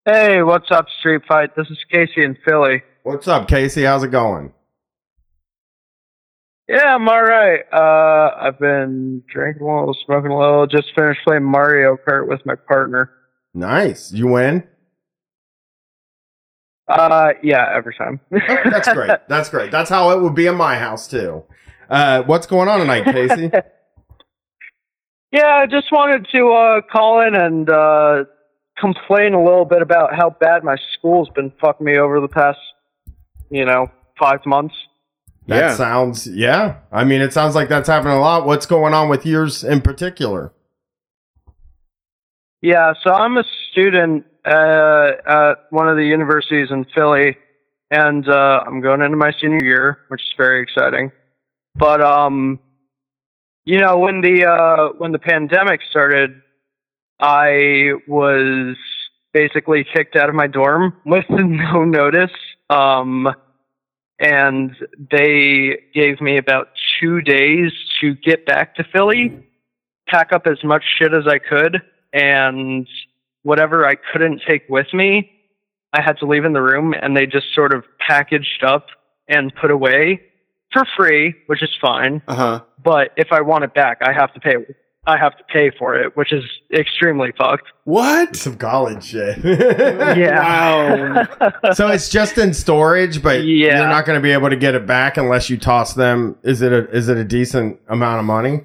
Hey, 0.04 0.42
what's 0.42 0.70
up, 0.70 0.86
Street 1.00 1.22
Fight? 1.26 1.56
This 1.56 1.66
is 1.68 1.78
Casey 1.90 2.22
in 2.24 2.38
Philly. 2.46 2.82
What's 3.02 3.26
up, 3.26 3.48
Casey? 3.48 3.82
How's 3.82 4.04
it 4.04 4.12
going? 4.12 4.52
Yeah, 6.68 6.94
I'm 6.94 7.08
alright. 7.08 7.60
Uh, 7.72 8.30
I've 8.40 8.58
been 8.60 9.24
drinking 9.32 9.62
a 9.62 9.78
little, 9.78 9.96
smoking 10.06 10.30
a 10.30 10.38
little, 10.38 10.66
just 10.66 10.88
finished 10.94 11.20
playing 11.26 11.42
Mario 11.42 11.96
Kart 11.96 12.28
with 12.28 12.44
my 12.46 12.54
partner. 12.54 13.10
Nice. 13.52 14.12
You 14.12 14.28
win. 14.28 14.62
Uh, 16.86 17.30
yeah, 17.42 17.66
every 17.74 17.94
time. 17.94 18.20
That's 18.30 18.92
great. 18.92 19.10
That's 19.28 19.48
great. 19.48 19.70
That's 19.72 19.90
how 19.90 20.10
it 20.10 20.22
would 20.22 20.34
be 20.34 20.46
in 20.46 20.54
my 20.54 20.76
house 20.76 21.08
too. 21.08 21.42
Uh, 21.88 22.22
what's 22.24 22.46
going 22.46 22.68
on 22.68 22.80
tonight, 22.80 23.04
Casey? 23.04 23.50
yeah, 25.32 25.46
I 25.46 25.66
just 25.66 25.90
wanted 25.90 26.26
to, 26.32 26.48
uh, 26.52 26.80
call 26.90 27.26
in 27.26 27.34
and, 27.34 27.68
uh, 27.70 28.24
complain 28.78 29.34
a 29.34 29.42
little 29.42 29.64
bit 29.64 29.82
about 29.82 30.14
how 30.14 30.30
bad 30.30 30.62
my 30.62 30.76
school's 30.92 31.28
been 31.30 31.52
fucking 31.60 31.84
me 31.84 31.98
over 31.98 32.20
the 32.20 32.28
past, 32.28 32.58
you 33.50 33.64
know, 33.64 33.90
five 34.18 34.44
months. 34.46 34.74
That 35.48 35.56
Yeah. 35.56 35.74
sounds 35.74 36.26
yeah. 36.26 36.76
I 36.92 37.04
mean, 37.04 37.20
it 37.22 37.32
sounds 37.32 37.54
like 37.54 37.68
that's 37.68 37.88
happening 37.88 38.16
a 38.16 38.20
lot. 38.20 38.46
What's 38.46 38.66
going 38.66 38.92
on 38.94 39.08
with 39.08 39.24
yours 39.24 39.64
in 39.64 39.80
particular? 39.80 40.52
Yeah, 42.60 42.92
so 43.02 43.12
I'm 43.12 43.36
a 43.38 43.44
student 43.70 44.26
uh, 44.44 45.12
at 45.26 45.54
one 45.70 45.88
of 45.88 45.96
the 45.96 46.04
universities 46.04 46.68
in 46.70 46.84
Philly, 46.94 47.36
and 47.90 48.28
uh, 48.28 48.62
I'm 48.66 48.80
going 48.80 49.00
into 49.00 49.16
my 49.16 49.32
senior 49.40 49.64
year, 49.64 49.98
which 50.08 50.20
is 50.20 50.34
very 50.36 50.62
exciting. 50.62 51.10
But 51.78 52.00
um, 52.00 52.58
you 53.64 53.78
know, 53.78 53.98
when 53.98 54.20
the 54.20 54.46
uh, 54.46 54.88
when 54.98 55.12
the 55.12 55.18
pandemic 55.18 55.80
started, 55.90 56.42
I 57.20 57.92
was 58.06 58.76
basically 59.32 59.84
kicked 59.84 60.16
out 60.16 60.28
of 60.28 60.34
my 60.34 60.46
dorm 60.46 60.94
with 61.06 61.26
no 61.28 61.84
notice. 61.84 62.32
Um, 62.70 63.28
and 64.20 64.74
they 65.12 65.78
gave 65.94 66.20
me 66.20 66.38
about 66.38 66.70
two 67.00 67.20
days 67.20 67.70
to 68.00 68.14
get 68.14 68.44
back 68.46 68.74
to 68.74 68.84
Philly, 68.92 69.44
pack 70.08 70.32
up 70.32 70.46
as 70.46 70.62
much 70.64 70.82
shit 70.98 71.14
as 71.14 71.24
I 71.28 71.38
could, 71.38 71.80
and 72.12 72.88
whatever 73.42 73.86
I 73.86 73.94
couldn't 73.94 74.42
take 74.46 74.68
with 74.68 74.92
me, 74.92 75.30
I 75.92 76.02
had 76.02 76.18
to 76.18 76.26
leave 76.26 76.44
in 76.44 76.52
the 76.52 76.60
room, 76.60 76.94
and 77.00 77.16
they 77.16 77.26
just 77.26 77.54
sort 77.54 77.72
of 77.72 77.84
packaged 78.00 78.64
up 78.64 78.86
and 79.28 79.54
put 79.54 79.70
away 79.70 80.20
for 80.72 80.84
free, 80.96 81.34
which 81.46 81.62
is 81.62 81.70
fine. 81.80 82.22
Uh 82.28 82.34
huh. 82.34 82.60
But 82.82 83.10
if 83.16 83.28
I 83.32 83.40
want 83.40 83.64
it 83.64 83.74
back, 83.74 83.98
I 84.02 84.12
have 84.12 84.32
to 84.34 84.40
pay. 84.40 84.54
I 85.06 85.16
have 85.16 85.38
to 85.38 85.44
pay 85.44 85.70
for 85.78 85.94
it, 85.98 86.14
which 86.18 86.34
is 86.34 86.44
extremely 86.70 87.32
fucked. 87.38 87.68
What? 87.84 88.36
Some 88.36 88.56
college 88.58 89.04
shit. 89.04 89.38
Yeah. 89.42 91.24
Wow. 91.38 91.52
so 91.72 91.88
it's 91.88 92.10
just 92.10 92.36
in 92.36 92.52
storage, 92.52 93.22
but 93.22 93.42
Yeah. 93.44 93.78
you're 93.78 93.88
not 93.88 94.04
going 94.04 94.18
to 94.18 94.22
be 94.22 94.32
able 94.32 94.50
to 94.50 94.56
get 94.56 94.74
it 94.74 94.86
back 94.86 95.16
unless 95.16 95.48
you 95.48 95.56
toss 95.56 95.94
them. 95.94 96.36
Is 96.42 96.60
it 96.60 96.72
a 96.72 96.90
is 96.90 97.08
it 97.08 97.16
a 97.16 97.24
decent 97.24 97.80
amount 97.88 98.18
of 98.20 98.26
money? 98.26 98.60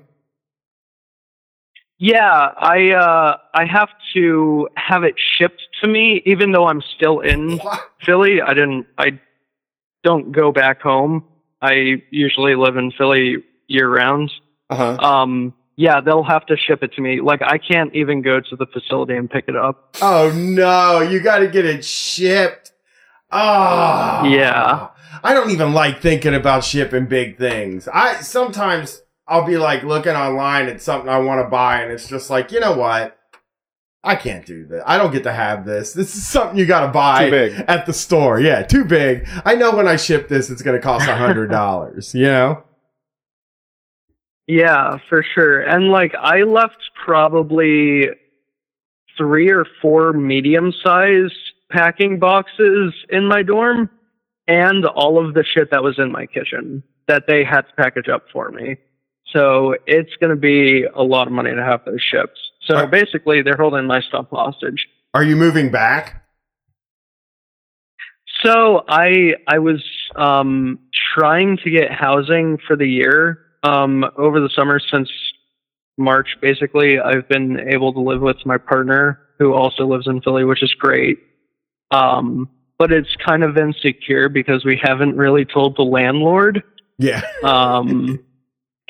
Yeah, 1.97 2.49
I 2.57 2.91
uh 2.91 3.37
I 3.53 3.65
have 3.65 3.89
to 4.15 4.67
have 4.75 5.03
it 5.03 5.15
shipped 5.37 5.61
to 5.81 5.87
me 5.87 6.21
even 6.25 6.51
though 6.51 6.67
I'm 6.67 6.81
still 6.97 7.21
in 7.21 7.59
Philly. 8.01 8.41
I 8.41 8.53
didn't 8.53 8.87
I 8.97 9.19
don't 10.03 10.31
go 10.33 10.51
back 10.51 10.81
home. 10.81 11.23
I 11.63 12.03
usually 12.11 12.55
live 12.55 12.75
in 12.75 12.91
Philly 12.91 13.37
year 13.67 13.89
round. 13.89 14.31
Uh 14.69 14.75
huh. 14.75 14.97
Um 14.97 15.53
yeah, 15.75 16.01
they'll 16.01 16.23
have 16.23 16.45
to 16.47 16.57
ship 16.57 16.83
it 16.83 16.93
to 16.93 17.01
me. 17.01 17.21
Like 17.21 17.41
I 17.41 17.57
can't 17.57 17.95
even 17.95 18.21
go 18.21 18.39
to 18.39 18.55
the 18.55 18.67
facility 18.67 19.15
and 19.15 19.29
pick 19.29 19.45
it 19.47 19.55
up. 19.55 19.95
Oh 20.01 20.31
no, 20.35 20.99
you 21.01 21.19
got 21.19 21.39
to 21.39 21.47
get 21.47 21.65
it 21.65 21.83
shipped. 21.83 22.73
Oh 23.31 24.23
Yeah. 24.25 24.89
I 25.23 25.33
don't 25.33 25.51
even 25.51 25.73
like 25.73 26.01
thinking 26.01 26.35
about 26.35 26.63
shipping 26.63 27.05
big 27.05 27.37
things. 27.37 27.87
I 27.87 28.21
sometimes 28.21 29.01
I'll 29.27 29.45
be 29.45 29.57
like 29.57 29.83
looking 29.83 30.13
online 30.15 30.67
at 30.67 30.81
something 30.81 31.09
I 31.09 31.19
want 31.19 31.43
to 31.45 31.49
buy, 31.49 31.81
and 31.81 31.91
it's 31.91 32.07
just 32.07 32.29
like, 32.29 32.51
you 32.51 32.59
know 32.59 32.75
what? 32.75 33.17
I 34.03 34.15
can't 34.15 34.45
do 34.45 34.65
this. 34.65 34.83
I 34.85 34.97
don't 34.97 35.11
get 35.13 35.23
to 35.23 35.31
have 35.31 35.65
this. 35.65 35.93
This 35.93 36.15
is 36.15 36.27
something 36.27 36.57
you 36.57 36.65
got 36.65 36.85
to 36.87 36.91
buy 36.91 37.25
Too 37.25 37.31
big. 37.31 37.65
at 37.69 37.85
the 37.85 37.93
store. 37.93 38.39
Yeah, 38.39 38.61
too 38.63 38.83
big. 38.83 39.27
I 39.45 39.55
know 39.55 39.73
when 39.75 39.87
I 39.87 39.95
ship 39.95 40.27
this, 40.27 40.49
it's 40.49 40.61
going 40.61 40.75
to 40.75 40.81
cost 40.81 41.07
a 41.07 41.15
hundred 41.15 41.47
dollars. 41.51 42.13
You 42.13 42.23
know? 42.25 42.63
Yeah, 44.47 44.97
for 45.07 45.23
sure. 45.33 45.61
And 45.61 45.89
like 45.89 46.13
I 46.15 46.41
left 46.41 46.77
probably 47.05 48.09
three 49.17 49.49
or 49.49 49.65
four 49.81 50.11
medium 50.11 50.73
sized 50.83 51.33
packing 51.71 52.19
boxes 52.19 52.93
in 53.09 53.25
my 53.27 53.41
dorm 53.41 53.89
and 54.47 54.85
all 54.85 55.25
of 55.25 55.33
the 55.33 55.45
shit 55.45 55.71
that 55.71 55.81
was 55.81 55.97
in 55.97 56.11
my 56.11 56.25
kitchen 56.25 56.83
that 57.07 57.23
they 57.27 57.43
had 57.43 57.61
to 57.61 57.73
package 57.77 58.09
up 58.09 58.25
for 58.33 58.51
me. 58.51 58.75
So 59.31 59.75
it's 59.87 60.15
going 60.19 60.29
to 60.29 60.35
be 60.35 60.83
a 60.93 61.01
lot 61.03 61.27
of 61.27 61.33
money 61.33 61.51
to 61.51 61.63
have 61.63 61.85
those 61.85 62.01
shipped. 62.01 62.37
So 62.65 62.75
Right. 62.75 62.91
basically, 62.91 63.41
they're 63.41 63.57
holding 63.57 63.85
my 63.85 64.01
stuff 64.01 64.27
hostage. 64.31 64.87
Are 65.13 65.23
you 65.23 65.35
moving 65.35 65.69
back? 65.69 66.23
So 68.43 68.83
I 68.87 69.35
I 69.47 69.59
was 69.59 69.83
um, 70.15 70.79
trying 71.15 71.57
to 71.63 71.69
get 71.69 71.91
housing 71.91 72.57
for 72.67 72.75
the 72.75 72.87
year 72.87 73.39
um, 73.63 74.05
over 74.17 74.39
the 74.39 74.49
summer 74.49 74.79
since 74.79 75.09
March. 75.97 76.27
Basically, 76.41 76.99
I've 76.99 77.27
been 77.29 77.59
able 77.71 77.93
to 77.93 77.99
live 77.99 78.21
with 78.21 78.37
my 78.45 78.57
partner 78.57 79.19
who 79.39 79.53
also 79.53 79.85
lives 79.85 80.07
in 80.07 80.21
Philly, 80.21 80.43
which 80.45 80.63
is 80.63 80.73
great. 80.73 81.19
Um, 81.91 82.49
but 82.77 82.91
it's 82.91 83.15
kind 83.25 83.43
of 83.43 83.57
insecure 83.57 84.29
because 84.29 84.65
we 84.65 84.79
haven't 84.81 85.15
really 85.15 85.45
told 85.45 85.77
the 85.77 85.83
landlord 85.83 86.63
Yeah. 86.97 87.21
um, 87.43 88.19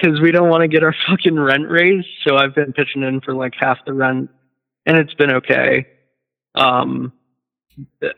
because 0.03 0.19
we 0.19 0.32
don't 0.32 0.49
want 0.49 0.61
to 0.61 0.67
get 0.67 0.83
our 0.83 0.95
fucking 1.07 1.40
rent 1.40 1.69
raised. 1.69 2.07
So 2.27 2.35
I've 2.35 2.56
been 2.56 2.73
pitching 2.73 3.03
in 3.03 3.22
for 3.22 3.33
like 3.33 3.53
half 3.59 3.77
the 3.85 3.93
rent, 3.93 4.30
and 4.85 4.98
it's 4.98 5.14
been 5.14 5.32
okay. 5.35 5.88
Um, 6.56 7.14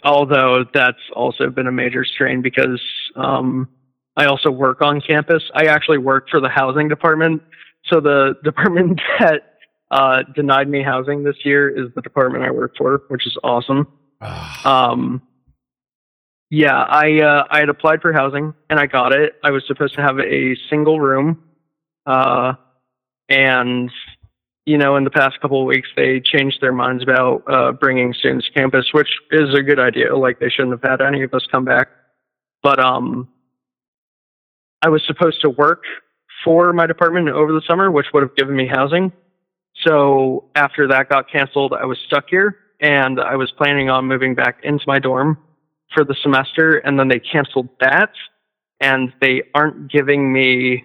although 0.03 0.65
that's 0.73 0.97
also 1.13 1.49
been 1.49 1.67
a 1.67 1.71
major 1.71 2.03
strain 2.03 2.41
because 2.41 2.81
um, 3.15 3.69
I 4.17 4.25
also 4.25 4.51
work 4.51 4.81
on 4.81 4.99
campus. 4.99 5.43
I 5.53 5.65
actually 5.65 5.99
work 5.99 6.29
for 6.29 6.41
the 6.41 6.49
housing 6.49 6.89
department. 6.89 7.41
So 7.85 8.01
the 8.01 8.35
department 8.43 8.99
that 9.19 9.53
uh, 9.91 10.23
denied 10.35 10.67
me 10.67 10.83
housing 10.83 11.23
this 11.23 11.37
year 11.45 11.69
is 11.69 11.93
the 11.95 12.01
department 12.01 12.43
I 12.43 12.51
work 12.51 12.75
for, 12.77 13.03
which 13.07 13.25
is 13.27 13.37
awesome. 13.43 13.87
Um, 14.65 15.21
yeah, 16.49 16.81
I 16.81 17.21
uh, 17.21 17.43
I 17.49 17.59
had 17.59 17.69
applied 17.69 18.01
for 18.01 18.11
housing 18.13 18.53
and 18.69 18.79
I 18.79 18.87
got 18.87 19.13
it. 19.13 19.33
I 19.43 19.51
was 19.51 19.63
supposed 19.67 19.95
to 19.95 20.01
have 20.01 20.19
a 20.19 20.55
single 20.69 20.99
room, 20.99 21.43
uh, 22.05 22.53
and 23.29 23.91
you 24.65 24.79
know, 24.79 24.95
in 24.95 25.03
the 25.03 25.11
past 25.11 25.39
couple 25.41 25.61
of 25.61 25.67
weeks, 25.67 25.89
they 25.95 26.19
changed 26.19 26.59
their 26.59 26.73
minds 26.73 27.03
about 27.03 27.43
uh, 27.47 27.71
bringing 27.71 28.13
students 28.13 28.47
to 28.47 28.53
campus, 28.53 28.87
which 28.93 29.09
is 29.31 29.53
a 29.53 29.61
good 29.61 29.79
idea. 29.79 30.15
Like 30.17 30.39
they 30.39 30.49
shouldn't 30.49 30.71
have 30.71 30.89
had 30.89 31.05
any 31.05 31.21
of 31.21 31.33
us 31.35 31.45
come 31.51 31.65
back, 31.65 31.89
but 32.63 32.79
um, 32.79 33.29
I 34.81 34.89
was 34.89 35.03
supposed 35.05 35.41
to 35.41 35.49
work 35.51 35.83
for 36.43 36.73
my 36.73 36.87
department 36.87 37.29
over 37.29 37.51
the 37.51 37.61
summer, 37.67 37.91
which 37.91 38.07
would 38.13 38.23
have 38.23 38.35
given 38.35 38.55
me 38.55 38.67
housing. 38.67 39.11
So 39.83 40.45
after 40.55 40.87
that 40.87 41.09
got 41.09 41.29
canceled, 41.29 41.73
I 41.73 41.85
was 41.85 41.99
stuck 42.07 42.25
here 42.29 42.57
and 42.79 43.19
I 43.19 43.35
was 43.35 43.51
planning 43.51 43.89
on 43.89 44.05
moving 44.05 44.35
back 44.35 44.59
into 44.63 44.83
my 44.87 44.99
dorm 44.99 45.37
for 45.93 46.03
the 46.03 46.15
semester. 46.21 46.77
And 46.77 46.99
then 46.99 47.07
they 47.07 47.19
canceled 47.19 47.69
that 47.79 48.11
and 48.79 49.13
they 49.21 49.43
aren't 49.53 49.91
giving 49.91 50.31
me 50.31 50.83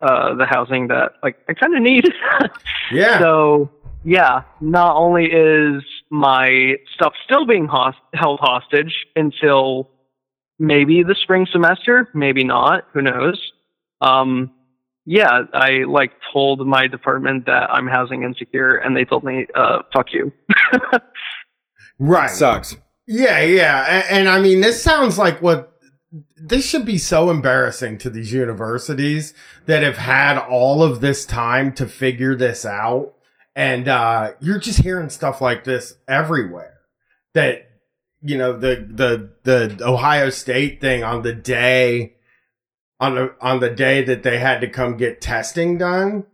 uh, 0.00 0.34
the 0.34 0.46
housing 0.46 0.88
that 0.88 1.12
like 1.22 1.36
I 1.48 1.54
kind 1.54 1.76
of 1.76 1.82
need. 1.82 2.06
Yeah. 2.92 3.20
So 3.20 3.70
yeah, 4.04 4.42
not 4.60 4.96
only 4.96 5.26
is 5.26 5.82
my 6.10 6.74
stuff 6.92 7.12
still 7.24 7.46
being 7.46 7.66
host- 7.66 7.98
held 8.14 8.40
hostage 8.40 9.06
until 9.14 9.88
maybe 10.58 11.02
the 11.02 11.14
spring 11.14 11.46
semester, 11.52 12.08
maybe 12.14 12.42
not, 12.42 12.86
who 12.92 13.02
knows. 13.02 13.40
Um, 14.00 14.50
yeah, 15.06 15.42
I 15.52 15.84
like 15.86 16.12
told 16.32 16.66
my 16.66 16.86
department 16.86 17.46
that 17.46 17.70
I'm 17.70 17.86
housing 17.86 18.22
insecure, 18.22 18.76
and 18.76 18.96
they 18.96 19.04
told 19.04 19.24
me, 19.24 19.46
uh, 19.54 19.82
"Fuck 19.92 20.12
you." 20.12 20.32
right. 21.98 22.30
Sucks. 22.30 22.76
Yeah, 23.06 23.40
yeah. 23.40 23.86
And, 23.88 24.18
and 24.18 24.28
I 24.28 24.40
mean, 24.40 24.60
this 24.60 24.82
sounds 24.82 25.18
like 25.18 25.40
what 25.42 25.79
this 26.36 26.66
should 26.66 26.84
be 26.84 26.98
so 26.98 27.30
embarrassing 27.30 27.98
to 27.98 28.10
these 28.10 28.32
universities 28.32 29.32
that 29.66 29.82
have 29.82 29.98
had 29.98 30.38
all 30.38 30.82
of 30.82 31.00
this 31.00 31.24
time 31.24 31.72
to 31.74 31.86
figure 31.86 32.34
this 32.34 32.64
out. 32.64 33.14
And 33.54 33.88
uh, 33.88 34.32
you're 34.40 34.58
just 34.58 34.80
hearing 34.80 35.10
stuff 35.10 35.40
like 35.40 35.64
this 35.64 35.94
everywhere. 36.08 36.78
That, 37.34 37.70
you 38.22 38.36
know, 38.38 38.58
the 38.58 38.86
the 38.88 39.30
the 39.44 39.84
Ohio 39.86 40.30
State 40.30 40.80
thing 40.80 41.04
on 41.04 41.22
the 41.22 41.32
day 41.32 42.14
on 43.00 43.14
the 43.14 43.34
on 43.40 43.60
the 43.60 43.70
day 43.70 44.02
that 44.04 44.22
they 44.22 44.38
had 44.38 44.60
to 44.60 44.68
come 44.68 44.96
get 44.96 45.20
testing 45.20 45.78
done, 45.78 46.26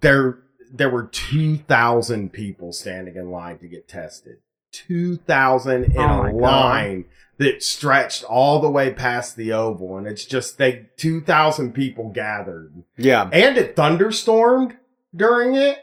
there 0.00 0.38
there 0.72 0.90
were 0.90 1.04
two 1.04 1.56
thousand 1.56 2.32
people 2.32 2.72
standing 2.72 3.16
in 3.16 3.30
line 3.30 3.58
to 3.58 3.68
get 3.68 3.88
tested. 3.88 4.36
Two 4.70 5.16
thousand 5.16 5.84
in 5.84 5.98
Oh 5.98 6.24
a 6.24 6.32
God. 6.32 7.04
That 7.38 7.62
stretched 7.62 8.22
all 8.24 8.60
the 8.60 8.70
way 8.70 8.92
past 8.92 9.36
the 9.36 9.52
oval, 9.52 9.96
and 9.96 10.06
it's 10.06 10.24
just 10.24 10.58
they 10.58 10.86
two 10.96 11.20
thousand 11.20 11.72
people 11.72 12.10
gathered, 12.10 12.72
Yeah. 12.96 13.28
and 13.32 13.56
it 13.56 13.74
thunderstormed 13.76 14.76
during 15.14 15.54
it. 15.54 15.78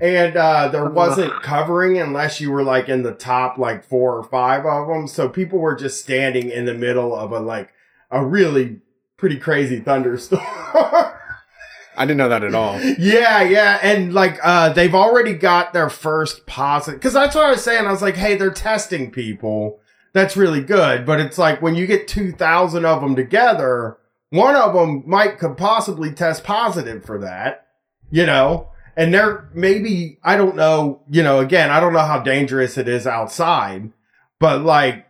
And 0.00 0.36
uh, 0.36 0.68
there 0.68 0.84
wasn't 0.90 1.40
covering 1.42 1.98
unless 1.98 2.40
you 2.40 2.50
were 2.50 2.62
like 2.64 2.88
in 2.88 3.02
the 3.02 3.12
top 3.12 3.58
like 3.58 3.84
four 3.84 4.16
or 4.18 4.24
five 4.24 4.66
of 4.66 4.88
them. 4.88 5.06
So 5.06 5.28
people 5.28 5.58
were 5.60 5.76
just 5.76 6.00
standing 6.00 6.50
in 6.50 6.64
the 6.64 6.74
middle 6.74 7.14
of 7.14 7.30
a 7.32 7.38
like 7.40 7.70
a 8.10 8.24
really 8.24 8.80
pretty 9.16 9.36
crazy 9.38 9.78
thunderstorm. 9.80 10.42
I 11.96 12.06
didn't 12.06 12.16
know 12.16 12.28
that 12.28 12.42
at 12.42 12.54
all. 12.56 12.80
yeah, 12.98 13.42
yeah, 13.42 13.78
and 13.82 14.12
like 14.12 14.38
uh 14.42 14.70
they've 14.72 14.94
already 14.94 15.32
got 15.34 15.72
their 15.72 15.88
first 15.88 16.44
positive 16.46 16.98
because 16.98 17.12
that's 17.12 17.36
what 17.36 17.44
I 17.44 17.50
was 17.50 17.62
saying. 17.62 17.86
I 17.86 17.92
was 17.92 18.02
like, 18.02 18.16
hey, 18.16 18.36
they're 18.36 18.50
testing 18.50 19.12
people. 19.12 19.78
That's 20.14 20.36
really 20.36 20.62
good, 20.62 21.04
but 21.04 21.20
it's 21.20 21.36
like 21.38 21.60
when 21.60 21.74
you 21.74 21.86
get 21.86 22.08
two 22.08 22.32
thousand 22.32 22.86
of 22.86 23.02
them 23.02 23.14
together, 23.16 23.98
one 24.30 24.56
of 24.56 24.72
them 24.72 25.02
might 25.06 25.38
could 25.38 25.56
possibly 25.58 26.12
test 26.12 26.44
positive 26.44 27.04
for 27.04 27.18
that, 27.18 27.66
you 28.10 28.24
know. 28.24 28.70
And 28.96 29.12
they're 29.12 29.50
maybe 29.52 30.18
I 30.22 30.36
don't 30.36 30.54
know, 30.56 31.02
you 31.10 31.22
know. 31.22 31.40
Again, 31.40 31.70
I 31.70 31.80
don't 31.80 31.92
know 31.92 31.98
how 31.98 32.20
dangerous 32.20 32.78
it 32.78 32.86
is 32.88 33.06
outside, 33.08 33.90
but 34.38 34.62
like 34.62 35.06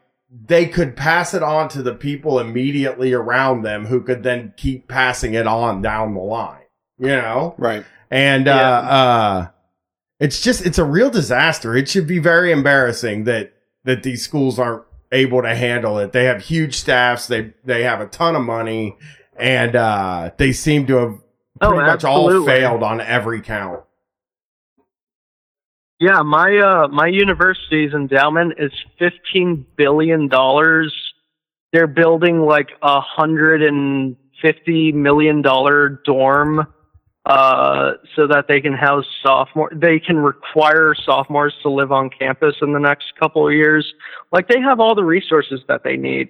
they 0.47 0.67
could 0.67 0.97
pass 0.97 1.33
it 1.35 1.43
on 1.43 1.69
to 1.69 1.83
the 1.83 1.95
people 1.95 2.39
immediately 2.41 3.13
around 3.13 3.63
them 3.63 3.87
who 3.87 4.01
could 4.03 4.23
then 4.23 4.53
keep 4.57 4.89
passing 4.89 5.35
it 5.35 5.47
on 5.47 5.81
down 5.81 6.13
the 6.15 6.21
line 6.21 6.63
you 6.99 7.07
know 7.07 7.55
Right. 7.57 7.85
and 8.11 8.47
Yeah. 8.47 8.55
uh 8.57 8.83
uh 8.83 9.47
it's 10.19 10.41
just 10.41 10.67
it's 10.67 10.79
a 10.79 10.85
real 10.85 11.09
disaster 11.09 11.77
it 11.77 11.89
should 11.89 12.09
be 12.09 12.19
very 12.19 12.51
embarrassing 12.51 13.25
that 13.25 13.53
that 13.85 14.03
these 14.03 14.25
schools 14.25 14.59
aren't 14.59 14.83
able 15.13 15.43
to 15.43 15.55
handle 15.55 15.99
it. 15.99 16.13
They 16.13 16.25
have 16.25 16.43
huge 16.43 16.75
staffs. 16.77 17.27
They 17.27 17.55
they 17.65 17.83
have 17.85 18.01
a 18.01 18.07
ton 18.07 18.37
of 18.37 18.43
money 18.43 18.97
and 19.37 19.75
uh 19.77 20.31
they 20.37 20.53
seem 20.53 20.87
to 20.87 20.97
have 20.97 21.19
Oh, 21.61 21.69
pretty 21.69 21.87
much 21.87 22.05
all 22.05 22.45
failed 22.45 22.83
on 22.83 23.01
every 23.01 23.41
count. 23.41 23.85
Yeah, 26.01 26.23
my 26.23 26.57
uh 26.59 26.89
my 26.89 27.07
university's 27.07 27.93
endowment 27.95 28.55
is 28.59 28.73
fifteen 28.99 29.65
billion 29.77 30.29
dollars. 30.29 30.93
They're 31.73 31.87
building 31.87 32.41
like 32.41 32.71
a 32.83 33.01
hundred 33.01 33.63
and 33.63 34.17
fifty 34.43 34.91
million 34.93 35.43
dollar 35.43 36.01
dorm 36.05 36.67
uh 37.27 37.93
so 38.15 38.27
that 38.27 38.47
they 38.49 38.61
can 38.61 38.75
house 38.75 39.07
sophomore 39.23 39.71
they 39.75 39.99
can 39.99 40.19
require 40.19 40.95
sophomores 40.95 41.55
to 41.63 41.71
live 41.71 41.91
on 41.91 42.11
campus 42.11 42.55
in 42.61 42.73
the 42.73 42.79
next 42.79 43.07
couple 43.19 43.47
of 43.47 43.55
years. 43.55 43.95
Like 44.31 44.49
they 44.49 44.61
have 44.61 44.79
all 44.79 44.95
the 44.95 45.05
resources 45.05 45.61
that 45.69 45.85
they 45.85 45.97
need 45.97 46.29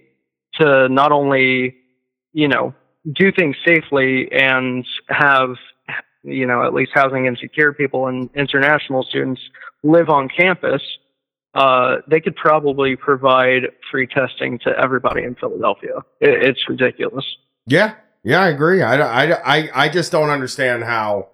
to 0.60 0.89
not 0.89 1.10
only, 1.10 1.74
you 2.32 2.47
know, 2.47 2.74
do 3.12 3.32
things 3.32 3.56
safely 3.66 4.31
and 4.31 4.86
have 5.08 5.56
you 6.24 6.47
know, 6.47 6.64
at 6.64 6.73
least 6.73 6.92
housing 6.94 7.26
insecure 7.26 7.73
people 7.73 8.06
and 8.06 8.31
international 8.34 9.02
students 9.02 9.40
live 9.82 10.08
on 10.08 10.28
campus, 10.28 10.82
uh, 11.55 11.97
they 12.08 12.20
could 12.20 12.34
probably 12.34 12.97
provide 12.97 13.64
free 13.90 14.06
testing 14.06 14.58
to 14.60 14.70
everybody 14.82 15.23
in 15.23 15.34
Philadelphia. 15.34 15.98
It, 16.20 16.42
it's 16.42 16.68
ridiculous. 16.68 17.24
yeah 17.66 17.94
yeah 18.25 18.41
i 18.41 18.49
agree 18.49 18.83
I, 18.83 18.97
I 18.97 19.57
i 19.57 19.70
i 19.85 19.89
just 19.89 20.11
don't 20.11 20.31
understand 20.31 20.85
how 20.85 21.28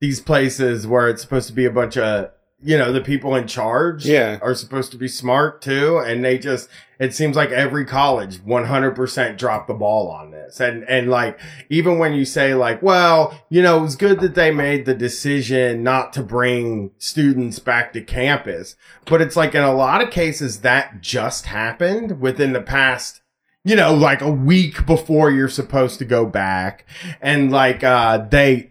these 0.00 0.20
places 0.20 0.86
where 0.86 1.08
it's 1.08 1.22
supposed 1.22 1.48
to 1.48 1.52
be 1.54 1.64
a 1.64 1.70
bunch 1.70 1.96
of 1.96 2.30
you 2.64 2.78
know 2.78 2.92
the 2.92 3.00
people 3.00 3.34
in 3.34 3.48
charge 3.48 4.06
Yeah. 4.06 4.38
are 4.40 4.54
supposed 4.54 4.92
to 4.92 4.96
be 4.98 5.08
smart 5.08 5.60
too 5.62 5.98
and 5.98 6.24
they 6.24 6.38
just 6.38 6.68
it 7.00 7.12
seems 7.12 7.34
like 7.34 7.50
every 7.50 7.84
college 7.84 8.38
100% 8.44 9.36
dropped 9.36 9.66
the 9.66 9.74
ball 9.74 10.08
on 10.08 10.30
this 10.30 10.60
and 10.60 10.84
and 10.88 11.10
like 11.10 11.40
even 11.68 11.98
when 11.98 12.12
you 12.12 12.24
say 12.24 12.54
like 12.54 12.80
well 12.82 13.36
you 13.48 13.62
know 13.62 13.78
it 13.78 13.82
was 13.82 13.96
good 13.96 14.20
that 14.20 14.36
they 14.36 14.52
made 14.52 14.84
the 14.84 14.94
decision 14.94 15.82
not 15.82 16.12
to 16.12 16.22
bring 16.22 16.92
students 16.98 17.58
back 17.58 17.92
to 17.92 18.00
campus 18.00 18.76
but 19.06 19.20
it's 19.20 19.34
like 19.34 19.54
in 19.56 19.64
a 19.64 19.74
lot 19.74 20.00
of 20.00 20.10
cases 20.10 20.60
that 20.60 21.00
just 21.00 21.46
happened 21.46 22.20
within 22.20 22.52
the 22.52 22.62
past 22.62 23.21
you 23.64 23.76
know 23.76 23.94
like 23.94 24.20
a 24.20 24.30
week 24.30 24.86
before 24.86 25.30
you're 25.30 25.48
supposed 25.48 25.98
to 25.98 26.04
go 26.04 26.26
back. 26.26 26.86
And 27.20 27.50
like 27.50 27.84
uh 27.84 28.18
they 28.18 28.70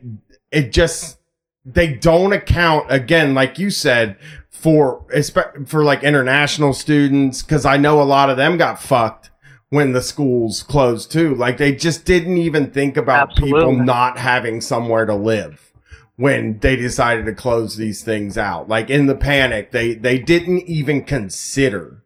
it 0.52 0.72
just 0.72 1.18
they 1.66 1.94
don't 1.94 2.34
account 2.34 2.92
again 2.92 3.34
like 3.34 3.60
you 3.60 3.70
said 3.70 4.18
for 4.50 5.06
espe- 5.16 5.68
for 5.68 5.84
like 5.84 6.04
international 6.04 6.74
students 6.74 7.44
because 7.44 7.66
i 7.66 7.78
know 7.78 8.02
a 8.02 8.04
lot 8.04 8.32
of 8.32 8.38
them 8.38 8.58
got 8.58 8.82
fucked 8.82 9.32
when 9.72 9.94
the 9.94 10.02
schools 10.02 10.64
closed 10.64 11.12
too. 11.12 11.34
Like 11.34 11.58
they 11.58 11.74
just 11.74 12.06
didn't 12.06 12.38
even 12.38 12.70
think 12.72 12.98
about 12.98 13.36
people 13.36 13.74
not 13.74 14.20
having 14.20 14.62
somewhere 14.62 15.06
to 15.06 15.16
live 15.16 15.72
when 16.18 16.60
they 16.60 16.76
decided 16.76 17.26
to 17.26 17.34
close 17.34 17.78
these 17.78 18.04
things 18.04 18.38
out. 18.38 18.68
Like 18.68 18.90
in 18.90 19.08
the 19.08 19.16
panic 19.16 19.72
they 19.72 19.96
they 19.96 20.20
didn't 20.20 20.68
even 20.68 21.04
consider 21.04 22.01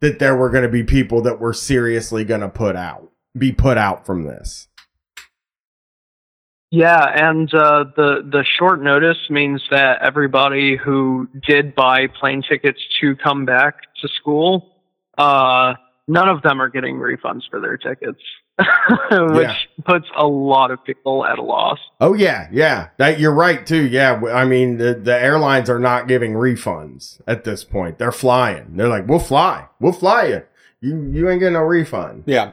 that 0.00 0.18
there 0.18 0.36
were 0.36 0.50
going 0.50 0.62
to 0.62 0.68
be 0.68 0.82
people 0.82 1.22
that 1.22 1.40
were 1.40 1.52
seriously 1.52 2.24
going 2.24 2.42
to 2.42 2.48
put 2.48 2.76
out 2.76 3.10
be 3.36 3.52
put 3.52 3.76
out 3.78 4.06
from 4.06 4.24
this. 4.24 4.68
Yeah, 6.70 7.04
and 7.04 7.52
uh, 7.54 7.84
the 7.96 8.28
the 8.28 8.44
short 8.58 8.82
notice 8.82 9.30
means 9.30 9.62
that 9.70 10.02
everybody 10.02 10.76
who 10.76 11.28
did 11.46 11.74
buy 11.74 12.08
plane 12.08 12.42
tickets 12.46 12.80
to 13.00 13.14
come 13.16 13.44
back 13.44 13.76
to 14.02 14.08
school, 14.08 14.82
uh, 15.16 15.74
none 16.08 16.28
of 16.28 16.42
them 16.42 16.60
are 16.60 16.68
getting 16.68 16.96
refunds 16.96 17.42
for 17.48 17.60
their 17.60 17.76
tickets, 17.76 18.20
which 19.10 19.42
Yeah. 19.48 19.54
puts 19.84 20.06
a 20.16 20.26
lot 20.26 20.70
of 20.70 20.82
people 20.84 21.24
at 21.26 21.38
a 21.38 21.42
loss. 21.42 21.78
Oh 22.00 22.14
yeah, 22.14 22.48
yeah. 22.50 22.88
That 22.96 23.20
you're 23.20 23.34
right 23.34 23.66
too. 23.66 23.86
Yeah, 23.86 24.20
I 24.32 24.44
mean 24.46 24.78
the 24.78 24.94
the 24.94 25.14
airlines 25.18 25.68
are 25.68 25.78
not 25.78 26.08
giving 26.08 26.32
refunds 26.32 27.20
at 27.26 27.44
this 27.44 27.64
point. 27.64 27.98
They're 27.98 28.12
flying. 28.12 28.76
They're 28.76 28.88
like, 28.88 29.06
"We'll 29.08 29.18
fly. 29.18 29.66
We'll 29.80 29.92
fly 29.92 30.26
you. 30.26 30.42
You 30.80 31.02
you 31.10 31.28
ain't 31.28 31.40
getting 31.40 31.52
no 31.54 31.60
refund." 31.60 32.24
Yeah. 32.26 32.52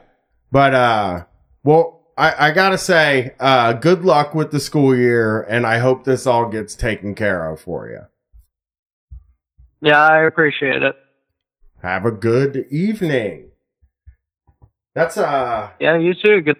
But 0.52 0.74
uh, 0.74 1.24
well, 1.62 2.02
I 2.18 2.48
I 2.48 2.50
gotta 2.52 2.78
say, 2.78 3.34
uh, 3.40 3.72
good 3.72 4.04
luck 4.04 4.34
with 4.34 4.50
the 4.50 4.60
school 4.60 4.94
year, 4.94 5.40
and 5.42 5.66
I 5.66 5.78
hope 5.78 6.04
this 6.04 6.26
all 6.26 6.48
gets 6.50 6.74
taken 6.74 7.14
care 7.14 7.50
of 7.50 7.60
for 7.60 7.88
you. 7.88 8.00
Yeah, 9.80 10.00
I 10.02 10.24
appreciate 10.24 10.82
it. 10.82 10.96
Have 11.82 12.04
a 12.06 12.10
good 12.12 12.66
evening. 12.70 13.50
That's 14.94 15.16
uh 15.16 15.70
Yeah, 15.80 15.98
you 15.98 16.14
too. 16.14 16.40
Good. 16.40 16.56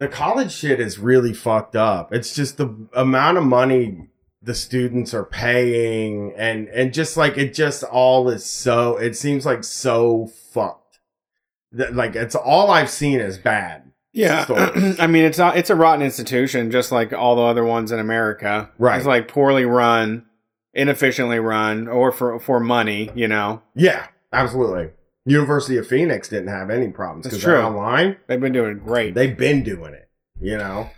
the 0.00 0.08
college 0.08 0.52
shit 0.52 0.80
is 0.80 0.98
really 0.98 1.32
fucked 1.34 1.76
up. 1.76 2.12
It's 2.12 2.34
just 2.34 2.56
the 2.56 2.88
amount 2.92 3.38
of 3.38 3.44
money 3.44 4.08
the 4.40 4.54
students 4.54 5.12
are 5.12 5.24
paying 5.24 6.32
and 6.36 6.68
and 6.68 6.94
just 6.94 7.16
like 7.16 7.36
it 7.36 7.52
just 7.54 7.82
all 7.84 8.28
is 8.28 8.44
so 8.44 8.96
it 8.96 9.16
seems 9.16 9.44
like 9.44 9.64
so 9.64 10.28
fucked. 10.52 11.00
That, 11.72 11.94
like 11.94 12.14
it's 12.16 12.34
all 12.34 12.70
I've 12.70 12.88
seen 12.90 13.20
is 13.20 13.36
bad. 13.38 13.90
Yeah. 14.12 14.46
I 14.98 15.06
mean 15.06 15.24
it's 15.24 15.38
not 15.38 15.56
it's 15.56 15.70
a 15.70 15.74
rotten 15.74 16.04
institution, 16.04 16.70
just 16.70 16.92
like 16.92 17.12
all 17.12 17.36
the 17.36 17.42
other 17.42 17.64
ones 17.64 17.90
in 17.92 17.98
America. 17.98 18.70
Right. 18.78 18.96
It's 18.98 19.06
like 19.06 19.28
poorly 19.28 19.64
run. 19.64 20.24
inefficiently 20.74 21.40
run 21.40 21.88
or 21.88 22.12
for 22.12 22.38
for 22.38 22.60
money. 22.60 23.10
You 23.14 23.26
know, 23.26 23.62
Yeah, 23.74 24.06
absolutely. 24.32 24.90
University 25.28 25.76
of 25.76 25.86
Phoenix 25.86 26.28
didn't 26.28 26.48
have 26.48 26.70
any 26.70 26.88
problems 26.88 27.26
because 27.26 27.42
they're 27.42 27.62
online. 27.62 28.16
they've 28.26 28.40
been 28.40 28.52
doing 28.52 28.78
great. 28.78 29.14
They've 29.14 29.36
been 29.36 29.62
doing 29.62 29.94
it. 29.94 30.08
You 30.40 30.56
know, 30.56 30.90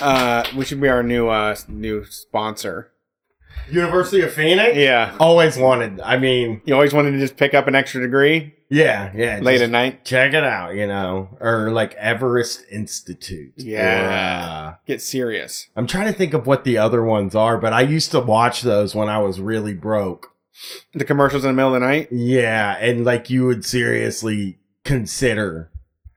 Uh, 0.00 0.44
we 0.56 0.64
should 0.64 0.80
be 0.80 0.88
our 0.88 1.02
new 1.02 1.28
uh 1.28 1.54
new 1.68 2.04
sponsor. 2.04 2.88
University 3.70 4.22
of 4.22 4.32
Phoenix. 4.32 4.76
Yeah, 4.76 5.14
Always 5.20 5.56
wanted. 5.56 6.00
I 6.00 6.18
mean, 6.18 6.62
you 6.64 6.74
always 6.74 6.92
wanted 6.92 7.12
to 7.12 7.18
just 7.18 7.36
pick 7.36 7.54
up 7.54 7.68
an 7.68 7.74
extra 7.74 8.00
degree 8.00 8.54
yeah, 8.68 9.12
yeah. 9.14 9.38
late 9.40 9.60
at 9.60 9.70
night. 9.70 10.04
check 10.04 10.32
it 10.34 10.42
out. 10.42 10.74
You 10.74 10.86
know, 10.86 11.36
or 11.40 11.70
like 11.70 11.94
Everest 11.94 12.64
Institute. 12.70 13.52
Yeah. 13.56 14.06
Or, 14.06 14.10
uh, 14.70 14.74
Get 14.86 15.00
serious. 15.00 15.68
I'm 15.76 15.86
trying 15.86 16.06
to 16.06 16.12
think 16.12 16.34
of 16.34 16.46
what 16.46 16.64
the 16.64 16.78
other 16.78 17.04
ones 17.04 17.34
are, 17.34 17.56
but 17.56 17.72
I 17.72 17.82
used 17.82 18.10
to 18.12 18.20
watch 18.20 18.62
those 18.62 18.94
when 18.94 19.08
I 19.08 19.18
was 19.18 19.40
really 19.40 19.74
broke. 19.74 20.31
The 20.94 21.04
commercials 21.04 21.44
in 21.44 21.50
the 21.50 21.54
middle 21.54 21.74
of 21.74 21.80
the 21.80 21.86
night. 21.86 22.08
Yeah, 22.10 22.76
and 22.78 23.04
like 23.04 23.30
you 23.30 23.46
would 23.46 23.64
seriously 23.64 24.58
consider. 24.84 25.70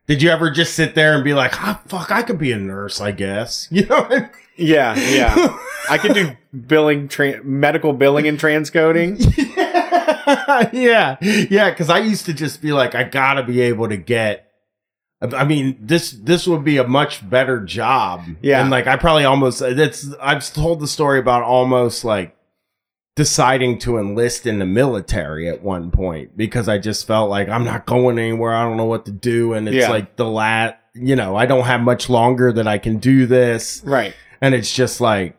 Did 0.08 0.22
you 0.22 0.30
ever 0.30 0.52
just 0.52 0.76
sit 0.76 0.94
there 0.94 1.16
and 1.16 1.24
be 1.24 1.34
like, 1.34 1.60
"Ah, 1.62 1.82
fuck, 1.88 2.12
I 2.12 2.22
could 2.22 2.38
be 2.38 2.52
a 2.52 2.58
nurse, 2.58 3.02
I 3.02 3.12
guess." 3.12 3.68
You 3.72 3.86
know? 3.86 4.02
What 4.02 4.12
I 4.12 4.20
mean? 4.20 4.30
Yeah, 4.58 4.96
yeah. 4.96 5.58
I 5.90 5.98
could 5.98 6.14
do 6.14 6.32
billing, 6.68 7.08
tra- 7.08 7.44
medical 7.44 7.92
billing 7.94 8.28
and 8.28 8.40
transcoding. 8.40 9.18
yeah, 10.74 11.18
yeah. 11.22 11.70
Because 11.70 11.90
I 11.90 12.00
used 12.00 12.26
to 12.26 12.34
just 12.34 12.62
be 12.62 12.72
like, 12.72 12.96
I 12.96 13.04
gotta 13.04 13.44
be 13.44 13.62
able 13.62 13.90
to 13.90 13.98
get. 13.98 14.52
I 15.22 15.44
mean, 15.46 15.78
this 15.80 16.12
this 16.12 16.46
would 16.48 16.64
be 16.64 16.78
a 16.78 16.88
much 16.88 17.28
better 17.28 17.60
job. 17.62 18.24
Yeah. 18.42 18.62
and 18.62 18.70
like 18.70 18.86
I 18.88 18.96
probably 18.98 19.26
almost 19.26 19.60
that's 19.60 20.14
I've 20.22 20.54
told 20.54 20.80
the 20.82 20.88
story 20.88 21.20
about 21.20 21.42
almost 21.44 22.06
like 22.06 22.36
deciding 23.16 23.80
to 23.80 23.98
enlist 23.98 24.45
in 24.45 24.60
the 24.60 24.66
military 24.66 25.48
at 25.48 25.61
one 25.64 25.90
point 25.90 26.35
because 26.35 26.68
I 26.68 26.77
just 26.77 27.08
felt 27.08 27.30
like 27.30 27.48
I'm 27.48 27.64
not 27.64 27.85
going 27.85 28.19
anywhere. 28.19 28.53
I 28.53 28.64
don't 28.64 28.77
know 28.77 28.85
what 28.85 29.06
to 29.06 29.11
do, 29.11 29.53
and 29.53 29.68
it's 29.68 29.77
Yeah. 29.77 29.90
like 29.90 30.16
the 30.18 30.26
lat. 30.26 30.82
You 30.94 31.16
know, 31.16 31.35
I 31.35 31.45
don't 31.45 31.66
have 31.66 31.82
much 31.82 32.10
longer 32.10 32.52
that 32.53 32.68
I 32.68 32.77
can 32.77 32.98
do 32.98 33.26
this, 33.26 33.82
Right. 33.85 34.14
and 34.42 34.53
it's 34.56 34.74
just 34.74 35.00
like 35.02 35.38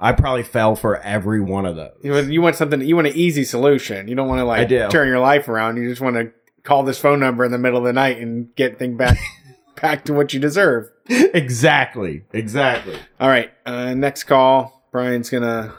I 0.00 0.12
probably 0.12 0.42
fell 0.42 0.74
for 0.74 0.96
every 1.00 1.40
one 1.40 1.64
of 1.64 1.76
those. 1.76 1.92
You 2.02 2.42
want, 2.42 2.56
something. 2.56 2.80
You 2.80 2.96
want 2.96 3.06
an 3.06 3.14
easy 3.14 3.44
solution. 3.44 4.08
You 4.08 4.16
don't 4.16 4.26
want 4.28 4.40
to 4.40 4.44
like 4.44 4.68
turn 4.90 5.06
your 5.06 5.20
life 5.20 5.48
around. 5.48 5.76
You 5.76 5.88
just 5.88 6.00
want 6.00 6.16
to 6.16 6.32
call 6.64 6.82
this 6.82 6.98
phone 6.98 7.20
number 7.20 7.44
in 7.44 7.52
the 7.52 7.58
middle 7.58 7.78
of 7.78 7.84
the 7.84 7.92
night 7.92 8.18
and 8.18 8.52
get 8.56 8.78
things 8.80 8.98
back 8.98 9.18
back 9.80 10.04
to 10.06 10.12
what 10.14 10.32
you 10.32 10.40
deserve. 10.40 10.88
exactly, 11.08 12.24
exactly. 12.32 12.96
All 13.20 13.28
right. 13.28 13.50
Uh, 13.66 13.94
next 13.94 14.24
call. 14.24 14.86
Brian's 14.92 15.30
gonna 15.30 15.72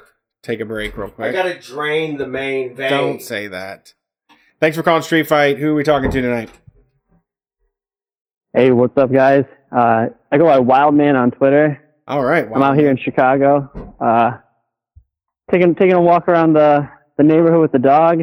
take 0.44 0.60
a 0.60 0.66
break 0.66 0.96
real 0.96 1.10
quick. 1.10 1.30
I 1.30 1.32
gotta 1.32 1.60
drain 1.60 2.18
the 2.18 2.28
main 2.28 2.76
vein. 2.76 2.90
Don't 2.90 3.22
say 3.22 3.48
that. 3.48 3.94
Thanks 4.60 4.78
for 4.78 4.84
calling 4.84 5.02
Street 5.02 5.28
Fight. 5.28 5.58
Who 5.58 5.72
are 5.72 5.76
we 5.76 5.84
talking 5.84 6.12
to 6.12 6.22
tonight? 6.22 6.52
Hey, 8.54 8.72
what's 8.72 8.96
up, 8.98 9.12
guys? 9.12 9.46
Uh, 9.76 10.08
I 10.32 10.38
go 10.38 10.46
by 10.46 10.60
Wildman 10.60 11.16
on 11.16 11.32
Twitter. 11.32 11.82
All 12.08 12.24
right. 12.24 12.48
I'm 12.54 12.62
out 12.62 12.78
here 12.78 12.92
in 12.92 12.98
Chicago, 12.98 13.96
uh, 14.00 14.38
taking 15.52 15.74
taking 15.74 15.94
a 15.94 16.02
walk 16.02 16.28
around 16.28 16.54
the 16.54 16.88
the 17.18 17.24
neighborhood 17.24 17.62
with 17.62 17.72
the 17.72 17.80
dog, 17.80 18.20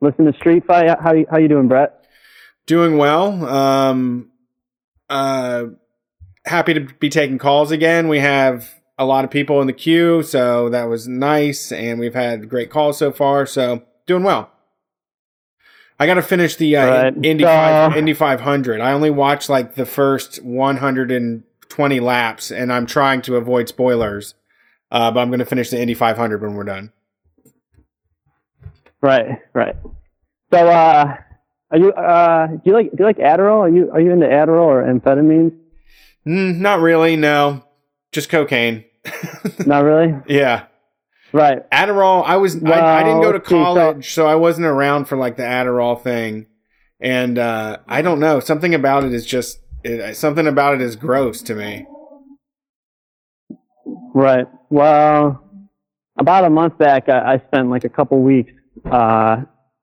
listening 0.00 0.32
to 0.32 0.38
Street 0.38 0.66
Fight. 0.66 0.88
How 1.00 1.14
you 1.14 1.26
how 1.30 1.38
you 1.38 1.48
doing, 1.48 1.68
Brett? 1.68 2.06
Doing 2.66 2.98
well. 2.98 3.46
Um, 3.46 4.30
uh, 5.08 5.66
happy 6.44 6.74
to 6.74 6.80
be 6.80 7.08
taking 7.08 7.38
calls 7.38 7.70
again. 7.70 8.08
We 8.08 8.18
have 8.18 8.68
a 8.98 9.04
lot 9.04 9.24
of 9.24 9.30
people 9.30 9.60
in 9.60 9.66
the 9.66 9.72
queue, 9.72 10.22
so 10.22 10.68
that 10.68 10.84
was 10.84 11.08
nice, 11.08 11.72
and 11.72 11.98
we've 11.98 12.14
had 12.14 12.48
great 12.48 12.70
calls 12.70 12.98
so 12.98 13.12
far. 13.12 13.46
So 13.46 13.82
doing 14.06 14.22
well. 14.22 14.50
I 15.98 16.06
got 16.06 16.14
to 16.14 16.22
finish 16.22 16.56
the 16.56 16.76
uh, 16.76 16.86
Right. 16.86 17.24
Indy 17.24 17.44
five, 17.44 17.96
Indy 17.96 18.14
500. 18.14 18.80
I 18.80 18.92
only 18.92 19.10
watched 19.10 19.48
like 19.48 19.74
the 19.76 19.86
first 19.86 20.42
120 20.42 22.00
laps, 22.00 22.50
and 22.50 22.72
I'm 22.72 22.86
trying 22.86 23.22
to 23.22 23.36
avoid 23.36 23.68
spoilers. 23.68 24.34
Uh, 24.90 25.10
but 25.10 25.20
I'm 25.20 25.28
going 25.28 25.38
to 25.40 25.44
finish 25.46 25.70
the 25.70 25.80
Indy 25.80 25.94
500 25.94 26.42
when 26.42 26.54
we're 26.54 26.64
done. 26.64 26.92
Right, 29.00 29.40
right. 29.52 29.76
So, 30.52 30.68
uh, 30.68 31.16
are 31.70 31.78
you 31.78 31.92
uh, 31.92 32.46
do 32.46 32.60
you 32.64 32.72
like 32.72 32.90
do 32.90 32.96
you 33.00 33.04
like 33.04 33.18
Adderall? 33.18 33.60
Are 33.60 33.68
you 33.68 33.90
are 33.90 34.00
you 34.00 34.12
into 34.12 34.26
Adderall 34.26 34.66
or 34.66 34.82
amphetamines? 34.84 35.52
Mm, 36.26 36.58
not 36.58 36.80
really. 36.80 37.16
No, 37.16 37.63
just 38.14 38.30
cocaine. 38.30 38.84
Not 39.66 39.84
really. 39.84 40.14
Yeah. 40.26 40.66
Right. 41.32 41.68
Adderall. 41.70 42.24
I 42.24 42.36
was. 42.36 42.62
I, 42.64 43.00
I 43.00 43.02
didn't 43.02 43.20
go 43.20 43.32
to 43.32 43.38
Well, 43.38 43.44
see, 43.44 43.48
so- 43.48 43.64
college, 43.64 44.14
so 44.14 44.26
I 44.26 44.36
wasn't 44.36 44.66
around 44.66 45.06
for 45.06 45.16
like 45.16 45.36
the 45.36 45.42
Adderall 45.42 46.00
thing. 46.00 46.46
And 47.00 47.38
uh, 47.38 47.78
I 47.88 48.00
don't 48.02 48.20
know. 48.20 48.40
Something 48.40 48.74
about 48.74 49.04
it 49.04 49.12
is 49.12 49.26
just. 49.26 49.58
It, 49.82 50.16
something 50.16 50.46
about 50.46 50.74
it 50.74 50.80
is 50.80 50.96
gross 50.96 51.42
to 51.42 51.54
me. 51.54 51.86
Right. 54.14 54.46
Well, 54.70 55.44
about 56.16 56.44
a 56.44 56.50
month 56.50 56.78
back, 56.78 57.08
I, 57.08 57.34
I 57.34 57.38
spent 57.48 57.68
like 57.68 57.84
a 57.84 57.88
couple 57.88 58.22
weeks 58.22 58.52
uh, 58.90 59.42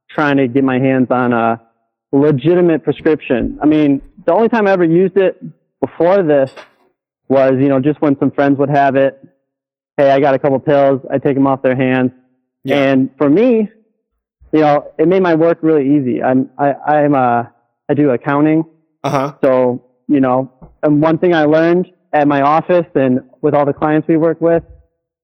trying 0.10 0.38
to 0.38 0.48
get 0.48 0.64
my 0.64 0.80
hands 0.80 1.08
on 1.11 1.34
a 1.34 1.61
legitimate 2.11 2.84
prescription. 2.84 3.60
I 3.61 3.66
mean, 3.66 4.01
the 4.26 4.34
only 4.34 4.50
time 4.50 4.68
I 4.68 4.72
ever 4.72 4.85
used 4.85 5.18
it 5.18 5.40
before 5.80 6.24
this 6.24 6.51
was, 7.32 7.53
you 7.53 7.69
know, 7.69 7.80
just 7.80 8.01
when 8.01 8.19
some 8.19 8.30
friends 8.30 8.60
would 8.60 8.69
have 8.69 8.98
it. 8.98 9.18
Hey, 9.95 10.11
I 10.11 10.19
got 10.19 10.34
a 10.34 10.40
couple 10.40 10.60
pills. 10.60 11.00
I 11.10 11.18
take 11.18 11.35
them 11.35 11.48
off 11.48 11.61
their 11.61 11.77
hands. 11.77 12.11
And 12.68 13.10
for 13.18 13.30
me, 13.30 13.69
you 14.51 14.60
know, 14.60 14.92
it 15.00 15.08
made 15.08 15.24
my 15.24 15.35
work 15.35 15.60
really 15.61 15.95
easy. 15.95 16.22
I'm, 16.22 16.50
I, 16.58 16.74
I'm, 16.74 17.16
uh, 17.16 17.43
I 17.90 17.93
do 17.95 18.10
accounting. 18.10 18.66
Uh 19.03 19.10
huh. 19.10 19.34
So, 19.42 19.85
you 20.08 20.19
know, 20.19 20.51
and 20.84 21.01
one 21.01 21.18
thing 21.18 21.34
I 21.34 21.45
learned 21.45 21.92
at 22.11 22.27
my 22.27 22.42
office 22.42 22.85
and 22.95 23.22
with 23.42 23.53
all 23.53 23.66
the 23.66 23.74
clients 23.74 24.08
we 24.10 24.18
work 24.18 24.42
with, 24.42 24.64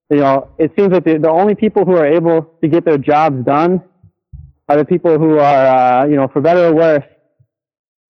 you 0.10 0.18
know, 0.18 0.50
it 0.58 0.72
seems 0.78 0.94
like 0.94 1.04
the, 1.04 1.18
the 1.18 1.30
only 1.30 1.56
people 1.56 1.84
who 1.84 1.96
are 1.98 2.08
able 2.08 2.42
to 2.62 2.68
get 2.70 2.86
their 2.86 2.98
jobs 2.98 3.44
done 3.44 3.84
are 4.70 4.78
the 4.78 4.86
people 4.86 5.20
who 5.20 5.40
are, 5.40 5.66
uh, 5.78 6.06
you 6.06 6.16
know, 6.16 6.30
for 6.30 6.42
better 6.42 6.68
or 6.68 6.74
worse, 6.74 7.04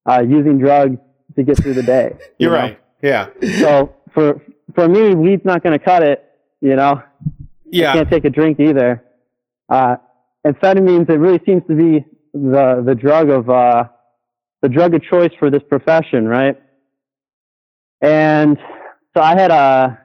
uh, 0.06 0.22
using 0.22 0.60
drugs 0.60 0.98
to 1.36 1.44
get 1.44 1.58
through 1.58 1.74
the 1.74 1.84
day. 1.84 2.16
you 2.38 2.50
You're 2.50 2.52
know? 2.52 2.58
right. 2.58 2.80
Yeah. 3.02 3.30
So 3.60 3.96
for, 4.14 4.42
for 4.74 4.88
me, 4.88 5.16
weed's 5.16 5.46
not 5.46 5.64
going 5.64 5.78
to 5.78 5.84
cut 5.84 6.04
it, 6.04 6.24
you 6.62 6.76
know? 6.76 7.02
Yeah. 7.70 7.92
I 7.92 7.94
can't 7.94 8.10
take 8.10 8.26
a 8.26 8.30
drink 8.30 8.60
either. 8.60 9.04
Uh, 9.70 9.98
amphetamines, 10.46 11.10
it 11.10 11.18
really 11.18 11.42
seems 11.46 11.64
to 11.68 11.76
be 11.76 12.06
the, 12.34 12.84
the 12.86 12.96
drug 12.96 13.30
of, 13.30 13.50
uh, 13.50 13.86
the 14.62 14.70
drug 14.70 14.94
of 14.94 15.04
choice 15.04 15.32
for 15.38 15.50
this 15.50 15.64
profession, 15.70 16.28
right? 16.28 16.60
And 18.02 18.58
so 19.16 19.22
I 19.22 19.40
had 19.40 19.52
a, 19.52 20.00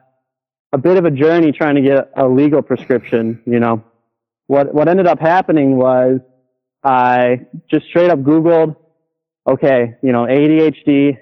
a 0.71 0.77
bit 0.77 0.97
of 0.97 1.05
a 1.05 1.11
journey 1.11 1.51
trying 1.51 1.75
to 1.75 1.81
get 1.81 2.11
a 2.15 2.27
legal 2.27 2.61
prescription, 2.61 3.41
you 3.45 3.59
know. 3.59 3.83
What, 4.47 4.73
what 4.73 4.87
ended 4.87 5.07
up 5.07 5.19
happening 5.19 5.77
was 5.77 6.19
I 6.83 7.45
just 7.71 7.85
straight 7.87 8.09
up 8.09 8.19
Googled, 8.19 8.75
okay, 9.47 9.95
you 10.01 10.11
know, 10.11 10.25
ADHD. 10.25 11.17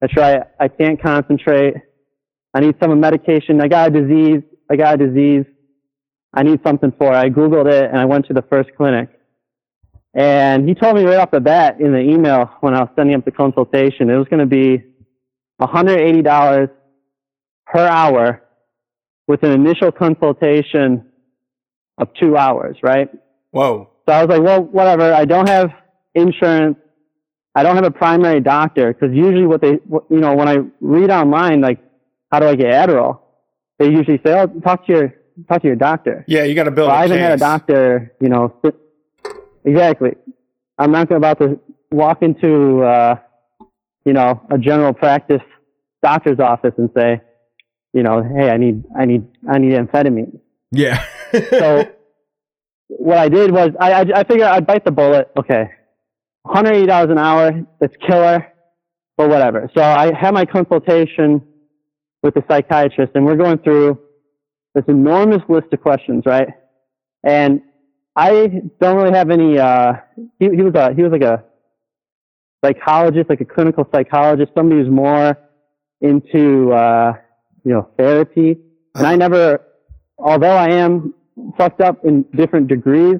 That's 0.00 0.16
right. 0.16 0.42
I 0.60 0.68
can't 0.68 1.00
concentrate. 1.00 1.74
I 2.54 2.60
need 2.60 2.74
some 2.82 2.98
medication. 3.00 3.60
I 3.60 3.68
got 3.68 3.94
a 3.94 4.02
disease. 4.02 4.42
I 4.70 4.76
got 4.76 5.00
a 5.00 5.06
disease. 5.06 5.44
I 6.32 6.42
need 6.42 6.60
something 6.64 6.92
for 6.98 7.12
it. 7.12 7.16
I 7.16 7.30
Googled 7.30 7.70
it 7.70 7.90
and 7.90 7.98
I 7.98 8.04
went 8.04 8.26
to 8.26 8.34
the 8.34 8.42
first 8.42 8.70
clinic. 8.76 9.08
And 10.14 10.68
he 10.68 10.74
told 10.74 10.96
me 10.96 11.04
right 11.04 11.18
off 11.18 11.30
the 11.30 11.40
bat 11.40 11.80
in 11.80 11.92
the 11.92 12.00
email 12.00 12.50
when 12.60 12.74
I 12.74 12.80
was 12.80 12.88
setting 12.96 13.14
up 13.14 13.24
the 13.24 13.30
consultation, 13.30 14.08
it 14.08 14.16
was 14.16 14.26
going 14.28 14.40
to 14.40 14.46
be 14.46 14.82
$180 15.60 16.70
per 17.66 17.86
hour 17.86 18.42
with 19.28 19.42
an 19.42 19.52
initial 19.52 19.92
consultation 19.92 21.06
of 21.98 22.08
two 22.20 22.36
hours, 22.36 22.76
right? 22.82 23.08
Whoa. 23.50 23.90
So 24.08 24.14
I 24.14 24.24
was 24.24 24.30
like, 24.30 24.42
well, 24.42 24.62
whatever. 24.62 25.12
I 25.12 25.24
don't 25.24 25.48
have 25.48 25.70
insurance. 26.14 26.76
I 27.56 27.62
don't 27.62 27.74
have 27.74 27.86
a 27.86 27.90
primary 27.90 28.40
doctor 28.40 28.92
because 28.92 29.16
usually 29.16 29.46
what 29.46 29.62
they, 29.62 29.78
you 30.10 30.20
know, 30.20 30.34
when 30.34 30.46
I 30.46 30.58
read 30.82 31.10
online, 31.10 31.62
like, 31.62 31.78
how 32.30 32.38
do 32.38 32.46
I 32.46 32.54
get 32.54 32.66
Adderall? 32.66 33.20
They 33.78 33.86
usually 33.86 34.18
say, 34.18 34.38
oh, 34.38 34.46
talk 34.60 34.86
to 34.86 34.92
your, 34.92 35.14
talk 35.48 35.62
to 35.62 35.66
your 35.66 35.76
doctor. 35.76 36.22
Yeah. 36.28 36.44
You 36.44 36.54
got 36.54 36.64
to 36.64 36.70
build. 36.70 36.90
I 36.90 37.02
haven't 37.02 37.18
had 37.18 37.32
a 37.32 37.38
doctor, 37.38 38.12
you 38.20 38.28
know. 38.28 38.54
Exactly. 39.64 40.16
I'm 40.78 40.92
not 40.92 41.10
about 41.10 41.38
to 41.38 41.58
walk 41.90 42.22
into, 42.22 42.82
uh, 42.82 43.16
you 44.04 44.12
know, 44.12 44.42
a 44.50 44.58
general 44.58 44.92
practice 44.92 45.42
doctor's 46.02 46.38
office 46.38 46.74
and 46.76 46.90
say, 46.94 47.22
you 47.94 48.02
know, 48.02 48.22
hey, 48.22 48.50
I 48.50 48.58
need, 48.58 48.84
I 48.94 49.06
need, 49.06 49.26
I 49.50 49.56
need 49.56 49.72
amphetamine. 49.72 50.40
Yeah. 50.72 51.02
so 51.32 51.90
what 52.88 53.16
I 53.16 53.30
did 53.30 53.50
was 53.50 53.70
I, 53.80 53.92
I, 53.92 54.00
I 54.14 54.24
figured 54.24 54.42
I'd 54.42 54.66
bite 54.66 54.84
the 54.84 54.90
bullet. 54.90 55.30
Okay, 55.38 55.70
$180 56.46 57.10
an 57.10 57.18
hour. 57.18 57.52
That's 57.80 57.94
killer, 58.06 58.46
but 59.16 59.28
whatever. 59.28 59.70
So 59.74 59.82
I 59.82 60.12
had 60.14 60.34
my 60.34 60.44
consultation 60.44 61.42
with 62.22 62.34
the 62.34 62.44
psychiatrist, 62.48 63.12
and 63.14 63.24
we're 63.24 63.36
going 63.36 63.58
through 63.58 63.98
this 64.74 64.84
enormous 64.88 65.42
list 65.48 65.68
of 65.72 65.80
questions, 65.80 66.24
right? 66.26 66.48
And 67.24 67.62
I 68.14 68.62
don't 68.80 68.96
really 68.96 69.16
have 69.16 69.30
any. 69.30 69.58
Uh, 69.58 69.94
he, 70.38 70.48
he 70.50 70.62
was 70.62 70.74
a 70.74 70.94
he 70.94 71.02
was 71.02 71.12
like 71.12 71.22
a 71.22 71.44
psychologist, 72.64 73.28
like 73.28 73.40
a 73.40 73.44
clinical 73.44 73.88
psychologist, 73.92 74.52
somebody 74.54 74.80
who's 74.80 74.90
more 74.90 75.36
into 76.00 76.72
uh, 76.72 77.12
you 77.64 77.72
know 77.72 77.88
therapy. 77.98 78.56
And 78.94 79.06
I 79.06 79.16
never, 79.16 79.60
although 80.18 80.56
I 80.56 80.70
am 80.70 81.14
fucked 81.58 81.80
up 81.80 82.04
in 82.04 82.22
different 82.34 82.68
degrees, 82.68 83.16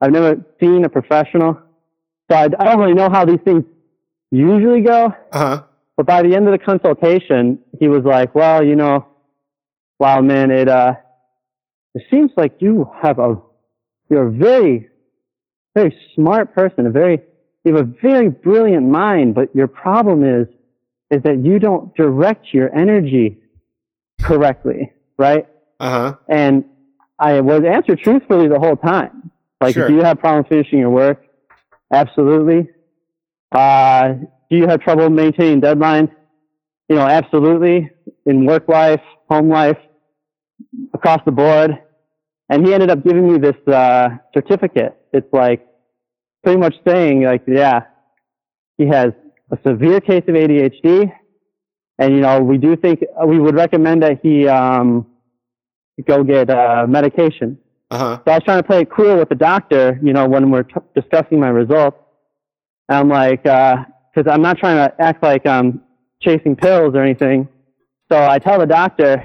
I've 0.00 0.12
never 0.12 0.44
seen 0.60 0.84
a 0.84 0.88
professional, 0.88 1.58
so 2.30 2.36
I, 2.36 2.44
I 2.44 2.64
don't 2.64 2.78
really 2.78 2.94
know 2.94 3.08
how 3.10 3.24
these 3.24 3.40
things 3.44 3.64
usually 4.30 4.80
go. 4.82 5.12
Uh 5.32 5.38
huh. 5.38 5.62
But 5.96 6.06
by 6.06 6.22
the 6.22 6.34
end 6.34 6.46
of 6.46 6.52
the 6.52 6.58
consultation, 6.58 7.58
he 7.80 7.88
was 7.88 8.04
like, 8.04 8.34
"Well, 8.34 8.62
you 8.64 8.76
know, 8.76 9.06
wow, 9.98 10.20
man, 10.20 10.50
it 10.50 10.68
uh, 10.68 10.94
it 11.94 12.02
seems 12.10 12.30
like 12.36 12.56
you 12.60 12.90
have 13.02 13.18
a 13.18 13.36
you're 14.10 14.28
a 14.28 14.30
very, 14.30 14.88
very 15.74 15.96
smart 16.14 16.54
person, 16.54 16.86
a 16.86 16.90
very 16.90 17.20
you 17.64 17.74
have 17.74 17.86
a 17.88 17.90
very 18.02 18.28
brilliant 18.28 18.86
mind, 18.88 19.34
but 19.34 19.54
your 19.54 19.68
problem 19.68 20.22
is 20.22 20.46
is 21.10 21.22
that 21.22 21.38
you 21.44 21.58
don't 21.58 21.94
direct 21.94 22.52
your 22.52 22.74
energy 22.76 23.38
correctly, 24.20 24.92
right? 25.18 25.46
Uh 25.80 25.90
huh. 25.90 26.16
And 26.28 26.64
I 27.18 27.40
was 27.40 27.62
answered 27.64 28.00
truthfully 28.00 28.48
the 28.48 28.58
whole 28.58 28.76
time. 28.76 29.30
Like, 29.60 29.74
Sure. 29.74 29.88
do 29.88 29.94
you 29.94 30.02
have 30.02 30.18
problems 30.18 30.48
finishing 30.48 30.78
your 30.80 30.90
work? 30.90 31.22
Absolutely. 31.92 32.68
Uh, 33.52 34.14
do 34.50 34.56
you 34.56 34.66
have 34.66 34.80
trouble 34.80 35.08
maintaining 35.10 35.60
deadlines? 35.60 36.10
You 36.88 36.96
know, 36.96 37.06
absolutely. 37.06 37.90
In 38.26 38.44
work 38.44 38.68
life, 38.68 39.00
home 39.28 39.48
life, 39.48 39.78
across 40.94 41.20
the 41.24 41.32
board. 41.32 41.78
And 42.48 42.66
he 42.66 42.72
ended 42.74 42.90
up 42.90 43.04
giving 43.04 43.32
me 43.32 43.38
this 43.38 43.56
uh, 43.66 44.10
certificate. 44.32 44.96
It's 45.12 45.26
like 45.32 45.66
pretty 46.44 46.60
much 46.60 46.74
saying, 46.86 47.22
like, 47.22 47.42
yeah, 47.46 47.82
he 48.78 48.86
has 48.86 49.12
a 49.50 49.58
severe 49.66 50.00
case 50.00 50.22
of 50.28 50.34
ADHD, 50.34 51.12
and 51.98 52.14
you 52.14 52.20
know, 52.20 52.40
we 52.40 52.58
do 52.58 52.76
think 52.76 53.00
we 53.26 53.38
would 53.40 53.54
recommend 53.54 54.02
that 54.02 54.20
he 54.22 54.46
um, 54.46 55.06
go 56.06 56.22
get 56.22 56.50
uh, 56.50 56.86
medication. 56.88 57.58
Uh 57.90 57.98
huh. 57.98 58.20
So 58.24 58.32
I 58.32 58.34
was 58.34 58.44
trying 58.44 58.62
to 58.62 58.66
play 58.66 58.80
it 58.80 58.90
cool 58.90 59.16
with 59.16 59.28
the 59.28 59.36
doctor, 59.36 59.98
you 60.02 60.12
know, 60.12 60.26
when 60.28 60.50
we're 60.50 60.64
t- 60.64 60.74
discussing 60.94 61.38
my 61.38 61.48
results. 61.48 61.98
I'm 62.88 63.08
like, 63.08 63.42
because 63.42 64.26
I'm 64.30 64.42
not 64.42 64.58
trying 64.58 64.76
to 64.76 64.94
act 65.00 65.22
like 65.22 65.46
I'm 65.46 65.82
chasing 66.20 66.56
pills 66.56 66.94
or 66.94 67.02
anything. 67.02 67.48
So 68.10 68.22
I 68.22 68.38
tell 68.38 68.58
the 68.58 68.66
doctor, 68.66 69.24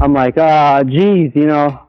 I'm 0.00 0.12
like, 0.12 0.36
uh, 0.38 0.84
geez, 0.84 1.32
you 1.34 1.46
know, 1.46 1.86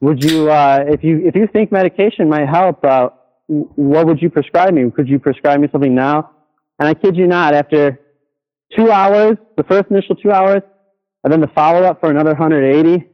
would 0.00 0.22
you, 0.22 0.50
uh, 0.50 0.84
if 0.88 1.04
you, 1.04 1.26
if 1.26 1.34
you 1.34 1.46
think 1.46 1.72
medication 1.72 2.28
might 2.28 2.48
help, 2.48 2.84
uh, 2.84 3.10
what 3.46 4.06
would 4.06 4.20
you 4.20 4.30
prescribe 4.30 4.74
me? 4.74 4.90
Could 4.90 5.08
you 5.08 5.18
prescribe 5.18 5.60
me 5.60 5.68
something 5.70 5.94
now? 5.94 6.30
And 6.78 6.88
I 6.88 6.94
kid 6.94 7.16
you 7.16 7.26
not, 7.26 7.54
after 7.54 8.00
two 8.76 8.90
hours, 8.90 9.36
the 9.56 9.62
first 9.64 9.90
initial 9.90 10.16
two 10.16 10.32
hours, 10.32 10.62
and 11.24 11.32
then 11.32 11.40
the 11.40 11.48
follow 11.48 11.82
up 11.82 12.00
for 12.00 12.10
another 12.10 12.30
180, 12.30 13.06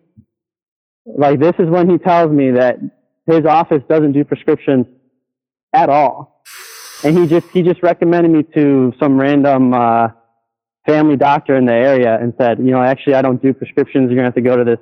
like 1.04 1.40
this 1.40 1.54
is 1.58 1.68
when 1.68 1.88
he 1.90 1.98
tells 1.98 2.30
me 2.30 2.52
that 2.52 2.78
his 3.26 3.44
office 3.46 3.82
doesn't 3.88 4.12
do 4.12 4.24
prescriptions 4.24 4.86
at 5.72 5.88
all. 5.88 6.42
And 7.04 7.18
he 7.18 7.26
just, 7.26 7.48
he 7.48 7.62
just 7.62 7.82
recommended 7.82 8.30
me 8.30 8.42
to 8.54 8.92
some 9.00 9.18
random, 9.18 9.74
uh, 9.74 10.08
family 10.86 11.16
doctor 11.16 11.56
in 11.56 11.64
the 11.66 11.72
area 11.72 12.18
and 12.20 12.34
said, 12.38 12.58
you 12.58 12.70
know, 12.72 12.82
actually 12.82 13.14
I 13.14 13.22
don't 13.22 13.40
do 13.40 13.52
prescriptions. 13.52 14.10
You're 14.10 14.20
going 14.20 14.24
to 14.24 14.24
have 14.24 14.34
to 14.34 14.40
go 14.40 14.56
to 14.56 14.64
this, 14.64 14.78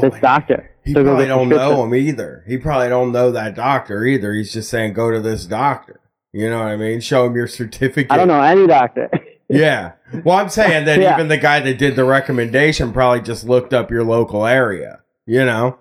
this 0.00 0.20
doctor. 0.20 0.70
He 0.84 0.94
go 0.94 1.04
probably 1.04 1.26
don't 1.26 1.48
know 1.48 1.84
him 1.84 1.94
either. 1.94 2.44
He 2.46 2.58
probably 2.58 2.88
don't 2.88 3.12
know 3.12 3.30
that 3.30 3.54
doctor 3.54 4.04
either. 4.04 4.32
He's 4.32 4.52
just 4.52 4.68
saying 4.68 4.94
go 4.94 5.10
to 5.10 5.20
this 5.20 5.46
doctor. 5.46 6.00
You 6.32 6.48
know 6.48 6.58
what 6.60 6.68
I 6.68 6.76
mean? 6.76 7.00
Show 7.00 7.26
him 7.26 7.36
your 7.36 7.46
certificate. 7.46 8.10
I 8.10 8.16
don't 8.16 8.28
know 8.28 8.40
any 8.42 8.66
doctor. 8.66 9.08
Yeah. 9.48 9.92
Well, 10.24 10.38
I'm 10.38 10.48
saying 10.48 10.86
that 10.86 10.98
Yeah. 10.98 11.14
even 11.14 11.28
the 11.28 11.36
guy 11.36 11.60
that 11.60 11.76
did 11.76 11.94
the 11.94 12.04
recommendation 12.04 12.90
probably 12.90 13.20
just 13.20 13.44
looked 13.44 13.74
up 13.74 13.90
your 13.90 14.02
local 14.02 14.46
area. 14.46 15.01
You 15.32 15.46
know? 15.46 15.78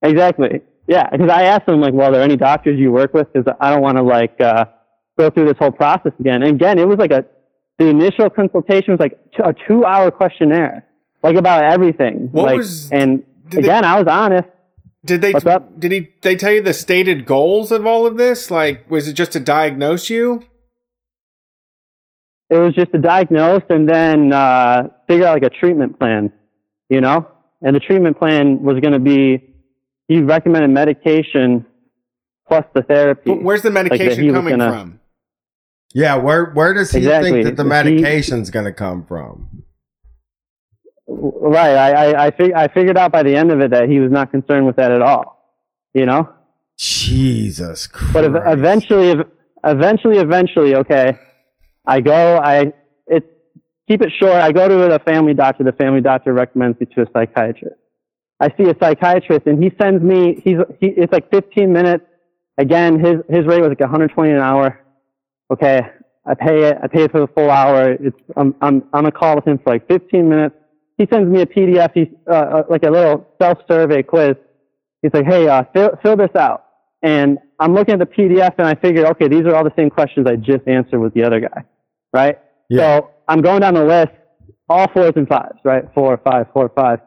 Exactly. 0.00 0.62
Yeah, 0.88 1.10
because 1.10 1.28
I 1.28 1.42
asked 1.42 1.68
him 1.68 1.78
like, 1.82 1.92
"Well, 1.92 2.08
are 2.08 2.12
there 2.12 2.22
any 2.22 2.38
doctors 2.38 2.80
you 2.80 2.90
work 2.90 3.12
with?" 3.12 3.30
Because 3.30 3.52
I 3.60 3.68
don't 3.70 3.82
want 3.82 3.98
to 3.98 4.02
like 4.02 4.40
uh, 4.40 4.64
go 5.18 5.28
through 5.28 5.44
this 5.44 5.58
whole 5.58 5.70
process 5.70 6.12
again. 6.18 6.42
And 6.42 6.54
again, 6.54 6.78
it 6.78 6.88
was 6.88 6.96
like 6.98 7.10
a 7.10 7.26
the 7.78 7.88
initial 7.88 8.30
consultation 8.30 8.92
was 8.94 8.98
like 8.98 9.18
t- 9.32 9.42
a 9.44 9.54
two-hour 9.68 10.10
questionnaire, 10.10 10.86
like 11.22 11.36
about 11.36 11.64
everything. 11.64 12.30
What 12.32 12.46
like, 12.46 12.56
was- 12.56 12.90
and 12.90 13.24
did 13.50 13.58
they- 13.64 13.68
again, 13.68 13.84
I 13.84 13.98
was 13.98 14.08
honest. 14.08 14.48
Did 15.04 15.20
they? 15.20 15.32
What's 15.32 15.44
up? 15.44 15.78
Did 15.78 15.92
he? 15.92 16.08
They 16.22 16.34
tell 16.34 16.52
you 16.52 16.62
the 16.62 16.72
stated 16.72 17.26
goals 17.26 17.70
of 17.70 17.84
all 17.84 18.06
of 18.06 18.16
this? 18.16 18.50
Like, 18.50 18.90
was 18.90 19.06
it 19.06 19.12
just 19.12 19.32
to 19.32 19.40
diagnose 19.40 20.08
you? 20.08 20.44
It 22.48 22.56
was 22.56 22.74
just 22.74 22.90
to 22.92 22.98
diagnose 22.98 23.62
and 23.68 23.86
then 23.86 24.32
uh, 24.32 24.88
figure 25.06 25.26
out 25.26 25.34
like 25.34 25.52
a 25.52 25.54
treatment 25.54 25.98
plan, 25.98 26.32
you 26.88 27.02
know. 27.02 27.28
And 27.62 27.76
the 27.76 27.80
treatment 27.80 28.18
plan 28.18 28.62
was 28.62 28.80
going 28.80 28.92
to 28.94 28.98
be 28.98 29.42
he 30.08 30.20
recommended 30.20 30.70
medication 30.70 31.66
plus 32.48 32.64
the 32.74 32.82
therapy. 32.82 33.30
But 33.30 33.42
where's 33.42 33.62
the 33.62 33.70
medication 33.70 34.22
he 34.22 34.30
was 34.30 34.36
coming 34.38 34.58
gonna- 34.58 34.70
from? 34.72 35.00
Yeah, 35.94 36.16
where 36.16 36.46
where 36.52 36.72
does 36.72 36.90
he 36.92 36.98
Exactly. 36.98 37.30
think 37.32 37.44
that 37.44 37.56
the 37.56 37.64
He- 37.64 37.68
medication's 37.68 38.50
gonna 38.50 38.72
come 38.72 39.04
from? 39.04 39.64
Right. 41.08 41.74
I 41.76 41.90
I 42.12 42.26
I, 42.26 42.30
fig- 42.30 42.52
I 42.52 42.68
figured 42.68 42.96
out 42.96 43.10
by 43.12 43.22
the 43.24 43.34
end 43.36 43.50
of 43.50 43.60
it 43.60 43.70
that 43.72 43.88
he 43.88 43.98
was 43.98 44.12
not 44.12 44.30
concerned 44.30 44.66
with 44.66 44.76
that 44.76 44.92
at 44.92 45.02
all. 45.02 45.38
You 45.94 46.06
know. 46.06 46.28
Jesus 46.78 47.86
Christ. 47.88 48.12
But 48.12 48.24
ev- 48.24 48.58
eventually, 48.58 49.10
ev- 49.10 49.26
eventually, 49.64 50.18
eventually, 50.18 50.76
okay. 50.76 51.18
I 51.86 52.00
go. 52.00 52.36
I 52.38 52.56
it 52.60 52.74
keep 53.90 54.02
it 54.02 54.12
short. 54.18 54.34
I 54.34 54.52
go 54.52 54.68
to 54.68 54.94
a 54.94 54.98
family 55.00 55.34
doctor. 55.34 55.64
The 55.64 55.72
family 55.72 56.00
doctor 56.00 56.32
recommends 56.32 56.78
me 56.78 56.86
to 56.94 57.02
a 57.02 57.06
psychiatrist. 57.12 57.76
I 58.38 58.48
see 58.56 58.70
a 58.70 58.74
psychiatrist, 58.80 59.46
and 59.46 59.62
he 59.62 59.72
sends 59.80 60.02
me. 60.02 60.40
He's 60.44 60.58
he. 60.80 60.88
It's 60.88 61.12
like 61.12 61.30
15 61.30 61.72
minutes. 61.72 62.04
Again, 62.56 63.00
his 63.00 63.16
his 63.28 63.46
rate 63.46 63.60
was 63.60 63.70
like 63.70 63.80
120 63.80 64.30
an 64.30 64.38
hour. 64.38 64.80
Okay, 65.52 65.80
I 66.24 66.34
pay 66.34 66.68
it. 66.68 66.78
I 66.82 66.86
pay 66.86 67.04
it 67.04 67.10
for 67.10 67.20
the 67.20 67.26
full 67.26 67.50
hour. 67.50 67.92
It's 67.92 68.16
I'm 68.36 68.54
I'm 68.62 68.84
on 68.92 69.06
a 69.06 69.12
call 69.12 69.36
with 69.36 69.46
him 69.46 69.58
for 69.58 69.72
like 69.72 69.88
15 69.88 70.28
minutes. 70.28 70.54
He 70.96 71.06
sends 71.12 71.28
me 71.28 71.42
a 71.42 71.46
PDF. 71.46 71.90
He's 71.94 72.08
uh, 72.28 72.34
uh, 72.34 72.62
like 72.70 72.84
a 72.84 72.90
little 72.90 73.26
self 73.42 73.58
survey 73.68 74.02
quiz. 74.02 74.36
He's 75.02 75.12
like, 75.12 75.26
hey, 75.26 75.48
uh, 75.48 75.64
fill 75.74 75.90
fill 76.02 76.16
this 76.16 76.34
out. 76.36 76.66
And 77.02 77.38
I'm 77.58 77.74
looking 77.74 77.94
at 77.94 77.98
the 77.98 78.06
PDF, 78.06 78.54
and 78.58 78.66
I 78.66 78.74
figured, 78.74 79.06
okay, 79.06 79.26
these 79.26 79.46
are 79.46 79.54
all 79.54 79.64
the 79.64 79.72
same 79.76 79.88
questions 79.88 80.26
I 80.26 80.36
just 80.36 80.68
answered 80.68 81.00
with 81.00 81.14
the 81.14 81.24
other 81.24 81.40
guy, 81.40 81.64
right? 82.12 82.38
So 82.78 83.10
I'm 83.30 83.42
going 83.42 83.60
down 83.60 83.74
the 83.74 83.84
list, 83.84 84.10
all 84.68 84.88
fours 84.92 85.12
and 85.14 85.28
fives, 85.28 85.60
right? 85.62 85.84
Four, 85.94 86.20
five, 86.24 86.48
four, 86.52 86.68
five. 86.74 86.98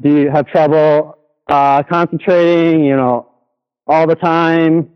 Do 0.00 0.08
you 0.08 0.30
have 0.30 0.46
trouble 0.46 1.18
uh, 1.48 1.82
concentrating? 1.82 2.82
You 2.82 2.96
know, 2.96 3.30
all 3.86 4.06
the 4.06 4.14
time, 4.14 4.92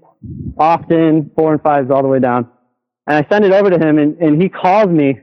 often, 0.57 1.33
four 1.36 1.52
and 1.52 1.62
fives 1.62 1.91
all 1.91 2.00
the 2.00 2.09
way 2.09 2.18
down. 2.18 2.49
And 3.07 3.15
I 3.23 3.28
send 3.28 3.44
it 3.44 3.52
over 3.52 3.68
to 3.68 3.78
him, 3.78 3.99
and, 3.99 4.17
and 4.23 4.41
he 4.41 4.49
calls 4.49 4.86
me, 4.86 5.20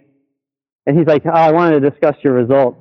and 0.86 0.96
he's 0.96 1.08
like, 1.08 1.24
oh, 1.26 1.32
I 1.32 1.52
wanted 1.52 1.80
to 1.80 1.90
discuss 1.90 2.16
your 2.24 2.34
results. 2.34 2.80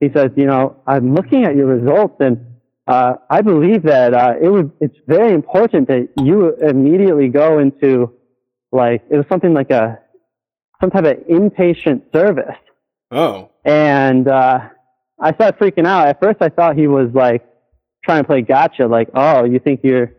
He 0.00 0.08
says, 0.14 0.30
you 0.36 0.46
know, 0.46 0.80
I'm 0.86 1.14
looking 1.14 1.44
at 1.44 1.54
your 1.54 1.66
results, 1.66 2.16
and 2.20 2.46
uh, 2.86 3.16
I 3.28 3.42
believe 3.42 3.82
that 3.82 4.14
uh, 4.14 4.34
it 4.40 4.48
would. 4.48 4.72
It's 4.80 4.96
very 5.06 5.34
important 5.34 5.88
that 5.88 6.08
you 6.16 6.56
immediately 6.56 7.28
go 7.28 7.58
into, 7.58 8.14
like, 8.72 9.02
it 9.10 9.18
was 9.18 9.26
something 9.28 9.52
like 9.52 9.70
a 9.70 9.98
some 10.80 10.90
type 10.90 11.04
of 11.04 11.16
inpatient 11.26 12.12
service. 12.12 12.56
Oh. 13.10 13.50
And 13.64 14.28
uh, 14.28 14.68
I 15.20 15.32
started 15.34 15.58
freaking 15.58 15.86
out. 15.86 16.08
At 16.08 16.20
first, 16.20 16.38
I 16.40 16.48
thought 16.48 16.76
he 16.76 16.86
was 16.86 17.10
like 17.12 17.46
trying 18.04 18.22
to 18.22 18.26
play 18.26 18.40
gotcha, 18.42 18.86
like, 18.86 19.08
oh, 19.14 19.44
you 19.44 19.58
think 19.58 19.80
you're, 19.82 20.12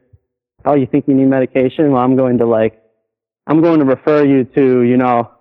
oh, 0.66 0.76
you 0.76 0.86
think 0.86 1.08
you 1.08 1.16
need 1.16 1.26
medication? 1.26 1.92
Well, 1.92 2.02
I'm 2.02 2.16
going 2.16 2.38
to 2.38 2.46
like, 2.46 2.82
I'm 3.48 3.62
going 3.62 3.80
to 3.80 3.86
refer 3.86 4.24
you 4.24 4.44
to, 4.44 4.82
you 4.82 4.98
know, 4.98 5.32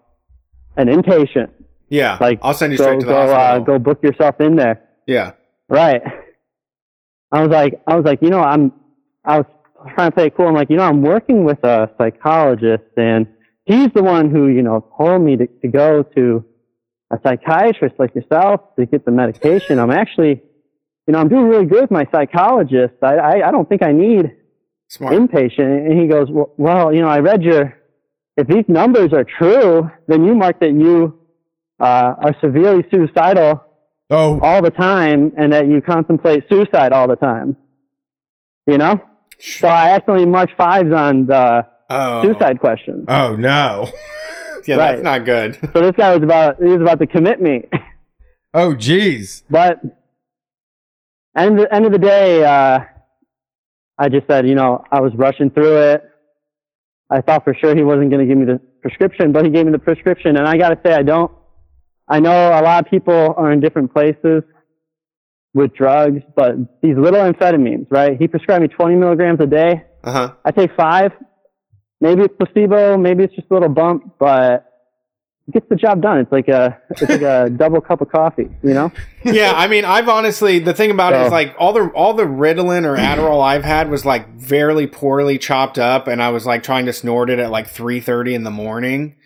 an 0.77 0.89
inpatient. 0.89 1.51
Yeah. 1.91 2.17
Like, 2.21 2.39
I'll 2.43 2.55
send 2.55 2.73
you 2.73 2.79
go, 2.79 2.85
straight 2.85 3.01
to 3.01 3.07
the 3.07 3.13
go, 3.13 3.21
uh, 3.21 3.37
hospital. 3.37 3.65
go 3.65 3.79
book 3.79 4.03
yourself 4.03 4.41
in 4.41 4.57
there. 4.57 4.83
Yeah. 5.07 5.33
Right. 5.69 6.01
I 7.33 7.43
was 7.43 7.51
like, 7.51 7.83
I 7.87 7.97
was 7.97 8.05
like, 8.05 8.23
you 8.23 8.31
know, 8.31 8.41
I'm, 8.41 8.73
I 9.25 9.39
was 9.39 9.47
trying 9.95 10.11
to 10.11 10.15
play 10.15 10.27
it 10.27 10.37
cool. 10.37 10.49
I'm 10.49 10.55
like, 10.55 10.71
you 10.71 10.77
know, 10.77 10.85
I'm 10.85 11.03
working 11.03 11.45
with 11.45 11.63
a 11.65 11.91
psychologist 11.99 12.85
and 12.97 13.27
he's 13.71 13.89
the 13.95 14.03
one 14.03 14.31
who, 14.31 14.49
you 14.49 14.63
know, 14.63 14.85
told 14.97 15.23
me 15.23 15.37
to, 15.37 15.47
to 15.47 15.69
go 15.69 16.03
to 16.03 16.45
a 17.13 17.19
psychiatrist 17.23 17.97
like 17.99 18.15
yourself 18.15 18.75
to 18.77 18.87
get 18.87 19.05
the 19.05 19.11
medication. 19.11 19.79
I'm 19.79 19.91
actually, 19.91 20.43
you 21.07 21.13
know, 21.13 21.19
I'm 21.19 21.29
doing 21.29 21.47
really 21.47 21.67
good 21.67 21.83
with 21.83 21.91
my 21.91 22.07
psychologist. 22.13 22.95
I, 23.03 23.15
I, 23.17 23.49
I 23.49 23.51
don't 23.51 23.69
think 23.69 23.83
I 23.83 23.93
need 23.93 24.33
Smart. 24.89 25.15
inpatient. 25.15 25.87
And 25.87 26.01
he 26.01 26.07
goes, 26.07 26.29
well, 26.31 26.53
well, 26.57 26.95
you 26.95 27.01
know, 27.01 27.09
I 27.09 27.19
read 27.19 27.43
your, 27.43 27.77
if 28.37 28.47
these 28.47 28.65
numbers 28.69 29.13
are 29.13 29.25
true, 29.25 29.91
then 30.09 30.25
you 30.25 30.35
mark 30.35 30.61
that 30.61 30.73
you 30.73 31.19
uh, 31.79 32.15
are 32.25 32.37
severely 32.41 32.85
suicidal 32.91 33.65
Oh, 34.13 34.41
all 34.41 34.61
the 34.61 34.73
time, 34.73 35.33
and 35.39 35.53
that 35.53 35.69
you 35.69 35.81
contemplate 35.81 36.49
suicide 36.49 36.93
all 36.93 37.07
the 37.07 37.15
time. 37.15 37.57
You 38.67 38.77
know. 38.77 39.01
Sure. 39.39 39.61
So 39.61 39.69
I 39.69 39.91
accidentally 39.91 40.27
marked 40.27 40.57
fives 40.57 40.93
on 40.93 41.27
the 41.27 41.65
Oh. 41.91 42.23
suicide 42.23 42.61
question. 42.61 43.05
oh 43.09 43.37
no. 43.37 43.91
Yeah, 44.67 44.77
Right. 44.77 44.93
that's 44.93 45.03
not 45.03 45.25
good. 45.25 45.57
So 45.73 45.81
this 45.81 45.93
guy 45.97 46.15
was 46.15 46.23
about 46.23 46.59
he 46.59 46.67
was 46.69 46.83
about 46.83 46.99
to 47.01 47.07
commit 47.07 47.41
me. 47.41 47.65
Oh, 48.53 48.75
jeez. 48.75 49.43
But 49.49 49.81
end 51.37 51.59
the 51.59 51.75
end 51.75 51.87
of 51.87 51.93
the 51.93 51.99
day, 51.99 52.45
uh, 52.45 52.81
I 53.97 54.09
just 54.11 54.27
said, 54.27 54.47
you 54.47 54.55
know, 54.55 54.85
I 54.93 55.01
was 55.01 55.13
rushing 55.15 55.51
through 55.51 55.79
it. 55.93 56.03
I 57.09 57.23
thought 57.23 57.43
for 57.45 57.55
sure 57.55 57.75
he 57.75 57.83
wasn't 57.83 58.11
going 58.11 58.21
to 58.21 58.27
give 58.27 58.37
me 58.37 58.45
the 58.45 58.61
prescription, 58.83 59.33
but 59.33 59.45
he 59.47 59.51
gave 59.51 59.65
me 59.67 59.73
the 59.73 59.79
prescription, 59.79 60.37
and 60.37 60.47
I 60.47 60.59
got 60.59 60.69
to 60.71 60.79
say, 60.85 60.93
I 60.95 61.03
don't. 61.03 61.33
I 62.07 62.21
know 62.21 62.31
a 62.51 62.61
lot 62.63 62.85
of 62.85 62.91
people 62.91 63.35
are 63.37 63.51
in 63.53 63.61
different 63.61 63.93
places 63.95 64.43
with 65.55 65.73
drugs, 65.75 66.21
but 66.37 66.55
these 66.83 66.97
little 66.99 67.21
amphetamines, 67.21 67.87
right? 67.91 68.17
He 68.21 68.29
prescribed 68.29 68.63
me 68.63 68.69
20 68.69 68.97
milligrams 68.97 69.41
a 69.41 69.47
day. 69.47 69.85
Uh 70.05 70.13
huh. 70.13 70.35
I 70.45 70.51
take 70.51 70.71
five. 70.77 71.13
Maybe 72.01 72.23
it's 72.23 72.35
placebo, 72.37 72.97
maybe 72.97 73.25
it's 73.25 73.35
just 73.35 73.51
a 73.51 73.55
little 73.55 73.69
bump, 73.69 74.15
but 74.19 74.67
it 75.49 75.53
gets 75.53 75.69
the 75.69 75.77
job 75.77 76.01
done. 76.01 76.19
It's 76.19 76.33
like 76.33 76.49
a 76.49 76.79
it's 76.91 77.03
like 77.03 77.23
a 77.23 77.51
double 77.57 77.81
cup 77.81 78.01
of 78.01 78.11
coffee, 78.11 78.49
you 78.63 78.73
know? 78.75 78.93
yeah, 79.25 79.53
I 79.55 79.69
mean, 79.69 79.85
I've 79.85 80.09
honestly 80.09 80.61
the 80.61 80.73
thing 80.73 80.91
about 80.91 81.13
it 81.13 81.27
is 81.27 81.33
like 81.33 81.55
all 81.59 81.73
the 81.73 81.89
all 81.91 82.15
the 82.15 82.25
Ritalin 82.25 82.85
or 82.85 82.97
Adderall 82.99 83.43
I've 83.43 83.65
had 83.65 83.91
was 83.91 84.05
like 84.05 84.29
very 84.35 84.87
poorly 84.87 85.39
chopped 85.39 85.79
up, 85.79 86.07
and 86.07 86.23
I 86.23 86.31
was 86.31 86.47
like 86.47 86.63
trying 86.63 86.87
to 86.87 86.93
snort 86.93 87.31
it 87.31 87.39
at 87.39 87.51
like 87.51 87.69
three 87.69 88.01
thirty 88.01 88.35
in 88.35 88.45
the 88.45 88.51
morning. 88.51 89.17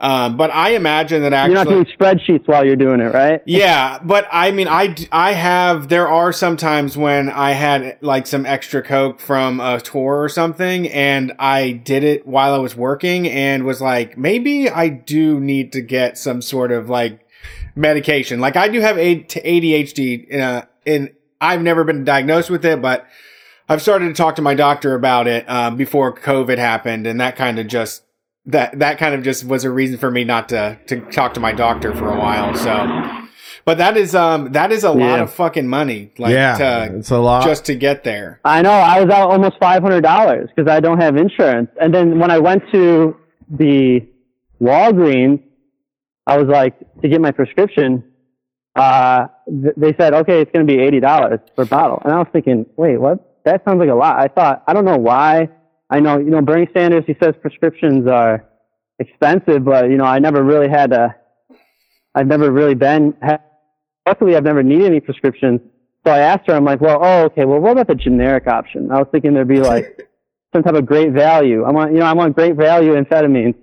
Um, 0.00 0.36
but 0.36 0.50
I 0.52 0.70
imagine 0.70 1.22
that 1.22 1.32
actually 1.32 1.54
You're 1.54 1.64
not 1.64 1.70
doing 1.70 1.84
spreadsheets 1.86 2.46
while 2.46 2.64
you're 2.64 2.76
doing 2.76 3.00
it, 3.00 3.12
right? 3.12 3.42
yeah. 3.46 3.98
But 4.02 4.28
I 4.30 4.52
mean, 4.52 4.68
I 4.68 4.94
I 5.10 5.32
have 5.32 5.88
there 5.88 6.08
are 6.08 6.32
some 6.32 6.56
times 6.56 6.96
when 6.96 7.28
I 7.28 7.52
had 7.52 7.98
like 8.00 8.26
some 8.26 8.46
extra 8.46 8.82
coke 8.82 9.18
from 9.18 9.58
a 9.58 9.80
tour 9.80 10.22
or 10.22 10.28
something, 10.28 10.88
and 10.88 11.32
I 11.38 11.72
did 11.72 12.04
it 12.04 12.26
while 12.26 12.54
I 12.54 12.58
was 12.58 12.76
working, 12.76 13.28
and 13.28 13.64
was 13.64 13.80
like, 13.80 14.16
maybe 14.16 14.70
I 14.70 14.88
do 14.88 15.40
need 15.40 15.72
to 15.72 15.80
get 15.80 16.16
some 16.16 16.42
sort 16.42 16.70
of 16.70 16.88
like 16.88 17.26
medication. 17.74 18.38
Like 18.38 18.56
I 18.56 18.68
do 18.68 18.80
have 18.80 18.96
ADHD, 18.96 20.40
uh, 20.40 20.62
and 20.86 21.10
I've 21.40 21.62
never 21.62 21.82
been 21.82 22.04
diagnosed 22.04 22.50
with 22.50 22.64
it, 22.64 22.80
but 22.80 23.06
I've 23.68 23.82
started 23.82 24.06
to 24.08 24.14
talk 24.14 24.36
to 24.36 24.42
my 24.42 24.54
doctor 24.54 24.94
about 24.94 25.26
it 25.26 25.48
um, 25.48 25.76
before 25.76 26.14
COVID 26.14 26.58
happened, 26.58 27.06
and 27.06 27.20
that 27.20 27.34
kind 27.34 27.58
of 27.58 27.66
just 27.66 28.02
that 28.48 28.78
that 28.78 28.98
kind 28.98 29.14
of 29.14 29.22
just 29.22 29.44
was 29.44 29.64
a 29.64 29.70
reason 29.70 29.98
for 29.98 30.10
me 30.10 30.24
not 30.24 30.48
to 30.48 30.78
to 30.86 31.00
talk 31.12 31.34
to 31.34 31.40
my 31.40 31.52
doctor 31.52 31.94
for 31.94 32.12
a 32.12 32.18
while. 32.18 32.54
So, 32.56 33.28
but 33.64 33.78
that 33.78 33.96
is 33.96 34.14
um 34.14 34.52
that 34.52 34.72
is 34.72 34.84
a 34.84 34.90
lot 34.90 35.20
of 35.20 35.32
fucking 35.32 35.68
money, 35.68 36.10
like 36.18 36.32
yeah, 36.32 36.56
to, 36.56 36.96
it's 36.96 37.10
a 37.10 37.18
lot. 37.18 37.44
just 37.44 37.66
to 37.66 37.74
get 37.74 38.04
there. 38.04 38.40
I 38.44 38.62
know. 38.62 38.72
I 38.72 39.00
was 39.00 39.10
out 39.10 39.30
almost 39.30 39.56
five 39.60 39.82
hundred 39.82 40.00
dollars 40.00 40.48
because 40.54 40.70
I 40.70 40.80
don't 40.80 41.00
have 41.00 41.16
insurance. 41.16 41.70
And 41.80 41.94
then 41.94 42.18
when 42.18 42.30
I 42.30 42.38
went 42.38 42.62
to 42.72 43.16
the 43.50 44.06
Walgreens, 44.60 45.42
I 46.26 46.38
was 46.38 46.48
like 46.48 46.74
to 47.02 47.08
get 47.08 47.20
my 47.20 47.30
prescription. 47.30 48.04
Uh, 48.74 49.26
th- 49.46 49.74
they 49.76 49.94
said, 49.98 50.14
okay, 50.14 50.40
it's 50.40 50.52
going 50.52 50.66
to 50.66 50.72
be 50.72 50.80
eighty 50.80 51.00
dollars 51.00 51.40
per 51.54 51.64
bottle. 51.64 52.00
And 52.04 52.12
I 52.12 52.18
was 52.18 52.28
thinking, 52.32 52.64
wait, 52.76 52.96
what? 52.96 53.42
That 53.44 53.62
sounds 53.64 53.78
like 53.78 53.88
a 53.88 53.94
lot. 53.94 54.18
I 54.18 54.28
thought, 54.28 54.62
I 54.66 54.72
don't 54.72 54.84
know 54.84 54.98
why. 54.98 55.48
I 55.90 56.00
know, 56.00 56.18
you 56.18 56.30
know, 56.30 56.40
Bernie 56.42 56.68
Sanders. 56.74 57.04
He 57.06 57.16
says 57.22 57.34
prescriptions 57.40 58.06
are 58.06 58.44
expensive, 58.98 59.64
but 59.64 59.90
you 59.90 59.96
know, 59.96 60.04
I 60.04 60.18
never 60.18 60.42
really 60.42 60.68
had 60.68 60.92
a. 60.92 61.14
I've 62.14 62.26
never 62.26 62.50
really 62.50 62.74
been. 62.74 63.14
ha- 63.22 63.38
Luckily, 64.06 64.36
I've 64.36 64.44
never 64.44 64.62
needed 64.62 64.86
any 64.86 65.00
prescriptions. 65.00 65.60
So 66.06 66.12
I 66.12 66.20
asked 66.20 66.46
her, 66.48 66.54
I'm 66.54 66.64
like, 66.64 66.80
well, 66.80 66.98
oh, 67.02 67.24
okay, 67.24 67.44
well, 67.44 67.58
what 67.60 67.72
about 67.72 67.88
the 67.88 67.94
generic 67.94 68.46
option? 68.46 68.90
I 68.90 68.98
was 68.98 69.06
thinking 69.12 69.34
there'd 69.34 69.46
be 69.48 69.60
like 69.60 70.08
some 70.54 70.62
type 70.62 70.74
of 70.74 70.86
great 70.86 71.12
value. 71.12 71.64
I 71.64 71.70
want, 71.70 71.92
you 71.92 71.98
know, 71.98 72.06
I 72.06 72.14
want 72.14 72.34
great 72.34 72.56
value 72.56 72.92
amphetamines. 72.94 73.54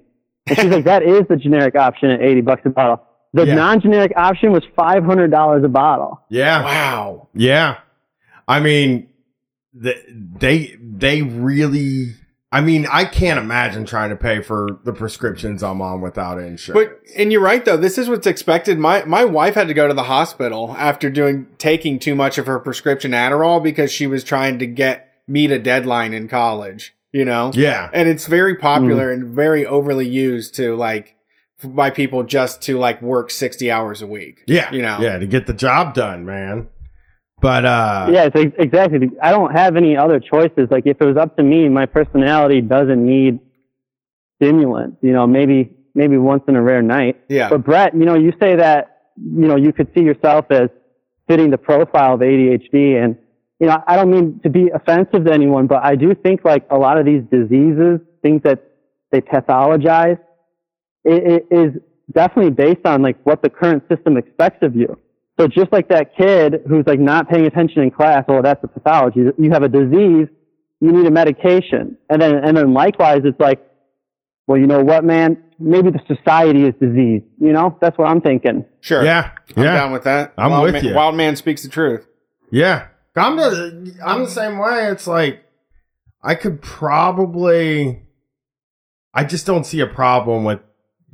And 0.48 0.58
she's 0.60 0.66
like, 0.70 0.86
that 0.86 1.02
is 1.02 1.24
the 1.28 1.38
generic 1.38 1.76
option 1.76 2.12
at 2.12 2.22
80 2.22 2.42
bucks 2.42 2.62
a 2.66 2.70
bottle. 2.70 3.02
The 3.34 3.48
Yeah. 3.48 3.56
non-generic 3.56 4.14
option 4.16 4.52
was 4.52 4.64
$500 4.78 5.66
a 5.66 5.68
bottle. 5.68 6.22
yeah. 6.30 6.64
Wow. 6.64 7.30
Yeah. 7.34 7.78
I 8.48 8.60
mean, 8.60 9.08
the, 9.08 9.08
they 9.76 10.78
they 10.80 11.22
really. 11.22 12.16
I 12.52 12.62
mean, 12.62 12.88
I 12.90 13.04
can't 13.04 13.38
imagine 13.38 13.86
trying 13.86 14.12
to 14.12 14.16
pay 14.16 14.42
for 14.42 14.80
the 14.86 14.94
prescriptions 14.94 15.62
I'm 15.62 15.82
on 15.82 16.00
without 16.00 16.40
insurance. 16.40 16.90
But 16.90 17.02
and 17.18 17.32
you're 17.32 17.42
right 17.42 17.66
though. 17.66 17.76
This 17.76 17.98
is 17.98 18.08
what's 18.08 18.28
expected. 18.28 18.80
My 18.80 19.04
my 19.04 19.26
wife 19.26 19.56
had 19.56 19.68
to 19.68 19.74
go 19.74 19.88
to 19.88 19.94
the 19.94 20.04
hospital 20.04 20.74
after 20.78 21.10
doing 21.10 21.48
taking 21.58 22.00
too 22.00 22.16
much 22.16 22.38
of 22.38 22.46
her 22.46 22.60
prescription 22.60 23.12
Adderall 23.12 23.62
because 23.62 23.92
she 23.92 24.08
was 24.08 24.24
trying 24.24 24.60
to 24.60 24.66
get 24.66 25.12
meet 25.28 25.52
a 25.52 25.60
deadline 25.60 26.14
in 26.14 26.28
college. 26.28 26.96
You 27.12 27.26
know. 27.26 27.52
yeah, 27.54 27.90
and 27.94 28.10
it's 28.10 28.28
very 28.28 28.56
popular 28.56 29.10
mm. 29.10 29.14
and 29.14 29.34
very 29.34 29.66
overly 29.66 30.08
used 30.08 30.54
to 30.56 30.76
like 30.76 31.16
by 31.64 31.90
people 31.90 32.24
just 32.24 32.62
to 32.64 32.78
like 32.78 33.02
work 33.02 33.32
60 33.32 33.72
hours 33.72 34.02
a 34.02 34.08
week 34.08 34.44
yeah, 34.46 34.72
you 34.72 34.82
know 34.82 35.00
yeah, 35.00 35.18
to 35.18 35.26
get 35.26 35.48
the 35.48 35.54
job 35.54 35.94
done, 35.94 36.26
man. 36.26 36.68
But 37.46 37.64
uh, 37.64 38.08
yeah, 38.12 38.24
it's 38.24 38.36
ex- 38.36 38.56
exactly. 38.58 39.12
I 39.22 39.30
don't 39.30 39.52
have 39.52 39.76
any 39.76 39.96
other 39.96 40.20
choices. 40.20 40.68
Like 40.72 40.88
if 40.88 41.00
it 41.00 41.06
was 41.06 41.16
up 41.16 41.38
to 41.38 41.44
me, 41.44 41.70
my 41.70 41.86
personality 41.86 42.60
doesn't 42.60 43.06
need 43.06 43.40
stimulants. 44.38 44.98
You 45.04 45.14
know, 45.14 45.28
maybe 45.28 45.70
maybe 45.94 46.18
once 46.18 46.42
in 46.48 46.56
a 46.56 46.62
rare 46.64 46.82
night. 46.82 47.22
yeah 47.30 47.50
But 47.50 47.64
Brett, 47.64 47.94
you 47.94 48.04
know, 48.04 48.16
you 48.16 48.34
say 48.42 48.56
that 48.56 49.12
you 49.16 49.48
know 49.48 49.58
you 49.58 49.72
could 49.72 49.94
see 49.94 50.02
yourself 50.02 50.48
as 50.50 50.70
fitting 51.28 51.52
the 51.52 51.60
profile 51.60 52.16
of 52.16 52.22
ADHD, 52.22 53.04
and 53.04 53.16
you 53.60 53.68
know, 53.68 53.78
I 53.86 53.96
don't 53.96 54.10
mean 54.10 54.40
to 54.42 54.50
be 54.50 54.72
offensive 54.74 55.26
to 55.26 55.32
anyone, 55.32 55.68
but 55.68 55.86
I 55.86 55.96
do 55.96 56.16
think 56.16 56.44
like 56.46 56.66
a 56.72 56.78
lot 56.80 56.98
of 56.98 57.06
these 57.06 57.22
diseases, 57.30 58.00
things 58.24 58.42
that 58.42 58.64
they 59.12 59.22
pathologize, 59.22 60.18
it, 61.04 61.46
it 61.52 61.56
is 61.56 61.80
definitely 62.12 62.54
based 62.54 62.88
on 62.88 63.04
like 63.04 63.24
what 63.24 63.44
the 63.44 63.52
current 63.52 63.84
system 63.88 64.18
expects 64.18 64.64
of 64.64 64.76
you. 64.76 64.98
So 65.40 65.48
just 65.48 65.72
like 65.72 65.90
that 65.90 66.16
kid 66.16 66.62
who's 66.68 66.86
like 66.88 67.00
not 67.00 67.30
paying 67.30 67.46
attention 67.46 67.82
in 67.84 67.92
class, 67.92 68.24
well, 68.28 68.42
that's 68.42 68.64
a 68.64 68.68
pathology. 68.68 69.22
You 69.38 69.52
have 69.52 69.64
a 69.64 69.70
disease, 69.70 70.28
you 70.80 70.92
need 70.92 71.06
a 71.06 71.12
medication, 71.12 71.98
and 72.10 72.22
then 72.22 72.36
and 72.36 72.56
then 72.56 72.74
likewise, 72.74 73.22
it's 73.26 73.40
like, 73.40 73.62
well, 74.48 74.58
you 74.58 74.68
know 74.68 74.84
what, 74.84 75.04
man? 75.04 75.42
Maybe 75.60 75.90
the 75.90 76.02
society 76.08 76.64
is 76.64 76.74
diseased. 76.82 77.26
You 77.40 77.54
know, 77.54 77.78
that's 77.82 77.98
what 77.98 78.08
I'm 78.08 78.22
thinking. 78.22 78.66
sure 78.82 79.04
yeah, 79.04 79.32
i'm 79.56 79.64
yeah, 79.64 79.74
down 79.74 79.92
with 79.92 80.04
that 80.04 80.34
I'm 80.38 80.52
wild 80.52 80.64
with 80.64 80.74
man, 80.74 80.86
you. 80.86 80.94
wild 80.94 81.16
man 81.16 81.36
speaks 81.36 81.64
the 81.64 81.70
truth 81.70 82.08
yeah. 82.52 82.88
I'm 83.18 83.38
the 83.38 83.98
I'm 84.06 84.24
the 84.24 84.30
same 84.30 84.58
way. 84.58 84.90
It's 84.92 85.08
like 85.08 85.44
I 86.22 86.36
could 86.36 86.62
probably. 86.62 88.04
I 89.14 89.24
just 89.24 89.46
don't 89.46 89.66
see 89.66 89.80
a 89.80 89.88
problem 89.88 90.44
with 90.44 90.60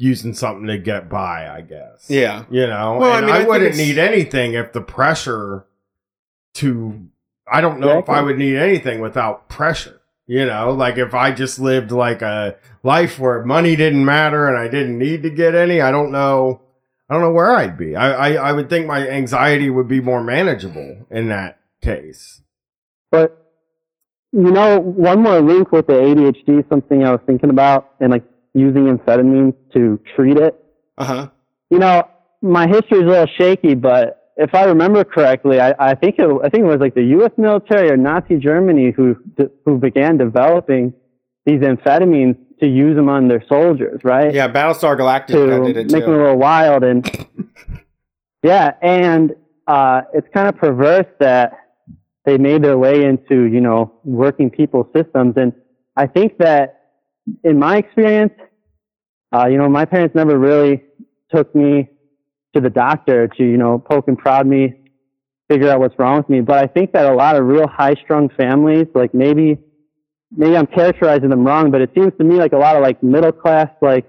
using 0.01 0.33
something 0.33 0.65
to 0.67 0.77
get 0.79 1.09
by. 1.09 1.47
I 1.47 1.61
guess. 1.61 2.07
yeah 2.09 2.45
You 2.49 2.65
know, 2.67 2.97
Well, 2.99 3.11
I 3.13 3.21
mean, 3.21 3.29
I 3.29 3.43
I, 3.43 3.47
wouldn't 3.47 3.77
need 3.77 3.97
anything 3.97 4.53
if 4.55 4.73
the 4.73 4.81
pressure 4.81 5.65
to. 6.55 7.07
I 7.51 7.61
don't 7.61 7.79
know 7.79 7.89
if 7.99 8.09
I 8.09 8.13
Exactly. 8.19 8.25
would 8.25 8.37
need 8.37 8.55
anything 8.57 9.01
without 9.01 9.47
pressure. 9.49 10.01
You 10.27 10.45
know, 10.45 10.71
like 10.71 10.97
if 10.97 11.13
I 11.13 11.31
just 11.31 11.59
lived 11.59 11.91
like 11.91 12.21
a 12.21 12.55
life 12.83 13.19
where 13.19 13.43
money 13.43 13.75
didn't 13.75 14.05
matter 14.05 14.47
and 14.47 14.57
I 14.57 14.67
didn't 14.69 14.97
need 14.97 15.23
to 15.23 15.29
get 15.29 15.53
any, 15.55 15.81
I 15.81 15.91
don't 15.91 16.11
know. 16.11 16.61
I 17.09 17.13
don't 17.13 17.23
know 17.23 17.31
where 17.33 17.51
I'd 17.51 17.77
be. 17.77 17.95
I, 17.97 18.11
I, 18.35 18.49
I 18.49 18.51
would 18.53 18.69
think 18.69 18.87
my 18.87 19.05
anxiety 19.05 19.69
would 19.69 19.89
be 19.89 19.99
more 19.99 20.23
manageable 20.23 21.05
in 21.11 21.27
that 21.27 21.59
case. 21.81 22.41
But 23.11 23.37
you 24.31 24.49
know, 24.51 24.79
one 24.79 25.21
more 25.21 25.41
link 25.41 25.73
with 25.73 25.87
the 25.87 25.93
ADHD, 25.93 26.67
something 26.69 27.03
I 27.03 27.11
was 27.11 27.19
thinking 27.25 27.49
about, 27.49 27.89
and 27.99 28.11
like 28.11 28.23
using 28.53 28.85
amphetamines 28.95 29.55
to 29.73 29.99
treat 30.15 30.37
it. 30.37 30.63
uh-huh 30.97 31.27
You 31.69 31.79
know, 31.79 32.07
my 32.41 32.67
history 32.67 32.99
is 32.99 33.05
a 33.05 33.07
little 33.07 33.27
shaky, 33.37 33.75
but 33.75 34.31
if 34.37 34.53
I 34.55 34.63
remember 34.65 35.03
correctly, 35.03 35.59
I, 35.59 35.73
I 35.79 35.95
think 35.95 36.15
it, 36.17 36.27
I 36.43 36.49
think 36.49 36.63
it 36.63 36.67
was 36.67 36.79
like 36.79 36.95
the 36.95 37.03
U.S. 37.03 37.31
military 37.37 37.89
or 37.89 37.97
Nazi 37.97 38.37
Germany 38.37 38.91
who 38.91 39.15
who 39.65 39.77
began 39.77 40.17
developing 40.17 40.93
these 41.45 41.61
amphetamines 41.61 42.37
to 42.59 42.67
use 42.67 42.95
them 42.95 43.09
on 43.09 43.27
their 43.27 43.43
soldiers, 43.47 43.99
right? 44.03 44.33
yeah 44.33 44.47
battlestar 44.47 44.97
galactica 44.97 45.65
to 45.65 45.73
did 45.73 45.77
it 45.77 45.91
make 45.91 46.05
them 46.05 46.13
a 46.13 46.17
little 46.17 46.37
wild 46.37 46.83
and 46.83 47.27
yeah 48.43 48.73
and 48.81 49.33
uh 49.67 50.01
it's 50.13 50.27
kind 50.33 50.47
of 50.47 50.55
perverse 50.57 51.07
that 51.19 51.53
they 52.25 52.37
made 52.37 52.63
their 52.63 52.77
way 52.77 53.03
into 53.03 53.43
you 53.45 53.61
know 53.61 53.91
working 54.03 54.49
people's 54.49 54.87
systems 54.95 55.33
and 55.37 55.53
i 55.95 56.05
think 56.05 56.37
that 56.37 56.80
in 57.43 57.59
my 57.59 57.77
experience 57.77 58.33
uh 59.35 59.47
you 59.47 59.57
know 59.57 59.69
my 59.69 59.85
parents 59.85 60.15
never 60.15 60.37
really 60.37 60.83
took 61.33 61.53
me 61.55 61.89
to 62.53 62.61
the 62.61 62.69
doctor 62.69 63.27
to 63.27 63.43
you 63.43 63.57
know 63.57 63.79
poke 63.79 64.07
and 64.07 64.17
prod 64.17 64.45
me 64.47 64.73
figure 65.49 65.69
out 65.69 65.81
what's 65.81 65.97
wrong 65.99 66.17
with 66.17 66.29
me. 66.29 66.41
But 66.41 66.57
i 66.57 66.67
think 66.67 66.93
that 66.93 67.05
a 67.05 67.13
lot 67.13 67.35
of 67.35 67.45
real 67.45 67.67
high 67.67 67.95
strung 68.03 68.29
families 68.29 68.87
like 68.95 69.13
maybe 69.13 69.57
maybe 70.35 70.55
i'm 70.55 70.67
characterizing 70.67 71.29
them 71.29 71.45
wrong 71.45 71.71
but 71.71 71.81
it 71.81 71.91
seems 71.93 72.13
to 72.17 72.23
me 72.23 72.35
like 72.35 72.53
a 72.53 72.57
lot 72.57 72.75
of 72.75 72.81
like 72.81 73.01
middle 73.03 73.31
class 73.31 73.69
like 73.81 74.05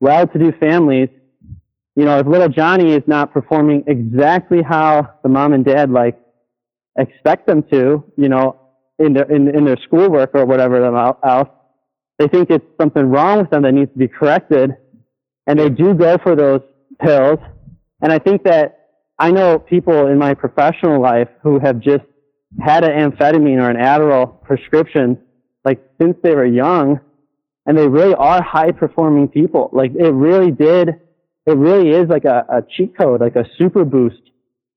well-to-do 0.00 0.52
families, 0.60 1.08
you 1.96 2.04
know, 2.04 2.18
if 2.18 2.26
little 2.26 2.48
Johnny 2.48 2.92
is 2.92 3.02
not 3.06 3.32
performing 3.32 3.84
exactly 3.86 4.62
how 4.62 5.14
the 5.22 5.28
mom 5.28 5.52
and 5.52 5.64
dad 5.64 5.90
like 5.90 6.18
expect 6.96 7.46
them 7.46 7.62
to, 7.72 8.04
you 8.16 8.28
know, 8.28 8.60
in 8.98 9.12
their 9.12 9.30
in, 9.30 9.48
in 9.54 9.64
their 9.64 9.76
schoolwork 9.84 10.30
or 10.34 10.44
whatever 10.44 10.84
else, 11.24 11.48
they 12.18 12.28
think 12.28 12.50
it's 12.50 12.64
something 12.80 13.06
wrong 13.06 13.38
with 13.38 13.50
them 13.50 13.62
that 13.62 13.72
needs 13.72 13.92
to 13.92 13.98
be 13.98 14.08
corrected, 14.08 14.76
and 15.46 15.58
they 15.58 15.68
do 15.68 15.94
go 15.94 16.18
for 16.18 16.34
those 16.34 16.60
pills. 17.00 17.38
And 18.00 18.12
I 18.12 18.18
think 18.18 18.44
that 18.44 18.88
I 19.18 19.30
know 19.30 19.58
people 19.58 20.06
in 20.08 20.18
my 20.18 20.34
professional 20.34 21.00
life 21.00 21.28
who 21.42 21.58
have 21.58 21.80
just 21.80 22.04
had 22.60 22.84
an 22.84 23.10
amphetamine 23.10 23.58
or 23.58 23.70
an 23.70 23.76
Adderall 23.76 24.42
prescription 24.42 25.18
like 25.64 25.80
since 26.00 26.16
they 26.22 26.34
were 26.34 26.46
young, 26.46 27.00
and 27.66 27.76
they 27.76 27.86
really 27.86 28.14
are 28.14 28.42
high 28.42 28.72
performing 28.72 29.28
people. 29.28 29.70
Like 29.72 29.92
it 29.94 30.10
really 30.10 30.50
did, 30.50 30.88
it 31.46 31.56
really 31.56 31.90
is 31.90 32.08
like 32.08 32.24
a, 32.24 32.46
a 32.48 32.62
cheat 32.76 32.96
code, 32.96 33.20
like 33.20 33.36
a 33.36 33.44
super 33.58 33.84
boost 33.84 34.22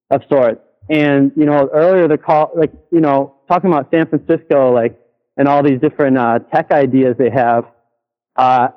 of 0.10 0.22
sorts. 0.30 0.60
And 0.90 1.32
you 1.36 1.46
know, 1.46 1.70
earlier 1.74 2.08
the 2.08 2.18
call, 2.18 2.52
like 2.56 2.72
you 2.92 3.00
know, 3.00 3.36
talking 3.48 3.72
about 3.72 3.90
San 3.92 4.08
Francisco, 4.08 4.74
like 4.74 5.00
and 5.38 5.48
all 5.48 5.64
these 5.64 5.80
different 5.80 6.18
uh, 6.18 6.40
tech 6.54 6.72
ideas 6.72 7.16
they 7.18 7.30
have. 7.30 7.66
Uh, 8.36 8.70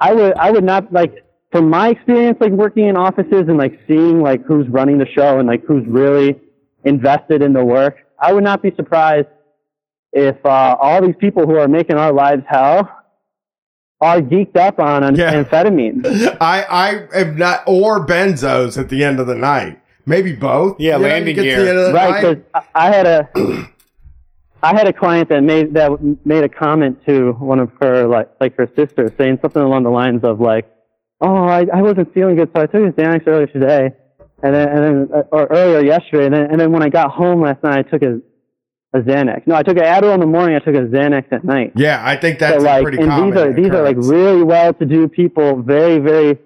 I 0.00 0.12
would 0.14 0.34
I 0.36 0.50
would 0.50 0.64
not 0.64 0.92
like 0.92 1.24
from 1.52 1.68
my 1.70 1.90
experience 1.90 2.38
like 2.40 2.52
working 2.52 2.86
in 2.88 2.96
offices 2.96 3.44
and 3.48 3.56
like 3.58 3.78
seeing 3.86 4.20
like 4.22 4.44
who's 4.44 4.66
running 4.68 4.98
the 4.98 5.06
show 5.06 5.38
and 5.38 5.46
like 5.46 5.64
who's 5.64 5.86
really 5.86 6.40
invested 6.84 7.42
in 7.42 7.52
the 7.52 7.64
work. 7.64 7.96
I 8.18 8.32
would 8.32 8.44
not 8.44 8.62
be 8.62 8.72
surprised 8.74 9.28
if 10.12 10.36
uh, 10.44 10.76
all 10.80 11.02
these 11.02 11.14
people 11.18 11.46
who 11.46 11.56
are 11.56 11.68
making 11.68 11.96
our 11.96 12.12
lives 12.12 12.42
hell 12.48 12.88
are 14.00 14.20
geeked 14.20 14.56
up 14.56 14.80
on 14.80 15.04
an- 15.04 15.14
amphetamine. 15.16 16.04
I 16.40 16.62
I 16.62 17.18
am 17.20 17.36
not 17.36 17.62
or 17.66 18.04
benzos 18.06 18.76
at 18.78 18.88
the 18.88 19.04
end 19.04 19.20
of 19.20 19.26
the 19.26 19.34
night. 19.36 19.78
Maybe 20.04 20.32
both. 20.32 20.80
Yeah, 20.80 20.96
You 20.96 21.04
landing 21.04 21.36
get 21.36 21.42
gear. 21.42 21.60
end 21.68 21.78
of 21.78 21.86
the 21.86 21.92
right? 21.92 22.20
Because 22.20 22.44
I 22.54 22.62
I 22.74 22.90
had 22.90 23.06
a 23.06 23.28
I 24.62 24.76
had 24.76 24.86
a 24.86 24.92
client 24.92 25.28
that 25.30 25.42
made 25.42 25.74
that 25.74 25.90
made 26.24 26.44
a 26.44 26.48
comment 26.48 27.04
to 27.06 27.32
one 27.32 27.58
of 27.58 27.72
her 27.80 28.06
like 28.06 28.30
like 28.40 28.56
her 28.56 28.68
sisters 28.76 29.10
saying 29.18 29.40
something 29.42 29.60
along 29.60 29.82
the 29.82 29.90
lines 29.90 30.22
of 30.22 30.40
like, 30.40 30.70
"Oh, 31.20 31.44
I, 31.46 31.66
I 31.72 31.82
wasn't 31.82 32.14
feeling 32.14 32.36
good, 32.36 32.50
so 32.54 32.62
I 32.62 32.66
took 32.66 32.82
a 32.82 32.92
Xanax 32.92 33.26
earlier 33.26 33.48
today, 33.48 33.90
and 34.42 34.54
then 34.54 34.68
and 34.68 34.84
then 34.84 35.08
uh, 35.12 35.22
or 35.32 35.46
earlier 35.46 35.84
yesterday, 35.84 36.26
and 36.26 36.34
then 36.34 36.50
and 36.50 36.60
then 36.60 36.70
when 36.70 36.82
I 36.82 36.90
got 36.90 37.10
home 37.10 37.42
last 37.42 37.62
night, 37.64 37.86
I 37.86 37.90
took 37.90 38.02
a 38.02 38.20
a 38.94 39.00
Xanax. 39.00 39.48
No, 39.48 39.56
I 39.56 39.64
took 39.64 39.76
an 39.78 39.84
Adderall 39.84 40.14
in 40.14 40.20
the 40.20 40.26
morning. 40.26 40.54
I 40.54 40.60
took 40.60 40.76
a 40.76 40.86
Xanax 40.86 41.32
at 41.32 41.44
night. 41.44 41.72
Yeah, 41.74 42.00
I 42.04 42.16
think 42.16 42.38
that's 42.38 42.62
so 42.62 42.62
a 42.62 42.70
like, 42.70 42.82
pretty 42.82 42.98
and 42.98 43.08
common 43.08 43.30
these 43.30 43.38
are 43.40 43.52
these 43.52 43.70
are 43.70 43.82
like 43.82 43.96
really 43.96 44.44
well-to-do 44.44 45.08
people, 45.08 45.60
very 45.60 45.98
very 45.98 46.38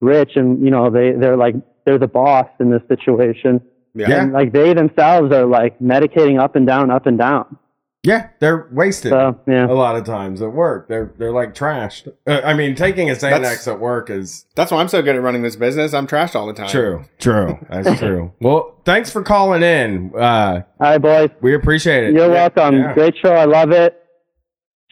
rich, 0.00 0.36
and 0.36 0.64
you 0.64 0.70
know 0.70 0.88
they 0.88 1.12
they're 1.12 1.36
like 1.36 1.56
they're 1.84 1.98
the 1.98 2.08
boss 2.08 2.48
in 2.60 2.70
this 2.70 2.82
situation. 2.88 3.60
Yeah. 3.94 4.22
And 4.22 4.32
like 4.32 4.52
they 4.52 4.72
themselves 4.74 5.32
are 5.32 5.44
like 5.46 5.78
medicating 5.80 6.40
up 6.40 6.56
and 6.56 6.66
down, 6.66 6.90
up 6.90 7.06
and 7.06 7.18
down. 7.18 7.58
Yeah, 8.04 8.30
they're 8.40 8.68
wasted. 8.72 9.10
So 9.12 9.38
yeah, 9.46 9.66
a 9.66 9.74
lot 9.74 9.94
of 9.94 10.04
times 10.04 10.42
at 10.42 10.50
work, 10.52 10.88
they're 10.88 11.12
they're 11.18 11.30
like 11.30 11.54
trashed. 11.54 12.08
Uh, 12.26 12.40
I 12.44 12.52
mean, 12.52 12.74
taking 12.74 13.08
a 13.10 13.12
Xanax 13.12 13.20
That's- 13.30 13.68
at 13.68 13.78
work 13.78 14.10
is 14.10 14.44
That's 14.56 14.72
why 14.72 14.80
I'm 14.80 14.88
so 14.88 15.02
good 15.02 15.14
at 15.14 15.22
running 15.22 15.42
this 15.42 15.54
business. 15.54 15.94
I'm 15.94 16.08
trashed 16.08 16.34
all 16.34 16.46
the 16.48 16.52
time. 16.52 16.68
true. 16.68 17.04
True, 17.20 17.58
that's 17.70 17.98
true. 18.00 18.32
Well, 18.40 18.74
thanks 18.84 19.10
for 19.10 19.22
calling 19.22 19.62
in. 19.62 20.10
Uh, 20.16 20.62
all 20.80 20.90
right, 20.90 20.98
boys. 20.98 21.30
we 21.42 21.54
appreciate 21.54 22.02
it. 22.04 22.14
You're 22.14 22.26
Yeah, 22.32 22.48
welcome. 22.48 22.78
yeah. 22.80 22.94
Great 22.94 23.14
show. 23.22 23.32
I 23.34 23.44
love 23.44 23.70
it. 23.70 23.96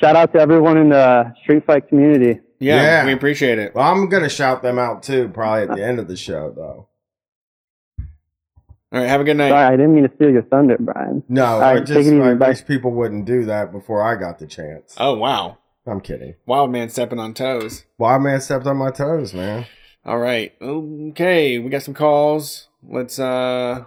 Shout 0.01 0.15
out 0.15 0.33
to 0.35 0.39
everyone 0.39 0.77
in 0.79 0.91
the 0.91 1.35
street 1.43 1.67
fight 1.67 1.89
community. 1.89 2.39
Yeah, 2.61 2.81
Yeah. 2.83 3.07
we 3.07 3.13
appreciate 3.13 3.59
it. 3.59 3.75
Well, 3.75 3.91
I'm 3.91 4.09
gonna 4.09 4.29
shout 4.29 4.63
them 4.63 4.79
out 4.79 5.03
too, 5.03 5.31
probably 5.35 5.63
at 5.63 5.75
the 5.77 5.85
end 5.85 5.99
of 5.99 6.07
the 6.07 6.17
show, 6.17 6.53
though. 6.55 6.87
All 8.93 9.01
right, 9.01 9.09
have 9.09 9.21
a 9.21 9.25
good 9.25 9.37
night. 9.37 9.51
Sorry, 9.51 9.67
I 9.67 9.71
didn't 9.77 9.95
mean 9.95 10.09
to 10.09 10.15
steal 10.17 10.31
your 10.31 10.43
thunder, 10.43 10.77
Brian. 10.81 11.23
No, 11.29 11.45
All 11.45 11.63
I 11.63 11.75
right, 11.75 11.79
just 11.87 11.93
take 11.93 12.07
it 12.07 12.13
easy. 12.13 12.21
I 12.21 12.33
wish 12.33 12.65
people 12.67 12.91
wouldn't 12.91 13.25
do 13.25 13.45
that 13.45 13.71
before 13.71 14.03
I 14.03 14.17
got 14.17 14.41
the 14.41 14.49
chance. 14.49 14.95
Oh 14.99 15.15
wow, 15.15 15.59
I'm 15.87 16.01
kidding. 16.01 16.35
wild 16.47 16.73
man 16.73 16.89
stepping 16.89 17.21
on 17.21 17.33
toes. 17.35 17.85
Wild 17.99 18.23
man 18.23 18.41
stepped 18.41 18.67
on 18.67 18.77
my 18.79 18.91
toes, 18.91 19.33
man. 19.33 19.67
All 20.05 20.19
right, 20.19 20.53
okay, 20.61 21.59
we 21.61 21.71
got 21.71 21.83
some 21.83 21.95
calls. 21.95 22.67
Let's 22.83 23.19
uh, 23.21 23.85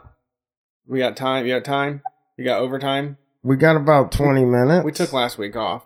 we 0.87 0.99
got 0.99 1.17
time. 1.17 1.45
You 1.45 1.53
got 1.55 1.65
time? 1.65 2.01
You 2.37 2.45
got 2.45 2.61
overtime? 2.61 3.17
We 3.43 3.57
got 3.57 3.75
about 3.75 4.13
20 4.13 4.45
minutes. 4.45 4.85
We 4.85 4.93
took 4.93 5.11
last 5.11 5.37
week 5.37 5.57
off. 5.57 5.85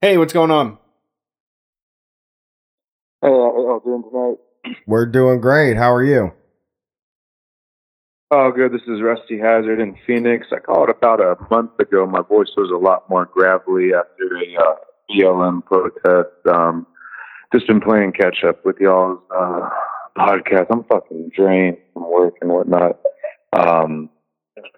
Hey, 0.00 0.16
what's 0.16 0.32
going 0.32 0.50
on? 0.50 0.78
Hey, 3.20 3.28
how 3.28 3.50
are 3.54 3.60
y'all 3.60 3.80
doing 3.80 4.02
tonight? 4.10 4.76
We're 4.86 5.04
doing 5.06 5.40
great. 5.42 5.76
How 5.76 5.92
are 5.92 6.04
you? 6.04 6.32
Oh, 8.30 8.52
good. 8.52 8.72
This 8.72 8.82
is 8.82 9.00
Rusty 9.00 9.38
Hazard 9.38 9.80
in 9.80 9.96
Phoenix. 10.06 10.48
I 10.52 10.58
called 10.58 10.90
about 10.90 11.18
a 11.18 11.36
month 11.50 11.70
ago. 11.80 12.06
My 12.06 12.20
voice 12.20 12.50
was 12.58 12.70
a 12.70 12.76
lot 12.76 13.08
more 13.08 13.24
gravelly 13.24 13.94
after 13.94 14.36
a 14.36 14.62
uh, 14.62 14.74
BLM 15.10 15.64
protest. 15.64 16.36
Um, 16.46 16.86
just 17.54 17.66
been 17.66 17.80
playing 17.80 18.12
catch 18.12 18.44
up 18.46 18.66
with 18.66 18.76
y'all's 18.80 19.20
uh, 19.34 19.70
podcast. 20.18 20.66
I'm 20.70 20.84
fucking 20.84 21.30
drained 21.34 21.78
from 21.94 22.10
work 22.10 22.34
and 22.42 22.50
whatnot. 22.50 22.98
Um, 23.54 24.10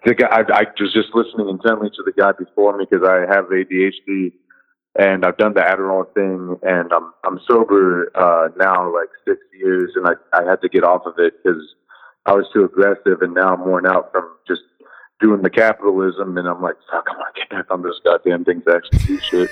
the 0.05 0.15
guy, 0.15 0.27
I, 0.31 0.39
I 0.39 0.63
was 0.79 0.93
just 0.93 1.09
listening 1.13 1.49
intently 1.49 1.89
to 1.89 2.03
the 2.05 2.13
guy 2.13 2.31
before 2.31 2.77
me 2.77 2.85
because 2.89 3.05
I 3.05 3.25
have 3.35 3.47
ADHD 3.49 4.31
and 4.97 5.25
I've 5.25 5.37
done 5.37 5.53
the 5.55 5.61
Adderall 5.61 6.05
thing, 6.13 6.57
and 6.63 6.91
I'm 6.93 7.11
I'm 7.25 7.39
sober 7.49 8.11
uh, 8.15 8.49
now 8.57 8.93
like 8.93 9.09
six 9.27 9.39
years, 9.57 9.91
and 9.95 10.07
I 10.07 10.13
I 10.33 10.49
had 10.49 10.61
to 10.61 10.69
get 10.69 10.83
off 10.83 11.01
of 11.05 11.15
it 11.17 11.33
because 11.43 11.61
I 12.25 12.33
was 12.33 12.45
too 12.53 12.63
aggressive, 12.63 13.21
and 13.21 13.33
now 13.33 13.53
I'm 13.53 13.65
worn 13.65 13.85
out 13.85 14.11
from 14.11 14.29
just 14.47 14.61
doing 15.19 15.41
the 15.41 15.49
capitalism, 15.49 16.37
and 16.37 16.47
I'm 16.47 16.61
like, 16.61 16.75
fuck, 16.91 17.05
I 17.07 17.17
want 17.17 17.35
to 17.35 17.41
get 17.41 17.49
back 17.49 17.65
on 17.71 17.81
this 17.81 17.95
goddamn 18.03 18.45
thing 18.45 18.61
to 18.67 18.75
actually 18.75 18.99
do 19.05 19.19
shit 19.19 19.49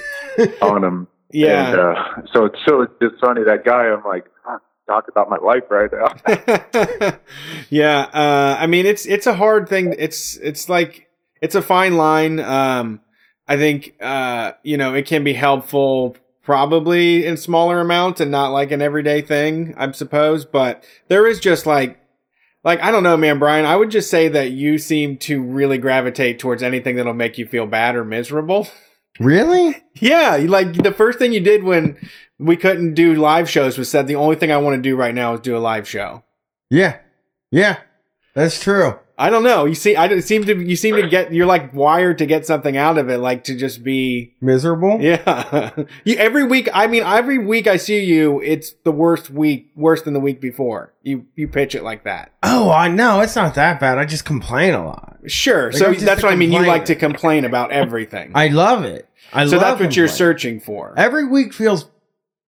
on 0.62 0.82
them. 0.82 1.08
Yeah. 1.32 1.72
And, 1.72 1.80
uh, 1.80 2.28
so 2.34 2.46
it's 2.46 2.60
so 2.68 2.82
it's 2.82 2.94
just 3.02 3.16
funny 3.22 3.44
that 3.44 3.64
guy. 3.64 3.88
I'm 3.88 4.04
like, 4.04 4.26
fuck, 4.44 4.62
talk 4.88 5.08
about 5.08 5.30
my 5.30 5.38
life 5.38 5.64
right 5.70 5.90
now. 5.92 7.18
yeah, 7.70 8.00
uh, 8.14 8.58
I 8.60 8.68
mean 8.68 8.86
it's 8.86 9.06
it's 9.06 9.28
a 9.28 9.36
hard 9.36 9.70
thing. 9.70 9.96
It's 9.98 10.38
it's 10.38 10.70
like 10.70 11.08
it's 11.42 11.56
a 11.56 11.62
fine 11.62 11.98
line. 11.98 12.40
Um, 12.40 13.02
I 13.48 13.58
think 13.58 13.96
uh, 14.02 14.54
you 14.64 14.78
know 14.78 14.94
it 14.96 15.06
can 15.06 15.24
be 15.24 15.34
helpful 15.34 16.18
probably 16.42 17.28
in 17.28 17.38
smaller 17.38 17.80
amounts 17.80 18.20
and 18.20 18.32
not 18.32 18.52
like 18.52 18.72
an 18.72 18.82
everyday 18.82 19.22
thing, 19.22 19.76
I 19.78 19.92
suppose. 19.92 20.46
But 20.46 20.84
there 21.08 21.28
is 21.28 21.40
just 21.40 21.68
like 21.68 22.00
like 22.64 22.82
I 22.82 22.92
don't 22.92 23.04
know, 23.04 23.18
man, 23.18 23.40
Brian. 23.40 23.66
I 23.66 23.76
would 23.76 23.92
just 23.92 24.10
say 24.10 24.28
that 24.30 24.52
you 24.52 24.78
seem 24.78 25.18
to 25.20 25.42
really 25.42 25.78
gravitate 25.78 26.40
towards 26.40 26.64
anything 26.64 26.96
that'll 26.96 27.14
make 27.14 27.38
you 27.38 27.46
feel 27.46 27.66
bad 27.66 27.96
or 27.96 28.06
miserable. 28.06 28.68
Really? 29.20 29.76
Yeah, 29.96 30.38
like 30.48 30.82
the 30.82 30.94
first 30.94 31.20
thing 31.20 31.34
you 31.34 31.42
did 31.42 31.66
when 31.66 31.98
we 32.38 32.56
couldn't 32.56 32.94
do 32.94 33.16
live 33.16 33.50
shows 33.50 33.78
was 33.78 33.90
said 33.90 34.08
the 34.08 34.16
only 34.16 34.38
thing 34.38 34.50
I 34.50 34.58
want 34.58 34.78
to 34.78 34.82
do 34.82 34.96
right 34.96 35.14
now 35.14 35.34
is 35.34 35.42
do 35.42 35.58
a 35.58 35.60
live 35.60 35.86
show. 35.88 36.24
Yeah. 36.70 37.00
Yeah. 37.52 37.80
That's 38.34 38.62
true. 38.62 38.98
I 39.20 39.30
don't 39.30 39.44
know. 39.44 39.66
You 39.66 39.76
see, 39.76 39.98
I 39.98 40.08
don't- 40.08 40.22
seem 40.22 40.46
to 40.46 40.56
you 40.56 40.78
seem 40.78 40.96
to 40.96 41.08
get 41.08 41.34
you're 41.34 41.46
like 41.46 41.74
wired 41.74 42.18
to 42.20 42.26
get 42.26 42.46
something 42.46 42.78
out 42.78 42.98
of 42.98 43.10
it, 43.10 43.18
like 43.18 43.44
to 43.44 43.56
just 43.56 43.84
be 43.84 44.34
Miserable? 44.40 44.98
yeah. 45.02 45.72
you 46.06 46.16
every 46.16 46.46
week. 46.46 46.70
I 46.74 46.88
mean, 46.88 47.04
every 47.04 47.38
week 47.38 47.68
I 47.68 47.76
see 47.76 48.00
you, 48.06 48.42
it's 48.42 48.72
the 48.86 48.92
worst 48.94 49.30
week, 49.30 49.72
worse 49.76 50.02
than 50.04 50.14
the 50.14 50.22
week 50.22 50.40
before. 50.40 50.94
You 51.04 51.26
you 51.36 51.50
pitch 51.50 51.76
it 51.76 51.84
like 51.84 52.06
that. 52.06 52.32
Oh, 52.44 52.72
I 52.72 52.88
know. 52.88 53.20
It's 53.20 53.36
not 53.36 53.56
that 53.56 53.82
bad. 53.82 53.98
I 53.98 54.06
just 54.06 54.24
complain 54.24 54.74
a 54.74 54.86
lot. 54.86 55.18
Sure. 55.28 55.66
Like, 55.72 55.76
so 55.76 55.94
that's 55.94 56.24
what 56.24 56.32
I 56.32 56.36
mean. 56.38 56.54
You 56.54 56.66
like 56.66 56.86
to 56.86 56.96
complain 56.96 57.44
about 57.44 57.72
everything. 57.72 58.32
I 58.34 58.48
love 58.48 58.86
it. 58.86 59.10
I 59.34 59.46
so 59.48 59.60
that's 59.60 59.82
what 59.82 59.96
you're 59.98 60.08
searching 60.08 60.62
for. 60.62 60.94
Every 60.98 61.26
week 61.28 61.54
feels 61.54 61.90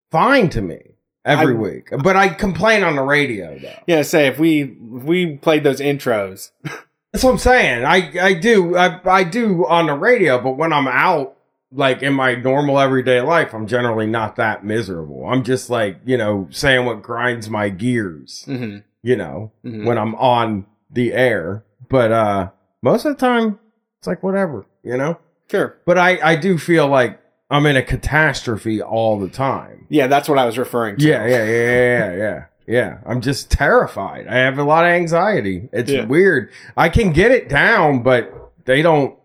fine 0.10 0.50
to 0.52 0.62
me. 0.62 0.91
Every 1.26 1.54
I- 1.56 1.58
week. 1.58 1.90
But 2.04 2.16
I 2.16 2.30
complain 2.30 2.84
on 2.84 2.96
the 2.96 3.04
radio, 3.04 3.58
though. 3.60 3.74
Yeah. 3.88 4.02
Say 4.02 4.28
if 4.28 4.40
we 4.40 4.62
if 4.64 5.04
we 5.04 5.38
played 5.38 5.64
those 5.64 5.80
intros. 5.80 6.52
That's 7.14 7.26
what 7.26 7.32
I'm 7.32 7.38
saying. 7.40 7.84
I, 7.84 8.10
I 8.22 8.34
do. 8.36 8.78
I, 8.78 9.00
I 9.06 9.24
do 9.26 9.66
on 9.68 9.88
the 9.88 9.94
radio, 9.96 10.42
but 10.42 10.52
when 10.58 10.72
I'm 10.72 10.88
out, 10.88 11.36
like 11.70 12.02
in 12.02 12.14
my 12.14 12.36
normal 12.36 12.80
everyday 12.80 13.20
life, 13.20 13.54
I'm 13.54 13.68
generally 13.68 14.08
not 14.08 14.38
that 14.38 14.64
miserable. 14.64 15.26
I'm 15.26 15.44
just 15.44 15.70
like, 15.70 15.98
you 16.06 16.16
know, 16.18 16.48
saying 16.52 16.86
what 16.86 17.02
grinds 17.02 17.50
my 17.50 17.68
gears, 17.70 18.46
Mm-hmm. 18.48 18.78
you 19.04 19.16
know, 19.18 19.52
Mhm. 19.66 19.86
when 19.86 19.98
I'm 19.98 20.16
on 20.16 20.66
the 20.90 21.12
air. 21.14 21.66
But 21.90 22.12
uh 22.14 22.50
most 22.82 23.06
of 23.06 23.14
the 23.18 23.20
time, 23.20 23.60
it's 24.00 24.08
like 24.08 24.24
whatever, 24.24 24.66
you 24.82 24.96
know? 24.98 25.20
Sure. 25.50 25.76
But 25.86 25.98
I, 25.98 26.18
I 26.32 26.36
do 26.38 26.58
feel 26.58 26.88
like 26.88 27.20
I'm 27.52 27.66
in 27.68 27.76
a 27.76 27.84
catastrophe 27.84 28.82
all 28.82 29.20
the 29.20 29.28
time. 29.28 29.86
Yeah, 29.90 30.08
that's 30.08 30.28
what 30.30 30.38
I 30.40 30.46
was 30.46 30.58
referring 30.58 30.98
to. 30.98 31.06
Yeah, 31.06 31.26
yeah, 31.28 31.44
yeah, 31.44 31.52
yeah, 31.52 32.12
yeah, 32.12 32.16
yeah. 32.16 32.46
Yeah, 32.68 32.98
I'm 33.06 33.20
just 33.22 33.52
terrified. 33.52 34.28
I 34.28 34.38
have 34.38 34.58
a 34.58 34.64
lot 34.64 34.86
of 34.86 34.92
anxiety. 34.92 35.68
It's 35.74 35.92
Yeah. 35.92 36.06
weird. 36.06 36.50
I 36.78 36.88
can 36.90 37.12
get 37.12 37.32
it 37.32 37.50
down, 37.50 38.02
but 38.04 38.52
they 38.66 38.82
don't. 38.82 39.18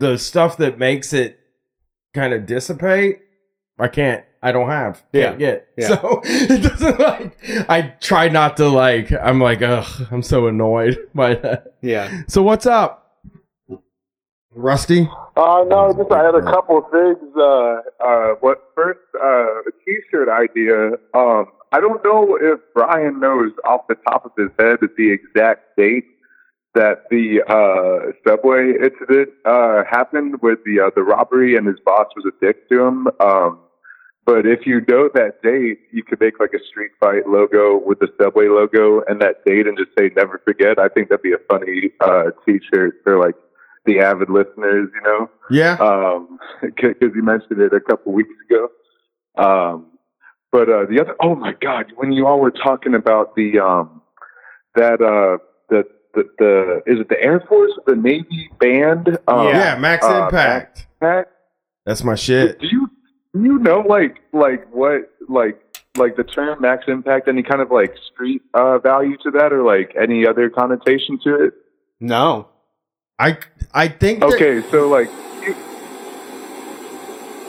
The 0.00 0.16
stuff 0.18 0.56
that 0.58 0.78
makes 0.78 1.12
it 1.12 1.38
kind 2.14 2.32
of 2.32 2.46
dissipate, 2.46 3.20
I 3.78 3.88
can't. 3.88 4.24
I 4.42 4.52
don't 4.52 4.68
have. 4.68 5.02
Can't 5.12 5.38
Yeah. 5.40 5.46
get. 5.56 5.68
Yeah. 5.76 5.88
So 5.88 6.20
it 6.24 6.62
doesn't 6.62 6.98
like. 6.98 7.36
I 7.68 7.94
try 8.00 8.28
not 8.28 8.56
to 8.58 8.68
like. 8.68 9.12
I'm 9.12 9.40
like, 9.40 9.60
ugh. 9.62 10.06
I'm 10.10 10.22
so 10.22 10.46
annoyed 10.46 10.98
by 11.14 11.34
that. 11.34 11.74
Yeah. 11.82 12.22
So 12.28 12.42
what's 12.42 12.66
up, 12.66 13.03
Rusty? 14.54 15.08
Uh, 15.36 15.64
no, 15.68 15.92
just 15.96 16.10
I 16.12 16.24
had 16.24 16.34
a 16.34 16.42
couple 16.42 16.78
of 16.78 16.90
things. 16.90 17.36
Uh, 17.36 17.80
uh, 18.04 18.34
what 18.40 18.62
first, 18.74 19.00
uh, 19.20 19.60
a 19.60 19.72
t-shirt 19.84 20.28
idea. 20.28 20.92
Um, 21.14 21.46
I 21.72 21.80
don't 21.80 22.02
know 22.04 22.38
if 22.40 22.60
Brian 22.72 23.18
knows 23.18 23.50
off 23.66 23.88
the 23.88 23.96
top 24.08 24.24
of 24.24 24.32
his 24.38 24.50
head 24.58 24.78
the 24.96 25.10
exact 25.10 25.76
date 25.76 26.06
that 26.74 27.04
the 27.10 27.42
uh, 27.48 28.12
subway 28.28 28.74
incident 28.80 29.30
uh, 29.44 29.82
happened 29.90 30.40
with 30.42 30.58
the 30.64 30.80
uh, 30.80 30.90
the 30.94 31.02
robbery, 31.02 31.56
and 31.56 31.66
his 31.66 31.80
boss 31.84 32.06
was 32.16 32.24
a 32.26 32.44
dick 32.44 32.68
to 32.68 32.80
him. 32.80 33.08
Um, 33.20 33.58
but 34.26 34.46
if 34.46 34.66
you 34.66 34.80
know 34.88 35.10
that 35.14 35.42
date, 35.42 35.80
you 35.92 36.02
could 36.02 36.20
make 36.20 36.40
like 36.40 36.52
a 36.54 36.64
street 36.64 36.92
fight 36.98 37.28
logo 37.28 37.80
with 37.84 37.98
the 37.98 38.08
subway 38.20 38.48
logo 38.48 39.02
and 39.06 39.20
that 39.20 39.44
date, 39.44 39.66
and 39.66 39.76
just 39.76 39.90
say 39.98 40.10
"Never 40.16 40.40
forget." 40.44 40.78
I 40.78 40.88
think 40.88 41.08
that'd 41.08 41.22
be 41.22 41.32
a 41.32 41.42
funny 41.50 41.90
uh, 42.00 42.30
T-shirt 42.46 43.00
for 43.04 43.18
like 43.18 43.34
the 43.86 44.00
avid 44.00 44.30
listeners, 44.30 44.88
you 44.94 45.02
know 45.04 45.30
Yeah. 45.50 45.74
um, 45.80 46.38
because 46.62 47.12
you 47.14 47.22
mentioned 47.22 47.60
it 47.60 47.72
a 47.72 47.80
couple 47.80 48.12
weeks 48.12 48.30
ago. 48.48 48.68
Um, 49.36 49.86
but 50.52 50.68
uh, 50.68 50.86
the 50.88 51.00
other, 51.00 51.16
oh 51.20 51.34
my 51.34 51.52
God, 51.60 51.86
when 51.96 52.12
you 52.12 52.26
all 52.26 52.38
were 52.40 52.50
talking 52.52 52.94
about 52.94 53.34
the 53.34 53.58
um, 53.58 54.00
that 54.76 55.00
uh, 55.02 55.38
the, 55.68 55.84
the 56.14 56.22
the 56.38 56.82
is 56.86 57.00
it 57.00 57.08
the 57.08 57.20
Air 57.20 57.40
Force, 57.48 57.72
the 57.86 57.96
Navy 57.96 58.48
band? 58.60 59.18
Um, 59.26 59.48
yeah. 59.48 59.76
Max 59.76 60.04
uh, 60.06 60.24
Impact. 60.24 60.86
Max, 61.00 61.28
That's 61.84 62.04
my 62.04 62.14
shit. 62.14 62.60
do 62.60 62.68
you 62.68 62.88
do 63.34 63.42
you 63.42 63.58
know 63.58 63.80
like 63.80 64.18
like 64.32 64.66
what 64.72 65.10
like 65.28 65.60
like 65.96 66.16
the 66.16 66.22
term 66.24 66.60
Max 66.60 66.84
Impact? 66.86 67.26
Any 67.26 67.42
kind 67.42 67.60
of 67.60 67.72
like 67.72 67.92
street 68.12 68.42
uh, 68.54 68.78
value 68.78 69.16
to 69.24 69.30
that, 69.32 69.52
or 69.52 69.62
like 69.64 69.92
any 70.00 70.24
other 70.24 70.48
connotation 70.50 71.18
to 71.24 71.46
it? 71.46 71.54
No. 72.00 72.48
I 73.18 73.38
I 73.72 73.88
think. 73.88 74.20
that- 74.20 74.32
Okay, 74.34 74.62
so 74.70 74.88
like 74.88 75.08
you 75.42 75.54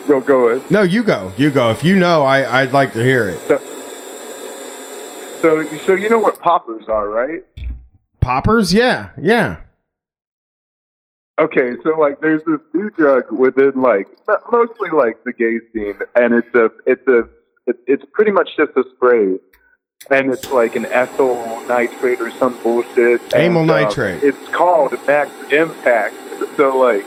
go 0.08 0.22
go 0.22 0.50
ahead. 0.50 0.69
no, 0.72 0.82
you 0.84 1.03
go. 1.03 1.32
You 1.38 1.50
go. 1.52 1.72
If 1.72 1.84
you 1.84 1.95
know, 1.98 2.24
I 2.24 2.61
I'd 2.61 2.72
like 2.74 2.94
to 2.94 3.03
hear 3.03 3.30
it. 3.30 3.40
So 5.42 5.64
so 5.85 5.94
you 5.94 6.10
know 6.10 6.19
what 6.19 6.40
poppers 6.40 6.85
are, 6.88 7.08
right? 7.10 7.44
Poppers. 8.22 8.74
Yeah. 8.74 9.10
Yeah. 9.22 9.58
Okay, 11.40 11.74
so 11.84 12.00
like 12.00 12.22
there's 12.22 12.42
this 12.45 12.60
new 12.74 12.90
drug 12.92 13.30
within 13.32 13.74
like 13.82 14.08
mostly 14.52 14.90
like 14.92 15.22
the 15.26 15.34
gay 15.34 15.60
scene, 15.74 16.00
and 16.16 16.34
it's 16.34 16.56
a 16.56 16.69
it's 16.85 17.06
a 17.08 17.27
it, 17.68 17.77
it's 17.88 18.06
pretty 18.14 18.32
much 18.32 18.50
just 18.56 18.72
a 18.77 18.84
spray, 18.95 19.38
and 20.11 20.32
it's 20.32 20.50
like 20.51 20.75
an 20.75 20.85
ethyl 20.88 21.61
nitrate 21.67 22.22
or 22.22 22.32
some 22.32 22.61
bullshit. 22.61 23.22
Amyl 23.34 23.61
and, 23.61 23.72
um, 23.72 23.77
nitrate. 23.82 24.24
it's 24.24 24.50
called 24.50 24.93
Max 25.08 25.32
Impact. 25.51 26.16
So 26.58 26.77
like 26.77 27.06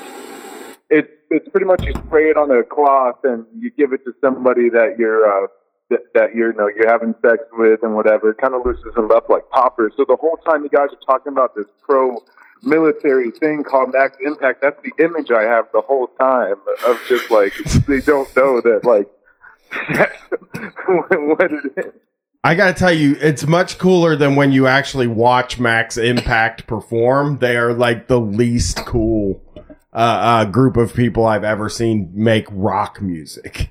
it's 0.90 1.10
it's 1.30 1.48
pretty 1.48 1.66
much 1.66 1.82
you 1.84 1.92
spray 2.06 2.30
it 2.30 2.36
on 2.36 2.50
a 2.50 2.62
cloth 2.62 3.18
and 3.24 3.46
you 3.58 3.70
give 3.70 3.92
it 3.92 4.04
to 4.04 4.14
somebody 4.20 4.68
that 4.70 4.96
you're 4.98 5.26
uh 5.26 5.46
that, 5.90 6.00
that 6.14 6.34
you're 6.34 6.52
you 6.52 6.58
know 6.58 6.68
you're 6.68 6.88
having 6.88 7.14
sex 7.22 7.42
with 7.52 7.82
and 7.82 7.94
whatever. 7.94 8.30
It 8.30 8.38
kind 8.38 8.54
of 8.54 8.64
loosens 8.64 8.94
them 8.94 9.10
up 9.10 9.28
like 9.28 9.48
poppers. 9.50 9.92
So 9.96 10.04
the 10.06 10.16
whole 10.16 10.36
time 10.38 10.62
you 10.62 10.70
guys 10.70 10.88
are 10.92 11.06
talking 11.06 11.32
about 11.32 11.54
this 11.54 11.66
pro 11.82 12.18
military 12.62 13.30
thing 13.30 13.62
called 13.62 13.92
Max 13.92 14.16
Impact, 14.20 14.60
that's 14.60 14.80
the 14.82 14.92
image 15.04 15.30
I 15.30 15.42
have 15.42 15.66
the 15.72 15.80
whole 15.80 16.08
time 16.18 16.56
of 16.86 17.00
just 17.08 17.30
like 17.30 17.54
they 17.86 18.00
don't 18.00 18.34
know 18.36 18.60
that 18.60 18.84
like 18.84 19.08
what 21.20 21.52
it 21.52 21.72
is. 21.76 21.92
I 22.44 22.54
gotta 22.54 22.72
tell 22.72 22.92
you, 22.92 23.16
it's 23.20 23.46
much 23.46 23.78
cooler 23.78 24.14
than 24.14 24.36
when 24.36 24.52
you 24.52 24.66
actually 24.66 25.08
watch 25.08 25.58
Max 25.58 25.96
Impact 25.96 26.66
perform. 26.66 27.38
They 27.38 27.56
are 27.56 27.72
like 27.72 28.06
the 28.06 28.20
least 28.20 28.84
cool 28.86 29.42
uh, 29.92 29.96
uh, 29.96 30.44
group 30.44 30.76
of 30.76 30.94
people 30.94 31.26
I've 31.26 31.44
ever 31.44 31.68
seen 31.68 32.10
make 32.14 32.46
rock 32.50 33.02
music. 33.02 33.70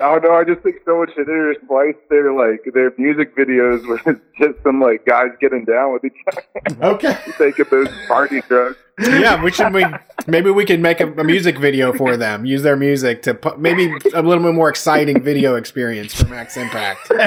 I 0.00 0.12
don't 0.12 0.24
know. 0.24 0.34
I 0.34 0.44
just 0.44 0.60
think 0.60 0.76
so 0.84 0.98
much 0.98 1.10
of 1.16 1.26
their 1.26 1.54
splice 1.62 1.94
their 2.10 2.32
like 2.34 2.60
their 2.74 2.92
music 2.98 3.34
videos 3.36 3.80
it's 4.06 4.20
just 4.38 4.62
some 4.62 4.80
like 4.80 5.06
guys 5.06 5.30
getting 5.40 5.64
down 5.64 5.94
with 5.94 6.04
each 6.04 6.12
other. 6.28 6.94
Okay. 6.94 7.16
Taking 7.38 7.64
those 7.70 7.88
party 8.06 8.42
drugs. 8.42 8.76
Yeah, 9.00 9.42
we 9.42 9.50
should. 9.50 9.72
We 9.74 9.84
maybe 10.26 10.50
we 10.50 10.64
can 10.64 10.80
make 10.82 11.00
a, 11.00 11.12
a 11.14 11.24
music 11.24 11.58
video 11.58 11.92
for 11.92 12.16
them. 12.16 12.44
Use 12.44 12.62
their 12.62 12.76
music 12.76 13.22
to 13.22 13.34
pu- 13.34 13.56
maybe 13.58 13.92
a 14.14 14.22
little 14.22 14.42
bit 14.44 14.54
more 14.54 14.68
exciting 14.68 15.20
video 15.22 15.56
experience 15.56 16.14
for 16.14 16.28
Max 16.28 16.56
Impact. 16.56 17.10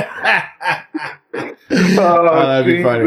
Oh, 1.69 2.45
that'd 2.47 2.65
be 2.65 2.81
funny. 2.81 3.03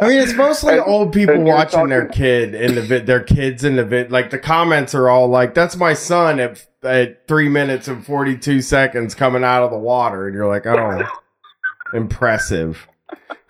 I 0.00 0.08
mean, 0.08 0.18
it's 0.20 0.34
mostly 0.34 0.74
And- 0.74 0.82
old 0.86 1.12
people 1.12 1.36
and 1.36 1.46
you're 1.46 1.54
watching 1.56 1.88
their 1.88 2.06
kid 2.06 2.54
in 2.54 2.74
the 2.74 2.82
vid, 2.82 3.06
their 3.06 3.22
kids 3.22 3.62
in 3.64 3.76
the 3.76 3.84
vid. 3.84 4.10
Like 4.10 4.30
the 4.30 4.38
comments 4.38 4.94
are 4.94 5.08
all 5.08 5.28
like, 5.28 5.54
"That's 5.54 5.76
my 5.76 5.94
son 5.94 6.40
at 6.40 6.66
at 6.82 7.26
three 7.28 7.48
minutes 7.48 7.86
and 7.88 8.04
forty 8.04 8.36
two 8.36 8.60
seconds 8.60 9.14
coming 9.14 9.44
out 9.44 9.62
of 9.62 9.70
the 9.70 9.78
water," 9.78 10.26
and 10.26 10.34
you're 10.34 10.48
like, 10.48 10.66
"Oh, 10.66 11.02
impressive, 11.94 12.86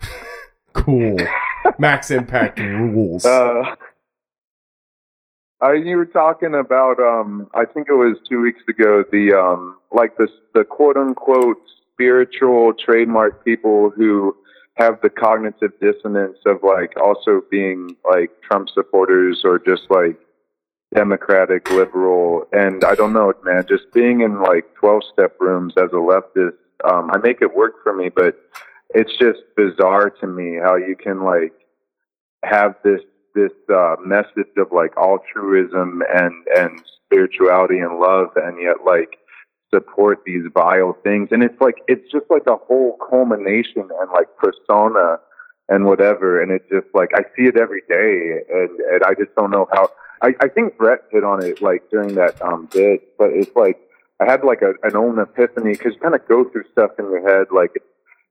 cool." 0.73 1.17
Max 1.79 2.11
Impact 2.11 2.59
rules. 2.59 3.25
Uh, 3.25 3.75
uh, 5.61 5.71
you 5.73 5.97
were 5.97 6.05
talking 6.05 6.55
about, 6.55 6.99
um, 6.99 7.49
I 7.53 7.65
think 7.65 7.87
it 7.89 7.93
was 7.93 8.17
two 8.27 8.41
weeks 8.41 8.61
ago, 8.67 9.03
the 9.11 9.33
um, 9.33 9.77
like 9.91 10.17
the 10.17 10.27
the 10.53 10.63
quote 10.63 10.97
unquote 10.97 11.57
spiritual 11.93 12.73
trademark 12.73 13.43
people 13.43 13.89
who 13.89 14.35
have 14.75 14.99
the 15.01 15.09
cognitive 15.09 15.71
dissonance 15.81 16.37
of 16.45 16.63
like 16.63 16.93
also 16.97 17.41
being 17.51 17.95
like 18.09 18.31
Trump 18.41 18.69
supporters 18.73 19.41
or 19.43 19.59
just 19.59 19.83
like 19.89 20.17
democratic 20.95 21.69
liberal. 21.69 22.47
And 22.53 22.83
I 22.85 22.95
don't 22.95 23.11
know 23.13 23.33
man 23.43 23.65
just 23.67 23.91
being 23.93 24.21
in 24.21 24.41
like 24.41 24.73
12 24.75 25.03
step 25.13 25.35
rooms 25.39 25.73
as 25.77 25.89
a 25.91 25.95
leftist 25.95 26.53
um, 26.89 27.11
I 27.11 27.17
make 27.17 27.41
it 27.41 27.53
work 27.53 27.83
for 27.83 27.93
me 27.93 28.09
but 28.09 28.39
it's 28.95 29.15
just 29.17 29.39
bizarre 29.55 30.09
to 30.09 30.27
me 30.27 30.57
how 30.61 30.75
you 30.75 30.95
can 30.95 31.23
like 31.23 31.53
have 32.43 32.75
this 32.83 33.01
this 33.39 33.57
uh, 33.73 33.95
message 34.03 34.51
of 34.57 34.67
like 34.71 34.91
altruism 34.97 36.03
and 36.13 36.33
and 36.57 36.81
spirituality 37.05 37.79
and 37.79 37.99
love 37.99 38.29
and 38.35 38.61
yet 38.61 38.77
like 38.85 39.17
support 39.73 40.19
these 40.25 40.43
vile 40.53 40.95
things. 41.03 41.29
And 41.31 41.43
it's 41.43 41.59
like 41.61 41.77
it's 41.87 42.11
just 42.11 42.25
like 42.29 42.47
a 42.47 42.57
whole 42.67 42.97
culmination 43.09 43.87
and 43.99 44.11
like 44.11 44.27
persona 44.37 45.19
and 45.69 45.85
whatever. 45.85 46.41
And 46.41 46.51
it 46.51 46.63
just 46.69 46.87
like 46.93 47.11
I 47.15 47.21
see 47.35 47.45
it 47.47 47.57
every 47.57 47.83
day. 47.87 48.43
And, 48.51 48.71
and 48.91 49.03
I 49.03 49.13
just 49.13 49.33
don't 49.37 49.51
know 49.51 49.67
how 49.71 49.89
I, 50.21 50.29
I 50.41 50.47
think 50.49 50.77
Brett 50.77 51.01
hit 51.11 51.23
on 51.23 51.43
it 51.43 51.61
like 51.61 51.83
during 51.89 52.15
that 52.15 52.41
um 52.41 52.67
bit. 52.71 53.17
But 53.17 53.29
it's 53.31 53.55
like 53.55 53.79
I 54.19 54.29
had 54.29 54.43
like 54.43 54.61
a, 54.61 54.73
an 54.83 54.95
own 54.95 55.19
epiphany. 55.19 55.73
Because 55.73 55.93
you 55.93 55.99
kind 56.01 56.15
of 56.15 56.27
go 56.27 56.43
through 56.49 56.65
stuff 56.71 56.91
in 56.99 57.05
your 57.05 57.27
head 57.27 57.47
like 57.51 57.81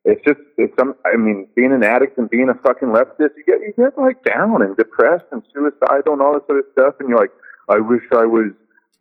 it's 0.04 0.24
just 0.24 0.40
it's 0.56 0.72
some 0.78 0.94
I 1.04 1.16
mean 1.16 1.48
being 1.54 1.72
an 1.72 1.82
addict 1.82 2.18
and 2.18 2.30
being 2.30 2.48
a 2.48 2.54
fucking 2.54 2.88
leftist 2.88 3.36
you 3.36 3.44
get 3.46 3.60
you 3.60 3.74
get 3.76 3.98
like 3.98 4.22
down 4.24 4.62
and 4.62 4.76
depressed 4.76 5.26
and 5.32 5.42
suicidal 5.52 6.14
and 6.14 6.22
all 6.22 6.34
this 6.34 6.42
other 6.48 6.64
stuff 6.72 6.94
and 7.00 7.08
you're 7.08 7.18
like 7.18 7.32
I 7.68 7.78
wish 7.78 8.02
I 8.12 8.24
was 8.24 8.52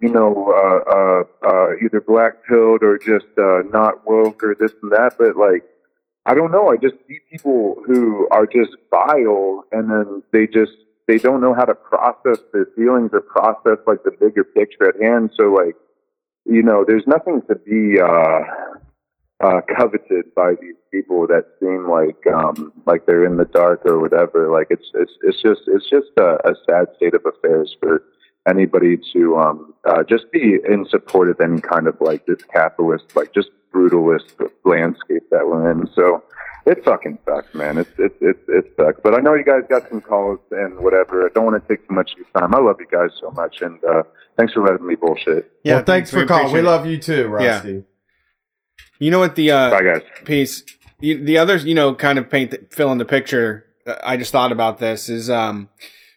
you 0.01 0.09
know 0.09 0.51
uh 0.51 0.90
uh 0.90 1.50
uh 1.50 1.67
either 1.84 2.01
black 2.01 2.45
pilled 2.48 2.84
or 2.84 2.98
just 2.98 3.27
uh 3.38 3.61
not 3.72 4.06
woke 4.06 4.43
or 4.43 4.56
this 4.59 4.74
and 4.82 4.92
that 4.92 5.17
but 5.17 5.38
like 5.38 5.64
I 6.26 6.34
don't 6.34 6.51
know 6.51 6.69
I 6.69 6.77
just 6.77 6.95
see 7.08 7.19
people 7.32 7.76
who 7.85 8.27
are 8.32 8.45
just 8.45 8.76
vile 8.90 9.64
and 9.72 9.90
then 9.90 10.24
they 10.34 10.48
just 10.48 10.74
they 11.08 11.17
don't 11.17 11.42
know 11.42 11.53
how 11.53 11.64
to 11.64 11.76
process 11.76 12.40
their 12.51 12.67
feelings 12.76 13.11
or 13.14 13.22
process 13.22 13.77
like 13.88 14.03
the 14.03 14.11
bigger 14.11 14.43
picture 14.43 14.90
at 14.90 15.01
hand 15.01 15.32
so 15.38 15.53
like 15.53 15.76
you 16.45 16.64
know 16.64 16.84
there's 16.85 17.08
nothing 17.08 17.42
to 17.48 17.56
be 17.56 18.00
uh 18.00 18.42
uh, 19.40 19.61
coveted 19.75 20.33
by 20.35 20.53
these 20.61 20.75
people 20.91 21.27
that 21.27 21.45
seem 21.59 21.90
like 21.90 22.25
um, 22.33 22.74
like 22.85 23.06
they're 23.06 23.25
in 23.25 23.38
the 23.38 23.45
dark 23.45 23.85
or 23.85 23.99
whatever. 23.99 24.51
Like 24.51 24.67
it's 24.69 24.90
it's 24.95 25.11
it's 25.24 25.41
just 25.41 25.61
it's 25.67 25.90
just 25.90 26.07
a, 26.17 26.38
a 26.49 26.56
sad 26.66 26.88
state 26.95 27.14
of 27.14 27.25
affairs 27.25 27.75
for 27.80 28.03
anybody 28.48 28.98
to 29.14 29.38
um, 29.38 29.74
uh, 29.85 30.03
just 30.03 30.32
be 30.32 30.57
in 30.67 30.85
support 30.90 31.30
of 31.30 31.40
any 31.40 31.61
kind 31.61 31.88
of 31.88 31.99
like 32.01 32.25
this 32.25 32.41
capitalist, 32.51 33.16
like 33.16 33.33
just 33.33 33.49
brutalist 33.74 34.32
landscape 34.66 35.24
that 35.30 35.45
we're 35.45 35.69
in. 35.72 35.88
So 35.93 36.24
it 36.66 36.83
fucking 36.83 37.19
sucks, 37.25 37.53
man. 37.53 37.77
It's 37.77 37.91
it's 37.99 38.16
it's 38.22 38.43
it 38.48 38.74
sucks. 38.75 38.99
But 39.03 39.14
I 39.14 39.19
know 39.19 39.35
you 39.35 39.45
guys 39.45 39.61
got 39.69 39.88
some 39.90 40.01
calls 40.01 40.40
and 40.49 40.80
whatever. 40.80 41.25
I 41.25 41.30
don't 41.33 41.45
want 41.45 41.61
to 41.61 41.67
take 41.67 41.88
too 41.88 41.93
much 41.93 42.14
of 42.14 42.17
your 42.17 42.27
time. 42.35 42.56
I 42.56 42.59
love 42.59 42.77
you 42.80 42.88
guys 42.91 43.11
so 43.22 43.30
much, 43.32 43.61
and 43.61 43.83
uh, 43.83 44.01
thanks 44.35 44.53
for 44.53 44.64
letting 44.64 44.88
me 44.88 44.95
bullshit. 44.95 45.51
Yeah, 45.64 45.75
well, 45.75 45.83
thanks 45.83 46.11
we 46.11 46.22
for 46.22 46.25
calling. 46.25 46.45
We 46.45 46.59
appreciate 46.59 46.61
it. 46.61 46.72
love 46.72 46.85
you 46.88 46.98
too, 46.98 47.27
Rusty. 47.27 47.83
You 49.00 49.11
know 49.11 49.19
what 49.19 49.35
the 49.35 49.51
uh, 49.51 49.69
Bye, 49.72 49.84
guys. 49.84 50.01
piece, 50.26 50.64
you, 51.00 51.24
the 51.24 51.38
others, 51.38 51.66
you 51.66 51.76
know, 51.76 51.93
kind 51.93 52.17
of 52.17 52.30
paint 52.30 52.51
the, 52.51 52.66
fill 52.69 52.92
in 52.92 52.98
the 52.98 53.06
picture. 53.06 53.66
uh, 53.85 53.95
I 54.03 54.17
just 54.17 54.32
thought 54.32 54.51
about 54.51 54.80
this 54.80 55.09
is 55.09 55.30
um, 55.30 55.69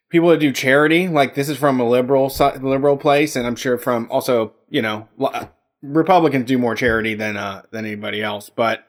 people 0.09 0.29
that 0.31 0.41
do 0.41 0.53
charity. 0.53 1.09
Like 1.09 1.35
this 1.35 1.49
is 1.49 1.59
from 1.59 1.81
a 1.81 1.89
liberal 1.89 2.33
liberal 2.61 2.97
place, 2.97 3.37
and 3.37 3.47
I'm 3.47 3.57
sure 3.57 3.79
from 3.79 4.09
also 4.11 4.53
you 4.69 4.83
know 4.83 5.09
Republicans 5.83 6.47
do 6.47 6.59
more 6.59 6.75
charity 6.75 7.15
than 7.15 7.37
uh 7.37 7.63
than 7.71 7.85
anybody 7.85 8.23
else, 8.23 8.51
but 8.51 8.87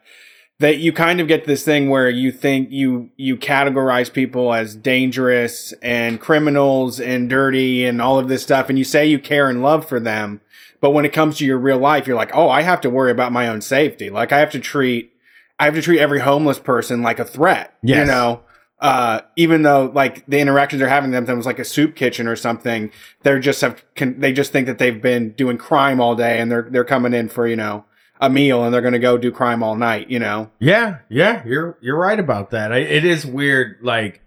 that 0.62 0.78
you 0.78 0.94
kind 0.94 1.20
of 1.20 1.28
get 1.28 1.46
this 1.46 1.64
thing 1.64 1.90
where 1.90 2.10
you 2.10 2.32
think 2.32 2.70
you 2.72 3.10
you 3.18 3.36
categorize 3.36 4.14
people 4.14 4.54
as 4.54 4.76
dangerous 4.76 5.74
and 5.82 6.20
criminals 6.22 7.00
and 7.00 7.30
dirty 7.30 7.84
and 7.84 8.00
all 8.00 8.20
of 8.20 8.28
this 8.28 8.44
stuff 8.44 8.70
and 8.70 8.78
you 8.78 8.84
say 8.84 9.06
you 9.06 9.18
care 9.18 9.50
and 9.50 9.64
love 9.64 9.90
for 9.90 10.00
them 10.00 10.40
but 10.82 10.92
when 10.92 11.06
it 11.06 11.14
comes 11.14 11.38
to 11.38 11.46
your 11.46 11.58
real 11.58 11.78
life 11.78 12.06
you're 12.06 12.18
like 12.18 12.36
oh 12.36 12.50
i 12.50 12.62
have 12.62 12.82
to 12.82 12.90
worry 12.90 13.12
about 13.12 13.32
my 13.32 13.48
own 13.48 13.62
safety 13.62 14.10
like 14.10 14.32
i 14.32 14.40
have 14.40 14.52
to 14.52 14.60
treat 14.60 15.14
i 15.60 15.66
have 15.66 15.74
to 15.74 15.82
treat 15.82 16.00
every 16.00 16.20
homeless 16.20 16.60
person 16.60 17.02
like 17.02 17.20
a 17.20 17.26
threat 17.26 17.78
you 18.00 18.06
know 18.06 18.44
uh, 18.82 19.22
even 19.36 19.62
though 19.62 19.92
like 19.94 20.26
the 20.26 20.40
interactions 20.40 20.80
they're 20.80 20.90
having 20.90 21.12
with 21.12 21.28
them 21.28 21.38
was 21.38 21.46
like 21.46 21.60
a 21.60 21.64
soup 21.64 21.96
kitchen 21.96 22.28
or 22.28 22.36
something, 22.36 22.92
they're 23.22 23.40
just 23.40 23.62
have 23.62 23.86
can, 23.94 24.20
they 24.20 24.34
just 24.34 24.52
think 24.52 24.66
that 24.66 24.80
they've 24.80 25.02
been 25.02 25.34
doing 25.34 25.56
crime 25.58 26.02
all 26.02 26.16
day 26.16 26.40
and 26.40 26.52
they're 26.52 26.68
they're 26.70 26.84
coming 26.84 27.14
in 27.14 27.30
for 27.30 27.48
you 27.48 27.56
know 27.56 27.86
a 28.20 28.28
meal 28.28 28.64
and 28.64 28.74
they're 28.74 28.82
going 28.82 28.94
to 28.94 29.00
go 29.00 29.20
do 29.20 29.32
crime 29.32 29.62
all 29.62 29.76
night. 29.76 30.10
You 30.10 30.18
know, 30.18 30.50
Yeah, 30.58 30.98
yeah, 31.10 31.44
you're 31.46 31.78
you're 31.80 31.98
right 31.98 32.20
about 32.20 32.50
that. 32.52 32.74
I, 32.74 32.80
it 32.80 33.06
is 33.06 33.24
weird, 33.24 33.78
like 33.84 34.22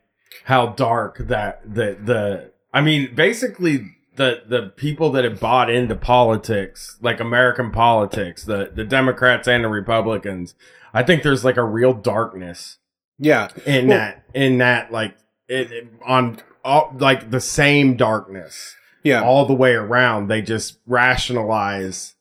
how 0.45 0.69
dark 0.69 1.19
that 1.19 1.63
the 1.65 1.99
the. 2.01 2.53
I 2.73 2.81
mean, 2.81 3.13
basically, 3.15 3.97
the 4.17 4.43
the 4.47 4.73
people 4.77 5.11
that 5.13 5.25
have 5.25 5.41
bought 5.41 5.71
into 5.71 5.95
politics, 5.97 6.99
like 7.01 7.21
American 7.21 7.71
politics, 7.71 8.45
the 8.45 8.71
the 8.75 8.85
Democrats 8.85 9.49
and 9.49 9.65
the 9.65 9.69
Republicans. 9.69 10.55
I 10.93 11.03
think 11.03 11.23
there's 11.23 11.45
like 11.45 11.57
a 11.57 11.65
real 11.65 11.93
darkness 11.93 12.79
yeah, 13.19 13.49
in 13.67 13.89
Well- 13.89 13.99
that 13.99 14.25
in 14.35 14.59
that 14.59 14.93
like 14.93 15.17
it, 15.49 15.73
it- 15.73 15.89
on 16.05 16.39
all 16.65 16.95
like 16.99 17.31
the 17.31 17.41
same 17.41 17.97
darkness 17.97 18.75
yeah, 19.03 19.23
all 19.23 19.45
the 19.47 19.55
way 19.55 19.75
around. 19.75 20.29
They 20.29 20.41
just 20.43 20.79
rationalize 20.87 22.15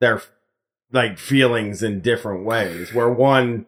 their 0.00 0.20
like 0.92 1.18
feelings 1.18 1.82
in 1.82 2.00
different 2.00 2.44
ways. 2.44 2.92
Where 2.92 3.08
one 3.08 3.66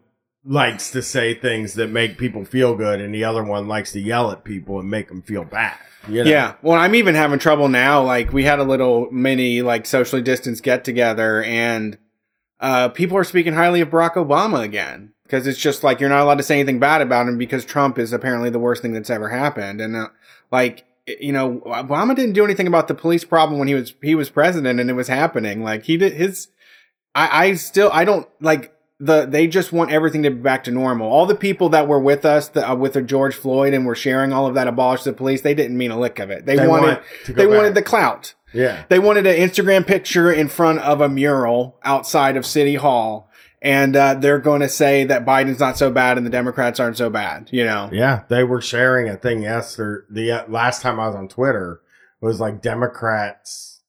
likes 0.48 0.90
to 0.92 1.02
say 1.02 1.34
things 1.34 1.74
that 1.74 1.90
make 1.90 2.16
people 2.16 2.44
feel 2.44 2.74
good, 2.74 3.00
and 3.00 3.14
the 3.14 3.22
other 3.22 3.44
one 3.44 3.68
likes 3.68 3.92
to 3.92 4.00
yell 4.00 4.32
at 4.32 4.44
people 4.44 4.80
and 4.80 4.90
make 4.90 5.08
them 5.08 5.22
feel 5.22 5.44
bad. 5.44 5.76
You 6.08 6.24
know? 6.24 6.30
Yeah. 6.30 6.54
Well, 6.62 6.78
I'm 6.78 6.94
even 6.94 7.14
having 7.14 7.38
trouble 7.38 7.68
now. 7.68 8.02
Like 8.02 8.32
we 8.32 8.44
had 8.44 8.58
a 8.58 8.64
little 8.64 9.10
mini 9.10 9.62
like 9.62 9.86
socially 9.86 10.22
distanced 10.22 10.62
get 10.62 10.84
together 10.84 11.42
and 11.42 11.98
uh 12.60 12.88
people 12.88 13.16
are 13.16 13.24
speaking 13.24 13.52
highly 13.52 13.80
of 13.80 13.90
Barack 13.90 14.14
Obama 14.14 14.62
again 14.62 15.12
because 15.22 15.46
it's 15.46 15.58
just 15.58 15.84
like 15.84 16.00
you're 16.00 16.08
not 16.08 16.22
allowed 16.22 16.38
to 16.38 16.42
say 16.42 16.58
anything 16.58 16.78
bad 16.78 17.02
about 17.02 17.28
him 17.28 17.36
because 17.36 17.64
Trump 17.64 17.98
is 17.98 18.12
apparently 18.12 18.50
the 18.50 18.58
worst 18.58 18.82
thing 18.82 18.92
that's 18.92 19.10
ever 19.10 19.28
happened 19.28 19.80
and 19.80 19.94
uh, 19.94 20.08
like 20.50 20.86
you 21.06 21.32
know 21.32 21.60
Obama 21.66 22.16
didn't 22.16 22.32
do 22.32 22.44
anything 22.44 22.66
about 22.66 22.88
the 22.88 22.94
police 22.94 23.24
problem 23.24 23.58
when 23.58 23.68
he 23.68 23.74
was 23.74 23.94
he 24.02 24.14
was 24.14 24.30
president 24.30 24.80
and 24.80 24.90
it 24.90 24.94
was 24.94 25.08
happening. 25.08 25.62
Like 25.62 25.84
he 25.84 25.96
did 25.96 26.14
his 26.14 26.48
I 27.14 27.46
I 27.46 27.54
still 27.54 27.90
I 27.92 28.04
don't 28.04 28.28
like 28.40 28.74
the 29.00 29.26
they 29.26 29.46
just 29.46 29.72
want 29.72 29.90
everything 29.92 30.22
to 30.24 30.30
be 30.30 30.40
back 30.40 30.64
to 30.64 30.70
normal. 30.70 31.08
All 31.10 31.26
the 31.26 31.34
people 31.36 31.68
that 31.70 31.86
were 31.86 32.00
with 32.00 32.24
us 32.24 32.48
the, 32.48 32.68
uh, 32.68 32.74
with 32.74 32.94
the 32.94 33.02
George 33.02 33.34
Floyd 33.34 33.72
and 33.74 33.86
were 33.86 33.94
sharing 33.94 34.32
all 34.32 34.46
of 34.46 34.54
that 34.54 34.66
abolish 34.66 35.04
the 35.04 35.12
police, 35.12 35.42
they 35.42 35.54
didn't 35.54 35.78
mean 35.78 35.90
a 35.90 35.98
lick 35.98 36.18
of 36.18 36.30
it. 36.30 36.46
They, 36.46 36.56
They 36.56 36.66
wanted 36.66 36.86
want 36.96 37.02
they 37.26 37.46
back. 37.46 37.56
wanted 37.56 37.74
the 37.74 37.82
clout. 37.82 38.34
Yeah. 38.52 38.84
They 38.88 38.98
wanted 38.98 39.26
an 39.26 39.36
Instagram 39.36 39.86
picture 39.86 40.32
in 40.32 40.48
front 40.48 40.80
of 40.80 41.00
a 41.00 41.08
mural 41.08 41.78
outside 41.84 42.36
of 42.36 42.46
City 42.46 42.76
Hall, 42.76 43.30
and 43.60 43.94
uh, 43.94 44.14
they're 44.14 44.38
going 44.38 44.62
to 44.62 44.68
say 44.70 45.04
that 45.04 45.26
Biden's 45.26 45.60
not 45.60 45.76
so 45.76 45.90
bad 45.90 46.16
and 46.16 46.26
the 46.26 46.30
Democrats 46.30 46.80
aren't 46.80 46.96
so 46.96 47.10
bad. 47.10 47.50
You 47.52 47.64
know? 47.64 47.90
Yeah, 47.92 48.22
they 48.28 48.42
were 48.44 48.62
sharing 48.62 49.08
a 49.08 49.16
thing 49.16 49.42
yesterday. 49.42 50.06
The 50.10 50.32
uh, 50.32 50.48
last 50.48 50.80
time 50.82 50.98
I 50.98 51.06
was 51.06 51.14
on 51.14 51.28
Twitter 51.28 51.82
was 52.20 52.40
like 52.40 52.62
Democrats 52.62 53.80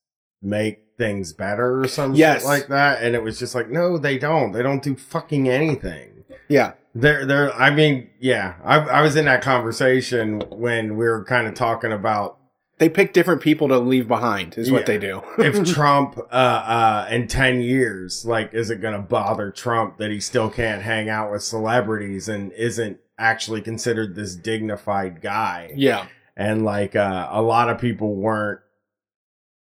make 0.41 0.79
things 0.99 1.33
better 1.33 1.81
or 1.81 1.87
some 1.87 2.13
Yes. 2.13 2.41
shit 2.41 2.47
like 2.47 2.67
that, 2.67 3.01
and 3.01 3.15
it 3.15 3.23
was 3.23 3.39
just 3.39 3.55
like, 3.55 3.69
no, 3.71 3.97
they 3.97 4.19
don't. 4.19 4.51
They 4.51 4.61
don't 4.61 4.83
do 4.83 4.95
fucking 4.95 5.49
anything. 5.49 6.25
Yeah. 6.47 6.73
They're 6.93 7.25
they're. 7.25 7.53
I 7.53 7.69
mean, 7.71 8.09
yeah, 8.19 8.55
I 8.63 8.77
I 8.79 9.01
was 9.01 9.15
in 9.15 9.25
that 9.25 9.41
conversation 9.41 10.41
when 10.51 10.97
we 10.97 11.05
were 11.05 11.23
kind 11.23 11.47
of 11.47 11.53
talking 11.53 11.91
about 11.91 12.37
They 12.79 12.89
pick 12.89 13.13
different 13.13 13.41
people 13.41 13.67
to 13.67 13.77
leave 13.77 14.07
behind. 14.07 14.57
Is 14.57 14.71
what 14.71 14.85
they 14.87 14.97
do. 14.97 15.21
if 15.37 15.63
Trump 15.73 16.17
uh 16.17 16.23
uh 16.33 17.07
in 17.11 17.27
10 17.27 17.61
years 17.61 18.25
like 18.25 18.53
is 18.53 18.69
it 18.71 18.81
going 18.81 18.95
to 18.95 19.01
bother 19.01 19.51
Trump 19.51 19.97
that 19.97 20.09
he 20.11 20.19
still 20.19 20.49
can't 20.49 20.81
hang 20.81 21.09
out 21.09 21.31
with 21.31 21.43
celebrities 21.43 22.27
and 22.27 22.51
isn't 22.53 22.97
actually 23.19 23.61
considered 23.61 24.15
this 24.15 24.33
dignified 24.35 25.21
guy. 25.21 25.71
yeah. 25.75 26.07
and 26.35 26.65
like 26.65 26.95
uh, 26.95 27.27
a 27.31 27.41
lot 27.41 27.69
of 27.69 27.77
people 27.79 28.15
weren't 28.15 28.61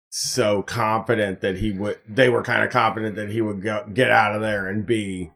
so 0.10 0.62
confident 0.62 1.42
that 1.42 1.58
he 1.58 1.72
would 1.72 2.00
they 2.08 2.30
were 2.30 2.42
kind 2.44 2.64
of 2.64 2.70
confident 2.72 3.16
that 3.16 3.30
he 3.30 3.42
would 3.42 3.62
go 3.62 3.86
get 3.94 4.10
out 4.10 4.34
of 4.34 4.42
there 4.42 4.68
and 4.68 4.86
be 4.86 5.32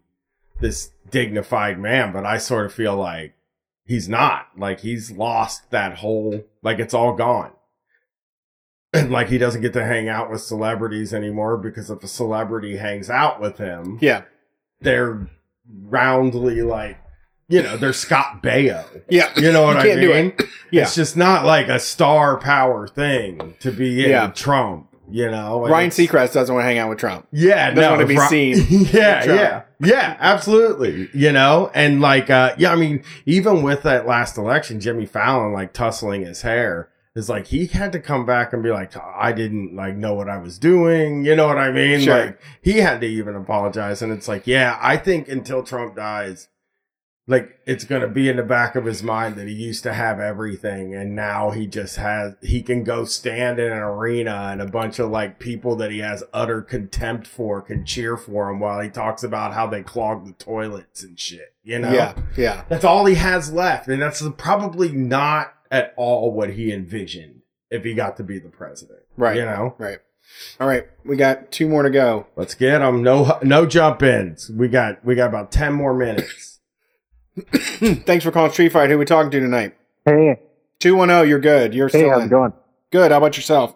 this 0.61 0.91
dignified 1.09 1.77
man 1.77 2.14
but 2.14 2.25
i 2.25 2.38
sort 2.38 2.66
of 2.66 2.74
feel 2.74 2.95
like 2.95 3.33
he's 3.85 4.08
not 4.08 4.48
like 4.58 4.80
he's 4.80 5.11
lost 5.11 5.69
that 5.72 5.98
whole 5.98 6.41
like 6.64 6.80
it's 6.80 6.93
all 6.93 7.14
gone 7.14 7.51
and 8.93 9.11
like 9.11 9.27
he 9.27 9.38
doesn't 9.38 9.61
get 9.61 9.74
to 9.74 9.83
hang 9.83 10.08
out 10.08 10.32
with 10.32 10.41
celebrities 10.41 11.14
anymore 11.14 11.58
because 11.58 11.90
if 11.90 12.01
a 12.03 12.08
celebrity 12.08 12.77
hangs 12.77 13.09
out 13.09 13.41
with 13.41 13.58
him 13.58 13.98
Yeah. 14.01 14.24
they're 14.80 15.27
roundly 15.69 16.61
like 16.61 16.98
you 17.52 17.62
know 17.62 17.78
they're 17.78 17.94
scott 17.94 18.42
baio 18.42 18.84
Yeah. 19.10 19.30
you 19.36 19.52
know 19.52 19.64
what 19.64 19.86
You 19.86 19.92
I 19.92 19.96
mean? 19.96 20.34
it. 20.38 20.44
Yeah. 20.72 20.84
It's 20.84 20.96
just 20.96 21.16
not 21.18 21.46
like 21.46 21.68
a 21.68 21.80
star 21.80 22.38
power 22.38 22.88
thing 22.88 23.56
to 23.60 23.72
be 23.72 24.04
in 24.06 24.10
Yeah. 24.12 24.28
Trump, 24.34 24.88
you 25.10 25.30
know? 25.30 25.64
And 25.66 25.72
Ryan 25.72 25.90
Seacrest 25.90 26.34
doesn't 26.34 26.54
want 26.56 26.64
to 26.64 26.68
hang 26.68 26.78
out 26.78 26.90
with 26.90 26.98
Trump. 27.00 27.28
Yeah, 27.34 27.72
Doesn't 27.72 27.82
no, 27.82 27.90
want 27.98 28.02
to 28.02 28.08
be 28.08 28.18
seen. 28.28 28.86
yeah, 28.94 29.26
yeah. 29.26 29.62
Yeah, 29.82 30.16
absolutely. 30.20 31.10
You 31.14 31.32
know? 31.34 31.70
And 31.74 32.00
like 32.02 32.30
uh 32.30 32.56
yeah, 32.58 32.72
I 32.72 32.76
mean, 32.76 33.04
even 33.26 33.64
with 33.64 33.84
that 33.84 34.06
last 34.08 34.38
election, 34.38 34.80
Jimmy 34.80 35.06
Fallon 35.06 35.52
like 35.54 35.74
tussling 35.74 36.22
his 36.26 36.42
hair 36.44 36.88
is 37.14 37.28
like 37.28 37.48
he 37.48 37.66
had 37.66 37.92
to 37.92 38.00
come 38.00 38.26
back 38.26 38.54
and 38.54 38.64
be 38.64 38.72
like, 38.72 38.96
I 38.96 39.34
didn't 39.34 39.76
like 39.76 39.98
know 39.98 40.14
what 40.14 40.30
I 40.30 40.38
was 40.38 40.58
doing. 40.58 41.26
You 41.26 41.36
know 41.36 41.48
what 41.48 41.58
I 41.58 41.70
mean? 41.70 42.00
Sure. 42.00 42.28
Like 42.28 42.40
he 42.62 42.78
had 42.78 43.02
to 43.02 43.08
even 43.08 43.36
apologize. 43.36 44.02
And 44.02 44.14
it's 44.14 44.30
like, 44.30 44.48
yeah, 44.48 44.78
I 44.82 44.96
think 44.96 45.28
until 45.28 45.62
Trump 45.64 45.98
dies, 45.98 46.48
like 47.32 47.60
it's 47.66 47.85
gonna 47.85 48.08
be 48.08 48.27
in 48.27 48.35
the 48.35 48.43
back 48.43 48.76
of 48.76 48.85
his 48.85 49.01
mind 49.01 49.35
that 49.35 49.48
he 49.48 49.53
used 49.53 49.84
to 49.84 49.93
have 49.93 50.19
everything 50.19 50.93
and 50.93 51.16
now 51.16 51.51
he 51.51 51.66
just 51.66 51.95
has 51.95 52.35
he 52.42 52.61
can 52.61 52.84
go 52.84 53.06
stand 53.06 53.58
in 53.58 53.72
an 53.72 53.77
arena 53.77 54.50
and 54.51 54.61
a 54.61 54.68
bunch 54.68 55.00
of 55.00 55.10
like 55.10 55.40
people 55.40 55.76
that 55.77 55.92
he 55.92 56.00
has 56.00 56.24
utter 56.34 56.61
contempt 56.61 57.26
for 57.26 57.61
can 57.61 57.85
cheer 57.85 58.18
for 58.18 58.50
him 58.50 58.60
while 58.60 58.82
he 58.82 58.90
talks 58.90 59.24
about 59.24 59.53
how 59.53 59.66
they 59.66 59.82
clog 59.82 60.26
the 60.26 60.34
toilets 60.34 61.03
and 61.03 61.19
shit. 61.19 61.53
You 61.64 61.80
know? 61.80 61.93
Yeah. 61.93 62.16
Yeah. 62.35 62.64
That's 62.69 62.84
all 62.84 63.06
he 63.06 63.16
has 63.16 63.51
left. 63.51 63.88
And 63.88 64.01
that's 64.01 64.24
probably 64.38 64.92
not 64.92 65.53
at 65.69 65.93
all 65.95 66.34
what 66.34 66.51
he 66.51 66.72
envisioned 66.72 67.42
if 67.69 67.84
he 67.84 67.93
got 67.93 68.18
to 68.18 68.24
be 68.24 68.40
the 68.40 68.50
president. 68.50 69.00
Right. 69.16 69.38
You 69.38 69.45
know? 69.45 69.76
Right. 69.77 70.00
All 70.60 70.68
right. 70.68 70.88
We 71.06 71.16
got 71.16 71.51
two 71.51 71.68
more 71.68 71.84
to 71.84 71.90
go. 71.90 72.27
Let's 72.35 72.56
get 72.56 72.82
him. 72.82 73.03
No 73.03 73.40
no 73.43 73.66
jump 73.66 74.01
ins. 74.01 74.50
We 74.50 74.68
got 74.68 75.03
we 75.06 75.16
got 75.16 75.27
about 75.27 75.51
ten 75.51 75.74
more 75.74 75.93
minutes. 75.93 76.51
Thanks 78.06 78.24
for 78.26 78.32
calling 78.32 78.51
Street 78.51 78.72
Fight. 78.72 78.90
Who 78.90 78.98
we 78.98 79.06
talking 79.06 79.32
to 79.32 79.40
tonight? 79.40 79.76
Hey, 80.06 80.40
210, 80.80 81.30
you're 81.30 81.40
good. 81.40 81.74
You're 81.74 81.88
hey, 81.88 82.10
how's 82.10 82.26
it 82.26 82.30
going? 82.30 82.53
Good. 82.92 83.11
How 83.11 83.18
about 83.19 83.38
yourself? 83.38 83.76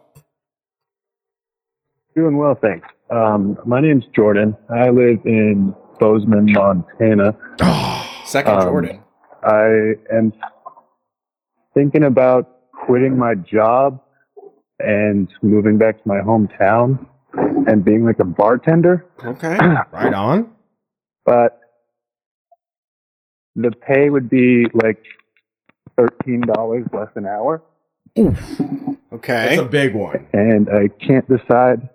Doing 2.16 2.38
well, 2.38 2.56
thanks. 2.56 2.88
Um, 3.10 3.58
my 3.66 3.80
name's 3.82 4.06
Jordan. 4.16 4.56
I 4.70 4.90
live 4.90 5.20
in 5.26 5.74
Bozeman, 6.00 6.52
Montana. 6.52 7.36
Second 8.26 8.54
Um, 8.56 8.62
Jordan. 8.64 9.02
I 9.44 9.94
am 10.14 10.34
thinking 11.74 12.04
about 12.04 12.50
quitting 12.74 13.18
my 13.18 13.36
job 13.36 14.02
and 14.80 15.30
moving 15.42 15.78
back 15.78 16.02
to 16.02 16.08
my 16.08 16.20
hometown 16.20 17.06
and 17.68 17.86
being 17.86 18.04
like 18.06 18.20
a 18.20 18.26
bartender. 18.26 19.06
Okay. 19.24 19.58
Right 19.92 20.14
on. 20.14 20.50
But 21.26 21.60
the 23.56 23.72
pay 23.72 24.10
would 24.10 24.30
be 24.30 24.66
like 24.74 25.04
thirteen 25.98 26.42
dollars 26.42 26.86
less 26.94 27.10
an 27.16 27.26
hour, 27.26 27.64
Okay. 28.18 29.56
That's 29.56 29.62
a 29.62 29.66
big 29.66 29.94
one. 29.96 30.28
and 30.34 30.70
I 30.70 30.88
can't 31.06 31.28
decide 31.30 31.90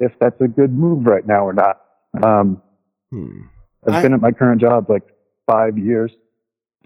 if 0.00 0.12
that's 0.20 0.40
a 0.40 0.48
good 0.48 0.72
move 0.72 1.06
right 1.06 1.26
now 1.26 1.46
or 1.46 1.52
not. 1.52 1.80
Um, 2.22 2.60
Hmm. 3.10 3.42
I've 3.86 3.94
I- 3.94 4.02
been 4.02 4.14
at 4.14 4.20
my 4.20 4.32
current 4.32 4.60
job 4.60 4.88
like 4.90 5.02
five 5.46 5.76
years. 5.78 6.12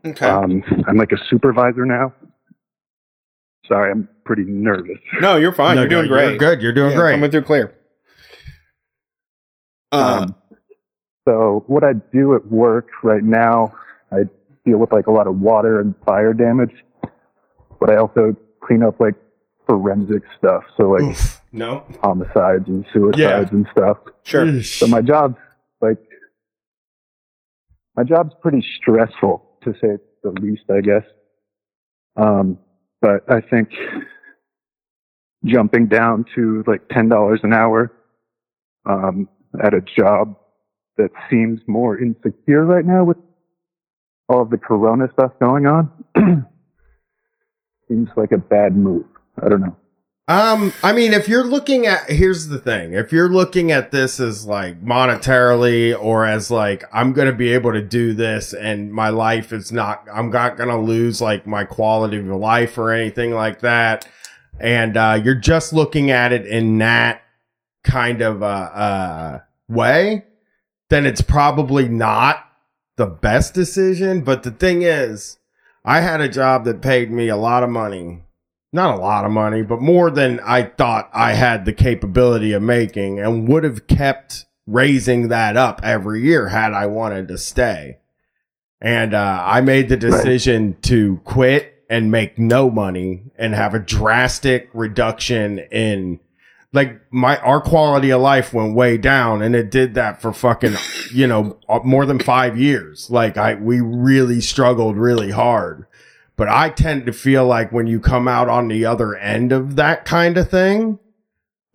Okay. 0.05 0.27
Um, 0.27 0.63
I'm 0.87 0.97
like 0.97 1.13
a 1.13 1.19
supervisor 1.29 1.85
now. 1.87 2.13
Sorry, 3.67 3.91
I'm 3.91 4.09
pretty 4.25 4.45
nervous. 4.45 4.99
no, 5.21 5.37
you're 5.37 5.53
fine. 5.53 5.77
No, 5.77 5.83
you're 5.83 5.89
doing 5.89 6.03
no, 6.05 6.09
great. 6.09 6.29
You're 6.31 6.39
good. 6.39 6.63
You're 6.63 6.73
doing 6.73 6.91
Yeah, 6.93 6.97
great. 6.99 7.15
Coming 7.15 7.31
through 7.31 7.43
clear. 7.43 7.75
Uh, 9.93 10.21
Um, 10.27 10.35
so 11.27 11.65
what 11.67 11.83
I 11.85 11.95
do 12.13 12.35
at 12.35 12.47
work 12.47 12.89
right 13.03 13.23
now, 13.25 13.75
I 14.13 14.25
deal 14.65 14.79
with 14.79 14.93
like 14.93 15.07
a 15.07 15.13
lot 15.13 15.27
of 15.27 15.41
water 15.41 15.81
and 15.81 15.95
fire 16.05 16.33
damage, 16.33 16.75
but 17.81 17.91
I 17.91 17.97
also 17.97 18.37
clean 18.63 18.83
up 18.83 19.01
like 19.01 19.15
forensic 19.67 20.23
stuff. 20.39 20.65
So 20.77 20.91
like 20.91 21.03
Oof. 21.03 21.43
No. 21.53 21.85
homicides 22.03 22.69
and 22.69 22.85
suicides 22.93 23.51
and 23.53 23.67
stuff. 23.73 23.99
Sure. 24.25 24.63
So 24.63 24.87
my 24.87 25.01
job's 25.01 25.37
like 25.81 25.99
my 27.97 28.05
job's 28.05 28.35
pretty 28.43 28.65
stressful 28.77 29.43
to 29.65 29.73
say 29.81 29.97
the 30.23 30.31
least, 30.41 30.65
I 30.71 30.81
guess. 30.81 31.05
Um, 32.17 32.59
but 33.01 33.25
I 33.31 33.41
think 33.41 33.71
jumping 35.45 35.87
down 35.87 36.25
to 36.35 36.65
like 36.67 36.89
ten 36.89 37.09
dollars 37.09 37.41
an 37.43 37.53
hour 37.53 37.93
um, 38.85 39.29
at 39.63 39.75
a 39.75 39.81
job 39.81 40.37
that 40.97 41.11
seems 41.31 41.61
more 41.67 41.99
insecure 41.99 42.65
right 42.65 42.85
now 42.85 43.05
with 43.05 43.19
all 44.29 44.43
of 44.43 44.51
the 44.51 44.59
corona 44.59 45.09
stuff 45.13 45.33
going 45.41 45.67
on 45.67 45.91
seems 47.89 48.09
like 48.17 48.33
a 48.33 48.39
bad 48.39 48.77
move. 48.77 49.07
I 49.43 49.49
don't 49.49 49.61
know. 49.61 49.77
Um, 50.29 50.73
I 50.83 50.93
mean, 50.93 51.13
if 51.13 51.29
you're 51.29 51.45
looking 51.45 51.87
at, 51.87 52.11
here's 52.11 52.49
the 52.49 52.59
thing. 52.59 52.95
If 52.95 53.13
you're 53.13 53.29
looking 53.29 53.71
at 53.71 53.93
this 53.93 54.19
as 54.19 54.45
like 54.45 54.85
monetarily 54.85 55.97
or 55.97 56.27
as 56.27 56.51
like, 56.51 56.83
I'm 56.93 57.13
going 57.13 57.29
to 57.29 57.35
be 57.35 57.53
able 57.53 57.73
to 57.73 57.83
do 57.83 58.13
this 58.13 58.53
and 58.53 58.93
my 58.93 59.11
life 59.11 59.53
is 59.53 59.71
not, 59.71 60.05
I'm 60.13 60.31
not 60.31 60.57
going 60.57 60.69
to 60.69 60.79
lose 60.79 61.21
like 61.21 61.47
my 61.47 61.63
quality 61.63 62.19
of 62.19 62.27
life 62.27 62.77
or 62.77 62.91
anything 62.91 63.35
like 63.35 63.61
that. 63.61 64.09
And, 64.59 64.97
uh, 64.97 65.21
you're 65.23 65.37
just 65.37 65.73
looking 65.73 66.11
at 66.11 66.33
it 66.33 66.45
in 66.45 66.79
that 66.79 67.23
kind 67.85 68.21
of, 68.21 68.43
uh, 68.43 68.47
uh, 68.47 69.41
way, 69.69 70.25
then 70.91 71.07
it's 71.07 71.21
probably 71.21 71.89
not 71.89 72.45
the 72.97 73.07
best 73.07 73.55
decision. 73.55 74.23
But 74.23 74.43
the 74.43 74.51
thing 74.51 74.83
is, 74.83 75.39
I 75.85 76.01
had 76.01 76.21
a 76.21 76.29
job 76.29 76.65
that 76.65 76.83
paid 76.83 77.11
me 77.11 77.29
a 77.29 77.37
lot 77.37 77.63
of 77.63 77.71
money 77.71 78.23
not 78.77 78.97
a 78.97 79.01
lot 79.01 79.25
of 79.25 79.33
money, 79.33 79.63
but 79.63 79.81
more 79.81 80.11
than 80.11 80.39
I 80.41 80.63
thought 80.63 81.11
I 81.13 81.33
had 81.33 81.65
the 81.65 81.73
capability 81.73 82.53
of 82.53 82.63
making 82.63 83.19
and 83.19 83.49
would 83.49 83.65
have 83.65 83.87
kept 83.87 84.45
raising 84.67 85.29
that 85.29 85.57
up 85.57 85.81
every 85.83 86.23
year 86.23 86.49
had 86.49 86.73
I 86.73 86.87
wanted 86.87 87.27
to 87.29 87.39
stay. 87.39 87.99
And 88.81 89.15
uh, 89.15 89.43
I 89.45 89.63
made 89.63 89.89
the 89.89 89.97
decision 89.97 90.77
to 90.83 91.21
quit 91.25 91.85
and 91.89 92.11
make 92.11 92.39
no 92.39 92.71
money 92.71 93.23
and 93.37 93.55
have 93.55 93.75
a 93.75 93.79
drastic 93.79 94.69
reduction 94.75 95.61
in 95.71 96.21
like 96.73 97.01
my 97.13 97.37
our 97.39 97.61
quality 97.61 98.11
of 98.11 98.21
life 98.21 98.53
went 98.53 98.75
way 98.75 98.97
down 98.99 99.41
and 99.43 99.55
it 99.55 99.71
did 99.71 99.95
that 99.95 100.21
for 100.21 100.33
fucking 100.33 100.75
you 101.13 101.27
know 101.27 101.59
uh, 101.69 101.81
more 101.85 102.05
than 102.07 102.19
5 102.19 102.59
years 102.59 103.09
like 103.11 103.37
I 103.37 103.55
we 103.55 103.81
really 103.81 104.41
struggled 104.41 104.97
really 104.97 105.31
hard 105.31 105.87
but 106.37 106.49
I 106.49 106.69
tend 106.69 107.07
to 107.07 107.13
feel 107.13 107.47
like 107.47 107.73
when 107.73 107.87
you 107.87 107.99
come 107.99 108.29
out 108.29 108.49
on 108.51 108.69
the 108.69 108.85
other 108.85 109.17
end 109.17 109.53
of 109.53 109.77
that 109.77 110.05
kind 110.05 110.37
of 110.37 110.51
thing, 110.51 110.99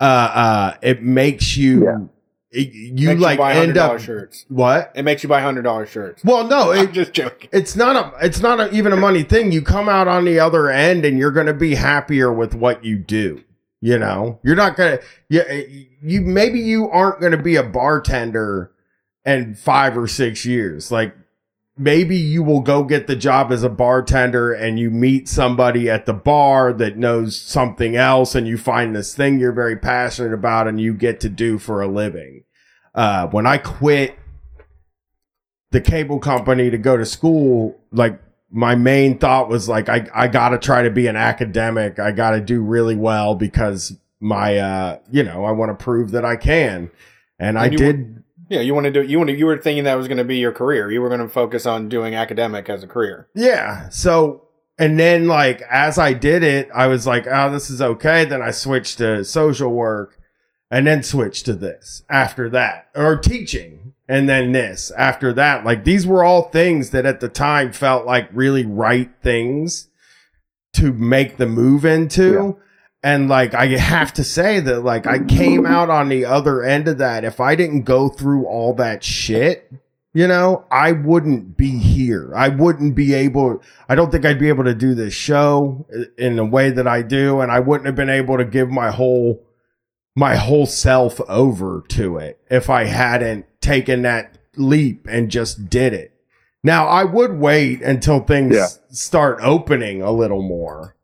uh, 0.00 0.04
uh, 0.04 0.74
it 0.82 1.02
makes 1.02 1.56
you, 1.56 2.10
it- 2.52 2.72
you 2.72 3.08
Makes 3.08 3.20
like 3.20 3.38
buy 3.38 3.54
end 3.54 3.76
up 3.76 3.98
shirts. 3.98 4.44
What? 4.48 4.92
It 4.94 5.02
makes 5.02 5.24
you 5.24 5.28
buy 5.28 5.40
hundred 5.40 5.62
dollar 5.62 5.84
shirts. 5.84 6.22
Well, 6.24 6.46
no, 6.46 6.70
I'm 6.74 6.90
it, 6.90 6.92
just 6.92 7.12
joking. 7.12 7.48
it's 7.52 7.74
not 7.74 7.96
a, 7.96 8.24
it's 8.24 8.38
not 8.40 8.60
a, 8.60 8.70
even 8.70 8.92
a 8.92 8.96
money 8.96 9.24
thing. 9.24 9.50
You 9.50 9.62
come 9.62 9.88
out 9.88 10.06
on 10.06 10.24
the 10.24 10.38
other 10.38 10.70
end 10.70 11.04
and 11.04 11.18
you're 11.18 11.32
going 11.32 11.46
to 11.48 11.54
be 11.54 11.74
happier 11.74 12.32
with 12.32 12.54
what 12.54 12.84
you 12.84 12.98
do. 12.98 13.42
You 13.84 13.98
know, 13.98 14.38
you're 14.44 14.54
not 14.54 14.76
to, 14.76 15.02
you, 15.28 15.42
you, 16.00 16.20
maybe 16.20 16.60
you 16.60 16.88
aren't 16.88 17.20
to 17.20 17.36
be 17.36 17.56
a 17.56 17.64
bartender 17.64 18.70
in 19.24 19.56
five 19.56 19.98
or 19.98 20.06
six 20.06 20.46
years. 20.46 20.92
Like 20.92 21.16
maybe 21.76 22.16
you 22.16 22.44
will 22.44 22.60
go 22.60 22.84
get 22.84 23.08
the 23.08 23.16
job 23.16 23.50
as 23.50 23.64
a 23.64 23.68
bartender 23.68 24.52
and 24.52 24.78
you 24.78 24.88
meet 24.88 25.28
somebody 25.28 25.90
at 25.90 26.06
the 26.06 26.12
bar 26.12 26.72
that 26.74 26.96
knows 26.96 27.40
something 27.40 27.96
else 27.96 28.36
and 28.36 28.46
you 28.46 28.56
find 28.56 28.94
this 28.94 29.16
thing 29.16 29.40
you're 29.40 29.50
very 29.50 29.76
passionate 29.76 30.32
about 30.32 30.68
and 30.68 30.80
you 30.80 30.94
get 30.94 31.18
to 31.18 31.28
do 31.28 31.58
for 31.58 31.82
a 31.82 31.88
living. 31.88 32.44
Uh, 32.94 33.26
when 33.28 33.48
I 33.48 33.58
quit 33.58 34.16
the 35.72 35.80
cable 35.80 36.20
company 36.20 36.70
to 36.70 36.78
go 36.78 36.96
to 36.96 37.04
school, 37.04 37.80
like 37.90 38.20
my 38.52 38.74
main 38.74 39.18
thought 39.18 39.48
was 39.48 39.68
like, 39.68 39.88
I, 39.88 40.06
I 40.14 40.28
gotta 40.28 40.58
try 40.58 40.82
to 40.82 40.90
be 40.90 41.06
an 41.06 41.16
academic. 41.16 41.98
I 41.98 42.12
gotta 42.12 42.40
do 42.40 42.62
really 42.62 42.94
well 42.94 43.34
because 43.34 43.96
my, 44.20 44.58
uh, 44.58 44.98
you 45.10 45.24
know, 45.24 45.44
I 45.44 45.50
want 45.50 45.76
to 45.76 45.84
prove 45.84 46.12
that 46.12 46.24
I 46.24 46.36
can. 46.36 46.90
And, 47.38 47.58
I 47.58 47.64
And 47.64 47.72
you 47.72 47.78
did, 47.78 48.22
Yeah, 48.48 48.60
you 48.60 48.74
want 48.74 48.84
to 48.84 48.92
do. 48.92 49.02
You 49.02 49.18
want. 49.18 49.30
You 49.30 49.46
were 49.46 49.58
thinking 49.58 49.84
that 49.84 49.96
was 49.96 50.06
going 50.06 50.18
to 50.18 50.24
be 50.24 50.36
your 50.36 50.52
career. 50.52 50.90
You 50.90 51.00
were 51.00 51.08
going 51.08 51.22
to 51.22 51.28
focus 51.28 51.66
on 51.66 51.88
doing 51.88 52.14
academic 52.14 52.68
as 52.68 52.82
a 52.82 52.86
career. 52.86 53.26
Yeah. 53.34 53.88
So, 53.88 54.46
and 54.78 54.98
then 54.98 55.26
like 55.26 55.62
as 55.62 55.98
I 55.98 56.12
did 56.12 56.42
it, 56.42 56.68
I 56.74 56.86
was 56.86 57.06
like, 57.06 57.26
oh, 57.26 57.50
this 57.50 57.70
is 57.70 57.80
okay. 57.80 58.24
Then 58.26 58.42
I 58.42 58.50
switched 58.50 58.98
to 58.98 59.24
social 59.24 59.70
work 59.70 60.20
and 60.70 60.86
then 60.86 61.02
switched 61.02 61.46
to 61.46 61.54
this 61.54 62.02
after 62.08 62.48
that 62.50 62.90
or 62.94 63.16
teaching 63.16 63.81
and 64.12 64.28
then 64.28 64.52
this 64.52 64.90
after 64.90 65.32
that. 65.32 65.64
Like 65.64 65.84
these 65.84 66.06
were 66.06 66.22
all 66.22 66.50
things 66.50 66.90
that 66.90 67.06
at 67.06 67.20
the 67.20 67.30
time 67.30 67.72
felt 67.72 68.04
like 68.04 68.28
really 68.34 68.66
right 68.66 69.10
things 69.22 69.88
to 70.74 70.92
make 70.92 71.38
the 71.38 71.46
move 71.46 71.86
into. 71.86 72.58
And 73.02 73.26
like 73.30 73.54
I 73.54 73.68
have 73.68 74.12
to 74.14 74.22
say 74.22 74.60
that 74.60 74.80
like 74.84 75.06
I 75.06 75.20
came 75.20 75.64
out 75.64 75.88
on 75.88 76.10
the 76.10 76.26
other 76.26 76.62
end 76.62 76.88
of 76.88 76.98
that. 76.98 77.24
If 77.24 77.40
I 77.40 77.54
didn't 77.54 77.84
go 77.84 78.10
through 78.10 78.44
all 78.44 78.74
that 78.74 79.02
shit, 79.02 79.72
you 80.12 80.28
know, 80.28 80.66
I 80.70 80.92
wouldn't 80.92 81.56
be 81.56 81.78
here. 81.78 82.32
I 82.36 82.48
wouldn't 82.48 82.94
be 82.94 83.14
able, 83.14 83.62
I 83.88 83.94
don't 83.94 84.12
think 84.12 84.26
I'd 84.26 84.38
be 84.38 84.50
able 84.50 84.64
to 84.64 84.74
do 84.74 84.94
this 84.94 85.14
show 85.14 85.86
in 86.18 86.36
the 86.36 86.44
way 86.44 86.70
that 86.70 86.86
I 86.86 87.00
do. 87.00 87.40
And 87.40 87.50
I 87.50 87.60
wouldn't 87.60 87.86
have 87.86 87.96
been 87.96 88.10
able 88.10 88.36
to 88.36 88.44
give 88.44 88.68
my 88.68 88.90
whole, 88.90 89.42
my 90.14 90.36
whole 90.36 90.66
self 90.66 91.18
over 91.22 91.82
to 91.88 92.18
it 92.18 92.38
if 92.50 92.68
I 92.68 92.84
hadn't 92.84 93.46
taken 93.62 94.02
that 94.02 94.36
leap 94.56 95.06
and 95.08 95.30
just 95.30 95.70
did 95.70 95.92
it. 95.94 96.12
Now 96.62 96.86
I 96.86 97.04
would 97.04 97.38
wait 97.38 97.80
until 97.82 98.20
things 98.20 98.54
Yeah. 98.54 98.66
start 98.90 99.38
opening 99.42 100.02
a 100.02 100.12
little 100.12 100.42
more. 100.42 100.94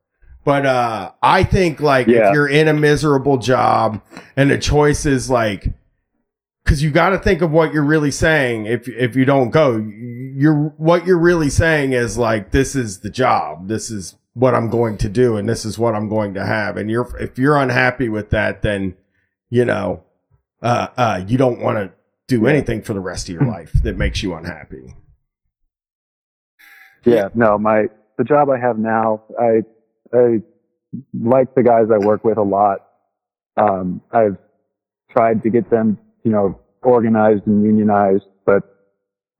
But 0.44 0.66
uh 0.66 1.12
I 1.22 1.44
think 1.44 1.80
like 1.80 2.06
Yeah. 2.06 2.28
if 2.28 2.34
you're 2.34 2.48
in 2.48 2.68
a 2.68 2.74
miserable 2.74 3.38
job 3.38 4.00
and 4.36 4.50
the 4.50 4.58
choice 4.58 5.04
is 5.06 5.28
like 5.30 5.72
because 6.64 6.82
you 6.82 6.90
got 6.90 7.10
to 7.10 7.18
think 7.18 7.40
of 7.42 7.50
what 7.50 7.72
you're 7.72 7.82
really 7.82 8.10
saying 8.10 8.66
if 8.66 8.86
if 8.88 9.16
you 9.16 9.24
don't 9.24 9.50
go 9.50 9.76
you're 9.78 10.74
what 10.76 11.06
you're 11.06 11.18
really 11.18 11.48
saying 11.50 11.92
is 11.94 12.18
like 12.18 12.50
this 12.50 12.76
is 12.76 13.00
the 13.00 13.08
job 13.10 13.68
this 13.68 13.90
is 13.90 14.16
what 14.34 14.54
i'm 14.54 14.68
going 14.68 14.98
to 14.98 15.08
do 15.08 15.36
and 15.38 15.48
this 15.48 15.64
is 15.64 15.78
what 15.78 15.94
i'm 15.94 16.08
going 16.10 16.34
to 16.34 16.44
have 16.44 16.76
and 16.76 16.90
you're 16.90 17.08
if 17.18 17.38
you're 17.38 17.56
unhappy 17.56 18.08
with 18.10 18.28
that 18.30 18.60
then 18.62 18.94
you 19.48 19.64
know 19.64 20.02
uh 20.62 20.88
uh 20.98 21.24
you 21.26 21.38
don't 21.38 21.58
want 21.60 21.76
to 21.78 21.90
do 22.28 22.46
anything 22.46 22.82
for 22.82 22.94
the 22.94 23.00
rest 23.00 23.28
of 23.28 23.34
your 23.34 23.44
life 23.44 23.72
that 23.82 23.96
makes 23.96 24.22
you 24.22 24.34
unhappy 24.34 24.94
Yeah, 27.04 27.28
no, 27.34 27.58
my 27.58 27.88
the 28.18 28.24
job 28.24 28.50
I 28.50 28.58
have 28.58 28.78
now, 28.78 29.22
I 29.40 29.62
I 30.12 30.42
like 31.18 31.54
the 31.54 31.62
guys 31.62 31.86
I 31.92 32.04
work 32.04 32.24
with 32.24 32.38
a 32.38 32.42
lot. 32.42 32.86
Um, 33.56 34.02
I've 34.12 34.36
tried 35.10 35.42
to 35.42 35.50
get 35.50 35.70
them, 35.70 35.98
you 36.24 36.30
know, 36.30 36.60
organized 36.82 37.46
and 37.46 37.62
unionized, 37.62 38.24
but 38.44 38.62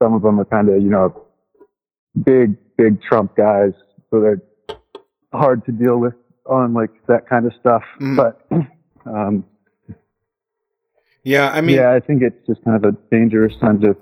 some 0.03 0.15
of 0.15 0.23
them 0.23 0.41
are 0.41 0.45
kind 0.45 0.69
of, 0.69 0.83
you 0.83 0.91
know, 0.91 1.27
big, 2.25 2.57
big 2.77 3.01
Trump 3.03 3.37
guys, 3.37 3.73
so 4.11 4.21
they're 4.21 4.43
hard 5.33 5.65
to 5.67 5.73
deal 5.73 5.99
with 5.99 6.15
on 6.47 6.75
like 6.75 6.91
that 7.07 7.29
kind 7.29 7.47
of 7.47 7.53
stuff. 7.61 7.83
But 8.17 8.47
um, 9.07 9.45
Yeah, 11.29 11.51
I 11.51 11.61
mean, 11.61 11.77
yeah, 11.77 11.93
I 11.93 12.01
think 12.01 12.23
it's 12.23 12.47
just 12.47 12.65
kind 12.65 12.83
of 12.83 12.91
a 12.91 12.97
dangerous 13.11 13.53
time 13.61 13.83
to 13.83 13.95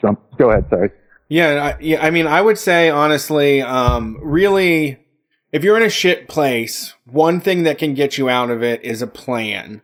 jump. 0.00 0.20
Go 0.38 0.50
ahead, 0.50 0.64
sorry. 0.70 0.90
Yeah, 1.28 1.74
I, 1.76 1.82
yeah. 1.82 2.02
I 2.02 2.10
mean, 2.10 2.26
I 2.26 2.40
would 2.40 2.56
say 2.56 2.88
honestly, 2.88 3.60
um, 3.60 4.16
really, 4.22 5.04
if 5.52 5.62
you're 5.62 5.76
in 5.76 5.82
a 5.82 5.90
shit 5.90 6.28
place, 6.28 6.94
one 7.04 7.42
thing 7.42 7.64
that 7.64 7.76
can 7.76 7.92
get 7.92 8.16
you 8.16 8.30
out 8.30 8.48
of 8.48 8.62
it 8.62 8.82
is 8.82 9.02
a 9.02 9.06
plan. 9.06 9.82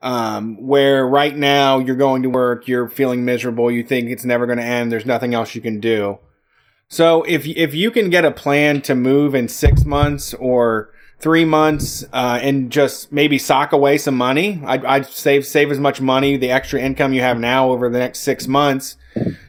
Um, 0.00 0.64
where 0.64 1.04
right 1.08 1.36
now 1.36 1.80
you're 1.80 1.96
going 1.96 2.22
to 2.22 2.30
work, 2.30 2.68
you're 2.68 2.88
feeling 2.88 3.24
miserable, 3.24 3.68
you 3.68 3.82
think 3.82 4.10
it's 4.10 4.24
never 4.24 4.46
going 4.46 4.58
to 4.58 4.64
end, 4.64 4.92
there's 4.92 5.06
nothing 5.06 5.34
else 5.34 5.56
you 5.56 5.60
can 5.60 5.80
do. 5.80 6.20
So 6.86 7.24
if 7.24 7.46
if 7.48 7.74
you 7.74 7.90
can 7.90 8.10
get 8.10 8.24
a 8.24 8.30
plan 8.30 8.80
to 8.82 8.94
move 8.94 9.34
in 9.34 9.48
six 9.48 9.84
months 9.84 10.34
or 10.34 10.90
three 11.18 11.44
months, 11.44 12.04
uh, 12.12 12.38
and 12.42 12.70
just 12.70 13.12
maybe 13.12 13.38
sock 13.38 13.72
away 13.72 13.98
some 13.98 14.16
money, 14.16 14.62
I'd, 14.64 14.84
I'd 14.84 15.06
save 15.06 15.46
save 15.46 15.70
as 15.70 15.78
much 15.78 16.00
money, 16.00 16.36
the 16.36 16.50
extra 16.50 16.80
income 16.80 17.12
you 17.12 17.20
have 17.22 17.38
now 17.38 17.70
over 17.70 17.88
the 17.88 17.98
next 17.98 18.20
six 18.20 18.46
months, 18.46 18.96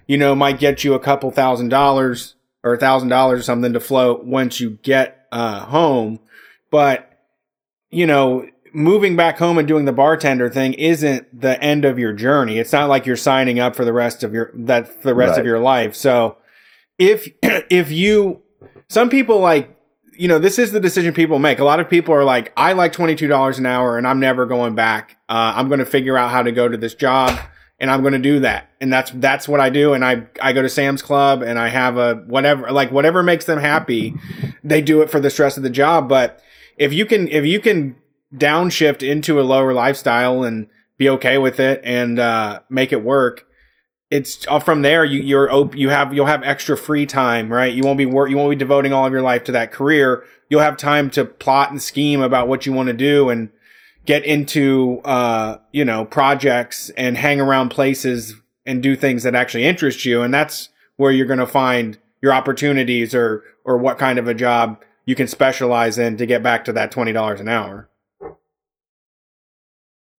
you 0.07 0.17
know, 0.17 0.35
might 0.35 0.59
get 0.59 0.83
you 0.83 0.93
a 0.93 0.99
couple 0.99 1.31
thousand 1.31 1.69
dollars 1.69 2.35
or 2.63 2.73
a 2.73 2.77
thousand 2.77 3.09
dollars 3.09 3.41
or 3.41 3.43
something 3.43 3.73
to 3.73 3.79
float 3.79 4.25
once 4.25 4.59
you 4.59 4.71
get 4.83 5.27
uh, 5.31 5.65
home. 5.65 6.19
But 6.71 7.11
you 7.89 8.05
know, 8.05 8.47
moving 8.73 9.15
back 9.15 9.37
home 9.37 9.57
and 9.57 9.67
doing 9.67 9.85
the 9.85 9.93
bartender 9.93 10.49
thing 10.49 10.73
isn't 10.73 11.41
the 11.41 11.61
end 11.63 11.85
of 11.85 11.97
your 11.97 12.11
journey. 12.11 12.59
It's 12.59 12.73
not 12.73 12.89
like 12.89 13.05
you're 13.05 13.15
signing 13.15 13.59
up 13.59 13.75
for 13.75 13.85
the 13.85 13.93
rest 13.93 14.23
of 14.23 14.33
your 14.33 14.51
that 14.53 15.01
the 15.01 15.15
rest 15.15 15.39
of 15.39 15.45
your 15.45 15.59
life. 15.59 15.95
So 15.95 16.37
if 16.99 17.27
if 17.41 17.91
you 17.91 18.41
some 18.89 19.09
people 19.09 19.39
like 19.39 19.74
you 20.17 20.27
know, 20.27 20.39
this 20.39 20.59
is 20.59 20.71
the 20.71 20.79
decision 20.79 21.13
people 21.13 21.39
make. 21.39 21.59
A 21.59 21.63
lot 21.63 21.79
of 21.79 21.89
people 21.89 22.13
are 22.13 22.23
like, 22.23 22.51
I 22.57 22.73
like 22.73 22.93
$22 22.93 23.57
an 23.57 23.65
hour 23.65 23.97
and 23.97 24.07
I'm 24.07 24.19
never 24.19 24.45
going 24.45 24.75
back. 24.75 25.17
Uh, 25.29 25.53
I'm 25.55 25.67
going 25.67 25.79
to 25.79 25.85
figure 25.85 26.17
out 26.17 26.31
how 26.31 26.43
to 26.43 26.51
go 26.51 26.67
to 26.67 26.77
this 26.77 26.93
job 26.93 27.39
and 27.79 27.91
I'm 27.91 28.01
going 28.01 28.13
to 28.13 28.19
do 28.19 28.39
that. 28.39 28.69
And 28.79 28.91
that's, 28.91 29.11
that's 29.11 29.47
what 29.47 29.59
I 29.59 29.69
do. 29.69 29.93
And 29.93 30.03
I, 30.03 30.27
I 30.41 30.53
go 30.53 30.61
to 30.61 30.69
Sam's 30.69 31.01
Club 31.01 31.41
and 31.41 31.59
I 31.59 31.69
have 31.69 31.97
a 31.97 32.15
whatever, 32.27 32.71
like 32.71 32.91
whatever 32.91 33.23
makes 33.23 33.45
them 33.45 33.59
happy, 33.59 34.15
they 34.63 34.81
do 34.81 35.01
it 35.01 35.09
for 35.09 35.19
the 35.19 35.29
stress 35.29 35.57
of 35.57 35.63
the 35.63 35.69
job. 35.69 36.07
But 36.07 36.41
if 36.77 36.93
you 36.93 37.05
can, 37.05 37.27
if 37.27 37.45
you 37.45 37.59
can 37.59 37.95
downshift 38.33 39.07
into 39.07 39.39
a 39.39 39.43
lower 39.43 39.73
lifestyle 39.73 40.43
and 40.43 40.67
be 40.97 41.09
okay 41.09 41.37
with 41.37 41.59
it 41.59 41.81
and, 41.83 42.19
uh, 42.19 42.61
make 42.69 42.91
it 42.91 43.03
work, 43.03 43.45
it's 44.15 44.45
uh, 44.47 44.59
from 44.59 44.81
there 44.81 45.03
you 45.03 45.21
you're 45.21 45.51
op- 45.51 45.75
you 45.75 45.89
have 45.89 46.13
you'll 46.13 46.25
have 46.25 46.43
extra 46.43 46.77
free 46.77 47.05
time 47.05 47.51
right? 47.51 47.73
You 47.73 47.83
won't 47.83 47.97
be 47.97 48.05
wor- 48.05 48.27
you 48.27 48.37
won't 48.37 48.49
be 48.49 48.55
devoting 48.55 48.93
all 48.93 49.05
of 49.05 49.11
your 49.11 49.21
life 49.21 49.43
to 49.45 49.51
that 49.53 49.71
career. 49.71 50.23
You'll 50.49 50.61
have 50.61 50.77
time 50.77 51.09
to 51.11 51.25
plot 51.25 51.71
and 51.71 51.81
scheme 51.81 52.21
about 52.21 52.47
what 52.47 52.65
you 52.65 52.73
want 52.73 52.87
to 52.87 52.93
do 52.93 53.29
and 53.29 53.49
get 54.05 54.23
into 54.23 55.01
uh 55.03 55.57
you 55.71 55.83
know 55.83 56.05
projects 56.05 56.89
and 56.91 57.17
hang 57.17 57.41
around 57.41 57.69
places 57.69 58.35
and 58.65 58.81
do 58.81 58.95
things 58.95 59.23
that 59.23 59.35
actually 59.35 59.65
interest 59.65 60.05
you 60.05 60.21
and 60.21 60.33
that's 60.33 60.69
where 60.97 61.11
you're 61.11 61.25
going 61.25 61.39
to 61.39 61.47
find 61.47 61.97
your 62.21 62.33
opportunities 62.33 63.13
or 63.13 63.43
or 63.63 63.77
what 63.77 63.97
kind 63.97 64.19
of 64.19 64.27
a 64.27 64.33
job 64.33 64.81
you 65.05 65.15
can 65.15 65.27
specialize 65.27 65.97
in 65.97 66.17
to 66.17 66.25
get 66.25 66.41
back 66.41 66.65
to 66.65 66.73
that 66.73 66.91
$20 66.91 67.39
an 67.39 67.47
hour. 67.47 67.89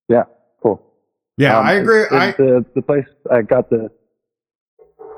Yeah. 0.07 0.24
Yeah, 1.38 1.60
Um, 1.60 1.66
I 1.66 1.74
agree. 1.74 2.06
I 2.12 2.32
the 2.32 2.66
the 2.76 2.82
place 2.82 3.06
I 3.32 3.42
got 3.42 3.70
the. 3.70 3.90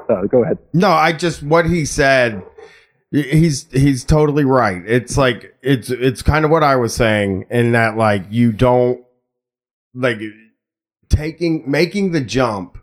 Uh, 0.09 0.21
go 0.23 0.43
ahead. 0.43 0.57
no, 0.73 0.89
I 0.89 1.11
just 1.13 1.43
what 1.43 1.65
he 1.65 1.85
said. 1.85 2.43
He's 3.11 3.71
he's 3.71 4.03
totally 4.03 4.45
right. 4.45 4.81
It's 4.85 5.17
like 5.17 5.55
it's 5.61 5.89
it's 5.89 6.21
kind 6.21 6.43
of 6.45 6.51
what 6.51 6.63
I 6.63 6.75
was 6.75 6.93
saying 6.93 7.45
in 7.49 7.71
that 7.73 7.97
like 7.97 8.25
you 8.29 8.51
don't 8.51 9.01
like 9.93 10.19
taking 11.09 11.69
making 11.69 12.11
the 12.11 12.21
jump 12.21 12.77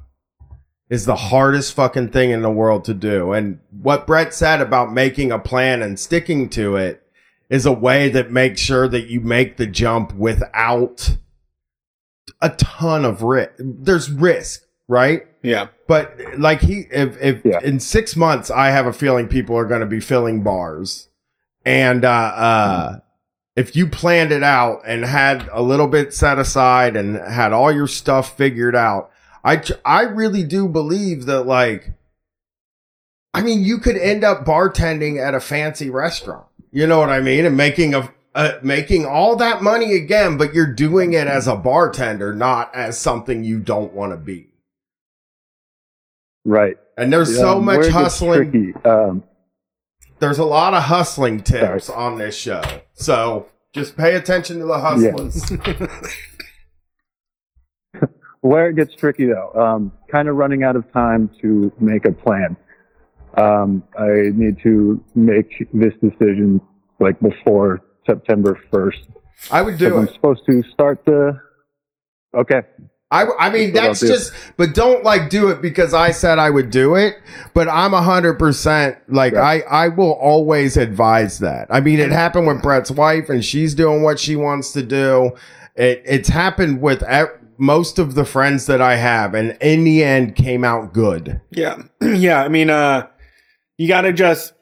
is 0.91 1.07
the 1.07 1.17
hardest 1.17 1.75
fucking 1.75 2.09
thing 2.11 2.31
in 2.31 2.43
the 2.43 2.51
world 2.51 2.85
to 2.85 2.95
do. 2.95 3.33
And 3.33 3.59
what 3.71 4.07
Brett 4.07 4.33
said 4.35 4.61
about 4.61 4.93
making 4.93 5.33
a 5.33 5.39
plan 5.39 5.83
and 5.83 5.99
sticking 5.99 6.49
to 6.51 6.77
it 6.77 7.03
is 7.51 7.67
a 7.67 7.73
way 7.73 8.09
that 8.11 8.31
makes 8.31 8.61
sure 8.61 8.87
that 8.89 9.09
you 9.09 9.21
make 9.21 9.57
the 9.57 9.67
jump 9.67 10.15
without 10.15 11.17
a 12.41 12.51
ton 12.51 13.05
of 13.05 13.23
risk. 13.23 13.53
There's 13.59 14.11
risk, 14.11 14.65
right? 14.89 15.27
Yeah. 15.43 15.69
But 15.87 16.19
like 16.39 16.61
he, 16.61 16.87
if 16.91 17.21
if 17.21 17.45
in 17.63 17.81
six 17.81 18.17
months, 18.17 18.51
I 18.51 18.71
have 18.71 18.87
a 18.87 18.93
feeling 18.93 19.29
people 19.29 19.57
are 19.57 19.67
going 19.67 19.81
to 19.81 19.87
be 19.87 20.01
filling 20.01 20.43
bars, 20.43 21.09
and 21.65 22.05
uh, 22.05 22.09
uh, 22.09 22.99
if 23.57 23.77
you 23.77 23.87
planned 23.87 24.33
it 24.33 24.43
out 24.43 24.81
and 24.87 25.05
had 25.05 25.49
a 25.53 25.63
little 25.63 25.87
bit 25.87 26.15
set 26.15 26.39
aside 26.39 26.97
and 26.97 27.17
had 27.17 27.53
all 27.53 27.71
your 27.71 27.87
stuff 27.87 28.37
figured 28.37 28.75
out, 28.75 29.11
I 29.45 29.63
I 29.85 30.03
really 30.03 30.43
do 30.43 30.69
believe 30.69 31.27
that 31.27 31.43
like, 31.43 31.93
I 33.35 33.43
mean, 33.43 33.63
you 33.63 33.79
could 33.79 33.97
end 33.97 34.25
up 34.25 34.45
bartending 34.45 35.25
at 35.25 35.35
a 35.35 35.41
fancy 35.41 35.91
restaurant. 35.91 36.47
You 36.73 36.87
know 36.87 36.99
what 36.99 37.11
I 37.11 37.21
mean? 37.21 37.45
And 37.45 37.57
making 37.57 37.95
a 37.95 38.11
uh, 38.35 38.53
making 38.63 39.07
all 39.07 39.37
that 39.37 39.63
money 39.63 39.95
again, 39.95 40.37
but 40.37 40.55
you're 40.55 40.73
doing 40.73 41.13
it 41.13 41.27
as 41.27 41.47
a 41.47 41.55
bartender, 41.57 42.35
not 42.35 42.75
as 42.75 42.99
something 42.99 43.45
you 43.45 43.61
don't 43.61 43.93
want 43.93 44.13
to 44.13 44.17
be. 44.17 44.49
Right. 46.45 46.77
And 46.97 47.13
there's 47.13 47.37
so 47.37 47.59
Um, 47.59 47.65
much 47.65 47.79
where 47.79 47.83
it 47.83 47.93
gets 47.93 47.95
hustling. 47.95 48.75
Um, 48.85 49.23
There's 50.19 50.39
a 50.39 50.45
lot 50.45 50.75
of 50.75 50.85
hustling 50.85 51.43
tips 51.43 51.91
on 51.91 52.19
this 52.19 52.37
show. 52.37 52.63
So 52.93 53.47
just 53.73 53.97
pay 53.97 54.15
attention 54.15 54.59
to 54.61 54.65
the 54.65 54.79
hustlers. 54.79 55.51
where 58.41 58.69
it 58.69 58.77
gets 58.77 58.95
tricky 58.95 59.27
though, 59.27 59.53
um, 59.55 59.93
kind 60.11 60.29
of 60.29 60.37
running 60.37 60.63
out 60.63 60.77
of 60.77 60.91
time 60.93 61.31
to 61.41 61.73
make 61.81 62.05
a 62.05 62.13
plan. 62.13 62.57
Um, 63.37 63.83
I 63.99 64.31
need 64.35 64.61
to 64.63 65.03
make 65.15 65.67
this 65.73 65.93
decision 66.01 66.61
like 67.01 67.19
before 67.21 67.81
September 68.07 68.59
1st. 68.73 69.07
I 69.51 69.63
would 69.63 69.79
do 69.79 69.97
it. 69.97 70.01
I'm 70.01 70.09
supposed 70.15 70.45
to 70.47 70.63
start 70.73 71.05
the. 71.05 71.39
Okay. 72.37 72.63
I, 73.11 73.27
I 73.39 73.51
mean, 73.51 73.73
That's 73.73 73.75
what 73.75 73.83
I'll 73.83 73.89
that's 73.91 74.01
do. 74.01 74.09
just, 74.09 74.33
but 74.57 74.75
don't 74.75 75.05
like 75.05 75.31
do 75.31 75.49
it 75.51 75.63
because 75.63 75.95
I 75.95 76.11
said 76.11 76.39
I 76.41 76.51
would 76.51 76.71
do 76.71 76.97
it. 76.97 77.17
But 77.53 77.69
I'm 77.69 77.95
a 77.95 78.03
hundred 78.03 78.39
percent 78.39 78.97
like 79.09 79.35
I, 79.35 79.61
I 79.61 79.89
will 79.89 80.13
always 80.15 80.77
advise 80.77 81.39
that. 81.41 81.69
I 81.71 81.81
mean, 81.81 82.01
it 82.01 82.11
happened 82.11 82.47
with 82.49 82.61
Brett's 82.63 82.91
wife, 82.91 83.29
and 83.29 83.45
she's 83.45 83.75
doing 83.75 84.03
what 84.03 84.19
she 84.19 84.35
wants 84.35 84.73
to 84.73 84.83
do. 84.83 85.33
It, 85.77 86.03
it's 86.05 86.29
happened 86.29 86.81
with 86.81 87.03
e- 87.05 87.31
most 87.57 88.01
of 88.01 88.15
the 88.17 88.25
friends 88.25 88.67
that 88.67 88.81
I 88.81 88.97
have, 88.97 89.35
and 89.35 89.57
in 89.61 89.85
the 89.85 90.03
end, 90.03 90.35
came 90.35 90.65
out 90.65 90.93
good. 90.93 91.41
Yeah. 91.51 91.83
yeah. 92.01 92.43
I 92.43 92.49
mean, 92.49 92.69
uh, 92.71 93.07
you 93.79 93.87
got 93.87 94.01
to 94.03 94.13
just 94.13 94.54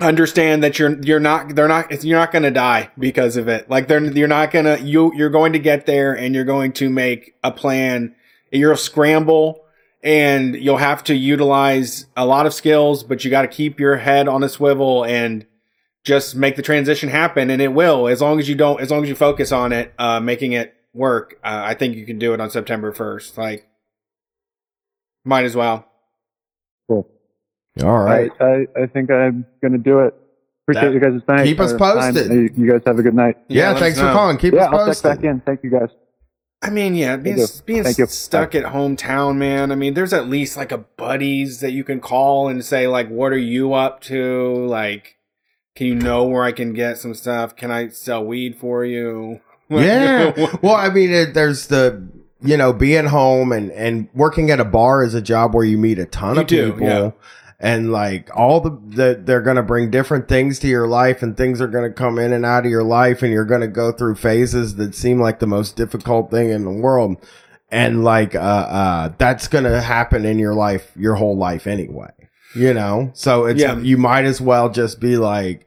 understand 0.00 0.62
that 0.62 0.78
you're, 0.78 1.00
you're 1.02 1.20
not, 1.20 1.54
they're 1.54 1.68
not, 1.68 2.04
you're 2.04 2.18
not 2.18 2.32
going 2.32 2.42
to 2.42 2.50
die 2.50 2.90
because 2.98 3.36
of 3.36 3.48
it. 3.48 3.68
Like 3.70 3.88
they're, 3.88 4.02
you're 4.04 4.28
not 4.28 4.50
going 4.50 4.64
to, 4.64 4.80
you, 4.80 5.12
you're 5.14 5.30
going 5.30 5.52
to 5.52 5.58
get 5.58 5.86
there 5.86 6.12
and 6.12 6.34
you're 6.34 6.44
going 6.44 6.72
to 6.74 6.90
make 6.90 7.34
a 7.42 7.50
plan. 7.50 8.14
You'll 8.50 8.76
scramble 8.76 9.64
and 10.02 10.54
you'll 10.54 10.76
have 10.76 11.02
to 11.04 11.14
utilize 11.14 12.06
a 12.16 12.26
lot 12.26 12.46
of 12.46 12.54
skills, 12.54 13.02
but 13.02 13.24
you 13.24 13.30
got 13.30 13.42
to 13.42 13.48
keep 13.48 13.80
your 13.80 13.96
head 13.96 14.28
on 14.28 14.42
a 14.42 14.48
swivel 14.48 15.04
and 15.04 15.46
just 16.04 16.36
make 16.36 16.56
the 16.56 16.62
transition 16.62 17.08
happen. 17.08 17.50
And 17.50 17.60
it 17.60 17.72
will, 17.72 18.06
as 18.06 18.20
long 18.20 18.38
as 18.38 18.48
you 18.48 18.54
don't, 18.54 18.80
as 18.80 18.90
long 18.90 19.02
as 19.02 19.08
you 19.08 19.16
focus 19.16 19.50
on 19.50 19.72
it, 19.72 19.92
uh, 19.98 20.20
making 20.20 20.52
it 20.52 20.74
work. 20.94 21.38
Uh, 21.44 21.62
I 21.64 21.74
think 21.74 21.96
you 21.96 22.06
can 22.06 22.18
do 22.18 22.34
it 22.34 22.40
on 22.40 22.50
September 22.50 22.92
1st. 22.92 23.36
Like, 23.36 23.68
might 25.24 25.44
as 25.44 25.56
well. 25.56 25.88
Cool. 27.78 27.88
All 27.88 27.98
right. 28.02 28.30
I, 28.40 28.44
I, 28.44 28.66
I 28.82 28.86
think 28.86 29.10
I'm 29.10 29.44
going 29.60 29.72
to 29.72 29.78
do 29.78 30.00
it. 30.00 30.14
Appreciate 30.68 30.88
That- 30.88 30.94
you 30.94 31.00
guys' 31.00 31.20
time. 31.28 31.44
keep 31.44 31.60
us 31.60 31.72
or 31.72 31.78
time. 31.78 32.14
posted. 32.14 32.30
You 32.32 32.50
you 32.56 32.70
guys 32.72 32.82
have 32.86 32.98
a 32.98 33.02
good 33.02 33.14
night. 33.14 33.36
Yeah, 33.48 33.72
Yeah, 33.72 33.78
thanks 33.78 33.98
for 33.98 34.06
know. 34.06 34.12
calling. 34.12 34.36
Keep 34.38 34.54
yeah, 34.54 34.64
us 34.64 34.72
I'll 34.72 34.78
check 34.78 34.86
posted. 34.86 35.02
back 35.22 35.24
in. 35.24 35.40
Thank 35.40 35.62
you 35.62 35.70
guys. 35.70 35.90
I 36.62 36.70
mean, 36.70 36.94
yeah, 36.94 37.16
being, 37.16 37.38
you. 37.38 37.46
being 37.66 37.84
Thank 37.84 37.98
you. 37.98 38.06
stuck 38.06 38.54
at 38.54 38.64
hometown, 38.64 39.36
man. 39.36 39.70
I 39.70 39.74
mean, 39.74 39.94
there's 39.94 40.12
at 40.14 40.26
least 40.28 40.56
like 40.56 40.72
a 40.72 40.78
buddies 40.78 41.60
that 41.60 41.72
you 41.72 41.84
can 41.84 42.00
call 42.00 42.48
and 42.48 42.64
say, 42.64 42.88
like, 42.88 43.08
what 43.08 43.30
are 43.30 43.38
you 43.38 43.74
up 43.74 44.00
to? 44.04 44.66
Like, 44.66 45.16
can 45.76 45.86
you 45.86 45.94
know 45.94 46.24
where 46.24 46.42
I 46.42 46.52
can 46.52 46.72
get 46.72 46.96
some 46.98 47.14
stuff? 47.14 47.54
Can 47.54 47.70
I 47.70 47.88
sell 47.88 48.24
weed 48.24 48.56
for 48.56 48.84
you? 48.84 49.40
yeah. 49.68 50.32
well, 50.62 50.74
I 50.76 50.88
mean, 50.88 51.10
it, 51.12 51.34
there's 51.34 51.66
the 51.68 52.08
you 52.40 52.56
know 52.56 52.72
being 52.72 53.06
home 53.06 53.52
and 53.52 53.70
and 53.72 54.08
working 54.14 54.50
at 54.50 54.58
a 54.58 54.64
bar 54.64 55.04
is 55.04 55.14
a 55.14 55.22
job 55.22 55.54
where 55.54 55.64
you 55.64 55.78
meet 55.78 55.98
a 55.98 56.06
ton 56.06 56.34
You 56.36 56.40
of 56.40 56.46
do, 56.46 56.72
people. 56.72 56.88
yeah. 56.88 57.10
And 57.58 57.90
like 57.90 58.28
all 58.36 58.60
the, 58.60 58.70
the 58.70 59.20
they're 59.24 59.40
gonna 59.40 59.62
bring 59.62 59.90
different 59.90 60.28
things 60.28 60.58
to 60.58 60.68
your 60.68 60.86
life, 60.86 61.22
and 61.22 61.34
things 61.36 61.60
are 61.60 61.66
gonna 61.66 61.90
come 61.92 62.18
in 62.18 62.32
and 62.34 62.44
out 62.44 62.66
of 62.66 62.70
your 62.70 62.82
life, 62.84 63.22
and 63.22 63.32
you're 63.32 63.46
gonna 63.46 63.66
go 63.66 63.92
through 63.92 64.16
phases 64.16 64.76
that 64.76 64.94
seem 64.94 65.18
like 65.20 65.38
the 65.38 65.46
most 65.46 65.74
difficult 65.74 66.30
thing 66.30 66.50
in 66.50 66.64
the 66.64 66.70
world, 66.70 67.16
and 67.70 68.04
like 68.04 68.34
uh 68.34 68.38
uh 68.38 69.12
that's 69.16 69.48
gonna 69.48 69.80
happen 69.80 70.26
in 70.26 70.38
your 70.38 70.52
life 70.54 70.92
your 70.96 71.14
whole 71.14 71.34
life 71.36 71.66
anyway, 71.66 72.10
you 72.54 72.74
know. 72.74 73.10
So 73.14 73.46
it's 73.46 73.62
Yeah. 73.62 73.78
you 73.78 73.96
might 73.96 74.26
as 74.26 74.38
well 74.38 74.68
just 74.68 75.00
be 75.00 75.16
like, 75.16 75.66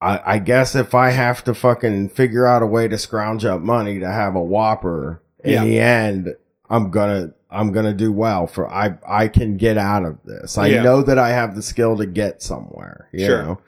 I, 0.00 0.20
I 0.34 0.38
guess 0.38 0.74
if 0.74 0.92
I 0.92 1.10
have 1.10 1.42
to 1.44 1.54
fucking 1.54 2.08
figure 2.10 2.46
out 2.48 2.62
a 2.62 2.66
way 2.66 2.88
to 2.88 2.98
scrounge 2.98 3.44
up 3.44 3.60
money 3.60 4.00
to 4.00 4.10
have 4.10 4.34
a 4.34 4.42
Whopper, 4.42 5.22
in 5.44 5.52
Yeah. 5.52 5.64
the 5.64 5.78
end, 5.78 6.34
I'm 6.68 6.90
gonna 6.90 7.32
I'm 7.50 7.72
gonna 7.72 7.94
do 7.94 8.12
well. 8.12 8.46
For 8.46 8.68
I 8.70 8.94
I 9.06 9.28
can 9.28 9.56
get 9.56 9.78
out 9.78 10.04
of 10.04 10.18
this. 10.24 10.58
I 10.58 10.66
Yeah. 10.68 10.82
know 10.82 11.02
that 11.02 11.18
I 11.18 11.30
have 11.30 11.54
the 11.54 11.62
skill 11.62 11.96
to 11.96 12.06
get 12.06 12.42
somewhere. 12.42 13.08
You 13.12 13.26
Sure. 13.26 13.42
know? 13.42 13.60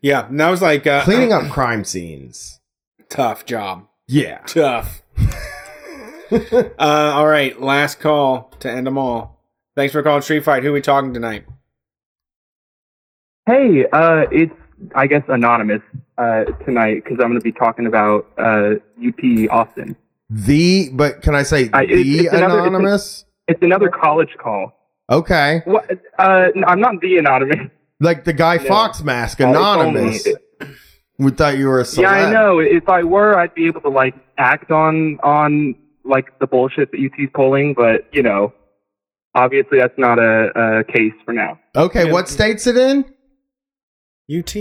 Yeah, 0.00 0.26
and 0.28 0.38
that 0.40 0.50
was 0.50 0.62
like 0.62 0.86
uh, 0.86 1.02
cleaning 1.04 1.32
up 1.32 1.50
crime 1.50 1.84
scenes. 1.84 2.60
Tough 3.08 3.44
job. 3.46 3.86
Yeah, 4.06 4.38
tough. 4.46 5.02
uh, 6.30 6.68
all 6.78 7.26
right, 7.26 7.60
last 7.60 8.00
call 8.00 8.52
to 8.60 8.70
end 8.70 8.86
them 8.86 8.98
all. 8.98 9.40
Thanks 9.76 9.92
for 9.92 10.02
calling 10.02 10.22
Street 10.22 10.44
Fight. 10.44 10.62
Who 10.64 10.72
we 10.72 10.80
talking 10.80 11.14
tonight? 11.14 11.44
Hey, 13.46 13.86
uh, 13.92 14.24
it's 14.30 14.52
I 14.94 15.06
guess 15.06 15.22
anonymous 15.28 15.82
uh, 16.18 16.44
tonight 16.64 17.02
because 17.04 17.14
I'm 17.20 17.28
going 17.30 17.34
to 17.34 17.40
be 17.40 17.52
talking 17.52 17.86
about 17.86 18.26
uh, 18.38 18.74
UT 19.04 19.48
Austin. 19.50 19.96
The 20.30 20.90
but 20.92 21.22
can 21.22 21.34
I 21.34 21.42
say 21.42 21.70
I- 21.72 21.86
the 21.86 21.92
it's- 21.92 22.24
it's 22.26 22.34
another- 22.34 22.60
it's 23.48 23.60
a- 23.60 23.64
anonymous? 23.64 23.64
It's 23.64 23.64
another 23.64 23.88
college 23.90 24.36
call. 24.42 24.72
okay, 25.10 25.62
What? 25.64 25.90
Uh, 26.18 26.48
n- 26.54 26.64
I'm 26.66 26.80
not 26.80 27.00
the 27.00 27.16
anonymous. 27.18 27.70
like 28.00 28.24
the 28.24 28.32
Guy 28.32 28.56
No. 28.56 28.64
Fox 28.64 29.02
mask, 29.02 29.40
anonymous. 29.40 30.26
we 31.18 31.30
thought 31.32 31.58
you 31.58 31.66
were 31.68 31.80
a 31.80 31.84
celeb. 31.84 32.02
Yeah, 32.02 32.10
I 32.10 32.30
know. 32.32 32.58
If 32.60 32.88
I 32.88 33.02
were, 33.02 33.38
I'd 33.38 33.54
be 33.54 33.66
able 33.66 33.80
to 33.82 33.88
like 33.88 34.14
act 34.38 34.70
on 34.70 35.18
on 35.22 35.74
like 36.04 36.38
the 36.38 36.46
bullshit 36.46 36.90
that 36.92 36.98
UT's 37.00 37.30
pulling, 37.34 37.74
but 37.74 38.06
you 38.12 38.22
know, 38.22 38.52
obviously 39.34 39.78
that's 39.78 39.98
not 39.98 40.18
a, 40.18 40.78
a 40.80 40.84
case 40.84 41.12
for 41.24 41.32
now. 41.34 41.58
Okay, 41.76 42.10
what 42.12 42.28
state's 42.28 42.66
it 42.66 42.76
in? 42.76 43.04
UT. 44.30 44.56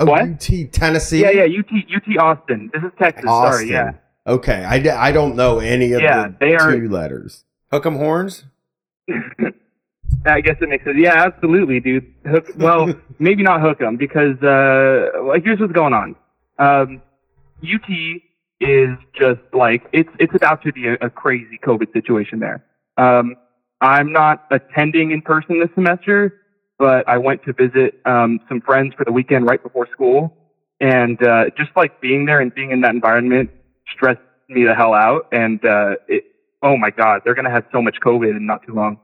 Oh, 0.00 0.06
What? 0.06 0.22
UT 0.22 0.72
Tennessee. 0.72 1.20
Yeah, 1.22 1.30
yeah, 1.30 1.44
UT 1.60 1.70
UT 1.94 2.18
Austin. 2.18 2.70
This 2.72 2.82
is 2.82 2.90
Texas. 3.00 3.24
Austin. 3.28 3.52
Sorry, 3.68 3.70
yeah. 3.70 3.92
Okay, 4.26 4.64
I, 4.64 5.08
I 5.08 5.12
don't 5.12 5.36
know 5.36 5.60
any 5.60 5.92
of 5.92 6.00
Yeah, 6.02 6.28
the 6.28 6.36
they 6.40 6.54
are- 6.56 6.72
two 6.72 6.88
letters. 6.88 7.44
Hook 7.74 7.86
'em 7.86 7.96
horns. 7.96 8.44
I 10.26 10.40
guess 10.40 10.54
it 10.60 10.68
makes 10.68 10.84
sense. 10.84 10.96
Yeah, 10.96 11.24
absolutely, 11.24 11.80
dude. 11.80 12.14
Hook, 12.24 12.46
well, 12.56 12.94
maybe 13.18 13.42
not 13.42 13.60
hook 13.60 13.80
'em 13.80 13.96
because 13.96 14.40
uh, 14.44 15.24
like 15.24 15.42
here's 15.42 15.58
what's 15.58 15.72
going 15.72 15.92
on. 15.92 16.14
Um, 16.60 17.02
UT 17.64 17.90
is 18.60 18.96
just 19.12 19.40
like 19.52 19.82
it's 19.92 20.08
it's 20.20 20.32
about 20.36 20.62
to 20.62 20.72
be 20.72 20.86
a, 20.86 20.94
a 21.00 21.10
crazy 21.10 21.58
COVID 21.66 21.92
situation 21.92 22.38
there. 22.38 22.64
Um, 22.96 23.34
I'm 23.80 24.12
not 24.12 24.44
attending 24.52 25.10
in 25.10 25.20
person 25.20 25.58
this 25.58 25.70
semester, 25.74 26.42
but 26.78 27.08
I 27.08 27.18
went 27.18 27.42
to 27.42 27.52
visit 27.52 28.00
um, 28.04 28.38
some 28.48 28.60
friends 28.60 28.94
for 28.96 29.04
the 29.04 29.10
weekend 29.10 29.46
right 29.46 29.60
before 29.60 29.88
school, 29.90 30.32
and 30.80 31.20
uh, 31.26 31.46
just 31.58 31.70
like 31.74 32.00
being 32.00 32.24
there 32.24 32.38
and 32.38 32.54
being 32.54 32.70
in 32.70 32.82
that 32.82 32.94
environment 32.94 33.50
stressed 33.92 34.20
me 34.48 34.62
the 34.62 34.76
hell 34.76 34.94
out. 34.94 35.26
And 35.32 35.58
uh, 35.64 35.96
it, 36.06 36.24
oh 36.64 36.76
my 36.76 36.90
god, 36.90 37.20
they're 37.24 37.34
gonna 37.34 37.50
have 37.50 37.64
so 37.70 37.80
much 37.80 37.98
COVID 38.04 38.30
in 38.36 38.44
not 38.46 38.66
too 38.66 38.74
long. 38.74 38.98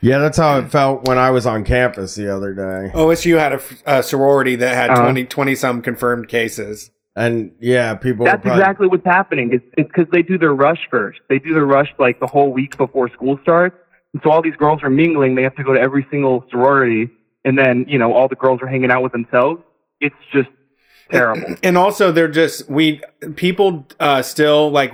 Yeah, 0.00 0.18
that's 0.18 0.36
how 0.36 0.58
it 0.58 0.70
felt 0.70 1.08
when 1.08 1.18
I 1.18 1.30
was 1.30 1.46
on 1.46 1.64
campus 1.64 2.14
the 2.14 2.32
other 2.32 2.52
day. 2.54 2.92
OSU 2.94 3.36
had 3.38 3.54
a, 3.54 3.60
a 3.98 4.02
sorority 4.02 4.54
that 4.56 4.74
had 4.74 4.90
Uh-huh. 4.90 5.02
20, 5.02 5.24
20 5.24 5.54
some 5.56 5.82
confirmed 5.82 6.28
cases. 6.28 6.90
And 7.16 7.50
yeah, 7.58 7.94
people. 7.96 8.24
That's 8.24 8.46
exactly 8.46 8.86
what's 8.86 9.04
happening. 9.04 9.50
It's 9.52 9.64
it's 9.76 9.88
because 9.88 10.06
they 10.12 10.22
do 10.22 10.38
their 10.38 10.54
rush 10.54 10.86
first. 10.88 11.18
They 11.28 11.40
do 11.40 11.52
their 11.52 11.64
rush 11.66 11.88
like 11.98 12.20
the 12.20 12.28
whole 12.28 12.52
week 12.52 12.76
before 12.76 13.08
school 13.10 13.40
starts. 13.42 13.76
And 14.12 14.22
so 14.22 14.30
all 14.30 14.40
these 14.40 14.54
girls 14.54 14.84
are 14.84 14.90
mingling. 14.90 15.34
They 15.34 15.42
have 15.42 15.56
to 15.56 15.64
go 15.64 15.74
to 15.74 15.80
every 15.80 16.06
single 16.12 16.44
sorority, 16.50 17.10
and 17.44 17.58
then 17.58 17.86
you 17.88 17.98
know 17.98 18.12
all 18.12 18.28
the 18.28 18.36
girls 18.36 18.60
are 18.62 18.68
hanging 18.68 18.92
out 18.92 19.02
with 19.02 19.10
themselves. 19.10 19.60
It's 20.00 20.14
just 20.32 20.48
terrible. 21.10 21.56
And 21.64 21.76
also, 21.76 22.12
they're 22.12 22.28
just 22.28 22.70
we 22.70 23.00
people 23.34 23.88
uh, 23.98 24.22
still 24.22 24.70
like 24.70 24.92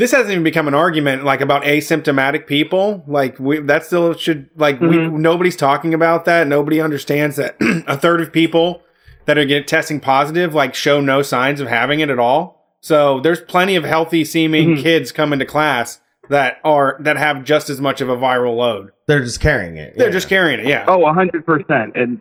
this 0.00 0.12
hasn't 0.12 0.30
even 0.30 0.42
become 0.42 0.66
an 0.66 0.74
argument 0.74 1.24
like 1.24 1.40
about 1.42 1.62
asymptomatic 1.62 2.46
people. 2.46 3.04
Like 3.06 3.38
we 3.38 3.60
that 3.60 3.84
still 3.84 4.14
should 4.14 4.48
like 4.56 4.80
Mm-hmm. 4.80 5.20
nobody's 5.20 5.56
talking 5.56 5.94
about 5.94 6.24
that. 6.24 6.46
Nobody 6.46 6.80
understands 6.80 7.36
that 7.36 7.56
a 7.86 7.96
third 7.96 8.20
of 8.20 8.32
people 8.32 8.82
that 9.26 9.36
are 9.38 9.44
get 9.44 9.68
testing 9.68 10.00
positive 10.00 10.54
like 10.54 10.74
show 10.74 11.00
no 11.00 11.22
signs 11.22 11.60
of 11.60 11.68
having 11.68 12.00
it 12.00 12.10
at 12.10 12.18
all. 12.18 12.74
So 12.80 13.20
there's 13.20 13.40
plenty 13.42 13.76
of 13.76 13.84
healthy 13.84 14.24
seeming 14.24 14.70
Mm-hmm. 14.70 14.82
kids 14.82 15.12
coming 15.12 15.38
to 15.38 15.44
class 15.44 16.00
that 16.30 16.58
are 16.64 16.96
that 17.00 17.16
have 17.18 17.44
just 17.44 17.68
as 17.68 17.80
much 17.80 18.00
of 18.00 18.08
a 18.08 18.16
viral 18.16 18.56
load. 18.56 18.92
They're 19.06 19.22
just 19.22 19.40
carrying 19.40 19.76
it. 19.76 19.98
They're 19.98 20.10
just 20.10 20.28
carrying 20.28 20.60
it. 20.60 20.66
Yeah. 20.66 20.84
Oh, 20.88 21.04
a 21.04 21.12
hundred 21.12 21.44
percent. 21.44 21.94
And 21.94 22.20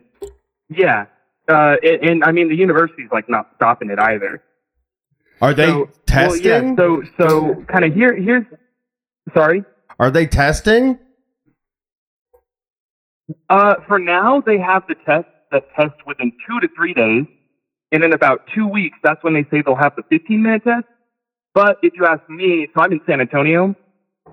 yeah, 0.70 1.06
uh, 1.48 1.76
and, 1.82 2.10
and 2.10 2.24
I 2.24 2.32
mean 2.32 2.50
the 2.50 2.56
university's 2.56 3.10
like 3.12 3.30
not 3.30 3.48
stopping 3.56 3.90
it 3.90 4.00
either. 4.00 4.44
Are 5.42 5.54
they 5.54 5.68
So- 5.68 5.90
testing? 6.06 6.76
Well, 6.76 7.02
yeah. 7.02 7.04
So 7.18 7.28
so 7.56 7.64
kind 7.66 7.86
of 7.86 7.94
here 7.94 8.16
here's 8.16 8.46
sorry. 9.34 9.64
Are 10.00 10.12
they 10.12 10.26
testing? 10.28 10.98
Uh, 13.50 13.76
for 13.88 14.00
now, 14.00 14.42
they 14.42 14.58
have 14.58 14.84
the 14.88 14.96
test 15.06 15.28
that 15.52 15.64
test 15.76 15.94
within 16.06 16.32
two 16.48 16.60
to 16.62 16.68
three 16.76 16.94
days, 16.94 17.26
and 17.92 18.04
in 18.04 18.14
about 18.14 18.42
two 18.56 18.68
weeks, 18.68 18.98
that's 19.04 19.24
when 19.24 19.34
they 19.34 19.44
say 19.52 19.62
they'll 19.64 19.76
have 19.76 19.96
the 19.96 20.04
15 20.10 20.42
minute 20.42 20.64
test. 20.64 20.86
But 21.54 21.78
if 21.84 21.94
you 21.96 22.06
ask 22.06 22.28
me, 22.30 22.68
so 22.74 22.82
I'm 22.82 22.92
in 22.92 23.02
San 23.08 23.22
Antonio, 23.22 23.76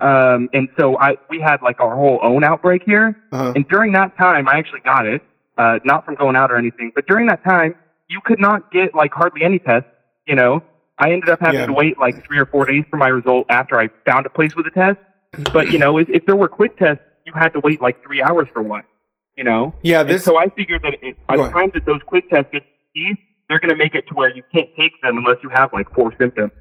um, 0.01 0.49
and 0.53 0.67
so 0.79 0.97
I 0.99 1.17
we 1.29 1.39
had 1.39 1.61
like 1.61 1.79
our 1.79 1.95
whole 1.95 2.19
own 2.23 2.43
outbreak 2.43 2.83
here, 2.85 3.15
Uh-huh. 3.31 3.53
and 3.55 3.67
during 3.67 3.91
that 3.93 4.17
time, 4.17 4.47
I 4.47 4.57
actually 4.57 4.81
got 4.81 5.05
it, 5.05 5.21
uh, 5.57 5.79
not 5.83 6.05
from 6.05 6.15
going 6.15 6.35
out 6.35 6.51
or 6.51 6.57
anything, 6.57 6.91
but 6.95 7.05
during 7.07 7.27
that 7.27 7.43
time, 7.43 7.75
you 8.09 8.19
could 8.23 8.39
not 8.39 8.71
get 8.71 8.95
like 8.95 9.13
hardly 9.13 9.43
any 9.43 9.59
tests. 9.59 9.89
You 10.25 10.35
know, 10.35 10.61
I 10.99 11.11
ended 11.11 11.29
up 11.29 11.39
having 11.39 11.59
Yeah. 11.59 11.65
to 11.67 11.73
wait 11.73 11.99
like 11.99 12.25
three 12.25 12.39
or 12.39 12.45
four 12.45 12.65
days 12.65 12.83
for 12.89 12.97
my 12.97 13.07
result 13.09 13.45
after 13.49 13.79
I 13.79 13.89
found 14.05 14.25
a 14.25 14.29
place 14.29 14.55
with 14.55 14.65
a 14.67 14.71
test. 14.71 14.97
Mm-hmm. 15.35 15.53
But 15.53 15.71
you 15.71 15.79
know, 15.79 15.97
if, 15.97 16.09
if 16.09 16.25
there 16.25 16.35
were 16.35 16.47
quick 16.47 16.77
tests, 16.77 17.03
you 17.25 17.33
had 17.33 17.49
to 17.53 17.59
wait 17.59 17.81
like 17.81 18.03
three 18.03 18.21
hours 18.21 18.47
for 18.53 18.61
one. 18.63 18.83
You 19.35 19.43
know. 19.43 19.75
Yeah, 19.83 20.01
And 20.01 20.09
this- 20.09 20.23
so 20.23 20.37
I 20.37 20.47
figured 20.49 20.81
that 20.83 20.95
it, 21.01 21.15
by 21.27 21.37
the 21.37 21.49
time 21.49 21.69
that 21.75 21.85
those 21.85 22.01
quick 22.05 22.29
tests 22.29 22.49
get 22.51 22.63
they're 23.49 23.59
going 23.59 23.69
to 23.69 23.75
make 23.77 23.95
it 23.95 24.05
to 24.07 24.13
where 24.13 24.35
you 24.35 24.43
can't 24.53 24.69
take 24.77 24.91
them 25.01 25.17
unless 25.17 25.37
you 25.43 25.49
have 25.49 25.71
like 25.71 25.89
four 25.93 26.11
symptoms. 26.19 26.51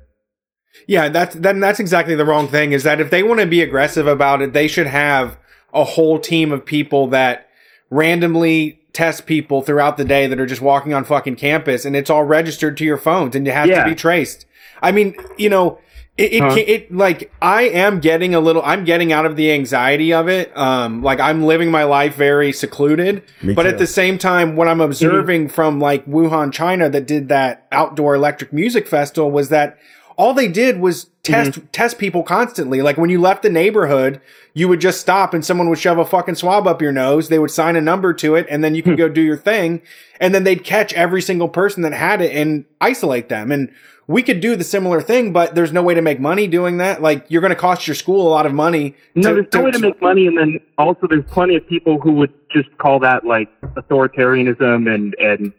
Yeah, 0.87 1.09
that's 1.09 1.35
then 1.35 1.59
that's 1.61 1.81
exactly 1.81 2.15
the 2.15 2.25
wrong 2.27 2.47
thing. 2.49 2.73
Is 2.73 2.83
that 2.85 3.01
if 3.01 3.11
they 3.11 3.23
want 3.23 3.41
to 3.41 3.47
be 3.47 3.63
aggressive 3.63 4.07
about 4.07 4.43
it, 4.43 4.53
they 4.53 4.69
should 4.69 4.87
have 4.87 5.39
a 5.73 5.83
whole 5.85 6.19
team 6.19 6.53
of 6.53 6.65
people 6.67 7.07
that 7.09 7.49
randomly 7.91 8.81
test 8.97 9.27
people 9.27 9.61
throughout 9.61 9.99
the 9.99 10.05
day 10.05 10.27
that 10.27 10.41
are 10.41 10.47
just 10.47 10.63
walking 10.63 10.95
on 10.95 11.05
fucking 11.05 11.37
campus, 11.37 11.85
and 11.85 11.95
it's 11.95 12.09
all 12.09 12.25
registered 12.25 12.77
to 12.79 12.85
your 12.85 12.97
phones, 12.97 13.37
and 13.37 13.47
you 13.47 13.53
have 13.53 13.67
Yeah. 13.69 13.85
to 13.85 13.91
be 13.91 13.95
traced. 13.95 14.47
I 14.83 14.91
mean, 14.91 15.15
you 15.37 15.51
know, 15.51 15.79
it 16.17 16.33
it, 16.33 16.43
Huh. 16.43 16.55
it 16.67 16.95
like 16.95 17.31
I 17.43 17.65
am 17.65 18.01
getting 18.01 18.35
a 18.35 18.41
little. 18.41 18.63
I'm 18.65 18.85
getting 18.85 19.13
out 19.13 19.27
of 19.27 19.37
the 19.37 19.53
anxiety 19.53 20.15
of 20.15 20.29
it. 20.29 20.51
Um, 20.57 21.03
like 21.03 21.21
I'm 21.21 21.45
living 21.45 21.71
my 21.71 21.85
life 21.85 22.15
very 22.15 22.53
secluded, 22.53 23.23
Me 23.43 23.53
but 23.53 23.65
too. 23.65 23.69
at 23.69 23.77
the 23.79 23.87
same 23.87 24.17
time, 24.17 24.57
what 24.57 24.67
I'm 24.67 24.81
observing 24.81 25.49
from 25.51 25.79
like 25.79 26.07
Wuhan, 26.07 26.53
China, 26.53 26.89
that 26.89 27.07
did 27.07 27.29
that 27.29 27.67
outdoor 27.71 28.15
electric 28.15 28.51
music 28.51 28.87
festival 28.89 29.31
was 29.31 29.51
that 29.51 29.77
all 30.17 30.35
they 30.35 30.49
did 30.49 30.81
was 30.81 31.11
test 31.23 31.53
mm-hmm. 31.53 31.67
test 31.69 31.99
people 31.99 32.23
constantly. 32.23 32.83
Like 32.83 32.97
when 32.97 33.11
you 33.11 33.21
left 33.21 33.43
the 33.43 33.51
neighborhood, 33.51 34.21
you 34.55 34.69
would 34.69 34.81
just 34.81 35.01
stop 35.01 35.35
and 35.35 35.45
someone 35.45 35.69
would 35.69 35.79
shove 35.79 35.99
a 35.99 36.05
fucking 36.05 36.37
swab 36.37 36.67
up 36.67 36.81
your 36.81 36.93
nose. 36.93 37.29
They 37.29 37.39
would 37.39 37.51
sign 37.51 37.77
a 37.77 37.81
number 37.81 38.15
to 38.15 38.35
it, 38.35 38.47
and 38.49 38.65
then 38.65 38.75
you 38.75 38.83
could 38.83 38.95
hmm. 38.95 38.99
go 38.99 39.09
do 39.09 39.23
your 39.23 39.37
thing. 39.37 39.83
And 40.21 40.35
then 40.35 40.45
they'd 40.45 40.65
catch 40.65 40.93
every 40.95 41.21
single 41.23 41.49
person 41.49 41.83
that 41.83 41.93
had 41.93 42.23
it 42.23 42.35
and 42.35 42.65
isolate 42.81 43.29
them. 43.29 43.53
And 43.53 43.71
we 44.09 44.23
could 44.23 44.41
do 44.41 44.55
the 44.57 44.65
similar 44.65 45.01
thing, 45.01 45.33
but 45.33 45.55
there's 45.55 45.73
no 45.73 45.83
way 45.83 45.95
to 45.95 46.03
make 46.03 46.21
money 46.21 46.47
doing 46.47 46.79
that. 46.79 47.03
Like 47.03 47.27
you're 47.29 47.41
going 47.41 47.51
to 47.51 47.57
cost 47.57 47.87
your 47.87 47.95
school 47.95 48.27
a 48.27 48.31
lot 48.31 48.47
of 48.47 48.55
money. 48.55 48.95
No, 49.15 49.35
to- 49.35 49.35
there's 49.35 49.53
no 49.53 49.61
to- 49.61 49.65
way 49.65 49.71
to 49.73 49.79
make 49.79 50.01
money, 50.01 50.27
and 50.27 50.39
then 50.39 50.61
also 50.79 51.07
there's 51.09 51.25
plenty 51.25 51.57
of 51.57 51.67
people 51.67 52.01
who 52.01 52.13
would 52.13 52.33
just 52.51 52.69
call 52.79 53.01
that 53.01 53.27
like 53.27 53.49
authoritarianism 53.63 54.93
and 54.93 55.15
and 55.19 55.53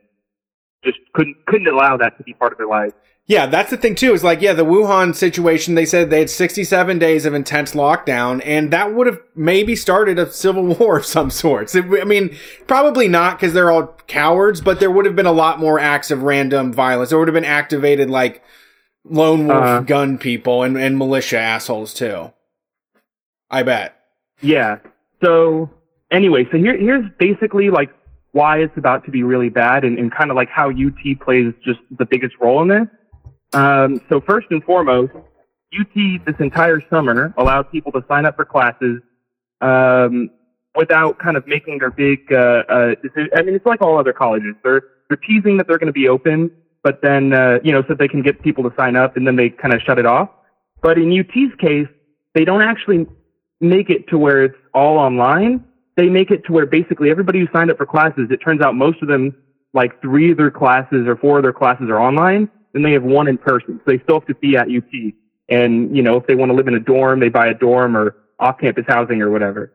just 0.83 0.99
couldn't 1.13 1.35
couldn't 1.45 1.67
allow 1.67 1.97
that 1.97 2.17
to 2.17 2.23
be 2.23 2.33
part 2.33 2.51
of 2.51 2.57
their 2.57 2.67
life. 2.67 2.93
Yeah, 3.29 3.45
that's 3.45 3.69
the 3.71 3.77
thing 3.77 3.95
too. 3.95 4.13
Is 4.13 4.23
like, 4.23 4.41
yeah, 4.41 4.53
the 4.53 4.63
Wuhan 4.63 5.13
situation. 5.13 5.75
They 5.75 5.85
said 5.85 6.09
they 6.09 6.19
had 6.19 6.29
67 6.29 6.97
days 6.97 7.25
of 7.25 7.33
intense 7.33 7.73
lockdown, 7.73 8.41
and 8.45 8.71
that 8.71 8.93
would 8.93 9.05
have 9.05 9.19
maybe 9.35 9.75
started 9.75 10.17
a 10.17 10.31
civil 10.31 10.63
war 10.79 10.97
of 10.99 11.05
some 11.05 11.29
sorts. 11.29 11.75
It- 11.75 11.85
I 12.01 12.05
mean, 12.05 12.35
probably 12.67 13.09
not 13.09 13.37
because 13.37 13.53
they're 13.53 13.69
all 13.69 13.87
cowards, 14.07 14.61
but 14.61 14.79
there 14.79 14.89
would 14.89 15.05
have 15.05 15.15
been 15.17 15.25
a 15.25 15.33
lot 15.33 15.59
more 15.59 15.77
acts 15.77 16.09
of 16.09 16.23
random 16.23 16.71
violence. 16.71 17.09
There 17.09 17.19
would 17.19 17.27
have 17.27 17.35
been 17.35 17.43
activated 17.43 18.09
like 18.09 18.41
lone 19.03 19.47
wolf 19.47 19.61
Uh-huh. 19.61 19.79
gun 19.81 20.17
people 20.17 20.63
and, 20.63 20.77
and 20.77 20.97
militia 20.97 21.37
assholes 21.37 21.93
too. 21.93 22.31
I 23.49 23.63
bet. 23.63 23.93
Yeah. 24.41 24.77
So 25.21 25.69
anyway, 26.11 26.45
so 26.49 26.57
here 26.57 26.77
here's 26.77 27.05
basically 27.19 27.69
like 27.71 27.89
why 28.31 28.59
it's 28.59 28.77
about 28.77 29.03
to 29.05 29.11
be 29.11 29.23
really 29.23 29.49
bad 29.49 29.83
and, 29.83 29.97
and 29.99 30.13
kind 30.13 30.29
of 30.31 30.35
like 30.37 30.49
how 30.49 30.69
UT 30.69 31.19
plays 31.19 31.53
just 31.65 31.79
the 31.97 32.05
biggest 32.05 32.35
role 32.39 32.61
in 32.61 32.67
this. 32.69 32.87
Um, 33.57 34.01
so 34.07 34.21
first 34.21 34.47
and 34.51 34.63
foremost, 34.63 35.13
UT 35.77 36.25
this 36.25 36.35
entire 36.39 36.79
summer 36.91 37.33
allowed 37.37 37.71
people 37.71 37.91
to 37.93 38.05
sign 38.07 38.25
up 38.25 38.35
for 38.35 38.45
classes 38.45 39.01
um, 39.61 40.29
without 40.75 41.17
kind 41.17 41.35
of 41.35 41.47
making 41.47 41.79
their 41.79 41.89
big. 41.89 42.31
Uh, 42.31 42.35
uh, 42.69 42.95
deci- 43.03 43.29
I 43.35 43.41
mean, 43.41 43.55
it's 43.55 43.65
like 43.65 43.81
all 43.81 43.97
other 43.97 44.13
colleges. 44.13 44.55
They're 44.63 44.83
they're 45.09 45.17
teasing 45.17 45.57
that 45.57 45.67
they're 45.67 45.79
going 45.79 45.87
to 45.87 45.93
be 45.93 46.07
open, 46.07 46.51
but 46.83 47.01
then 47.01 47.33
uh, 47.33 47.57
you 47.63 47.71
know 47.71 47.83
so 47.87 47.95
they 47.95 48.07
can 48.07 48.21
get 48.21 48.43
people 48.43 48.63
to 48.69 48.75
sign 48.77 48.95
up, 48.95 49.17
and 49.17 49.25
then 49.25 49.35
they 49.35 49.49
kind 49.49 49.73
of 49.73 49.81
shut 49.81 49.97
it 49.97 50.05
off. 50.05 50.29
But 50.83 50.99
in 50.99 51.11
UT's 51.11 51.55
case, 51.59 51.87
they 52.35 52.45
don't 52.45 52.61
actually 52.61 53.07
make 53.59 53.89
it 53.89 54.07
to 54.09 54.19
where 54.19 54.43
it's 54.43 54.57
all 54.75 54.99
online. 54.99 55.65
They 55.95 56.09
make 56.09 56.29
it 56.29 56.45
to 56.45 56.53
where 56.53 56.67
basically 56.67 57.09
everybody 57.09 57.39
who 57.39 57.47
signed 57.51 57.71
up 57.71 57.77
for 57.77 57.87
classes, 57.87 58.27
it 58.29 58.37
turns 58.37 58.61
out 58.61 58.75
most 58.75 59.01
of 59.01 59.07
them, 59.07 59.35
like 59.73 59.99
three 59.99 60.29
of 60.29 60.37
their 60.37 60.51
classes 60.51 61.07
or 61.07 61.15
four 61.15 61.37
of 61.37 61.43
their 61.43 61.53
classes 61.53 61.89
are 61.89 61.99
online, 61.99 62.51
then 62.73 62.83
they 62.83 62.91
have 62.93 63.03
one 63.03 63.27
in 63.27 63.37
person. 63.37 63.79
So 63.79 63.91
they 63.91 63.99
still 64.03 64.19
have 64.19 64.27
to 64.27 64.35
be 64.35 64.57
at 64.57 64.67
UT. 64.67 65.13
And, 65.49 65.95
you 65.95 66.03
know, 66.03 66.17
if 66.17 66.27
they 66.27 66.35
want 66.35 66.51
to 66.51 66.55
live 66.55 66.67
in 66.67 66.75
a 66.75 66.79
dorm, 66.79 67.19
they 67.19 67.29
buy 67.29 67.47
a 67.47 67.53
dorm 67.53 67.95
or 67.95 68.15
off 68.39 68.59
campus 68.59 68.85
housing 68.87 69.21
or 69.21 69.31
whatever. 69.31 69.73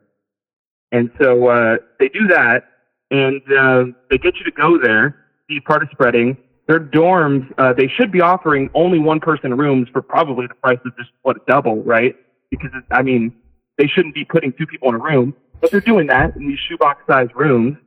And 0.91 1.09
so, 1.19 1.47
uh, 1.47 1.77
they 1.99 2.09
do 2.09 2.27
that 2.27 2.65
and, 3.09 3.41
uh, 3.51 3.85
they 4.09 4.17
get 4.17 4.35
you 4.37 4.43
to 4.45 4.51
go 4.51 4.77
there, 4.77 5.15
be 5.47 5.59
part 5.59 5.81
of 5.81 5.89
spreading. 5.91 6.37
Their 6.67 6.79
dorms, 6.79 7.51
uh, 7.57 7.73
they 7.73 7.87
should 7.87 8.11
be 8.11 8.21
offering 8.21 8.69
only 8.73 8.99
one 8.99 9.19
person 9.19 9.55
rooms 9.57 9.89
for 9.91 10.01
probably 10.01 10.47
the 10.47 10.55
price 10.55 10.79
of 10.85 10.95
just 10.95 11.09
what 11.23 11.45
double, 11.47 11.83
right? 11.83 12.15
Because 12.51 12.69
I 12.91 13.01
mean, 13.01 13.35
they 13.77 13.87
shouldn't 13.87 14.13
be 14.13 14.23
putting 14.23 14.53
two 14.53 14.67
people 14.67 14.89
in 14.89 14.95
a 14.95 14.99
room, 14.99 15.35
but 15.59 15.71
they're 15.71 15.81
doing 15.81 16.07
that 16.07 16.35
in 16.35 16.47
these 16.47 16.59
shoebox 16.69 17.01
sized 17.07 17.31
rooms. 17.35 17.77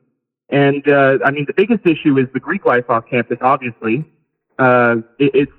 And, 0.49 0.86
uh, 0.89 1.18
I 1.25 1.31
mean, 1.31 1.47
the 1.47 1.55
biggest 1.55 1.86
issue 1.86 2.18
is 2.18 2.26
the 2.33 2.41
Greek 2.41 2.65
life 2.65 2.89
off 2.89 3.05
campus, 3.09 3.39
obviously. 3.41 4.05
Uh, 4.59 4.97
it, 5.18 5.31
it's 5.35 5.52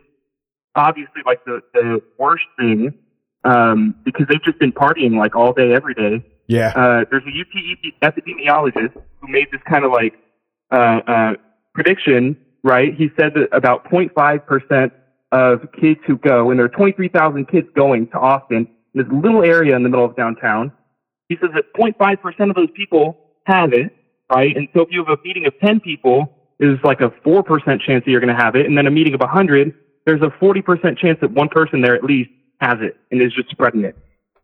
obviously 0.75 1.21
like 1.25 1.43
the, 1.45 1.61
the 1.73 2.01
worst 2.17 2.45
thing, 2.57 2.93
um, 3.43 3.95
because 4.03 4.25
they've 4.29 4.43
just 4.43 4.59
been 4.59 4.71
partying 4.71 5.17
like 5.17 5.35
all 5.35 5.53
day, 5.53 5.73
every 5.73 5.93
day. 5.93 6.25
Yeah. 6.47 6.69
Uh, 6.69 7.05
there's 7.11 7.23
a 7.23 7.39
UT 7.41 8.13
epidemiologist 8.13 8.93
who 9.19 9.27
made 9.27 9.47
this 9.51 9.61
kind 9.69 9.83
of 9.83 9.91
like 9.91 10.13
uh, 10.71 11.01
uh, 11.07 11.33
prediction 11.73 12.37
right? 12.67 12.93
He 12.95 13.09
said 13.17 13.33
that 13.35 13.47
about 13.55 13.85
0.5% 13.85 14.91
of 15.31 15.71
kids 15.79 15.99
who 16.05 16.17
go, 16.17 16.49
and 16.49 16.59
there 16.59 16.65
are 16.65 16.69
23,000 16.69 17.47
kids 17.47 17.67
going 17.75 18.07
to 18.07 18.17
Austin, 18.17 18.67
this 18.93 19.05
little 19.11 19.43
area 19.43 19.75
in 19.75 19.83
the 19.83 19.89
middle 19.89 20.05
of 20.05 20.15
downtown. 20.15 20.71
He 21.29 21.37
says 21.41 21.49
that 21.55 21.73
0.5% 21.73 22.49
of 22.49 22.55
those 22.55 22.71
people 22.75 23.17
have 23.45 23.73
it, 23.73 23.95
right? 24.31 24.55
And 24.55 24.67
so 24.73 24.81
if 24.81 24.89
you 24.91 25.03
have 25.03 25.17
a 25.17 25.21
meeting 25.23 25.45
of 25.45 25.53
10 25.59 25.79
people, 25.79 26.36
there's 26.59 26.79
like 26.83 27.01
a 27.01 27.09
4% 27.09 27.45
chance 27.81 28.03
that 28.05 28.07
you're 28.07 28.19
going 28.19 28.35
to 28.35 28.41
have 28.41 28.55
it. 28.55 28.65
And 28.65 28.77
then 28.77 28.87
a 28.87 28.91
meeting 28.91 29.13
of 29.13 29.19
100, 29.19 29.73
there's 30.05 30.21
a 30.21 30.31
40% 30.43 30.97
chance 30.97 31.17
that 31.21 31.31
one 31.31 31.49
person 31.49 31.81
there 31.81 31.95
at 31.95 32.03
least 32.03 32.29
has 32.59 32.77
it 32.81 32.97
and 33.11 33.21
is 33.21 33.33
just 33.33 33.49
spreading 33.49 33.83
it. 33.83 33.95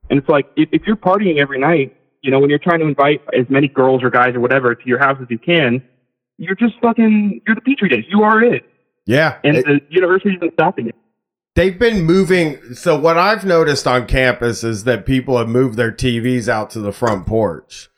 And 0.09 0.19
it's 0.19 0.29
like, 0.29 0.47
if, 0.55 0.69
if 0.71 0.83
you're 0.85 0.95
partying 0.95 1.39
every 1.39 1.59
night, 1.59 1.97
you 2.21 2.31
know, 2.31 2.39
when 2.39 2.49
you're 2.49 2.59
trying 2.59 2.79
to 2.79 2.85
invite 2.85 3.21
as 3.37 3.49
many 3.49 3.67
girls 3.67 4.03
or 4.03 4.09
guys 4.09 4.35
or 4.35 4.39
whatever 4.39 4.75
to 4.75 4.87
your 4.87 4.99
house 4.99 5.17
as 5.21 5.27
you 5.29 5.39
can, 5.39 5.83
you're 6.37 6.55
just 6.55 6.75
fucking, 6.81 7.41
you're 7.47 7.55
the 7.55 7.61
petri 7.61 7.89
dish. 7.89 8.05
You 8.09 8.23
are 8.23 8.43
it. 8.43 8.63
Yeah. 9.05 9.37
And 9.43 9.57
It- 9.57 9.65
the 9.65 9.81
university 9.89 10.35
isn't 10.35 10.53
stopping 10.53 10.87
it. 10.87 10.95
They've 11.55 11.77
been 11.77 12.01
moving. 12.01 12.57
So 12.73 12.99
what 12.99 13.17
I've 13.17 13.45
noticed 13.45 13.85
on 13.85 14.07
campus 14.07 14.63
is 14.63 14.85
that 14.85 15.05
people 15.05 15.37
have 15.37 15.47
moved 15.47 15.77
their 15.77 15.91
TVs 15.91 16.49
out 16.49 16.71
to 16.71 16.79
the 16.79 16.91
front 16.91 17.27
porch, 17.27 17.89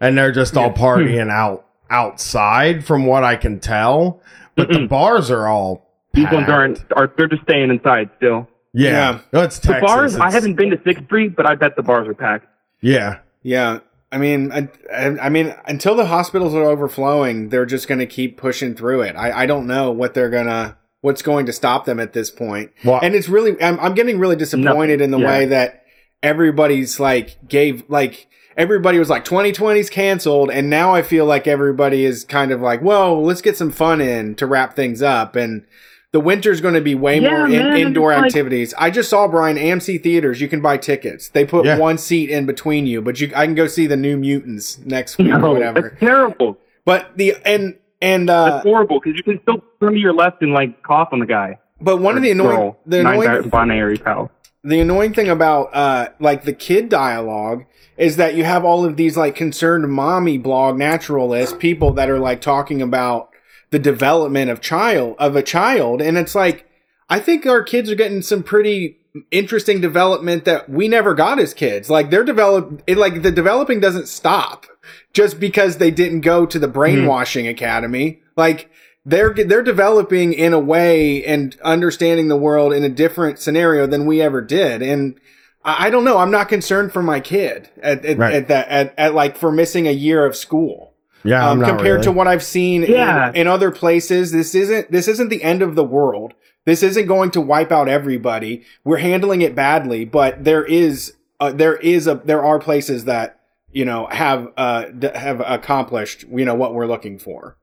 and 0.00 0.18
they're 0.18 0.32
just 0.32 0.56
all 0.56 0.70
hmm. 0.70 0.82
partying 0.82 1.30
out 1.30 1.65
outside, 1.90 2.84
from 2.84 3.06
what 3.06 3.24
I 3.24 3.36
can 3.36 3.60
tell. 3.60 4.20
But 4.54 4.68
the 4.70 4.86
bars 4.86 5.30
are 5.30 5.46
all 5.46 5.90
These 6.14 6.30
ones 6.32 6.48
aren't, 6.48 6.84
are, 6.96 7.12
they're 7.16 7.28
just 7.28 7.42
staying 7.42 7.70
inside 7.70 8.10
still. 8.16 8.48
Yeah, 8.72 9.20
No, 9.32 9.42
it's 9.42 9.58
The 9.58 9.68
Texas. 9.74 9.90
bars, 9.90 10.14
I 10.16 10.18
It's- 10.28 10.34
haven't 10.34 10.54
been 10.54 10.70
to 10.70 10.80
Sixth 10.84 11.04
Street, 11.06 11.34
but 11.36 11.46
I 11.46 11.54
bet 11.54 11.76
the 11.76 11.82
bars 11.82 12.06
are 12.08 12.14
packed. 12.14 12.46
Yeah. 12.80 13.18
Yeah. 13.42 13.78
I 14.12 14.18
mean, 14.18 14.52
I, 14.52 14.68
I 14.94 15.28
mean, 15.30 15.54
until 15.66 15.94
the 15.94 16.06
hospitals 16.06 16.54
are 16.54 16.62
overflowing, 16.64 17.48
they're 17.48 17.66
just 17.66 17.88
going 17.88 17.98
to 18.00 18.06
keep 18.06 18.36
pushing 18.38 18.74
through 18.74 19.02
it. 19.02 19.16
I, 19.16 19.42
I 19.42 19.46
don't 19.46 19.66
know 19.66 19.90
what 19.90 20.14
they're 20.14 20.30
gonna, 20.30 20.76
what's 21.00 21.22
going 21.22 21.46
to 21.46 21.52
stop 21.52 21.86
them 21.86 21.98
at 22.00 22.12
this 22.12 22.30
point. 22.30 22.70
Well- 22.84 23.00
and 23.02 23.14
it's 23.14 23.28
really, 23.28 23.60
I'm, 23.62 23.78
I'm 23.80 23.94
getting 23.94 24.18
really 24.18 24.36
disappointed 24.36 25.00
in 25.00 25.10
the 25.10 25.18
Yeah. 25.18 25.26
way 25.26 25.44
that 25.46 25.84
everybody's 26.22 26.98
like 27.00 27.36
gave 27.48 27.84
like 27.88 28.26
everybody 28.56 28.98
was 28.98 29.08
like 29.10 29.24
2020's 29.24 29.90
canceled, 29.90 30.50
and 30.50 30.68
now 30.70 30.94
I 30.94 31.02
feel 31.02 31.24
like 31.26 31.46
everybody 31.46 32.04
is 32.04 32.24
kind 32.24 32.50
of 32.52 32.60
like, 32.60 32.82
well, 32.82 33.22
let's 33.22 33.42
get 33.42 33.56
some 33.56 33.70
fun 33.70 34.00
in 34.00 34.34
to 34.36 34.46
wrap 34.46 34.74
things 34.76 35.02
up 35.02 35.36
and. 35.36 35.64
The 36.12 36.20
winter's 36.20 36.62
going 36.62 36.72
to 36.72 36.80
be 36.80 36.94
way 36.94 37.18
Yeah, 37.20 37.30
more 37.30 37.46
in, 37.46 37.76
indoor 37.76 38.10
it's 38.12 38.20
like- 38.20 38.26
activities. 38.28 38.72
I 38.78 38.90
just 38.90 39.10
saw 39.10 39.28
Brian 39.28 39.58
AMC 39.58 40.02
theaters. 40.02 40.40
You 40.40 40.48
can 40.48 40.62
buy 40.62 40.78
tickets. 40.78 41.28
They 41.28 41.44
put 41.44 41.66
Yeah. 41.66 41.76
one 41.76 41.98
seat 41.98 42.30
in 42.30 42.46
between 42.46 42.86
you, 42.86 43.02
but 43.02 43.20
you 43.20 43.30
I 43.36 43.44
can 43.44 43.54
go 43.54 43.66
see 43.66 43.86
the 43.86 43.98
New 43.98 44.16
Mutants 44.16 44.78
next 44.78 45.18
week 45.18 45.34
or 45.34 45.40
whatever. 45.52 45.80
that's 45.90 46.00
terrible. 46.00 46.56
But 46.86 47.10
the 47.16 47.34
and 47.44 47.74
and 48.00 48.30
uh 48.30 48.44
That's 48.50 48.62
horrible 48.62 48.98
because 49.00 49.18
you 49.18 49.24
can 49.24 49.42
still 49.42 49.62
turn 49.78 49.92
to 49.92 49.98
your 49.98 50.14
left 50.14 50.40
and 50.40 50.52
like 50.54 50.82
cough 50.82 51.08
on 51.12 51.18
the 51.18 51.26
guy. 51.26 51.58
but 51.82 51.98
one 51.98 52.16
of 52.16 52.22
the 52.22 52.30
Or 52.30 52.32
annoying 52.32 52.56
girl, 52.56 52.78
the 52.86 53.00
annoying 53.00 53.30
non-binary 53.32 53.98
pal. 53.98 54.30
The 54.66 54.80
annoying 54.80 55.14
thing 55.14 55.28
about 55.28 55.74
uh 55.74 56.08
like 56.18 56.44
the 56.44 56.52
kid 56.52 56.88
dialogue 56.88 57.64
is 57.96 58.16
that 58.16 58.34
you 58.34 58.44
have 58.44 58.64
all 58.64 58.84
of 58.84 58.96
these 58.96 59.16
like 59.16 59.34
concerned 59.34 59.90
mommy 59.90 60.36
blog 60.36 60.76
naturalists 60.76 61.56
people 61.56 61.92
that 61.92 62.10
are 62.10 62.18
like 62.18 62.40
talking 62.40 62.82
about 62.82 63.30
the 63.70 63.78
development 63.78 64.50
of 64.50 64.60
child 64.60 65.14
of 65.18 65.36
a 65.36 65.42
child 65.42 66.02
and 66.02 66.18
it's 66.18 66.34
like 66.34 66.66
I 67.08 67.20
think 67.20 67.46
our 67.46 67.62
kids 67.62 67.90
are 67.90 67.94
getting 67.94 68.22
some 68.22 68.42
pretty 68.42 68.98
interesting 69.30 69.80
development 69.80 70.44
that 70.44 70.68
we 70.68 70.88
never 70.88 71.14
got 71.14 71.38
as 71.38 71.54
kids. 71.54 71.88
Like 71.88 72.10
they're 72.10 72.24
develop 72.24 72.82
it 72.86 72.98
like 72.98 73.22
the 73.22 73.30
developing 73.30 73.80
doesn't 73.80 74.08
stop 74.08 74.66
just 75.12 75.40
because 75.40 75.78
they 75.78 75.90
didn't 75.90 76.20
go 76.20 76.46
to 76.46 76.58
the 76.58 76.68
brainwashing 76.68 77.46
academy. 77.46 78.20
Like 78.36 78.70
they're 79.06 79.32
they're 79.32 79.62
developing 79.62 80.32
in 80.34 80.52
a 80.52 80.58
way 80.58 81.24
and 81.24 81.56
understanding 81.62 82.26
the 82.28 82.36
world 82.36 82.72
in 82.74 82.82
a 82.84 82.88
different 82.90 83.38
scenario 83.38 83.86
than 83.86 84.04
we 84.04 84.20
ever 84.20 84.40
did. 84.42 84.82
And 84.82 85.18
I, 85.64 85.86
I 85.86 85.90
don't 85.90 86.04
know. 86.04 86.18
I'm 86.18 86.30
not 86.32 86.48
concerned 86.48 86.92
for 86.92 87.02
my 87.02 87.20
kid 87.20 87.70
at 87.80 88.04
at, 88.04 88.18
Right. 88.18 88.34
at 88.34 88.48
that 88.48 88.68
at, 88.68 88.94
at 88.98 89.14
like 89.14 89.36
for 89.38 89.50
missing 89.52 89.86
a 89.86 89.92
year 89.92 90.26
of 90.26 90.34
school 90.36 90.92
Yeah, 91.22 91.42
I'm 91.46 91.52
um, 91.52 91.60
not 91.60 91.68
compared 91.68 92.02
to 92.02 92.12
what 92.12 92.26
I've 92.26 92.42
seen 92.42 92.82
Yeah. 92.82 93.28
in, 93.30 93.36
in 93.36 93.46
other 93.46 93.70
places. 93.70 94.32
This 94.32 94.54
isn't 94.54 94.90
this 94.90 95.06
isn't 95.08 95.28
the 95.28 95.42
end 95.44 95.62
of 95.62 95.76
the 95.76 95.84
world. 95.84 96.34
This 96.64 96.82
isn't 96.82 97.06
going 97.06 97.30
to 97.30 97.40
wipe 97.40 97.70
out 97.70 97.88
everybody. 97.88 98.64
We're 98.82 98.96
handling 98.98 99.40
it 99.40 99.54
badly, 99.54 100.04
but 100.04 100.42
there 100.42 100.64
is 100.64 101.14
uh, 101.38 101.52
there 101.52 101.76
is 101.76 102.08
a 102.08 102.16
there 102.24 102.44
are 102.44 102.58
places 102.58 103.04
that 103.04 103.38
you 103.70 103.84
know 103.84 104.08
have 104.10 104.48
uh 104.56 104.86
d- 104.86 105.10
have 105.14 105.40
accomplished 105.46 106.24
you 106.28 106.44
know 106.44 106.56
what 106.56 106.74
we're 106.74 106.88
looking 106.88 107.20
for. 107.20 107.56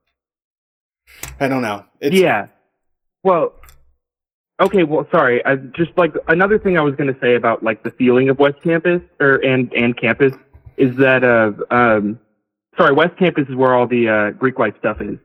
I 1.40 1.48
don't 1.48 1.62
know. 1.62 1.86
It's, 2.00 2.16
yeah. 2.16 2.48
Well, 3.24 3.54
okay. 4.62 4.84
Well, 4.84 5.08
sorry. 5.12 5.44
I 5.46 5.56
just 5.56 5.92
like 5.98 6.14
another 6.28 6.60
thing 6.60 6.78
I 6.78 6.82
was 6.82 6.96
going 6.96 7.14
to 7.14 7.20
say 7.20 7.36
about 7.36 7.64
like 7.64 7.84
the 7.84 7.92
feeling 7.92 8.30
of 8.30 8.40
West 8.40 8.62
Campus 8.64 9.02
or 9.20 9.36
and 9.36 9.72
and 9.74 9.98
campus 9.98 10.34
is 10.78 10.96
that 10.98 11.24
uh 11.24 11.52
um 11.74 12.20
sorry 12.78 12.94
West 12.94 13.18
Campus 13.18 13.48
is 13.48 13.56
where 13.56 13.74
all 13.74 13.88
the 13.88 14.10
uh, 14.10 14.32
Greek 14.32 14.60
life 14.60 14.74
stuff 14.80 15.02
is. 15.02 15.18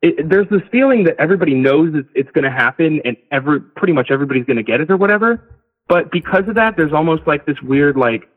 It, 0.00 0.28
there's 0.28 0.48
this 0.48 0.62
feeling 0.72 1.04
that 1.04 1.14
everybody 1.18 1.54
knows 1.54 1.94
it's, 1.94 2.08
it's 2.14 2.30
going 2.32 2.44
to 2.44 2.50
happen 2.50 3.00
and 3.04 3.16
every 3.30 3.60
pretty 3.60 3.92
much 3.92 4.10
everybody's 4.10 4.44
going 4.44 4.56
to 4.56 4.62
get 4.64 4.80
it 4.80 4.90
or 4.90 4.96
whatever. 4.96 5.48
But 5.88 6.10
because 6.10 6.48
of 6.48 6.56
that, 6.56 6.76
there's 6.76 6.92
almost 6.92 7.26
like 7.26 7.46
this 7.46 7.60
weird 7.62 7.96
like 7.96 8.28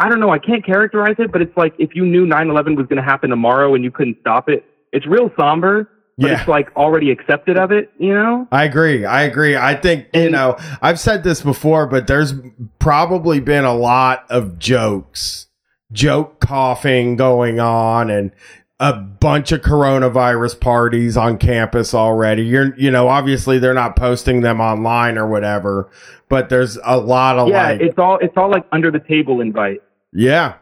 I 0.00 0.08
don't 0.08 0.20
know. 0.20 0.30
I 0.30 0.38
can't 0.38 0.64
characterize 0.64 1.16
it, 1.18 1.32
but 1.32 1.42
it's 1.42 1.56
like 1.56 1.74
if 1.78 1.94
you 1.94 2.04
knew 2.04 2.24
9/11 2.26 2.76
was 2.76 2.86
going 2.86 2.98
to 2.98 3.02
happen 3.02 3.30
tomorrow 3.30 3.74
and 3.74 3.82
you 3.82 3.90
couldn't 3.90 4.18
stop 4.20 4.48
it. 4.48 4.64
It's 4.92 5.06
real 5.06 5.30
somber, 5.38 5.88
but 6.16 6.30
Yeah. 6.30 6.40
it's 6.40 6.48
like 6.48 6.74
already 6.76 7.10
accepted 7.10 7.56
of 7.58 7.70
it. 7.72 7.90
You 7.98 8.14
know? 8.14 8.48
I 8.52 8.64
agree. 8.64 9.04
I 9.04 9.22
agree. 9.22 9.56
I 9.56 9.74
think, 9.74 10.06
you 10.14 10.30
know, 10.30 10.56
I've 10.82 10.98
said 11.00 11.22
this 11.24 11.40
before, 11.42 11.86
but 11.86 12.06
there's 12.06 12.34
probably 12.78 13.40
been 13.40 13.64
a 13.64 13.74
lot 13.74 14.24
of 14.30 14.58
jokes, 14.58 15.46
joke 15.92 16.40
coughing 16.40 17.16
going 17.16 17.60
on 17.60 18.10
and 18.10 18.32
a 18.80 18.92
bunch 18.92 19.50
of 19.50 19.60
coronavirus 19.60 20.60
parties 20.60 21.16
on 21.16 21.36
campus 21.36 21.94
already. 21.94 22.44
You're, 22.44 22.76
you 22.76 22.90
know, 22.92 23.08
obviously 23.08 23.58
they're 23.58 23.74
not 23.74 23.96
posting 23.96 24.40
them 24.42 24.60
online 24.60 25.18
or 25.18 25.26
whatever, 25.26 25.90
but 26.28 26.48
there's 26.48 26.78
a 26.84 26.96
lot 26.96 27.38
of 27.38 27.48
yeah, 27.48 27.70
like, 27.70 27.80
it's 27.80 27.98
all 27.98 28.18
it's 28.20 28.36
all 28.36 28.48
like 28.50 28.64
under 28.70 28.92
the 28.92 29.00
table 29.00 29.40
invite. 29.40 29.82
yeah, 30.12 30.54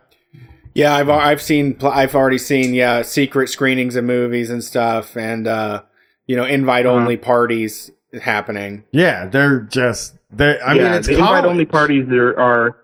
Yeah, 0.77 0.95
I've 0.95 1.09
I've 1.09 1.41
seen 1.41 1.79
I've 1.81 2.15
already 2.15 2.37
seen 2.37 2.75
yeah 2.75 3.01
secret 3.01 3.49
screenings 3.49 3.97
of 3.97 4.05
movies 4.05 4.51
and 4.51 4.63
stuff, 4.63 5.17
and 5.17 5.49
uh, 5.49 5.83
you 6.27 6.37
know 6.37 6.45
invite 6.45 6.85
only 6.85 7.17
parties 7.17 7.91
happening. 8.21 8.85
yeah, 8.93 9.25
they're 9.27 9.61
just, 9.61 10.17
they 10.31 10.61
I 10.61 10.75
yeah, 10.75 10.83
mean, 10.83 10.93
it's 10.93 11.07
the 11.07 11.15
invite 11.15 11.47
only 11.47 11.65
parties 11.65 12.07
are, 12.11 12.39
are 12.39 12.77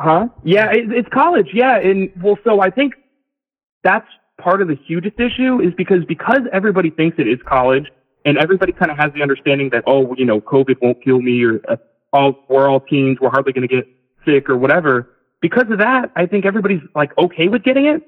huh? 0.00 0.28
Yeah, 0.44 0.70
it, 0.70 0.92
it's 0.92 1.08
college. 1.12 1.48
Yeah, 1.52 1.80
and 1.80 2.12
well, 2.22 2.38
so 2.44 2.60
I 2.60 2.70
think 2.70 2.94
that's 3.82 4.06
part 4.40 4.62
of 4.62 4.68
the 4.68 4.76
hugest 4.86 5.18
issue 5.18 5.60
is 5.60 5.74
because 5.76 6.04
because 6.06 6.42
everybody 6.52 6.90
thinks 6.90 7.18
it 7.18 7.26
is 7.26 7.40
college, 7.44 7.86
and 8.24 8.38
everybody 8.38 8.70
kind 8.70 8.92
of 8.92 8.98
has 8.98 9.12
the 9.14 9.22
understanding 9.22 9.70
that 9.72 9.82
oh, 9.88 10.14
you 10.16 10.24
know, 10.24 10.40
COVID 10.40 10.76
won't 10.80 11.02
kill 11.02 11.20
me, 11.20 11.42
or 11.42 11.60
uh, 11.68 11.74
all 12.12 12.44
we're 12.48 12.68
all 12.70 12.78
teens, 12.78 13.18
we're 13.20 13.30
hardly 13.30 13.52
going 13.52 13.66
to 13.66 13.74
get 13.74 13.88
sick 14.24 14.48
or 14.48 14.56
whatever. 14.56 15.10
Because 15.40 15.70
of 15.70 15.78
that, 15.78 16.10
I 16.16 16.26
think 16.26 16.44
everybody's 16.44 16.80
like 16.94 17.16
okay 17.18 17.48
with 17.48 17.62
getting 17.62 17.86
it, 17.86 18.02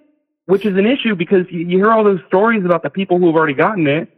which 0.46 0.64
is 0.64 0.76
an 0.76 0.86
issue 0.86 1.14
because 1.14 1.46
you, 1.50 1.66
hear 1.66 1.92
all 1.92 2.04
those 2.04 2.20
stories 2.26 2.64
about 2.64 2.82
the 2.82 2.90
people 2.90 3.18
who 3.18 3.26
have 3.26 3.36
already 3.36 3.54
gotten 3.54 3.86
it, 3.86 4.08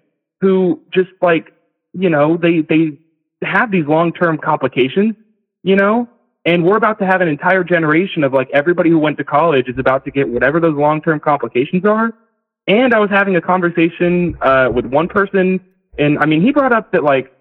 who 0.41 0.81
just 0.93 1.11
like 1.21 1.53
you 1.93 2.09
know 2.09 2.37
they 2.37 2.61
they 2.61 2.99
have 3.43 3.71
these 3.71 3.87
long 3.87 4.13
term 4.13 4.39
complications, 4.39 5.15
you 5.63 5.77
know, 5.77 6.09
and 6.45 6.65
we're 6.65 6.77
about 6.77 6.99
to 7.01 7.07
have 7.07 7.21
an 7.21 7.29
entire 7.29 7.65
generation 7.65 8.25
of 8.25 8.33
like 8.33 8.49
everybody 8.53 8.91
who 8.91 8.99
went 8.99 9.19
to 9.19 9.25
college 9.25 9.69
is 9.69 9.79
about 9.79 10.05
to 10.05 10.11
get 10.11 10.29
whatever 10.29 10.61
those 10.61 10.77
long 10.77 11.03
term 11.03 11.21
complications 11.21 11.85
are. 11.85 12.13
And 12.67 12.95
I 12.95 13.01
was 13.01 13.11
having 13.11 13.37
a 13.37 13.41
conversation 13.41 14.37
uh, 14.41 14.69
with 14.73 14.87
one 14.87 15.09
person, 15.09 15.61
and 15.99 16.19
I 16.19 16.27
mean, 16.27 16.43
he 16.43 16.53
brought 16.53 16.73
up 16.73 16.93
that 16.93 17.03
like 17.03 17.33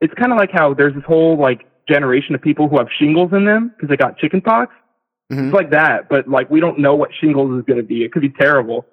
it's 0.00 0.14
kind 0.14 0.32
of 0.32 0.38
like 0.38 0.50
how 0.52 0.74
there's 0.74 0.94
this 0.94 1.04
whole 1.04 1.38
like 1.38 1.66
generation 1.88 2.34
of 2.34 2.42
people 2.42 2.68
who 2.68 2.78
have 2.78 2.88
shingles 2.98 3.32
in 3.32 3.44
them 3.44 3.72
because 3.74 3.88
they 3.88 3.96
got 3.96 4.18
chicken 4.18 4.40
pox. 4.40 4.72
Mhm. 5.32 5.46
It's 5.46 5.54
like 5.54 5.70
that, 5.70 6.08
but 6.08 6.28
like 6.28 6.50
we 6.50 6.60
don't 6.60 6.78
know 6.78 6.94
what 6.94 7.10
shingles 7.20 7.58
is 7.58 7.64
going 7.64 7.78
to 7.78 7.82
be. 7.86 8.04
It 8.04 8.12
could 8.12 8.22
be 8.22 8.30
terrible. 8.30 8.86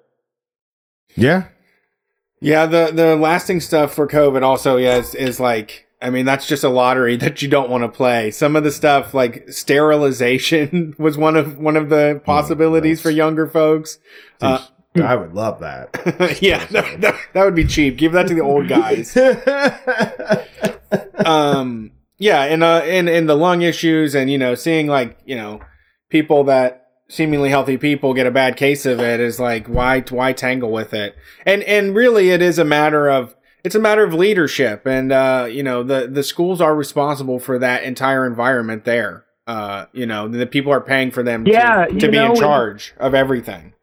Yeah. 1.14 1.44
Yeah, 2.40 2.66
the 2.66 2.90
the 2.92 3.16
lasting 3.16 3.60
stuff 3.60 3.94
for 3.94 4.06
COVID 4.08 4.42
also 4.42 4.76
yeah 4.76 4.96
is, 4.98 5.14
is 5.14 5.40
like 5.40 5.86
I 6.02 6.10
mean 6.10 6.26
that's 6.26 6.46
just 6.46 6.64
a 6.64 6.68
lottery 6.68 7.16
that 7.18 7.40
you 7.40 7.48
don't 7.48 7.70
want 7.70 7.84
to 7.84 7.88
play. 7.88 8.30
Some 8.32 8.56
of 8.56 8.64
the 8.64 8.72
stuff 8.72 9.14
like 9.14 9.48
sterilization 9.48 10.94
was 10.98 11.16
one 11.16 11.36
of 11.36 11.58
one 11.58 11.76
of 11.76 11.88
the 11.88 12.20
possibilities 12.24 13.00
for 13.00 13.10
younger 13.10 13.46
folks. 13.46 13.98
Uh, 14.40 14.64
I 15.02 15.16
would 15.16 15.34
love 15.34 15.60
that. 15.60 16.38
yeah, 16.40 16.64
that, 16.66 17.00
that, 17.00 17.18
that 17.32 17.44
would 17.44 17.54
be 17.56 17.64
cheap. 17.64 17.96
Give 17.96 18.12
that 18.12 18.28
to 18.28 18.34
the 18.34 18.42
old 18.42 18.68
guys. 18.68 19.16
um, 21.24 21.90
yeah, 22.18 22.42
and 22.44 22.62
uh, 22.62 22.82
and 22.84 23.08
and 23.08 23.28
the 23.28 23.34
lung 23.34 23.62
issues, 23.62 24.14
and 24.14 24.30
you 24.30 24.38
know, 24.38 24.54
seeing 24.54 24.86
like 24.86 25.18
you 25.24 25.36
know 25.36 25.60
people 26.14 26.44
that 26.44 26.86
seemingly 27.08 27.50
healthy 27.50 27.76
people 27.76 28.14
get 28.14 28.24
a 28.24 28.30
bad 28.30 28.56
case 28.56 28.86
of 28.86 29.00
it 29.00 29.18
is 29.18 29.40
like 29.40 29.66
why 29.66 30.00
why 30.10 30.32
tangle 30.32 30.70
with 30.70 30.94
it? 30.94 31.16
And 31.44 31.64
and 31.64 31.92
really 31.92 32.30
it 32.30 32.40
is 32.40 32.56
a 32.56 32.64
matter 32.64 33.08
of 33.08 33.34
it's 33.64 33.74
a 33.74 33.80
matter 33.80 34.04
of 34.04 34.14
leadership 34.14 34.86
and 34.86 35.10
uh 35.10 35.48
you 35.50 35.64
know 35.64 35.82
the 35.82 36.06
the 36.06 36.22
schools 36.22 36.60
are 36.60 36.76
responsible 36.76 37.40
for 37.40 37.58
that 37.58 37.82
entire 37.82 38.24
environment 38.28 38.84
there. 38.84 39.24
Uh 39.48 39.86
you 39.92 40.06
know 40.06 40.28
the 40.28 40.46
people 40.46 40.72
are 40.72 40.80
paying 40.80 41.10
for 41.10 41.24
them 41.24 41.44
Yeah, 41.48 41.86
to, 41.86 41.98
to 41.98 42.08
be 42.08 42.16
know, 42.16 42.30
in 42.30 42.36
charge 42.36 42.94
of 42.98 43.12
everything. 43.12 43.74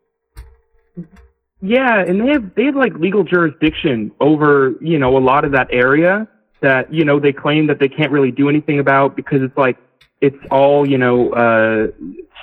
Yeah, 1.62 2.00
and 2.00 2.22
they 2.22 2.32
have 2.32 2.56
they 2.56 2.64
have 2.64 2.78
like 2.78 2.94
legal 2.94 3.26
jurisdiction 3.26 4.14
over 4.22 4.72
you 4.80 4.98
know 4.98 5.18
a 5.18 5.20
lot 5.20 5.44
of 5.44 5.52
that 5.52 5.68
area 5.70 6.30
that 6.62 6.94
you 6.94 7.04
know 7.04 7.20
they 7.20 7.34
claim 7.34 7.68
that 7.68 7.80
they 7.80 7.90
can't 7.90 8.12
really 8.14 8.32
do 8.32 8.48
anything 8.48 8.80
about 8.80 9.18
because 9.18 9.42
it's 9.42 9.58
like 9.58 9.76
it's 10.22 10.38
all 10.50 10.88
you 10.88 10.98
know 10.98 11.32
uh, 11.34 11.88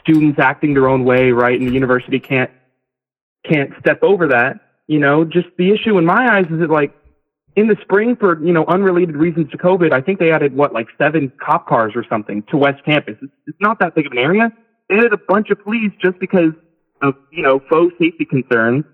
students 0.03 0.39
acting 0.39 0.75
their 0.75 0.89
own 0.89 1.05
way, 1.05 1.31
right? 1.31 1.59
And 1.59 1.69
the 1.69 1.73
university 1.73 2.19
can't 2.19 2.51
can't 3.49 3.71
step 3.81 4.03
over 4.03 4.29
that. 4.29 4.61
You 4.87 4.99
know, 4.99 5.25
just 5.25 5.49
the 5.57 5.73
issue 5.73 5.99
in 5.99 6.05
my 6.05 6.37
eyes 6.37 6.47
is 6.51 6.61
that 6.61 6.71
like 6.71 6.95
in 7.57 7.69
the 7.69 7.77
spring 7.83 8.17
for 8.17 8.45
you 8.45 8.53
know 8.53 8.65
unrelated 8.67 9.17
reasons 9.17 9.51
to 9.51 9.59
COVID, 9.59 9.93
I 9.93 10.01
think 10.01 10.19
they 10.19 10.31
added 10.31 10.55
what 10.55 10.73
like 10.73 10.89
seven 10.99 11.33
cop 11.45 11.67
cars 11.67 11.93
or 11.95 12.05
something 12.09 12.43
to 12.51 12.57
West 12.57 12.85
Campus. 12.85 13.17
It's, 13.23 13.33
it's 13.47 13.59
not 13.61 13.79
that 13.81 13.95
big 13.95 14.07
of 14.07 14.13
an 14.13 14.19
area. 14.19 14.51
They 14.89 14.97
added 14.97 15.13
a 15.13 15.19
bunch 15.29 15.51
of 15.51 15.63
police 15.63 15.93
just 16.03 16.19
because 16.19 16.53
of 17.03 17.15
you 17.31 17.43
know 17.43 17.61
faux 17.69 17.95
safety 17.99 18.25
concerns. 18.25 18.85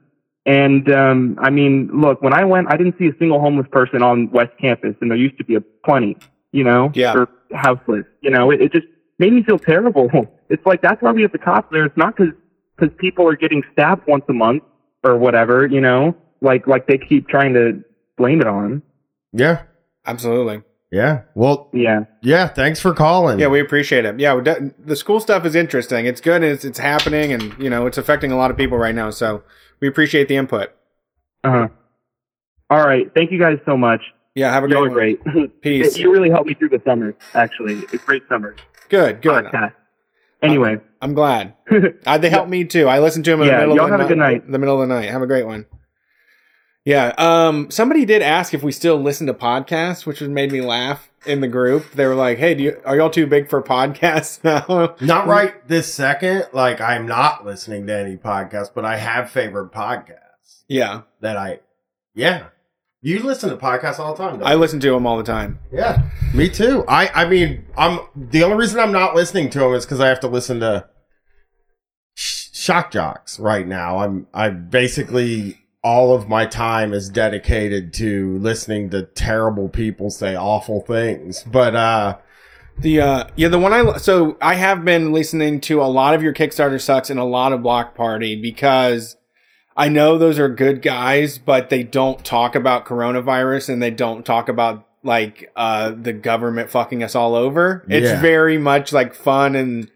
And 0.47 0.91
um, 0.93 1.39
I 1.41 1.49
mean, 1.49 1.89
look, 1.93 2.21
when 2.21 2.35
I 2.35 2.45
went, 2.45 2.71
I 2.71 2.77
didn't 2.77 2.99
see 2.99 3.07
a 3.07 3.17
single 3.19 3.41
homeless 3.41 3.67
person 3.71 4.03
on 4.03 4.31
West 4.31 4.53
Campus, 4.61 4.95
and 5.01 5.11
there 5.11 5.17
used 5.17 5.39
to 5.39 5.45
be 5.45 5.55
a 5.55 5.61
plenty, 5.87 6.19
you 6.53 6.65
know, 6.65 6.91
Yeah. 6.95 7.25
Houseless. 7.55 8.05
You 8.21 8.31
know, 8.31 8.51
it, 8.51 8.61
it 8.61 8.73
just 8.73 8.87
made 9.19 9.33
me 9.33 9.43
feel 9.43 9.59
terrible. 9.59 10.11
It's 10.51 10.65
like 10.67 10.83
that's 10.83 11.01
why 11.01 11.11
we 11.11 11.23
have 11.23 11.33
the 11.33 11.39
cops 11.39 11.69
there. 11.73 11.87
It's 11.87 11.97
not 11.97 12.15
because 12.15 12.35
because 12.77 12.95
people 12.99 13.27
are 13.27 13.35
getting 13.35 13.63
stabbed 13.73 14.07
once 14.07 14.25
a 14.29 14.35
month 14.35 14.63
or 15.03 15.17
whatever, 15.17 15.67
you 15.67 15.81
know, 15.81 16.15
like 16.43 16.67
like 16.67 16.87
they 16.87 16.99
keep 16.99 17.29
trying 17.29 17.55
to 17.55 17.83
blame 18.19 18.43
it 18.43 18.47
on. 18.47 18.83
Yeah. 19.33 19.63
Absolutely. 20.07 20.63
Yeah. 20.93 21.23
Well, 21.35 21.71
yeah. 21.73 22.05
Yeah. 22.23 22.47
Thanks 22.47 22.79
for 22.79 22.93
calling. 22.93 23.39
Yeah, 23.39 23.49
we 23.49 23.59
appreciate 23.59 24.05
it. 24.05 24.21
Yeah, 24.21 24.39
de- 24.41 24.75
the 24.79 24.95
school 24.95 25.19
stuff 25.19 25.45
is 25.45 25.55
interesting. 25.55 26.07
It's 26.07 26.21
good. 26.21 26.43
It's 26.45 26.65
it's 26.65 26.79
happening, 26.79 27.33
and 27.33 27.55
you 27.59 27.69
know 27.69 27.87
it's 27.87 27.99
affecting 27.99 28.31
a 28.31 28.37
lot 28.37 28.51
of 28.51 28.57
people 28.57 28.79
right 28.79 28.95
now. 28.95 29.11
So 29.11 29.43
we 29.81 29.89
appreciate 29.89 30.29
the 30.29 30.37
input. 30.37 30.71
Uh 31.43 31.51
huh. 31.51 31.69
All 32.71 32.87
right. 32.87 33.11
Thank 33.15 33.33
you 33.33 33.41
guys 33.41 33.59
so 33.67 33.77
much. 33.77 34.03
Yeah, 34.35 34.53
have 34.53 34.65
a 34.65 34.69
Y'all 34.69 34.89
great 34.89 35.21
are 35.21 35.23
one. 35.25 35.35
great. 35.35 35.61
Peace. 35.63 35.97
you 35.97 36.11
really 36.13 36.31
helped 36.31 36.49
me 36.49 36.55
through 36.55 36.71
the 36.71 36.83
summer. 36.85 37.15
Actually, 37.35 37.75
it's 37.81 37.95
a 37.95 37.99
great 37.99 38.23
summer. 38.29 38.57
Good, 38.89 39.23
good. 39.23 39.45
Podcast. 39.47 39.75
Anyway, 40.43 40.77
I'm 41.01 41.15
glad. 41.15 41.55
Uh, 42.07 42.19
they 42.19 42.29
helped 42.31 42.51
me 42.51 42.65
too. 42.65 42.87
I 42.87 42.99
listened 42.99 43.25
to 43.27 43.31
them 43.31 43.41
in 43.43 43.47
Yeah, 43.49 43.61
the 43.61 43.67
middle 43.69 43.77
y'all 43.77 43.85
of 43.87 43.91
the 43.93 43.97
have 43.99 44.07
a 44.07 44.09
good 44.09 44.19
night. 44.19 44.51
The 44.51 44.59
middle 44.59 44.83
of 44.83 44.89
the 44.89 44.95
night. 44.95 45.09
Have 45.11 45.23
a 45.23 45.27
great 45.27 45.47
one. 45.47 45.67
Yeah. 46.85 47.15
Um. 47.17 47.71
Somebody 47.71 48.05
did 48.05 48.21
ask 48.21 48.53
if 48.53 48.63
we 48.63 48.71
still 48.73 49.01
listen 49.01 49.27
to 49.29 49.35
podcasts, 49.35 50.05
which 50.05 50.21
made 50.21 50.53
me 50.53 50.61
laugh 50.61 51.11
in 51.25 51.41
the 51.41 51.49
group. 51.49 51.93
They 51.93 52.07
were 52.07 52.15
like, 52.15 52.37
"Hey, 52.39 52.55
do 52.55 52.63
you 52.63 52.81
are 52.85 52.95
y'all 52.97 53.09
too 53.09 53.27
big 53.27 53.49
for 53.49 53.63
podcasts 53.63 54.45
now?" 54.45 54.95
Not 55.01 55.27
right 55.27 55.67
this 55.67 55.93
second. 55.95 56.49
Like 56.53 56.81
I'm 56.81 57.07
not 57.07 57.47
listening 57.47 57.87
to 57.87 57.95
any 57.97 58.17
podcasts, 58.19 58.71
but 58.75 58.85
I 58.85 58.97
have 58.99 59.31
favorite 59.31 59.73
podcasts 59.73 60.65
Yeah. 60.69 61.03
that 61.21 61.39
I. 61.39 61.61
Yeah. 62.15 62.49
You 63.07 63.19
listen 63.23 63.51
to 63.51 63.57
podcasts 63.59 63.99
all 63.99 64.15
the 64.15 64.23
time. 64.25 64.39
don't 64.39 64.49
I 64.49 64.53
you? 64.53 64.59
listen 64.59 64.81
to 64.81 64.91
them 64.93 65.07
all 65.07 65.19
the 65.19 65.25
time. 65.25 65.59
Yeah, 65.71 66.05
me 66.33 66.49
too. 66.49 66.85
I 66.89 67.09
I 67.15 67.29
mean, 67.29 67.67
I'm 67.77 68.01
the 68.17 68.43
only 68.45 68.57
reason 68.57 68.81
I'm 68.81 68.93
not 68.93 69.15
listening 69.15 69.51
to 69.51 69.59
them 69.59 69.75
is 69.75 69.85
because 69.85 70.01
I 70.01 70.09
have 70.09 70.21
to 70.21 70.27
listen 70.29 70.61
to 70.61 70.89
sh- 72.15 72.49
shock 72.55 72.91
jocks 72.91 73.39
right 73.39 73.67
now. 73.69 73.99
I'm 73.99 74.27
I 74.33 74.49
basically 74.49 75.59
all 75.83 76.15
of 76.15 76.31
my 76.31 76.47
time 76.47 76.95
is 76.95 77.11
dedicated 77.11 77.93
to 77.93 78.39
listening 78.39 78.89
to 78.89 79.03
terrible 79.03 79.69
people 79.69 80.09
say 80.09 80.35
awful 80.35 80.81
things. 80.81 81.45
But 81.45 81.77
uh 81.77 82.17
The 82.81 83.03
uh 83.03 83.25
yeah, 83.37 83.49
the 83.49 83.59
one 83.59 83.75
I 83.75 83.99
so 83.99 84.39
I 84.41 84.55
have 84.55 84.83
been 84.83 85.13
listening 85.13 85.61
to 85.63 85.83
a 85.83 85.85
lot 85.85 86.15
of 86.15 86.23
your 86.23 86.33
Kickstarter 86.33 86.81
sucks 86.81 87.11
and 87.11 87.21
a 87.21 87.25
lot 87.25 87.53
of 87.53 87.63
Blocked 87.63 87.95
Party 87.99 88.35
because 88.41 89.17
I 89.77 89.89
know 89.89 90.19
those 90.19 90.39
are 90.39 90.49
good 90.49 90.83
guys, 90.83 91.39
but 91.39 91.69
they 91.71 91.83
don't 91.83 92.25
talk 92.25 92.55
about 92.55 92.87
coronavirus 92.87 93.71
and 93.71 93.83
they 93.83 93.91
don't 93.91 94.25
talk 94.25 94.49
about 94.49 94.87
like 95.03 95.51
uh 95.57 95.91
the 95.91 96.13
government 96.13 96.71
fucking 96.71 97.03
us 97.03 97.15
all 97.15 97.35
over. 97.35 97.85
It's 97.89 98.07
Yeah. 98.13 98.21
very 98.21 98.57
much 98.59 98.93
like 98.93 99.15
fun 99.15 99.55
and 99.55 99.91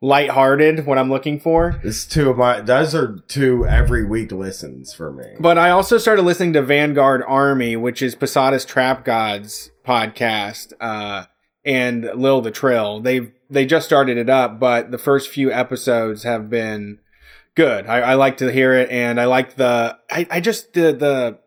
lighthearted 0.00 0.84
what 0.86 0.98
I'm 0.98 1.08
looking 1.10 1.40
for. 1.40 1.80
it's 1.82 2.04
two 2.04 2.28
of 2.30 2.36
my 2.36 2.60
those 2.60 2.94
are 2.94 3.16
two 3.28 3.66
every 3.66 4.04
week 4.04 4.30
listens 4.32 4.92
for 4.92 5.10
me. 5.12 5.24
But 5.40 5.56
I 5.58 5.70
also 5.70 5.96
started 5.98 6.22
listening 6.22 6.52
to 6.54 6.62
Vanguard 6.62 7.22
Army, 7.26 7.76
which 7.76 8.02
is 8.02 8.14
Posada's 8.14 8.64
Trap 8.64 9.04
Gods 9.04 9.70
podcast, 9.86 10.72
uh, 10.80 11.24
and 11.64 12.08
Lil 12.14 12.42
the 12.42 12.50
Trill. 12.50 13.00
They've 13.00 13.32
they 13.50 13.64
just 13.66 13.86
started 13.86 14.18
it 14.18 14.28
up, 14.28 14.60
but 14.60 14.90
the 14.90 14.98
first 14.98 15.30
few 15.30 15.50
episodes 15.50 16.22
have 16.24 16.50
been 16.50 16.98
good. 17.54 17.86
I, 17.86 18.00
I 18.00 18.14
like 18.14 18.38
to 18.38 18.50
hear 18.50 18.72
it, 18.72 18.90
and 18.90 19.20
I 19.20 19.26
like 19.26 19.56
the 19.56 19.98
I, 20.10 20.26
I 20.30 20.40
just 20.40 20.72
the 20.72 20.92
the 20.92 21.38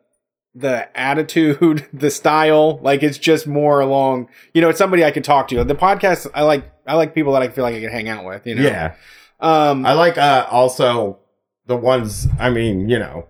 the 0.56 1.00
attitude, 1.00 1.88
the 1.94 2.10
style, 2.10 2.80
like 2.82 3.04
it's 3.04 3.18
just 3.18 3.48
more 3.48 3.80
along. 3.80 4.30
You 4.54 4.62
know, 4.62 4.70
it's 4.70 4.80
somebody 4.80 5.06
I 5.06 5.12
can 5.12 5.24
talk 5.24 5.48
to. 5.50 5.64
The 5.64 5.76
podcast, 5.76 6.28
I 6.34 6.44
like 6.44 6.72
I 6.86 6.96
like 6.96 7.14
people 7.14 7.34
that 7.34 7.42
I 7.42 7.50
feel 7.50 7.64
like 7.64 7.76
I 7.76 7.82
can 7.82 7.92
hang 7.92 8.10
out 8.10 8.26
with. 8.26 8.46
You 8.46 8.56
know, 8.56 8.64
Yeah. 8.64 8.96
Um, 9.40 9.86
I 9.86 9.94
like 9.94 10.18
uh 10.18 10.48
also 10.50 11.20
the 11.68 11.78
ones 11.78 12.28
I 12.40 12.50
mean, 12.50 12.90
you 12.90 12.98
know, 12.98 13.28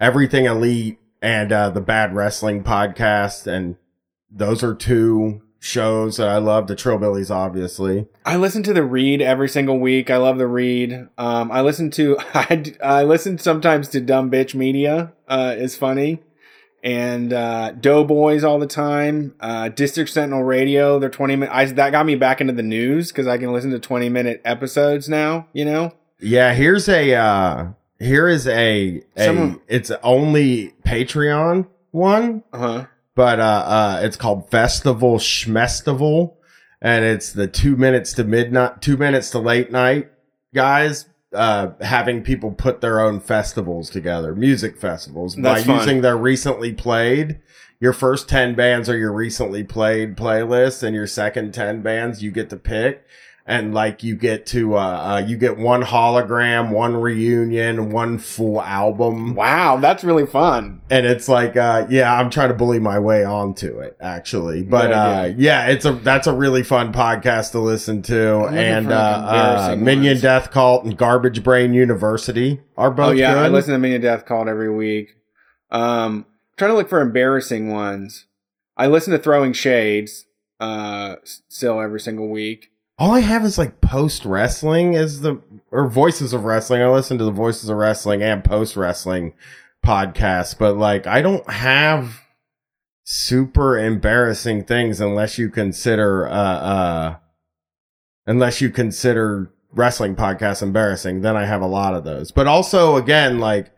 everything 0.00 0.46
elite 0.46 0.98
and 1.22 1.52
uh 1.52 1.70
the 1.70 1.80
bad 1.80 2.14
wrestling 2.14 2.64
podcast 2.64 3.46
and 3.46 3.76
those 4.30 4.62
are 4.64 4.74
two 4.74 5.42
shows 5.58 6.16
that 6.18 6.28
I 6.28 6.38
love. 6.38 6.66
The 6.66 6.76
Trillbillies 6.76 7.30
obviously. 7.30 8.06
I 8.24 8.36
listen 8.36 8.62
to 8.64 8.72
the 8.72 8.84
read 8.84 9.20
every 9.22 9.48
single 9.48 9.78
week. 9.78 10.10
I 10.10 10.16
love 10.16 10.38
the 10.38 10.46
read. 10.46 11.08
Um, 11.18 11.50
I 11.50 11.60
listen 11.62 11.90
to 11.92 12.16
I, 12.34 12.74
I 12.82 13.02
listen 13.02 13.38
sometimes 13.38 13.88
to 13.88 14.00
Dumb 14.00 14.30
Bitch 14.30 14.54
Media. 14.54 15.12
Uh, 15.28 15.54
is 15.58 15.76
funny, 15.76 16.22
and 16.84 17.32
uh, 17.32 17.72
Doughboys 17.72 18.44
all 18.44 18.58
the 18.60 18.66
time. 18.66 19.34
Uh, 19.40 19.68
District 19.68 20.08
Sentinel 20.10 20.44
Radio. 20.44 20.98
They're 20.98 21.10
twenty 21.10 21.34
minute. 21.36 21.52
I, 21.54 21.64
that 21.64 21.90
got 21.90 22.06
me 22.06 22.14
back 22.14 22.40
into 22.40 22.52
the 22.52 22.62
news 22.62 23.10
because 23.10 23.26
I 23.26 23.38
can 23.38 23.52
listen 23.52 23.70
to 23.72 23.78
twenty 23.80 24.08
minute 24.08 24.40
episodes 24.44 25.08
now. 25.08 25.48
You 25.52 25.64
know. 25.64 25.92
Yeah, 26.20 26.54
here's 26.54 26.88
a 26.88 27.14
uh 27.14 27.68
here 27.98 28.28
is 28.28 28.46
a, 28.46 29.02
a 29.16 29.24
Some- 29.24 29.60
it's 29.68 29.90
only 30.02 30.74
Patreon 30.84 31.66
one. 31.90 32.42
Uh-huh. 32.52 32.86
But 33.16 33.40
uh 33.40 33.42
uh 33.42 34.00
it's 34.04 34.16
called 34.16 34.48
Festival 34.50 35.16
Schmestival 35.18 36.34
and 36.80 37.04
it's 37.04 37.32
the 37.32 37.48
2 37.48 37.74
minutes 37.76 38.12
to 38.12 38.24
midnight 38.24 38.80
2 38.82 38.96
minutes 38.96 39.30
to 39.30 39.38
late 39.40 39.72
night 39.72 40.12
guys 40.54 41.06
uh 41.32 41.70
having 41.80 42.22
people 42.22 42.52
put 42.52 42.80
their 42.82 43.00
own 43.00 43.18
festivals 43.18 43.90
together, 43.90 44.34
music 44.34 44.76
festivals 44.78 45.34
That's 45.34 45.62
by 45.62 45.66
fun. 45.66 45.78
using 45.78 46.00
their 46.02 46.16
recently 46.16 46.72
played 46.72 47.40
your 47.80 47.92
first 47.92 48.28
10 48.28 48.54
bands 48.54 48.88
are 48.88 48.96
your 48.96 49.12
recently 49.12 49.64
played 49.64 50.16
playlist 50.16 50.82
and 50.82 50.94
your 50.94 51.06
second 51.06 51.52
10 51.52 51.82
bands 51.82 52.22
you 52.22 52.30
get 52.30 52.48
to 52.50 52.56
pick 52.56 53.04
and 53.46 53.72
like 53.72 54.02
you 54.02 54.16
get 54.16 54.44
to 54.46 54.76
uh, 54.76 54.80
uh 54.80 55.24
you 55.26 55.36
get 55.36 55.56
one 55.56 55.82
hologram 55.82 56.70
one 56.70 56.96
reunion 56.96 57.90
one 57.90 58.18
full 58.18 58.60
album 58.60 59.34
wow 59.34 59.76
that's 59.76 60.02
really 60.02 60.26
fun 60.26 60.80
and 60.90 61.06
it's 61.06 61.28
like 61.28 61.56
uh 61.56 61.86
yeah 61.88 62.12
i'm 62.18 62.28
trying 62.28 62.48
to 62.48 62.54
bully 62.54 62.80
my 62.80 62.98
way 62.98 63.24
onto 63.24 63.78
it 63.78 63.96
actually 64.00 64.62
but 64.62 64.88
Good 64.88 64.92
uh 64.92 64.96
idea. 64.96 65.36
yeah 65.38 65.66
it's 65.68 65.84
a 65.84 65.92
that's 65.92 66.26
a 66.26 66.32
really 66.32 66.62
fun 66.62 66.92
podcast 66.92 67.52
to 67.52 67.60
listen 67.60 68.02
to 68.02 68.40
looking 68.40 68.58
and 68.58 68.92
uh, 68.92 68.96
uh 69.72 69.76
minion 69.78 70.14
ones. 70.14 70.22
death 70.22 70.50
cult 70.50 70.84
and 70.84 70.96
garbage 70.96 71.42
brain 71.44 71.72
university 71.72 72.60
are 72.76 72.90
both 72.90 73.08
oh 73.08 73.12
yeah, 73.12 73.34
good. 73.34 73.42
I 73.44 73.48
listen 73.48 73.72
to 73.72 73.78
Minion 73.78 74.02
Death 74.02 74.26
Cult 74.26 74.48
every 74.48 74.70
week. 74.70 75.16
Um, 75.70 76.26
trying 76.56 76.70
to 76.70 76.76
look 76.76 76.88
for 76.88 77.00
embarrassing 77.00 77.70
ones. 77.72 78.26
I 78.76 78.86
listen 78.86 79.12
to 79.12 79.18
Throwing 79.18 79.52
Shades. 79.52 80.26
Uh, 80.60 81.16
still 81.24 81.80
every 81.80 82.00
single 82.00 82.28
week. 82.28 82.70
All 82.98 83.12
i 83.12 83.20
have 83.20 83.44
is 83.44 83.58
like 83.58 83.80
post 83.80 84.24
wrestling 84.24 84.94
is 84.94 85.20
the 85.20 85.40
or 85.72 85.88
voices 85.88 86.32
of 86.32 86.44
wrestling. 86.44 86.80
I 86.80 86.88
listen 86.88 87.18
to 87.18 87.24
the 87.24 87.30
voices 87.30 87.68
of 87.68 87.76
wrestling 87.76 88.22
and 88.22 88.42
post 88.44 88.76
wrestling 88.76 89.34
podcasts 89.84 90.56
but 90.58 90.76
like 90.76 91.06
i 91.06 91.20
don't 91.22 91.48
have 91.50 92.20
super 93.04 93.78
embarrassing 93.78 94.64
things 94.64 95.00
unless 95.00 95.38
you 95.38 95.48
consider 95.48 96.26
uh 96.26 96.30
uh 96.32 97.16
unless 98.26 98.60
you 98.60 98.70
consider 98.70 99.52
wrestling 99.72 100.16
podcasts 100.16 100.62
embarrassing 100.62 101.20
then 101.20 101.36
i 101.36 101.44
have 101.44 101.62
a 101.62 101.66
lot 101.66 101.94
of 101.94 102.04
those. 102.04 102.30
But 102.32 102.46
also 102.46 102.96
again 102.96 103.38
like 103.38 103.70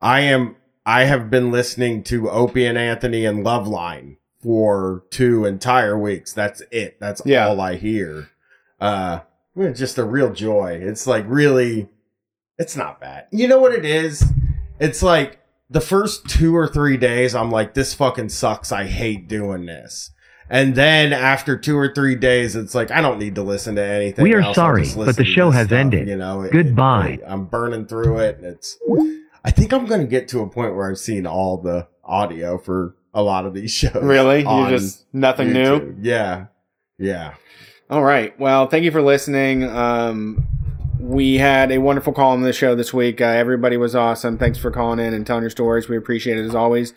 i 0.00 0.20
am 0.20 0.54
i 0.84 1.04
have 1.04 1.30
been 1.30 1.50
listening 1.50 2.04
to 2.04 2.30
opie 2.30 2.66
and 2.66 2.78
anthony 2.78 3.24
and 3.24 3.44
loveline 3.44 4.18
for 4.42 5.02
two 5.10 5.44
entire 5.44 5.98
weeks. 5.98 6.32
That's 6.32 6.62
it. 6.70 7.00
That's 7.00 7.22
Yeah. 7.24 7.48
all 7.48 7.60
i 7.60 7.74
hear 7.76 8.28
uh 8.80 9.20
just 9.72 9.96
a 9.98 10.04
real 10.04 10.32
joy. 10.32 10.78
It's 10.82 11.06
like 11.06 11.24
really, 11.26 11.88
it's 12.58 12.76
not 12.76 13.00
bad. 13.00 13.26
You 13.32 13.48
know 13.48 13.58
what 13.58 13.72
it 13.72 13.84
is? 13.84 14.24
It's 14.78 15.02
like 15.02 15.38
the 15.70 15.80
first 15.80 16.28
two 16.28 16.54
or 16.54 16.68
three 16.68 16.96
days, 16.96 17.34
I'm 17.34 17.50
like, 17.50 17.74
this 17.74 17.94
fucking 17.94 18.28
sucks. 18.28 18.70
I 18.70 18.84
hate 18.84 19.28
doing 19.28 19.66
this. 19.66 20.10
And 20.48 20.74
then 20.76 21.12
after 21.12 21.56
two 21.58 21.76
or 21.76 21.92
three 21.92 22.14
days, 22.14 22.54
it's 22.54 22.74
like 22.74 22.90
I 22.90 23.00
don't 23.00 23.18
need 23.18 23.34
to 23.34 23.42
listen 23.42 23.74
to 23.76 23.82
anything. 23.82 24.22
We 24.22 24.34
are 24.34 24.40
else. 24.42 24.54
Sorry, 24.54 24.86
but 24.94 25.16
the 25.16 25.24
show 25.24 25.50
has 25.50 25.66
stuff, 25.68 25.78
ended. 25.78 26.06
You 26.08 26.16
know, 26.16 26.42
It- 26.42 26.52
Goodbye. 26.52 27.18
it- 27.20 27.22
I'm 27.26 27.46
burning 27.46 27.86
through 27.86 28.18
it, 28.18 28.36
and 28.36 28.46
it's. 28.46 28.78
I 29.44 29.50
think 29.50 29.72
I'm 29.72 29.86
going 29.86 30.00
to 30.02 30.06
get 30.06 30.28
to 30.28 30.40
a 30.40 30.48
point 30.48 30.74
where 30.76 30.88
I've 30.90 30.98
seen 30.98 31.26
all 31.26 31.56
the 31.58 31.88
audio 32.04 32.58
for 32.58 32.94
a 33.14 33.22
lot 33.22 33.44
of 33.46 33.54
these 33.54 33.70
shows. 33.72 33.94
Really? 34.02 34.40
You 34.42 34.46
on 34.48 34.70
just 34.70 35.06
nothing 35.12 35.52
new? 35.52 35.96
Yeah, 36.00 36.46
yeah. 36.98 37.34
All 37.88 38.02
right. 38.02 38.38
Well, 38.38 38.66
thank 38.66 38.84
you 38.84 38.90
for 38.90 39.00
listening. 39.00 39.62
Um, 39.62 40.44
we 40.98 41.36
had 41.36 41.70
a 41.70 41.78
wonderful 41.78 42.12
call 42.12 42.32
on 42.32 42.42
the 42.42 42.52
show 42.52 42.74
this 42.74 42.92
week. 42.92 43.20
Uh, 43.20 43.26
everybody 43.26 43.76
was 43.76 43.94
awesome. 43.94 44.38
Thanks 44.38 44.58
for 44.58 44.72
calling 44.72 44.98
in 44.98 45.14
and 45.14 45.24
telling 45.24 45.44
your 45.44 45.50
stories. 45.50 45.88
We 45.88 45.96
appreciate 45.96 46.36
it 46.36 46.44
as 46.44 46.54
always. 46.54 46.94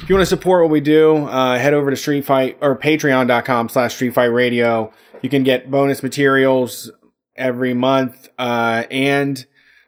If 0.00 0.08
you 0.08 0.14
want 0.14 0.22
to 0.22 0.26
support 0.26 0.62
what 0.62 0.70
we 0.70 0.80
do, 0.80 1.26
uh, 1.26 1.58
head 1.58 1.74
over 1.74 1.90
to 1.90 1.96
Street 1.96 2.24
Fight 2.24 2.56
or 2.60 2.78
patreon.com 2.78 3.68
slash 3.68 3.96
Street 3.96 4.14
Fight 4.14 4.26
Radio. 4.26 4.92
You 5.22 5.28
can 5.28 5.42
get 5.42 5.72
bonus 5.72 6.04
materials 6.04 6.88
every 7.34 7.74
month 7.74 8.28
uh, 8.38 8.84
and 8.92 9.44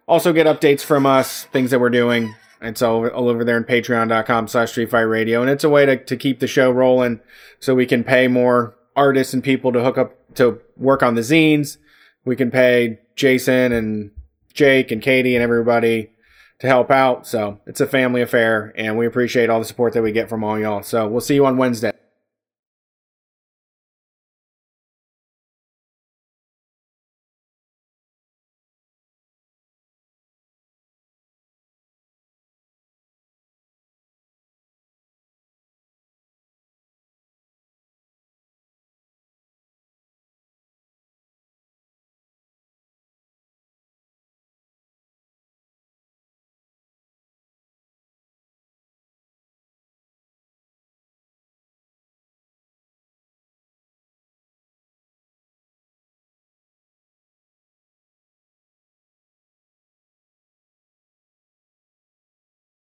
also 0.09 0.33
get 0.33 0.49
updates 0.49 0.81
from 0.81 1.07
us, 1.07 1.45
things 1.45 1.70
that 1.70 1.79
we're 1.79 1.91
doing. 1.91 2.35
It's 2.61 2.83
all, 2.83 3.07
all 3.07 3.29
over 3.29 3.45
there 3.45 3.57
in 3.57 3.62
patreon.com 3.62 4.49
slash 4.49 4.73
Street 4.73 4.91
Fight 4.91 5.03
Radio. 5.03 5.43
And 5.43 5.51
it's 5.51 5.62
a 5.62 5.69
way 5.69 5.87
to, 5.87 5.97
to 5.97 6.17
keep 6.17 6.41
the 6.41 6.49
show 6.49 6.73
rolling 6.73 7.20
so 7.61 7.77
we 7.77 7.87
can 7.87 8.03
pay 8.03 8.27
more 8.27 8.75
artists 8.97 9.35
and 9.35 9.43
people 9.43 9.73
to 9.73 9.83
hook 9.83 9.99
up 9.99 10.35
to 10.35 10.60
work 10.77 11.02
on 11.02 11.15
the 11.15 11.20
zines. 11.23 11.78
We 12.25 12.36
can 12.36 12.51
pay 12.51 12.99
Jason 13.17 13.73
and 13.73 14.10
Jake 14.52 14.91
and 14.91 15.02
Katie 15.02 15.35
and 15.35 15.43
everybody 15.43 16.10
to 16.60 16.67
help 16.67 16.91
out. 16.91 17.27
So 17.27 17.60
it's 17.67 17.81
a 17.81 17.86
family 17.86 18.23
affair 18.23 18.73
and 18.77 18.97
we 18.99 19.07
appreciate 19.07 19.51
all 19.51 19.59
the 19.59 19.65
support 19.65 19.94
that 19.94 20.02
we 20.02 20.12
get 20.12 20.28
from 20.28 20.44
all 20.44 20.59
y'all. 20.59 20.83
So 20.83 21.09
we'll 21.09 21.20
see 21.20 21.35
you 21.35 21.47
on 21.47 21.57
Wednesday. 21.57 21.93